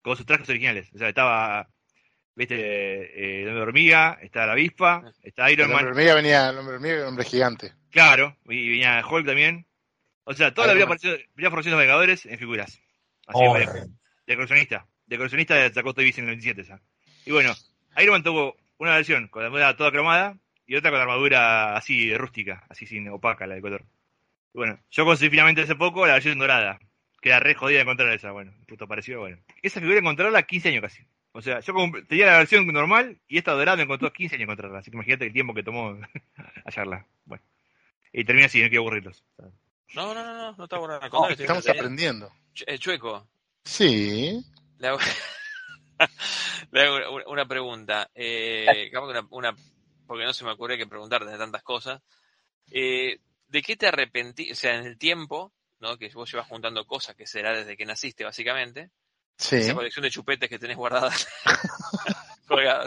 con 0.01 0.15
sus 0.15 0.25
trajes 0.25 0.47
originales. 0.49 0.89
O 0.93 0.97
sea, 0.97 1.09
estaba, 1.09 1.67
viste, 2.35 2.55
eh, 2.55 3.41
el 3.43 3.49
hombre 3.49 3.63
hormiga, 3.63 4.17
está 4.21 4.45
la 4.45 4.53
avispa, 4.53 5.03
está 5.23 5.47
El 5.47 5.53
Iron 5.53 5.71
hombre 5.71 5.83
Man, 5.83 5.91
hormiga 5.93 6.13
venía, 6.15 6.49
el 6.49 6.57
hombre 6.57 6.75
hormiga 6.75 6.93
era 6.95 7.03
un 7.03 7.09
hombre 7.09 7.25
gigante. 7.25 7.73
claro, 7.91 8.37
y 8.45 8.69
venía 8.69 9.03
Hulk 9.07 9.25
también. 9.25 9.65
O 10.23 10.33
sea, 10.33 10.53
toda 10.53 10.67
la 10.67 10.73
Iron 10.73 10.87
primera 10.89 11.05
aparición, 11.07 11.31
primera 11.33 11.47
aparición 11.49 11.71
de 11.71 11.75
los 11.77 11.81
Vengadores 11.81 12.25
en 12.25 12.37
figuras. 12.39 12.79
Así, 13.27 13.39
Oh, 13.41 13.51
varias- 13.51 13.73
de 14.27 14.35
coleccionista. 14.35 14.85
De 15.07 15.17
coleccionista 15.17 15.73
sacó 15.73 15.93
Toy 15.93 16.05
en 16.09 16.19
el 16.19 16.25
97 16.25 16.61
esa. 16.61 16.79
Y 17.25 17.31
bueno, 17.31 17.53
Iron 17.97 18.13
Man 18.13 18.23
tuvo 18.23 18.55
una 18.77 18.95
versión 18.95 19.27
con 19.27 19.41
la 19.41 19.47
armadura 19.47 19.75
toda 19.75 19.91
cromada 19.91 20.37
y 20.67 20.75
otra 20.75 20.91
con 20.91 20.99
la 20.99 21.03
armadura 21.03 21.75
así 21.75 22.15
rústica, 22.15 22.63
así 22.69 22.85
sin 22.85 23.09
opaca 23.09 23.47
la 23.47 23.55
de 23.55 23.61
color. 23.61 23.85
Bueno, 24.53 24.79
yo 24.91 25.05
conseguí 25.05 25.29
finalmente 25.29 25.61
hace 25.61 25.75
poco 25.75 26.05
la 26.07 26.13
versión 26.13 26.39
dorada. 26.39 26.79
Queda 27.21 27.39
re 27.39 27.53
jodida 27.53 27.77
de 27.77 27.81
encontrar 27.83 28.11
esa, 28.13 28.31
bueno, 28.31 28.53
puto 28.67 28.87
pareció, 28.87 29.19
bueno. 29.19 29.37
Esa 29.61 29.79
figura 29.79 29.99
encontrarla 29.99 30.43
15 30.43 30.69
años 30.69 30.81
casi. 30.81 31.03
O 31.33 31.41
sea, 31.41 31.59
yo 31.59 31.73
tenía 32.07 32.25
la 32.27 32.37
versión 32.39 32.65
normal 32.67 33.19
y 33.27 33.37
esta 33.37 33.51
dorada 33.51 33.77
me 33.77 33.83
encontró 33.83 34.11
15 34.11 34.35
años 34.35 34.45
encontrarla. 34.45 34.79
Así 34.79 34.89
que 34.89 34.97
imagínate 34.97 35.25
el 35.27 35.33
tiempo 35.33 35.53
que 35.53 35.63
tomó 35.63 35.99
hallarla. 36.65 37.05
Bueno. 37.25 37.43
Y 38.11 38.23
termina 38.23 38.47
así, 38.47 38.61
no 38.61 38.69
quiero 38.69 38.81
aburrirlos. 38.83 39.23
No, 39.93 40.13
no, 40.13 40.23
no, 40.23 40.33
no, 40.33 40.51
no 40.55 40.63
está 40.63 40.77
bueno. 40.77 40.99
No, 40.99 41.29
Estamos 41.29 41.67
aprendiendo. 41.69 42.31
Ch- 42.55 42.63
eh, 42.67 42.79
Chueco, 42.79 43.27
Sí. 43.63 44.41
le 44.79 44.87
hago, 44.87 44.97
le 46.71 46.81
hago 46.81 47.21
una, 47.27 47.45
pregunta. 47.47 48.09
Eh, 48.15 48.89
que 48.91 48.97
una, 48.97 49.25
una- 49.29 49.55
porque 50.07 50.23
no 50.25 50.33
se 50.33 50.43
me 50.45 50.51
ocurre 50.51 50.77
que 50.77 50.87
preguntarte 50.87 51.29
de 51.29 51.37
tantas 51.37 51.61
cosas. 51.63 52.01
Eh, 52.71 53.19
¿De 53.49 53.61
qué 53.63 53.75
te 53.75 53.87
arrepentí? 53.87 54.51
O 54.51 54.55
sea, 54.55 54.75
en 54.75 54.85
el 54.85 54.97
tiempo, 54.97 55.51
¿no? 55.79 55.97
Que 55.97 56.09
vos 56.09 56.31
llevas 56.31 56.47
juntando 56.47 56.85
cosas, 56.85 57.15
que 57.15 57.25
será 57.25 57.57
desde 57.57 57.75
que 57.75 57.85
naciste, 57.85 58.23
básicamente. 58.23 58.91
Sí. 59.37 59.57
Esa 59.57 59.73
colección 59.73 60.03
de 60.03 60.11
chupetes 60.11 60.49
que 60.49 60.59
tenés 60.59 60.77
guardadas. 60.77 61.27
colgadas. 62.47 62.85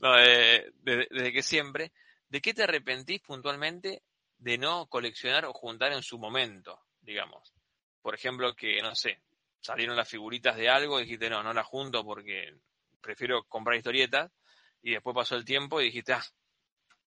No, 0.00 0.18
eh, 0.18 0.72
desde, 0.82 1.06
desde 1.10 1.32
que 1.32 1.42
siempre. 1.42 1.92
¿De 2.28 2.40
qué 2.40 2.54
te 2.54 2.64
arrepentís 2.64 3.20
puntualmente 3.20 4.02
de 4.38 4.58
no 4.58 4.86
coleccionar 4.86 5.44
o 5.44 5.52
juntar 5.52 5.92
en 5.92 6.02
su 6.02 6.18
momento, 6.18 6.82
digamos? 7.00 7.54
Por 8.02 8.14
ejemplo, 8.14 8.54
que, 8.54 8.82
no 8.82 8.94
sé, 8.96 9.20
salieron 9.60 9.96
las 9.96 10.08
figuritas 10.08 10.56
de 10.56 10.68
algo 10.68 10.98
y 10.98 11.04
dijiste, 11.04 11.30
no, 11.30 11.42
no 11.42 11.52
las 11.52 11.66
junto 11.66 12.04
porque 12.04 12.52
prefiero 13.00 13.44
comprar 13.44 13.76
historietas. 13.76 14.32
Y 14.82 14.92
después 14.92 15.14
pasó 15.14 15.36
el 15.36 15.44
tiempo 15.44 15.80
y 15.80 15.84
dijiste, 15.84 16.12
ah, 16.12 16.24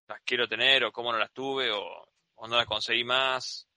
las 0.07 0.21
quiero 0.21 0.47
tener 0.47 0.85
o 0.85 0.91
cómo 0.91 1.11
no 1.11 1.17
las 1.17 1.31
tuve 1.31 1.69
o, 1.71 2.09
o 2.39 2.47
no 2.47 2.55
las 2.57 2.65
conseguí 2.65 3.03
más. 3.03 3.67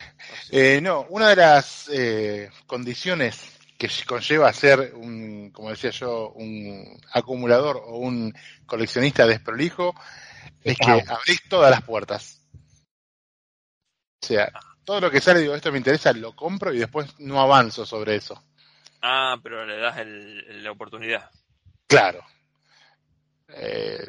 No 0.00 0.06
sé. 0.46 0.76
Eh, 0.76 0.80
no, 0.80 1.02
una 1.10 1.28
de 1.30 1.36
las 1.36 1.88
eh, 1.92 2.50
condiciones 2.66 3.58
que 3.78 3.88
conlleva 4.06 4.52
ser 4.52 4.92
un, 4.94 5.50
como 5.50 5.70
decía 5.70 5.90
yo, 5.90 6.30
un 6.30 7.00
acumulador 7.12 7.78
o 7.84 7.96
un 7.98 8.32
coleccionista 8.66 9.26
desprolijo 9.26 9.94
es 10.62 10.76
que 10.78 10.90
Ah. 10.90 11.02
abrís 11.16 11.42
todas 11.48 11.70
las 11.70 11.82
puertas. 11.82 12.42
O 14.22 14.26
sea, 14.26 14.52
todo 14.84 15.00
lo 15.00 15.10
que 15.10 15.20
sale, 15.20 15.40
digo, 15.40 15.54
esto 15.54 15.72
me 15.72 15.78
interesa, 15.78 16.12
lo 16.12 16.36
compro 16.36 16.72
y 16.74 16.78
después 16.78 17.18
no 17.20 17.40
avanzo 17.40 17.86
sobre 17.86 18.16
eso. 18.16 18.42
Ah, 19.00 19.36
pero 19.42 19.64
le 19.64 19.78
das 19.78 19.96
el- 19.98 20.62
la 20.62 20.70
oportunidad. 20.72 21.30
Claro. 21.86 22.22
Eh, 23.48 24.06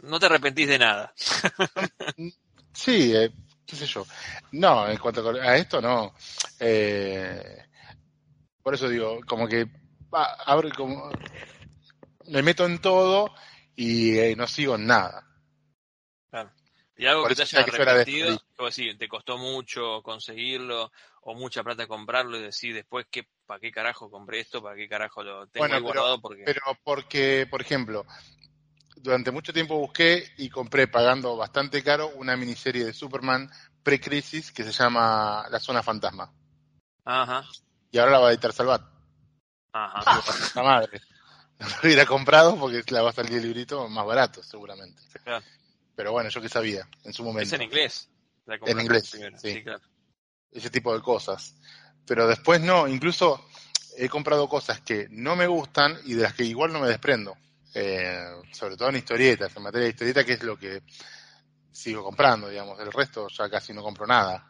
No 0.00 0.20
te 0.20 0.26
arrepentís 0.26 0.68
de 0.68 0.78
nada. 0.78 1.12
Sí, 2.78 3.12
eh, 3.12 3.32
qué 3.66 3.74
sé 3.74 3.86
yo. 3.86 4.06
No, 4.52 4.88
en 4.88 4.98
cuanto 4.98 5.28
a 5.30 5.56
esto, 5.56 5.82
no. 5.82 6.14
Eh, 6.60 7.66
por 8.62 8.72
eso 8.72 8.88
digo, 8.88 9.18
como 9.26 9.48
que 9.48 9.66
abro 10.46 10.68
como 10.76 11.10
me 12.28 12.40
meto 12.40 12.66
en 12.66 12.78
todo 12.80 13.34
y 13.74 14.16
eh, 14.16 14.36
no 14.36 14.46
sigo 14.46 14.76
en 14.76 14.86
nada. 14.86 15.24
Y 16.96 17.06
algo 17.06 17.22
Por 17.22 17.30
que 17.30 17.36
te 17.36 17.42
haya 17.42 17.64
que 17.64 17.70
arrepentido, 17.82 18.40
como 18.56 18.66
decir, 18.68 18.96
te 18.96 19.08
costó 19.08 19.38
mucho 19.38 20.00
conseguirlo 20.02 20.92
o 21.22 21.34
mucha 21.34 21.64
plata 21.64 21.86
comprarlo 21.88 22.36
y 22.38 22.42
decir 22.42 22.74
después 22.74 23.06
que 23.10 23.28
para 23.46 23.58
qué 23.60 23.72
carajo 23.72 24.08
compré 24.10 24.40
esto, 24.40 24.62
para 24.62 24.76
qué 24.76 24.88
carajo 24.88 25.22
lo 25.24 25.46
tengo 25.48 25.62
Bueno, 25.62 25.74
ahí 25.76 25.80
pero- 25.80 25.94
guardado 25.94 26.20
porque 26.20 26.44
Pero 26.44 26.60
porque, 26.84 27.46
por 27.50 27.60
ejemplo, 27.60 28.04
durante 29.02 29.30
mucho 29.30 29.52
tiempo 29.52 29.78
busqué 29.78 30.32
y 30.36 30.48
compré 30.50 30.88
pagando 30.88 31.36
bastante 31.36 31.82
caro 31.82 32.08
una 32.16 32.36
miniserie 32.36 32.84
de 32.84 32.92
Superman 32.92 33.50
pre-crisis 33.82 34.52
que 34.52 34.64
se 34.64 34.72
llama 34.72 35.46
La 35.50 35.60
Zona 35.60 35.82
Fantasma. 35.82 36.32
ajá, 37.04 37.44
Y 37.90 37.98
ahora 37.98 38.12
la 38.12 38.18
va 38.18 38.28
a 38.28 38.32
editar 38.32 38.52
Salvat. 38.52 38.82
ajá, 39.72 40.22
La 40.54 40.62
madre. 40.62 41.00
No 41.58 41.66
lo 41.68 41.74
hubiera 41.82 42.06
comprado 42.06 42.56
porque 42.58 42.82
la 42.92 43.02
va 43.02 43.10
a 43.10 43.12
salir 43.12 43.34
el 43.38 43.42
librito 43.42 43.88
más 43.88 44.06
barato, 44.06 44.42
seguramente. 44.42 45.02
claro. 45.24 45.44
Pero 45.96 46.12
bueno, 46.12 46.30
yo 46.30 46.40
que 46.40 46.48
sabía 46.48 46.88
en 47.02 47.12
su 47.12 47.24
momento. 47.24 47.48
es 47.48 47.52
en 47.54 47.62
inglés. 47.62 48.08
la 48.46 48.54
En 48.64 48.80
inglés, 48.80 49.10
primero. 49.10 49.36
sí. 49.38 49.62
claro. 49.64 49.82
Ese 50.52 50.70
tipo 50.70 50.94
de 50.94 51.02
cosas. 51.02 51.56
Pero 52.06 52.28
después 52.28 52.60
no, 52.60 52.86
incluso 52.86 53.44
he 53.96 54.08
comprado 54.08 54.48
cosas 54.48 54.80
que 54.80 55.08
no 55.10 55.34
me 55.34 55.46
gustan 55.48 55.98
y 56.04 56.14
de 56.14 56.22
las 56.22 56.34
que 56.34 56.44
igual 56.44 56.72
no 56.72 56.78
me 56.80 56.86
desprendo. 56.88 57.36
Eh, 57.74 58.26
sobre 58.52 58.76
todo 58.76 58.88
en 58.88 58.96
historietas, 58.96 59.54
en 59.54 59.62
materia 59.62 59.84
de 59.84 59.90
historieta, 59.90 60.24
que 60.24 60.32
es 60.32 60.42
lo 60.42 60.58
que 60.58 60.82
sigo 61.70 62.02
comprando, 62.02 62.48
digamos. 62.48 62.78
El 62.80 62.92
resto 62.92 63.28
ya 63.28 63.48
casi 63.48 63.72
no 63.72 63.82
compro 63.82 64.06
nada. 64.06 64.44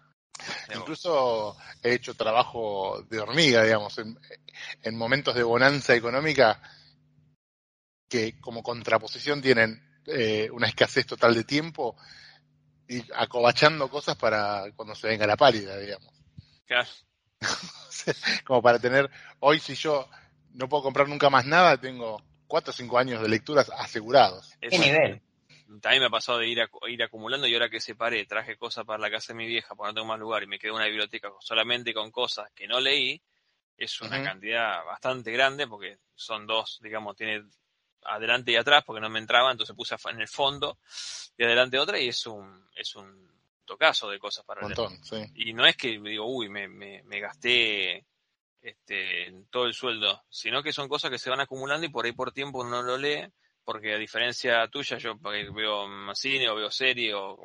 Incluso 0.74 1.56
he 1.82 1.94
hecho 1.94 2.14
trabajo 2.14 3.02
de 3.10 3.20
hormiga, 3.20 3.64
digamos, 3.64 3.98
en, 3.98 4.18
en 4.82 4.96
momentos 4.96 5.34
de 5.34 5.42
bonanza 5.42 5.94
económica 5.94 6.60
que 8.08 8.40
como 8.40 8.62
contraposición 8.62 9.42
tienen 9.42 9.82
eh, 10.06 10.48
una 10.52 10.68
escasez 10.68 11.06
total 11.06 11.34
de 11.34 11.44
tiempo 11.44 11.96
y 12.88 13.04
acobachando 13.14 13.90
cosas 13.90 14.16
para 14.16 14.64
cuando 14.74 14.94
se 14.94 15.08
venga 15.08 15.26
la 15.26 15.36
pálida, 15.36 15.76
digamos. 15.78 16.12
claro. 16.66 16.88
como 18.44 18.62
para 18.62 18.78
tener, 18.78 19.10
hoy 19.40 19.60
si 19.60 19.74
yo 19.74 20.08
no 20.54 20.68
puedo 20.68 20.84
comprar 20.84 21.08
nunca 21.08 21.28
más 21.28 21.44
nada, 21.44 21.76
tengo 21.76 22.22
cuatro 22.48 22.70
o 22.72 22.74
cinco 22.74 22.98
años 22.98 23.22
de 23.22 23.28
lecturas 23.28 23.70
asegurados. 23.76 24.56
¿Qué 24.60 24.76
nivel? 24.78 25.22
también 25.80 26.00
me 26.00 26.06
ha 26.06 26.10
pasado 26.10 26.38
de 26.38 26.48
ir, 26.48 26.58
ir 26.88 27.02
acumulando 27.02 27.46
y 27.46 27.52
ahora 27.52 27.68
que 27.68 27.80
separé, 27.80 28.24
traje 28.24 28.56
cosas 28.56 28.86
para 28.86 28.98
la 28.98 29.10
casa 29.10 29.32
de 29.32 29.36
mi 29.36 29.46
vieja 29.46 29.74
porque 29.74 29.90
no 29.90 29.94
tengo 29.94 30.06
más 30.06 30.18
lugar 30.18 30.42
y 30.42 30.46
me 30.46 30.58
quedé 30.58 30.72
una 30.72 30.86
biblioteca 30.86 31.30
solamente 31.40 31.92
con 31.92 32.10
cosas 32.10 32.50
que 32.54 32.66
no 32.66 32.80
leí, 32.80 33.20
es 33.76 34.00
una 34.00 34.22
cantidad 34.22 34.84
bastante 34.84 35.30
grande 35.30 35.66
porque 35.68 35.98
son 36.14 36.46
dos, 36.46 36.80
digamos, 36.82 37.16
tiene 37.16 37.44
adelante 38.02 38.52
y 38.52 38.56
atrás 38.56 38.82
porque 38.84 39.00
no 39.00 39.10
me 39.10 39.18
entraba, 39.18 39.52
entonces 39.52 39.76
puse 39.76 39.94
en 40.10 40.20
el 40.20 40.28
fondo 40.28 40.78
y 41.36 41.44
adelante 41.44 41.78
otra 41.78 42.00
y 42.00 42.08
es 42.08 42.26
un, 42.26 42.66
es 42.74 42.96
un 42.96 43.30
tocazo 43.64 44.08
de 44.08 44.18
cosas 44.18 44.44
para 44.44 44.66
leer. 44.66 45.30
Y 45.34 45.52
no 45.52 45.66
es 45.66 45.76
que 45.76 45.98
me 45.98 46.10
digo, 46.10 46.26
uy, 46.26 46.48
me, 46.48 46.66
me, 46.66 47.02
me 47.04 47.20
gasté 47.20 48.06
este, 48.60 49.32
todo 49.50 49.66
el 49.66 49.74
sueldo, 49.74 50.24
sino 50.28 50.62
que 50.62 50.72
son 50.72 50.88
cosas 50.88 51.10
que 51.10 51.18
se 51.18 51.30
van 51.30 51.40
acumulando 51.40 51.86
y 51.86 51.90
por 51.90 52.04
ahí 52.04 52.12
por 52.12 52.32
tiempo 52.32 52.60
uno 52.60 52.70
no 52.70 52.82
lo 52.82 52.98
lee, 52.98 53.26
porque 53.64 53.94
a 53.94 53.98
diferencia 53.98 54.66
tuya, 54.68 54.96
yo 54.98 55.18
veo 55.18 56.14
cine 56.14 56.48
o 56.48 56.56
veo 56.56 56.70
serie 56.70 57.14
o 57.14 57.38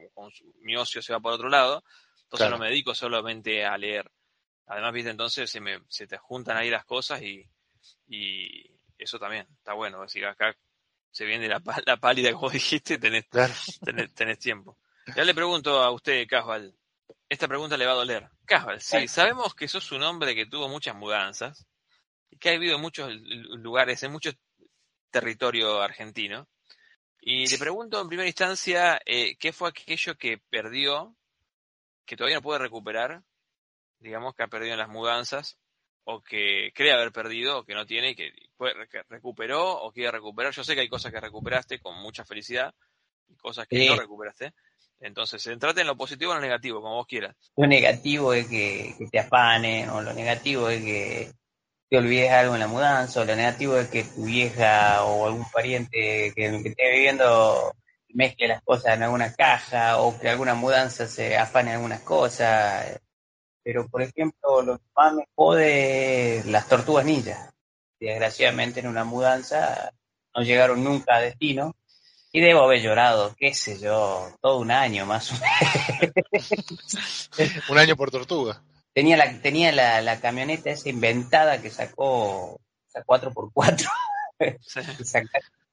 mi 0.61 0.75
ocio 0.75 1.01
se 1.01 1.13
va 1.13 1.19
por 1.19 1.33
otro 1.33 1.49
lado, 1.49 1.83
entonces 2.23 2.49
no 2.49 2.57
me 2.57 2.69
dedico 2.69 2.95
solamente 2.95 3.65
a 3.65 3.77
leer. 3.77 4.09
Además, 4.67 4.93
viste, 4.93 5.09
entonces 5.09 5.49
se, 5.49 5.59
me, 5.59 5.79
se 5.89 6.07
te 6.07 6.17
juntan 6.17 6.57
ahí 6.57 6.69
las 6.69 6.85
cosas 6.85 7.21
y, 7.21 7.45
y 8.07 8.63
eso 8.97 9.19
también 9.19 9.45
está 9.57 9.73
bueno. 9.73 10.03
Es 10.03 10.13
decir, 10.13 10.25
acá 10.25 10.55
se 11.11 11.25
viene 11.25 11.47
la, 11.47 11.61
la 11.85 11.97
pálida, 11.97 12.33
como 12.33 12.49
dijiste, 12.49 12.97
tenés, 12.97 13.25
tenés, 14.15 14.39
tiempo. 14.39 14.77
Ya 15.15 15.23
le 15.23 15.33
pregunto 15.33 15.81
a 15.81 15.91
usted, 15.91 16.25
Casval, 16.27 16.73
esta 17.29 17.47
pregunta 17.47 17.77
le 17.77 17.85
va 17.85 17.93
a 17.93 17.95
doler. 17.95 18.29
Casval, 18.45 18.81
sí, 18.81 19.07
sabemos 19.07 19.55
que 19.55 19.67
sos 19.67 19.91
un 19.91 20.03
hombre 20.03 20.35
que 20.35 20.45
tuvo 20.45 20.67
muchas 20.69 20.95
mudanzas 20.95 21.65
y 22.29 22.37
que 22.37 22.49
ha 22.49 22.53
vivido 22.53 22.75
en 22.75 22.81
muchos 22.81 23.11
lugares, 23.13 24.03
en 24.03 24.11
muchos 24.11 24.35
territorios 25.11 25.81
argentinos. 25.81 26.47
Y 27.21 27.47
le 27.47 27.57
pregunto 27.57 28.01
en 28.01 28.07
primera 28.07 28.27
instancia, 28.27 29.01
eh, 29.05 29.37
¿qué 29.37 29.53
fue 29.53 29.69
aquello 29.69 30.17
que 30.17 30.39
perdió, 30.49 31.15
que 32.05 32.17
todavía 32.17 32.37
no 32.37 32.41
puede 32.41 32.59
recuperar, 32.59 33.23
digamos, 33.99 34.35
que 34.35 34.43
ha 34.43 34.47
perdido 34.47 34.73
en 34.73 34.79
las 34.79 34.89
mudanzas, 34.89 35.57
o 36.03 36.21
que 36.21 36.71
cree 36.75 36.91
haber 36.91 37.13
perdido, 37.13 37.59
o 37.59 37.65
que 37.65 37.75
no 37.75 37.85
tiene, 37.85 38.09
y 38.09 38.15
que, 38.15 38.33
recuperó 39.07 39.71
o 39.71 39.93
quiere 39.93 40.11
recuperar? 40.11 40.51
Yo 40.51 40.65
sé 40.65 40.75
que 40.75 40.81
hay 40.81 40.89
cosas 40.89 41.13
que 41.13 41.21
recuperaste 41.21 41.79
con 41.79 41.97
mucha 42.01 42.25
felicidad 42.25 42.75
y 43.29 43.37
cosas 43.37 43.67
que 43.67 43.87
no 43.87 43.95
recuperaste. 43.95 44.53
Entonces, 45.03 45.43
centrate 45.43 45.81
en 45.81 45.87
lo 45.87 45.97
positivo 45.97 46.31
o 46.31 46.35
en 46.35 46.41
lo 46.41 46.47
negativo, 46.47 46.81
como 46.81 46.95
vos 46.95 47.07
quieras. 47.07 47.35
Lo 47.57 47.67
negativo 47.67 48.33
es 48.33 48.47
que, 48.47 48.95
te 49.11 49.19
afanen, 49.19 49.89
o 49.89 50.01
lo 50.01 50.13
negativo 50.13 50.69
es 50.69 50.81
que 50.81 51.31
te 51.89 51.97
olvides 51.97 52.31
algo 52.31 52.53
en 52.53 52.61
la 52.61 52.67
mudanza, 52.67 53.19
o 53.19 53.25
lo 53.25 53.35
negativo 53.35 53.77
es 53.77 53.89
que 53.89 54.05
tu 54.05 54.23
vieja 54.23 55.03
o 55.03 55.27
algún 55.27 55.45
pariente 55.51 56.31
que, 56.33 56.45
esté 56.45 56.91
viviendo 56.91 57.73
mezcle 58.13 58.47
las 58.47 58.63
cosas 58.63 58.95
en 58.95 59.03
alguna 59.03 59.33
caja, 59.33 59.97
o 59.97 60.17
que 60.17 60.29
alguna 60.29 60.53
mudanza 60.53 61.05
se 61.05 61.35
afane 61.35 61.71
en 61.71 61.75
algunas 61.75 61.99
cosas. 62.01 63.01
Pero, 63.61 63.89
por 63.89 64.03
ejemplo, 64.03 64.61
lo 64.61 64.77
que 64.77 64.85
más 64.95 65.13
me 65.15 65.27
jode 65.35 66.43
las 66.45 66.69
tortugas 66.69 67.03
ninjas. 67.03 67.53
Desgraciadamente, 67.99 68.79
en 68.79 68.87
una 68.87 69.03
mudanza 69.03 69.91
no 70.33 70.43
llegaron 70.43 70.81
nunca 70.81 71.15
a 71.15 71.21
destino 71.21 71.75
y 72.35 72.41
debo 72.41 72.63
haber 72.63 72.81
llorado, 72.81 73.35
qué 73.37 73.53
sé 73.53 73.79
yo, 73.79 74.27
todo 74.41 74.57
un 74.57 74.71
año 74.71 75.05
más 75.05 75.31
o 75.31 75.35
menos. 75.35 77.29
un 77.69 77.77
año 77.77 77.95
por 77.95 78.09
tortuga. 78.09 78.63
Tenía 78.91 79.17
la, 79.17 79.39
tenía 79.39 79.71
la, 79.71 80.01
la 80.01 80.19
camioneta 80.19 80.71
esa 80.71 80.89
inventada 80.89 81.61
que 81.61 81.69
sacó, 81.69 82.59
esa 82.87 83.05
4x4. 83.05 83.87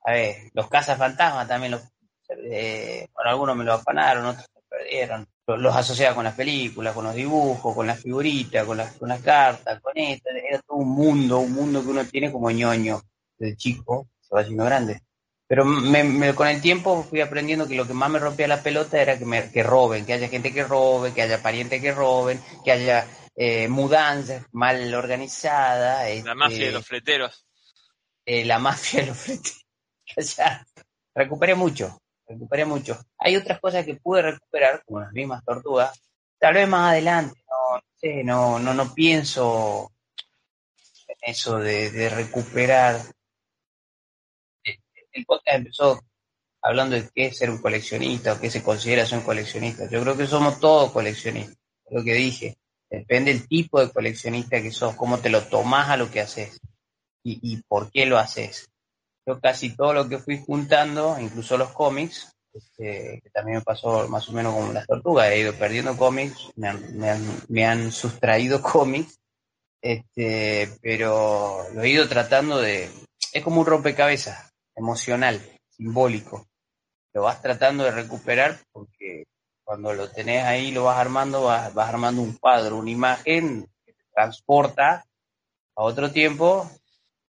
a 0.05 0.13
ver, 0.13 0.37
los 0.53 0.69
cazafantasmas 0.69 1.49
también 1.49 1.73
los, 1.73 1.83
eh, 2.29 3.09
bueno, 3.15 3.31
algunos 3.31 3.57
me 3.57 3.65
lo 3.65 3.73
afanaron, 3.73 4.27
otros 4.27 4.45
se 4.45 4.61
perdieron. 4.69 5.27
Los, 5.47 5.75
asociaba 5.75 6.15
con 6.15 6.25
las 6.25 6.35
películas, 6.35 6.93
con 6.93 7.05
los 7.05 7.15
dibujos, 7.15 7.75
con 7.75 7.87
las 7.87 8.01
figuritas, 8.01 8.67
con 8.67 8.77
las, 8.77 8.93
con 8.99 9.09
las 9.09 9.23
cartas, 9.23 9.81
con 9.81 9.97
esto. 9.97 10.29
Era 10.29 10.61
todo 10.61 10.77
un 10.77 10.91
mundo, 10.91 11.39
un 11.39 11.53
mundo 11.55 11.83
que 11.83 11.89
uno 11.89 12.05
tiene 12.05 12.31
como 12.31 12.51
ñoño 12.51 13.01
de 13.39 13.57
chico, 13.57 14.09
se 14.21 14.35
va 14.35 14.43
haciendo 14.43 14.67
grande 14.67 15.01
pero 15.51 15.65
me, 15.65 16.33
con 16.37 16.47
el 16.47 16.61
tiempo 16.61 17.03
fui 17.03 17.21
aprendiendo 17.21 17.67
que 17.67 17.75
lo 17.75 17.85
que 17.85 17.93
más 17.93 18.09
me 18.09 18.21
rompía 18.21 18.47
la 18.47 18.63
pelota 18.63 19.03
era 19.03 19.19
que, 19.19 19.25
me, 19.25 19.51
que 19.51 19.65
roben, 19.65 20.07
que 20.07 20.13
haya 20.13 20.29
gente 20.29 20.53
que 20.53 20.63
robe, 20.63 21.13
que 21.13 21.23
haya 21.23 21.43
parientes 21.43 21.83
que 21.83 21.91
roben, 21.91 22.41
que 22.65 22.71
haya 22.71 23.05
eh, 23.35 23.67
mudanzas 23.67 24.47
mal 24.53 24.95
organizadas. 24.95 26.03
La 26.05 26.09
este, 26.09 26.35
mafia 26.37 26.67
de 26.67 26.71
los 26.71 26.87
fleteros. 26.87 27.45
Eh, 28.25 28.45
la 28.45 28.61
mafia 28.61 29.01
de 29.01 29.07
los 29.09 29.17
fleteros. 29.17 29.67
o 30.17 30.23
sea, 30.23 30.65
recuperé 31.17 31.57
mucho, 31.57 32.01
recuperé 32.29 32.65
mucho. 32.65 32.97
Hay 33.19 33.35
otras 33.35 33.59
cosas 33.59 33.85
que 33.85 33.97
pude 33.97 34.23
recuperar, 34.23 34.85
como 34.85 35.01
las 35.01 35.11
mismas 35.11 35.45
tortugas, 35.45 36.01
tal 36.39 36.55
vez 36.55 36.69
más 36.69 36.93
adelante, 36.93 37.43
no, 37.49 37.83
sé, 37.97 38.23
no, 38.23 38.61
no, 38.61 38.73
no 38.73 38.95
pienso 38.95 39.91
en 41.09 41.17
eso 41.33 41.59
de, 41.59 41.91
de 41.91 42.09
recuperar 42.09 43.01
el 45.13 45.25
podcast 45.25 45.57
empezó 45.57 46.01
hablando 46.63 46.97
de 46.97 47.09
qué 47.15 47.27
es 47.27 47.39
ser 47.39 47.51
un 47.51 47.59
coleccionista 47.59 48.33
o 48.33 48.41
qué 48.41 48.51
se 48.51 48.63
considera 48.63 49.07
ser 49.07 49.19
un 49.19 49.25
coleccionista. 49.25 49.89
Yo 49.89 50.01
creo 50.03 50.17
que 50.17 50.27
somos 50.27 50.61
todos 50.61 50.93
coleccionistas, 50.93 51.57
es 51.85 51.93
lo 51.93 52.05
que 52.05 52.15
dije. 52.15 52.57
Depende 52.89 53.33
del 53.33 53.47
tipo 53.47 53.81
de 53.81 53.91
coleccionista 53.91 54.61
que 54.61 54.73
sos, 54.73 54.97
cómo 54.97 55.19
te 55.19 55.31
lo 55.31 55.43
tomás 55.45 55.91
a 55.91 55.97
lo 55.97 56.11
que 56.11 56.21
haces 56.21 56.61
y, 57.23 57.63
por 57.69 57.91
qué 57.93 58.07
lo 58.07 58.19
haces. 58.19 58.69
Yo 59.27 59.41
casi 59.41 59.77
todo 59.77 59.93
lo 59.93 60.09
que 60.09 60.19
fui 60.19 60.43
juntando, 60.45 61.17
incluso 61.21 61.57
los 61.57 61.71
cómics, 61.71 62.33
este, 62.53 63.21
que 63.23 63.31
también 63.31 63.59
me 63.59 63.65
pasó 63.65 64.09
más 64.09 64.29
o 64.29 64.33
menos 64.33 64.55
como 64.55 64.73
las 64.73 64.87
tortugas, 64.87 65.31
he 65.31 65.39
ido 65.39 65.53
perdiendo 65.55 65.97
cómics, 65.97 66.51
me 66.57 66.69
han, 66.69 67.47
me 67.49 67.65
han, 67.65 67.93
sustraído 67.93 68.61
cómics, 68.63 69.21
este, 69.81 70.69
pero 70.83 71.69
lo 71.73 71.83
he 71.83 71.91
ido 71.91 72.09
tratando 72.09 72.59
de... 72.59 72.91
Es 73.33 73.45
como 73.45 73.61
un 73.61 73.67
rompecabezas 73.67 74.50
emocional, 74.75 75.41
simbólico. 75.69 76.47
Lo 77.13 77.23
vas 77.23 77.43
tratando 77.43 77.85
de 77.85 77.91
recuperar 77.91 78.59
porque 78.73 79.25
cuando 79.65 79.93
lo 79.95 80.11
tenés 80.11 80.45
ahí, 80.45 80.73
lo 80.73 80.85
vas 80.85 80.99
armando, 80.99 81.45
vas, 81.45 81.77
armando 81.77 82.23
un 82.23 82.37
cuadro, 82.37 82.77
una 82.77 82.91
imagen 82.91 83.69
que 83.85 83.93
te 83.93 84.05
transporta 84.13 85.05
a 85.77 85.83
otro 85.83 86.11
tiempo 86.11 86.69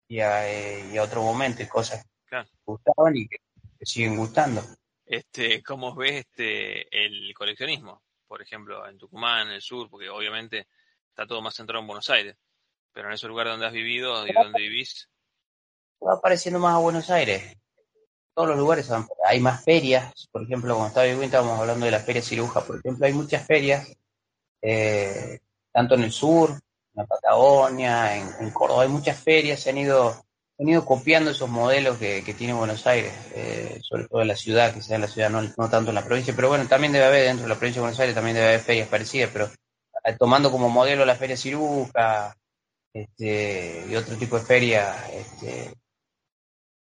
y 0.07 0.19
a, 0.19 0.49
eh, 0.51 0.99
otro 0.99 1.23
momento, 1.23 1.63
y 1.63 1.67
cosas 1.67 2.03
que 2.03 2.37
te 2.37 2.49
gustaban 2.65 3.15
y 3.15 3.27
que 3.27 3.37
te 3.77 3.85
siguen 3.85 4.17
gustando. 4.17 4.61
Este, 5.05 5.63
¿Cómo 5.63 5.95
ves 5.95 6.25
este, 6.25 7.05
el 7.05 7.33
coleccionismo? 7.33 8.03
Por 8.27 8.41
ejemplo, 8.41 8.87
en 8.87 8.97
Tucumán, 8.97 9.47
en 9.47 9.53
el 9.53 9.61
sur, 9.61 9.89
porque 9.89 10.09
obviamente 10.09 10.67
está 11.07 11.25
todo 11.25 11.41
más 11.41 11.55
centrado 11.55 11.81
en 11.81 11.87
Buenos 11.87 12.09
Aires, 12.09 12.35
pero 12.91 13.07
en 13.07 13.13
ese 13.13 13.27
lugar 13.27 13.47
donde 13.47 13.67
has 13.67 13.73
vivido 13.73 14.27
y 14.27 14.33
donde 14.33 14.61
vivís, 14.61 15.09
va 16.05 16.13
apareciendo 16.13 16.59
más 16.59 16.75
a 16.75 16.79
Buenos 16.79 17.09
Aires. 17.09 17.57
Todos 18.33 18.49
los 18.49 18.57
lugares 18.57 18.89
hay 19.25 19.39
más 19.39 19.63
ferias, 19.63 20.27
por 20.31 20.43
ejemplo, 20.43 20.73
cuando 20.73 20.89
estaba 20.89 21.05
viviendo 21.05 21.25
estábamos 21.25 21.59
hablando 21.59 21.85
de 21.85 21.91
la 21.91 21.99
feria 21.99 22.21
ciruja, 22.21 22.61
por 22.61 22.77
ejemplo, 22.77 23.05
hay 23.05 23.13
muchas 23.13 23.45
ferias, 23.45 23.87
eh, 24.61 25.39
tanto 25.71 25.95
en 25.95 26.03
el 26.03 26.11
sur, 26.11 26.51
en 26.51 26.59
la 26.93 27.05
Patagonia, 27.05 28.17
en, 28.17 28.51
Córdoba, 28.51 28.83
hay 28.83 28.89
muchas 28.89 29.17
ferias, 29.17 29.61
se 29.61 29.69
han 29.69 29.77
ido, 29.77 30.21
han 30.59 30.67
ido 30.67 30.83
copiando 30.83 31.31
esos 31.31 31.49
modelos 31.49 31.97
que, 31.97 32.21
tiene 32.37 32.53
Buenos 32.53 32.85
Aires, 32.85 33.13
eh, 33.35 33.79
sobre 33.81 34.05
todo 34.09 34.21
en 34.21 34.27
la 34.27 34.35
ciudad, 34.35 34.73
que 34.73 34.81
sea 34.81 34.95
en 34.95 35.03
la 35.03 35.07
ciudad, 35.07 35.29
no, 35.29 35.69
tanto 35.69 35.89
en 35.91 35.95
la 35.95 36.03
provincia, 36.03 36.33
pero 36.35 36.49
bueno, 36.49 36.67
también 36.67 36.91
debe 36.91 37.05
haber 37.05 37.23
dentro 37.23 37.43
de 37.43 37.49
la 37.49 37.55
provincia 37.55 37.79
de 37.79 37.85
Buenos 37.85 37.99
Aires, 38.01 38.15
también 38.15 38.35
debe 38.35 38.49
haber 38.49 38.59
ferias 38.59 38.89
parecidas, 38.89 39.29
pero 39.31 39.49
eh, 40.03 40.15
tomando 40.19 40.51
como 40.51 40.69
modelo 40.69 41.05
la 41.05 41.15
feria 41.15 41.37
ciruja, 41.37 42.35
este, 42.93 43.85
y 43.89 43.95
otro 43.95 44.17
tipo 44.17 44.37
de 44.37 44.45
ferias, 44.45 45.09
este, 45.11 45.73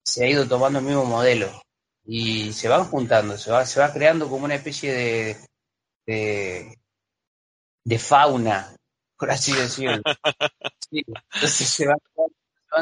se 0.07 0.25
ha 0.25 0.29
ido 0.29 0.47
tomando 0.47 0.79
el 0.79 0.85
mismo 0.85 1.05
modelo 1.05 1.51
y 2.05 2.53
se 2.53 2.69
van 2.69 2.85
juntando, 2.85 3.37
se 3.37 3.51
va, 3.51 3.67
se 3.67 3.81
va 3.81 3.93
creando 3.93 4.29
como 4.29 4.45
una 4.45 4.55
especie 4.55 5.37
de, 6.07 6.77
de, 7.85 7.99
fauna, 7.99 8.77
por 9.19 9.33
así 9.33 9.53
decirlo. 9.53 10.01
entonces 10.91 11.69
se 11.69 11.87
van, 11.87 11.99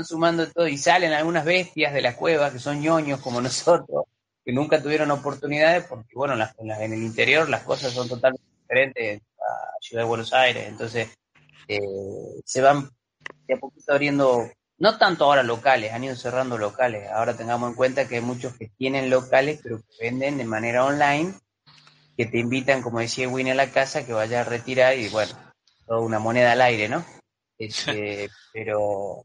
sumando 0.04 0.46
todo 0.50 0.68
y 0.68 0.76
salen 0.76 1.12
algunas 1.12 1.44
bestias 1.44 1.94
de 1.94 2.02
las 2.02 2.16
cuevas 2.16 2.52
que 2.52 2.58
son 2.58 2.80
ñoños 2.80 3.20
como 3.20 3.40
nosotros, 3.40 4.04
que 4.44 4.52
nunca 4.52 4.82
tuvieron 4.82 5.10
oportunidades 5.10 5.84
porque, 5.84 6.14
bueno, 6.14 6.34
en, 6.34 6.92
el 6.92 7.02
interior 7.02 7.48
las 7.48 7.62
cosas 7.62 7.92
son 7.92 8.08
totalmente 8.08 8.44
diferentes 8.60 9.22
a 9.38 9.80
Ciudad 9.80 10.02
de 10.02 10.08
Buenos 10.08 10.32
Aires, 10.34 10.68
entonces 10.68 11.08
eh, 11.68 11.80
se 12.44 12.60
van 12.60 12.90
de 13.46 13.54
a 13.54 13.56
poquito 13.56 13.92
abriendo 13.92 14.50
no 14.78 14.98
tanto 14.98 15.24
ahora 15.24 15.42
locales, 15.42 15.92
han 15.92 16.04
ido 16.04 16.16
cerrando 16.16 16.58
locales. 16.58 17.08
Ahora 17.10 17.36
tengamos 17.36 17.70
en 17.70 17.76
cuenta 17.76 18.08
que 18.08 18.16
hay 18.16 18.20
muchos 18.20 18.56
que 18.56 18.68
tienen 18.76 19.10
locales, 19.10 19.60
pero 19.62 19.78
que 19.78 20.04
venden 20.04 20.38
de 20.38 20.44
manera 20.44 20.84
online, 20.84 21.34
que 22.16 22.26
te 22.26 22.38
invitan, 22.38 22.82
como 22.82 23.00
decía 23.00 23.28
Winnie, 23.28 23.52
a 23.52 23.56
la 23.56 23.70
casa, 23.70 24.04
que 24.06 24.12
vayas 24.12 24.46
a 24.46 24.50
retirar 24.50 24.98
y 24.98 25.08
bueno, 25.08 25.32
toda 25.86 26.00
una 26.00 26.18
moneda 26.18 26.52
al 26.52 26.60
aire, 26.62 26.88
¿no? 26.88 27.04
Este, 27.58 28.28
pero, 28.52 29.24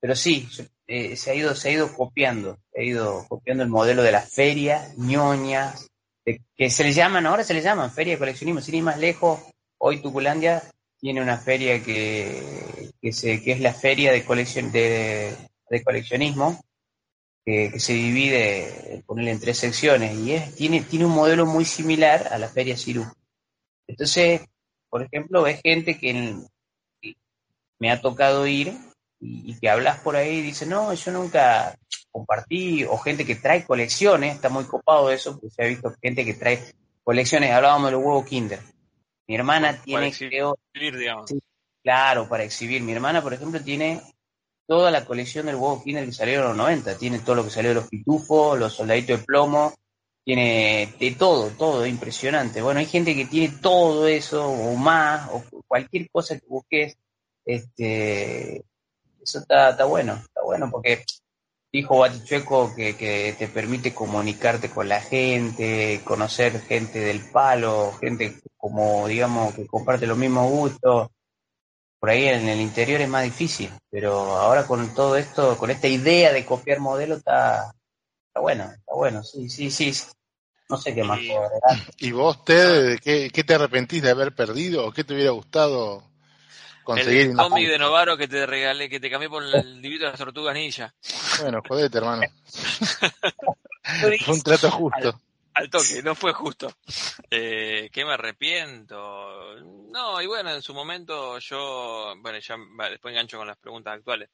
pero 0.00 0.14
sí, 0.16 0.48
eh, 0.86 1.16
se 1.16 1.30
ha 1.30 1.34
ido, 1.34 1.54
se 1.54 1.68
ha 1.68 1.72
ido 1.72 1.92
copiando, 1.94 2.58
se 2.72 2.80
ha 2.80 2.84
ido 2.84 3.26
copiando 3.28 3.62
el 3.62 3.68
modelo 3.70 4.02
de 4.02 4.12
las 4.12 4.30
ferias, 4.32 4.96
ñoñas, 4.96 5.88
de- 6.24 6.42
que 6.56 6.70
se 6.70 6.84
le 6.84 6.92
llaman, 6.92 7.26
ahora 7.26 7.44
se 7.44 7.54
le 7.54 7.62
llaman 7.62 7.90
feria 7.90 8.14
de 8.14 8.18
coleccionismo, 8.18 8.60
sin 8.60 8.76
ir 8.76 8.82
más 8.82 8.98
lejos, 8.98 9.40
hoy 9.78 10.00
Tuculandia 10.00 10.62
tiene 11.06 11.22
una 11.22 11.38
feria 11.38 11.80
que, 11.84 12.90
que, 13.00 13.10
es 13.52 13.60
la 13.60 13.72
feria 13.72 14.10
de, 14.10 14.24
colección, 14.24 14.72
de, 14.72 15.36
coleccionismo, 15.84 16.60
que, 17.44 17.78
se 17.78 17.92
divide, 17.92 19.04
ponerle 19.06 19.30
en 19.30 19.38
tres 19.38 19.56
secciones, 19.56 20.18
y 20.18 20.32
es, 20.32 20.56
tiene, 20.56 20.80
tiene 20.80 21.06
un 21.06 21.12
modelo 21.12 21.46
muy 21.46 21.64
similar 21.64 22.26
a 22.32 22.38
la 22.38 22.48
feria 22.48 22.76
Cirú. 22.76 23.06
Entonces, 23.86 24.40
por 24.90 25.00
ejemplo, 25.00 25.42
ves 25.44 25.60
gente 25.62 25.96
que, 25.96 26.10
en- 26.10 26.44
que 27.00 27.14
me 27.78 27.92
ha 27.92 28.00
tocado 28.00 28.44
ir 28.48 28.76
y, 29.20 29.52
y 29.52 29.60
que 29.60 29.70
hablas 29.70 30.00
por 30.00 30.16
ahí 30.16 30.38
y 30.38 30.42
dice, 30.42 30.66
no, 30.66 30.92
yo 30.92 31.12
nunca 31.12 31.78
compartí, 32.10 32.82
o 32.82 32.98
gente 32.98 33.24
que 33.24 33.36
trae 33.36 33.64
colecciones, 33.64 34.34
está 34.34 34.48
muy 34.48 34.64
copado 34.64 35.12
eso, 35.12 35.34
porque 35.38 35.54
se 35.54 35.62
ha 35.62 35.68
visto 35.68 35.94
gente 36.02 36.24
que 36.24 36.34
trae 36.34 36.64
colecciones, 37.04 37.52
hablábamos 37.52 37.90
de 37.90 37.92
los 37.92 38.04
huevos 38.04 38.26
Kinder. 38.26 38.58
Mi 39.28 39.34
hermana 39.34 39.72
Para 39.72 39.82
tiene, 39.82 40.06
exhibir. 40.08 40.30
creo, 40.30 40.56
digamos. 40.72 41.34
Claro, 41.82 42.28
para 42.28 42.44
exhibir. 42.44 42.82
Mi 42.82 42.92
hermana, 42.92 43.22
por 43.22 43.34
ejemplo, 43.34 43.60
tiene 43.60 44.00
toda 44.66 44.90
la 44.90 45.04
colección 45.04 45.46
del 45.46 45.56
huevo 45.56 45.82
Kinder 45.82 46.04
que 46.04 46.12
salieron 46.12 46.44
en 46.44 46.48
los 46.50 46.56
90. 46.58 46.98
Tiene 46.98 47.18
todo 47.20 47.36
lo 47.36 47.44
que 47.44 47.50
salió 47.50 47.70
de 47.70 47.76
los 47.76 47.88
pitufos, 47.88 48.58
los 48.58 48.74
soldaditos 48.74 49.20
de 49.20 49.24
plomo. 49.24 49.74
Tiene 50.24 50.92
de 50.98 51.12
todo, 51.12 51.50
todo, 51.50 51.84
es 51.84 51.90
impresionante. 51.90 52.60
Bueno, 52.60 52.80
hay 52.80 52.86
gente 52.86 53.14
que 53.14 53.26
tiene 53.26 53.54
todo 53.62 54.08
eso 54.08 54.48
o 54.48 54.74
más, 54.74 55.30
o 55.32 55.44
cualquier 55.68 56.10
cosa 56.10 56.36
que 56.36 56.46
busques. 56.48 56.96
Este, 57.44 58.64
eso 59.22 59.38
está, 59.38 59.70
está 59.70 59.84
bueno, 59.84 60.14
está 60.14 60.42
bueno 60.42 60.68
porque 60.68 61.04
dijo 61.76 61.98
Batichueco 61.98 62.74
que, 62.74 62.96
que 62.96 63.34
te 63.38 63.48
permite 63.48 63.92
comunicarte 63.92 64.70
con 64.70 64.88
la 64.88 65.00
gente, 65.00 66.00
conocer 66.04 66.60
gente 66.62 67.00
del 67.00 67.20
palo, 67.30 67.92
gente 68.00 68.40
como, 68.56 69.06
digamos, 69.06 69.54
que 69.54 69.66
comparte 69.66 70.06
los 70.06 70.16
mismos 70.16 70.50
gustos. 70.50 71.08
Por 71.98 72.10
ahí 72.10 72.26
en 72.28 72.48
el 72.48 72.60
interior 72.60 73.00
es 73.02 73.08
más 73.08 73.24
difícil, 73.24 73.70
pero 73.90 74.12
ahora 74.36 74.66
con 74.66 74.94
todo 74.94 75.16
esto, 75.16 75.56
con 75.58 75.70
esta 75.70 75.86
idea 75.86 76.32
de 76.32 76.46
copiar 76.46 76.80
modelo, 76.80 77.16
está, 77.16 77.74
está 78.28 78.40
bueno, 78.40 78.64
está 78.64 78.94
bueno, 78.94 79.22
sí, 79.22 79.48
sí, 79.50 79.70
sí. 79.70 79.92
No 80.68 80.78
sé 80.78 80.94
qué 80.94 81.04
más 81.04 81.20
Y-. 81.20 82.08
¿Y 82.08 82.12
vos, 82.12 82.44
Ted, 82.44 82.98
qué, 83.00 83.30
qué 83.30 83.44
te 83.44 83.54
arrepentís 83.54 84.02
de 84.02 84.10
haber 84.10 84.34
perdido 84.34 84.86
o 84.86 84.92
qué 84.92 85.04
te 85.04 85.14
hubiera 85.14 85.30
gustado 85.30 86.02
conseguir? 86.86 87.26
El 87.26 87.36
cómic 87.36 87.68
de 87.68 87.78
Novaro 87.78 88.16
que 88.16 88.28
te 88.28 88.46
regalé, 88.46 88.88
que 88.88 89.00
te 89.00 89.10
cambié 89.10 89.28
por 89.28 89.42
el 89.42 89.82
librito 89.82 90.06
de 90.06 90.12
las 90.12 90.18
tortugas 90.18 90.54
ninja. 90.54 90.94
Bueno, 91.42 91.60
jodete, 91.68 91.98
hermano. 91.98 92.22
Fue 94.24 94.34
un 94.34 94.42
trato 94.42 94.70
justo. 94.70 95.20
Al 95.54 95.70
toque, 95.70 96.02
no 96.02 96.14
fue 96.14 96.32
justo. 96.32 96.70
Eh, 97.30 97.88
¿Qué 97.90 98.04
me 98.04 98.12
arrepiento? 98.12 99.56
No, 99.90 100.20
y 100.20 100.26
bueno, 100.26 100.54
en 100.54 100.60
su 100.60 100.74
momento 100.74 101.38
yo, 101.38 102.14
bueno, 102.18 102.38
ya 102.38 102.56
después 102.90 103.12
engancho 103.12 103.38
con 103.38 103.46
las 103.46 103.56
preguntas 103.56 103.94
actuales. 103.94 104.28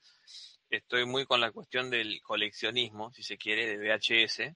Estoy 0.68 1.04
muy 1.04 1.24
con 1.26 1.40
la 1.40 1.52
cuestión 1.52 1.90
del 1.90 2.20
coleccionismo, 2.22 3.12
si 3.12 3.22
se 3.22 3.36
quiere, 3.36 3.66
de 3.66 3.78
VHS, 3.78 4.52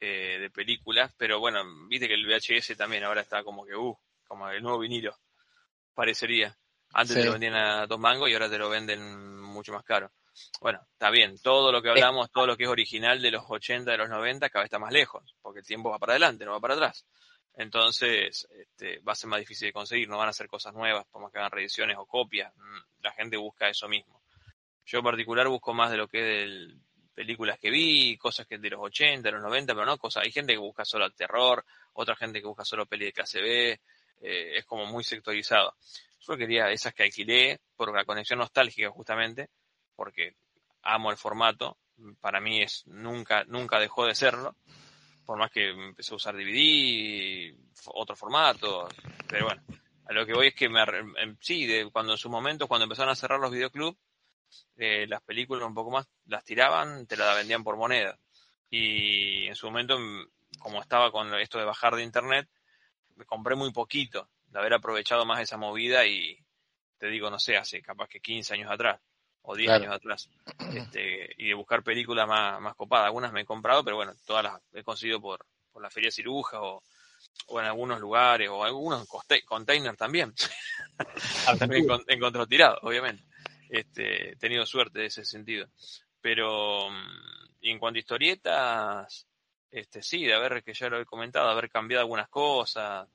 eh, 0.00 0.38
de 0.38 0.50
películas, 0.50 1.14
pero 1.16 1.40
bueno, 1.40 1.60
viste 1.88 2.08
que 2.08 2.14
el 2.14 2.26
VHS 2.26 2.76
también 2.76 3.04
ahora 3.04 3.22
está 3.22 3.42
como 3.42 3.64
que, 3.64 3.74
uh, 3.74 3.96
como 4.26 4.50
el 4.50 4.62
nuevo 4.62 4.80
vinilo, 4.80 5.16
parecería. 5.94 6.56
Antes 6.92 7.14
Sí. 7.16 7.20
te 7.20 7.26
lo 7.26 7.32
vendían 7.32 7.54
a 7.54 7.86
dos 7.86 7.98
mangos 7.98 8.28
y 8.28 8.32
ahora 8.32 8.50
te 8.50 8.58
lo 8.58 8.68
venden 8.68 9.40
mucho 9.40 9.72
más 9.72 9.84
caro. 9.84 10.10
Bueno, 10.60 10.80
está 10.92 11.10
bien, 11.10 11.38
todo 11.38 11.72
lo 11.72 11.82
que 11.82 11.90
hablamos, 11.90 12.30
todo 12.30 12.46
lo 12.46 12.56
que 12.56 12.64
es 12.64 12.68
original 12.70 13.20
de 13.20 13.30
los 13.30 13.44
80, 13.48 13.90
de 13.90 13.98
los 13.98 14.08
90, 14.08 14.48
cada 14.48 14.62
vez 14.62 14.66
está 14.66 14.78
más 14.78 14.92
lejos, 14.92 15.36
porque 15.42 15.60
el 15.60 15.66
tiempo 15.66 15.90
va 15.90 15.98
para 15.98 16.12
adelante, 16.12 16.44
no 16.44 16.52
va 16.52 16.60
para 16.60 16.74
atrás. 16.74 17.04
Entonces, 17.54 18.48
este, 18.50 19.00
va 19.00 19.12
a 19.12 19.16
ser 19.16 19.28
más 19.28 19.40
difícil 19.40 19.68
de 19.68 19.72
conseguir, 19.72 20.08
no 20.08 20.18
van 20.18 20.28
a 20.28 20.32
ser 20.32 20.48
cosas 20.48 20.72
nuevas, 20.72 21.06
por 21.10 21.20
más 21.20 21.32
que 21.32 21.38
hagan 21.38 21.50
reediciones 21.50 21.96
o 21.98 22.06
copias, 22.06 22.54
mm, 22.56 23.02
la 23.02 23.12
gente 23.12 23.36
busca 23.36 23.68
eso 23.68 23.88
mismo. 23.88 24.22
Yo 24.86 24.98
en 24.98 25.04
particular 25.04 25.48
busco 25.48 25.74
más 25.74 25.90
de 25.90 25.96
lo 25.96 26.08
que 26.08 26.18
es 26.18 26.24
de 26.24 26.76
películas 27.14 27.58
que 27.58 27.70
vi, 27.70 28.16
cosas 28.16 28.46
que 28.46 28.58
de 28.58 28.70
los 28.70 28.80
80, 28.80 29.28
de 29.28 29.32
los 29.32 29.42
90, 29.42 29.74
pero 29.74 29.84
no 29.84 29.98
cosas, 29.98 30.24
hay 30.24 30.32
gente 30.32 30.52
que 30.52 30.58
busca 30.58 30.84
solo 30.84 31.10
terror, 31.10 31.64
otra 31.94 32.16
gente 32.16 32.40
que 32.40 32.46
busca 32.46 32.64
solo 32.64 32.86
peli 32.86 33.06
de 33.06 33.12
clase 33.12 33.40
B, 33.40 33.80
eh, 34.22 34.56
es 34.56 34.64
como 34.64 34.86
muy 34.86 35.04
sectorizado. 35.04 35.74
Yo 36.20 36.36
quería 36.36 36.70
esas 36.70 36.92
que 36.94 37.04
alquilé 37.04 37.60
por 37.76 37.94
la 37.94 38.04
conexión 38.04 38.38
nostálgica 38.38 38.90
justamente, 38.90 39.48
porque 39.96 40.34
amo 40.82 41.10
el 41.10 41.16
formato, 41.16 41.78
para 42.20 42.40
mí 42.40 42.62
es 42.62 42.86
nunca 42.86 43.44
nunca 43.44 43.78
dejó 43.78 44.06
de 44.06 44.14
serlo, 44.14 44.54
por 45.24 45.38
más 45.38 45.50
que 45.50 45.70
empecé 45.70 46.12
a 46.12 46.16
usar 46.16 46.36
DVD, 46.36 47.54
otros 47.86 48.18
formatos, 48.18 48.92
pero 49.28 49.46
bueno, 49.46 49.62
a 50.06 50.12
lo 50.12 50.26
que 50.26 50.34
voy 50.34 50.48
es 50.48 50.54
que 50.54 50.68
me 50.68 50.82
em, 50.82 51.36
sí, 51.40 51.66
de 51.66 51.90
cuando 51.90 52.12
en 52.12 52.18
su 52.18 52.28
momento 52.28 52.66
cuando 52.66 52.84
empezaron 52.84 53.12
a 53.12 53.16
cerrar 53.16 53.38
los 53.40 53.50
videoclubs, 53.50 53.98
eh, 54.76 55.06
las 55.06 55.22
películas 55.22 55.66
un 55.66 55.74
poco 55.74 55.90
más 55.90 56.06
las 56.26 56.44
tiraban, 56.44 57.06
te 57.06 57.16
las 57.16 57.36
vendían 57.36 57.62
por 57.62 57.76
moneda. 57.76 58.18
Y 58.70 59.46
en 59.46 59.54
su 59.54 59.66
momento, 59.66 59.98
como 60.58 60.80
estaba 60.80 61.10
con 61.12 61.32
esto 61.34 61.58
de 61.58 61.64
bajar 61.64 61.94
de 61.94 62.02
internet, 62.02 62.48
me 63.16 63.24
compré 63.24 63.54
muy 63.54 63.72
poquito, 63.72 64.28
de 64.50 64.58
haber 64.58 64.74
aprovechado 64.74 65.24
más 65.24 65.40
esa 65.40 65.56
movida 65.56 66.04
y 66.06 66.38
te 66.98 67.06
digo, 67.08 67.30
no 67.30 67.38
sé, 67.38 67.56
hace 67.56 67.80
capaz 67.80 68.08
que 68.08 68.20
15 68.20 68.54
años 68.54 68.70
atrás 68.70 69.00
o 69.42 69.56
10 69.56 69.68
Claro. 69.68 69.84
años 69.84 69.94
atrás. 69.96 70.30
Este, 70.72 71.34
y 71.38 71.48
de 71.48 71.54
buscar 71.54 71.82
películas 71.82 72.28
más, 72.28 72.60
más 72.60 72.74
copadas. 72.76 73.06
Algunas 73.06 73.32
me 73.32 73.40
he 73.40 73.44
comprado, 73.46 73.82
pero 73.82 73.96
bueno, 73.96 74.12
todas 74.26 74.44
las 74.44 74.60
he 74.72 74.84
conseguido 74.84 75.20
por, 75.20 75.44
por 75.72 75.82
la 75.82 75.90
feria 75.90 76.10
ciruja 76.10 76.60
o, 76.60 76.82
o 77.46 77.60
en 77.60 77.66
algunos 77.66 77.98
lugares 78.00 78.48
o 78.50 78.62
algunos 78.62 79.06
containers 79.46 79.96
también. 79.96 80.32
también 81.58 81.84
encon- 81.86 82.04
he 82.06 82.14
encontrado 82.14 82.46
tirado, 82.46 82.78
obviamente. 82.82 83.24
Este, 83.68 84.32
he 84.32 84.36
tenido 84.36 84.66
suerte 84.66 85.00
de 85.00 85.06
ese 85.06 85.24
sentido. 85.24 85.66
Pero 86.20 86.90
mm, 86.90 87.54
y 87.62 87.70
en 87.70 87.78
cuanto 87.78 87.96
a 87.96 88.00
historietas, 88.00 89.26
este 89.70 90.02
sí, 90.02 90.24
de 90.24 90.34
haber, 90.34 90.62
que 90.62 90.74
ya 90.74 90.88
lo 90.88 91.00
he 91.00 91.04
comentado, 91.06 91.48
haber 91.48 91.70
cambiado 91.70 92.02
algunas 92.02 92.28
cosas, 92.28 93.08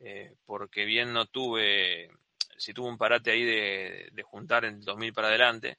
eh, 0.00 0.34
porque 0.46 0.84
bien 0.84 1.12
no 1.12 1.26
tuve, 1.26 2.10
si 2.56 2.72
tuve 2.72 2.88
un 2.88 2.98
parate 2.98 3.30
ahí 3.30 3.44
de, 3.44 4.22
juntar 4.22 4.64
en 4.64 4.76
el 4.76 4.84
2000 4.84 5.12
para 5.12 5.28
adelante, 5.28 5.78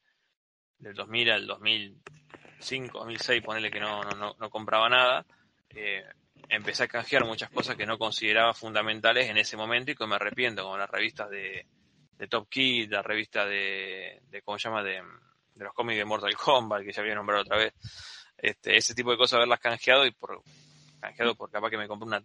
del 0.77 0.93
2000 0.93 1.31
al 1.31 1.47
2005, 1.47 2.99
2006, 2.99 3.43
ponerle 3.43 3.71
que 3.71 3.79
no, 3.79 4.01
no, 4.03 4.35
no, 4.37 4.49
compraba 4.49 4.89
nada, 4.89 5.25
eh, 5.69 6.03
empecé 6.49 6.83
a 6.83 6.87
canjear 6.87 7.25
muchas 7.25 7.49
cosas 7.49 7.75
que 7.75 7.85
no 7.85 7.97
consideraba 7.97 8.53
fundamentales 8.53 9.29
en 9.29 9.37
ese 9.37 9.57
momento 9.57 9.91
y 9.91 9.95
que 9.95 10.07
me 10.07 10.15
arrepiento, 10.15 10.63
como 10.63 10.77
las 10.77 10.89
revistas 10.89 11.29
de, 11.29 11.65
de 12.17 12.27
Top 12.27 12.49
Kid, 12.49 12.91
la 12.91 13.01
revista 13.01 13.45
de, 13.45 14.21
¿cómo 14.43 14.57
se 14.57 14.67
llama?, 14.69 14.83
de, 14.83 15.01
de 15.55 15.65
los 15.65 15.73
cómics 15.73 15.97
de 15.97 16.05
Mortal 16.05 16.35
Kombat, 16.35 16.83
que 16.83 16.91
ya 16.91 17.01
había 17.01 17.15
nombrado 17.15 17.43
otra 17.43 17.57
vez, 17.57 17.73
este, 18.37 18.77
ese 18.77 18.95
tipo 18.95 19.11
de 19.11 19.17
cosas 19.17 19.37
haberlas 19.37 19.59
canjeado 19.59 20.05
y 20.05 20.11
por 20.11 20.41
canjeado 20.99 21.35
por 21.35 21.49
capaz 21.49 21.69
que 21.69 21.77
me 21.77 21.87
compré 21.87 22.07
una 22.07 22.23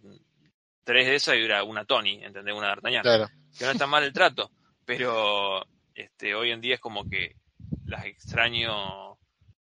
tres 0.85 1.05
de 1.07 1.15
esas 1.15 1.35
y 1.35 1.39
era 1.43 1.63
una 1.63 1.83
Tony, 1.83 2.23
¿entendés? 2.23 2.55
Una 2.55 2.67
D'Artagnan 2.67 3.01
Claro. 3.01 3.27
que 3.57 3.65
no 3.65 3.71
está 3.71 3.85
mal 3.87 4.03
el 4.05 4.13
trato, 4.13 4.51
pero 4.85 5.65
este 5.93 6.33
hoy 6.35 6.51
en 6.51 6.61
día 6.61 6.75
es 6.75 6.81
como 6.81 7.09
que 7.09 7.35
las 7.85 8.05
extraño 8.05 9.17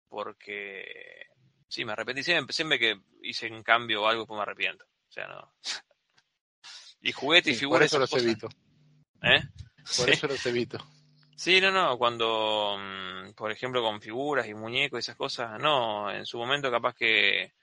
porque 0.09 1.27
sí, 1.67 1.85
me 1.85 1.93
arrepentí 1.93 2.23
siempre, 2.23 2.53
siempre 2.53 2.79
que 2.79 2.99
hice 3.21 3.47
un 3.51 3.63
cambio 3.63 4.03
o 4.03 4.07
algo 4.07 4.25
pues 4.25 4.37
me 4.37 4.41
arrepiento. 4.43 4.85
O 4.85 5.11
sea, 5.11 5.27
no. 5.27 5.53
Y 7.03 7.11
juguete 7.13 7.49
y 7.49 7.53
Sí, 7.55 7.61
por 7.61 7.79
figuras 7.79 7.85
eso 7.87 7.97
los 7.99 8.09
cosas, 8.11 8.23
evito. 8.25 8.47
¿eh? 9.23 9.41
Por 9.77 9.85
Sí. 10.05 10.11
eso 10.11 10.27
los 10.27 10.45
evito. 10.45 10.77
Sí, 11.35 11.59
no, 11.59 11.71
no, 11.71 11.97
cuando, 11.97 12.77
mm, 12.79 13.33
por 13.33 13.51
ejemplo, 13.51 13.81
con 13.81 13.99
figuras 13.99 14.45
y 14.47 14.53
muñecos 14.53 14.97
y 14.97 14.99
esas 14.99 15.15
cosas, 15.15 15.59
no, 15.59 16.11
en 16.11 16.23
su 16.27 16.37
momento 16.37 16.69
capaz 16.69 16.93
que, 16.93 17.53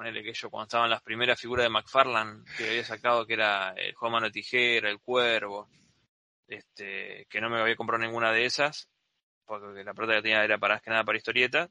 ponele 0.00 0.22
que 0.22 0.32
yo, 0.32 0.48
cuando 0.48 0.64
estaban 0.64 0.88
las 0.88 1.02
primeras 1.02 1.38
figuras 1.38 1.64
de 1.64 1.68
McFarlane, 1.68 2.44
que 2.56 2.70
había 2.70 2.82
sacado, 2.84 3.26
que 3.26 3.34
era 3.34 3.74
el 3.76 3.94
Juan 3.94 4.12
Mano 4.12 4.30
Tijera, 4.30 4.88
el 4.88 4.98
Cuervo, 4.98 5.68
este, 6.48 7.26
que 7.28 7.38
no 7.38 7.50
me 7.50 7.60
había 7.60 7.76
comprado 7.76 8.02
ninguna 8.02 8.32
de 8.32 8.46
esas, 8.46 8.88
porque 9.44 9.84
la 9.84 9.92
plata 9.92 10.14
que 10.14 10.22
tenía 10.22 10.42
era 10.42 10.56
para, 10.56 10.80
que 10.80 10.88
nada 10.88 11.04
para 11.04 11.18
historietas, 11.18 11.68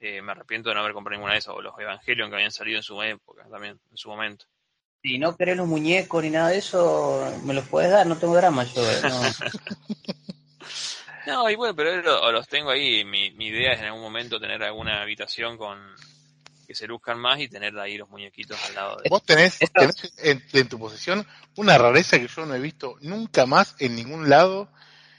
eh, 0.00 0.20
me 0.20 0.32
arrepiento 0.32 0.70
de 0.70 0.74
no 0.74 0.80
haber 0.80 0.94
comprado 0.94 1.16
ninguna 1.16 1.34
de 1.34 1.38
esas, 1.38 1.54
o 1.54 1.62
los 1.62 1.78
Evangelion 1.78 2.28
que 2.28 2.34
habían 2.34 2.50
salido 2.50 2.78
en 2.78 2.82
su 2.82 3.00
época 3.04 3.46
también, 3.48 3.78
en 3.88 3.96
su 3.96 4.08
momento. 4.08 4.46
Si 5.00 5.16
no 5.16 5.36
querés 5.36 5.56
los 5.56 5.68
muñecos 5.68 6.24
ni 6.24 6.30
nada 6.30 6.48
de 6.48 6.58
eso, 6.58 7.24
me 7.44 7.54
los 7.54 7.68
puedes 7.68 7.92
dar, 7.92 8.04
no 8.04 8.18
tengo 8.18 8.34
drama 8.34 8.64
yo. 8.64 8.82
eh, 8.90 9.00
no. 9.04 9.20
No, 11.26 11.48
y 11.50 11.54
bueno, 11.54 11.76
pero 11.76 12.00
lo- 12.02 12.32
los 12.32 12.48
tengo 12.48 12.70
ahí. 12.70 13.04
Mi, 13.04 13.30
mi 13.32 13.48
idea 13.48 13.74
es 13.74 13.80
en 13.80 13.86
algún 13.86 14.00
momento 14.02 14.40
tener 14.40 14.62
alguna 14.62 15.02
habitación 15.02 15.56
con 15.58 15.78
que 16.70 16.76
se 16.76 16.86
luzcan 16.86 17.18
más 17.18 17.40
y 17.40 17.48
tener 17.48 17.76
ahí 17.80 17.98
los 17.98 18.08
muñequitos 18.08 18.56
al 18.68 18.74
lado 18.76 18.96
de. 19.02 19.08
Vos 19.08 19.24
tenés, 19.24 19.58
en, 20.18 20.40
en 20.52 20.68
tu 20.68 20.78
posesión 20.78 21.26
una 21.56 21.76
rareza 21.76 22.16
que 22.16 22.28
yo 22.28 22.46
no 22.46 22.54
he 22.54 22.60
visto 22.60 22.94
nunca 23.00 23.44
más 23.44 23.74
en 23.80 23.96
ningún 23.96 24.30
lado, 24.30 24.70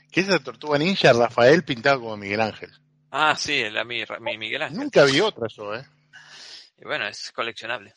Que 0.09 0.21
es 0.21 0.29
la 0.29 0.39
tortuga 0.39 0.77
ninja 0.77 1.11
Rafael 1.11 1.65
pintado 1.65 1.99
como 1.99 2.15
Miguel 2.15 2.39
Ángel. 2.39 2.71
Ah, 3.11 3.35
sí, 3.37 3.69
la, 3.69 3.83
mi, 3.83 4.01
mi 4.21 4.37
Miguel 4.37 4.61
Ángel. 4.61 4.79
Nunca 4.79 5.03
vi 5.03 5.19
otra 5.19 5.47
yo, 5.49 5.75
¿eh? 5.75 5.85
Y 6.77 6.85
bueno, 6.85 7.05
es 7.05 7.33
coleccionable. 7.33 7.93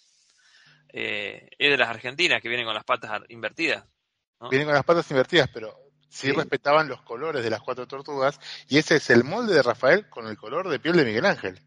Eh, 0.93 1.49
es 1.57 1.71
de 1.71 1.77
las 1.79 1.89
argentinas 1.89 2.43
que 2.43 2.49
vienen 2.49 2.67
con 2.67 2.75
las 2.75 2.85
patas 2.85 3.23
invertidas. 3.29 3.85
¿no? 4.41 4.49
Vienen 4.49 4.67
con 4.67 4.75
las 4.75 4.85
patas 4.85 5.09
invertidas, 5.13 5.49
pero 5.55 5.77
sí, 6.09 6.27
Sí. 6.27 6.33
respetaban 6.33 6.89
los 6.89 7.03
colores 7.03 7.45
de 7.45 7.51
las 7.51 7.61
cuatro 7.61 7.87
tortugas. 7.87 8.41
Y 8.69 8.79
ese 8.79 8.97
es 8.97 9.11
el 9.11 9.23
molde 9.23 9.55
de 9.55 9.63
Rafael 9.63 10.09
con 10.09 10.27
el 10.27 10.37
color 10.37 10.69
de 10.69 10.81
piel 10.81 10.97
de 10.97 11.05
Miguel 11.05 11.27
Ángel. 11.27 11.61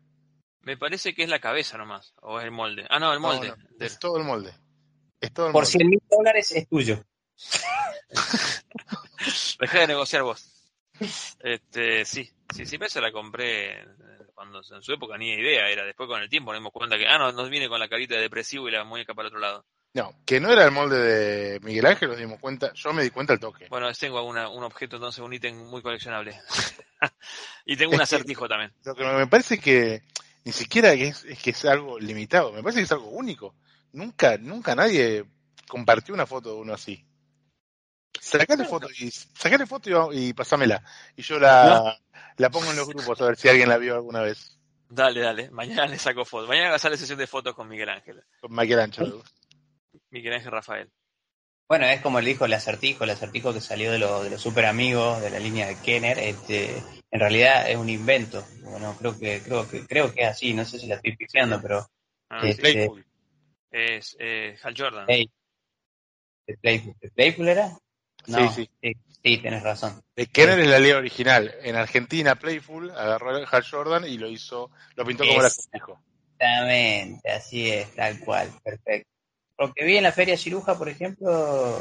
Me 0.62 0.78
parece 0.78 1.14
que 1.16 1.24
es 1.24 1.30
la 1.30 1.40
cabeza 1.40 1.78
nomás, 1.78 2.14
o 2.22 2.40
es 2.40 2.46
el 2.46 2.52
molde. 2.52 2.86
Ah, 2.90 3.00
no, 3.00 3.14
el 3.14 3.22
No, 3.22 3.28
molde. 3.28 3.50
no, 3.50 3.56
es 3.86 4.00
todo 4.00 4.18
el 4.18 4.24
molde. 4.24 4.54
Es 5.22 5.34
todo 5.34 5.48
el 5.48 5.54
Por 5.54 5.64
molde. 5.64 5.72
100 5.72 5.90
mil 5.90 6.02
dólares 6.10 6.52
es 6.52 6.68
tuyo. 6.68 7.04
Dejá 9.60 9.80
de 9.82 9.88
negociar 9.88 10.24
vos. 10.24 10.54
Este, 11.40 12.06
sí, 12.06 12.30
sí, 12.54 12.66
sí, 12.66 12.78
se 12.88 13.02
la 13.02 13.12
compré 13.12 13.86
cuando 14.34 14.62
en 14.72 14.82
su 14.82 14.94
época 14.94 15.18
ni 15.18 15.32
idea 15.34 15.70
era. 15.70 15.86
Después 15.86 16.08
con 16.08 16.22
el 16.22 16.30
tiempo 16.30 16.52
nos 16.52 16.60
dimos 16.62 16.74
cuenta 16.74 16.98
que, 16.98 17.08
ah, 17.08 17.18
no, 17.18 17.32
nos 17.32 17.50
viene 17.50 17.70
con 17.70 17.80
la 17.80 17.90
carita 17.90 18.16
de 18.16 18.22
depresivo 18.22 18.68
y 18.68 18.72
la 18.72 18.84
muñeca 18.84 19.14
para 19.14 19.28
el 19.28 19.34
otro 19.34 19.40
lado. 19.40 19.66
No, 19.94 20.14
que 20.26 20.40
no 20.40 20.52
era 20.52 20.66
el 20.66 20.72
molde 20.72 21.00
de 21.00 21.60
Miguel 21.62 21.86
Ángel, 21.88 22.10
nos 22.10 22.18
dimos 22.20 22.40
cuenta. 22.40 22.72
Yo 22.74 22.94
me 22.94 23.04
di 23.04 23.10
cuenta 23.10 23.34
al 23.34 23.40
toque. 23.40 23.68
Bueno, 23.70 23.92
tengo 23.94 24.22
una, 24.24 24.48
un 24.50 24.64
objeto, 24.64 24.98
entonces 24.98 25.24
un 25.24 25.34
ítem 25.34 25.56
muy 25.56 25.82
coleccionable. 25.82 26.40
y 27.66 27.76
tengo 27.78 27.94
un 27.96 28.02
Es 28.02 28.10
que- 28.10 28.16
acertijo 28.16 28.48
también. 28.48 28.74
Lo 28.84 28.94
que 28.94 29.04
me 29.04 29.28
parece 29.28 29.60
que 29.60 30.04
ni 30.48 30.54
siquiera 30.54 30.94
es, 30.94 31.26
es 31.26 31.40
que 31.40 31.50
es 31.50 31.66
algo 31.66 32.00
limitado, 32.00 32.54
me 32.54 32.64
parece 32.64 32.80
que 32.80 32.86
es 32.86 32.92
algo 32.94 33.10
único. 33.10 33.54
Nunca, 33.92 34.38
nunca 34.38 34.76
nadie 34.76 35.26
compartió 35.68 36.14
una 36.14 36.26
foto 36.26 36.54
de 36.54 36.62
uno 36.62 36.74
así. 36.74 37.06
Sacale 38.18 38.64
foto 38.64 38.88
y 38.98 39.12
sacale 39.12 39.66
foto 39.66 40.14
y, 40.14 40.28
y 40.28 40.34
pasámela. 40.34 40.82
Y 41.18 41.22
yo 41.22 41.38
la, 41.38 42.00
la 42.38 42.50
pongo 42.50 42.72
en 42.72 42.78
los 42.78 42.88
grupos 42.88 43.20
a 43.20 43.26
ver 43.26 43.36
si 43.36 43.50
alguien 43.50 43.68
la 43.68 43.78
vio 43.78 43.96
alguna 43.96 44.22
vez. 44.22 44.58
Dale, 44.88 45.20
dale. 45.20 45.52
Mañana 45.52 45.86
le 45.86 46.00
saco 46.00 46.24
fotos. 46.24 46.48
Mañana 46.48 46.80
sale 46.80 46.96
sesión 46.96 47.20
de 47.20 47.28
fotos 47.28 47.54
con 47.54 47.68
Miguel 47.68 47.90
Ángel. 47.90 48.24
Con 48.40 48.56
Michelangelo. 48.56 49.22
Miguel 50.12 50.32
Ángel 50.32 50.52
Rafael. 50.52 50.90
Bueno, 51.70 51.86
es 51.86 52.02
como 52.02 52.22
le 52.22 52.30
dijo 52.30 52.46
el 52.46 52.54
acertijo, 52.54 53.04
el 53.04 53.10
acertijo 53.10 53.54
que 53.54 53.60
salió 53.62 53.92
de, 53.92 54.00
lo- 54.00 54.24
de 54.24 54.30
los 54.30 54.42
super 54.42 54.66
amigos 54.66 55.22
de 55.22 55.30
la 55.30 55.40
línea 55.40 55.68
de 55.68 55.76
Kenner, 55.76 56.18
este, 56.18 56.82
en 57.12 57.20
realidad 57.20 57.70
es 57.70 57.76
un 57.76 57.90
invento. 57.90 58.46
Bueno, 58.64 58.96
creo 58.98 59.18
que, 59.20 59.42
creo 59.42 59.70
que, 59.70 59.86
creo 59.86 60.14
que 60.14 60.22
es 60.24 60.30
así, 60.30 60.54
no 60.54 60.64
sé 60.64 60.80
si 60.80 60.88
la 60.88 60.96
estoy 60.96 61.16
pifiando, 61.18 61.62
pero 61.62 61.86
Ah, 62.30 62.42
Sí. 62.42 62.54
sí. 62.54 62.62
Playful. 62.62 63.06
Es 63.72 64.16
eh, 64.20 64.58
Hal 64.64 64.76
Jordan. 64.78 65.06
hey, 65.10 65.30
¿de 66.46 66.58
Playful, 66.58 66.94
¿de 67.02 67.12
Playful 67.12 67.48
era? 67.50 67.78
No, 68.28 68.54
Sí, 68.54 68.70
sí, 68.82 68.94
sí, 69.24 69.38
tienes 69.38 69.64
razón. 69.64 70.02
De 70.16 70.28
Kenner 70.28 70.60
es 70.60 70.68
la 70.68 70.80
ley 70.80 70.92
original. 70.92 71.54
En 71.64 71.76
Argentina, 71.76 72.36
Playful 72.36 72.92
agarró 72.92 73.36
a 73.36 73.44
Hal 73.48 73.66
Jordan 73.70 74.06
y 74.06 74.18
lo 74.18 74.30
hizo, 74.30 74.72
lo 74.96 75.06
pintó 75.06 75.26
como 75.26 75.40
el 75.42 75.46
acertijo. 75.48 76.02
Exactamente, 76.40 77.32
así 77.32 77.70
es, 77.72 77.94
tal 77.96 78.20
cual, 78.20 78.50
perfecto. 78.64 79.10
Lo 79.58 79.74
que 79.74 79.86
vi 79.86 79.98
en 79.98 80.04
la 80.04 80.12
Feria 80.12 80.38
Ciruja, 80.38 80.78
por 80.78 80.90
ejemplo, 80.90 81.80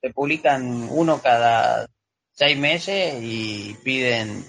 se 0.00 0.10
publican 0.10 0.88
uno 0.90 1.20
cada 1.20 1.86
seis 2.32 2.56
meses 2.58 3.18
y 3.22 3.76
piden 3.84 4.44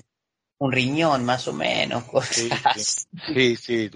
un 0.59 0.71
riñón 0.71 1.25
más 1.25 1.47
o 1.47 1.53
menos, 1.53 2.03
cosas 2.11 3.07
Sí. 3.33 3.57
Sí, 3.57 3.89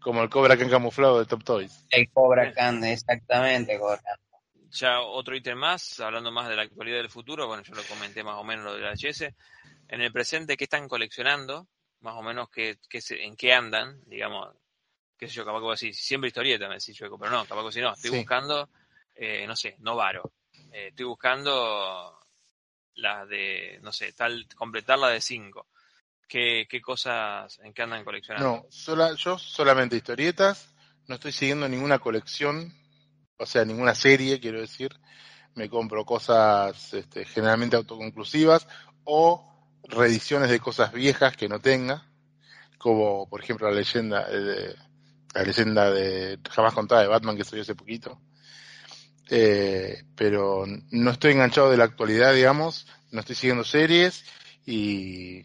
como 0.00 0.22
el 0.22 0.30
Cobra 0.30 0.56
que 0.56 0.64
han 0.64 0.70
camuflado 0.70 1.18
de 1.18 1.26
Top 1.26 1.44
Toys. 1.44 1.86
El 1.90 2.10
Cobra 2.10 2.52
Khan, 2.52 2.82
exactamente, 2.84 3.78
Cobra 3.78 3.98
Khan. 3.98 4.16
Ya 4.70 5.00
otro 5.00 5.34
ítem 5.36 5.56
más, 5.56 5.98
hablando 6.00 6.30
más 6.30 6.48
de 6.48 6.56
la 6.56 6.62
actualidad 6.62 6.98
del 6.98 7.10
futuro, 7.10 7.46
bueno, 7.46 7.62
yo 7.62 7.74
lo 7.74 7.82
comenté 7.84 8.22
más 8.22 8.36
o 8.36 8.44
menos 8.44 8.64
lo 8.66 8.74
del 8.74 8.84
HS. 8.84 9.34
En 9.88 10.00
el 10.02 10.12
presente, 10.12 10.56
¿qué 10.56 10.64
están 10.64 10.88
coleccionando? 10.88 11.66
Más 12.00 12.14
o 12.16 12.22
menos 12.22 12.50
qué, 12.50 12.76
qué 12.90 13.00
se- 13.00 13.22
en 13.24 13.34
qué 13.36 13.52
andan, 13.54 14.00
digamos, 14.06 14.54
qué 15.18 15.26
sé 15.26 15.34
yo, 15.34 15.44
capaz 15.44 15.58
que 15.58 15.64
vos 15.64 15.80
decís, 15.80 15.98
siempre 15.98 16.28
historieta, 16.28 16.68
me 16.68 16.74
decís 16.74 16.96
chueco, 16.96 17.18
pero 17.18 17.32
no, 17.32 17.44
capaz 17.44 17.64
que 17.64 17.72
si 17.72 17.80
no, 17.80 17.92
estoy 17.92 18.10
Sí. 18.10 18.18
buscando, 18.18 18.68
eh, 19.14 19.46
no 19.46 19.56
sé, 19.56 19.76
Novaro. 19.80 20.32
Eh, 20.72 20.88
estoy 20.88 21.06
buscando 21.06 22.18
las 22.94 23.28
de, 23.28 23.78
no 23.82 23.92
sé, 23.92 24.12
tal, 24.12 24.46
completar 24.54 24.98
la 24.98 25.08
de 25.08 25.20
5. 25.20 25.66
¿Qué, 26.28 26.66
¿Qué 26.68 26.80
cosas, 26.80 27.58
en 27.60 27.72
qué 27.72 27.82
andan 27.82 28.04
coleccionando? 28.04 28.62
No, 28.62 28.66
sola, 28.70 29.14
yo 29.14 29.38
solamente 29.38 29.96
historietas, 29.96 30.74
no 31.06 31.14
estoy 31.14 31.32
siguiendo 31.32 31.68
ninguna 31.68 31.98
colección, 31.98 32.72
o 33.38 33.46
sea, 33.46 33.64
ninguna 33.64 33.94
serie, 33.94 34.40
quiero 34.40 34.60
decir. 34.60 34.90
Me 35.54 35.68
compro 35.68 36.04
cosas 36.04 36.94
este, 36.94 37.24
generalmente 37.24 37.76
autoconclusivas 37.76 38.68
o 39.04 39.44
reediciones 39.82 40.50
de 40.50 40.60
cosas 40.60 40.92
viejas 40.92 41.36
que 41.36 41.48
no 41.48 41.60
tenga, 41.60 42.06
como 42.76 43.28
por 43.28 43.42
ejemplo 43.42 43.68
la 43.68 43.76
leyenda 43.76 44.28
eh, 44.30 44.38
de, 44.38 44.76
la 45.34 45.42
leyenda 45.42 45.90
de 45.90 46.38
jamás 46.50 46.74
contada 46.74 47.02
de 47.02 47.08
Batman 47.08 47.36
que 47.36 47.44
salió 47.44 47.62
hace 47.62 47.74
poquito. 47.74 48.20
Eh, 49.30 50.04
pero 50.16 50.64
no 50.90 51.10
estoy 51.10 51.32
enganchado 51.32 51.70
de 51.70 51.76
la 51.76 51.84
actualidad, 51.84 52.34
digamos, 52.34 52.86
no 53.10 53.20
estoy 53.20 53.36
siguiendo 53.36 53.64
series 53.64 54.24
y 54.64 55.42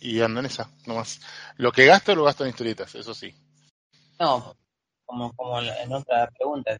y 0.00 0.20
ando 0.20 0.40
en 0.40 0.46
esa, 0.46 0.70
nomás. 0.86 1.20
Lo 1.56 1.72
que 1.72 1.86
gasto 1.86 2.14
lo 2.14 2.24
gasto 2.24 2.44
en 2.44 2.50
historietas, 2.50 2.94
eso 2.94 3.12
sí. 3.12 3.34
No, 4.18 4.56
como, 5.04 5.32
como 5.34 5.60
en 5.60 5.92
otra 5.92 6.30
pregunta, 6.30 6.78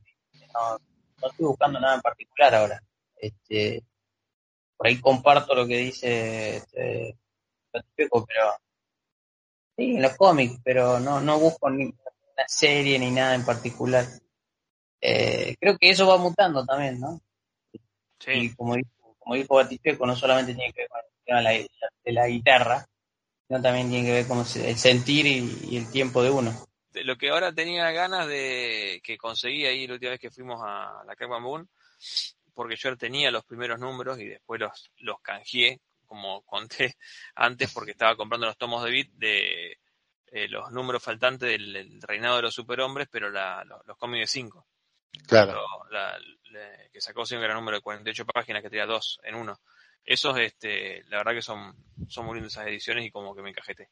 no, 0.55 0.79
no 1.21 1.29
estoy 1.29 1.47
buscando 1.47 1.81
nada 1.81 1.97
en 1.97 2.01
particular 2.03 2.55
ahora. 2.55 2.83
Este, 3.17 3.83
por 4.77 4.87
ahí 4.87 5.01
comparto 5.01 5.55
lo 5.55 5.67
que 5.67 5.79
dice 5.79 6.57
este, 6.59 7.19
pero 7.71 8.57
sí, 9.77 9.97
en 9.97 10.03
los 10.03 10.17
cómics, 10.17 10.61
pero 10.65 10.99
no, 11.01 11.21
no 11.21 11.39
busco 11.39 11.71
ni 11.71 11.85
una 11.85 12.45
serie 12.49 12.99
ni 12.99 13.11
nada 13.11 13.35
en 13.35 13.45
particular. 13.45 14.05
Eh, 15.01 15.57
creo 15.61 15.77
que 15.79 15.91
eso 15.91 16.07
va 16.07 16.17
mutando 16.19 16.65
también, 16.65 16.99
¿no? 17.01 17.21
Sí. 18.19 18.33
Y 18.33 18.55
como 18.55 18.75
dijo, 18.77 19.17
como 19.19 19.35
dijo 19.35 19.55
Batisteco, 19.57 20.07
no 20.07 20.17
solamente 20.17 20.55
tiene 20.55 20.73
que 20.73 20.83
ver 20.83 20.89
con 20.89 21.01
el 21.01 21.25
tema 21.25 21.39
de 21.39 21.45
la, 21.45 21.67
de 22.05 22.13
la 22.13 22.27
guitarra, 22.29 22.87
sino 23.47 23.63
también 23.63 23.91
tiene 23.91 24.07
que 24.07 24.13
ver 24.13 24.27
con 24.27 24.39
el 24.39 24.77
sentir 24.77 25.27
y, 25.27 25.59
y 25.71 25.77
el 25.77 25.91
tiempo 25.91 26.23
de 26.23 26.31
uno. 26.31 26.53
de 26.91 27.05
lo 27.05 27.17
que 27.17 27.29
ahora 27.29 27.53
tenía 27.53 27.91
ganas 27.91 28.27
de 28.27 29.01
que 29.05 29.19
conseguí 29.19 29.67
ahí 29.67 29.87
la 29.87 29.95
última 29.95 30.13
vez 30.13 30.21
que 30.21 30.31
fuimos 30.31 30.61
a 30.65 31.03
la 31.07 31.15
Crackman 31.15 31.45
Boom, 31.45 31.69
porque 32.55 32.77
yo 32.77 32.97
tenía 32.97 33.31
los 33.31 33.45
primeros 33.45 33.79
números 33.79 34.19
y 34.19 34.25
después 34.27 34.59
los, 34.59 34.91
los 34.99 35.21
canjeé, 35.21 35.81
como 36.07 36.43
conté 36.43 36.97
antes, 37.35 37.73
porque 37.73 37.93
estaba 37.93 38.17
comprando 38.17 38.47
los 38.47 38.57
tomos 38.59 38.85
de 38.85 38.91
Beat 38.91 39.09
de 39.13 39.79
eh, 40.29 40.49
los 40.49 40.71
números 40.73 41.03
faltantes 41.03 41.49
del, 41.49 41.73
del 41.73 42.03
reinado 42.03 42.37
de 42.37 42.43
los 42.43 42.55
superhombres, 42.55 43.09
pero 43.11 43.31
la, 43.31 43.65
los, 43.65 43.85
los 43.87 43.97
cómics 43.97 44.23
de 44.23 44.27
5. 44.27 44.67
Claro. 45.27 45.65
La, 45.91 46.19
la- 46.51 46.89
que 46.93 47.01
sacó 47.01 47.25
5 47.27 47.43
era 47.43 47.53
el 47.53 47.59
número 47.59 47.77
de 47.79 47.83
48 47.83 48.25
páginas, 48.27 48.63
que 48.63 48.71
tenía 48.71 48.87
dos 48.87 49.19
en 49.23 49.35
uno. 49.35 49.61
Esos, 50.05 50.39
este, 50.39 51.03
la 51.09 51.19
verdad 51.19 51.33
que 51.33 51.43
son, 51.43 51.75
son 52.09 52.27
muy 52.27 52.35
lindas 52.35 52.53
esas 52.53 52.67
ediciones 52.69 53.05
y 53.05 53.11
como 53.11 53.35
que 53.35 53.43
me 53.43 53.51
encajeté. 53.51 53.89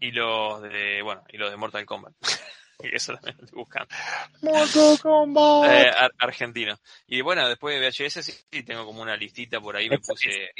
Y 0.00 0.10
los 0.12 0.62
de, 0.62 1.02
bueno, 1.02 1.22
y 1.28 1.36
los 1.38 1.50
de 1.50 1.56
Mortal 1.56 1.84
Kombat. 1.86 2.14
y 2.82 2.94
eso 2.94 3.12
también 3.14 3.36
lo 3.38 3.44
estoy 3.44 3.58
buscando. 3.58 3.94
Mortal 4.42 4.98
Kombat. 5.00 5.70
Eh, 5.70 5.88
ar- 5.90 6.14
argentino. 6.18 6.78
Y 7.06 7.20
bueno, 7.20 7.46
después 7.48 7.78
de 7.78 7.86
VHS 8.06 8.22
sí, 8.50 8.62
tengo 8.62 8.84
como 8.86 9.02
una 9.02 9.16
listita 9.16 9.60
por 9.60 9.76
ahí, 9.76 9.88
me 9.90 9.98
puse, 9.98 10.50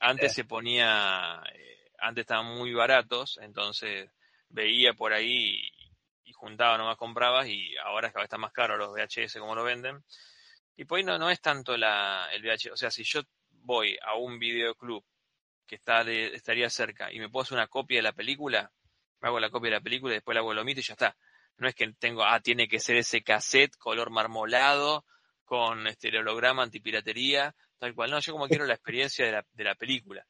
antes 0.00 0.32
se 0.32 0.44
ponía, 0.44 1.42
eh, 1.54 1.90
antes 1.98 2.22
estaban 2.22 2.46
muy 2.56 2.72
baratos, 2.72 3.38
entonces 3.42 4.10
veía 4.48 4.94
por 4.94 5.12
ahí 5.12 5.70
y, 6.24 6.30
y 6.30 6.32
juntaba, 6.32 6.78
nomás 6.78 6.96
comprabas 6.96 7.48
y 7.48 7.76
ahora 7.78 8.08
cada 8.10 8.20
vez 8.22 8.26
está 8.26 8.38
más 8.38 8.52
caro 8.52 8.76
los 8.76 8.90
VHS 8.92 9.38
como 9.40 9.54
lo 9.54 9.64
venden. 9.64 10.02
Y 10.76 10.84
pues 10.84 11.04
no, 11.04 11.18
no 11.18 11.30
es 11.30 11.40
tanto 11.40 11.76
la, 11.76 12.28
el 12.32 12.42
VHS, 12.42 12.70
o 12.72 12.76
sea, 12.76 12.90
si 12.90 13.02
yo 13.04 13.22
voy 13.50 13.98
a 14.02 14.14
un 14.16 14.38
videoclub 14.38 15.04
que 15.66 15.76
está 15.76 16.04
de- 16.04 16.34
estaría 16.34 16.70
cerca 16.70 17.12
y 17.12 17.18
me 17.18 17.28
puedo 17.28 17.42
hacer 17.42 17.56
una 17.58 17.66
copia 17.68 17.98
de 17.98 18.02
la 18.02 18.12
película, 18.12 18.72
me 19.20 19.28
hago 19.28 19.40
la 19.40 19.50
copia 19.50 19.70
de 19.70 19.76
la 19.76 19.82
película 19.82 20.12
y 20.12 20.16
después 20.16 20.34
la 20.34 20.40
hago 20.40 20.52
el 20.52 20.58
omito 20.58 20.80
y 20.80 20.84
ya 20.84 20.94
está. 20.94 21.16
No 21.56 21.68
es 21.68 21.74
que 21.74 21.92
tengo, 21.98 22.24
ah, 22.24 22.40
tiene 22.40 22.68
que 22.68 22.78
ser 22.80 22.96
ese 22.96 23.22
cassette 23.22 23.76
color 23.76 24.10
marmolado 24.10 25.04
con 25.44 25.86
este 25.86 26.16
holograma 26.16 26.62
antipiratería, 26.62 27.54
tal 27.78 27.94
cual. 27.94 28.10
No, 28.10 28.20
yo 28.20 28.32
como 28.32 28.48
quiero 28.48 28.66
la 28.66 28.74
experiencia 28.74 29.24
de 29.26 29.32
la, 29.32 29.46
de 29.52 29.64
la 29.64 29.74
película. 29.74 30.26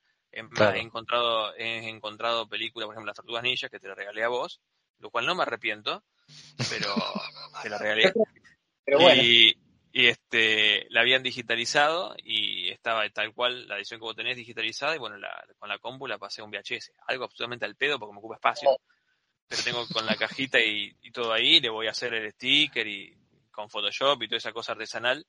Claro. 0.51 0.77
he 0.77 0.81
encontrado, 0.81 1.55
he 1.57 1.89
encontrado 1.89 2.49
películas, 2.49 2.87
por 2.87 2.95
ejemplo, 2.95 3.09
Las 3.09 3.17
Tortugas 3.17 3.43
Ninjas, 3.43 3.71
que 3.71 3.81
te 3.81 3.89
la 3.89 3.95
regalé 3.95 4.23
a 4.23 4.29
vos, 4.29 4.61
lo 4.99 5.11
cual 5.11 5.27
no 5.27 5.35
me 5.35 5.43
arrepiento, 5.43 6.05
pero 6.69 6.95
te 7.63 7.71
la 7.71 7.79
regalé. 7.79 8.13
Pero 8.85 9.01
bueno, 9.01 9.23
Y, 9.23 9.57
y, 9.93 10.07
este 10.07 10.87
la 10.91 11.01
habían 11.01 11.23
digitalizado 11.23 12.15
y 12.23 12.69
estaba 12.69 13.09
tal 13.11 13.33
cual 13.33 13.67
la 13.67 13.77
edición 13.77 13.99
que 13.99 14.05
vos 14.05 14.17
tenés 14.17 14.37
digitalizada 14.37 14.95
y 14.95 14.99
bueno, 14.99 15.17
la, 15.17 15.45
con 15.59 15.69
la 15.69 15.79
compu 15.79 16.07
la 16.07 16.19
pasé 16.19 16.41
a 16.41 16.45
un 16.45 16.51
VHS. 16.51 16.93
Algo 17.07 17.25
absolutamente 17.25 17.65
al 17.65 17.77
pedo 17.77 17.99
porque 17.99 18.13
me 18.13 18.19
ocupa 18.19 18.37
espacio. 18.37 18.71
Pero 19.49 19.63
tengo 19.63 19.87
con 19.89 20.05
la 20.05 20.15
cajita 20.15 20.61
y, 20.61 20.95
y 21.01 21.11
todo 21.11 21.33
ahí, 21.33 21.59
le 21.59 21.71
voy 21.71 21.87
a 21.87 21.93
hacer 21.93 22.13
el 22.13 22.31
sticker 22.33 22.87
y 22.87 23.17
con 23.51 23.71
Photoshop 23.71 24.23
y 24.23 24.29
toda 24.29 24.37
esa 24.37 24.53
cosa 24.53 24.73
artesanal. 24.73 25.27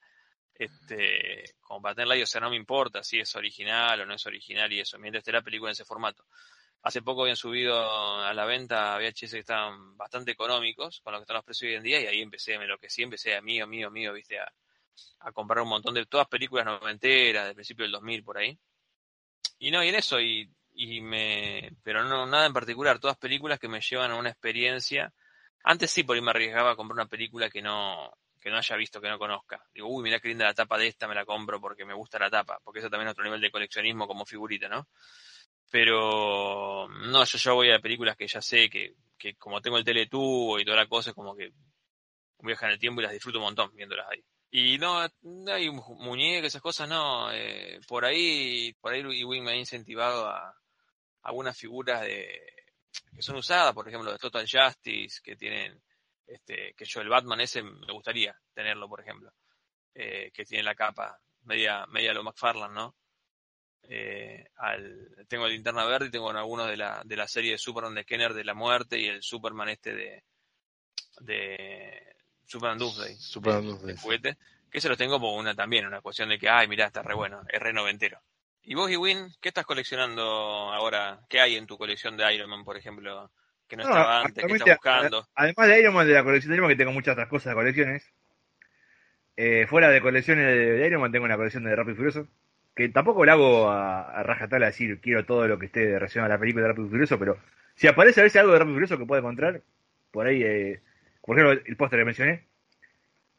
Este, 0.59 1.55
como 1.61 1.81
para 1.81 1.95
tenerla 1.95 2.15
ahí, 2.15 2.21
o 2.21 2.27
sea, 2.27 2.41
no 2.41 2.49
me 2.49 2.57
importa 2.57 3.01
si 3.01 3.19
es 3.19 3.33
original 3.35 4.01
o 4.01 4.05
no 4.05 4.13
es 4.13 4.25
original 4.25 4.71
y 4.73 4.81
eso, 4.81 4.99
mientras 4.99 5.21
esté 5.21 5.31
la 5.31 5.41
película 5.41 5.69
en 5.69 5.73
ese 5.73 5.85
formato. 5.85 6.25
Hace 6.81 7.01
poco 7.01 7.21
habían 7.21 7.37
subido 7.37 7.77
a 8.21 8.33
la 8.33 8.45
venta 8.45 8.97
VHS 8.97 9.31
que 9.31 9.39
estaban 9.39 9.97
bastante 9.97 10.31
económicos 10.31 11.01
con 11.01 11.13
lo 11.13 11.19
que 11.19 11.23
están 11.23 11.35
los 11.35 11.45
precios 11.45 11.69
hoy 11.69 11.75
en 11.75 11.83
día 11.83 12.01
y 12.01 12.07
ahí 12.07 12.21
empecé, 12.21 12.57
me 12.57 12.67
lo 12.67 12.77
que 12.77 12.89
sí 12.89 13.03
empecé 13.03 13.35
a 13.35 13.41
mío, 13.41 13.67
mío, 13.67 13.89
mío, 13.89 14.13
viste, 14.13 14.39
a, 14.39 14.51
a 15.21 15.31
comprar 15.31 15.63
un 15.63 15.69
montón 15.69 15.93
de 15.93 16.05
todas 16.05 16.27
películas 16.27 16.65
noventeras, 16.65 17.45
del 17.45 17.55
principio 17.55 17.83
del 17.83 17.93
2000 17.93 18.23
por 18.23 18.37
ahí. 18.37 18.57
Y 19.59 19.71
no, 19.71 19.83
y 19.83 19.89
en 19.89 19.95
eso, 19.95 20.19
y, 20.19 20.49
y 20.73 21.01
me, 21.01 21.71
pero 21.83 22.03
no, 22.03 22.25
nada 22.25 22.45
en 22.45 22.53
particular, 22.53 22.99
todas 22.99 23.17
películas 23.17 23.59
que 23.59 23.67
me 23.67 23.81
llevan 23.81 24.11
a 24.11 24.15
una 24.15 24.29
experiencia. 24.29 25.13
Antes 25.63 25.91
sí, 25.91 26.03
por 26.03 26.15
ahí 26.15 26.21
me 26.21 26.31
arriesgaba 26.31 26.71
a 26.71 26.75
comprar 26.75 26.95
una 26.95 27.09
película 27.09 27.49
que 27.49 27.61
no, 27.61 28.13
que 28.39 28.49
no 28.49 28.57
haya 28.57 28.75
visto, 28.75 29.01
que 29.01 29.09
no 29.09 29.19
conozca. 29.19 29.63
Digo, 29.73 29.87
uy, 29.87 30.03
mirá 30.03 30.19
qué 30.19 30.29
linda 30.29 30.45
la 30.45 30.53
tapa 30.53 30.77
de 30.77 30.87
esta, 30.87 31.07
me 31.07 31.15
la 31.15 31.25
compro 31.25 31.59
porque 31.59 31.85
me 31.85 31.93
gusta 31.93 32.19
la 32.19 32.29
tapa, 32.29 32.59
porque 32.63 32.79
eso 32.79 32.89
también 32.89 33.07
es 33.07 33.11
otro 33.13 33.23
nivel 33.23 33.41
de 33.41 33.51
coleccionismo 33.51 34.07
como 34.07 34.25
figurita, 34.25 34.67
¿no? 34.69 34.87
Pero 35.71 36.87
no, 36.87 37.23
yo, 37.23 37.37
yo 37.37 37.55
voy 37.55 37.71
a 37.71 37.79
películas 37.79 38.15
que 38.15 38.27
ya 38.27 38.41
sé 38.41 38.69
que, 38.69 38.95
que 39.17 39.35
como 39.35 39.61
tengo 39.61 39.77
el 39.77 39.83
teletubo 39.83 40.59
y 40.59 40.65
toda 40.65 40.77
la 40.77 40.87
cosa, 40.87 41.11
es 41.11 41.15
como 41.15 41.35
que 41.35 41.51
viaja 42.39 42.67
en 42.67 42.73
el 42.73 42.79
tiempo 42.79 43.01
y 43.01 43.03
las 43.03 43.13
disfruto 43.13 43.39
un 43.39 43.45
montón 43.45 43.75
viéndolas 43.75 44.07
ahí. 44.09 44.23
Y 44.51 44.79
no, 44.79 45.07
no 45.21 45.53
hay 45.53 45.69
muñecas, 45.69 46.47
esas 46.47 46.61
cosas, 46.61 46.89
no. 46.89 47.31
Eh, 47.31 47.79
por 47.87 48.03
ahí, 48.05 48.73
por 48.81 48.93
ahí 48.93 49.03
Wing 49.03 49.43
me 49.43 49.51
ha 49.51 49.55
incentivado 49.55 50.27
a 50.27 50.55
algunas 51.21 51.55
figuras 51.57 52.01
de 52.01 52.41
que 53.15 53.21
son 53.21 53.35
usadas, 53.35 53.73
por 53.73 53.87
ejemplo, 53.87 54.11
de 54.11 54.17
Total 54.17 54.47
Justice, 54.49 55.21
que 55.23 55.35
tienen, 55.35 55.81
este, 56.29 56.73
que 56.73 56.85
yo 56.85 57.01
el 57.01 57.09
Batman 57.09 57.41
ese 57.41 57.63
me 57.63 57.91
gustaría 57.91 58.37
tenerlo, 58.53 58.87
por 58.87 59.01
ejemplo, 59.01 59.31
eh, 59.93 60.31
que 60.33 60.45
tiene 60.45 60.63
la 60.63 60.75
capa 60.75 61.19
media, 61.43 61.85
media 61.87 62.13
lo 62.13 62.23
McFarlane, 62.23 62.73
¿no? 62.73 62.95
Eh, 63.83 64.47
al, 64.57 65.25
tengo 65.27 65.45
el 65.47 65.53
linterna 65.53 65.85
verde 65.85 66.07
y 66.07 66.11
tengo 66.11 66.29
algunos 66.29 66.67
de 66.67 66.77
la, 66.77 67.01
de 67.03 67.15
la 67.15 67.27
serie 67.27 67.53
de 67.53 67.57
Superman 67.57 67.95
de 67.95 68.05
Kenner 68.05 68.33
de 68.33 68.43
la 68.43 68.53
muerte 68.53 68.99
y 68.99 69.07
el 69.07 69.23
Superman 69.23 69.69
este 69.69 69.95
de, 69.95 70.23
de 71.21 72.15
Superman 72.45 72.77
Doomsday, 72.77 73.15
Superman 73.15 73.61
de- 73.61 73.67
Doomsday, 73.67 73.95
de 73.95 74.01
juguete, 74.01 74.37
que 74.69 74.81
se 74.81 74.89
los 74.89 74.97
tengo 74.97 75.19
por 75.19 75.37
una 75.39 75.55
también, 75.55 75.87
una 75.87 76.01
cuestión 76.01 76.29
de 76.29 76.37
que, 76.37 76.49
ay, 76.49 76.67
mirá, 76.67 76.87
está 76.87 77.01
re 77.01 77.15
bueno, 77.15 77.41
es 77.47 77.59
re 77.59 77.73
noventero. 77.73 78.21
¿Y 78.61 78.75
vos, 78.75 78.91
Win, 78.95 79.33
qué 79.41 79.49
estás 79.49 79.65
coleccionando 79.65 80.23
ahora? 80.23 81.21
¿Qué 81.27 81.39
hay 81.39 81.55
en 81.55 81.65
tu 81.65 81.77
colección 81.77 82.15
de 82.15 82.31
Iron 82.33 82.49
Man, 82.49 82.63
por 82.63 82.77
ejemplo, 82.77 83.31
que 83.69 83.77
no, 83.77 83.83
No, 83.83 83.89
estaba 83.89 84.21
antes, 84.21 84.43
que 84.45 84.53
estás 84.53 84.75
buscando? 84.75 85.27
Además 85.35 85.67
de 85.69 85.79
Iron 85.79 85.93
Man 85.93 86.07
de 86.07 86.13
la 86.13 86.23
colección 86.23 86.49
de 86.51 86.55
Iron 86.57 86.67
Man, 86.67 86.75
que 86.75 86.77
tengo 86.83 86.91
muchas 86.91 87.13
otras 87.13 87.27
cosas 87.29 87.51
de 87.51 87.55
colecciones. 87.55 88.11
Eh, 89.37 89.65
fuera 89.67 89.89
de 89.89 90.01
colecciones 90.01 90.45
de, 90.45 90.71
de 90.73 90.87
Iron 90.87 91.01
Man, 91.01 91.11
tengo 91.11 91.25
una 91.25 91.37
colección 91.37 91.63
de 91.63 91.75
Rápido 91.75 91.93
y 91.93 91.97
Furioso. 91.97 92.27
Que 92.75 92.89
tampoco 92.89 93.25
la 93.25 93.33
hago 93.33 93.69
a, 93.69 94.01
a 94.19 94.23
rajatabla 94.23 94.67
decir 94.67 94.99
quiero 95.01 95.25
todo 95.25 95.47
lo 95.47 95.57
que 95.59 95.65
esté 95.67 95.85
relacionado 95.85 96.31
a 96.31 96.35
la 96.35 96.39
película 96.39 96.63
de 96.63 96.69
Rápido 96.69 96.87
y 96.87 96.89
Furioso, 96.89 97.19
pero 97.19 97.37
si 97.75 97.87
aparece 97.87 98.19
a 98.21 98.23
veces 98.23 98.39
algo 98.41 98.53
de 98.53 98.59
Rápido 98.59 98.73
y 98.73 98.75
Furioso 98.75 98.97
que 98.97 99.05
pueda 99.05 99.19
encontrar, 99.21 99.61
por 100.11 100.27
ahí, 100.27 100.43
eh, 100.43 100.81
por 101.21 101.37
ejemplo, 101.39 101.63
el 101.65 101.75
póster 101.77 101.99
que 101.99 102.05
mencioné, 102.05 102.43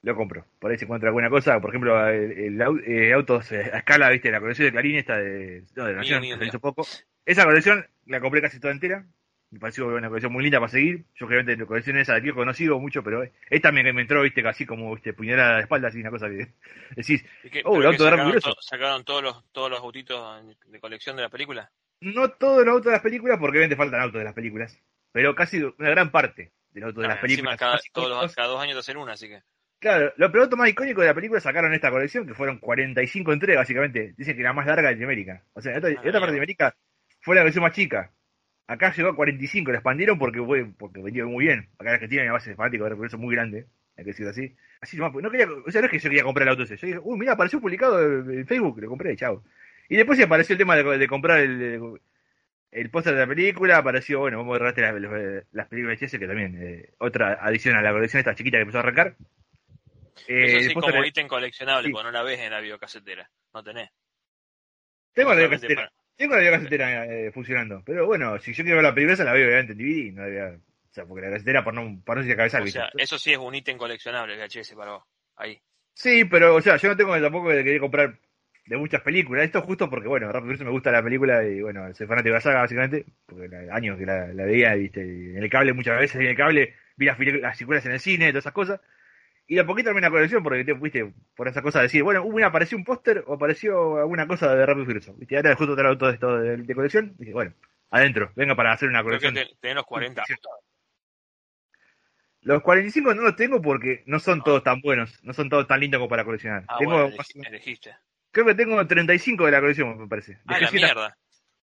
lo 0.03 0.15
compro. 0.17 0.45
Por 0.59 0.71
ahí 0.71 0.79
se 0.79 0.85
encuentra 0.85 1.09
alguna 1.09 1.29
cosa, 1.29 1.61
por 1.61 1.71
ejemplo, 1.71 2.09
el, 2.09 2.33
el 2.33 2.61
au- 2.61 2.83
eh, 2.87 3.13
autos 3.13 3.51
a 3.53 3.61
escala, 3.79 4.09
viste, 4.11 4.31
la 4.31 4.41
colección 4.41 4.67
de 4.67 4.73
Clarín, 4.73 4.97
esta 4.97 5.17
de, 5.19 5.65
no, 5.77 5.85
de 5.85 5.95
Nación, 5.95 6.21
mío, 6.23 6.39
se 6.39 6.47
hizo 6.47 6.61
poco. 6.61 6.87
Esa 7.27 7.45
colección 7.45 7.87
la 8.07 8.21
compré 8.21 8.41
casi 8.41 8.59
toda 8.61 8.73
entera. 8.73 9.05
Me 9.51 9.59
pareció 9.59 9.87
una 9.89 10.09
colección 10.09 10.33
muy 10.33 10.45
linda 10.45 10.61
para 10.61 10.71
seguir. 10.71 11.05
Yo 11.17 11.27
obviamente 11.27 11.57
la 11.57 11.67
colección 11.67 11.97
esa 11.97 12.15
de 12.15 12.21
viejo 12.21 12.45
no 12.45 12.55
sigo 12.55 12.79
mucho, 12.79 13.03
pero 13.03 13.25
esta 13.49 13.73
me, 13.73 13.83
me 13.93 14.03
entró, 14.03 14.23
viste, 14.23 14.43
casi 14.43 14.65
como 14.65 14.95
viste, 14.95 15.13
puñalada 15.13 15.57
de 15.57 15.63
espalda, 15.63 15.89
así 15.89 16.01
una 16.01 16.11
cosa 16.11 16.29
que 16.29 16.49
decís, 16.97 17.25
¿Y 17.43 17.51
qué- 17.51 17.63
Oh, 17.65 17.81
el 17.81 17.87
auto 17.87 18.05
de 18.05 18.11
sacaron, 18.11 18.41
to- 18.41 18.57
sacaron 18.61 19.05
todos 19.05 19.23
los, 19.23 19.45
todos 19.53 19.71
los 19.71 19.81
autitos 19.81 20.45
de 20.67 20.81
colección 20.81 21.17
de 21.17 21.23
la 21.23 21.29
película? 21.29 21.71
no 22.03 22.31
todos 22.31 22.65
los 22.65 22.73
autos 22.73 22.87
de 22.87 22.93
las 22.93 23.03
películas, 23.03 23.39
porque 23.39 23.59
obviamente 23.59 23.77
faltan 23.77 24.01
autos 24.01 24.21
de 24.21 24.25
las 24.25 24.35
películas, 24.35 24.79
pero 25.13 25.35
casi 25.35 25.59
una 25.63 25.91
gran 25.91 26.11
parte 26.13 26.53
de 26.71 26.81
los 26.81 26.89
autos 26.89 27.03
de 27.03 27.09
las 27.09 27.19
películas. 27.19 27.59
cada, 27.59 27.79
todos 27.93 28.09
los- 28.23 28.35
cada 28.35 28.49
dos 28.49 28.61
años 28.63 28.75
te 28.75 28.81
hacen 28.81 28.97
una, 28.97 29.13
así 29.15 29.29
que. 29.29 29.43
Claro, 29.81 30.13
los 30.17 30.31
productos 30.31 30.59
más 30.59 30.69
icónicos 30.69 31.03
de 31.03 31.09
la 31.09 31.15
película 31.15 31.41
sacaron 31.41 31.73
esta 31.75 31.91
colección, 31.91 32.27
que 32.27 32.35
fueron 32.35 32.59
45 32.59 33.33
entregas, 33.33 33.63
básicamente. 33.63 34.15
Dicen 34.17 34.37
que 34.37 34.43
la 34.43 34.53
más 34.53 34.67
larga 34.67 34.95
de 34.95 35.03
América. 35.05 35.43
O 35.55 35.61
sea, 35.61 35.75
esta, 35.75 35.89
Ah, 35.89 35.91
esta 35.93 36.13
parte 36.21 36.33
de 36.33 36.39
América 36.39 36.77
fue 37.21 37.35
la 37.35 37.43
versión 37.43 37.63
más 37.65 37.73
chica. 37.73 38.13
Acá 38.71 38.93
llegó 38.97 39.09
a 39.09 39.17
45, 39.17 39.73
la 39.73 39.79
expandieron 39.79 40.17
porque 40.17 40.41
fue, 40.41 40.65
porque 40.79 41.03
vendió 41.03 41.29
muy 41.29 41.47
bien. 41.47 41.69
Acá 41.75 41.89
en 41.91 41.95
Argentina 41.95 42.23
hay 42.23 42.29
una 42.29 42.35
base 42.35 42.51
de 42.51 42.57
fanáticos 42.57 43.01
de 43.01 43.07
eso 43.09 43.19
muy 43.19 43.35
grande, 43.35 43.67
hay 43.97 44.05
que 44.05 44.11
decirlo 44.11 44.31
así. 44.31 44.55
Así 44.81 44.97
nomás, 44.97 45.13
pues, 45.13 45.25
no 45.25 45.31
quería, 45.31 45.47
o 45.51 45.71
sea, 45.73 45.81
no 45.81 45.87
es 45.87 45.91
que 45.91 45.99
yo 45.99 46.09
quería 46.09 46.23
comprar 46.23 46.45
el 46.47 46.51
auto 46.53 46.63
ese. 46.63 46.77
Yo 46.77 46.87
dije, 46.87 47.01
uy, 47.03 47.19
mira, 47.19 47.33
apareció 47.33 47.61
publicado 47.61 48.01
en 48.01 48.47
Facebook, 48.47 48.81
lo 48.81 48.89
compré, 48.89 49.17
chao. 49.17 49.43
Y 49.89 49.97
después 49.97 50.17
sí 50.17 50.23
apareció 50.23 50.53
el 50.55 50.59
tema 50.59 50.77
de, 50.77 50.99
de 50.99 51.09
comprar 51.09 51.41
el, 51.41 51.99
el 52.71 52.91
póster 52.91 53.15
de 53.15 53.21
la 53.21 53.27
película, 53.27 53.79
apareció, 53.79 54.21
bueno, 54.21 54.39
vamos 54.39 54.53
a 54.53 54.57
agarrarte 54.57 54.83
las, 54.83 55.01
las, 55.01 55.45
las 55.51 55.67
películas 55.69 55.99
de 55.99 56.19
que 56.19 56.27
también, 56.29 56.57
eh, 56.63 56.91
otra 56.99 57.39
adición 57.43 57.77
a 57.77 57.83
la 57.83 57.91
colección 57.91 58.21
esta 58.21 58.37
chiquita 58.37 58.59
que 58.59 58.63
empezó 58.63 58.79
a 58.79 58.83
arrancar. 58.83 59.17
Eh, 60.29 60.59
Eso 60.59 60.69
sí, 60.69 60.75
como 60.75 61.05
ítem 61.05 61.27
coleccionable, 61.27 61.89
sí. 61.89 61.93
porque 61.93 62.05
no 62.05 62.13
la 62.13 62.23
ves 62.23 62.39
en 62.39 62.53
la 62.53 62.61
videocasetera. 62.61 63.29
No 63.53 63.65
tenés. 63.65 63.91
Tengo 65.13 65.35
la 65.35 65.49
para- 65.49 65.93
tengo 66.21 66.35
la 66.35 66.41
videocasetera 66.41 67.07
eh, 67.07 67.33
funcionando, 67.33 67.83
pero 67.85 68.05
bueno, 68.07 68.39
si 68.39 68.53
yo 68.53 68.63
quiero 68.63 68.77
ver 68.77 68.85
la 68.85 68.95
película, 68.95 69.25
la 69.25 69.33
veo 69.33 69.47
obviamente 69.47 69.73
en 69.73 69.79
DVD, 69.79 70.13
no 70.13 70.23
la 70.23 70.29
voy 70.29 70.39
a- 70.39 70.59
o 70.59 70.93
sea, 70.93 71.07
porque 71.07 71.25
la 71.25 71.31
casetera 71.33 71.65
por 71.65 71.73
no, 71.73 72.03
para 72.05 72.21
no 72.21 72.27
ser 72.27 72.37
cabeza, 72.37 72.61
O 72.61 72.99
eso 72.99 73.19
sí 73.19 73.33
es 73.33 73.39
un 73.39 73.55
ítem 73.55 73.79
coleccionable, 73.79 74.35
el 74.35 74.41
VHS 74.41 74.75
para 74.75 74.93
vos. 74.93 75.05
Ahí. 75.37 75.59
Sí, 75.95 76.25
pero, 76.25 76.57
o 76.57 76.61
sea, 76.61 76.77
yo 76.77 76.89
no 76.89 76.97
tengo 76.97 77.19
tampoco 77.21 77.49
de 77.51 77.65
querer 77.65 77.81
comprar 77.81 78.19
de 78.67 78.77
muchas 78.77 79.01
películas. 79.01 79.45
Esto 79.45 79.63
justo 79.63 79.89
porque, 79.89 80.09
bueno, 80.09 80.31
Rápido 80.31 80.65
me 80.65 80.71
gusta 80.71 80.91
la 80.91 81.03
película 81.03 81.43
y, 81.45 81.63
bueno, 81.63 81.93
soy 81.95 82.07
fanático 82.07 82.31
de 82.31 82.35
la 82.35 82.41
saga, 82.41 82.61
básicamente, 82.61 83.07
porque 83.25 83.49
años 83.73 83.99
que 83.99 84.05
la, 84.05 84.27
la 84.35 84.45
veía, 84.45 84.75
viste, 84.75 85.01
en 85.01 85.39
el 85.43 85.49
cable 85.49 85.73
muchas 85.73 85.99
veces, 85.99 86.21
en 86.21 86.27
el 86.27 86.37
cable, 86.37 86.75
vi 86.97 87.07
las, 87.07 87.19
las 87.19 87.57
secuelas 87.57 87.87
en 87.87 87.93
el 87.93 88.01
cine, 88.01 88.29
todas 88.29 88.43
esas 88.43 88.53
cosas. 88.53 88.81
Y 89.51 89.57
de 89.57 89.63
a 89.63 89.67
poquito 89.67 89.89
armé 89.91 89.99
una 89.99 90.11
colección 90.11 90.45
porque, 90.45 90.63
te, 90.65 90.75
viste, 90.75 91.13
por 91.35 91.49
esa 91.49 91.61
cosa 91.61 91.81
de 91.81 91.87
decir, 91.87 92.05
bueno, 92.05 92.23
uh, 92.23 92.33
mira, 92.33 92.47
apareció 92.47 92.79
un 92.79 92.85
póster 92.85 93.25
o 93.27 93.35
apareció 93.35 93.97
alguna 93.99 94.29
cosa 94.29 94.55
de 94.55 94.65
Rápido 94.65 94.85
y 94.85 94.87
Furioso. 94.87 95.15
Viste, 95.15 95.37
ahora 95.37 95.57
justo 95.57 95.75
traer 95.75 95.99
todo 95.99 96.11
esto 96.11 96.39
de, 96.39 96.57
de 96.59 96.75
colección, 96.77 97.15
dije, 97.19 97.33
bueno, 97.33 97.53
adentro, 97.91 98.31
venga 98.37 98.55
para 98.55 98.71
hacer 98.73 98.89
una 98.89 99.03
Creo 99.03 99.19
que 99.19 99.27
colección. 99.27 99.49
te- 99.49 99.57
tenés 99.61 99.75
los 99.75 99.87
40. 99.87 100.25
Sí. 100.25 100.35
Los 102.43 102.63
45 102.63 103.15
no 103.15 103.21
los 103.23 103.37
tengo 103.37 103.61
porque 103.61 104.03
no 104.07 104.19
son 104.19 104.41
Ah. 104.41 104.43
todos 104.45 104.63
tan 104.65 104.81
buenos, 104.81 105.23
no 105.25 105.35
son 105.35 105.51
todos 105.51 105.67
tan 105.67 105.79
lindos 105.81 105.99
como 105.99 106.09
para 106.09 106.25
coleccionar. 106.25 106.65
Ah, 106.69 106.77
tengo 106.79 106.93
bueno, 106.93 107.15
elegiste. 107.47 107.95
Creo 108.31 108.47
que 108.47 108.55
tengo 108.55 108.87
35 108.87 109.45
de 109.45 109.51
la 109.51 109.61
colección, 109.61 109.99
me 109.99 110.09
parece. 110.09 110.39
Ah, 110.47 110.55
Dejé 110.55 110.61
la 110.63 110.69
siete- 110.71 110.87
mierda. 110.87 111.19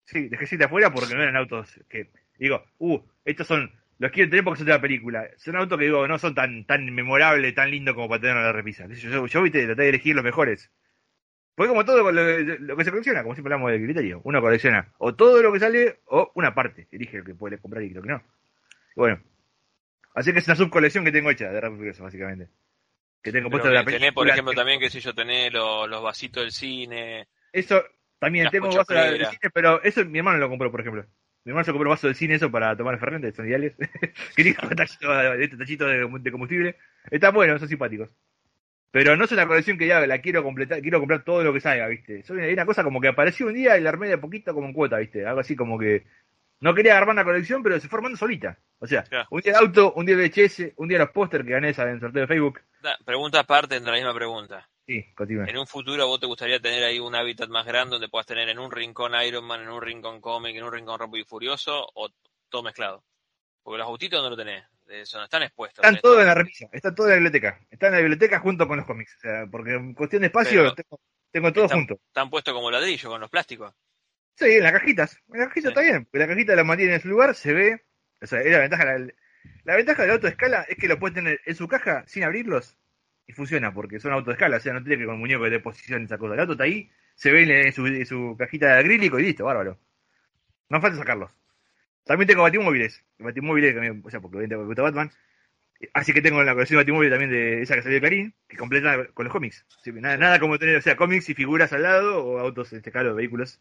Sí, 0.05 0.29
dejé 0.29 0.47
7 0.47 0.63
afuera 0.63 0.93
porque 0.93 1.15
no 1.15 1.21
eran 1.21 1.35
autos 1.35 1.69
que. 1.89 2.11
Digo, 2.37 2.63
uh, 2.77 2.99
estos 3.25 3.45
son. 3.47 3.73
Los 4.03 4.11
quiero 4.11 4.29
tener 4.29 4.43
porque 4.43 4.57
son 4.57 4.65
de 4.65 4.73
la 4.73 4.81
película. 4.81 5.29
Son 5.37 5.55
autos 5.55 5.79
que 5.79 5.85
digo, 5.85 6.05
no 6.09 6.19
son 6.19 6.35
tan 6.35 6.65
tan 6.65 6.93
memorables, 6.93 7.55
tan 7.55 7.71
lindos 7.71 7.95
como 7.95 8.09
para 8.09 8.19
tener 8.19 8.35
en 8.35 8.43
la 8.43 8.51
repisa. 8.51 8.85
Yo, 8.85 9.09
yo, 9.09 9.27
yo, 9.27 9.41
viste, 9.41 9.65
traté 9.65 9.83
de 9.83 9.87
elegir 9.87 10.13
los 10.13 10.25
mejores. 10.25 10.69
Porque 11.55 11.69
como 11.69 11.85
todo 11.85 12.11
lo, 12.11 12.11
lo 12.11 12.75
que 12.75 12.83
se 12.83 12.89
colecciona, 12.89 13.23
como 13.23 13.33
siempre 13.33 13.53
hablamos 13.53 13.71
del 13.71 13.81
criterio, 13.81 14.19
uno 14.25 14.41
colecciona 14.41 14.91
o 14.97 15.15
todo 15.15 15.41
lo 15.41 15.53
que 15.53 15.59
sale 15.61 16.01
o 16.07 16.33
una 16.35 16.53
parte. 16.53 16.89
Elige 16.91 17.19
lo 17.19 17.23
que 17.23 17.33
puede 17.33 17.59
comprar 17.59 17.81
y 17.81 17.91
lo 17.91 18.01
que 18.01 18.09
no. 18.09 18.21
Y 18.89 18.99
bueno. 18.99 19.21
Así 20.15 20.33
que 20.33 20.39
es 20.39 20.47
una 20.47 20.57
subcolección 20.57 21.05
que 21.05 21.11
tengo 21.13 21.31
hecha 21.31 21.49
de 21.49 21.61
Rápido 21.61 21.77
Furioso, 21.77 22.03
básicamente. 22.03 22.49
Que 23.21 23.31
tengo 23.31 23.49
puesto 23.49 23.69
de 23.69 23.75
la 23.75 23.85
película. 23.85 23.99
tenés, 23.99 24.13
por 24.13 24.27
ejemplo, 24.27 24.53
también, 24.53 24.81
qué 24.81 24.89
sé 24.89 24.99
yo, 24.99 25.15
tenés 25.15 25.53
los, 25.53 25.89
los 25.89 26.03
vasitos 26.03 26.43
del 26.43 26.51
cine. 26.51 27.29
Eso 27.53 27.81
también 28.19 28.49
tengo 28.49 28.67
un 28.67 28.75
vaso 28.75 28.93
de 28.93 28.99
pochocleras. 28.99 29.29
cine, 29.29 29.49
pero 29.53 29.81
eso 29.81 30.03
mi 30.03 30.17
hermano 30.17 30.39
lo 30.39 30.49
compró, 30.49 30.69
por 30.69 30.81
ejemplo. 30.81 31.05
Mi 31.45 31.49
hermano 31.51 31.65
se 31.65 31.71
compró 31.71 31.89
un 31.89 31.93
vaso 31.95 32.07
de 32.07 32.13
cine 32.13 32.35
eso 32.35 32.49
para 32.49 32.75
tomar 32.77 32.97
Fernández, 32.99 33.35
son 33.35 33.47
ideales. 33.47 33.73
que 34.35 34.43
tiene 34.43 34.57
un 34.63 34.69
tachito, 34.75 35.13
de- 35.13 35.43
este 35.43 35.57
tachito 35.57 35.85
de, 35.87 36.07
de 36.07 36.31
combustible. 36.31 36.77
Están 37.11 37.33
buenos, 37.33 37.59
son 37.59 37.67
simpáticos. 37.69 38.09
Pero 38.91 39.15
no 39.17 39.25
es 39.25 39.31
una 39.31 39.47
colección 39.47 39.77
que 39.77 39.87
ya 39.87 40.05
la 40.05 40.19
quiero 40.21 40.43
completar, 40.43 40.79
quiero 40.81 40.99
comprar 40.99 41.23
todo 41.23 41.43
lo 41.43 41.51
que 41.51 41.59
salga, 41.59 41.87
¿viste? 41.87 42.21
Soy 42.23 42.37
una, 42.37 42.47
una 42.47 42.65
cosa 42.65 42.83
como 42.83 43.01
que 43.01 43.07
apareció 43.07 43.47
un 43.47 43.55
día 43.55 43.77
y 43.77 43.81
la 43.81 43.89
armé 43.89 44.07
de 44.07 44.17
poquito 44.19 44.53
como 44.53 44.67
en 44.67 44.73
cuota, 44.73 44.97
¿viste? 44.99 45.25
Algo 45.25 45.39
así 45.39 45.55
como 45.55 45.79
que 45.79 46.05
no 46.59 46.73
quería 46.75 46.97
armar 46.97 47.13
una 47.15 47.23
colección, 47.23 47.63
pero 47.63 47.79
se 47.79 47.87
fue 47.89 47.97
armando 47.97 48.17
solita. 48.17 48.57
O 48.79 48.85
sea, 48.87 49.03
Claro. 49.03 49.27
un 49.31 49.41
día 49.41 49.53
el 49.53 49.57
auto, 49.57 49.93
un 49.93 50.05
día 50.05 50.15
el 50.15 50.21
VHS, 50.29 50.73
un 50.77 50.87
día 50.87 50.99
los 50.99 51.09
póster 51.09 51.43
que 51.43 51.51
gané 51.51 51.69
en 51.69 51.87
el 51.89 51.99
sorteo 51.99 52.21
de 52.21 52.27
Facebook. 52.27 52.61
Da, 52.81 52.97
pregunta 53.03 53.39
aparte 53.39 53.75
entre 53.75 53.91
la 53.91 53.97
misma 53.97 54.13
pregunta. 54.13 54.69
Sí, 54.85 55.05
continúa. 55.15 55.45
En 55.47 55.57
un 55.57 55.65
futuro, 55.67 56.05
¿vos 56.07 56.19
te 56.19 56.25
gustaría 56.25 56.59
tener 56.59 56.83
ahí 56.83 56.99
un 56.99 57.15
hábitat 57.15 57.47
más 57.49 57.65
grande 57.65 57.93
donde 57.95 58.09
puedas 58.09 58.25
tener 58.27 58.49
en 58.49 58.59
un 58.59 58.69
rincón 58.71 59.13
Iron 59.25 59.45
Man, 59.45 59.61
en 59.61 59.69
un 59.69 59.81
rincón 59.81 60.19
cómic, 60.19 60.55
en 60.55 60.63
un 60.63 60.73
rincón 60.73 60.99
Rápido 60.99 61.19
y 61.19 61.25
Furioso 61.25 61.87
o 61.93 62.09
todo 62.49 62.63
mezclado? 62.63 63.03
Porque 63.63 63.77
los 63.77 63.87
autitos 63.87 64.21
no 64.21 64.29
lo 64.29 64.35
tenés, 64.35 64.65
eso 64.89 65.17
no 65.19 65.23
están 65.23 65.43
expuestos. 65.43 65.85
Están 65.85 66.01
todos 66.01 66.19
en 66.19 66.27
la 66.27 66.33
repisa, 66.35 66.67
está 66.73 66.93
todo 66.93 67.07
en 67.07 67.11
la 67.11 67.15
biblioteca. 67.15 67.61
Está 67.69 67.87
en 67.87 67.93
la 67.93 67.99
biblioteca 67.99 68.39
junto 68.39 68.67
con 68.67 68.75
los 68.77 68.85
cómics. 68.85 69.15
O 69.15 69.19
sea, 69.21 69.47
porque 69.49 69.71
en 69.71 69.93
cuestión 69.93 70.21
de 70.21 70.27
espacio 70.27 70.61
Pero- 70.63 70.75
tengo, 70.75 70.99
tengo 71.31 71.53
todo 71.53 71.63
Están- 71.65 71.79
junto. 71.79 71.93
Están 72.07 72.29
puestos 72.29 72.53
como 72.53 72.69
ladrillo 72.69 73.09
con 73.09 73.21
los 73.21 73.29
plásticos. 73.29 73.73
Sí, 74.35 74.45
en 74.51 74.63
las 74.63 74.73
cajitas. 74.73 75.17
En 75.31 75.39
la 75.39 75.47
cajita 75.47 75.67
Sí. 75.69 75.71
está 75.71 75.81
bien. 75.81 76.05
porque 76.05 76.19
La 76.19 76.27
cajita 76.27 76.55
la 76.55 76.63
mantiene 76.65 76.95
en 76.95 77.01
su 77.01 77.07
lugar, 77.07 77.35
se 77.35 77.53
ve. 77.53 77.85
O 78.21 78.27
sea, 78.27 78.41
es 78.41 78.51
la 78.51 78.59
ventaja. 78.59 78.83
La, 78.83 79.07
la 79.63 79.75
ventaja 79.77 80.01
del 80.01 80.11
auto 80.11 80.27
de 80.27 80.31
escala 80.31 80.63
es 80.67 80.75
que 80.75 80.87
lo 80.89 80.99
puede 80.99 81.15
tener 81.15 81.39
en 81.45 81.55
su 81.55 81.69
caja 81.69 82.03
sin 82.07 82.23
abrirlos. 82.25 82.75
Y 83.27 83.33
funciona, 83.33 83.73
porque 83.73 83.99
son 83.99 84.11
autos 84.11 84.27
de 84.27 84.33
escala, 84.33 84.57
o 84.57 84.59
sea, 84.59 84.73
no 84.73 84.83
tiene 84.83 84.97
que 84.97 85.05
con 85.05 85.19
muñeco 85.19 85.49
de 85.49 85.59
posición 85.59 86.03
esa 86.03 86.17
cosa. 86.17 86.33
El 86.33 86.41
auto 86.41 86.53
está 86.53 86.65
ahí, 86.65 86.89
se 87.15 87.31
ve 87.31 87.43
en 87.65 87.73
su, 87.73 87.85
en 87.87 88.05
su 88.05 88.35
cajita 88.37 88.67
de 88.67 88.79
acrílico 88.79 89.19
y 89.19 89.23
listo, 89.23 89.45
bárbaro. 89.45 89.79
No 90.69 90.81
falta 90.81 90.97
sacarlos. 90.97 91.31
También 92.03 92.27
tengo 92.27 92.43
batimóviles, 92.43 93.03
batimóviles 93.17 93.73
también, 93.73 94.01
o 94.05 94.09
sea, 94.09 94.19
porque 94.19 94.47
me 94.47 94.55
gusta 94.57 94.81
Batman. 94.81 95.11
Así 95.93 96.13
que 96.13 96.21
tengo 96.21 96.43
la 96.43 96.53
colección 96.53 96.77
de 96.77 96.83
batimóviles 96.83 97.11
también 97.11 97.31
de 97.31 97.61
esa 97.61 97.75
que 97.75 97.81
salió 97.81 97.95
de 97.95 98.01
Clarín, 98.01 98.35
que 98.47 98.57
completa 98.57 99.07
con 99.13 99.25
los 99.25 99.33
cómics. 99.33 99.65
Sí, 99.83 99.91
nada, 99.93 100.17
nada 100.17 100.39
como 100.39 100.57
tener, 100.59 100.77
o 100.77 100.81
sea, 100.81 100.95
cómics 100.95 101.29
y 101.29 101.33
figuras 101.33 101.73
al 101.73 101.83
lado, 101.83 102.25
o 102.25 102.39
autos, 102.39 102.71
en 102.71 102.79
este 102.79 102.91
caso, 102.91 103.15
vehículos. 103.15 103.59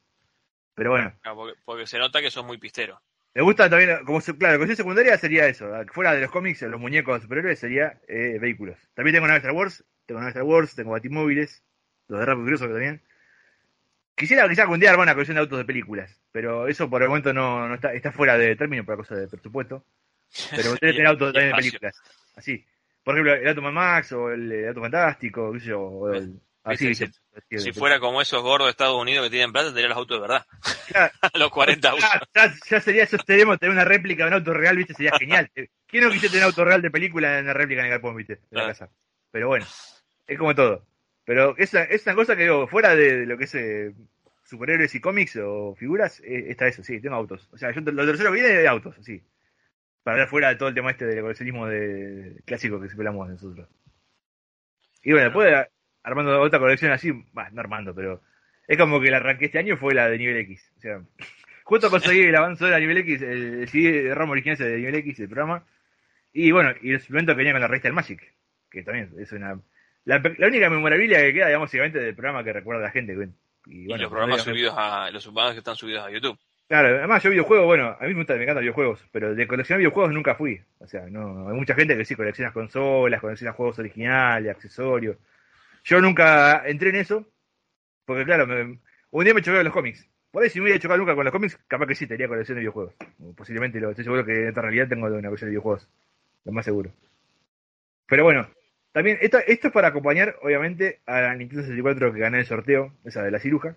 Pero 0.74 0.91
bueno. 0.91 1.12
Porque, 1.23 1.58
porque 1.65 1.86
se 1.86 1.99
nota 1.99 2.20
que 2.20 2.31
sos 2.31 2.44
muy 2.44 2.58
pistero. 2.58 3.00
Me 3.35 3.43
gusta 3.43 3.70
también, 3.70 4.05
como 4.05 4.20
claro, 4.20 4.52
la 4.52 4.59
colección 4.59 4.77
secundaria 4.77 5.17
sería 5.17 5.47
eso. 5.47 5.70
Fuera 5.93 6.12
de 6.12 6.20
los 6.20 6.31
cómics, 6.31 6.62
los 6.62 6.81
muñecos 6.81 7.23
superhéroes 7.23 7.59
sería 7.59 7.99
eh, 8.07 8.39
vehículos. 8.39 8.77
También 8.94 9.15
tengo 9.15 9.27
Star 9.35 9.52
Wars, 9.52 9.85
tengo 10.05 10.27
Star 10.28 10.43
Wars, 10.43 10.75
tengo 10.75 10.91
batimóviles, 10.91 11.62
los 12.09 12.20
de 12.20 12.27
Rápido 12.27 12.47
que 12.47 12.69
también. 12.69 13.02
Quisiera 14.15 14.47
quizás 14.47 14.65
algún 14.65 14.81
día 14.81 14.91
armar 14.91 15.07
una 15.07 15.15
colección 15.15 15.36
de 15.36 15.41
autos 15.41 15.59
de 15.59 15.65
películas, 15.65 16.20
pero 16.31 16.69
eso 16.69 16.91
por 16.91 17.02
el 17.02 17.09
momento 17.09 17.33
no, 17.33 17.67
no 17.67 17.75
está, 17.75 17.94
está 17.94 18.12
fuera 18.12 18.36
de 18.36 18.55
término 18.55 18.85
por 18.85 18.94
la 18.94 19.02
cosa 19.02 19.17
de 19.17 19.27
presupuesto. 19.27 19.86
Pero 20.51 20.70
gustaría 20.70 20.94
tener 20.94 21.07
autos 21.07 21.33
también 21.33 21.52
de 21.52 21.57
películas. 21.57 22.02
Así. 22.36 22.67
Por 23.02 23.15
ejemplo, 23.15 23.35
el 23.35 23.49
Auto 23.49 23.62
Mad 23.62 23.73
Max 23.73 24.12
o 24.12 24.31
el, 24.31 24.52
el 24.52 24.69
Auto 24.69 24.81
Fantástico, 24.83 25.52
qué 25.52 25.61
sé 25.61 25.67
yo, 25.67 25.81
o 25.81 26.12
el, 26.12 26.39
así, 26.62 26.86
¿viste? 26.86 27.11
Si 27.49 27.73
fuera 27.73 27.99
como 27.99 28.20
esos 28.20 28.43
gordos 28.43 28.67
de 28.67 28.70
Estados 28.73 29.01
Unidos 29.01 29.25
que 29.25 29.31
tienen 29.31 29.52
plata, 29.52 29.69
tendrían 29.69 29.91
los 29.91 29.99
autos 29.99 30.17
de 30.19 30.20
verdad. 30.20 30.47
Claro. 30.89 31.12
los 31.35 31.51
40 31.51 31.91
autos. 31.91 32.05
Ya, 32.35 32.47
ya, 32.47 32.55
ya 32.70 32.81
sería, 32.81 33.02
eso 33.05 33.17
tenemos 33.19 33.59
tener 33.59 33.73
una 33.73 33.85
réplica 33.85 34.25
de 34.25 34.28
un 34.28 34.35
auto 34.35 34.52
real, 34.52 34.77
viste, 34.77 34.94
sería 34.94 35.19
genial. 35.19 35.51
¿Quién 35.86 36.05
no 36.05 36.11
quisiera 36.11 36.33
tener 36.33 36.44
un 36.44 36.51
auto 36.51 36.65
real 36.65 36.83
de 36.83 36.91
película 36.91 37.39
en 37.39 37.44
una 37.44 37.55
réplica 37.55 37.81
en 37.81 37.86
el 37.86 37.93
galpón, 37.93 38.17
viste? 38.17 38.35
De 38.35 38.41
la 38.43 38.49
Claro. 38.51 38.69
casa. 38.69 38.91
Pero 39.31 39.49
bueno, 39.49 39.67
es 40.27 40.39
como 40.39 40.55
todo. 40.55 40.86
Pero 41.25 41.55
esa, 41.57 41.85
es 41.85 42.05
una 42.07 42.15
cosa 42.15 42.36
que 42.36 42.43
digo, 42.43 42.67
fuera 42.67 42.94
de, 42.94 43.20
de 43.20 43.27
lo 43.27 43.39
que 43.39 43.44
es 43.44 43.55
eh, 43.55 43.94
superhéroes 44.44 44.94
y 44.94 45.01
cómics 45.01 45.36
o 45.36 45.75
figuras, 45.77 46.20
eh, 46.20 46.47
está 46.49 46.67
eso, 46.67 46.83
sí, 46.83 47.01
tengo 47.01 47.17
autos. 47.17 47.49
O 47.52 47.57
sea, 47.59 47.70
yo 47.73 47.81
lo 47.81 48.07
tercero 48.07 48.31
que 48.31 48.35
viene 48.41 48.51
es 48.55 48.59
de 48.62 48.69
autos, 48.69 48.97
sí. 49.02 49.23
Para 50.02 50.19
ver 50.19 50.28
fuera 50.28 50.49
de 50.49 50.57
todo 50.57 50.69
el 50.69 50.75
tema 50.75 50.91
este 50.91 51.07
del 51.07 51.20
coleccionismo 51.23 51.67
de, 51.67 52.43
clásico 52.44 52.81
que 52.81 52.89
siempre 52.89 53.07
hablamos 53.07 53.28
nosotros. 53.31 53.69
Y 55.02 55.12
bueno, 55.12 55.27
después 55.27 55.51
de- 55.51 55.69
armando 56.02 56.40
otra 56.40 56.58
colección 56.58 56.92
así, 56.92 57.12
bah, 57.32 57.50
no 57.50 57.60
armando, 57.60 57.94
pero 57.94 58.22
es 58.66 58.78
como 58.78 59.00
que 59.00 59.10
la 59.10 59.18
arranqué 59.18 59.47
este 59.47 59.58
año 59.58 59.76
fue 59.76 59.94
la 59.94 60.08
de 60.08 60.18
nivel 60.18 60.36
X. 60.39 60.72
O 60.76 60.81
sea, 60.81 61.02
justo 61.64 61.90
conseguí 61.90 62.22
el 62.22 62.36
avance 62.36 62.64
de 62.64 62.70
la 62.70 62.81
nivel 62.81 62.98
X, 62.98 63.22
el, 63.22 63.68
CD 63.68 64.02
de 64.02 64.14
ramo 64.14 64.32
original 64.32 64.56
de 64.58 64.76
nivel 64.76 64.94
X, 64.97 65.20
el 65.20 65.28
programa. 65.28 65.64
Y 66.32 66.50
bueno, 66.50 66.72
y 66.81 66.92
el 66.92 67.00
suplemento 67.00 67.32
que 67.32 67.39
venía 67.39 67.52
con 67.52 67.60
la 67.60 67.68
revista 67.68 67.89
del 67.89 67.94
Magic, 67.94 68.32
que 68.70 68.82
también 68.82 69.12
es 69.18 69.32
una. 69.32 69.60
La, 70.05 70.18
la 70.39 70.47
única 70.48 70.68
memorabilia 70.68 71.20
que 71.20 71.32
queda, 71.32 71.47
digamos, 71.47 71.66
básicamente 71.66 72.00
del 72.00 72.14
programa 72.14 72.42
que 72.42 72.52
recuerda 72.52 72.82
a 72.82 72.86
la 72.86 72.90
gente. 72.90 73.14
bueno, 73.14 73.32
Y, 73.66 73.86
bueno, 73.86 74.02
los 74.02 74.10
programas 74.10 74.42
subidos 74.42 74.74
a. 74.76 75.10
Los 75.10 75.24
programas 75.24 75.52
que 75.52 75.58
están 75.58 75.76
subidos 75.76 76.05
a 76.05 76.10
YouTube. 76.10 76.39
Claro, 76.68 76.89
además 76.89 77.22
yo 77.22 77.28
videojuegos, 77.28 77.66
bueno, 77.66 77.97
a 78.00 78.05
mí 78.05 78.14
me, 78.14 78.20
gusta, 78.20 78.34
me 78.34 78.44
encantan 78.44 78.62
videojuegos, 78.62 79.00
pero 79.12 79.34
de 79.34 79.47
coleccionar 79.47 79.78
videojuegos 79.78 80.12
nunca 80.14 80.34
fui. 80.36 80.58
O 80.78 80.86
sea, 80.86 81.05
no, 81.10 81.50
hay 81.50 81.55
mucha 81.55 81.74
gente 81.74 81.94
que 81.97 82.05
sí 82.06 82.14
colecciona 82.14 82.50
consolas, 82.50 83.20
colecciona 83.20 83.52
juegos 83.52 83.78
originales, 83.78 84.50
accesorios. 84.50 85.18
Yo 85.85 86.01
nunca 86.01 86.62
entré 86.67 86.91
en 86.91 86.97
eso, 86.97 87.27
porque 88.05 88.25
claro, 88.25 88.47
me- 88.47 88.81
un 89.11 89.25
día 89.25 89.35
me 89.35 89.43
choqué 89.43 89.59
con 89.59 89.65
los 89.65 89.73
cómics. 89.75 90.09
Por 90.31 90.43
ahí 90.43 90.51
si 90.51 90.59
no 90.59 90.65
hubiera 90.65 90.81
chocado 90.81 90.99
nunca 90.99 91.15
con 91.15 91.25
los 91.25 91.33
cómics, 91.33 91.59
capaz 91.69 91.86
que 91.86 91.94
sí 91.94 92.07
tenía 92.07 92.28
colección 92.28 92.57
de 92.57 92.61
videojuegos. 92.61 92.94
Posiblemente 93.36 93.81
lo, 93.81 93.91
estoy 93.91 94.05
seguro 94.05 94.25
que 94.25 94.33
en 94.43 94.49
esta 94.49 94.62
realidad 94.62 94.89
tengo 94.89 95.07
una 95.07 95.28
colección 95.28 95.49
de 95.49 95.52
videojuegos. 95.52 95.89
Lo 96.44 96.52
más 96.52 96.65
seguro. 96.65 96.91
Pero 98.07 98.25
bueno, 98.25 98.49
también 98.93 99.19
esto, 99.20 99.39
esto 99.47 99.69
es 99.69 99.73
para 99.73 99.89
acompañar, 99.89 100.36
obviamente, 100.43 101.01
a 101.07 101.20
la 101.20 101.35
Nintendo 101.35 101.62
64 101.62 102.12
que 102.12 102.20
gané 102.20 102.41
el 102.41 102.47
sorteo, 102.47 102.93
esa 103.05 103.23
de 103.23 103.31
la 103.31 103.39
ciruja. 103.39 103.77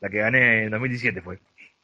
La 0.00 0.08
que 0.10 0.18
gané 0.18 0.64
en 0.64 0.70
2017 0.70 1.22
fue. 1.22 1.38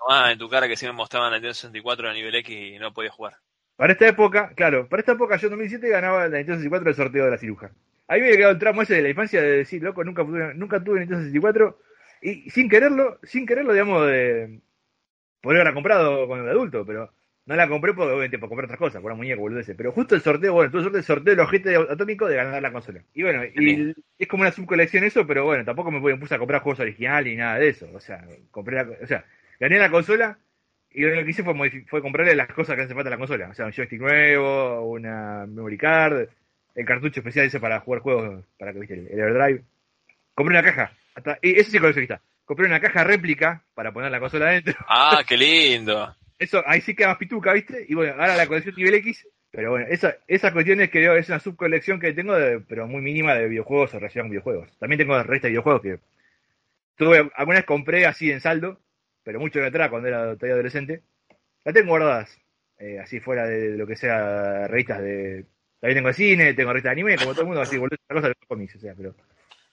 Ah, 0.08 0.32
en 0.32 0.38
tu 0.38 0.48
cara 0.48 0.68
que 0.68 0.76
sí 0.76 0.86
me 0.86 0.92
mostraban 0.92 1.30
la 1.30 1.36
Nintendo 1.38 1.54
64 1.54 2.08
a 2.08 2.12
nivel 2.12 2.34
X 2.36 2.56
y 2.56 2.78
no 2.78 2.92
podía 2.92 3.10
jugar. 3.10 3.36
Para 3.76 3.92
esta 3.94 4.06
época, 4.06 4.52
claro, 4.54 4.88
para 4.88 5.00
esta 5.00 5.12
época 5.12 5.36
yo 5.36 5.46
en 5.46 5.52
2007 5.52 5.88
ganaba 5.88 6.28
la 6.28 6.38
Nintendo 6.38 6.58
64 6.58 6.90
el 6.90 6.96
sorteo 6.96 7.24
de 7.24 7.30
la 7.30 7.38
ciruja. 7.38 7.70
A 8.08 8.14
mí 8.16 8.20
me 8.20 8.36
quedado 8.36 8.52
el 8.52 8.58
tramo 8.58 8.82
ese 8.82 8.94
de 8.94 9.02
la 9.02 9.08
infancia 9.10 9.40
de 9.40 9.58
decir, 9.58 9.82
loco, 9.82 10.04
nunca, 10.04 10.22
tuve- 10.24 10.54
nunca 10.54 10.82
tuve 10.82 11.00
Nintendo 11.00 11.22
64 11.24 11.78
y 12.20 12.50
sin 12.50 12.68
quererlo, 12.68 13.18
sin 13.22 13.46
quererlo, 13.46 13.72
digamos, 13.72 14.06
de 14.06 14.60
poder 15.40 15.58
haberla 15.60 15.74
comprado 15.74 16.26
cuando 16.26 16.44
era 16.46 16.52
adulto, 16.54 16.84
pero 16.86 17.12
no 17.46 17.56
la 17.56 17.68
compré 17.68 17.92
porque, 17.94 18.10
obviamente, 18.12 18.38
por 18.38 18.48
comprar 18.48 18.66
otras 18.66 18.78
cosas, 18.78 19.02
por 19.02 19.10
una 19.12 19.18
muñeca, 19.18 19.40
boludeces. 19.40 19.76
Pero 19.76 19.92
justo 19.92 20.14
el 20.14 20.22
sorteo, 20.22 20.52
bueno, 20.54 20.70
tuve 20.70 20.82
suerte 20.82 20.98
el 20.98 21.04
sorteo 21.04 21.32
del 21.36 21.40
ojete 21.44 21.76
atómico 21.76 22.28
de 22.28 22.36
ganar 22.36 22.62
la 22.62 22.72
consola. 22.72 23.02
Y 23.14 23.22
bueno, 23.22 23.44
y 23.44 23.86
es 24.18 24.28
como 24.28 24.42
una 24.42 24.52
subcolección 24.52 25.04
eso, 25.04 25.26
pero 25.26 25.44
bueno, 25.44 25.64
tampoco 25.64 25.90
me 25.90 26.16
puse 26.18 26.34
a 26.34 26.38
comprar 26.38 26.62
juegos 26.62 26.80
originales 26.80 27.32
ni 27.32 27.36
nada 27.38 27.58
de 27.58 27.68
eso. 27.68 27.88
O 27.94 28.00
sea, 28.00 28.24
compré 28.50 28.76
la, 28.76 28.90
o 29.02 29.06
sea, 29.06 29.24
gané 29.60 29.78
la 29.78 29.90
consola 29.90 30.38
y 30.90 31.02
lo 31.02 31.24
que 31.24 31.30
hice 31.30 31.42
fue, 31.42 31.54
fue 31.88 32.02
comprarle 32.02 32.34
las 32.36 32.48
cosas 32.48 32.76
que 32.76 32.82
hace 32.82 32.94
falta 32.94 33.08
a 33.08 33.12
la 33.12 33.18
consola. 33.18 33.48
O 33.50 33.54
sea, 33.54 33.66
un 33.66 33.72
joystick 33.72 34.00
nuevo, 34.00 34.82
una 34.90 35.46
memory 35.46 35.78
card, 35.78 36.28
el 36.74 36.84
cartucho 36.86 37.20
especial 37.20 37.46
ese 37.46 37.60
para 37.60 37.80
jugar 37.80 38.00
juegos, 38.02 38.44
para 38.58 38.72
que 38.72 38.80
viste, 38.80 38.94
el, 38.94 39.08
el 39.08 39.18
Everdrive. 39.20 39.62
Compré 40.34 40.58
una 40.58 40.64
caja. 40.64 40.92
Hasta, 41.14 41.38
y 41.42 41.58
eso 41.58 41.70
sí 41.70 41.78
coleccionista. 41.78 42.20
Compré 42.44 42.66
una 42.66 42.80
caja 42.80 43.04
réplica 43.04 43.62
para 43.74 43.92
poner 43.92 44.10
la 44.10 44.20
consola 44.20 44.48
adentro. 44.48 44.74
Ah, 44.88 45.22
qué 45.26 45.36
lindo. 45.36 46.14
Eso, 46.38 46.62
ahí 46.66 46.80
sí 46.80 46.94
queda 46.94 47.08
más 47.08 47.18
pituca, 47.18 47.52
¿viste? 47.52 47.84
Y 47.88 47.94
bueno, 47.94 48.12
ahora 48.14 48.36
la 48.36 48.46
colección 48.46 48.74
nivel 48.76 48.94
X. 48.94 49.26
Pero 49.50 49.70
bueno, 49.70 49.86
esa, 49.90 50.16
esa 50.26 50.50
cuestión 50.52 50.80
es 50.80 50.90
que 50.90 51.02
yo- 51.02 51.14
es 51.14 51.28
una 51.28 51.38
subcolección 51.38 52.00
que 52.00 52.14
tengo, 52.14 52.34
de- 52.34 52.60
pero 52.60 52.86
muy 52.88 53.02
mínima 53.02 53.34
de 53.34 53.48
videojuegos 53.48 53.92
o 53.94 53.98
relación 53.98 54.24
con 54.24 54.30
videojuegos. 54.30 54.76
También 54.78 54.98
tengo 54.98 55.14
la 55.14 55.22
revista 55.22 55.46
de 55.46 55.50
videojuegos 55.52 55.82
que 55.82 55.98
tuve, 56.96 57.30
alguna 57.34 57.58
vez 57.58 57.66
compré 57.66 58.06
así 58.06 58.30
en 58.30 58.40
saldo, 58.40 58.80
pero 59.22 59.40
mucho 59.40 59.60
de 59.60 59.66
atrás 59.66 59.90
cuando 59.90 60.08
era 60.08 60.20
todavía 60.36 60.54
adolescente. 60.54 61.02
La 61.64 61.72
tengo 61.72 61.88
guardadas, 61.90 62.36
eh, 62.78 62.98
así 62.98 63.20
fuera 63.20 63.46
de 63.46 63.76
lo 63.76 63.86
que 63.86 63.96
sea 63.96 64.66
revistas 64.68 65.00
de... 65.02 65.44
También 65.82 65.98
tengo 65.98 66.12
cine, 66.12 66.54
tengo 66.54 66.72
revista 66.72 66.90
de 66.90 66.92
anime, 66.92 67.16
como 67.16 67.32
todo 67.32 67.40
el 67.40 67.46
mundo, 67.48 67.60
así, 67.60 67.76
boludo, 67.76 67.96
esa 67.96 68.14
cosa 68.14 68.28
de 68.28 68.34
los 68.38 68.48
cómics, 68.48 68.76
o 68.76 68.78
sea, 68.78 68.94
pero. 68.96 69.16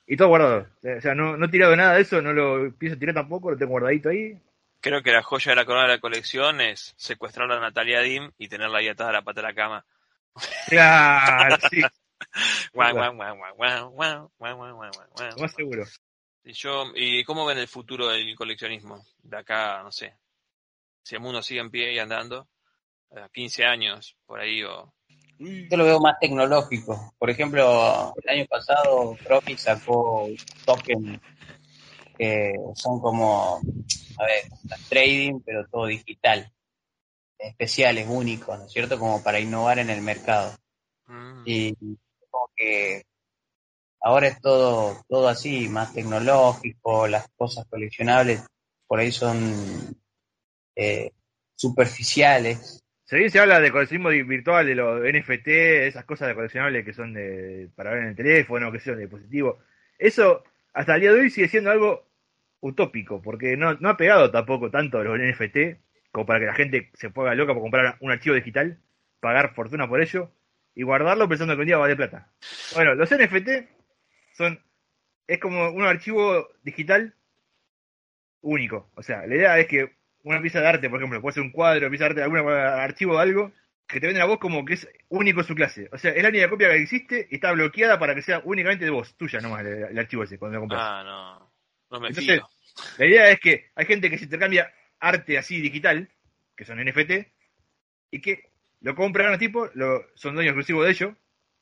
Y 0.07 0.17
todo 0.17 0.29
guardado. 0.29 0.67
O 0.97 1.01
sea, 1.01 1.13
no, 1.13 1.37
no 1.37 1.45
he 1.45 1.49
tirado 1.49 1.75
nada 1.75 1.93
de 1.93 2.01
eso, 2.01 2.19
no 2.19 2.33
lo 2.33 2.73
pienso 2.75 2.97
tirar 2.97 3.13
tampoco, 3.13 3.51
lo 3.51 3.57
tengo 3.57 3.73
guardadito 3.73 4.09
ahí. 4.09 4.35
Creo 4.81 5.03
que 5.03 5.11
la 5.11 5.21
joya 5.21 5.51
de 5.51 5.55
la 5.57 5.65
corona 5.65 5.85
de 5.85 5.93
la 5.93 5.99
colección 5.99 6.61
es 6.61 6.95
secuestrar 6.97 7.51
a 7.51 7.59
Natalia 7.59 8.01
Dim 8.01 8.31
y 8.39 8.47
tenerla 8.47 8.79
ahí 8.79 8.87
atada 8.87 9.11
a 9.11 9.13
la 9.13 9.21
pata 9.21 9.41
de 9.41 9.47
la 9.49 9.53
cama. 9.53 9.85
Guau, 12.73 12.93
guau, 12.93 13.15
guau, 13.15 13.35
guau, 13.55 13.55
guau, 13.55 14.31
guau, 14.37 14.57
guau, 14.57 14.75
guau. 14.75 15.39
Más 15.39 15.53
seguro. 15.53 15.85
Y, 16.43 16.53
yo, 16.53 16.85
¿Y 16.95 17.23
cómo 17.23 17.45
ven 17.45 17.59
el 17.59 17.67
futuro 17.67 18.09
del 18.09 18.35
coleccionismo? 18.35 19.05
De 19.23 19.37
acá, 19.37 19.83
no 19.83 19.91
sé. 19.91 20.15
Si 21.03 21.15
el 21.15 21.21
mundo 21.21 21.41
sigue 21.41 21.61
en 21.61 21.71
pie 21.71 21.93
y 21.93 21.99
andando, 21.99 22.47
a 23.15 23.29
15 23.29 23.65
años, 23.65 24.17
por 24.25 24.39
ahí, 24.39 24.63
o 24.63 24.93
yo 25.39 25.77
lo 25.77 25.85
veo 25.85 25.99
más 25.99 26.19
tecnológico. 26.19 27.13
Por 27.17 27.29
ejemplo, 27.29 28.13
el 28.23 28.29
año 28.29 28.45
pasado 28.49 29.15
Profi 29.23 29.57
sacó 29.57 30.27
token 30.65 31.19
que 32.17 32.53
son 32.75 32.99
como, 32.99 33.61
a 34.17 34.25
ver, 34.25 34.43
trading, 34.89 35.39
pero 35.39 35.65
todo 35.67 35.85
digital. 35.85 36.51
Especiales, 37.37 38.05
únicos, 38.09 38.59
¿no 38.59 38.65
es 38.65 38.71
cierto? 38.73 38.99
Como 38.99 39.23
para 39.23 39.39
innovar 39.39 39.79
en 39.79 39.89
el 39.89 40.01
mercado. 40.01 40.53
Mm, 41.07 41.43
Y 41.45 41.73
como 42.29 42.49
que 42.53 43.05
ahora 44.01 44.27
es 44.27 44.41
todo, 44.41 45.01
todo 45.07 45.29
así, 45.29 45.69
más 45.69 45.93
tecnológico, 45.93 47.07
las 47.07 47.29
cosas 47.37 47.65
coleccionables 47.69 48.43
por 48.85 48.99
ahí 48.99 49.13
son 49.13 49.95
eh, 50.75 51.11
superficiales. 51.55 52.83
Si 53.09 53.27
se 53.31 53.39
habla 53.39 53.59
de 53.59 53.71
coleccionismo 53.71 54.09
virtual, 54.09 54.67
de 54.67 54.75
los 54.75 55.01
NFT, 55.01 55.47
esas 55.87 56.05
cosas 56.05 56.27
de 56.27 56.35
coleccionables 56.35 56.85
que 56.85 56.93
son 56.93 57.11
de, 57.15 57.67
para 57.75 57.89
ver 57.89 58.03
en 58.03 58.09
el 58.09 58.15
teléfono, 58.15 58.71
que 58.71 58.79
son 58.79 58.97
de 58.97 59.01
dispositivo, 59.01 59.57
eso 59.97 60.43
hasta 60.73 60.93
el 60.93 61.01
día 61.01 61.13
de 61.13 61.21
hoy 61.21 61.31
sigue 61.31 61.47
siendo 61.47 61.71
algo 61.71 62.07
utópico, 62.59 63.19
porque 63.19 63.57
no, 63.57 63.73
no 63.79 63.89
ha 63.89 63.97
pegado 63.97 64.29
tampoco 64.29 64.69
tanto 64.69 65.03
los 65.03 65.17
NFT 65.17 65.79
como 66.11 66.27
para 66.27 66.39
que 66.39 66.45
la 66.45 66.53
gente 66.53 66.91
se 66.93 67.09
ponga 67.09 67.33
loca 67.33 67.53
por 67.53 67.63
comprar 67.63 67.97
un 67.99 68.11
archivo 68.11 68.35
digital, 68.35 68.77
pagar 69.19 69.55
fortuna 69.55 69.87
por 69.87 70.01
ello 70.01 70.31
y 70.75 70.83
guardarlo 70.83 71.27
pensando 71.27 71.55
que 71.55 71.61
un 71.61 71.67
día 71.67 71.77
vale 71.77 71.95
plata. 71.95 72.31
Bueno, 72.75 72.93
los 72.93 73.09
NFT 73.09 73.49
son 74.33 74.63
es 75.25 75.39
como 75.39 75.71
un 75.71 75.81
archivo 75.81 76.47
digital 76.61 77.15
único. 78.41 78.91
O 78.93 79.01
sea, 79.01 79.25
la 79.25 79.35
idea 79.35 79.57
es 79.57 79.65
que 79.65 79.98
una 80.23 80.41
pieza 80.41 80.59
de 80.61 80.67
arte, 80.67 80.89
por 80.89 80.99
ejemplo, 80.99 81.21
puede 81.21 81.33
ser 81.35 81.43
un 81.43 81.51
cuadro, 81.51 81.89
pieza 81.89 82.05
de 82.05 82.09
arte, 82.09 82.23
algún 82.23 82.39
archivo 82.51 83.15
de 83.15 83.21
algo, 83.21 83.51
que 83.87 83.99
te 83.99 84.07
venden 84.07 84.21
a 84.23 84.25
vos 84.27 84.37
como 84.39 84.65
que 84.65 84.73
es 84.75 84.87
único 85.09 85.41
en 85.41 85.47
su 85.47 85.55
clase. 85.55 85.89
O 85.91 85.97
sea, 85.97 86.11
es 86.11 86.21
la 86.21 86.29
única 86.29 86.49
copia 86.49 86.69
que 86.69 86.75
existe 86.81 87.27
y 87.31 87.35
está 87.35 87.51
bloqueada 87.51 87.97
para 87.97 88.13
que 88.15 88.21
sea 88.21 88.41
únicamente 88.43 88.85
de 88.85 88.91
vos, 88.91 89.15
tuya 89.15 89.39
nomás, 89.41 89.61
el, 89.65 89.83
el 89.85 89.99
archivo 89.99 90.23
ese, 90.23 90.37
cuando 90.37 90.55
lo 90.57 90.61
compras. 90.61 90.81
Ah, 90.83 91.03
no. 91.03 91.51
No 91.91 91.99
me 91.99 92.09
Entonces, 92.09 92.35
fío. 92.35 92.49
La 92.97 93.05
idea 93.07 93.29
es 93.31 93.39
que 93.39 93.65
hay 93.75 93.85
gente 93.85 94.09
que 94.09 94.17
se 94.17 94.25
intercambia 94.25 94.71
arte 94.99 95.37
así 95.37 95.59
digital, 95.59 96.07
que 96.55 96.65
son 96.65 96.79
NFT, 96.83 97.11
y 98.11 98.21
que 98.21 98.43
lo 98.81 98.95
compran 98.95 99.33
a 99.33 99.37
tipo, 99.37 99.69
lo, 99.73 100.05
son 100.15 100.35
dueños 100.35 100.51
exclusivos 100.51 100.85
de 100.85 100.91
ello, 100.91 101.15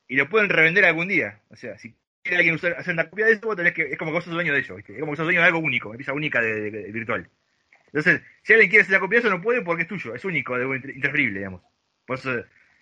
y 0.07 0.15
lo 0.15 0.27
pueden 0.29 0.49
revender 0.49 0.85
algún 0.85 1.07
día. 1.07 1.39
O 1.49 1.55
sea, 1.55 1.77
si 1.77 1.95
quiere 2.23 2.37
alguien 2.37 2.55
usar, 2.55 2.73
hacer 2.73 2.93
una 2.93 3.09
copia 3.09 3.25
de 3.27 3.33
eso, 3.33 3.45
vos 3.47 3.55
tenés 3.55 3.73
que, 3.73 3.83
es 3.83 3.97
como 3.97 4.11
que 4.11 4.15
vos 4.15 4.23
sos 4.25 4.33
dueño 4.33 4.53
de 4.53 4.59
ello, 4.59 4.75
¿viste? 4.75 4.93
Es 4.93 4.99
como 4.99 5.13
que 5.13 5.17
sos 5.17 5.25
dueño 5.25 5.39
de 5.41 5.47
algo 5.47 5.59
único, 5.59 5.89
una 5.89 5.97
pieza 5.97 6.13
única 6.13 6.41
de, 6.41 6.53
de- 6.61 6.71
de- 6.71 6.91
virtual. 6.91 7.29
Entonces, 7.87 8.21
si 8.43 8.53
alguien 8.53 8.69
quiere 8.69 8.83
hacer 8.83 8.95
una 8.95 9.01
copia 9.01 9.19
de 9.19 9.27
eso, 9.27 9.35
no 9.35 9.41
puede 9.41 9.61
porque 9.61 9.83
es 9.83 9.87
tuyo, 9.87 10.13
es 10.13 10.23
único, 10.25 10.57
de, 10.57 10.63
intransferible, 10.65 11.39
digamos. 11.39 11.61
Por 12.05 12.17
eso, 12.17 12.31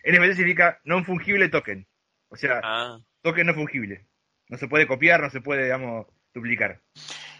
NFT 0.03 0.35
significa 0.35 0.79
non 0.85 1.05
fungible 1.05 1.49
token. 1.49 1.85
O 2.29 2.35
sea, 2.35 2.59
Ah, 2.63 2.99
token 3.21 3.47
no 3.47 3.53
fungible. 3.53 4.05
No 4.49 4.57
se 4.57 4.67
puede 4.67 4.87
copiar, 4.87 5.21
no 5.21 5.29
se 5.29 5.41
puede, 5.41 5.63
digamos, 5.63 6.07
duplicar. 6.33 6.81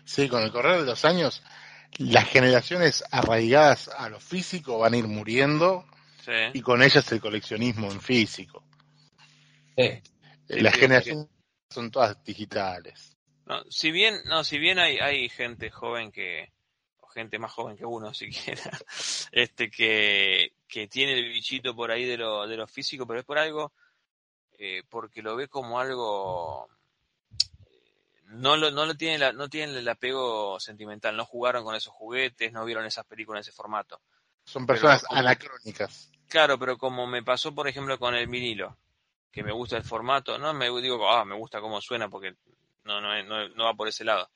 Sí, 0.04 0.28
con 0.30 0.44
el 0.44 0.52
correr 0.52 0.80
de 0.80 0.86
los 0.86 1.06
años, 1.06 1.44
las 1.98 2.28
generaciones 2.30 3.04
arraigadas 3.12 3.90
a 3.90 4.10
lo 4.10 4.20
físico 4.20 4.80
van 4.80 4.94
a 4.94 4.98
ir 4.98 5.08
muriendo 5.08 5.86
sí. 6.24 6.32
y 6.54 6.62
con 6.62 6.82
ellas 6.82 7.12
el 7.12 7.20
coleccionismo 7.20 7.92
en 7.92 8.02
físico. 8.02 8.64
Sí. 9.78 10.02
Sí, 10.48 10.60
las 10.60 10.74
sí, 10.74 10.80
generaciones 10.80 11.28
son 11.70 11.92
todas 11.92 12.24
digitales. 12.24 13.16
No, 13.46 13.64
si 13.70 13.92
bien, 13.92 14.16
no, 14.26 14.44
si 14.44 14.58
bien 14.58 14.80
hay, 14.80 14.98
hay 14.98 15.30
gente 15.30 15.70
joven 15.70 16.12
que, 16.12 16.52
gente 17.16 17.40
más 17.40 17.54
joven 17.54 17.78
que 17.78 17.86
uno 17.86 18.14
siquiera, 18.14 18.70
este 19.32 19.72
que, 19.72 20.54
que 20.68 20.88
tiene 20.88 21.14
el 21.14 21.30
bichito 21.30 21.76
por 21.76 21.90
ahí 21.90 22.06
de 22.06 22.18
lo, 22.18 22.46
de 22.46 22.58
lo 22.58 22.68
físico, 22.68 23.08
pero 23.08 23.22
es 23.22 23.26
por 23.26 23.40
algo, 23.40 23.72
eh, 24.58 24.84
porque 24.90 25.22
lo 25.22 25.36
ve 25.36 25.48
como 25.48 25.80
algo, 25.80 26.68
eh, 27.66 28.22
no 28.26 28.58
lo, 28.58 28.70
no 28.70 28.86
lo 28.86 28.96
tiene 28.96 29.18
la, 29.18 29.32
no 29.32 29.50
tienen 29.50 29.76
el 29.76 29.88
apego 29.88 30.60
sentimental, 30.60 31.16
no 31.16 31.26
jugaron 31.26 31.64
con 31.64 31.74
esos 31.74 31.94
juguetes, 31.94 32.52
no 32.52 32.66
vieron 32.66 32.86
esas 32.86 33.06
películas 33.06 33.40
en 33.40 33.50
ese 33.50 33.56
formato. 33.56 34.02
Son 34.44 34.66
personas 34.66 35.04
anacrónicas. 35.10 36.12
Claro, 36.28 36.60
pero 36.60 36.78
como 36.78 37.08
me 37.08 37.24
pasó, 37.24 37.56
por 37.56 37.68
ejemplo, 37.68 37.98
con 37.98 38.14
el 38.14 38.28
vinilo, 38.28 38.78
que 39.32 39.42
me 39.42 39.52
gusta 39.52 39.78
el 39.78 39.84
formato, 39.84 40.38
no 40.38 40.54
me 40.54 40.70
digo, 40.82 41.10
ah, 41.10 41.26
me 41.26 41.36
gusta 41.36 41.62
cómo 41.62 41.82
suena, 41.82 42.10
porque 42.10 42.36
no, 42.84 43.02
no, 43.02 43.50
no 43.50 43.64
va 43.64 43.74
por 43.74 43.88
ese 43.88 44.04
lado. 44.04 44.30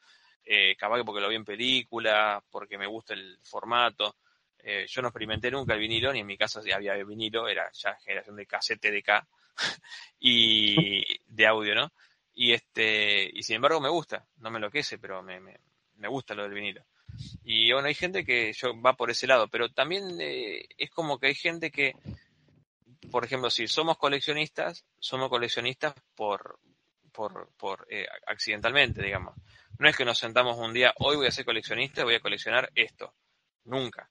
Eh, 0.52 0.76
capaz 0.76 0.98
que 0.98 1.03
porque 1.03 1.22
lo 1.22 1.30
vi 1.30 1.36
en 1.36 1.45
película, 1.45 2.44
porque 2.50 2.80
me 2.80 2.88
gusta 2.88 3.14
el 3.14 3.38
formato. 3.44 4.16
Eh, 4.58 4.88
yo 4.88 5.03
no 5.03 5.10
experimenté 5.10 5.52
nunca 5.52 5.76
el 5.76 5.80
vinilo, 5.80 6.11
ni 6.11 6.22
en 6.22 6.26
mi 6.26 6.38
casa 6.38 6.60
ya 6.66 6.78
había 6.78 6.95
vinilo, 7.03 7.48
era 7.48 7.72
ya 7.72 7.95
generación 7.98 8.36
de 8.36 8.48
cassette 8.48 8.82
TDK 8.82 9.28
y 10.19 11.06
de 11.28 11.45
audio, 11.45 11.76
¿no? 11.76 11.92
Y 12.34 12.53
este, 12.53 13.30
y 13.32 13.44
sin 13.44 13.58
embargo 13.58 13.80
me 13.80 13.90
gusta, 13.90 14.26
no 14.38 14.50
me 14.50 14.58
enloquece, 14.58 14.98
pero 14.98 15.22
me, 15.22 15.40
me, 15.40 15.56
me 15.98 16.08
gusta 16.08 16.34
lo 16.34 16.42
del 16.42 16.56
vinilo. 16.56 16.84
Y 17.44 17.72
bueno, 17.72 17.88
hay 17.88 17.94
gente 17.94 18.26
que 18.26 18.52
yo 18.53 18.82
va 18.82 18.94
por 18.94 19.11
ese 19.11 19.28
lado, 19.28 19.50
pero 19.50 19.69
también 19.69 20.19
eh, 20.19 20.66
es 20.80 20.90
como 20.90 21.19
que 21.19 21.28
hay 21.28 21.36
gente 21.36 21.69
que, 21.69 21.94
por 23.11 23.24
ejemplo, 23.24 23.52
si 23.52 23.68
somos 23.68 24.00
coleccionistas, 24.00 24.84
somos 24.98 25.30
coleccionistas 25.30 25.94
por, 26.16 26.58
por, 27.11 27.52
por 27.56 27.86
eh, 27.88 28.08
accidentalmente, 28.26 29.03
digamos. 29.03 29.36
No 29.80 29.90
es 29.90 29.95
que 29.98 30.06
nos 30.06 30.17
sentamos 30.19 30.58
un 30.58 30.74
día, 30.74 30.93
hoy 30.99 31.16
voy 31.16 31.27
a 31.27 31.32
ser 31.32 31.45
coleccionista, 31.45 32.03
voy 32.03 32.16
a 32.16 32.19
coleccionar 32.19 32.69
esto. 32.75 33.16
Nunca. 33.64 34.09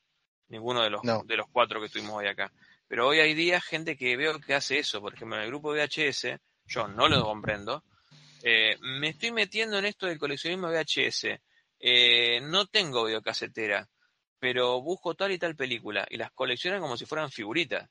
Ninguno 0.48 0.82
de 0.82 0.90
los, 0.90 1.04
No. 1.04 1.22
de 1.24 1.36
los 1.36 1.46
cuatro 1.50 1.78
que 1.78 1.86
estuvimos 1.86 2.14
hoy 2.16 2.26
acá. 2.26 2.50
Pero 2.86 3.06
hoy 3.06 3.20
hay 3.20 3.34
días 3.34 3.62
gente 3.64 3.96
que 3.96 4.16
veo 4.16 4.40
que 4.40 4.54
hace 4.54 4.78
eso. 4.78 5.00
Por 5.00 5.14
ejemplo, 5.14 5.36
en 5.36 5.42
el 5.42 5.48
grupo 5.48 5.72
VHS, 5.72 6.38
yo 6.64 6.88
no 6.88 7.08
lo 7.08 7.22
comprendo. 7.22 7.84
eh, 8.44 8.76
me 8.80 9.08
estoy 9.08 9.32
metiendo 9.32 9.78
en 9.78 9.84
esto 9.84 10.06
del 10.06 10.18
coleccionismo 10.18 10.68
VHS. 10.68 11.40
Eh, 11.80 12.40
no 12.40 12.66
tengo 12.66 13.04
videocasetera, 13.04 13.88
pero 14.38 14.80
busco 14.80 15.14
tal 15.16 15.32
y 15.32 15.38
tal 15.38 15.56
película 15.56 16.06
y 16.08 16.16
las 16.16 16.30
coleccionan 16.32 16.80
como 16.80 16.96
si 16.96 17.04
fueran 17.04 17.30
figuritas. 17.32 17.90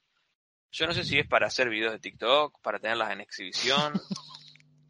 Yo 0.71 0.87
no 0.87 0.93
sé 0.93 1.03
si 1.03 1.19
es 1.19 1.27
para 1.27 1.47
hacer 1.47 1.69
videos 1.69 1.91
de 1.91 1.99
TikTok, 1.99 2.59
para 2.61 2.79
tenerlas 2.79 3.11
en 3.11 3.21
exhibición. 3.21 3.93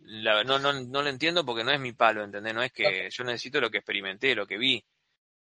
La- 0.09 0.43
no, 0.43 0.57
no, 0.59 0.71
no 0.73 1.01
lo 1.01 1.09
entiendo 1.09 1.45
porque 1.45 1.63
no 1.63 1.71
es 1.71 1.79
mi 1.79 1.91
palo, 1.91 2.23
¿entendés? 2.23 2.53
No 2.53 2.63
es 2.63 2.71
que 2.71 3.09
yo 3.11 3.23
necesito 3.23 3.59
lo 3.59 3.69
que 3.69 3.79
experimenté, 3.79 4.33
lo 4.35 4.47
que 4.47 4.57
vi. 4.57 4.83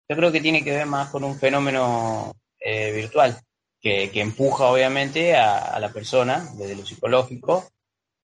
Yo 0.09 0.15
creo 0.15 0.31
que 0.31 0.41
tiene 0.41 0.63
que 0.63 0.71
ver 0.71 0.85
más 0.85 1.09
con 1.09 1.23
un 1.23 1.37
fenómeno 1.39 2.33
eh, 2.59 2.91
virtual, 2.91 3.35
que, 3.81 4.11
que 4.11 4.21
empuja 4.21 4.65
obviamente 4.65 5.35
a, 5.35 5.57
a 5.75 5.79
la 5.79 5.91
persona, 5.91 6.47
desde 6.57 6.75
lo 6.75 6.85
psicológico, 6.85 7.67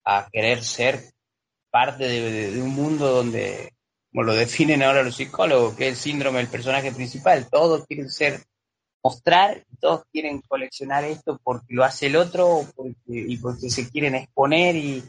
a 0.05 0.29
querer 0.31 0.63
ser 0.63 1.03
parte 1.71 2.05
de, 2.05 2.21
de- 2.31 2.51
de 2.53 2.63
un 2.63 2.71
mundo 2.71 3.09
donde, 3.09 3.73
como 4.11 4.23
lo 4.25 4.35
definen 4.35 4.83
ahora 4.83 5.03
los 5.03 5.17
psicólogos, 5.17 5.75
que 5.75 5.89
es 5.89 5.95
el 5.95 5.97
síndrome 5.97 6.39
del 6.39 6.49
personaje 6.49 6.93
principal. 6.93 7.49
Todos 7.51 7.85
quieren 7.87 8.11
ser, 8.11 8.43
mostrar, 9.03 9.65
todos 9.81 10.05
quieren 10.13 10.41
coleccionar 10.43 11.05
esto 11.05 11.41
porque 11.43 11.75
lo 11.75 11.83
hace 11.85 12.07
el 12.07 12.17
otro 12.17 12.65
porque- 12.77 12.95
y 13.07 13.37
porque 13.39 13.71
se 13.71 13.89
quieren 13.91 14.15
exponer 14.15 14.77
y 14.77 15.03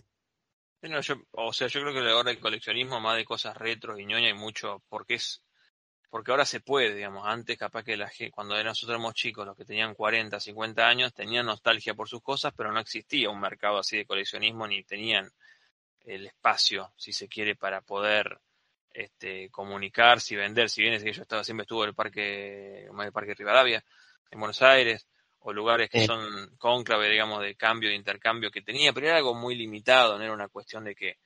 no, 0.90 1.02
yo, 1.02 1.16
o 1.32 1.53
sea, 1.53 1.68
yo 1.68 1.82
creo 1.82 1.94
que 1.94 2.10
ahora 2.10 2.32
el 2.32 2.40
coleccionismo, 2.40 3.00
más 3.00 3.18
de 3.18 3.26
cosas 3.26 3.56
retros 3.56 4.00
y 4.00 4.06
ñoña, 4.06 4.28
hay 4.28 4.34
mucho, 4.34 4.84
porque 4.90 5.16
es, 5.16 5.42
porque 6.10 6.32
ahora 6.32 6.45
se 6.45 6.60
puede, 6.60 6.94
digamos, 6.94 7.26
antes 7.26 7.58
capaz 7.58 7.84
que 7.84 7.98
la 7.98 8.12
cuando 8.32 8.62
nosotros 8.64 8.90
éramos 8.95 9.14
chicos, 9.16 9.45
los 9.45 9.58
que 9.58 9.66
tenían 9.66 9.95
40, 9.95 10.40
50 10.40 10.88
años, 10.88 11.14
tenían 11.14 11.45
nostalgia 11.45 11.94
por 11.94 12.10
sus 12.10 12.22
cosas, 12.22 12.53
pero 12.56 12.72
no 12.72 12.80
existía 12.80 13.30
un 13.30 13.40
mercado 13.40 13.80
así 13.80 13.98
de 13.98 14.06
coleccionismo, 14.06 14.68
ni 14.68 14.84
tenían 14.84 15.32
el 16.02 16.28
espacio, 16.28 16.94
si 16.98 17.14
se 17.14 17.28
quiere, 17.28 17.56
para 17.56 17.82
poder 17.82 18.40
este, 18.92 19.50
comunicarse 19.50 20.34
y 20.34 20.38
vender, 20.38 20.70
si 20.70 20.82
bien 20.82 20.94
es 20.94 21.03
que 21.03 21.14
yo 21.14 21.22
estaba, 21.24 21.44
siempre 21.44 21.64
estuvo 21.64 21.84
en 21.84 21.90
el 21.90 21.95
parque, 21.95 22.86
en 22.86 23.00
el 23.00 23.12
parque 23.12 23.34
Rivadavia, 23.34 23.84
en 24.30 24.40
Buenos 24.40 24.62
Aires, 24.62 25.08
o 25.43 25.53
lugares 25.53 25.89
que 25.89 25.99
Sí. 26.01 26.07
son 26.07 26.55
cónclave, 26.57 27.09
digamos, 27.09 27.41
de 27.41 27.55
cambio, 27.55 27.89
de 27.89 27.95
intercambio 27.95 28.49
que 28.51 28.61
tenía, 28.61 28.93
pero 28.93 29.07
era 29.07 29.17
algo 29.17 29.33
muy 29.35 29.55
limitado, 29.55 30.17
no 30.17 30.23
era 30.23 30.33
una 30.33 30.47
cuestión 30.47 30.83
de 30.85 30.95
que 30.95 31.17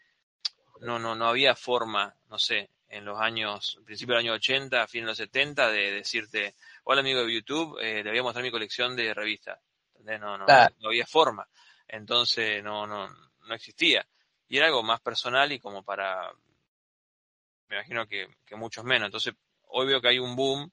no, 0.81 0.99
no, 0.99 1.15
no 1.15 1.27
había 1.27 1.55
forma, 1.55 2.15
no 2.29 2.37
sé, 2.39 2.69
en 2.89 3.05
los 3.05 3.19
años, 3.19 3.79
principio 3.85 4.15
del 4.15 4.25
año 4.25 4.33
80, 4.33 4.87
fin 4.87 5.01
de 5.01 5.07
los 5.07 5.17
70, 5.17 5.69
de 5.69 5.91
decirte, 5.91 6.55
hola 6.83 7.01
amigo 7.01 7.23
de 7.23 7.33
YouTube, 7.33 7.77
eh, 7.79 8.03
le 8.03 8.09
voy 8.09 8.19
a 8.19 8.23
mostrar 8.23 8.43
mi 8.43 8.51
colección 8.51 8.95
de 8.95 9.13
revistas. 9.13 9.59
¿Entendés? 9.93 10.21
No, 10.21 10.37
no, 10.37 10.45
Claro. 10.45 10.75
no 10.79 10.87
había 10.89 11.05
forma. 11.05 11.47
Entonces 11.87 12.63
no, 12.63 12.87
no, 12.87 13.07
no 13.09 13.53
existía. 13.53 14.07
Y 14.47 14.57
era 14.57 14.67
algo 14.67 14.83
más 14.83 15.01
personal 15.01 15.51
y 15.51 15.59
como 15.59 15.83
para, 15.83 16.31
me 17.67 17.75
imagino 17.75 18.07
que, 18.07 18.27
que 18.45 18.55
muchos 18.55 18.83
menos. 18.85 19.07
Entonces, 19.07 19.33
hoy 19.67 19.87
veo 19.87 19.99
que 20.01 20.07
hay 20.09 20.19
un 20.19 20.35
boom 20.35 20.71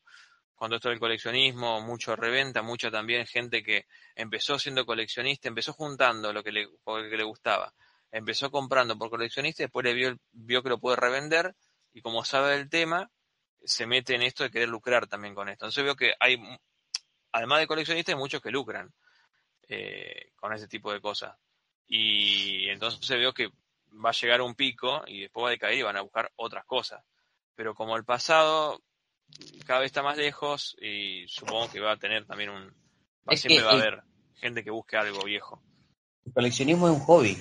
todo 0.57 0.77
esto 0.77 0.89
del 0.89 1.01
coleccionismo, 1.01 1.81
mucho 1.81 2.17
reventa, 2.17 2.63
mucha 2.63 2.91
también 2.91 3.27
gente 3.27 3.63
que 3.63 3.87
empezó 4.15 4.59
siendo 4.59 4.87
coleccionista, 4.87 5.49
empezó 5.49 5.73
juntando 5.73 6.33
lo 6.33 6.43
que 6.43 6.53
le, 6.53 6.69
por 6.83 7.03
lo 7.03 7.11
que 7.11 7.17
le 7.17 7.25
gustaba, 7.25 7.75
empezó 8.11 8.51
comprando 8.51 8.97
por 8.97 9.11
coleccionista 9.11 9.63
y 9.63 9.67
después 9.67 9.85
le 9.85 9.95
vio, 9.95 10.17
vio 10.33 10.63
que 10.63 10.69
lo 10.69 10.79
puede 10.79 10.97
revender 10.97 11.55
y 11.93 12.01
como 12.01 12.25
sabe 12.25 12.57
del 12.57 12.69
tema, 12.69 13.11
se 13.65 13.87
mete 13.87 14.15
en 14.15 14.23
esto 14.23 14.45
de 14.45 14.51
querer 14.51 14.69
lucrar 14.69 15.07
también 15.07 15.35
con 15.35 15.49
esto. 15.49 15.65
Entonces 15.65 15.85
veo 15.85 15.97
que 15.97 16.15
hay, 16.21 16.39
además 17.33 17.61
de 17.61 17.67
coleccionistas, 17.67 18.15
hay 18.15 18.19
muchos 18.19 18.41
que 18.41 18.51
lucran 18.51 18.93
eh, 19.69 20.33
con 20.37 20.53
ese 20.53 20.69
tipo 20.69 20.93
de 20.93 21.01
cosas. 21.01 21.37
Y 21.87 22.69
entonces 22.69 23.09
veo 23.09 23.33
que 23.33 23.51
va 24.05 24.11
a 24.11 24.13
llegar 24.13 24.41
un 24.43 24.55
pico 24.55 25.03
y 25.07 25.23
después 25.23 25.45
va 25.45 25.49
a 25.49 25.53
decaer 25.53 25.79
y 25.79 25.83
van 25.83 25.97
a 25.97 26.03
buscar 26.03 26.31
otras 26.37 26.65
cosas. 26.65 27.05
Pero 27.55 27.75
como 27.75 27.97
el 27.97 28.05
pasado 28.05 28.83
cada 29.67 29.81
vez 29.81 29.87
está 29.87 30.03
más 30.03 30.17
lejos 30.17 30.77
y 30.81 31.27
supongo 31.29 31.71
que 31.71 31.81
va 31.81 31.93
a 31.93 31.97
tener 31.97 32.27
también 32.27 32.51
un... 32.51 32.67
Va, 33.29 33.37
siempre 33.37 33.59
que 33.59 33.63
va 33.65 33.71
a 33.71 33.75
el- 33.75 33.81
haber 33.83 34.03
gente 34.35 34.63
que 34.65 34.71
busque 34.71 34.97
algo 34.97 35.23
viejo. 35.25 35.63
El 36.27 36.33
coleccionismo 36.33 36.89
es 36.89 36.95
un 36.95 37.01
hobby. 37.01 37.39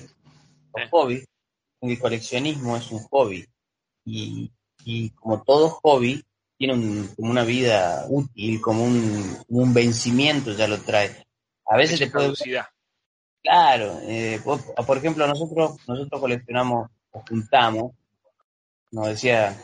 Un 0.72 0.82
Eh. 0.82 0.88
hobby. 0.90 1.24
El 1.80 1.98
coleccionismo 1.98 2.76
es 2.76 2.90
un 2.90 3.00
hobby. 3.04 3.46
Y, 4.06 4.50
y 4.84 5.10
como 5.10 5.42
todo 5.42 5.68
hobby, 5.82 6.24
tiene 6.56 6.74
un- 6.74 7.08
como 7.16 7.30
una 7.30 7.44
vida 7.44 8.06
útil, 8.08 8.60
como 8.60 8.84
un, 8.84 9.36
un 9.48 9.74
vencimiento 9.74 10.52
ya 10.52 10.66
lo 10.68 10.80
trae. 10.80 11.26
A 11.66 11.76
veces 11.76 11.98
te 11.98 12.06
de 12.06 12.10
puede... 12.10 12.24
caducidad. 12.26 12.66
Claro, 13.42 13.98
eh, 14.02 14.40
por 14.86 14.96
ejemplo, 14.96 15.26
nosotros 15.26 15.76
nosotros 15.86 16.18
coleccionamos 16.18 16.88
o 17.10 17.22
juntamos, 17.28 17.92
nos 18.90 19.06
decía, 19.08 19.54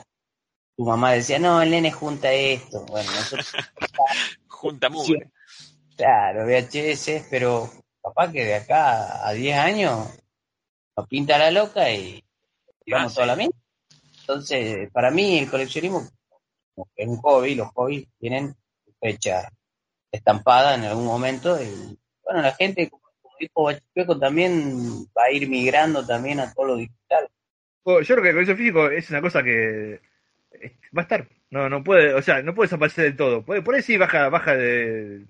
tu 0.81 0.87
mamá 0.87 1.13
decía, 1.13 1.39
no, 1.39 1.61
el 1.61 1.71
nene 1.71 1.93
junta 1.93 2.33
esto. 2.33 2.87
Bueno, 2.87 3.11
nosotros 3.11 3.53
Junta 4.49 4.89
mugre. 4.89 5.31
Claro, 5.95 6.47
VHS, 6.47 7.27
pero 7.29 7.71
capaz 8.03 8.33
que 8.33 8.47
de 8.47 8.55
acá 8.55 9.29
a 9.29 9.33
10 9.35 9.59
años 9.59 10.09
nos 10.97 11.07
pinta 11.07 11.37
la 11.37 11.51
loca 11.51 11.93
y 11.93 12.25
tiramos 12.83 13.13
Ah, 13.13 13.15
toda 13.15 13.27
sí. 13.27 13.29
la 13.29 13.37
misma. 13.37 13.61
Entonces, 14.21 14.91
para 14.91 15.11
mí 15.11 15.39
el 15.41 15.51
coleccionismo 15.51 16.09
como 16.75 16.89
que 16.97 17.03
es 17.03 17.09
un 17.11 17.19
hobby, 17.19 17.57
los 17.57 17.69
hobbies 17.75 18.09
tienen 18.19 18.57
fecha 18.99 19.51
estampada 20.11 20.77
en 20.77 20.85
algún 20.85 21.05
momento 21.05 21.63
y 21.63 21.99
bueno, 22.25 22.41
la 22.41 22.53
gente, 22.55 22.89
como 22.89 23.03
dijo 23.39 23.65
Bachipeco, 23.65 24.19
también 24.19 25.05
va 25.15 25.25
a 25.25 25.31
ir 25.31 25.47
migrando 25.47 26.07
también 26.07 26.41
a 26.41 26.51
todo 26.55 26.69
lo 26.69 26.77
digital. 26.77 27.29
Oh, 27.83 28.01
Yo 28.01 28.15
creo 28.15 28.23
que 28.23 28.29
el 28.31 28.35
colección 28.37 28.57
físico 28.57 28.89
es 28.89 29.11
una 29.11 29.21
cosa 29.21 29.43
que 29.43 30.01
va 30.97 31.03
a 31.03 31.03
estar. 31.03 31.29
No, 31.51 31.69
no 31.69 31.83
puede, 31.85 32.15
o 32.15 32.23
sea, 32.23 32.43
no 32.43 32.55
puede 32.55 32.67
desaparecer 32.69 33.05
del 33.05 33.17
todo. 33.17 33.45
Puede, 33.45 33.63
por 33.63 33.75
ahí 33.75 33.83
sí 33.83 33.97
baja, 33.97 34.29
baja 34.29 34.57
de. 34.57 35.27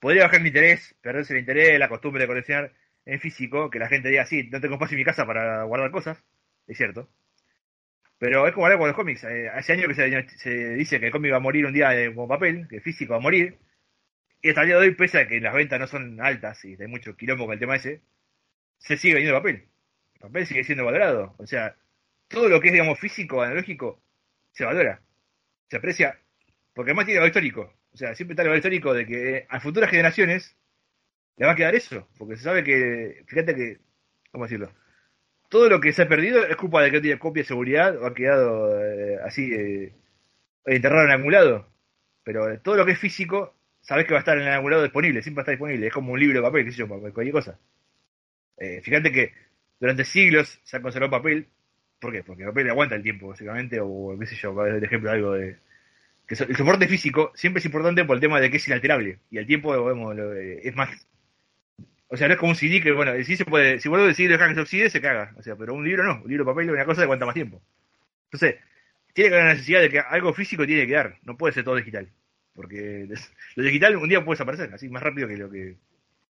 Podría 0.00 0.24
bajar 0.24 0.40
el 0.40 0.46
interés, 0.48 0.94
perderse 1.02 1.34
el 1.34 1.40
interés, 1.40 1.78
la 1.78 1.88
costumbre 1.88 2.22
de 2.22 2.28
coleccionar. 2.28 2.72
en 3.04 3.20
físico, 3.20 3.70
que 3.70 3.78
la 3.78 3.88
gente 3.88 4.08
diga, 4.10 4.26
sí, 4.26 4.48
no 4.50 4.60
tengo 4.60 4.74
espacio 4.74 4.94
en 4.96 5.00
mi 5.00 5.04
casa 5.04 5.26
para 5.26 5.64
guardar 5.64 5.90
cosas, 5.90 6.22
es 6.66 6.76
cierto. 6.76 7.08
Pero 8.18 8.46
es 8.46 8.52
como 8.52 8.66
hablar 8.66 8.78
con 8.78 8.88
los 8.88 8.96
cómics. 8.96 9.24
Eh, 9.24 9.48
hace 9.48 9.72
años 9.74 9.88
que 9.88 9.94
se, 9.94 10.28
se, 10.38 10.74
dice 10.74 11.00
que 11.00 11.06
el 11.06 11.12
cómic 11.12 11.32
va 11.32 11.36
a 11.36 11.40
morir 11.40 11.66
un 11.66 11.72
día 11.72 11.96
eh, 11.98 12.12
como 12.14 12.28
papel, 12.28 12.66
que 12.68 12.76
el 12.76 12.82
físico 12.82 13.12
va 13.12 13.18
a 13.18 13.22
morir. 13.22 13.58
Y 14.42 14.50
hasta 14.50 14.62
el 14.62 14.68
día 14.68 14.76
de 14.78 14.88
hoy, 14.88 14.94
pese 14.94 15.20
a 15.20 15.28
que 15.28 15.40
las 15.40 15.54
ventas 15.54 15.80
no 15.80 15.86
son 15.86 16.20
altas 16.20 16.64
y 16.64 16.80
hay 16.80 16.88
mucho 16.88 17.16
quilombo 17.16 17.46
con 17.46 17.54
el 17.54 17.60
tema 17.60 17.76
ese, 17.76 18.02
se 18.78 18.96
sigue 18.96 19.14
vendiendo 19.14 19.38
papel. 19.40 19.68
El 20.14 20.20
papel 20.20 20.46
sigue 20.46 20.64
siendo 20.64 20.84
valorado. 20.84 21.34
O 21.38 21.46
sea, 21.46 21.76
todo 22.28 22.48
lo 22.48 22.60
que 22.60 22.68
es, 22.68 22.72
digamos, 22.72 22.98
físico, 23.00 23.42
analógico, 23.42 24.02
se 24.58 24.64
valora. 24.64 25.00
Se 25.70 25.76
aprecia. 25.76 26.18
Porque 26.74 26.90
además 26.90 27.06
tiene 27.06 27.20
valor 27.20 27.28
histórico. 27.28 27.72
O 27.92 27.96
sea, 27.96 28.14
siempre 28.14 28.32
está 28.32 28.42
el 28.42 28.48
valor 28.48 28.58
histórico 28.58 28.92
de 28.92 29.06
que 29.06 29.46
a 29.48 29.60
futuras 29.60 29.90
generaciones 29.90 30.56
le 31.36 31.46
va 31.46 31.52
a 31.52 31.54
quedar 31.54 31.74
eso. 31.76 32.08
Porque 32.18 32.36
se 32.36 32.42
sabe 32.42 32.64
que, 32.64 33.24
fíjate 33.28 33.54
que, 33.54 33.78
¿cómo 34.32 34.44
decirlo? 34.44 34.72
Todo 35.48 35.68
lo 35.68 35.80
que 35.80 35.92
se 35.92 36.02
ha 36.02 36.08
perdido 36.08 36.44
es 36.44 36.56
culpa 36.56 36.82
de 36.82 36.90
que 36.90 36.96
no 36.96 37.02
tiene 37.02 37.18
copia 37.18 37.42
de 37.42 37.46
seguridad 37.48 37.96
o 38.02 38.06
ha 38.06 38.14
quedado 38.14 38.84
eh, 38.84 39.18
así 39.24 39.48
eh, 39.54 39.94
enterrado 40.66 41.04
en 41.04 41.12
algún 41.12 41.32
lado. 41.32 41.68
Pero 42.24 42.60
todo 42.60 42.76
lo 42.76 42.84
que 42.84 42.92
es 42.92 42.98
físico, 42.98 43.54
sabes 43.80 44.06
que 44.06 44.12
va 44.12 44.18
a 44.18 44.20
estar 44.20 44.36
en 44.38 44.48
algún 44.48 44.72
disponible, 44.82 45.22
siempre 45.22 45.44
va 45.44 45.48
a 45.48 45.52
disponible. 45.52 45.86
Es 45.86 45.92
como 45.92 46.12
un 46.12 46.20
libro 46.20 46.40
de 46.40 46.46
papel, 46.46 46.64
qué 46.64 46.72
sé 46.72 46.78
yo, 46.78 46.88
cualquier 46.88 47.32
cosa. 47.32 47.58
Eh, 48.58 48.80
fíjate 48.82 49.12
que 49.12 49.32
durante 49.78 50.04
siglos 50.04 50.60
se 50.64 50.76
ha 50.76 50.82
conservado 50.82 51.12
papel. 51.12 51.48
¿Por 51.98 52.12
qué? 52.12 52.22
Porque 52.22 52.42
el 52.42 52.48
papel 52.48 52.70
aguanta 52.70 52.94
el 52.94 53.02
tiempo, 53.02 53.28
básicamente, 53.28 53.78
o 53.80 54.16
qué 54.18 54.26
sé 54.26 54.36
yo, 54.36 54.54
para 54.54 54.76
el 54.76 54.84
ejemplo 54.84 55.10
algo 55.10 55.32
de... 55.32 55.56
Que 56.26 56.34
el 56.34 56.56
soporte 56.56 56.86
físico 56.86 57.32
siempre 57.34 57.60
es 57.60 57.66
importante 57.66 58.04
por 58.04 58.16
el 58.16 58.20
tema 58.20 58.38
de 58.38 58.50
que 58.50 58.58
es 58.58 58.68
inalterable. 58.68 59.18
Y 59.30 59.38
el 59.38 59.46
tiempo, 59.46 59.74
es 59.74 60.76
más 60.76 60.90
o 62.10 62.16
sea, 62.16 62.26
no 62.26 62.34
es 62.34 62.40
como 62.40 62.50
un 62.50 62.56
CD 62.56 62.80
que, 62.80 62.92
bueno, 62.92 63.12
sí 63.22 63.36
se 63.36 63.44
puede, 63.44 63.80
si 63.80 63.88
vuelvo 63.88 64.06
a 64.06 64.08
decir 64.08 64.30
dejar 64.30 64.48
que 64.48 64.54
se 64.54 64.60
oxide, 64.62 64.90
se 64.90 65.00
caga. 65.00 65.34
O 65.36 65.42
sea, 65.42 65.56
pero 65.56 65.74
un 65.74 65.84
libro 65.84 66.04
no, 66.04 66.22
un 66.22 66.28
libro 66.28 66.44
de 66.44 66.50
papel 66.50 66.66
es 66.66 66.72
una 66.72 66.84
cosa 66.86 67.02
de 67.02 67.06
cuánta 67.06 67.26
más 67.26 67.34
tiempo. 67.34 67.60
Entonces, 68.24 68.56
tiene 69.12 69.30
que 69.30 69.34
haber 69.36 69.46
la 69.46 69.54
necesidad 69.54 69.80
de 69.82 69.90
que 69.90 69.98
algo 70.00 70.32
físico 70.32 70.66
tiene 70.66 70.82
que 70.82 70.88
quedar, 70.88 71.18
no 71.22 71.36
puede 71.36 71.52
ser 71.52 71.64
todo 71.64 71.76
digital. 71.76 72.08
Porque 72.54 73.08
lo 73.56 73.62
digital 73.62 73.96
un 73.96 74.08
día 74.08 74.24
puede 74.24 74.36
desaparecer, 74.36 74.72
así 74.72 74.88
más 74.88 75.02
rápido 75.02 75.28
que 75.28 75.36
lo 75.36 75.50
que 75.50 75.76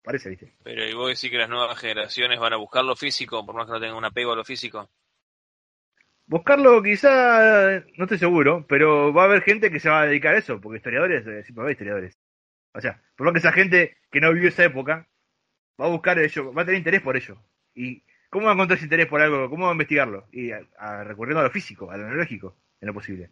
parece, 0.02 0.30
¿viste? 0.30 0.52
Pero 0.62 0.88
¿y 0.88 0.94
vos 0.94 1.08
decís 1.08 1.30
que 1.30 1.38
las 1.38 1.48
nuevas 1.48 1.78
generaciones 1.78 2.38
van 2.38 2.52
a 2.52 2.56
buscar 2.56 2.84
lo 2.84 2.94
físico, 2.94 3.44
por 3.44 3.56
más 3.56 3.66
que 3.66 3.72
no 3.72 3.80
tengan 3.80 3.96
un 3.96 4.04
apego 4.04 4.32
a 4.32 4.36
lo 4.36 4.44
físico? 4.44 4.88
Buscarlo 6.26 6.82
quizá, 6.82 7.82
no 7.96 8.04
estoy 8.04 8.18
seguro, 8.18 8.64
pero 8.66 9.12
va 9.12 9.22
a 9.22 9.24
haber 9.26 9.42
gente 9.42 9.70
que 9.70 9.78
se 9.78 9.90
va 9.90 10.02
a 10.02 10.06
dedicar 10.06 10.34
a 10.34 10.38
eso, 10.38 10.60
porque 10.60 10.78
historiadores, 10.78 11.26
eh, 11.26 11.42
siempre 11.44 11.56
va 11.56 11.62
a 11.62 11.64
haber 11.64 11.72
historiadores. 11.72 12.18
O 12.72 12.80
sea, 12.80 13.00
por 13.16 13.26
más 13.26 13.32
que 13.34 13.38
esa 13.40 13.52
gente 13.52 13.98
que 14.10 14.20
no 14.20 14.32
vivió 14.32 14.48
esa 14.48 14.64
época, 14.64 15.06
va 15.80 15.86
a 15.86 15.90
buscar 15.90 16.18
ello, 16.18 16.52
va 16.52 16.62
a 16.62 16.64
tener 16.64 16.78
interés 16.78 17.02
por 17.02 17.16
ello. 17.16 17.38
¿Y 17.74 18.02
cómo 18.30 18.46
va 18.46 18.52
a 18.52 18.54
encontrar 18.54 18.76
ese 18.78 18.86
interés 18.86 19.06
por 19.06 19.20
algo? 19.20 19.50
¿Cómo 19.50 19.64
va 19.64 19.70
a 19.70 19.74
investigarlo? 19.74 20.26
Y 20.32 20.50
a, 20.50 21.04
recurriendo 21.04 21.40
a 21.40 21.44
lo 21.44 21.50
físico, 21.50 21.90
a 21.90 21.96
lo 21.96 22.06
analógico, 22.06 22.56
en 22.80 22.86
lo 22.88 22.94
posible. 22.94 23.30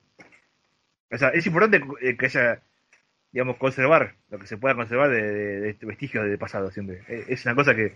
O 1.11 1.19
sea, 1.19 1.31
es 1.31 1.47
importante 1.47 1.83
eh, 2.01 2.17
que 2.17 2.27
haya, 2.27 2.63
digamos, 3.33 3.57
conservar 3.57 4.15
lo 4.31 4.39
que 4.39 4.47
se 4.47 4.59
pueda 4.59 4.75
conservar 4.75 5.11
de, 5.11 5.71
este 5.71 5.87
vestigio 5.87 6.23
del 6.23 6.39
pasado 6.39 6.71
siempre. 6.71 7.03
Es 7.09 7.45
una 7.47 7.55
cosa 7.55 7.75
que 7.75 7.95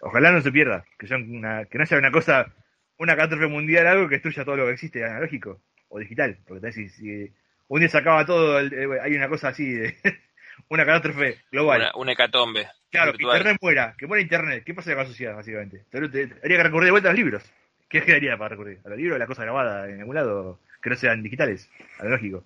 ojalá 0.00 0.32
no 0.32 0.40
se 0.40 0.52
pierda, 0.52 0.84
que, 0.98 1.12
una, 1.14 1.64
que 1.66 1.78
no 1.78 1.82
haya 1.82 1.98
una 1.98 2.10
cosa, 2.10 2.52
una 2.98 3.16
catástrofe 3.16 3.46
mundial, 3.46 3.86
algo 3.86 4.08
que 4.08 4.16
destruya 4.16 4.44
todo 4.44 4.56
lo 4.56 4.66
que 4.66 4.72
existe 4.72 5.04
analógico 5.04 5.60
o 5.88 5.98
digital. 5.98 6.38
Porque 6.46 6.72
si, 6.72 6.88
si 6.88 7.32
un 7.68 7.80
día 7.80 7.88
se 7.88 7.98
acaba 7.98 8.24
todo, 8.24 8.60
eh, 8.60 9.00
hay 9.02 9.14
una 9.14 9.28
cosa 9.28 9.48
así 9.48 9.70
de 9.70 9.96
una 10.68 10.84
catástrofe 10.84 11.42
global. 11.50 11.90
Una, 11.94 12.12
hecatombe. 12.12 12.68
Claro, 12.90 13.12
que 13.12 13.24
Internet 13.24 13.58
muera, 13.60 13.94
que 13.98 14.06
muera 14.06 14.22
Internet. 14.22 14.64
¿Qué 14.64 14.74
pasa 14.74 14.92
con 14.92 15.02
la 15.02 15.08
sociedad, 15.08 15.34
básicamente? 15.34 15.84
Habría 15.92 16.10
que 16.10 16.62
recurrir 16.62 16.86
de 16.86 16.90
vuelta 16.92 17.08
a 17.08 17.12
los 17.12 17.18
libros. 17.18 17.42
¿Qué 17.88 18.02
quedaría 18.02 18.36
para 18.36 18.50
recurrir? 18.50 18.80
¿A 18.84 18.88
los 18.88 18.98
libros, 18.98 19.16
a 19.16 19.18
la 19.18 19.26
cosa 19.26 19.42
grabada 19.42 19.88
en 19.88 20.00
algún 20.00 20.14
lado, 20.14 20.60
que 20.82 20.90
no 20.90 20.96
sean 20.96 21.22
digitales? 21.22 21.70
A 21.98 22.04
lo 22.04 22.10
lógico. 22.10 22.44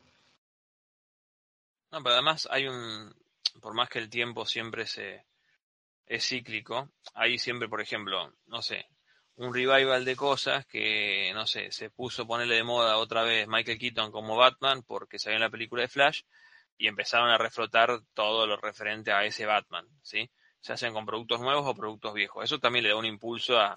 No, 1.93 2.03
pero 2.03 2.15
además 2.15 2.49
hay 2.51 2.67
un. 2.69 3.15
Por 3.61 3.75
más 3.75 3.89
que 3.89 3.99
el 3.99 4.09
tiempo 4.09 4.47
siempre 4.47 4.87
se 4.87 5.25
es 6.07 6.27
cíclico, 6.29 6.91
hay 7.15 7.39
siempre, 7.39 7.69
por 7.69 7.81
ejemplo, 7.81 8.33
no 8.47 8.63
sé, 8.63 8.85
un 9.41 9.55
revival 9.55 10.05
de 10.05 10.17
cosas 10.17 10.67
que, 10.67 11.33
no 11.35 11.47
sé, 11.47 11.73
se 11.73 11.89
puso 11.89 12.27
ponerle 12.27 12.57
de 12.57 12.63
moda 12.63 12.99
otra 12.99 13.23
vez 13.23 13.49
Michael 13.49 13.79
Keaton 13.79 14.13
como 14.13 14.37
Batman 14.37 14.83
porque 14.83 15.19
salió 15.19 15.37
en 15.37 15.43
la 15.43 15.49
película 15.49 15.81
de 15.81 15.89
Flash 15.89 16.23
y 16.77 16.89
empezaron 16.89 17.31
a 17.31 17.39
reflotar 17.39 18.03
todo 18.13 18.47
lo 18.47 18.59
referente 18.59 19.13
a 19.13 19.25
ese 19.25 19.47
Batman, 19.47 19.87
¿sí? 20.03 20.31
Se 20.61 20.75
hacen 20.75 20.93
con 20.93 21.07
productos 21.07 21.41
nuevos 21.41 21.67
o 21.67 21.75
productos 21.75 22.13
viejos. 22.13 22.45
Eso 22.45 22.59
también 22.59 22.83
le 22.83 22.91
da 22.91 22.97
un 22.97 23.07
impulso 23.07 23.59
a, 23.59 23.75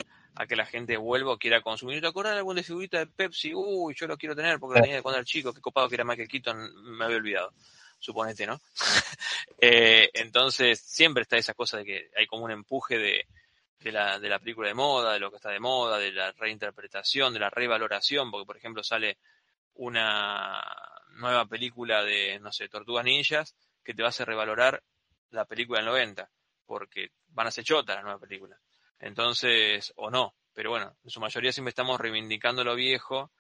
que 0.50 0.56
la 0.58 0.66
gente 0.66 0.98
vuelva 0.98 1.32
o 1.32 1.38
quiera 1.38 1.62
consumir. 1.62 2.02
¿Te 2.02 2.08
acuerdas 2.08 2.34
de 2.34 2.40
alguna 2.40 2.62
figurita 2.62 3.00
de 3.00 3.08
Pepsi? 3.08 3.54
Uy, 3.54 3.96
yo 3.96 4.06
lo 4.06 4.18
quiero 4.18 4.36
tener 4.36 4.60
porque 4.60 4.80
la 4.80 4.82
tenía 4.82 4.98
de 4.98 5.02
cuando 5.02 5.20
era 5.20 5.26
chico. 5.26 5.54
Qué 5.54 5.62
copado 5.62 5.88
que 5.88 5.96
era 5.96 6.04
Michael 6.04 6.28
Keaton, 6.28 6.98
me 6.98 7.06
había 7.06 7.18
olvidado. 7.18 7.54
Suponete, 8.00 8.46
¿no? 8.46 8.60
eh, 9.62 10.10
entonces, 10.14 10.82
siempre 10.82 11.24
está 11.24 11.38
esa 11.38 11.54
cosa 11.54 11.78
de 11.78 11.86
que 11.86 12.12
hay 12.18 12.28
como 12.28 12.44
un 12.44 12.52
empuje 12.52 12.98
de, 12.98 13.28
de 13.84 13.92
la, 13.92 14.20
de 14.20 14.30
la 14.30 14.40
película 14.40 14.70
de 14.70 14.74
moda, 14.74 15.14
de 15.14 15.20
lo 15.20 15.30
que 15.30 15.38
está 15.38 15.50
de 15.50 15.60
moda, 15.60 15.98
de 15.98 16.12
la 16.12 16.32
reinterpretación, 16.32 17.34
de 17.34 17.40
la 17.40 17.50
revaloración, 17.50 18.32
porque 18.32 18.46
por 18.46 18.58
ejemplo 18.58 18.84
sale 18.84 19.18
una 19.76 20.64
nueva 21.16 21.46
película 21.46 22.04
de, 22.04 22.40
no 22.40 22.52
sé, 22.52 22.70
Tortugas 22.70 23.06
Ninjas, 23.06 23.56
que 23.84 23.94
te 23.94 24.02
va 24.02 24.08
a 24.08 24.10
hacer 24.10 24.28
revalorar 24.28 24.82
la 25.32 25.46
película 25.46 25.80
del 25.80 25.88
90, 25.88 26.30
porque 26.66 27.12
van 27.28 27.48
a 27.48 27.52
ser 27.52 27.64
chotas 27.64 27.96
la 27.98 28.04
nueva 28.04 28.20
película. 28.20 28.58
Entonces, 29.00 29.92
o 29.98 30.10
no, 30.10 30.36
pero 30.54 30.70
bueno, 30.70 30.96
en 31.04 31.10
su 31.10 31.20
mayoría 31.20 31.52
siempre 31.52 31.70
estamos 31.70 32.00
reivindicando 32.00 32.64
lo 32.64 32.76
viejo 32.76 33.32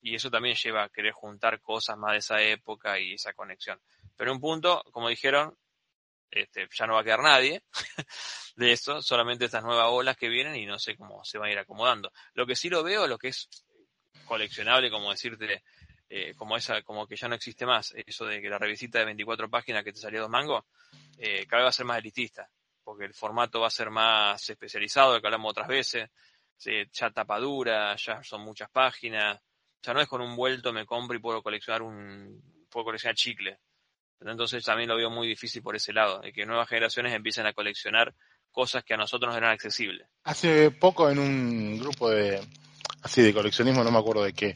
y 0.00 0.14
eso 0.14 0.30
también 0.30 0.56
lleva 0.56 0.84
a 0.84 0.88
querer 0.88 1.12
juntar 1.12 1.60
cosas 1.60 1.96
más 1.96 2.12
de 2.12 2.18
esa 2.18 2.42
época 2.42 2.98
y 2.98 3.14
esa 3.14 3.32
conexión. 3.32 3.80
Pero 4.16 4.32
un 4.32 4.40
punto, 4.40 4.82
como 4.90 5.08
dijeron, 5.08 5.56
este, 6.34 6.68
ya 6.72 6.86
no 6.86 6.94
va 6.94 7.00
a 7.00 7.04
quedar 7.04 7.22
nadie 7.22 7.62
de 8.56 8.72
eso, 8.72 9.00
solamente 9.02 9.44
estas 9.44 9.62
nuevas 9.62 9.88
olas 9.90 10.16
que 10.16 10.28
vienen 10.28 10.56
y 10.56 10.66
no 10.66 10.78
sé 10.78 10.96
cómo 10.96 11.24
se 11.24 11.38
van 11.38 11.48
a 11.48 11.52
ir 11.52 11.58
acomodando. 11.58 12.12
Lo 12.34 12.46
que 12.46 12.56
sí 12.56 12.68
lo 12.68 12.82
veo, 12.82 13.06
lo 13.06 13.18
que 13.18 13.28
es 13.28 13.48
coleccionable, 14.26 14.90
como 14.90 15.10
decirte, 15.10 15.62
eh, 16.08 16.34
como 16.36 16.56
esa, 16.56 16.82
como 16.82 17.06
que 17.06 17.16
ya 17.16 17.28
no 17.28 17.34
existe 17.34 17.66
más, 17.66 17.94
eso 18.06 18.24
de 18.26 18.40
que 18.40 18.48
la 18.48 18.58
revisita 18.58 18.98
de 18.98 19.06
24 19.06 19.48
páginas 19.48 19.84
que 19.84 19.92
te 19.92 20.00
salía 20.00 20.20
dos 20.20 20.30
mangos, 20.30 20.64
eh, 21.18 21.46
cada 21.46 21.62
vez 21.62 21.66
va 21.66 21.70
a 21.70 21.72
ser 21.72 21.86
más 21.86 21.98
elitista, 21.98 22.48
porque 22.82 23.04
el 23.04 23.14
formato 23.14 23.60
va 23.60 23.68
a 23.68 23.70
ser 23.70 23.90
más 23.90 24.48
especializado, 24.48 25.14
de 25.14 25.20
que 25.20 25.26
hablamos 25.26 25.50
otras 25.50 25.68
veces, 25.68 26.10
ya 26.92 27.10
tapadura, 27.10 27.94
ya 27.96 28.22
son 28.22 28.42
muchas 28.42 28.70
páginas, 28.70 29.40
ya 29.82 29.92
no 29.92 30.00
es 30.00 30.08
con 30.08 30.22
un 30.22 30.34
vuelto 30.34 30.72
me 30.72 30.86
compro 30.86 31.16
y 31.16 31.20
puedo 31.20 31.42
coleccionar 31.42 31.82
un, 31.82 32.66
puedo 32.70 32.86
coleccionar 32.86 33.14
chicle. 33.14 33.58
Entonces 34.20 34.64
también 34.64 34.88
lo 34.88 34.96
veo 34.96 35.10
muy 35.10 35.28
difícil 35.28 35.62
por 35.62 35.76
ese 35.76 35.92
lado, 35.92 36.20
de 36.20 36.32
que 36.32 36.46
nuevas 36.46 36.68
generaciones 36.68 37.12
empiecen 37.12 37.46
a 37.46 37.52
coleccionar 37.52 38.14
cosas 38.50 38.84
que 38.84 38.94
a 38.94 38.96
nosotros 38.96 39.28
nos 39.28 39.36
eran 39.36 39.50
accesibles. 39.50 40.06
Hace 40.22 40.70
poco 40.70 41.10
en 41.10 41.18
un 41.18 41.78
grupo 41.78 42.08
de, 42.08 42.40
así 43.02 43.20
de 43.20 43.34
coleccionismo, 43.34 43.84
no 43.84 43.90
me 43.90 43.98
acuerdo 43.98 44.24
de 44.24 44.32
qué. 44.32 44.54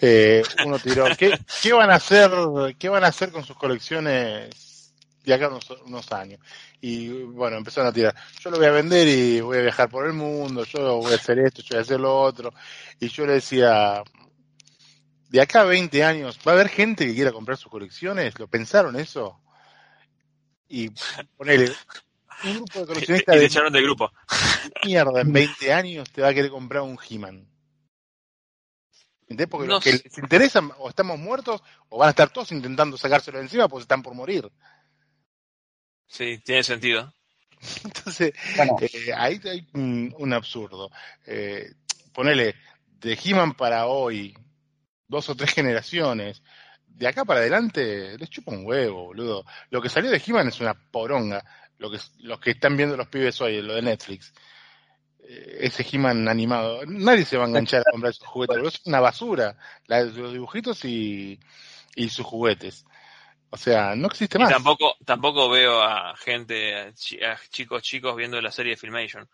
Eh, 0.00 0.42
uno 0.64 0.78
tiró, 0.78 1.06
¿qué, 1.18 1.38
¿qué, 1.62 1.72
van 1.72 1.90
a 1.90 1.94
hacer, 1.94 2.30
qué 2.78 2.88
van 2.88 3.04
a 3.04 3.08
hacer 3.08 3.32
con 3.32 3.44
sus 3.44 3.56
colecciones 3.56 4.94
de 5.24 5.34
acá 5.34 5.48
unos, 5.48 5.68
unos, 5.84 6.12
años? 6.12 6.40
Y 6.80 7.08
bueno, 7.08 7.56
empezaron 7.56 7.88
a 7.88 7.92
tirar, 7.92 8.14
yo 8.40 8.50
lo 8.50 8.58
voy 8.58 8.66
a 8.66 8.70
vender 8.70 9.08
y 9.08 9.40
voy 9.40 9.58
a 9.58 9.62
viajar 9.62 9.90
por 9.90 10.06
el 10.06 10.12
mundo, 10.12 10.64
yo 10.64 10.96
voy 10.96 11.12
a 11.12 11.16
hacer 11.16 11.38
esto, 11.40 11.62
yo 11.62 11.68
voy 11.70 11.78
a 11.78 11.82
hacer 11.82 12.00
lo 12.00 12.18
otro. 12.18 12.52
Y 12.98 13.08
yo 13.08 13.26
le 13.26 13.34
decía, 13.34 14.02
de 15.30 15.40
acá 15.40 15.60
a 15.60 15.64
20 15.64 16.04
años, 16.04 16.38
¿va 16.46 16.52
a 16.52 16.54
haber 16.56 16.68
gente 16.68 17.06
que 17.06 17.14
quiera 17.14 17.32
comprar 17.32 17.56
sus 17.56 17.70
colecciones? 17.70 18.38
¿Lo 18.38 18.48
pensaron 18.48 18.98
eso? 18.98 19.40
Y 20.68 20.90
ponele, 21.36 21.72
un 22.44 22.54
grupo 22.56 22.80
de 22.80 22.86
coleccionistas. 22.86 23.36
y 23.36 23.44
echaron 23.44 23.72
del 23.72 23.84
grupo. 23.84 24.10
Mierda, 24.84 25.20
en 25.20 25.32
20 25.32 25.72
años 25.72 26.10
te 26.10 26.20
va 26.20 26.28
a 26.28 26.34
querer 26.34 26.50
comprar 26.50 26.82
un 26.82 26.98
He-Man. 27.08 27.46
Porque 29.48 29.68
los 29.68 29.82
que 29.82 29.92
les 29.92 30.18
interesan 30.18 30.72
o 30.78 30.88
estamos 30.88 31.16
muertos 31.16 31.62
o 31.88 31.98
van 31.98 32.08
a 32.08 32.10
estar 32.10 32.30
todos 32.30 32.50
intentando 32.50 32.96
sacárselo 32.96 33.38
de 33.38 33.44
encima 33.44 33.68
porque 33.68 33.82
están 33.82 34.02
por 34.02 34.14
morir. 34.14 34.50
Sí, 36.08 36.38
tiene 36.44 36.64
sentido. 36.64 37.14
Entonces, 37.84 38.32
eh, 38.34 39.12
ahí 39.16 39.40
hay 39.44 39.68
un, 39.74 40.32
absurdo. 40.32 40.90
Eh, 41.24 41.72
ponele 42.12 42.56
de 42.98 43.18
He-Man 43.22 43.54
para 43.54 43.86
hoy, 43.86 44.34
dos 45.10 45.28
o 45.28 45.34
tres 45.34 45.52
generaciones, 45.52 46.42
de 46.86 47.08
acá 47.08 47.24
para 47.24 47.40
adelante 47.40 48.16
les 48.16 48.30
chupa 48.30 48.52
un 48.52 48.64
huevo, 48.64 49.06
boludo. 49.06 49.44
Lo 49.70 49.82
que 49.82 49.88
salió 49.88 50.10
de 50.10 50.22
He-Man 50.24 50.48
es 50.48 50.60
una 50.60 50.74
poronga. 50.74 51.44
Lo 51.78 51.90
que, 51.90 51.98
los 52.18 52.40
que 52.40 52.50
están 52.50 52.76
viendo 52.76 52.96
los 52.96 53.08
pibes 53.08 53.40
hoy, 53.40 53.60
lo 53.62 53.74
de 53.74 53.82
Netflix. 53.82 54.32
Eh, 55.22 55.58
ese 55.60 55.84
He-Man 55.90 56.28
animado. 56.28 56.82
Nadie 56.86 57.24
se 57.24 57.36
va 57.38 57.44
a 57.44 57.48
enganchar 57.48 57.80
a 57.80 57.90
comprar 57.90 58.10
esos 58.10 58.26
juguetes, 58.26 58.74
es 58.74 58.86
una 58.86 59.00
basura, 59.00 59.56
la, 59.86 60.02
los 60.02 60.32
dibujitos 60.32 60.84
y, 60.84 61.40
y 61.96 62.08
sus 62.08 62.26
juguetes. 62.26 62.84
O 63.50 63.56
sea, 63.56 63.96
no 63.96 64.06
existe 64.06 64.38
Y 64.38 64.42
más. 64.42 64.50
tampoco, 64.50 64.94
tampoco 65.04 65.48
veo 65.48 65.82
a 65.82 66.14
gente, 66.16 66.74
a 66.76 66.92
chicos 67.50 67.82
chicos 67.82 68.14
viendo 68.14 68.40
la 68.40 68.52
serie 68.52 68.72
de 68.72 68.76
Filmation. 68.76 69.28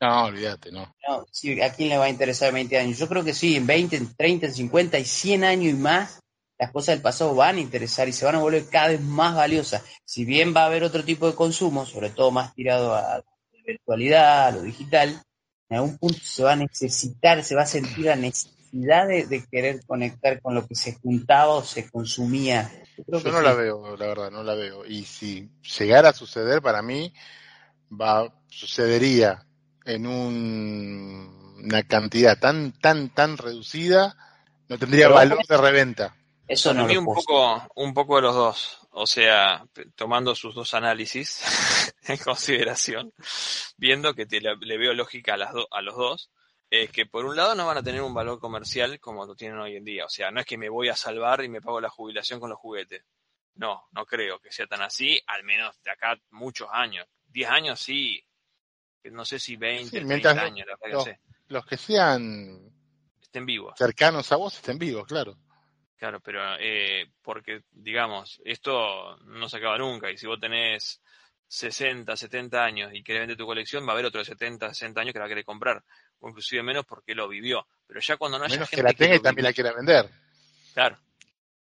No, 0.00 0.24
olvídate, 0.24 0.72
no. 0.72 0.94
No, 1.06 1.26
sí, 1.30 1.60
¿a 1.60 1.72
quién 1.72 1.90
le 1.90 1.98
va 1.98 2.06
a 2.06 2.10
interesar 2.10 2.52
20 2.52 2.78
años? 2.78 2.98
Yo 2.98 3.08
creo 3.08 3.22
que 3.22 3.34
sí, 3.34 3.56
en 3.56 3.66
20, 3.66 3.96
en 3.96 4.14
30, 4.14 4.46
en 4.46 4.54
50 4.54 4.98
y 4.98 5.04
100 5.04 5.44
años 5.44 5.74
y 5.74 5.76
más, 5.76 6.20
las 6.58 6.70
cosas 6.72 6.94
del 6.94 7.02
pasado 7.02 7.34
van 7.34 7.56
a 7.56 7.60
interesar 7.60 8.08
y 8.08 8.12
se 8.12 8.24
van 8.24 8.36
a 8.36 8.40
volver 8.40 8.66
cada 8.70 8.88
vez 8.88 9.00
más 9.00 9.34
valiosas. 9.34 9.82
Si 10.04 10.24
bien 10.24 10.54
va 10.54 10.62
a 10.62 10.66
haber 10.66 10.84
otro 10.84 11.04
tipo 11.04 11.26
de 11.26 11.34
consumo, 11.34 11.84
sobre 11.84 12.10
todo 12.10 12.30
más 12.30 12.54
tirado 12.54 12.94
a 12.94 13.18
la 13.18 13.24
virtualidad, 13.66 14.48
a 14.48 14.50
lo 14.52 14.62
digital, 14.62 15.22
en 15.68 15.76
algún 15.76 15.98
punto 15.98 16.18
se 16.22 16.42
va 16.42 16.52
a 16.52 16.56
necesitar, 16.56 17.44
se 17.44 17.54
va 17.54 17.62
a 17.62 17.66
sentir 17.66 18.06
la 18.06 18.16
necesidad 18.16 19.06
de, 19.06 19.26
de 19.26 19.44
querer 19.50 19.84
conectar 19.86 20.40
con 20.40 20.54
lo 20.54 20.66
que 20.66 20.74
se 20.74 20.94
juntaba 20.94 21.54
o 21.54 21.64
se 21.64 21.90
consumía. 21.90 22.70
Yo 22.96 23.04
no 23.08 23.38
sí. 23.38 23.44
la 23.44 23.54
veo, 23.54 23.96
la 23.96 24.06
verdad, 24.06 24.30
no 24.30 24.42
la 24.42 24.54
veo. 24.54 24.84
Y 24.84 25.04
si 25.04 25.50
llegara 25.78 26.10
a 26.10 26.14
suceder, 26.14 26.60
para 26.60 26.82
mí, 26.82 27.12
va, 27.90 28.32
sucedería 28.48 29.46
en 29.84 30.06
un- 30.06 31.58
una 31.64 31.82
cantidad 31.82 32.38
tan, 32.38 32.72
tan, 32.72 33.10
tan 33.10 33.36
reducida, 33.36 34.16
no 34.68 34.78
tendría 34.78 35.06
Pero 35.06 35.14
valor 35.16 35.46
de 35.46 35.56
reventa. 35.56 36.16
Eso 36.48 36.74
no 36.74 36.86
mí 36.86 36.94
lo 36.94 37.00
un 37.00 37.04
puedo 37.06 37.20
poco, 37.22 37.68
un 37.76 37.94
poco 37.94 38.16
de 38.16 38.22
los 38.22 38.34
dos. 38.34 38.78
O 38.92 39.06
sea, 39.06 39.64
tomando 39.94 40.34
sus 40.34 40.54
dos 40.54 40.74
análisis 40.74 41.40
en 42.08 42.16
consideración, 42.18 43.12
viendo 43.76 44.14
que 44.14 44.26
te 44.26 44.40
le 44.40 44.78
veo 44.78 44.94
lógica 44.94 45.34
a, 45.34 45.36
las 45.36 45.52
do- 45.52 45.68
a 45.70 45.80
los 45.82 45.96
dos, 45.96 46.30
es 46.70 46.90
que 46.90 47.06
por 47.06 47.24
un 47.24 47.36
lado 47.36 47.54
no 47.54 47.66
van 47.66 47.78
a 47.78 47.82
tener 47.82 48.00
un 48.02 48.14
valor 48.14 48.40
comercial 48.40 48.98
como 49.00 49.26
lo 49.26 49.34
tienen 49.34 49.58
hoy 49.58 49.76
en 49.76 49.84
día. 49.84 50.04
O 50.06 50.08
sea, 50.08 50.30
no 50.30 50.40
es 50.40 50.46
que 50.46 50.58
me 50.58 50.68
voy 50.68 50.88
a 50.88 50.96
salvar 50.96 51.44
y 51.44 51.48
me 51.48 51.60
pago 51.60 51.80
la 51.80 51.88
jubilación 51.90 52.40
con 52.40 52.50
los 52.50 52.58
juguetes. 52.58 53.04
No, 53.54 53.84
no 53.92 54.06
creo 54.06 54.38
que 54.40 54.50
sea 54.52 54.66
tan 54.66 54.82
así, 54.82 55.20
al 55.26 55.44
menos 55.44 55.80
de 55.82 55.90
acá 55.90 56.16
muchos 56.30 56.68
años. 56.72 57.06
10 57.30 57.48
años 57.50 57.80
sí, 57.80 58.22
no 59.04 59.24
sé 59.24 59.38
si 59.38 59.56
20, 59.56 59.84
Sí, 59.84 59.90
30 59.90 60.08
mientras 60.08 60.36
no- 60.36 60.42
años, 60.42 60.66
la 60.66 60.76
verdad 60.76 60.86
que 60.86 60.92
no. 60.92 60.98
no 60.98 61.04
sé. 61.04 61.20
Los 61.48 61.66
que 61.66 61.76
sean 61.76 62.72
Estén 63.22 63.46
vivos. 63.46 63.74
cercanos 63.78 64.30
a 64.32 64.36
vos 64.36 64.54
estén 64.56 64.78
vivos, 64.78 65.06
claro. 65.06 65.36
Claro, 65.96 66.20
pero 66.20 66.40
eh, 66.58 67.10
porque, 67.22 67.62
digamos, 67.70 68.40
esto 68.44 69.16
no 69.26 69.48
se 69.48 69.56
acaba 69.58 69.76
nunca 69.78 70.10
y 70.10 70.16
si 70.16 70.26
vos 70.26 70.40
tenés 70.40 71.00
60, 71.46 72.16
70 72.16 72.64
años 72.64 72.90
y 72.94 73.02
querés 73.02 73.22
vender 73.22 73.36
tu 73.36 73.44
colección, 73.46 73.84
va 73.84 73.90
a 73.90 73.92
haber 73.92 74.06
otro 74.06 74.20
de 74.20 74.24
70, 74.24 74.68
60 74.72 75.00
años 75.00 75.12
que 75.12 75.18
la 75.18 75.24
va 75.24 75.26
a 75.26 75.28
querer 75.28 75.44
comprar, 75.44 75.84
o 76.20 76.28
inclusive 76.28 76.62
menos 76.62 76.86
porque 76.86 77.14
lo 77.14 77.28
vivió. 77.28 77.66
Pero 77.86 78.00
ya 78.00 78.16
cuando 78.16 78.38
no 78.38 78.44
haya 78.44 78.54
Menos 78.54 78.68
gente 78.70 78.82
que 78.82 78.88
la 78.88 78.94
tenga 78.94 79.16
y 79.16 79.20
también 79.20 79.44
la 79.44 79.50
vivió- 79.50 79.54
quiera 79.54 79.72
vender. 79.76 80.10
Claro. 80.72 80.98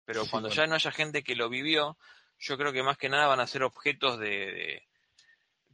Pero 0.05 0.23
Sí, 0.23 0.29
cuando 0.31 0.49
bueno. 0.49 0.61
ya 0.61 0.67
no 0.67 0.75
haya 0.75 0.91
gente 0.91 1.23
que 1.23 1.35
lo 1.35 1.49
vivió, 1.49 1.97
yo 2.39 2.57
creo 2.57 2.71
que 2.73 2.81
más 2.83 2.97
que 2.97 3.09
nada 3.09 3.27
van 3.27 3.39
a 3.41 3.47
ser 3.47 3.63
objetos 3.63 4.19
de, 4.19 4.29
de- 4.29 4.87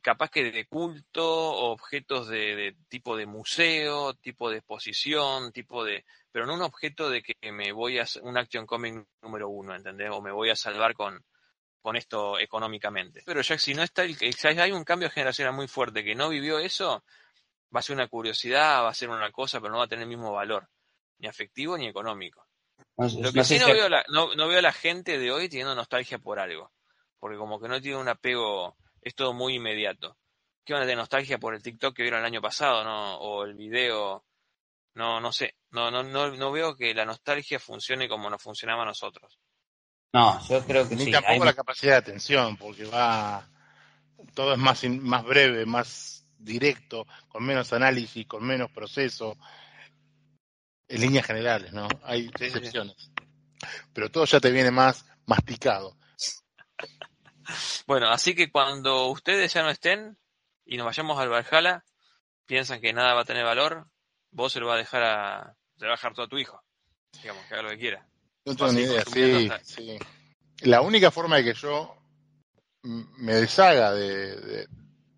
capaz 0.01 0.29
que 0.29 0.51
de 0.51 0.65
culto, 0.65 1.25
objetos 1.25 2.27
de, 2.27 2.55
de 2.55 2.75
tipo 2.87 3.15
de 3.17 3.25
museo, 3.25 4.13
tipo 4.15 4.49
de 4.49 4.57
exposición, 4.57 5.51
tipo 5.51 5.83
de, 5.83 6.05
pero 6.31 6.45
no 6.45 6.53
un 6.55 6.61
objeto 6.61 7.09
de 7.09 7.21
que 7.21 7.51
me 7.51 7.71
voy 7.71 7.99
a 7.99 8.05
un 8.21 8.37
action 8.37 8.65
comic 8.65 9.05
número 9.21 9.49
uno, 9.49 9.75
¿entendés? 9.75 10.09
O 10.11 10.21
me 10.21 10.31
voy 10.31 10.49
a 10.49 10.55
salvar 10.55 10.93
con, 10.93 11.23
con 11.81 11.95
esto 11.95 12.37
económicamente. 12.39 13.23
Pero 13.25 13.41
ya 13.41 13.57
si 13.57 13.73
no 13.73 13.83
está, 13.83 14.03
el, 14.03 14.15
si 14.17 14.47
hay 14.47 14.71
un 14.71 14.83
cambio 14.83 15.09
generacional 15.09 15.53
muy 15.53 15.67
fuerte 15.67 16.03
que 16.03 16.15
no 16.15 16.29
vivió 16.29 16.59
eso, 16.59 17.03
va 17.75 17.79
a 17.79 17.83
ser 17.83 17.95
una 17.95 18.07
curiosidad, 18.07 18.83
va 18.83 18.89
a 18.89 18.93
ser 18.93 19.09
una 19.09 19.31
cosa, 19.31 19.59
pero 19.59 19.71
no 19.71 19.79
va 19.79 19.85
a 19.85 19.87
tener 19.87 20.03
el 20.03 20.09
mismo 20.09 20.33
valor, 20.33 20.67
ni 21.19 21.27
afectivo 21.27 21.77
ni 21.77 21.87
económico. 21.87 22.45
No- 22.97 23.07
Lo 23.21 23.31
que 23.31 23.43
sí 23.43 23.59
no 23.59 23.67
si- 23.67 23.71
veo, 23.73 23.89
la, 23.89 24.03
no, 24.09 24.33
no 24.35 24.47
veo 24.47 24.59
a 24.59 24.63
la 24.63 24.73
gente 24.73 25.17
de 25.17 25.31
hoy 25.31 25.47
teniendo 25.49 25.75
nostalgia 25.75 26.19
por 26.19 26.39
algo. 26.39 26.71
Porque 27.19 27.37
como 27.37 27.59
que 27.59 27.67
no 27.67 27.81
tiene 27.81 27.97
un 27.97 28.07
apego, 28.07 28.77
es 29.01 29.15
todo 29.15 29.33
muy 29.33 29.55
inmediato. 29.55 30.17
¿Qué 30.65 30.73
van 30.73 30.83
a 30.83 30.85
tener 30.85 30.97
nostalgia 30.97 31.37
por 31.39 31.55
el 31.55 31.63
TikTok 31.63 31.95
que 31.95 32.03
vieron 32.03 32.19
el 32.19 32.25
año 32.25 32.41
pasado, 32.41 32.83
no? 32.83 33.17
O 33.17 33.43
el 33.43 33.55
video, 33.55 34.23
no, 34.95 35.19
no 35.19 35.31
sé. 35.31 35.55
No, 35.71 35.89
no, 35.89 36.03
no, 36.03 36.31
no 36.35 36.51
veo 36.51 36.75
que 36.75 36.93
la 36.93 37.05
nostalgia 37.05 37.59
funcione 37.59 38.07
como 38.07 38.29
nos 38.29 38.41
funcionaba 38.41 38.83
a 38.83 38.87
nosotros. 38.87 39.39
No, 40.13 40.39
yo 40.47 40.63
creo 40.65 40.87
que 40.87 40.95
Ni 40.95 41.05
sí. 41.05 41.11
tampoco 41.11 41.33
hay- 41.33 41.39
la 41.39 41.53
capacidad 41.53 41.93
de 41.93 41.97
atención, 41.97 42.57
porque 42.57 42.85
va. 42.85 43.47
Todo 44.33 44.53
es 44.53 44.59
más, 44.59 44.83
in- 44.83 45.01
más 45.03 45.23
breve, 45.23 45.65
más 45.65 46.27
directo, 46.37 47.05
con 47.29 47.43
menos 47.45 47.71
análisis, 47.73 48.25
con 48.27 48.43
menos 48.45 48.69
proceso. 48.71 49.37
En 50.87 51.01
líneas 51.01 51.25
generales, 51.25 51.71
¿no? 51.71 51.87
Hay 52.03 52.23
Sí, 52.23 52.31
sí, 52.37 52.49
sí. 52.49 52.55
excepciones. 52.57 53.11
Pero 53.93 54.09
todo 54.09 54.25
ya 54.25 54.39
te 54.39 54.51
viene 54.51 54.71
más 54.71 55.05
masticado. 55.25 55.95
Bueno, 57.87 58.09
así 58.09 58.35
que 58.35 58.51
cuando 58.51 59.07
ustedes 59.07 59.53
ya 59.53 59.63
no 59.63 59.69
estén 59.69 60.17
y 60.65 60.77
nos 60.77 60.85
vayamos 60.85 61.19
al 61.19 61.29
Valhalla, 61.29 61.83
piensan 62.45 62.81
que 62.81 62.93
nada 62.93 63.13
va 63.13 63.21
a 63.21 63.25
tener 63.25 63.43
valor, 63.43 63.87
vos 64.31 64.51
se 64.53 64.59
lo 64.59 64.67
vas 64.67 64.75
a 64.75 64.77
dejar 64.79 65.03
a, 65.03 65.55
se 65.77 65.85
lo 65.85 65.91
vas 65.91 65.99
a 65.99 66.01
dejar 66.01 66.13
todo 66.13 66.25
a 66.25 66.29
tu 66.29 66.37
hijo. 66.37 66.61
Digamos, 67.21 67.45
que 67.45 67.53
haga 67.53 67.63
lo 67.63 67.69
que 67.69 67.77
quiera. 67.79 68.07
No 68.45 68.55
tengo 68.55 68.71
ni 68.71 68.81
idea, 68.81 69.03
sí, 69.05 69.47
hasta- 69.51 69.63
sí. 69.65 69.97
La 70.61 70.81
única 70.81 71.11
forma 71.11 71.37
de 71.37 71.43
que 71.45 71.53
yo 71.53 71.95
me 72.83 73.33
deshaga 73.33 73.93
de, 73.93 74.35
de- 74.35 74.67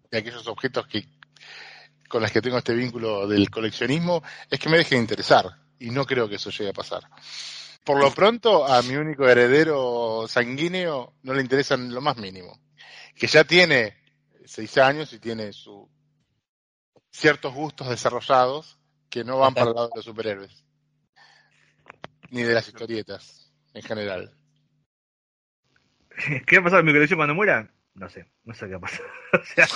de 0.10 0.18
aquellos 0.18 0.48
objetos 0.48 0.88
que 0.88 1.08
con 2.08 2.22
los 2.22 2.32
que 2.32 2.42
tengo 2.42 2.58
este 2.58 2.74
vínculo 2.74 3.28
del 3.28 3.50
coleccionismo 3.50 4.22
es 4.50 4.60
que 4.60 4.68
me 4.70 4.78
deje 4.78 4.96
de 4.96 5.02
interesar. 5.02 5.46
Y 5.80 5.90
no 5.90 6.06
creo 6.06 6.28
que 6.30 6.36
eso 6.36 6.50
llegue 6.52 6.70
a 6.70 6.74
pasar. 6.74 7.04
Por 7.84 8.00
lo 8.00 8.12
pronto, 8.12 8.66
a 8.66 8.82
mi 8.84 8.96
único 8.96 9.28
heredero 9.28 10.26
sanguíneo 10.28 11.16
no 11.24 11.34
le 11.34 11.42
interesan 11.42 11.94
lo 11.94 12.02
más 12.02 12.18
mínimo. 12.18 12.60
Que 13.16 13.28
ya 13.28 13.44
tiene 13.44 13.98
seis 14.46 14.78
años 14.78 15.12
y 15.14 15.20
tiene 15.20 15.52
su 15.52 15.90
ciertos 17.10 17.54
gustos 17.54 17.90
desarrollados 17.90 18.80
que 19.10 19.24
no 19.24 19.38
van 19.40 19.54
para 19.54 19.70
el 19.70 19.76
lado 19.76 19.90
de 19.90 19.96
los 19.98 20.06
superhéroes. 20.06 20.66
Ni 22.30 22.44
de 22.44 22.54
las 22.54 22.68
historietas, 22.68 23.52
en 23.74 23.82
general. 23.82 24.38
¿Qué 26.46 26.58
va 26.58 26.62
a 26.62 26.64
pasar 26.66 26.80
con 26.80 26.86
mi 26.86 26.94
colección 26.94 27.18
cuando 27.18 27.36
muera? 27.36 27.74
No 27.94 28.10
sé, 28.10 28.32
no 28.44 28.54
sé 28.54 28.68
qué 28.68 28.74
va 28.74 28.78
a 28.78 28.82
pasar. 28.82 29.06
o 29.34 29.44
sea, 29.44 29.68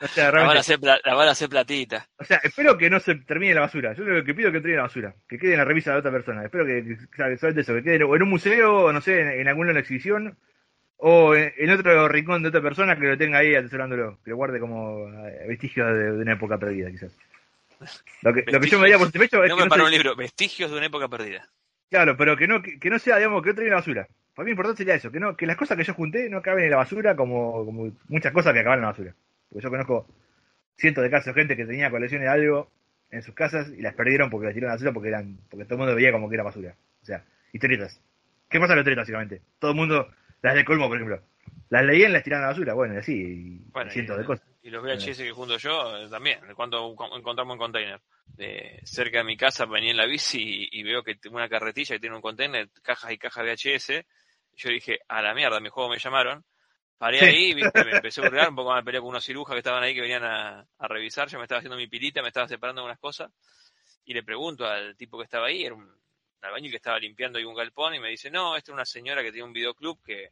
o 0.00 0.06
sea, 0.08 0.32
La 0.32 0.42
van, 0.44 0.56
a 0.56 0.60
hacer, 0.60 0.78
la 0.82 1.14
van 1.14 1.28
a 1.28 1.30
hacer 1.32 1.48
platita. 1.48 2.08
o 2.18 2.24
sea, 2.24 2.38
espero 2.42 2.76
que 2.78 2.88
no 2.90 3.00
se 3.00 3.14
termine 3.16 3.54
la 3.54 3.60
basura. 3.62 3.92
Yo 3.92 4.04
lo 4.04 4.24
que 4.24 4.34
pido 4.34 4.48
es 4.48 4.52
que 4.52 4.60
termine 4.60 4.76
la 4.78 4.82
basura, 4.84 5.14
que 5.28 5.38
quede 5.38 5.52
en 5.52 5.58
la 5.58 5.64
revista 5.64 5.92
de 5.92 5.98
otra 5.98 6.10
persona. 6.10 6.44
Espero 6.44 6.64
que, 6.66 6.84
que- 6.84 7.36
solamente 7.36 7.60
eso, 7.60 7.74
que 7.74 7.82
quede 7.82 7.96
en 7.96 8.22
un 8.22 8.28
museo, 8.30 8.92
no 8.92 9.00
sé, 9.00 9.20
en, 9.20 9.28
en 9.40 9.48
alguna 9.48 9.78
exhibición, 9.78 10.36
o 10.96 11.34
en, 11.34 11.52
en 11.56 11.70
otro 11.70 12.08
rincón 12.08 12.42
de 12.42 12.48
otra 12.48 12.60
persona 12.62 12.96
que 12.98 13.06
lo 13.06 13.16
tenga 13.18 13.38
ahí 13.38 13.54
atesorándolo, 13.54 14.18
que 14.24 14.30
lo 14.30 14.36
guarde 14.36 14.60
como 14.60 15.08
eh, 15.26 15.44
vestigio 15.48 15.86
de, 15.86 16.12
de 16.12 16.22
una 16.22 16.32
época 16.34 16.58
perdida, 16.58 16.90
quizás. 16.90 17.16
Lo 18.22 18.34
que, 18.34 18.44
lo 18.46 18.60
que 18.60 18.66
yo 18.68 18.76
me 18.78 18.82
daría 18.82 18.98
por 18.98 19.06
satisfecho 19.06 19.42
es 19.42 19.48
No 19.48 19.56
que 19.56 19.60
me 19.62 19.66
no 19.66 19.70
paró 19.70 19.82
se- 19.84 19.86
un 19.86 19.92
libro, 19.92 20.14
Vestigios 20.16 20.70
de 20.70 20.76
una 20.76 20.86
época 20.86 21.08
perdida. 21.08 21.48
Claro, 21.90 22.16
pero 22.16 22.36
que 22.36 22.46
no, 22.46 22.62
que, 22.62 22.78
que 22.78 22.90
no 22.90 22.98
sea, 22.98 23.16
digamos, 23.16 23.42
que 23.42 23.48
no 23.48 23.54
termine 23.54 23.70
la 23.70 23.80
basura. 23.80 24.06
Para 24.34 24.44
mí 24.44 24.50
lo 24.50 24.52
importante 24.52 24.78
sería 24.78 24.94
eso, 24.94 25.10
que 25.10 25.18
no, 25.20 25.36
que 25.36 25.46
las 25.46 25.56
cosas 25.56 25.76
que 25.76 25.84
yo 25.84 25.94
junté 25.94 26.28
no 26.30 26.38
acaben 26.38 26.64
en 26.64 26.70
la 26.70 26.76
basura 26.76 27.16
como, 27.16 27.64
como 27.64 27.90
muchas 28.08 28.32
cosas 28.32 28.52
que 28.52 28.60
acaban 28.60 28.78
en 28.78 28.82
la 28.82 28.90
basura. 28.90 29.14
Porque 29.50 29.62
yo 29.64 29.70
conozco 29.70 30.06
cientos 30.76 31.04
de 31.04 31.10
casos 31.10 31.34
de 31.34 31.40
gente 31.40 31.56
que 31.56 31.66
tenía 31.66 31.90
colecciones 31.90 32.26
de 32.26 32.32
algo 32.32 32.70
en 33.10 33.22
sus 33.22 33.34
casas 33.34 33.68
y 33.76 33.82
las 33.82 33.94
perdieron 33.94 34.30
porque 34.30 34.46
las 34.46 34.54
tiraron 34.54 34.70
a 34.70 34.72
la 34.72 34.76
basura 34.76 34.92
porque 34.92 35.08
eran, 35.08 35.38
porque 35.50 35.64
todo 35.64 35.74
el 35.74 35.78
mundo 35.80 35.94
veía 35.94 36.12
como 36.12 36.28
que 36.28 36.36
era 36.36 36.44
basura. 36.44 36.76
O 37.02 37.04
sea, 37.04 37.24
historietas. 37.52 38.00
¿Qué 38.48 38.58
pasa 38.58 38.68
con 38.74 38.76
las 38.76 38.82
historietas 38.82 39.02
básicamente? 39.02 39.42
Todo 39.58 39.72
el 39.72 39.76
mundo, 39.76 40.08
las 40.42 40.54
de 40.54 40.64
colmo, 40.64 40.88
por 40.88 40.96
ejemplo, 40.96 41.22
las 41.68 41.84
leían 41.84 42.10
y 42.10 42.14
las 42.14 42.22
tiraron 42.22 42.44
a 42.44 42.46
la 42.48 42.52
basura, 42.52 42.74
bueno, 42.74 42.94
y 42.94 42.98
así, 42.98 43.12
y 43.14 43.58
Bueno, 43.72 43.90
cientos 43.90 44.16
y- 44.16 44.20
de 44.20 44.24
cosas. 44.26 44.46
Y 44.62 44.68
los 44.70 44.82
VHS 44.84 45.22
que 45.24 45.30
junto 45.32 45.56
yo 45.56 45.96
eh, 45.96 46.08
también, 46.10 46.46
de 46.46 46.54
cuando 46.54 46.94
cu- 46.94 47.16
encontramos 47.16 47.54
un 47.54 47.58
container. 47.58 48.00
De 48.26 48.78
cerca 48.84 49.18
de 49.18 49.24
mi 49.24 49.36
casa 49.36 49.66
venía 49.66 49.90
en 49.90 49.96
la 49.96 50.06
bici 50.06 50.68
y, 50.70 50.80
y 50.80 50.82
veo 50.82 51.02
que 51.02 51.14
tengo 51.16 51.36
una 51.36 51.48
carretilla 51.48 51.96
que 51.96 52.00
tiene 52.00 52.14
un 52.16 52.22
container, 52.22 52.68
cajas 52.82 53.10
y 53.12 53.18
cajas 53.18 53.44
VHS. 53.44 54.04
Yo 54.56 54.68
dije, 54.70 54.98
a 55.08 55.22
la 55.22 55.34
mierda, 55.34 55.60
mi 55.60 55.68
juego 55.70 55.88
me 55.90 55.98
llamaron. 55.98 56.44
Paré 57.00 57.18
Sí. 57.18 57.24
ahí, 57.24 57.54
viste, 57.54 57.82
me 57.82 57.92
empecé 57.96 58.20
a 58.20 58.24
burlar, 58.24 58.48
un 58.50 58.56
poco 58.56 58.72
más 58.72 58.84
peleé 58.84 59.00
con 59.00 59.08
unos 59.08 59.24
cirujas 59.24 59.54
que 59.54 59.58
estaban 59.60 59.82
ahí 59.82 59.94
que 59.94 60.02
venían 60.02 60.22
a, 60.22 60.60
a 60.78 60.86
revisar. 60.88 61.28
Yo 61.28 61.38
me 61.38 61.44
estaba 61.44 61.60
haciendo 61.60 61.78
mi 61.78 61.86
pilita, 61.86 62.20
me 62.20 62.28
estaba 62.28 62.46
separando 62.46 62.84
unas 62.84 62.98
cosas. 62.98 63.32
Y 64.04 64.12
le 64.12 64.22
pregunto 64.22 64.66
al 64.66 64.94
tipo 64.98 65.16
que 65.16 65.24
estaba 65.24 65.46
ahí, 65.46 65.64
era 65.64 65.74
un 65.74 65.90
albañil 66.42 66.70
que 66.70 66.76
estaba 66.76 66.98
limpiando 66.98 67.38
ahí 67.38 67.44
un 67.46 67.54
galpón, 67.54 67.94
y 67.94 68.00
me 68.00 68.10
dice, 68.10 68.30
no, 68.30 68.54
esta 68.54 68.70
es 68.70 68.74
una 68.74 68.84
señora 68.84 69.22
que 69.22 69.32
tiene 69.32 69.46
un 69.46 69.52
videoclub 69.54 70.02
que 70.04 70.30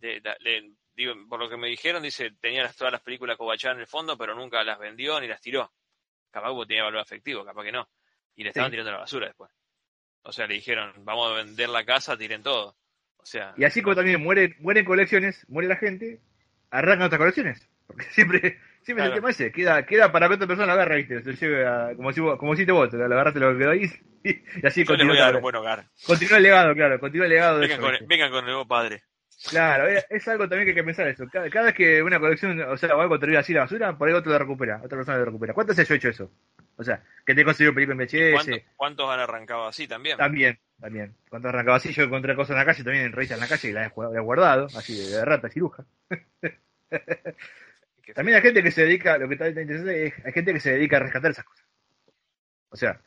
de- 0.00 0.72
digo, 0.94 1.14
por 1.28 1.38
lo 1.38 1.48
que 1.48 1.56
me 1.56 1.68
dijeron, 1.68 2.02
dice, 2.02 2.30
tenía 2.40 2.62
las- 2.64 2.76
todas 2.76 2.92
las 2.92 3.02
películas 3.02 3.36
Cobachá 3.36 3.70
en 3.70 3.80
el 3.80 3.86
fondo, 3.86 4.16
pero 4.18 4.34
nunca 4.34 4.62
las 4.64 4.78
vendió 4.78 5.20
ni 5.20 5.28
las 5.28 5.40
tiró. 5.40 5.72
Capaz 6.30 6.52
que 6.58 6.66
tenía 6.66 6.84
valor 6.84 7.00
afectivo, 7.00 7.44
capaz 7.44 7.62
que 7.64 7.72
no. 7.72 7.88
Y 8.34 8.42
le 8.42 8.48
estaban 8.50 8.70
Sí. 8.70 8.72
tirando 8.72 8.90
a 8.90 8.94
la 8.94 9.00
basura 9.00 9.26
después. 9.26 9.50
O 10.22 10.32
sea, 10.32 10.46
le 10.46 10.54
dijeron, 10.54 10.92
vamos 11.04 11.30
a 11.30 11.34
vender 11.36 11.68
la 11.68 11.84
casa, 11.84 12.16
tiren 12.16 12.42
todo. 12.42 12.76
O 13.26 13.28
sea, 13.28 13.54
Y 13.56 13.64
así 13.64 13.82
como 13.82 13.96
también 13.96 14.22
mueren, 14.22 14.54
mueren 14.60 14.84
colecciones, 14.84 15.44
muere 15.48 15.66
la 15.68 15.74
gente, 15.74 16.20
arrancan 16.70 17.06
otras 17.06 17.18
colecciones. 17.18 17.68
Porque 17.88 18.04
siempre, 18.12 18.58
Siempre 18.82 19.02
Claro. 19.02 19.14
el 19.14 19.20
tema 19.20 19.30
ese, 19.30 19.50
queda, 19.50 19.84
queda 19.84 20.12
para 20.12 20.28
que 20.28 20.34
otra 20.34 20.46
persona 20.46 20.72
agarre, 20.74 20.98
viste, 20.98 21.20
se 21.20 21.32
lleve 21.34 21.66
a- 21.66 21.90
como 21.96 22.12
si 22.12 22.20
vos, 22.20 22.38
como 22.38 22.54
hiciste 22.54 22.70
vos, 22.70 22.88
te 22.88 22.96
lo 22.96 23.04
agarraste 23.06 23.40
lo 23.40 23.50
que 23.52 23.58
quedó 23.58 23.70
ahí 23.72 23.90
y 24.22 24.64
así 24.64 24.84
Yo 24.84 24.94
les 24.94 25.06
voy 25.08 25.18
a 25.18 25.22
dar 25.22 25.34
un 25.34 25.40
continúa, 25.40 25.40
buen 25.40 25.56
hogar. 25.56 25.86
continúa 26.06 26.36
el 26.36 26.42
legado, 26.44 26.72
claro, 26.76 27.00
continúa 27.00 27.26
el 27.26 27.32
legado 27.32 27.58
de 27.58 27.66
Vengan 27.66 27.84
eso, 27.84 27.98
con, 27.98 28.08
vengan 28.08 28.30
con 28.30 28.38
el 28.38 28.44
nuevo 28.44 28.68
padre. 28.68 29.02
Claro, 29.50 29.88
es, 29.88 30.06
es 30.08 30.28
algo 30.28 30.48
también 30.48 30.66
que 30.66 30.70
hay 30.70 30.74
que 30.76 30.84
pensar 30.84 31.08
eso. 31.08 31.26
Cada, 31.32 31.50
cada 31.50 31.64
vez 31.66 31.74
que 31.74 32.00
una 32.00 32.20
colección, 32.20 32.60
o 32.62 32.76
sea, 32.76 32.94
o 32.96 33.00
algo 33.00 33.18
termina 33.18 33.40
así 33.40 33.52
la 33.52 33.62
basura, 33.62 33.98
por 33.98 34.06
ahí 34.08 34.14
otro 34.14 34.30
lo 34.30 34.38
recupera, 34.38 34.76
otra 34.84 34.96
persona 34.98 35.18
lo 35.18 35.24
recupera. 35.24 35.52
¿Cuántas 35.52 35.76
veces 35.76 35.88
yo 35.88 35.94
he 35.94 35.98
hecho 35.98 36.08
eso? 36.08 36.30
O 36.76 36.84
sea, 36.84 37.02
que 37.26 37.34
te 37.34 37.40
he 37.40 37.44
conseguido 37.44 37.74
película 37.74 37.94
en 38.00 38.06
VHS, 38.08 38.32
¿Cuántos, 38.44 38.60
cuántos 38.76 39.10
han 39.10 39.18
arrancado 39.20 39.66
así 39.66 39.88
también? 39.88 40.16
también, 40.16 40.58
también. 40.80 41.14
Cuando 41.30 41.48
arrancaba 41.48 41.76
así, 41.78 41.92
yo 41.92 42.04
encontré 42.04 42.34
cosas 42.36 42.50
en 42.52 42.56
la 42.58 42.64
calle, 42.66 42.84
también 42.84 43.06
en 43.06 43.12
revistas 43.12 43.36
en 43.38 43.42
la 43.42 43.48
calle 43.48 43.68
y 43.68 43.72
las 43.72 43.86
he 43.90 43.94
gu- 43.94 44.16
he 44.16 44.20
guardado, 44.20 44.66
así 44.76 44.94
de, 45.10 45.24
rata 45.24 45.48
ciruja. 45.48 45.84
También 48.14 48.36
hay 48.36 48.42
gente 48.42 48.62
que 48.62 48.70
se 48.70 48.82
dedica, 48.84 49.18
lo 49.18 49.26
que 49.28 49.34
está 49.34 49.48
interesante 49.48 50.06
es, 50.06 50.14
hay 50.24 50.32
gente 50.32 50.52
que 50.52 50.60
se 50.60 50.72
dedica 50.72 50.96
a 50.96 51.00
rescatar 51.00 51.30
esas 51.32 51.44
cosas. 51.44 51.66
O 52.70 52.76
sea, 52.76 53.00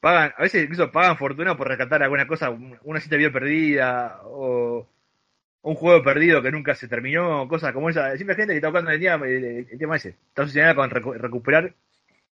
pagan, 0.00 0.32
a 0.36 0.42
veces 0.42 0.62
incluso 0.64 0.90
pagan 0.92 1.16
fortuna 1.16 1.56
por 1.56 1.68
rescatar 1.68 2.02
alguna 2.02 2.26
cosa, 2.26 2.50
un- 2.50 2.78
una 2.82 3.00
cita 3.00 3.16
vida 3.16 3.32
perdida, 3.32 4.20
o 4.24 4.86
un 5.62 5.74
juego 5.74 6.02
perdido 6.04 6.42
que 6.42 6.52
nunca 6.52 6.74
se 6.74 6.88
terminó, 6.88 7.48
cosas 7.48 7.72
como 7.72 7.88
esa. 7.90 8.14
Siempre 8.16 8.34
hay 8.34 8.40
gente 8.42 8.52
que 8.52 8.56
está 8.58 8.68
buscando 8.68 8.90
el, 8.90 9.00
día, 9.00 9.14
el, 9.14 9.66
el 9.70 9.78
tema 9.78 9.96
ese. 9.96 10.10
Está 10.10 10.42
obsesionada 10.42 10.74
con 10.74 10.90
recu- 10.90 11.16
recuperar 11.16 11.74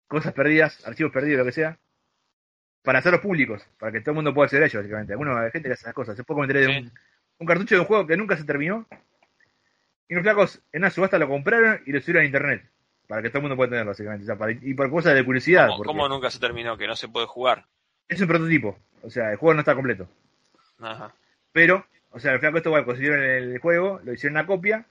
cosas 0.07 0.33
perdidas, 0.33 0.85
archivos 0.85 1.11
perdidos, 1.13 1.39
lo 1.39 1.45
que 1.45 1.51
sea, 1.53 1.77
para 2.83 2.99
hacerlos 2.99 3.21
públicos, 3.21 3.65
para 3.77 3.91
que 3.91 4.01
todo 4.01 4.11
el 4.11 4.15
mundo 4.15 4.33
pueda 4.33 4.45
acceder 4.45 4.63
a 4.63 4.67
ellos, 4.67 4.81
básicamente. 4.81 5.13
Algunos, 5.13 5.37
hay 5.37 5.51
gente 5.51 5.69
que 5.69 5.73
hace 5.73 5.83
esas 5.83 5.93
cosas. 5.93 6.13
Hace 6.13 6.23
poco 6.23 6.39
me 6.41 6.45
enteré 6.45 6.61
de 6.65 6.73
Sí. 6.73 6.79
un, 6.79 6.91
un 7.39 7.47
cartucho 7.47 7.75
de 7.75 7.81
un 7.81 7.87
juego 7.87 8.07
que 8.07 8.17
nunca 8.17 8.37
se 8.37 8.43
terminó. 8.45 8.87
Y 10.07 10.15
los 10.15 10.23
flacos 10.23 10.61
en 10.71 10.81
una 10.81 10.89
subasta 10.89 11.19
lo 11.19 11.27
compraron 11.27 11.81
y 11.85 11.91
lo 11.91 11.99
subieron 12.01 12.23
a 12.23 12.25
internet. 12.25 12.63
Para 13.07 13.21
que 13.21 13.29
todo 13.29 13.39
el 13.39 13.43
mundo 13.43 13.55
pueda 13.55 13.69
tenerlo, 13.71 13.91
básicamente. 13.91 14.23
O 14.23 14.25
sea, 14.27 14.35
para- 14.37 14.51
y 14.51 14.73
por 14.73 14.89
cosas 14.89 15.13
de 15.15 15.23
curiosidad. 15.25 15.67
¿Cómo, 15.67 15.77
porque 15.77 15.87
cómo 15.87 16.09
nunca 16.09 16.29
se 16.29 16.39
terminó? 16.39 16.77
Que 16.77 16.87
no 16.87 16.95
se 16.95 17.07
puede 17.07 17.25
jugar. 17.27 17.65
Es 18.07 18.21
un 18.21 18.27
prototipo. 18.27 18.77
O 19.01 19.09
sea, 19.09 19.31
el 19.31 19.37
juego 19.37 19.53
no 19.53 19.59
está 19.61 19.75
completo. 19.75 20.07
Ajá. 20.79 21.13
Pero, 21.51 21.85
o 22.11 22.19
sea, 22.19 22.33
el 22.33 22.39
flaco 22.39 22.57
esto, 22.57 22.69
bueno, 22.69 22.85
consiguieron 22.85 23.21
el 23.23 23.57
juego, 23.59 23.99
lo 24.03 24.13
hicieron 24.13 24.37
una 24.37 24.45
copia. 24.47 24.85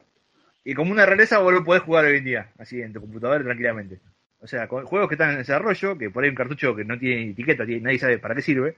Y 0.65 0.75
como 0.75 0.93
una 0.93 1.07
rareza, 1.07 1.39
vos 1.39 1.53
lo 1.53 1.65
podés 1.65 1.83
jugar 1.83 2.05
hoy 2.05 2.19
en 2.19 2.25
día. 2.25 2.51
Así, 2.59 2.81
en 2.83 2.93
tu 2.93 3.01
computadora 3.01 3.43
tranquilamente. 3.43 4.01
O 4.41 4.47
sea, 4.47 4.69
con 4.69 4.85
juegos 4.87 5.09
que 5.09 5.15
están 5.17 5.31
en 5.33 5.39
desarrollo, 5.39 5.99
que 5.99 6.11
por 6.11 6.23
ahí 6.23 6.31
un 6.31 6.37
cartucho 6.37 6.75
que 6.75 6.85
no 6.85 6.99
tiene 6.99 7.31
etiqueta, 7.31 7.67
tiene- 7.67 7.81
nadie 7.83 7.99
sabe 7.99 8.19
para 8.19 8.35
qué 8.35 8.43
sirve. 8.43 8.77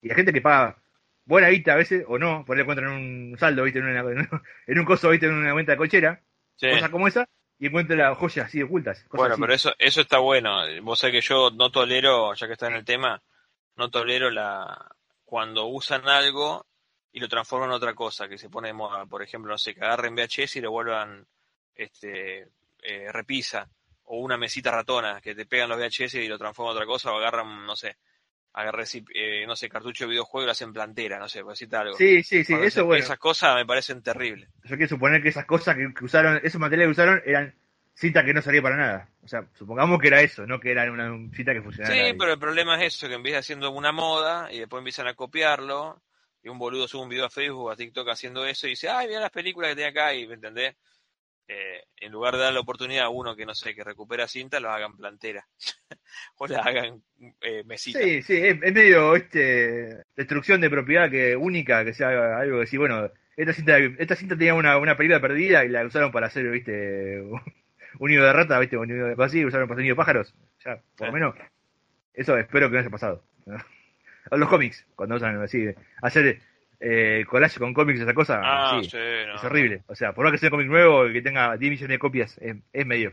Y 0.00 0.10
hay 0.10 0.16
gente 0.16 0.32
que 0.32 0.40
paga 0.40 0.76
buena 1.24 1.48
guita 1.48 1.72
a 1.72 1.76
veces, 1.76 2.04
o 2.08 2.18
no, 2.18 2.44
por 2.44 2.56
ahí 2.56 2.62
encuentran 2.62 2.92
en 2.92 3.32
un 3.32 3.38
saldo, 3.38 3.64
¿viste? 3.64 3.80
En, 3.80 3.86
una- 3.86 4.42
en 4.66 4.78
un 4.78 4.84
coso, 4.84 5.10
¿viste? 5.10 5.26
En 5.26 5.34
una 5.34 5.54
venta 5.54 5.72
de 5.72 5.78
cochera. 5.78 6.20
Sí. 6.56 6.68
Cosas 6.70 6.90
como 6.90 7.08
esa. 7.08 7.28
Y 7.58 7.66
encuentra 7.66 8.14
joyas 8.16 8.46
así 8.46 8.60
ocultas. 8.62 8.98
Cosas 9.04 9.18
Bueno, 9.18 9.34
así. 9.34 9.40
pero 9.40 9.54
eso, 9.54 9.72
eso 9.78 10.00
está 10.00 10.18
bueno. 10.18 10.60
Vos 10.82 10.98
sabés 10.98 11.14
que 11.14 11.28
yo 11.28 11.50
no 11.50 11.70
tolero, 11.70 12.34
ya 12.34 12.46
que 12.46 12.54
está 12.54 12.66
en 12.68 12.74
el 12.74 12.84
tema, 12.84 13.22
no 13.76 13.88
tolero 13.90 14.30
la 14.30 14.88
cuando 15.24 15.66
usan 15.66 16.08
algo 16.08 16.66
y 17.12 17.20
lo 17.20 17.28
transforman 17.28 17.68
en 17.70 17.74
otra 17.76 17.94
cosa, 17.94 18.28
que 18.28 18.36
se 18.38 18.50
pone 18.50 18.68
de 18.68 18.74
moda. 18.74 19.06
Por 19.06 19.22
ejemplo, 19.22 19.50
no 19.52 19.58
sé, 19.58 19.74
que 19.74 19.80
agarren 19.84 20.14
VHS 20.14 20.56
y 20.56 20.60
lo 20.60 20.70
vuelvan 20.72 21.24
este, 21.74 22.48
eh, 22.82 23.12
repisa. 23.12 23.68
O 24.14 24.18
una 24.18 24.36
mesita 24.36 24.70
ratona, 24.70 25.20
que 25.22 25.34
te 25.34 25.46
pegan 25.46 25.70
los 25.70 25.78
VHS 25.78 26.22
y 26.22 26.28
lo 26.28 26.36
transforman 26.36 26.72
en 26.72 26.76
otra 26.76 26.86
cosa, 26.86 27.12
o 27.12 27.16
agarran, 27.16 27.64
no 27.64 27.74
sé, 27.74 27.96
agarré, 28.52 28.84
eh, 29.14 29.46
no 29.46 29.56
sé, 29.56 29.70
cartucho 29.70 30.04
de 30.04 30.10
videojuego 30.10 30.42
y 30.42 30.46
lo 30.46 30.52
hacen 30.52 30.70
plantera, 30.70 31.18
no 31.18 31.28
sé, 31.28 31.42
por 31.42 31.52
decirte 31.52 31.76
algo. 31.76 31.96
Sí, 31.96 32.22
sí, 32.22 32.44
sí, 32.44 32.52
Cuando 32.52 32.66
eso 32.66 32.80
se- 32.80 32.82
bueno. 32.82 33.04
Esas 33.04 33.18
cosas 33.18 33.54
me 33.56 33.64
parecen 33.64 34.02
terribles. 34.02 34.50
Yo 34.64 34.76
quiero 34.76 34.88
suponer 34.88 35.22
que 35.22 35.30
esas 35.30 35.46
cosas 35.46 35.76
que, 35.76 35.94
que 35.94 36.04
usaron, 36.04 36.40
esos 36.42 36.60
materiales 36.60 36.88
que 36.94 37.00
usaron 37.00 37.22
eran 37.24 37.54
cinta 37.94 38.22
que 38.22 38.34
no 38.34 38.42
servía 38.42 38.60
para 38.62 38.76
nada. 38.76 39.08
O 39.22 39.28
sea, 39.28 39.46
supongamos 39.54 39.98
que 39.98 40.08
era 40.08 40.20
eso, 40.20 40.46
no 40.46 40.60
que 40.60 40.72
era 40.72 40.90
una 40.92 41.08
cinta 41.34 41.54
que 41.54 41.62
funcionara. 41.62 41.94
Sí, 41.94 42.00
ahí. 42.00 42.14
pero 42.18 42.32
el 42.32 42.38
problema 42.38 42.76
es 42.82 42.94
eso, 42.94 43.08
que 43.08 43.14
empieza 43.14 43.38
haciendo 43.38 43.70
una 43.70 43.92
moda 43.92 44.52
y 44.52 44.58
después 44.58 44.80
empiezan 44.80 45.06
a 45.08 45.14
copiarlo 45.14 46.02
y 46.42 46.50
un 46.50 46.58
boludo 46.58 46.86
sube 46.86 47.02
un 47.02 47.08
video 47.08 47.24
a 47.24 47.30
Facebook 47.30 47.64
o 47.66 47.70
a 47.70 47.76
TikTok 47.76 48.08
haciendo 48.10 48.44
eso 48.44 48.66
y 48.66 48.70
dice, 48.70 48.90
ay, 48.90 49.08
mira 49.08 49.20
las 49.20 49.30
películas 49.30 49.70
que 49.70 49.76
tenía 49.76 49.90
acá 49.90 50.14
y, 50.14 50.26
¿me 50.26 50.34
entendés? 50.34 50.76
Eh, 51.48 51.82
en 51.96 52.12
lugar 52.12 52.34
de 52.34 52.40
dar 52.42 52.52
la 52.52 52.60
oportunidad 52.60 53.06
a 53.06 53.08
uno 53.10 53.36
que, 53.36 53.44
no 53.44 53.54
sé, 53.54 53.74
que 53.74 53.84
recupera 53.84 54.26
cinta, 54.26 54.60
lo 54.60 54.70
hagan 54.70 54.96
plantera. 54.96 55.46
o 56.38 56.46
la 56.46 56.60
hagan 56.60 57.02
eh, 57.40 57.62
mesita. 57.64 57.98
Sí, 57.98 58.22
sí, 58.22 58.36
es, 58.36 58.56
es 58.62 58.72
medio 58.72 59.16
este, 59.16 60.04
destrucción 60.16 60.60
de 60.60 60.70
propiedad 60.70 61.10
que 61.10 61.36
única, 61.36 61.84
que 61.84 61.94
sea 61.94 62.38
algo 62.38 62.60
que 62.60 62.66
sí, 62.66 62.76
bueno, 62.78 63.10
esta 63.36 63.52
cinta, 63.52 63.78
esta 63.78 64.16
cinta 64.16 64.36
tenía 64.36 64.54
una, 64.54 64.78
una 64.78 64.96
película 64.96 65.20
perdida 65.20 65.64
y 65.64 65.68
la 65.68 65.84
usaron 65.84 66.12
para 66.12 66.28
hacer, 66.28 66.48
viste, 66.50 67.20
un 67.98 68.10
nido 68.10 68.24
de 68.24 68.32
rata, 68.32 68.58
viste, 68.58 68.76
un 68.76 68.88
nido 68.88 69.08
de 69.08 69.24
así, 69.24 69.44
usaron 69.44 69.68
para 69.68 69.76
hacer 69.76 69.84
nido 69.84 69.94
de 69.94 69.98
pájaros. 69.98 70.34
Ya, 70.64 70.80
por 70.96 71.08
lo 71.08 71.12
Sí. 71.12 71.14
menos, 71.14 71.34
eso 72.14 72.38
espero 72.38 72.68
que 72.68 72.74
no 72.74 72.80
haya 72.80 72.90
pasado. 72.90 73.24
Los 74.30 74.48
cómics, 74.48 74.86
cuando 74.94 75.16
usan 75.16 75.42
así, 75.42 75.66
hacer 76.00 76.40
eh, 76.84 77.24
collage 77.28 77.58
con 77.60 77.72
cómics, 77.72 78.00
esa 78.00 78.12
cosa, 78.12 78.40
Ah, 78.42 78.80
sí, 78.82 78.90
sí, 78.90 78.96
no. 79.26 79.36
es 79.36 79.44
horrible. 79.44 79.82
O 79.86 79.94
sea, 79.94 80.12
por 80.12 80.24
más 80.24 80.32
que 80.32 80.38
sea 80.38 80.48
un 80.48 80.52
cómic 80.52 80.66
nuevo 80.68 81.06
y 81.08 81.12
que 81.12 81.22
tenga 81.22 81.56
10 81.56 81.70
millones 81.70 81.94
de 81.94 81.98
copias, 81.98 82.36
es, 82.38 82.56
es 82.72 82.86
medio. 82.86 83.12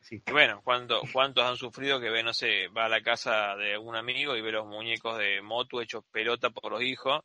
Sí. 0.00 0.22
Y 0.26 0.30
bueno, 0.30 0.60
¿cuánto, 0.62 1.00
¿cuántos 1.12 1.44
han 1.44 1.56
sufrido 1.56 1.98
que 1.98 2.10
ve, 2.10 2.22
no 2.22 2.32
sé, 2.32 2.68
va 2.68 2.84
a 2.84 2.88
la 2.88 3.00
casa 3.00 3.56
de 3.56 3.76
un 3.78 3.96
amigo 3.96 4.36
y 4.36 4.42
ve 4.42 4.52
los 4.52 4.66
muñecos 4.66 5.18
de 5.18 5.40
Motu 5.42 5.80
hechos 5.80 6.04
pelota 6.12 6.50
por 6.50 6.70
los 6.72 6.82
hijos? 6.82 7.22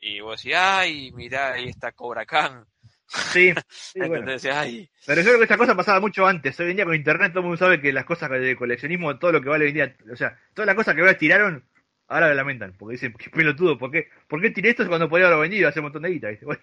Y 0.00 0.20
vos 0.20 0.40
decís, 0.40 0.56
ay, 0.56 1.10
mirá, 1.12 1.52
ahí 1.54 1.68
está 1.68 1.90
Cobra 1.92 2.24
Khan. 2.24 2.64
Sí, 3.08 3.52
sí, 3.68 3.98
bueno. 3.98 4.16
Entonces 4.18 4.42
decís, 4.42 4.56
ay, 4.56 4.90
Pero 5.04 5.20
yo 5.22 5.26
creo 5.26 5.38
que 5.38 5.44
esta 5.44 5.58
cosa 5.58 5.74
pasaba 5.74 5.98
mucho 6.00 6.26
antes. 6.26 6.58
Hoy 6.60 6.70
en 6.70 6.76
día 6.76 6.84
con 6.84 6.94
internet 6.94 7.32
todo 7.32 7.40
el 7.40 7.46
mundo 7.46 7.58
sabe 7.58 7.80
que 7.80 7.92
las 7.92 8.04
cosas 8.04 8.30
de 8.30 8.54
coleccionismo, 8.56 9.18
todo 9.18 9.32
lo 9.32 9.42
que 9.42 9.48
vale 9.48 9.64
hoy 9.64 9.70
en 9.70 9.74
día, 9.74 9.96
o 10.12 10.16
sea, 10.16 10.38
todas 10.54 10.66
las 10.66 10.76
cosas 10.76 10.94
que 10.94 11.00
ahora 11.00 11.18
tiraron, 11.18 11.64
ahora 12.08 12.28
lo 12.28 12.34
lamentan. 12.34 12.74
Porque 12.78 12.92
dicen, 12.94 13.14
qué 13.18 13.30
pelotudo, 13.30 13.78
¿por 13.78 13.90
qué, 13.90 14.08
¿por 14.28 14.40
qué 14.40 14.50
tiré 14.50 14.70
esto 14.70 14.86
cuando 14.88 15.08
podía 15.08 15.26
haberlo 15.26 15.42
vendido 15.42 15.68
hace 15.68 15.78
un 15.80 15.84
montón 15.84 16.02
de 16.02 16.10
guita? 16.10 16.28
Bueno, 16.42 16.60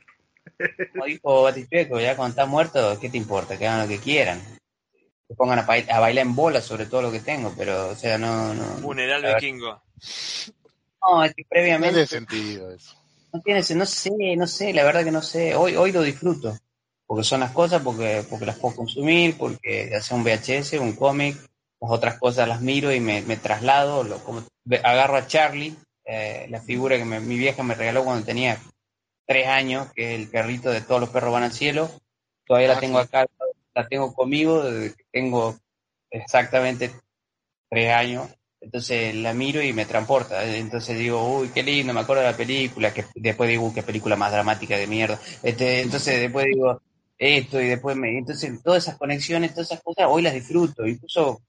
Como 0.94 1.06
dijo 1.06 1.44
Batistueco, 1.44 2.00
ya 2.00 2.16
cuando 2.16 2.32
está 2.32 2.46
muerto, 2.46 2.98
¿qué 3.00 3.10
te 3.10 3.18
importa? 3.18 3.58
Que 3.58 3.68
hagan 3.68 3.84
lo 3.84 3.88
que 3.88 4.00
quieran. 4.00 4.40
Que 5.28 5.34
pongan 5.36 5.60
a, 5.60 5.66
bail- 5.66 5.90
a 5.90 6.00
bailar 6.00 6.26
en 6.26 6.36
bola 6.36 6.62
sobre 6.62 6.86
todo 6.86 7.02
lo 7.04 7.12
que 7.12 7.20
tengo, 7.20 7.54
pero, 7.58 7.90
o 7.90 7.96
sea, 7.96 8.18
no. 8.18 8.54
no 8.54 8.64
funeral 8.78 9.24
vikingo. 9.24 9.82
No, 11.02 11.24
es 11.24 11.34
que 11.34 11.44
No 11.44 11.48
previamente. 11.50 11.94
tiene 11.94 12.08
sentido 12.08 12.72
eso. 12.72 12.96
No 13.34 13.42
tiene, 13.42 13.62
no 13.76 13.86
sé, 13.86 14.12
no 14.38 14.48
sé, 14.48 14.74
la 14.74 14.84
verdad 14.84 15.04
que 15.04 15.12
no 15.12 15.22
sé. 15.22 15.56
Hoy, 15.56 15.76
hoy 15.76 15.92
lo 15.92 16.02
disfruto. 16.02 16.58
Porque 17.08 17.24
son 17.24 17.40
las 17.42 17.52
cosas, 17.52 17.82
porque, 17.84 18.24
porque 18.30 18.46
las 18.46 18.58
puedo 18.58 18.76
consumir, 18.78 19.36
porque 19.38 19.92
sea 20.02 20.18
un 20.18 20.24
VHS, 20.24 20.74
un 20.80 20.96
cómic, 20.96 21.38
las 21.86 21.92
otras 21.98 22.20
cosas 22.20 22.48
las 22.48 22.62
miro 22.62 22.92
y 22.94 23.00
me, 23.00 23.22
me 23.22 23.38
traslado. 23.38 24.04
Lo, 24.04 24.18
como, 24.24 24.44
ve- 24.66 24.82
agarro 24.84 25.16
a 25.18 25.28
Charlie, 25.28 25.76
eh, 26.06 26.48
la 26.50 26.62
figura 26.62 26.98
que 26.98 27.06
me- 27.06 27.20
mi 27.20 27.38
vieja 27.38 27.64
me 27.64 27.76
regaló 27.76 28.04
cuando 28.04 28.26
tenía 28.26 28.58
tres 29.28 29.48
años, 29.48 29.92
que 29.94 30.16
es 30.16 30.22
el 30.22 30.28
perrito 30.28 30.70
de 30.70 30.82
todos 30.82 31.02
los 31.02 31.10
perros 31.10 31.34
van 31.34 31.44
al 31.44 31.52
cielo. 31.54 31.90
Todavía 32.46 32.70
la 32.70 32.78
Ah, 32.78 32.80
tengo 32.80 33.00
acá, 33.00 33.26
la 33.74 33.88
tengo 33.88 34.14
conmigo 34.14 34.64
desde 34.64 34.96
que 34.96 35.04
tengo 35.12 35.58
exactamente 36.12 36.92
tres 37.70 37.92
años. 37.94 38.30
Entonces 38.62 39.14
la 39.16 39.34
miro 39.34 39.62
y 39.62 39.74
me 39.74 39.86
transporta. 39.86 40.44
Entonces 40.44 40.98
digo, 40.98 41.38
uy, 41.38 41.50
qué 41.50 41.62
lindo, 41.64 41.94
me 41.94 42.00
acuerdo 42.02 42.24
de 42.24 42.32
la 42.32 42.38
película, 42.38 42.94
que 42.94 43.06
después 43.16 43.50
digo, 43.50 43.72
qué 43.74 43.84
película 43.84 44.16
más 44.16 44.32
dramática 44.32 44.78
de 44.78 44.88
mierda. 44.88 45.20
Este, 45.44 45.82
entonces 45.82 46.20
después 46.20 46.46
digo, 46.48 46.82
esto 47.18 47.62
y 47.62 47.68
después 47.68 47.96
me... 47.96 48.18
Entonces 48.18 48.62
todas 48.64 48.84
esas 48.84 48.98
conexiones, 48.98 49.52
todas 49.54 49.68
esas 49.72 49.84
cosas, 49.84 50.06
hoy 50.10 50.22
las 50.24 50.34
disfruto. 50.34 50.86
Incluso 50.88 51.42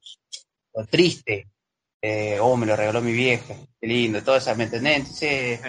lo 0.76 0.86
triste. 0.86 1.48
Eh, 2.00 2.38
oh, 2.40 2.56
me 2.56 2.66
lo 2.66 2.76
regaló 2.76 3.00
mi 3.00 3.12
vieja, 3.12 3.54
qué 3.80 3.86
lindo, 3.86 4.22
todas 4.22 4.42
esas, 4.44 4.56
¿me 4.56 4.64
entendés? 4.64 4.98
Entonces, 4.98 5.60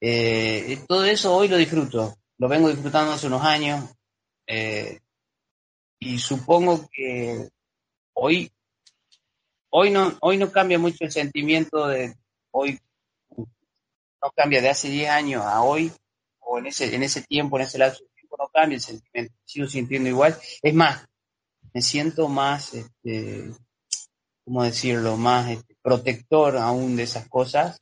eh, 0.00 0.78
todo 0.88 1.04
eso 1.04 1.36
hoy 1.36 1.48
lo 1.48 1.56
disfruto. 1.56 2.16
Lo 2.38 2.48
vengo 2.48 2.68
disfrutando 2.68 3.12
hace 3.12 3.26
unos 3.26 3.42
años. 3.44 3.84
eh, 4.46 4.98
y 6.02 6.18
supongo 6.18 6.88
que 6.90 7.50
hoy 8.14 8.50
hoy 9.70 9.90
no 9.90 10.16
hoy 10.22 10.38
no 10.38 10.50
cambia 10.50 10.78
mucho 10.78 11.04
el 11.04 11.12
sentimiento 11.12 11.86
de 11.88 12.14
hoy 12.52 12.80
no 13.36 14.30
cambia 14.34 14.62
de 14.62 14.70
hace 14.70 14.88
10 14.88 15.10
años 15.10 15.44
a 15.44 15.62
hoy 15.62 15.92
o 16.40 16.58
en 16.58 16.66
ese 16.66 16.94
en 16.94 17.02
ese 17.02 17.22
tiempo 17.22 17.58
en 17.58 17.64
ese 17.64 17.76
lapso 17.76 18.02
de 18.02 18.10
tiempo 18.14 18.36
no 18.38 18.48
cambia 18.48 18.76
el 18.76 18.80
sentimiento 18.80 19.34
sigo 19.44 19.68
sintiendo 19.68 20.08
igual 20.08 20.36
es 20.62 20.74
más 20.74 21.04
me 21.74 21.82
siento 21.82 22.28
más 22.28 22.72
este 22.72 23.50
cómo 24.44 24.64
decirlo 24.64 25.16
más 25.16 25.50
este, 25.50 25.76
protector 25.82 26.56
aún 26.58 26.96
de 26.96 27.04
esas 27.04 27.28
cosas 27.28 27.80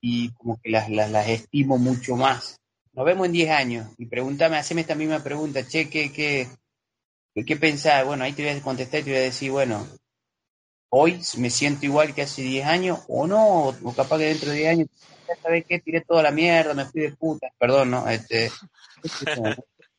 y 0.00 0.32
como 0.32 0.60
que 0.62 0.70
las, 0.70 0.88
las, 0.90 1.10
las 1.10 1.28
estimo 1.28 1.78
mucho 1.78 2.16
más 2.16 2.58
nos 2.92 3.04
vemos 3.04 3.26
en 3.26 3.32
10 3.32 3.50
años 3.50 3.88
y 3.98 4.06
pregúntame 4.06 4.56
haceme 4.56 4.80
esta 4.80 4.94
misma 4.94 5.22
pregunta 5.22 5.66
che 5.66 5.88
qué 5.88 6.12
qué 6.12 6.48
¿Qué, 7.34 7.44
qué 7.44 7.56
pensás? 7.56 8.04
Bueno, 8.04 8.24
ahí 8.24 8.32
te 8.32 8.42
voy 8.42 8.52
a 8.52 8.62
contestar 8.62 9.00
y 9.00 9.04
te 9.04 9.10
voy 9.10 9.20
a 9.20 9.22
decir, 9.22 9.50
bueno, 9.50 9.86
hoy 10.90 11.20
me 11.38 11.50
siento 11.50 11.86
igual 11.86 12.14
que 12.14 12.22
hace 12.22 12.42
10 12.42 12.66
años 12.66 12.98
o 13.08 13.26
no, 13.26 13.68
o 13.68 13.94
capaz 13.94 14.18
que 14.18 14.24
dentro 14.24 14.50
de 14.50 14.56
10 14.56 14.70
años, 14.70 14.88
ya 15.28 15.36
sabes 15.40 15.64
qué, 15.68 15.78
tiré 15.78 16.00
toda 16.00 16.22
la 16.22 16.32
mierda, 16.32 16.74
me 16.74 16.86
fui 16.86 17.02
de 17.02 17.12
puta, 17.12 17.48
perdón, 17.58 17.92
¿no? 17.92 18.08
Este, 18.08 18.50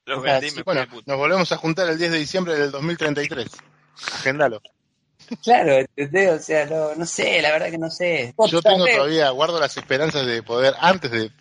Los 0.05 0.19
O 0.19 0.23
sea, 0.23 0.33
vendí, 0.33 0.49
sí, 0.49 0.55
me 0.57 0.63
fui 0.63 0.63
Bueno, 0.63 0.81
de 0.81 0.87
puta. 0.87 1.03
nos 1.07 1.17
volvemos 1.17 1.51
a 1.51 1.57
juntar 1.57 1.89
el 1.89 1.97
10 1.97 2.11
de 2.11 2.17
diciembre 2.17 2.55
del 2.55 2.71
2033. 2.71 3.47
Agéndalo. 4.13 4.61
Claro, 5.43 5.73
¿entendés? 5.73 6.29
O 6.31 6.39
sea, 6.39 6.65
no, 6.65 6.95
no 6.95 7.05
sé, 7.05 7.41
la 7.41 7.51
verdad 7.51 7.69
que 7.69 7.77
no 7.77 7.89
sé. 7.89 8.33
Yo 8.47 8.61
tengo 8.61 8.85
todavía, 8.85 9.29
guardo 9.29 9.59
las 9.59 9.75
esperanzas 9.77 10.25
de 10.25 10.43
poder, 10.43 10.73
antes 10.79 11.11
de 11.11 11.31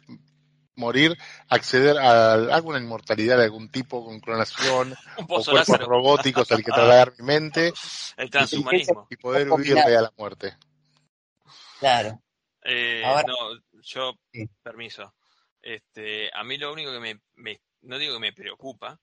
morir, 0.77 1.17
acceder 1.49 1.99
a 1.99 2.33
alguna 2.33 2.79
inmortalidad 2.79 3.37
de 3.39 3.45
algún 3.45 3.71
tipo 3.71 4.05
con 4.05 4.21
clonación 4.21 4.95
o 5.19 5.27
cuerpos 5.27 5.53
Lázaro. 5.53 5.87
robóticos 5.87 6.51
al 6.53 6.65
que 6.65 6.71
trasladar 6.73 7.13
mi 7.19 7.25
mente 7.27 7.73
El 8.17 8.31
transhumanismo. 8.31 9.07
y 9.11 9.17
poder 9.17 9.51
huirle 9.51 9.81
a 9.97 10.03
la 10.03 10.13
muerte. 10.17 10.57
Claro. 11.79 12.21
Eh, 12.63 13.03
Ahora- 13.05 13.25
no, 13.27 13.81
yo, 13.83 14.13
Sí. 14.33 14.49
permiso. 14.63 15.15
Este, 15.63 16.31
a 16.35 16.43
mí 16.45 16.57
lo 16.59 16.73
único 16.73 16.93
que 16.93 17.01
me, 17.01 17.21
me- 17.35 17.61
no 17.83 17.99
digo 17.99 18.15
que 18.15 18.21
me 18.21 18.33
preocupa, 18.33 18.99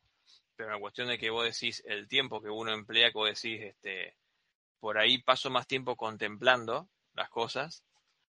pero 0.56 0.72
la 0.72 0.80
cuestión 0.80 1.07
de 1.07 1.17
que 1.17 1.30
vos 1.30 1.43
decís 1.45 1.83
el 1.85 2.07
tiempo 2.07 2.41
que 2.41 2.49
uno 2.49 2.72
emplea, 2.74 3.07
que 3.11 3.17
vos 3.17 3.30
decís, 3.30 3.61
este, 3.61 4.16
por 4.80 4.97
ahí 4.97 5.17
paso 5.19 5.49
más 5.49 5.67
tiempo 5.67 5.95
contemplando 5.95 6.88
las 7.14 7.30
cosas 7.30 7.83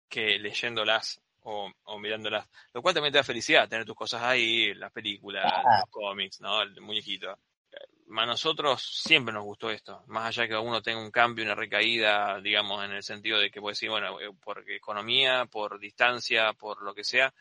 que 0.09 0.39
leyéndolas 0.39 1.21
o, 1.43 1.71
o 1.85 1.99
mirándolas. 1.99 2.49
Lo 2.73 2.83
cual 2.83 2.95
también 2.95 3.13
te 3.13 3.19
da 3.19 3.25
felicidad, 3.25 3.69
tener 3.69 3.85
tus 3.85 3.97
cosas 3.97 4.23
ahí, 4.23 4.75
las 4.75 4.93
películas, 4.93 5.45
Ah. 5.47 5.81
los 5.81 5.91
cómics, 5.91 6.41
¿no? 6.41 6.63
El 6.63 6.81
muñequito. 6.81 7.39
A 8.17 8.25
nosotros 8.27 8.83
siempre 8.83 9.35
nos 9.35 9.45
gustó 9.45 9.71
esto, 9.71 10.03
más 10.07 10.27
allá 10.27 10.49
que 10.49 10.57
uno 10.57 10.81
tenga 10.81 10.99
un 11.01 11.11
cambio, 11.11 11.45
una 11.45 11.55
recaída, 11.55 12.41
digamos, 12.41 12.83
en 12.85 12.93
el 12.93 13.03
sentido 13.03 13.39
de 13.39 13.51
que 13.51 13.61
puede 13.61 13.73
decir, 13.73 13.91
bueno, 13.91 14.19
eh, 14.19 14.31
por 14.43 14.65
economía, 14.71 15.45
por 15.45 15.79
distancia, 15.79 16.55
por 16.55 16.83
lo 16.83 16.95
que 16.95 17.05
sea, 17.05 17.33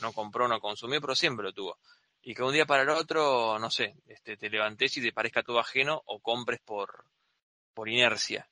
no 0.00 0.12
compró, 0.12 0.48
no 0.48 0.60
consumió, 0.60 1.00
pero 1.00 1.14
siempre 1.14 1.44
lo 1.44 1.52
tuvo. 1.52 1.78
Y 2.22 2.34
que 2.34 2.42
un 2.42 2.52
día 2.52 2.66
para 2.66 2.82
el 2.82 2.88
otro, 2.88 3.56
no 3.60 3.70
sé, 3.70 3.94
este, 4.08 4.36
te 4.36 4.50
levantes 4.50 4.96
y 4.96 5.00
te 5.02 5.12
parezca 5.12 5.44
todo 5.44 5.60
ajeno 5.60 6.02
o 6.06 6.18
compres 6.18 6.58
por, 6.60 7.04
por 7.76 7.90
inercia, 7.90 8.48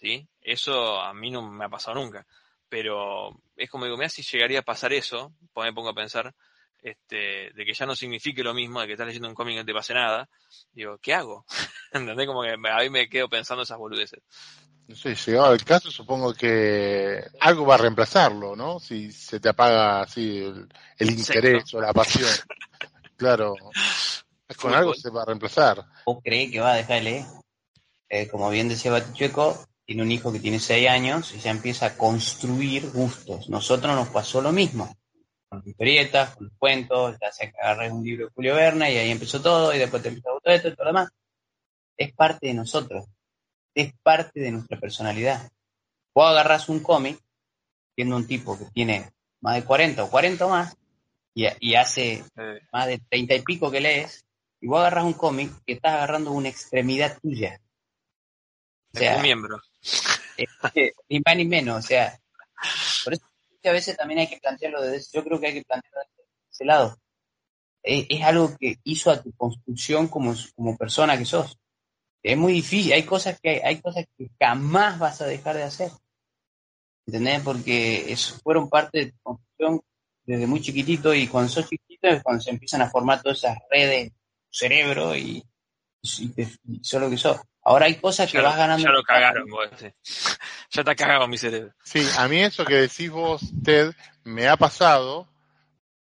¿sí? 0.00 0.28
Eso 0.40 1.00
a 1.00 1.14
mí 1.14 1.30
no 1.30 1.48
me 1.48 1.64
ha 1.64 1.68
pasado 1.68 1.94
nunca, 1.94 2.26
pero 2.68 3.40
es 3.56 3.70
como 3.70 3.84
digo, 3.84 3.96
mira 3.96 4.08
si 4.08 4.22
llegaría 4.22 4.58
a 4.58 4.62
pasar 4.62 4.92
eso, 4.92 5.32
pues 5.52 5.66
me 5.66 5.72
pongo 5.72 5.90
a 5.90 5.94
pensar, 5.94 6.34
este, 6.82 7.52
de 7.54 7.64
que 7.64 7.72
ya 7.72 7.86
no 7.86 7.94
signifique 7.94 8.42
lo 8.42 8.52
mismo, 8.52 8.80
de 8.80 8.88
que 8.88 8.94
estás 8.94 9.06
leyendo 9.06 9.28
un 9.28 9.34
cómic 9.36 9.54
y 9.54 9.58
no 9.58 9.64
te 9.64 9.72
pase 9.72 9.94
nada, 9.94 10.28
digo, 10.72 10.98
¿qué 10.98 11.14
hago? 11.14 11.46
¿Entendés? 11.92 12.26
Como 12.26 12.42
que 12.42 12.50
a 12.50 12.78
mí 12.80 12.90
me 12.90 13.08
quedo 13.08 13.28
pensando 13.28 13.62
esas 13.62 13.78
boludeces. 13.78 14.20
No 14.88 14.96
sé, 14.96 15.14
llegado 15.14 15.54
el 15.54 15.64
caso, 15.64 15.92
supongo 15.92 16.34
que 16.34 17.24
algo 17.40 17.64
va 17.64 17.76
a 17.76 17.78
reemplazarlo, 17.78 18.56
¿no? 18.56 18.80
Si 18.80 19.12
se 19.12 19.38
te 19.38 19.50
apaga 19.50 20.02
así 20.02 20.38
el, 20.38 20.68
el 20.98 21.10
interés 21.10 21.72
o 21.74 21.80
la 21.80 21.92
pasión. 21.92 22.28
Claro. 23.16 23.54
Con 24.60 24.74
algo 24.74 24.92
se 24.92 25.08
va 25.08 25.22
a 25.22 25.26
reemplazar. 25.26 25.84
¿Vos 26.04 26.18
creés 26.22 26.50
que 26.50 26.58
va 26.58 26.72
a 26.72 26.76
dejar 26.76 26.96
de 26.96 27.02
leer? 27.02 27.24
Eh, 28.14 28.28
como 28.28 28.48
bien 28.48 28.68
decía 28.68 28.92
Batichueco, 28.92 29.66
tiene 29.84 30.02
un 30.02 30.12
hijo 30.12 30.32
que 30.32 30.38
tiene 30.38 30.60
6 30.60 30.88
años 30.88 31.34
y 31.34 31.40
ya 31.40 31.50
empieza 31.50 31.86
a 31.86 31.96
construir 31.96 32.88
gustos. 32.92 33.48
Nosotros 33.48 33.92
nos 33.92 34.08
pasó 34.10 34.40
lo 34.40 34.52
mismo. 34.52 34.86
Con 35.48 35.58
las 35.58 35.66
historietas, 35.66 36.36
con 36.36 36.46
los 36.46 36.52
cuentos, 36.56 37.16
ya 37.20 37.32
se 37.32 37.52
agarré 37.58 37.90
un 37.90 38.04
libro 38.04 38.26
de 38.26 38.32
Julio 38.32 38.54
Verne 38.54 38.92
y 38.92 38.98
ahí 38.98 39.10
empezó 39.10 39.42
todo 39.42 39.74
y 39.74 39.78
después 39.78 40.00
te 40.00 40.10
empezó 40.10 40.32
gustar 40.32 40.52
esto 40.54 40.68
y 40.68 40.76
todo 40.76 40.84
lo 40.84 40.90
demás. 40.90 41.10
Es 41.96 42.14
parte 42.14 42.46
de 42.46 42.54
nosotros. 42.54 43.04
Es 43.74 43.92
parte 44.00 44.38
de 44.38 44.52
nuestra 44.52 44.78
personalidad. 44.78 45.50
Vos 46.14 46.30
agarrás 46.30 46.68
un 46.68 46.78
cómic, 46.78 47.18
viendo 47.96 48.14
un 48.14 48.28
tipo 48.28 48.56
que 48.56 48.66
tiene 48.66 49.10
más 49.40 49.56
de 49.56 49.64
40 49.64 50.04
o 50.04 50.08
40 50.08 50.46
o 50.46 50.50
más, 50.50 50.76
y, 51.34 51.46
y 51.58 51.74
hace 51.74 52.22
más 52.72 52.86
de 52.86 53.00
treinta 53.10 53.34
y 53.34 53.42
pico 53.42 53.72
que 53.72 53.80
lees, 53.80 54.24
y 54.60 54.68
vos 54.68 54.78
agarras 54.78 55.02
un 55.02 55.14
cómic 55.14 55.50
que 55.66 55.72
estás 55.72 55.94
agarrando 55.94 56.30
una 56.30 56.48
extremidad 56.48 57.18
tuya. 57.20 57.60
O 58.94 58.98
sea, 58.98 59.16
un 59.16 59.22
miembro. 59.22 59.60
eh, 60.74 60.92
ni 61.08 61.20
más 61.24 61.36
ni 61.36 61.44
menos, 61.44 61.84
o 61.84 61.86
sea, 61.86 62.18
por 63.04 63.14
eso 63.14 63.22
que 63.62 63.68
a 63.68 63.72
veces 63.72 63.96
también 63.96 64.20
hay 64.20 64.28
que 64.28 64.38
plantearlo 64.38 64.82
desde, 64.82 65.06
yo 65.12 65.24
creo 65.24 65.40
que 65.40 65.46
hay 65.48 65.54
que 65.54 65.64
plantearlo 65.64 66.00
desde 66.00 66.24
ese 66.52 66.64
lado. 66.64 66.96
Es, 67.82 68.06
es 68.08 68.22
algo 68.22 68.56
que 68.58 68.76
hizo 68.84 69.10
a 69.10 69.22
tu 69.22 69.32
construcción 69.32 70.08
como, 70.08 70.34
como 70.54 70.76
persona 70.76 71.16
que 71.18 71.24
sos. 71.24 71.56
Es 72.22 72.36
muy 72.38 72.52
difícil, 72.54 72.92
hay 72.94 73.02
cosas 73.04 73.38
que 73.40 73.60
hay 73.64 73.80
cosas 73.80 74.06
que 74.16 74.30
jamás 74.40 74.98
vas 74.98 75.20
a 75.20 75.26
dejar 75.26 75.56
de 75.56 75.62
hacer. 75.64 75.90
¿Entendés? 77.06 77.42
Porque 77.42 78.10
eso 78.12 78.38
fueron 78.42 78.68
parte 78.70 78.98
de 78.98 79.06
tu 79.12 79.18
construcción 79.22 79.80
desde 80.24 80.46
muy 80.46 80.62
chiquitito 80.62 81.12
y 81.14 81.28
cuando 81.28 81.50
sos 81.50 81.68
chiquitito 81.68 82.08
es 82.08 82.22
cuando 82.22 82.42
se 82.42 82.50
empiezan 82.50 82.80
a 82.82 82.90
formar 82.90 83.22
todas 83.22 83.38
esas 83.38 83.58
redes, 83.70 84.10
tu 84.10 84.16
cerebro 84.58 85.14
y, 85.14 85.44
y, 86.02 86.28
te- 86.28 86.48
y 86.66 86.82
sos 86.82 87.00
lo 87.00 87.10
que 87.10 87.18
sos. 87.18 87.38
Ahora 87.64 87.86
hay 87.86 87.96
cosas 87.96 88.30
que 88.30 88.38
Ya, 88.38 88.44
vas 88.44 88.56
ganando. 88.56 88.84
ya 88.84 88.90
lo 88.90 89.02
cagaron, 89.02 89.48
vos, 89.48 89.68
sí. 89.76 89.86
Ya 90.70 90.80
está 90.82 90.94
cagado 90.94 91.26
mi 91.28 91.38
cerebro. 91.38 91.72
Sí, 91.82 92.04
a 92.18 92.28
mí 92.28 92.40
eso 92.40 92.64
que 92.64 92.74
decís 92.74 93.10
vos, 93.10 93.40
Ted, 93.64 93.92
me 94.24 94.48
ha 94.48 94.56
pasado, 94.56 95.28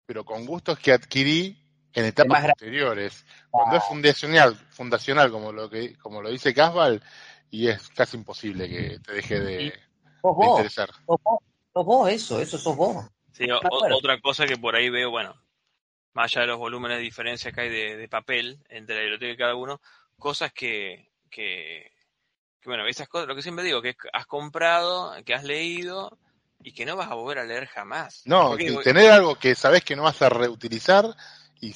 pero 0.07 0.25
con 0.25 0.45
gustos 0.47 0.79
que 0.79 0.93
adquirí 0.93 1.57
en 1.95 2.05
etapas 2.05 2.45
posteriores. 2.47 3.25
Cuando 3.51 3.77
es 3.77 3.85
fundacional, 3.85 4.55
fundacional 4.71 5.31
como 5.31 5.53
lo 5.53 5.71
que 5.71 5.97
como 5.99 6.21
lo 6.23 6.31
dice 6.31 6.53
Casval, 6.55 7.03
y 7.51 7.69
es 7.69 7.89
casi 7.91 8.17
imposible 8.17 8.69
que 8.69 8.99
te 9.01 9.13
deje 9.13 9.41
de, 9.41 9.73
Sos 10.21 10.37
de 10.37 10.47
vos, 10.47 10.51
interesar. 10.51 10.91
sos 11.07 11.21
vos, 11.23 11.39
sos 11.73 11.85
vos 11.85 12.11
eso, 12.11 12.41
eso 12.41 12.59
sos 12.59 12.77
vos. 12.77 13.07
Sí, 13.33 13.51
o- 13.51 13.61
Claro. 13.61 13.97
otra 13.97 14.21
cosa 14.21 14.47
que 14.47 14.57
por 14.57 14.75
ahí 14.75 14.91
veo, 14.91 15.11
bueno, 15.11 15.35
más 16.15 16.33
allá 16.33 16.43
de 16.43 16.47
los 16.49 16.59
volúmenes 16.59 16.99
de 16.99 17.03
diferencia 17.05 17.53
que 17.53 17.61
hay 17.61 17.69
de, 17.71 17.97
de 17.97 18.09
papel 18.09 18.65
entre 18.69 18.97
la 18.97 19.03
biblioteca 19.03 19.29
de 19.31 19.37
cada 19.37 19.55
uno, 19.55 19.81
cosas 20.19 20.53
que, 20.53 21.08
que, 21.29 21.93
que, 22.61 22.69
bueno, 22.69 22.87
esas 22.87 23.09
cosas, 23.09 23.29
lo 23.29 23.35
que 23.35 23.43
siempre 23.43 23.65
digo, 23.65 23.83
que 23.83 23.95
has 24.13 24.27
comprado, 24.27 25.15
que 25.25 25.35
has 25.35 25.45
leído 25.45 26.19
y 26.63 26.73
que 26.73 26.85
no 26.85 26.97
vas 26.97 27.11
a 27.11 27.15
volver 27.15 27.39
a 27.39 27.45
leer 27.45 27.67
jamás. 27.67 28.23
No, 28.25 28.57
que 28.57 28.73
tener 28.85 29.11
algo 29.11 29.37
que 29.37 29.55
sabes 29.55 29.85
que 29.85 29.97
no 29.97 30.05
vas 30.05 30.21
a 30.23 30.29
reutilizar 30.29 31.07
y 31.61 31.75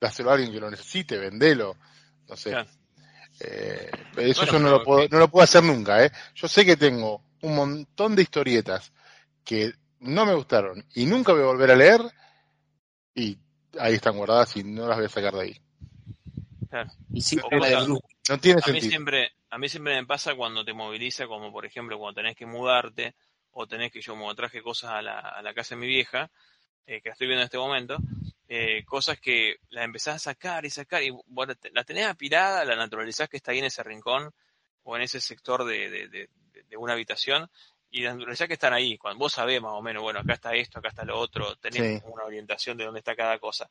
dáselo 0.00 0.30
a 0.30 0.34
alguien 0.34 0.52
que 0.52 0.60
lo 0.60 0.70
necesite, 0.70 1.18
vendelo, 1.18 1.76
no 2.28 2.36
sé. 2.36 2.50
Claro. 2.50 2.70
Eh, 3.40 3.90
eso 4.18 4.42
Bueno, 4.42 4.52
yo 4.52 4.58
no 4.58 4.70
lo, 4.70 4.84
puedo, 4.84 5.08
no 5.08 5.18
lo 5.18 5.28
puedo 5.28 5.44
hacer 5.44 5.62
nunca, 5.62 6.04
¿eh? 6.04 6.12
Yo 6.34 6.48
sé 6.48 6.64
que 6.64 6.76
tengo 6.76 7.24
un 7.40 7.56
montón 7.56 8.14
de 8.14 8.22
historietas 8.22 8.92
que 9.44 9.72
no 10.00 10.26
me 10.26 10.34
gustaron 10.34 10.84
y 10.94 11.06
nunca 11.06 11.32
voy 11.32 11.42
a 11.42 11.46
volver 11.46 11.70
a 11.70 11.76
leer 11.76 12.00
y 13.14 13.38
ahí 13.78 13.94
están 13.94 14.16
guardadas 14.16 14.56
y 14.56 14.64
no 14.64 14.86
las 14.86 14.96
voy 14.96 15.06
a 15.06 15.10
sacar 15.10 15.34
de 15.34 15.40
ahí. 15.40 15.61
Claro. 16.72 16.90
Y 17.12 17.20
sí, 17.20 17.36
O. 17.42 17.50
No 18.28 18.38
tiene 18.38 18.60
A 18.64 18.68
mí 18.72 18.80
siempre, 18.80 19.32
a 19.50 19.58
mí 19.58 19.68
siempre 19.68 19.94
me 20.00 20.06
pasa 20.06 20.34
cuando 20.34 20.64
te 20.64 20.72
moviliza, 20.72 21.26
como 21.26 21.52
por 21.52 21.66
ejemplo 21.66 21.98
cuando 21.98 22.20
tenés 22.20 22.36
que 22.36 22.46
mudarte, 22.46 23.14
o 23.50 23.66
tenés 23.66 23.92
que 23.92 24.00
yo 24.00 24.12
como 24.14 24.34
traje 24.34 24.62
cosas 24.62 24.90
a 24.92 25.02
la, 25.02 25.18
a 25.18 25.42
la 25.42 25.52
casa 25.52 25.74
de 25.74 25.80
mi 25.82 25.86
vieja, 25.86 26.30
eh, 26.86 27.00
que 27.02 27.08
la 27.10 27.12
estoy 27.12 27.26
viendo 27.26 27.42
en 27.42 27.46
este 27.46 27.58
momento, 27.58 27.98
eh, 28.48 28.84
cosas 28.84 29.20
que 29.20 29.56
las 29.70 29.84
empezás 29.84 30.16
a 30.16 30.18
sacar 30.18 30.64
y 30.64 30.70
sacar, 30.70 31.02
y 31.02 31.10
bueno, 31.26 31.54
te- 31.56 31.70
la 31.72 31.84
tenés 31.84 32.06
apilada, 32.06 32.64
la 32.64 32.76
naturalizás 32.76 33.28
que 33.28 33.36
está 33.36 33.50
ahí 33.52 33.58
en 33.58 33.66
ese 33.66 33.82
rincón, 33.82 34.32
o 34.84 34.96
en 34.96 35.02
ese 35.02 35.20
sector 35.20 35.64
de, 35.64 35.90
de, 35.90 36.08
de- 36.08 36.28
de 36.68 36.76
una 36.76 36.94
habitación, 36.94 37.50
y 37.90 38.02
la 38.02 38.12
naturalizás 38.14 38.48
que 38.48 38.54
están 38.54 38.72
ahí, 38.72 38.96
cuando 38.96 39.18
vos 39.18 39.32
sabés 39.34 39.60
más 39.60 39.72
o 39.72 39.82
menos, 39.82 40.02
bueno, 40.02 40.20
acá 40.20 40.32
está 40.34 40.54
esto, 40.54 40.78
acá 40.78 40.88
está 40.88 41.04
lo 41.04 41.18
otro, 41.18 41.56
tenés 41.56 42.00
Sí. 42.00 42.06
una 42.06 42.24
orientación 42.24 42.78
de 42.78 42.84
dónde 42.84 43.00
está 43.00 43.14
cada 43.14 43.38
cosa. 43.38 43.68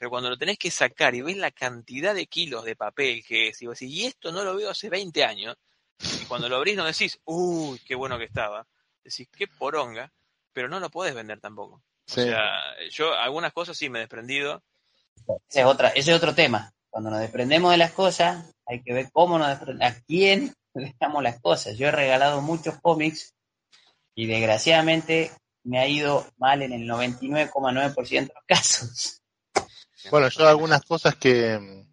Pero 0.00 0.08
cuando 0.08 0.30
lo 0.30 0.38
tenés 0.38 0.56
que 0.56 0.70
sacar 0.70 1.14
y 1.14 1.20
ves 1.20 1.36
la 1.36 1.50
cantidad 1.50 2.14
de 2.14 2.24
kilos 2.24 2.64
de 2.64 2.74
papel 2.74 3.22
que 3.22 3.48
es, 3.48 3.60
y 3.60 3.66
vos 3.66 3.78
decís, 3.78 3.94
y 3.94 4.06
esto 4.06 4.32
no 4.32 4.42
lo 4.44 4.56
veo 4.56 4.70
hace 4.70 4.88
20 4.88 5.24
años, 5.24 5.58
y 6.22 6.24
cuando 6.24 6.48
lo 6.48 6.56
abrís 6.56 6.78
no 6.78 6.86
decís, 6.86 7.20
uy, 7.26 7.78
qué 7.80 7.94
bueno 7.94 8.16
que 8.16 8.24
estaba, 8.24 8.66
decís, 9.04 9.28
qué 9.36 9.46
poronga, 9.46 10.10
pero 10.54 10.70
no 10.70 10.80
lo 10.80 10.88
podés 10.88 11.14
vender 11.14 11.38
tampoco. 11.38 11.82
Sí. 12.06 12.22
O 12.22 12.24
sea, 12.24 12.50
yo 12.90 13.12
algunas 13.12 13.52
cosas 13.52 13.76
sí 13.76 13.90
me 13.90 13.98
he 13.98 14.00
desprendido, 14.00 14.62
Ese 15.50 15.60
es, 15.60 15.66
otra, 15.66 15.90
ese 15.90 16.12
es 16.12 16.16
otro 16.16 16.34
tema. 16.34 16.72
Cuando 16.88 17.10
nos 17.10 17.20
desprendemos 17.20 17.70
de 17.70 17.76
las 17.76 17.92
cosas, 17.92 18.54
hay 18.64 18.82
que 18.82 18.94
ver 18.94 19.10
cómo 19.12 19.38
nos 19.38 19.48
desprendemos, 19.48 19.98
a 19.98 20.00
quién 20.06 20.54
le 20.76 20.96
damos 20.98 21.22
las 21.22 21.38
cosas. 21.42 21.76
Yo 21.76 21.88
he 21.88 21.92
regalado 21.92 22.40
muchos 22.40 22.80
cómics 22.80 23.34
y 24.14 24.26
desgraciadamente 24.26 25.30
me 25.62 25.78
ha 25.78 25.86
ido 25.86 26.26
mal 26.38 26.62
en 26.62 26.72
el 26.72 26.88
99,9% 26.88 28.08
de 28.08 28.32
los 28.34 28.44
casos. 28.46 29.19
Bueno, 30.10 30.28
yo 30.28 30.48
algunas 30.48 30.82
cosas 30.82 31.16
que, 31.16 31.84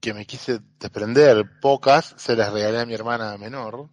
que 0.00 0.14
me 0.14 0.26
quise 0.26 0.60
desprender, 0.78 1.44
pocas, 1.60 2.14
se 2.16 2.36
las 2.36 2.52
regalé 2.52 2.80
a 2.80 2.86
mi 2.86 2.94
hermana 2.94 3.36
menor, 3.36 3.88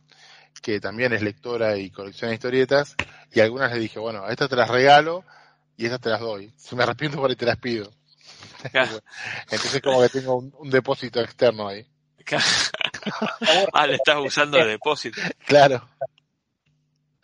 que 0.62 0.80
también 0.80 1.14
es 1.14 1.22
lectora 1.22 1.78
y 1.78 1.90
colecciona 1.90 2.34
historietas, 2.34 2.96
y 3.32 3.40
algunas 3.40 3.72
le 3.74 3.80
dije, 3.80 4.00
bueno, 4.00 4.24
a 4.24 4.32
estas 4.32 4.50
te 4.50 4.56
las 4.56 4.70
regalo 4.70 5.26
y 5.78 5.86
estas 5.86 6.02
te 6.02 6.10
las 6.10 6.22
doy. 6.22 6.54
Si 6.58 6.76
me 6.76 6.84
arrepiento 6.84 7.18
por 7.18 7.30
ahí 7.30 7.36
te 7.36 7.46
las 7.46 7.58
pido. 7.58 7.92
Entonces 9.52 9.82
como 9.82 10.02
que 10.02 10.10
tengo 10.10 10.36
un, 10.36 10.54
un 10.58 10.70
depósito 10.70 11.22
externo 11.22 11.68
ahí. 11.68 11.86
ah, 13.74 13.86
le 13.88 13.96
estás 13.96 14.18
usando 14.20 14.58
de 14.58 14.66
depósito. 14.66 15.22
Claro. 15.46 15.88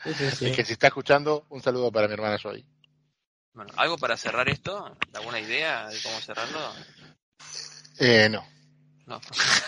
Sí, 0.04 0.14
sí, 0.14 0.32
sí. 0.32 0.46
Es 0.48 0.56
que 0.56 0.66
si 0.66 0.74
está 0.74 0.88
escuchando, 0.88 1.46
un 1.50 1.62
saludo 1.62 1.92
para 1.92 2.08
mi 2.08 2.14
hermana 2.14 2.38
Joy. 2.38 2.66
Bueno, 3.54 3.74
¿algo 3.76 3.98
para 3.98 4.16
cerrar 4.16 4.48
esto? 4.48 4.96
¿Alguna 5.14 5.40
idea 5.40 5.88
de 5.88 6.02
cómo 6.02 6.20
cerrarlo? 6.20 6.60
Eh, 8.00 8.30
no. 8.30 8.46
no. 9.08 9.20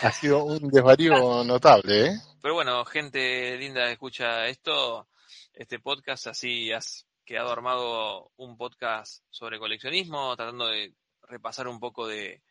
Ha 0.02 0.10
sido 0.10 0.44
un 0.44 0.70
desvarío 0.70 1.44
notable, 1.44 2.06
¿eh? 2.06 2.20
Pero 2.40 2.54
bueno, 2.54 2.84
gente 2.86 3.56
linda 3.58 3.86
que 3.86 3.92
escucha 3.92 4.46
esto, 4.46 5.08
este 5.52 5.78
podcast, 5.80 6.28
así 6.28 6.72
has 6.72 7.06
quedado 7.24 7.52
armado 7.52 8.30
un 8.36 8.56
podcast 8.56 9.22
sobre 9.30 9.58
coleccionismo, 9.58 10.34
tratando 10.36 10.68
de 10.68 10.94
repasar 11.22 11.68
un 11.68 11.78
poco 11.78 12.06
de, 12.06 12.42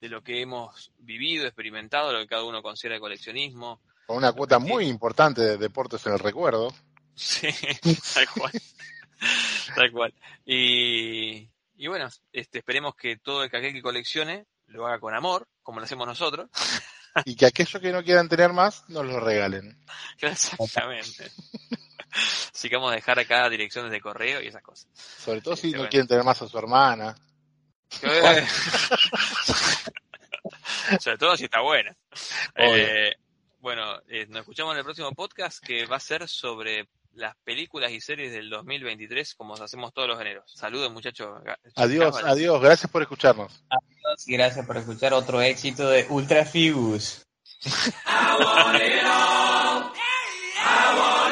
de 0.00 0.08
lo 0.08 0.22
que 0.22 0.42
hemos 0.42 0.92
vivido, 0.98 1.46
experimentado, 1.46 2.12
lo 2.12 2.20
que 2.20 2.26
cada 2.26 2.44
uno 2.44 2.62
considera 2.62 2.96
el 2.96 3.00
coleccionismo. 3.00 3.80
Con 4.06 4.18
una 4.18 4.32
cuota 4.32 4.58
muy 4.58 4.86
importante 4.86 5.40
de 5.40 5.56
deportes 5.56 6.04
en 6.06 6.12
el 6.12 6.18
recuerdo. 6.18 6.68
Sí, 7.16 7.46
tal 8.12 8.28
cual. 8.30 8.52
tal 9.74 9.90
cual. 9.92 10.14
Y, 10.44 11.48
y 11.76 11.86
bueno, 11.86 12.08
este, 12.32 12.58
esperemos 12.58 12.94
que 12.94 13.16
todo 13.16 13.44
el 13.44 13.50
que 13.50 13.56
aquel 13.58 13.72
que 13.72 13.82
coleccione 13.82 14.46
lo 14.66 14.86
haga 14.86 14.98
con 14.98 15.14
amor, 15.14 15.46
como 15.62 15.80
lo 15.80 15.84
hacemos 15.84 16.06
nosotros. 16.06 16.48
Y 17.24 17.36
que 17.36 17.46
aquellos 17.46 17.80
que 17.80 17.92
no 17.92 18.02
quieran 18.02 18.28
tener 18.28 18.52
más, 18.52 18.84
nos 18.88 19.06
lo 19.06 19.20
regalen. 19.20 19.78
Exactamente. 20.20 21.30
Así 22.54 22.68
que 22.68 22.76
vamos 22.76 22.92
a 22.92 22.96
dejar 22.96 23.18
acá 23.18 23.48
direcciones 23.50 23.90
de 23.90 24.00
correo 24.00 24.40
y 24.40 24.46
esas 24.46 24.62
cosas. 24.62 24.88
Sobre 24.94 25.40
todo 25.40 25.56
si 25.56 25.66
Este, 25.68 25.76
no 25.76 25.78
bueno. 25.82 25.90
quieren 25.90 26.06
tener 26.08 26.24
más 26.24 26.40
a 26.42 26.48
su 26.48 26.56
hermana. 26.58 27.14
Sobre 31.00 31.18
todo 31.18 31.36
si 31.36 31.44
está 31.44 31.60
buena. 31.60 31.96
Eh, 32.54 33.12
bueno, 33.60 34.00
eh, 34.08 34.26
nos 34.28 34.40
escuchamos 34.40 34.72
en 34.74 34.78
el 34.78 34.84
próximo 34.84 35.12
podcast 35.12 35.64
que 35.64 35.86
va 35.86 35.96
a 35.96 36.00
ser 36.00 36.28
sobre 36.28 36.88
las 37.16 37.34
películas 37.44 37.92
y 37.92 38.00
series 38.00 38.32
del 38.32 38.50
2023 38.50 39.34
como 39.34 39.54
hacemos 39.54 39.92
todos 39.92 40.08
los 40.08 40.20
eneros. 40.20 40.44
Saludos 40.54 40.92
muchachos. 40.92 41.28
Adiós, 41.76 42.22
adiós. 42.24 42.60
Gracias 42.60 42.90
por 42.90 43.02
escucharnos. 43.02 43.64
Y 44.26 44.34
gracias 44.34 44.66
por 44.66 44.76
escuchar 44.76 45.14
otro 45.14 45.40
éxito 45.40 45.88
de 45.88 46.06
Ultra 46.08 46.44
Figus. 46.44 47.26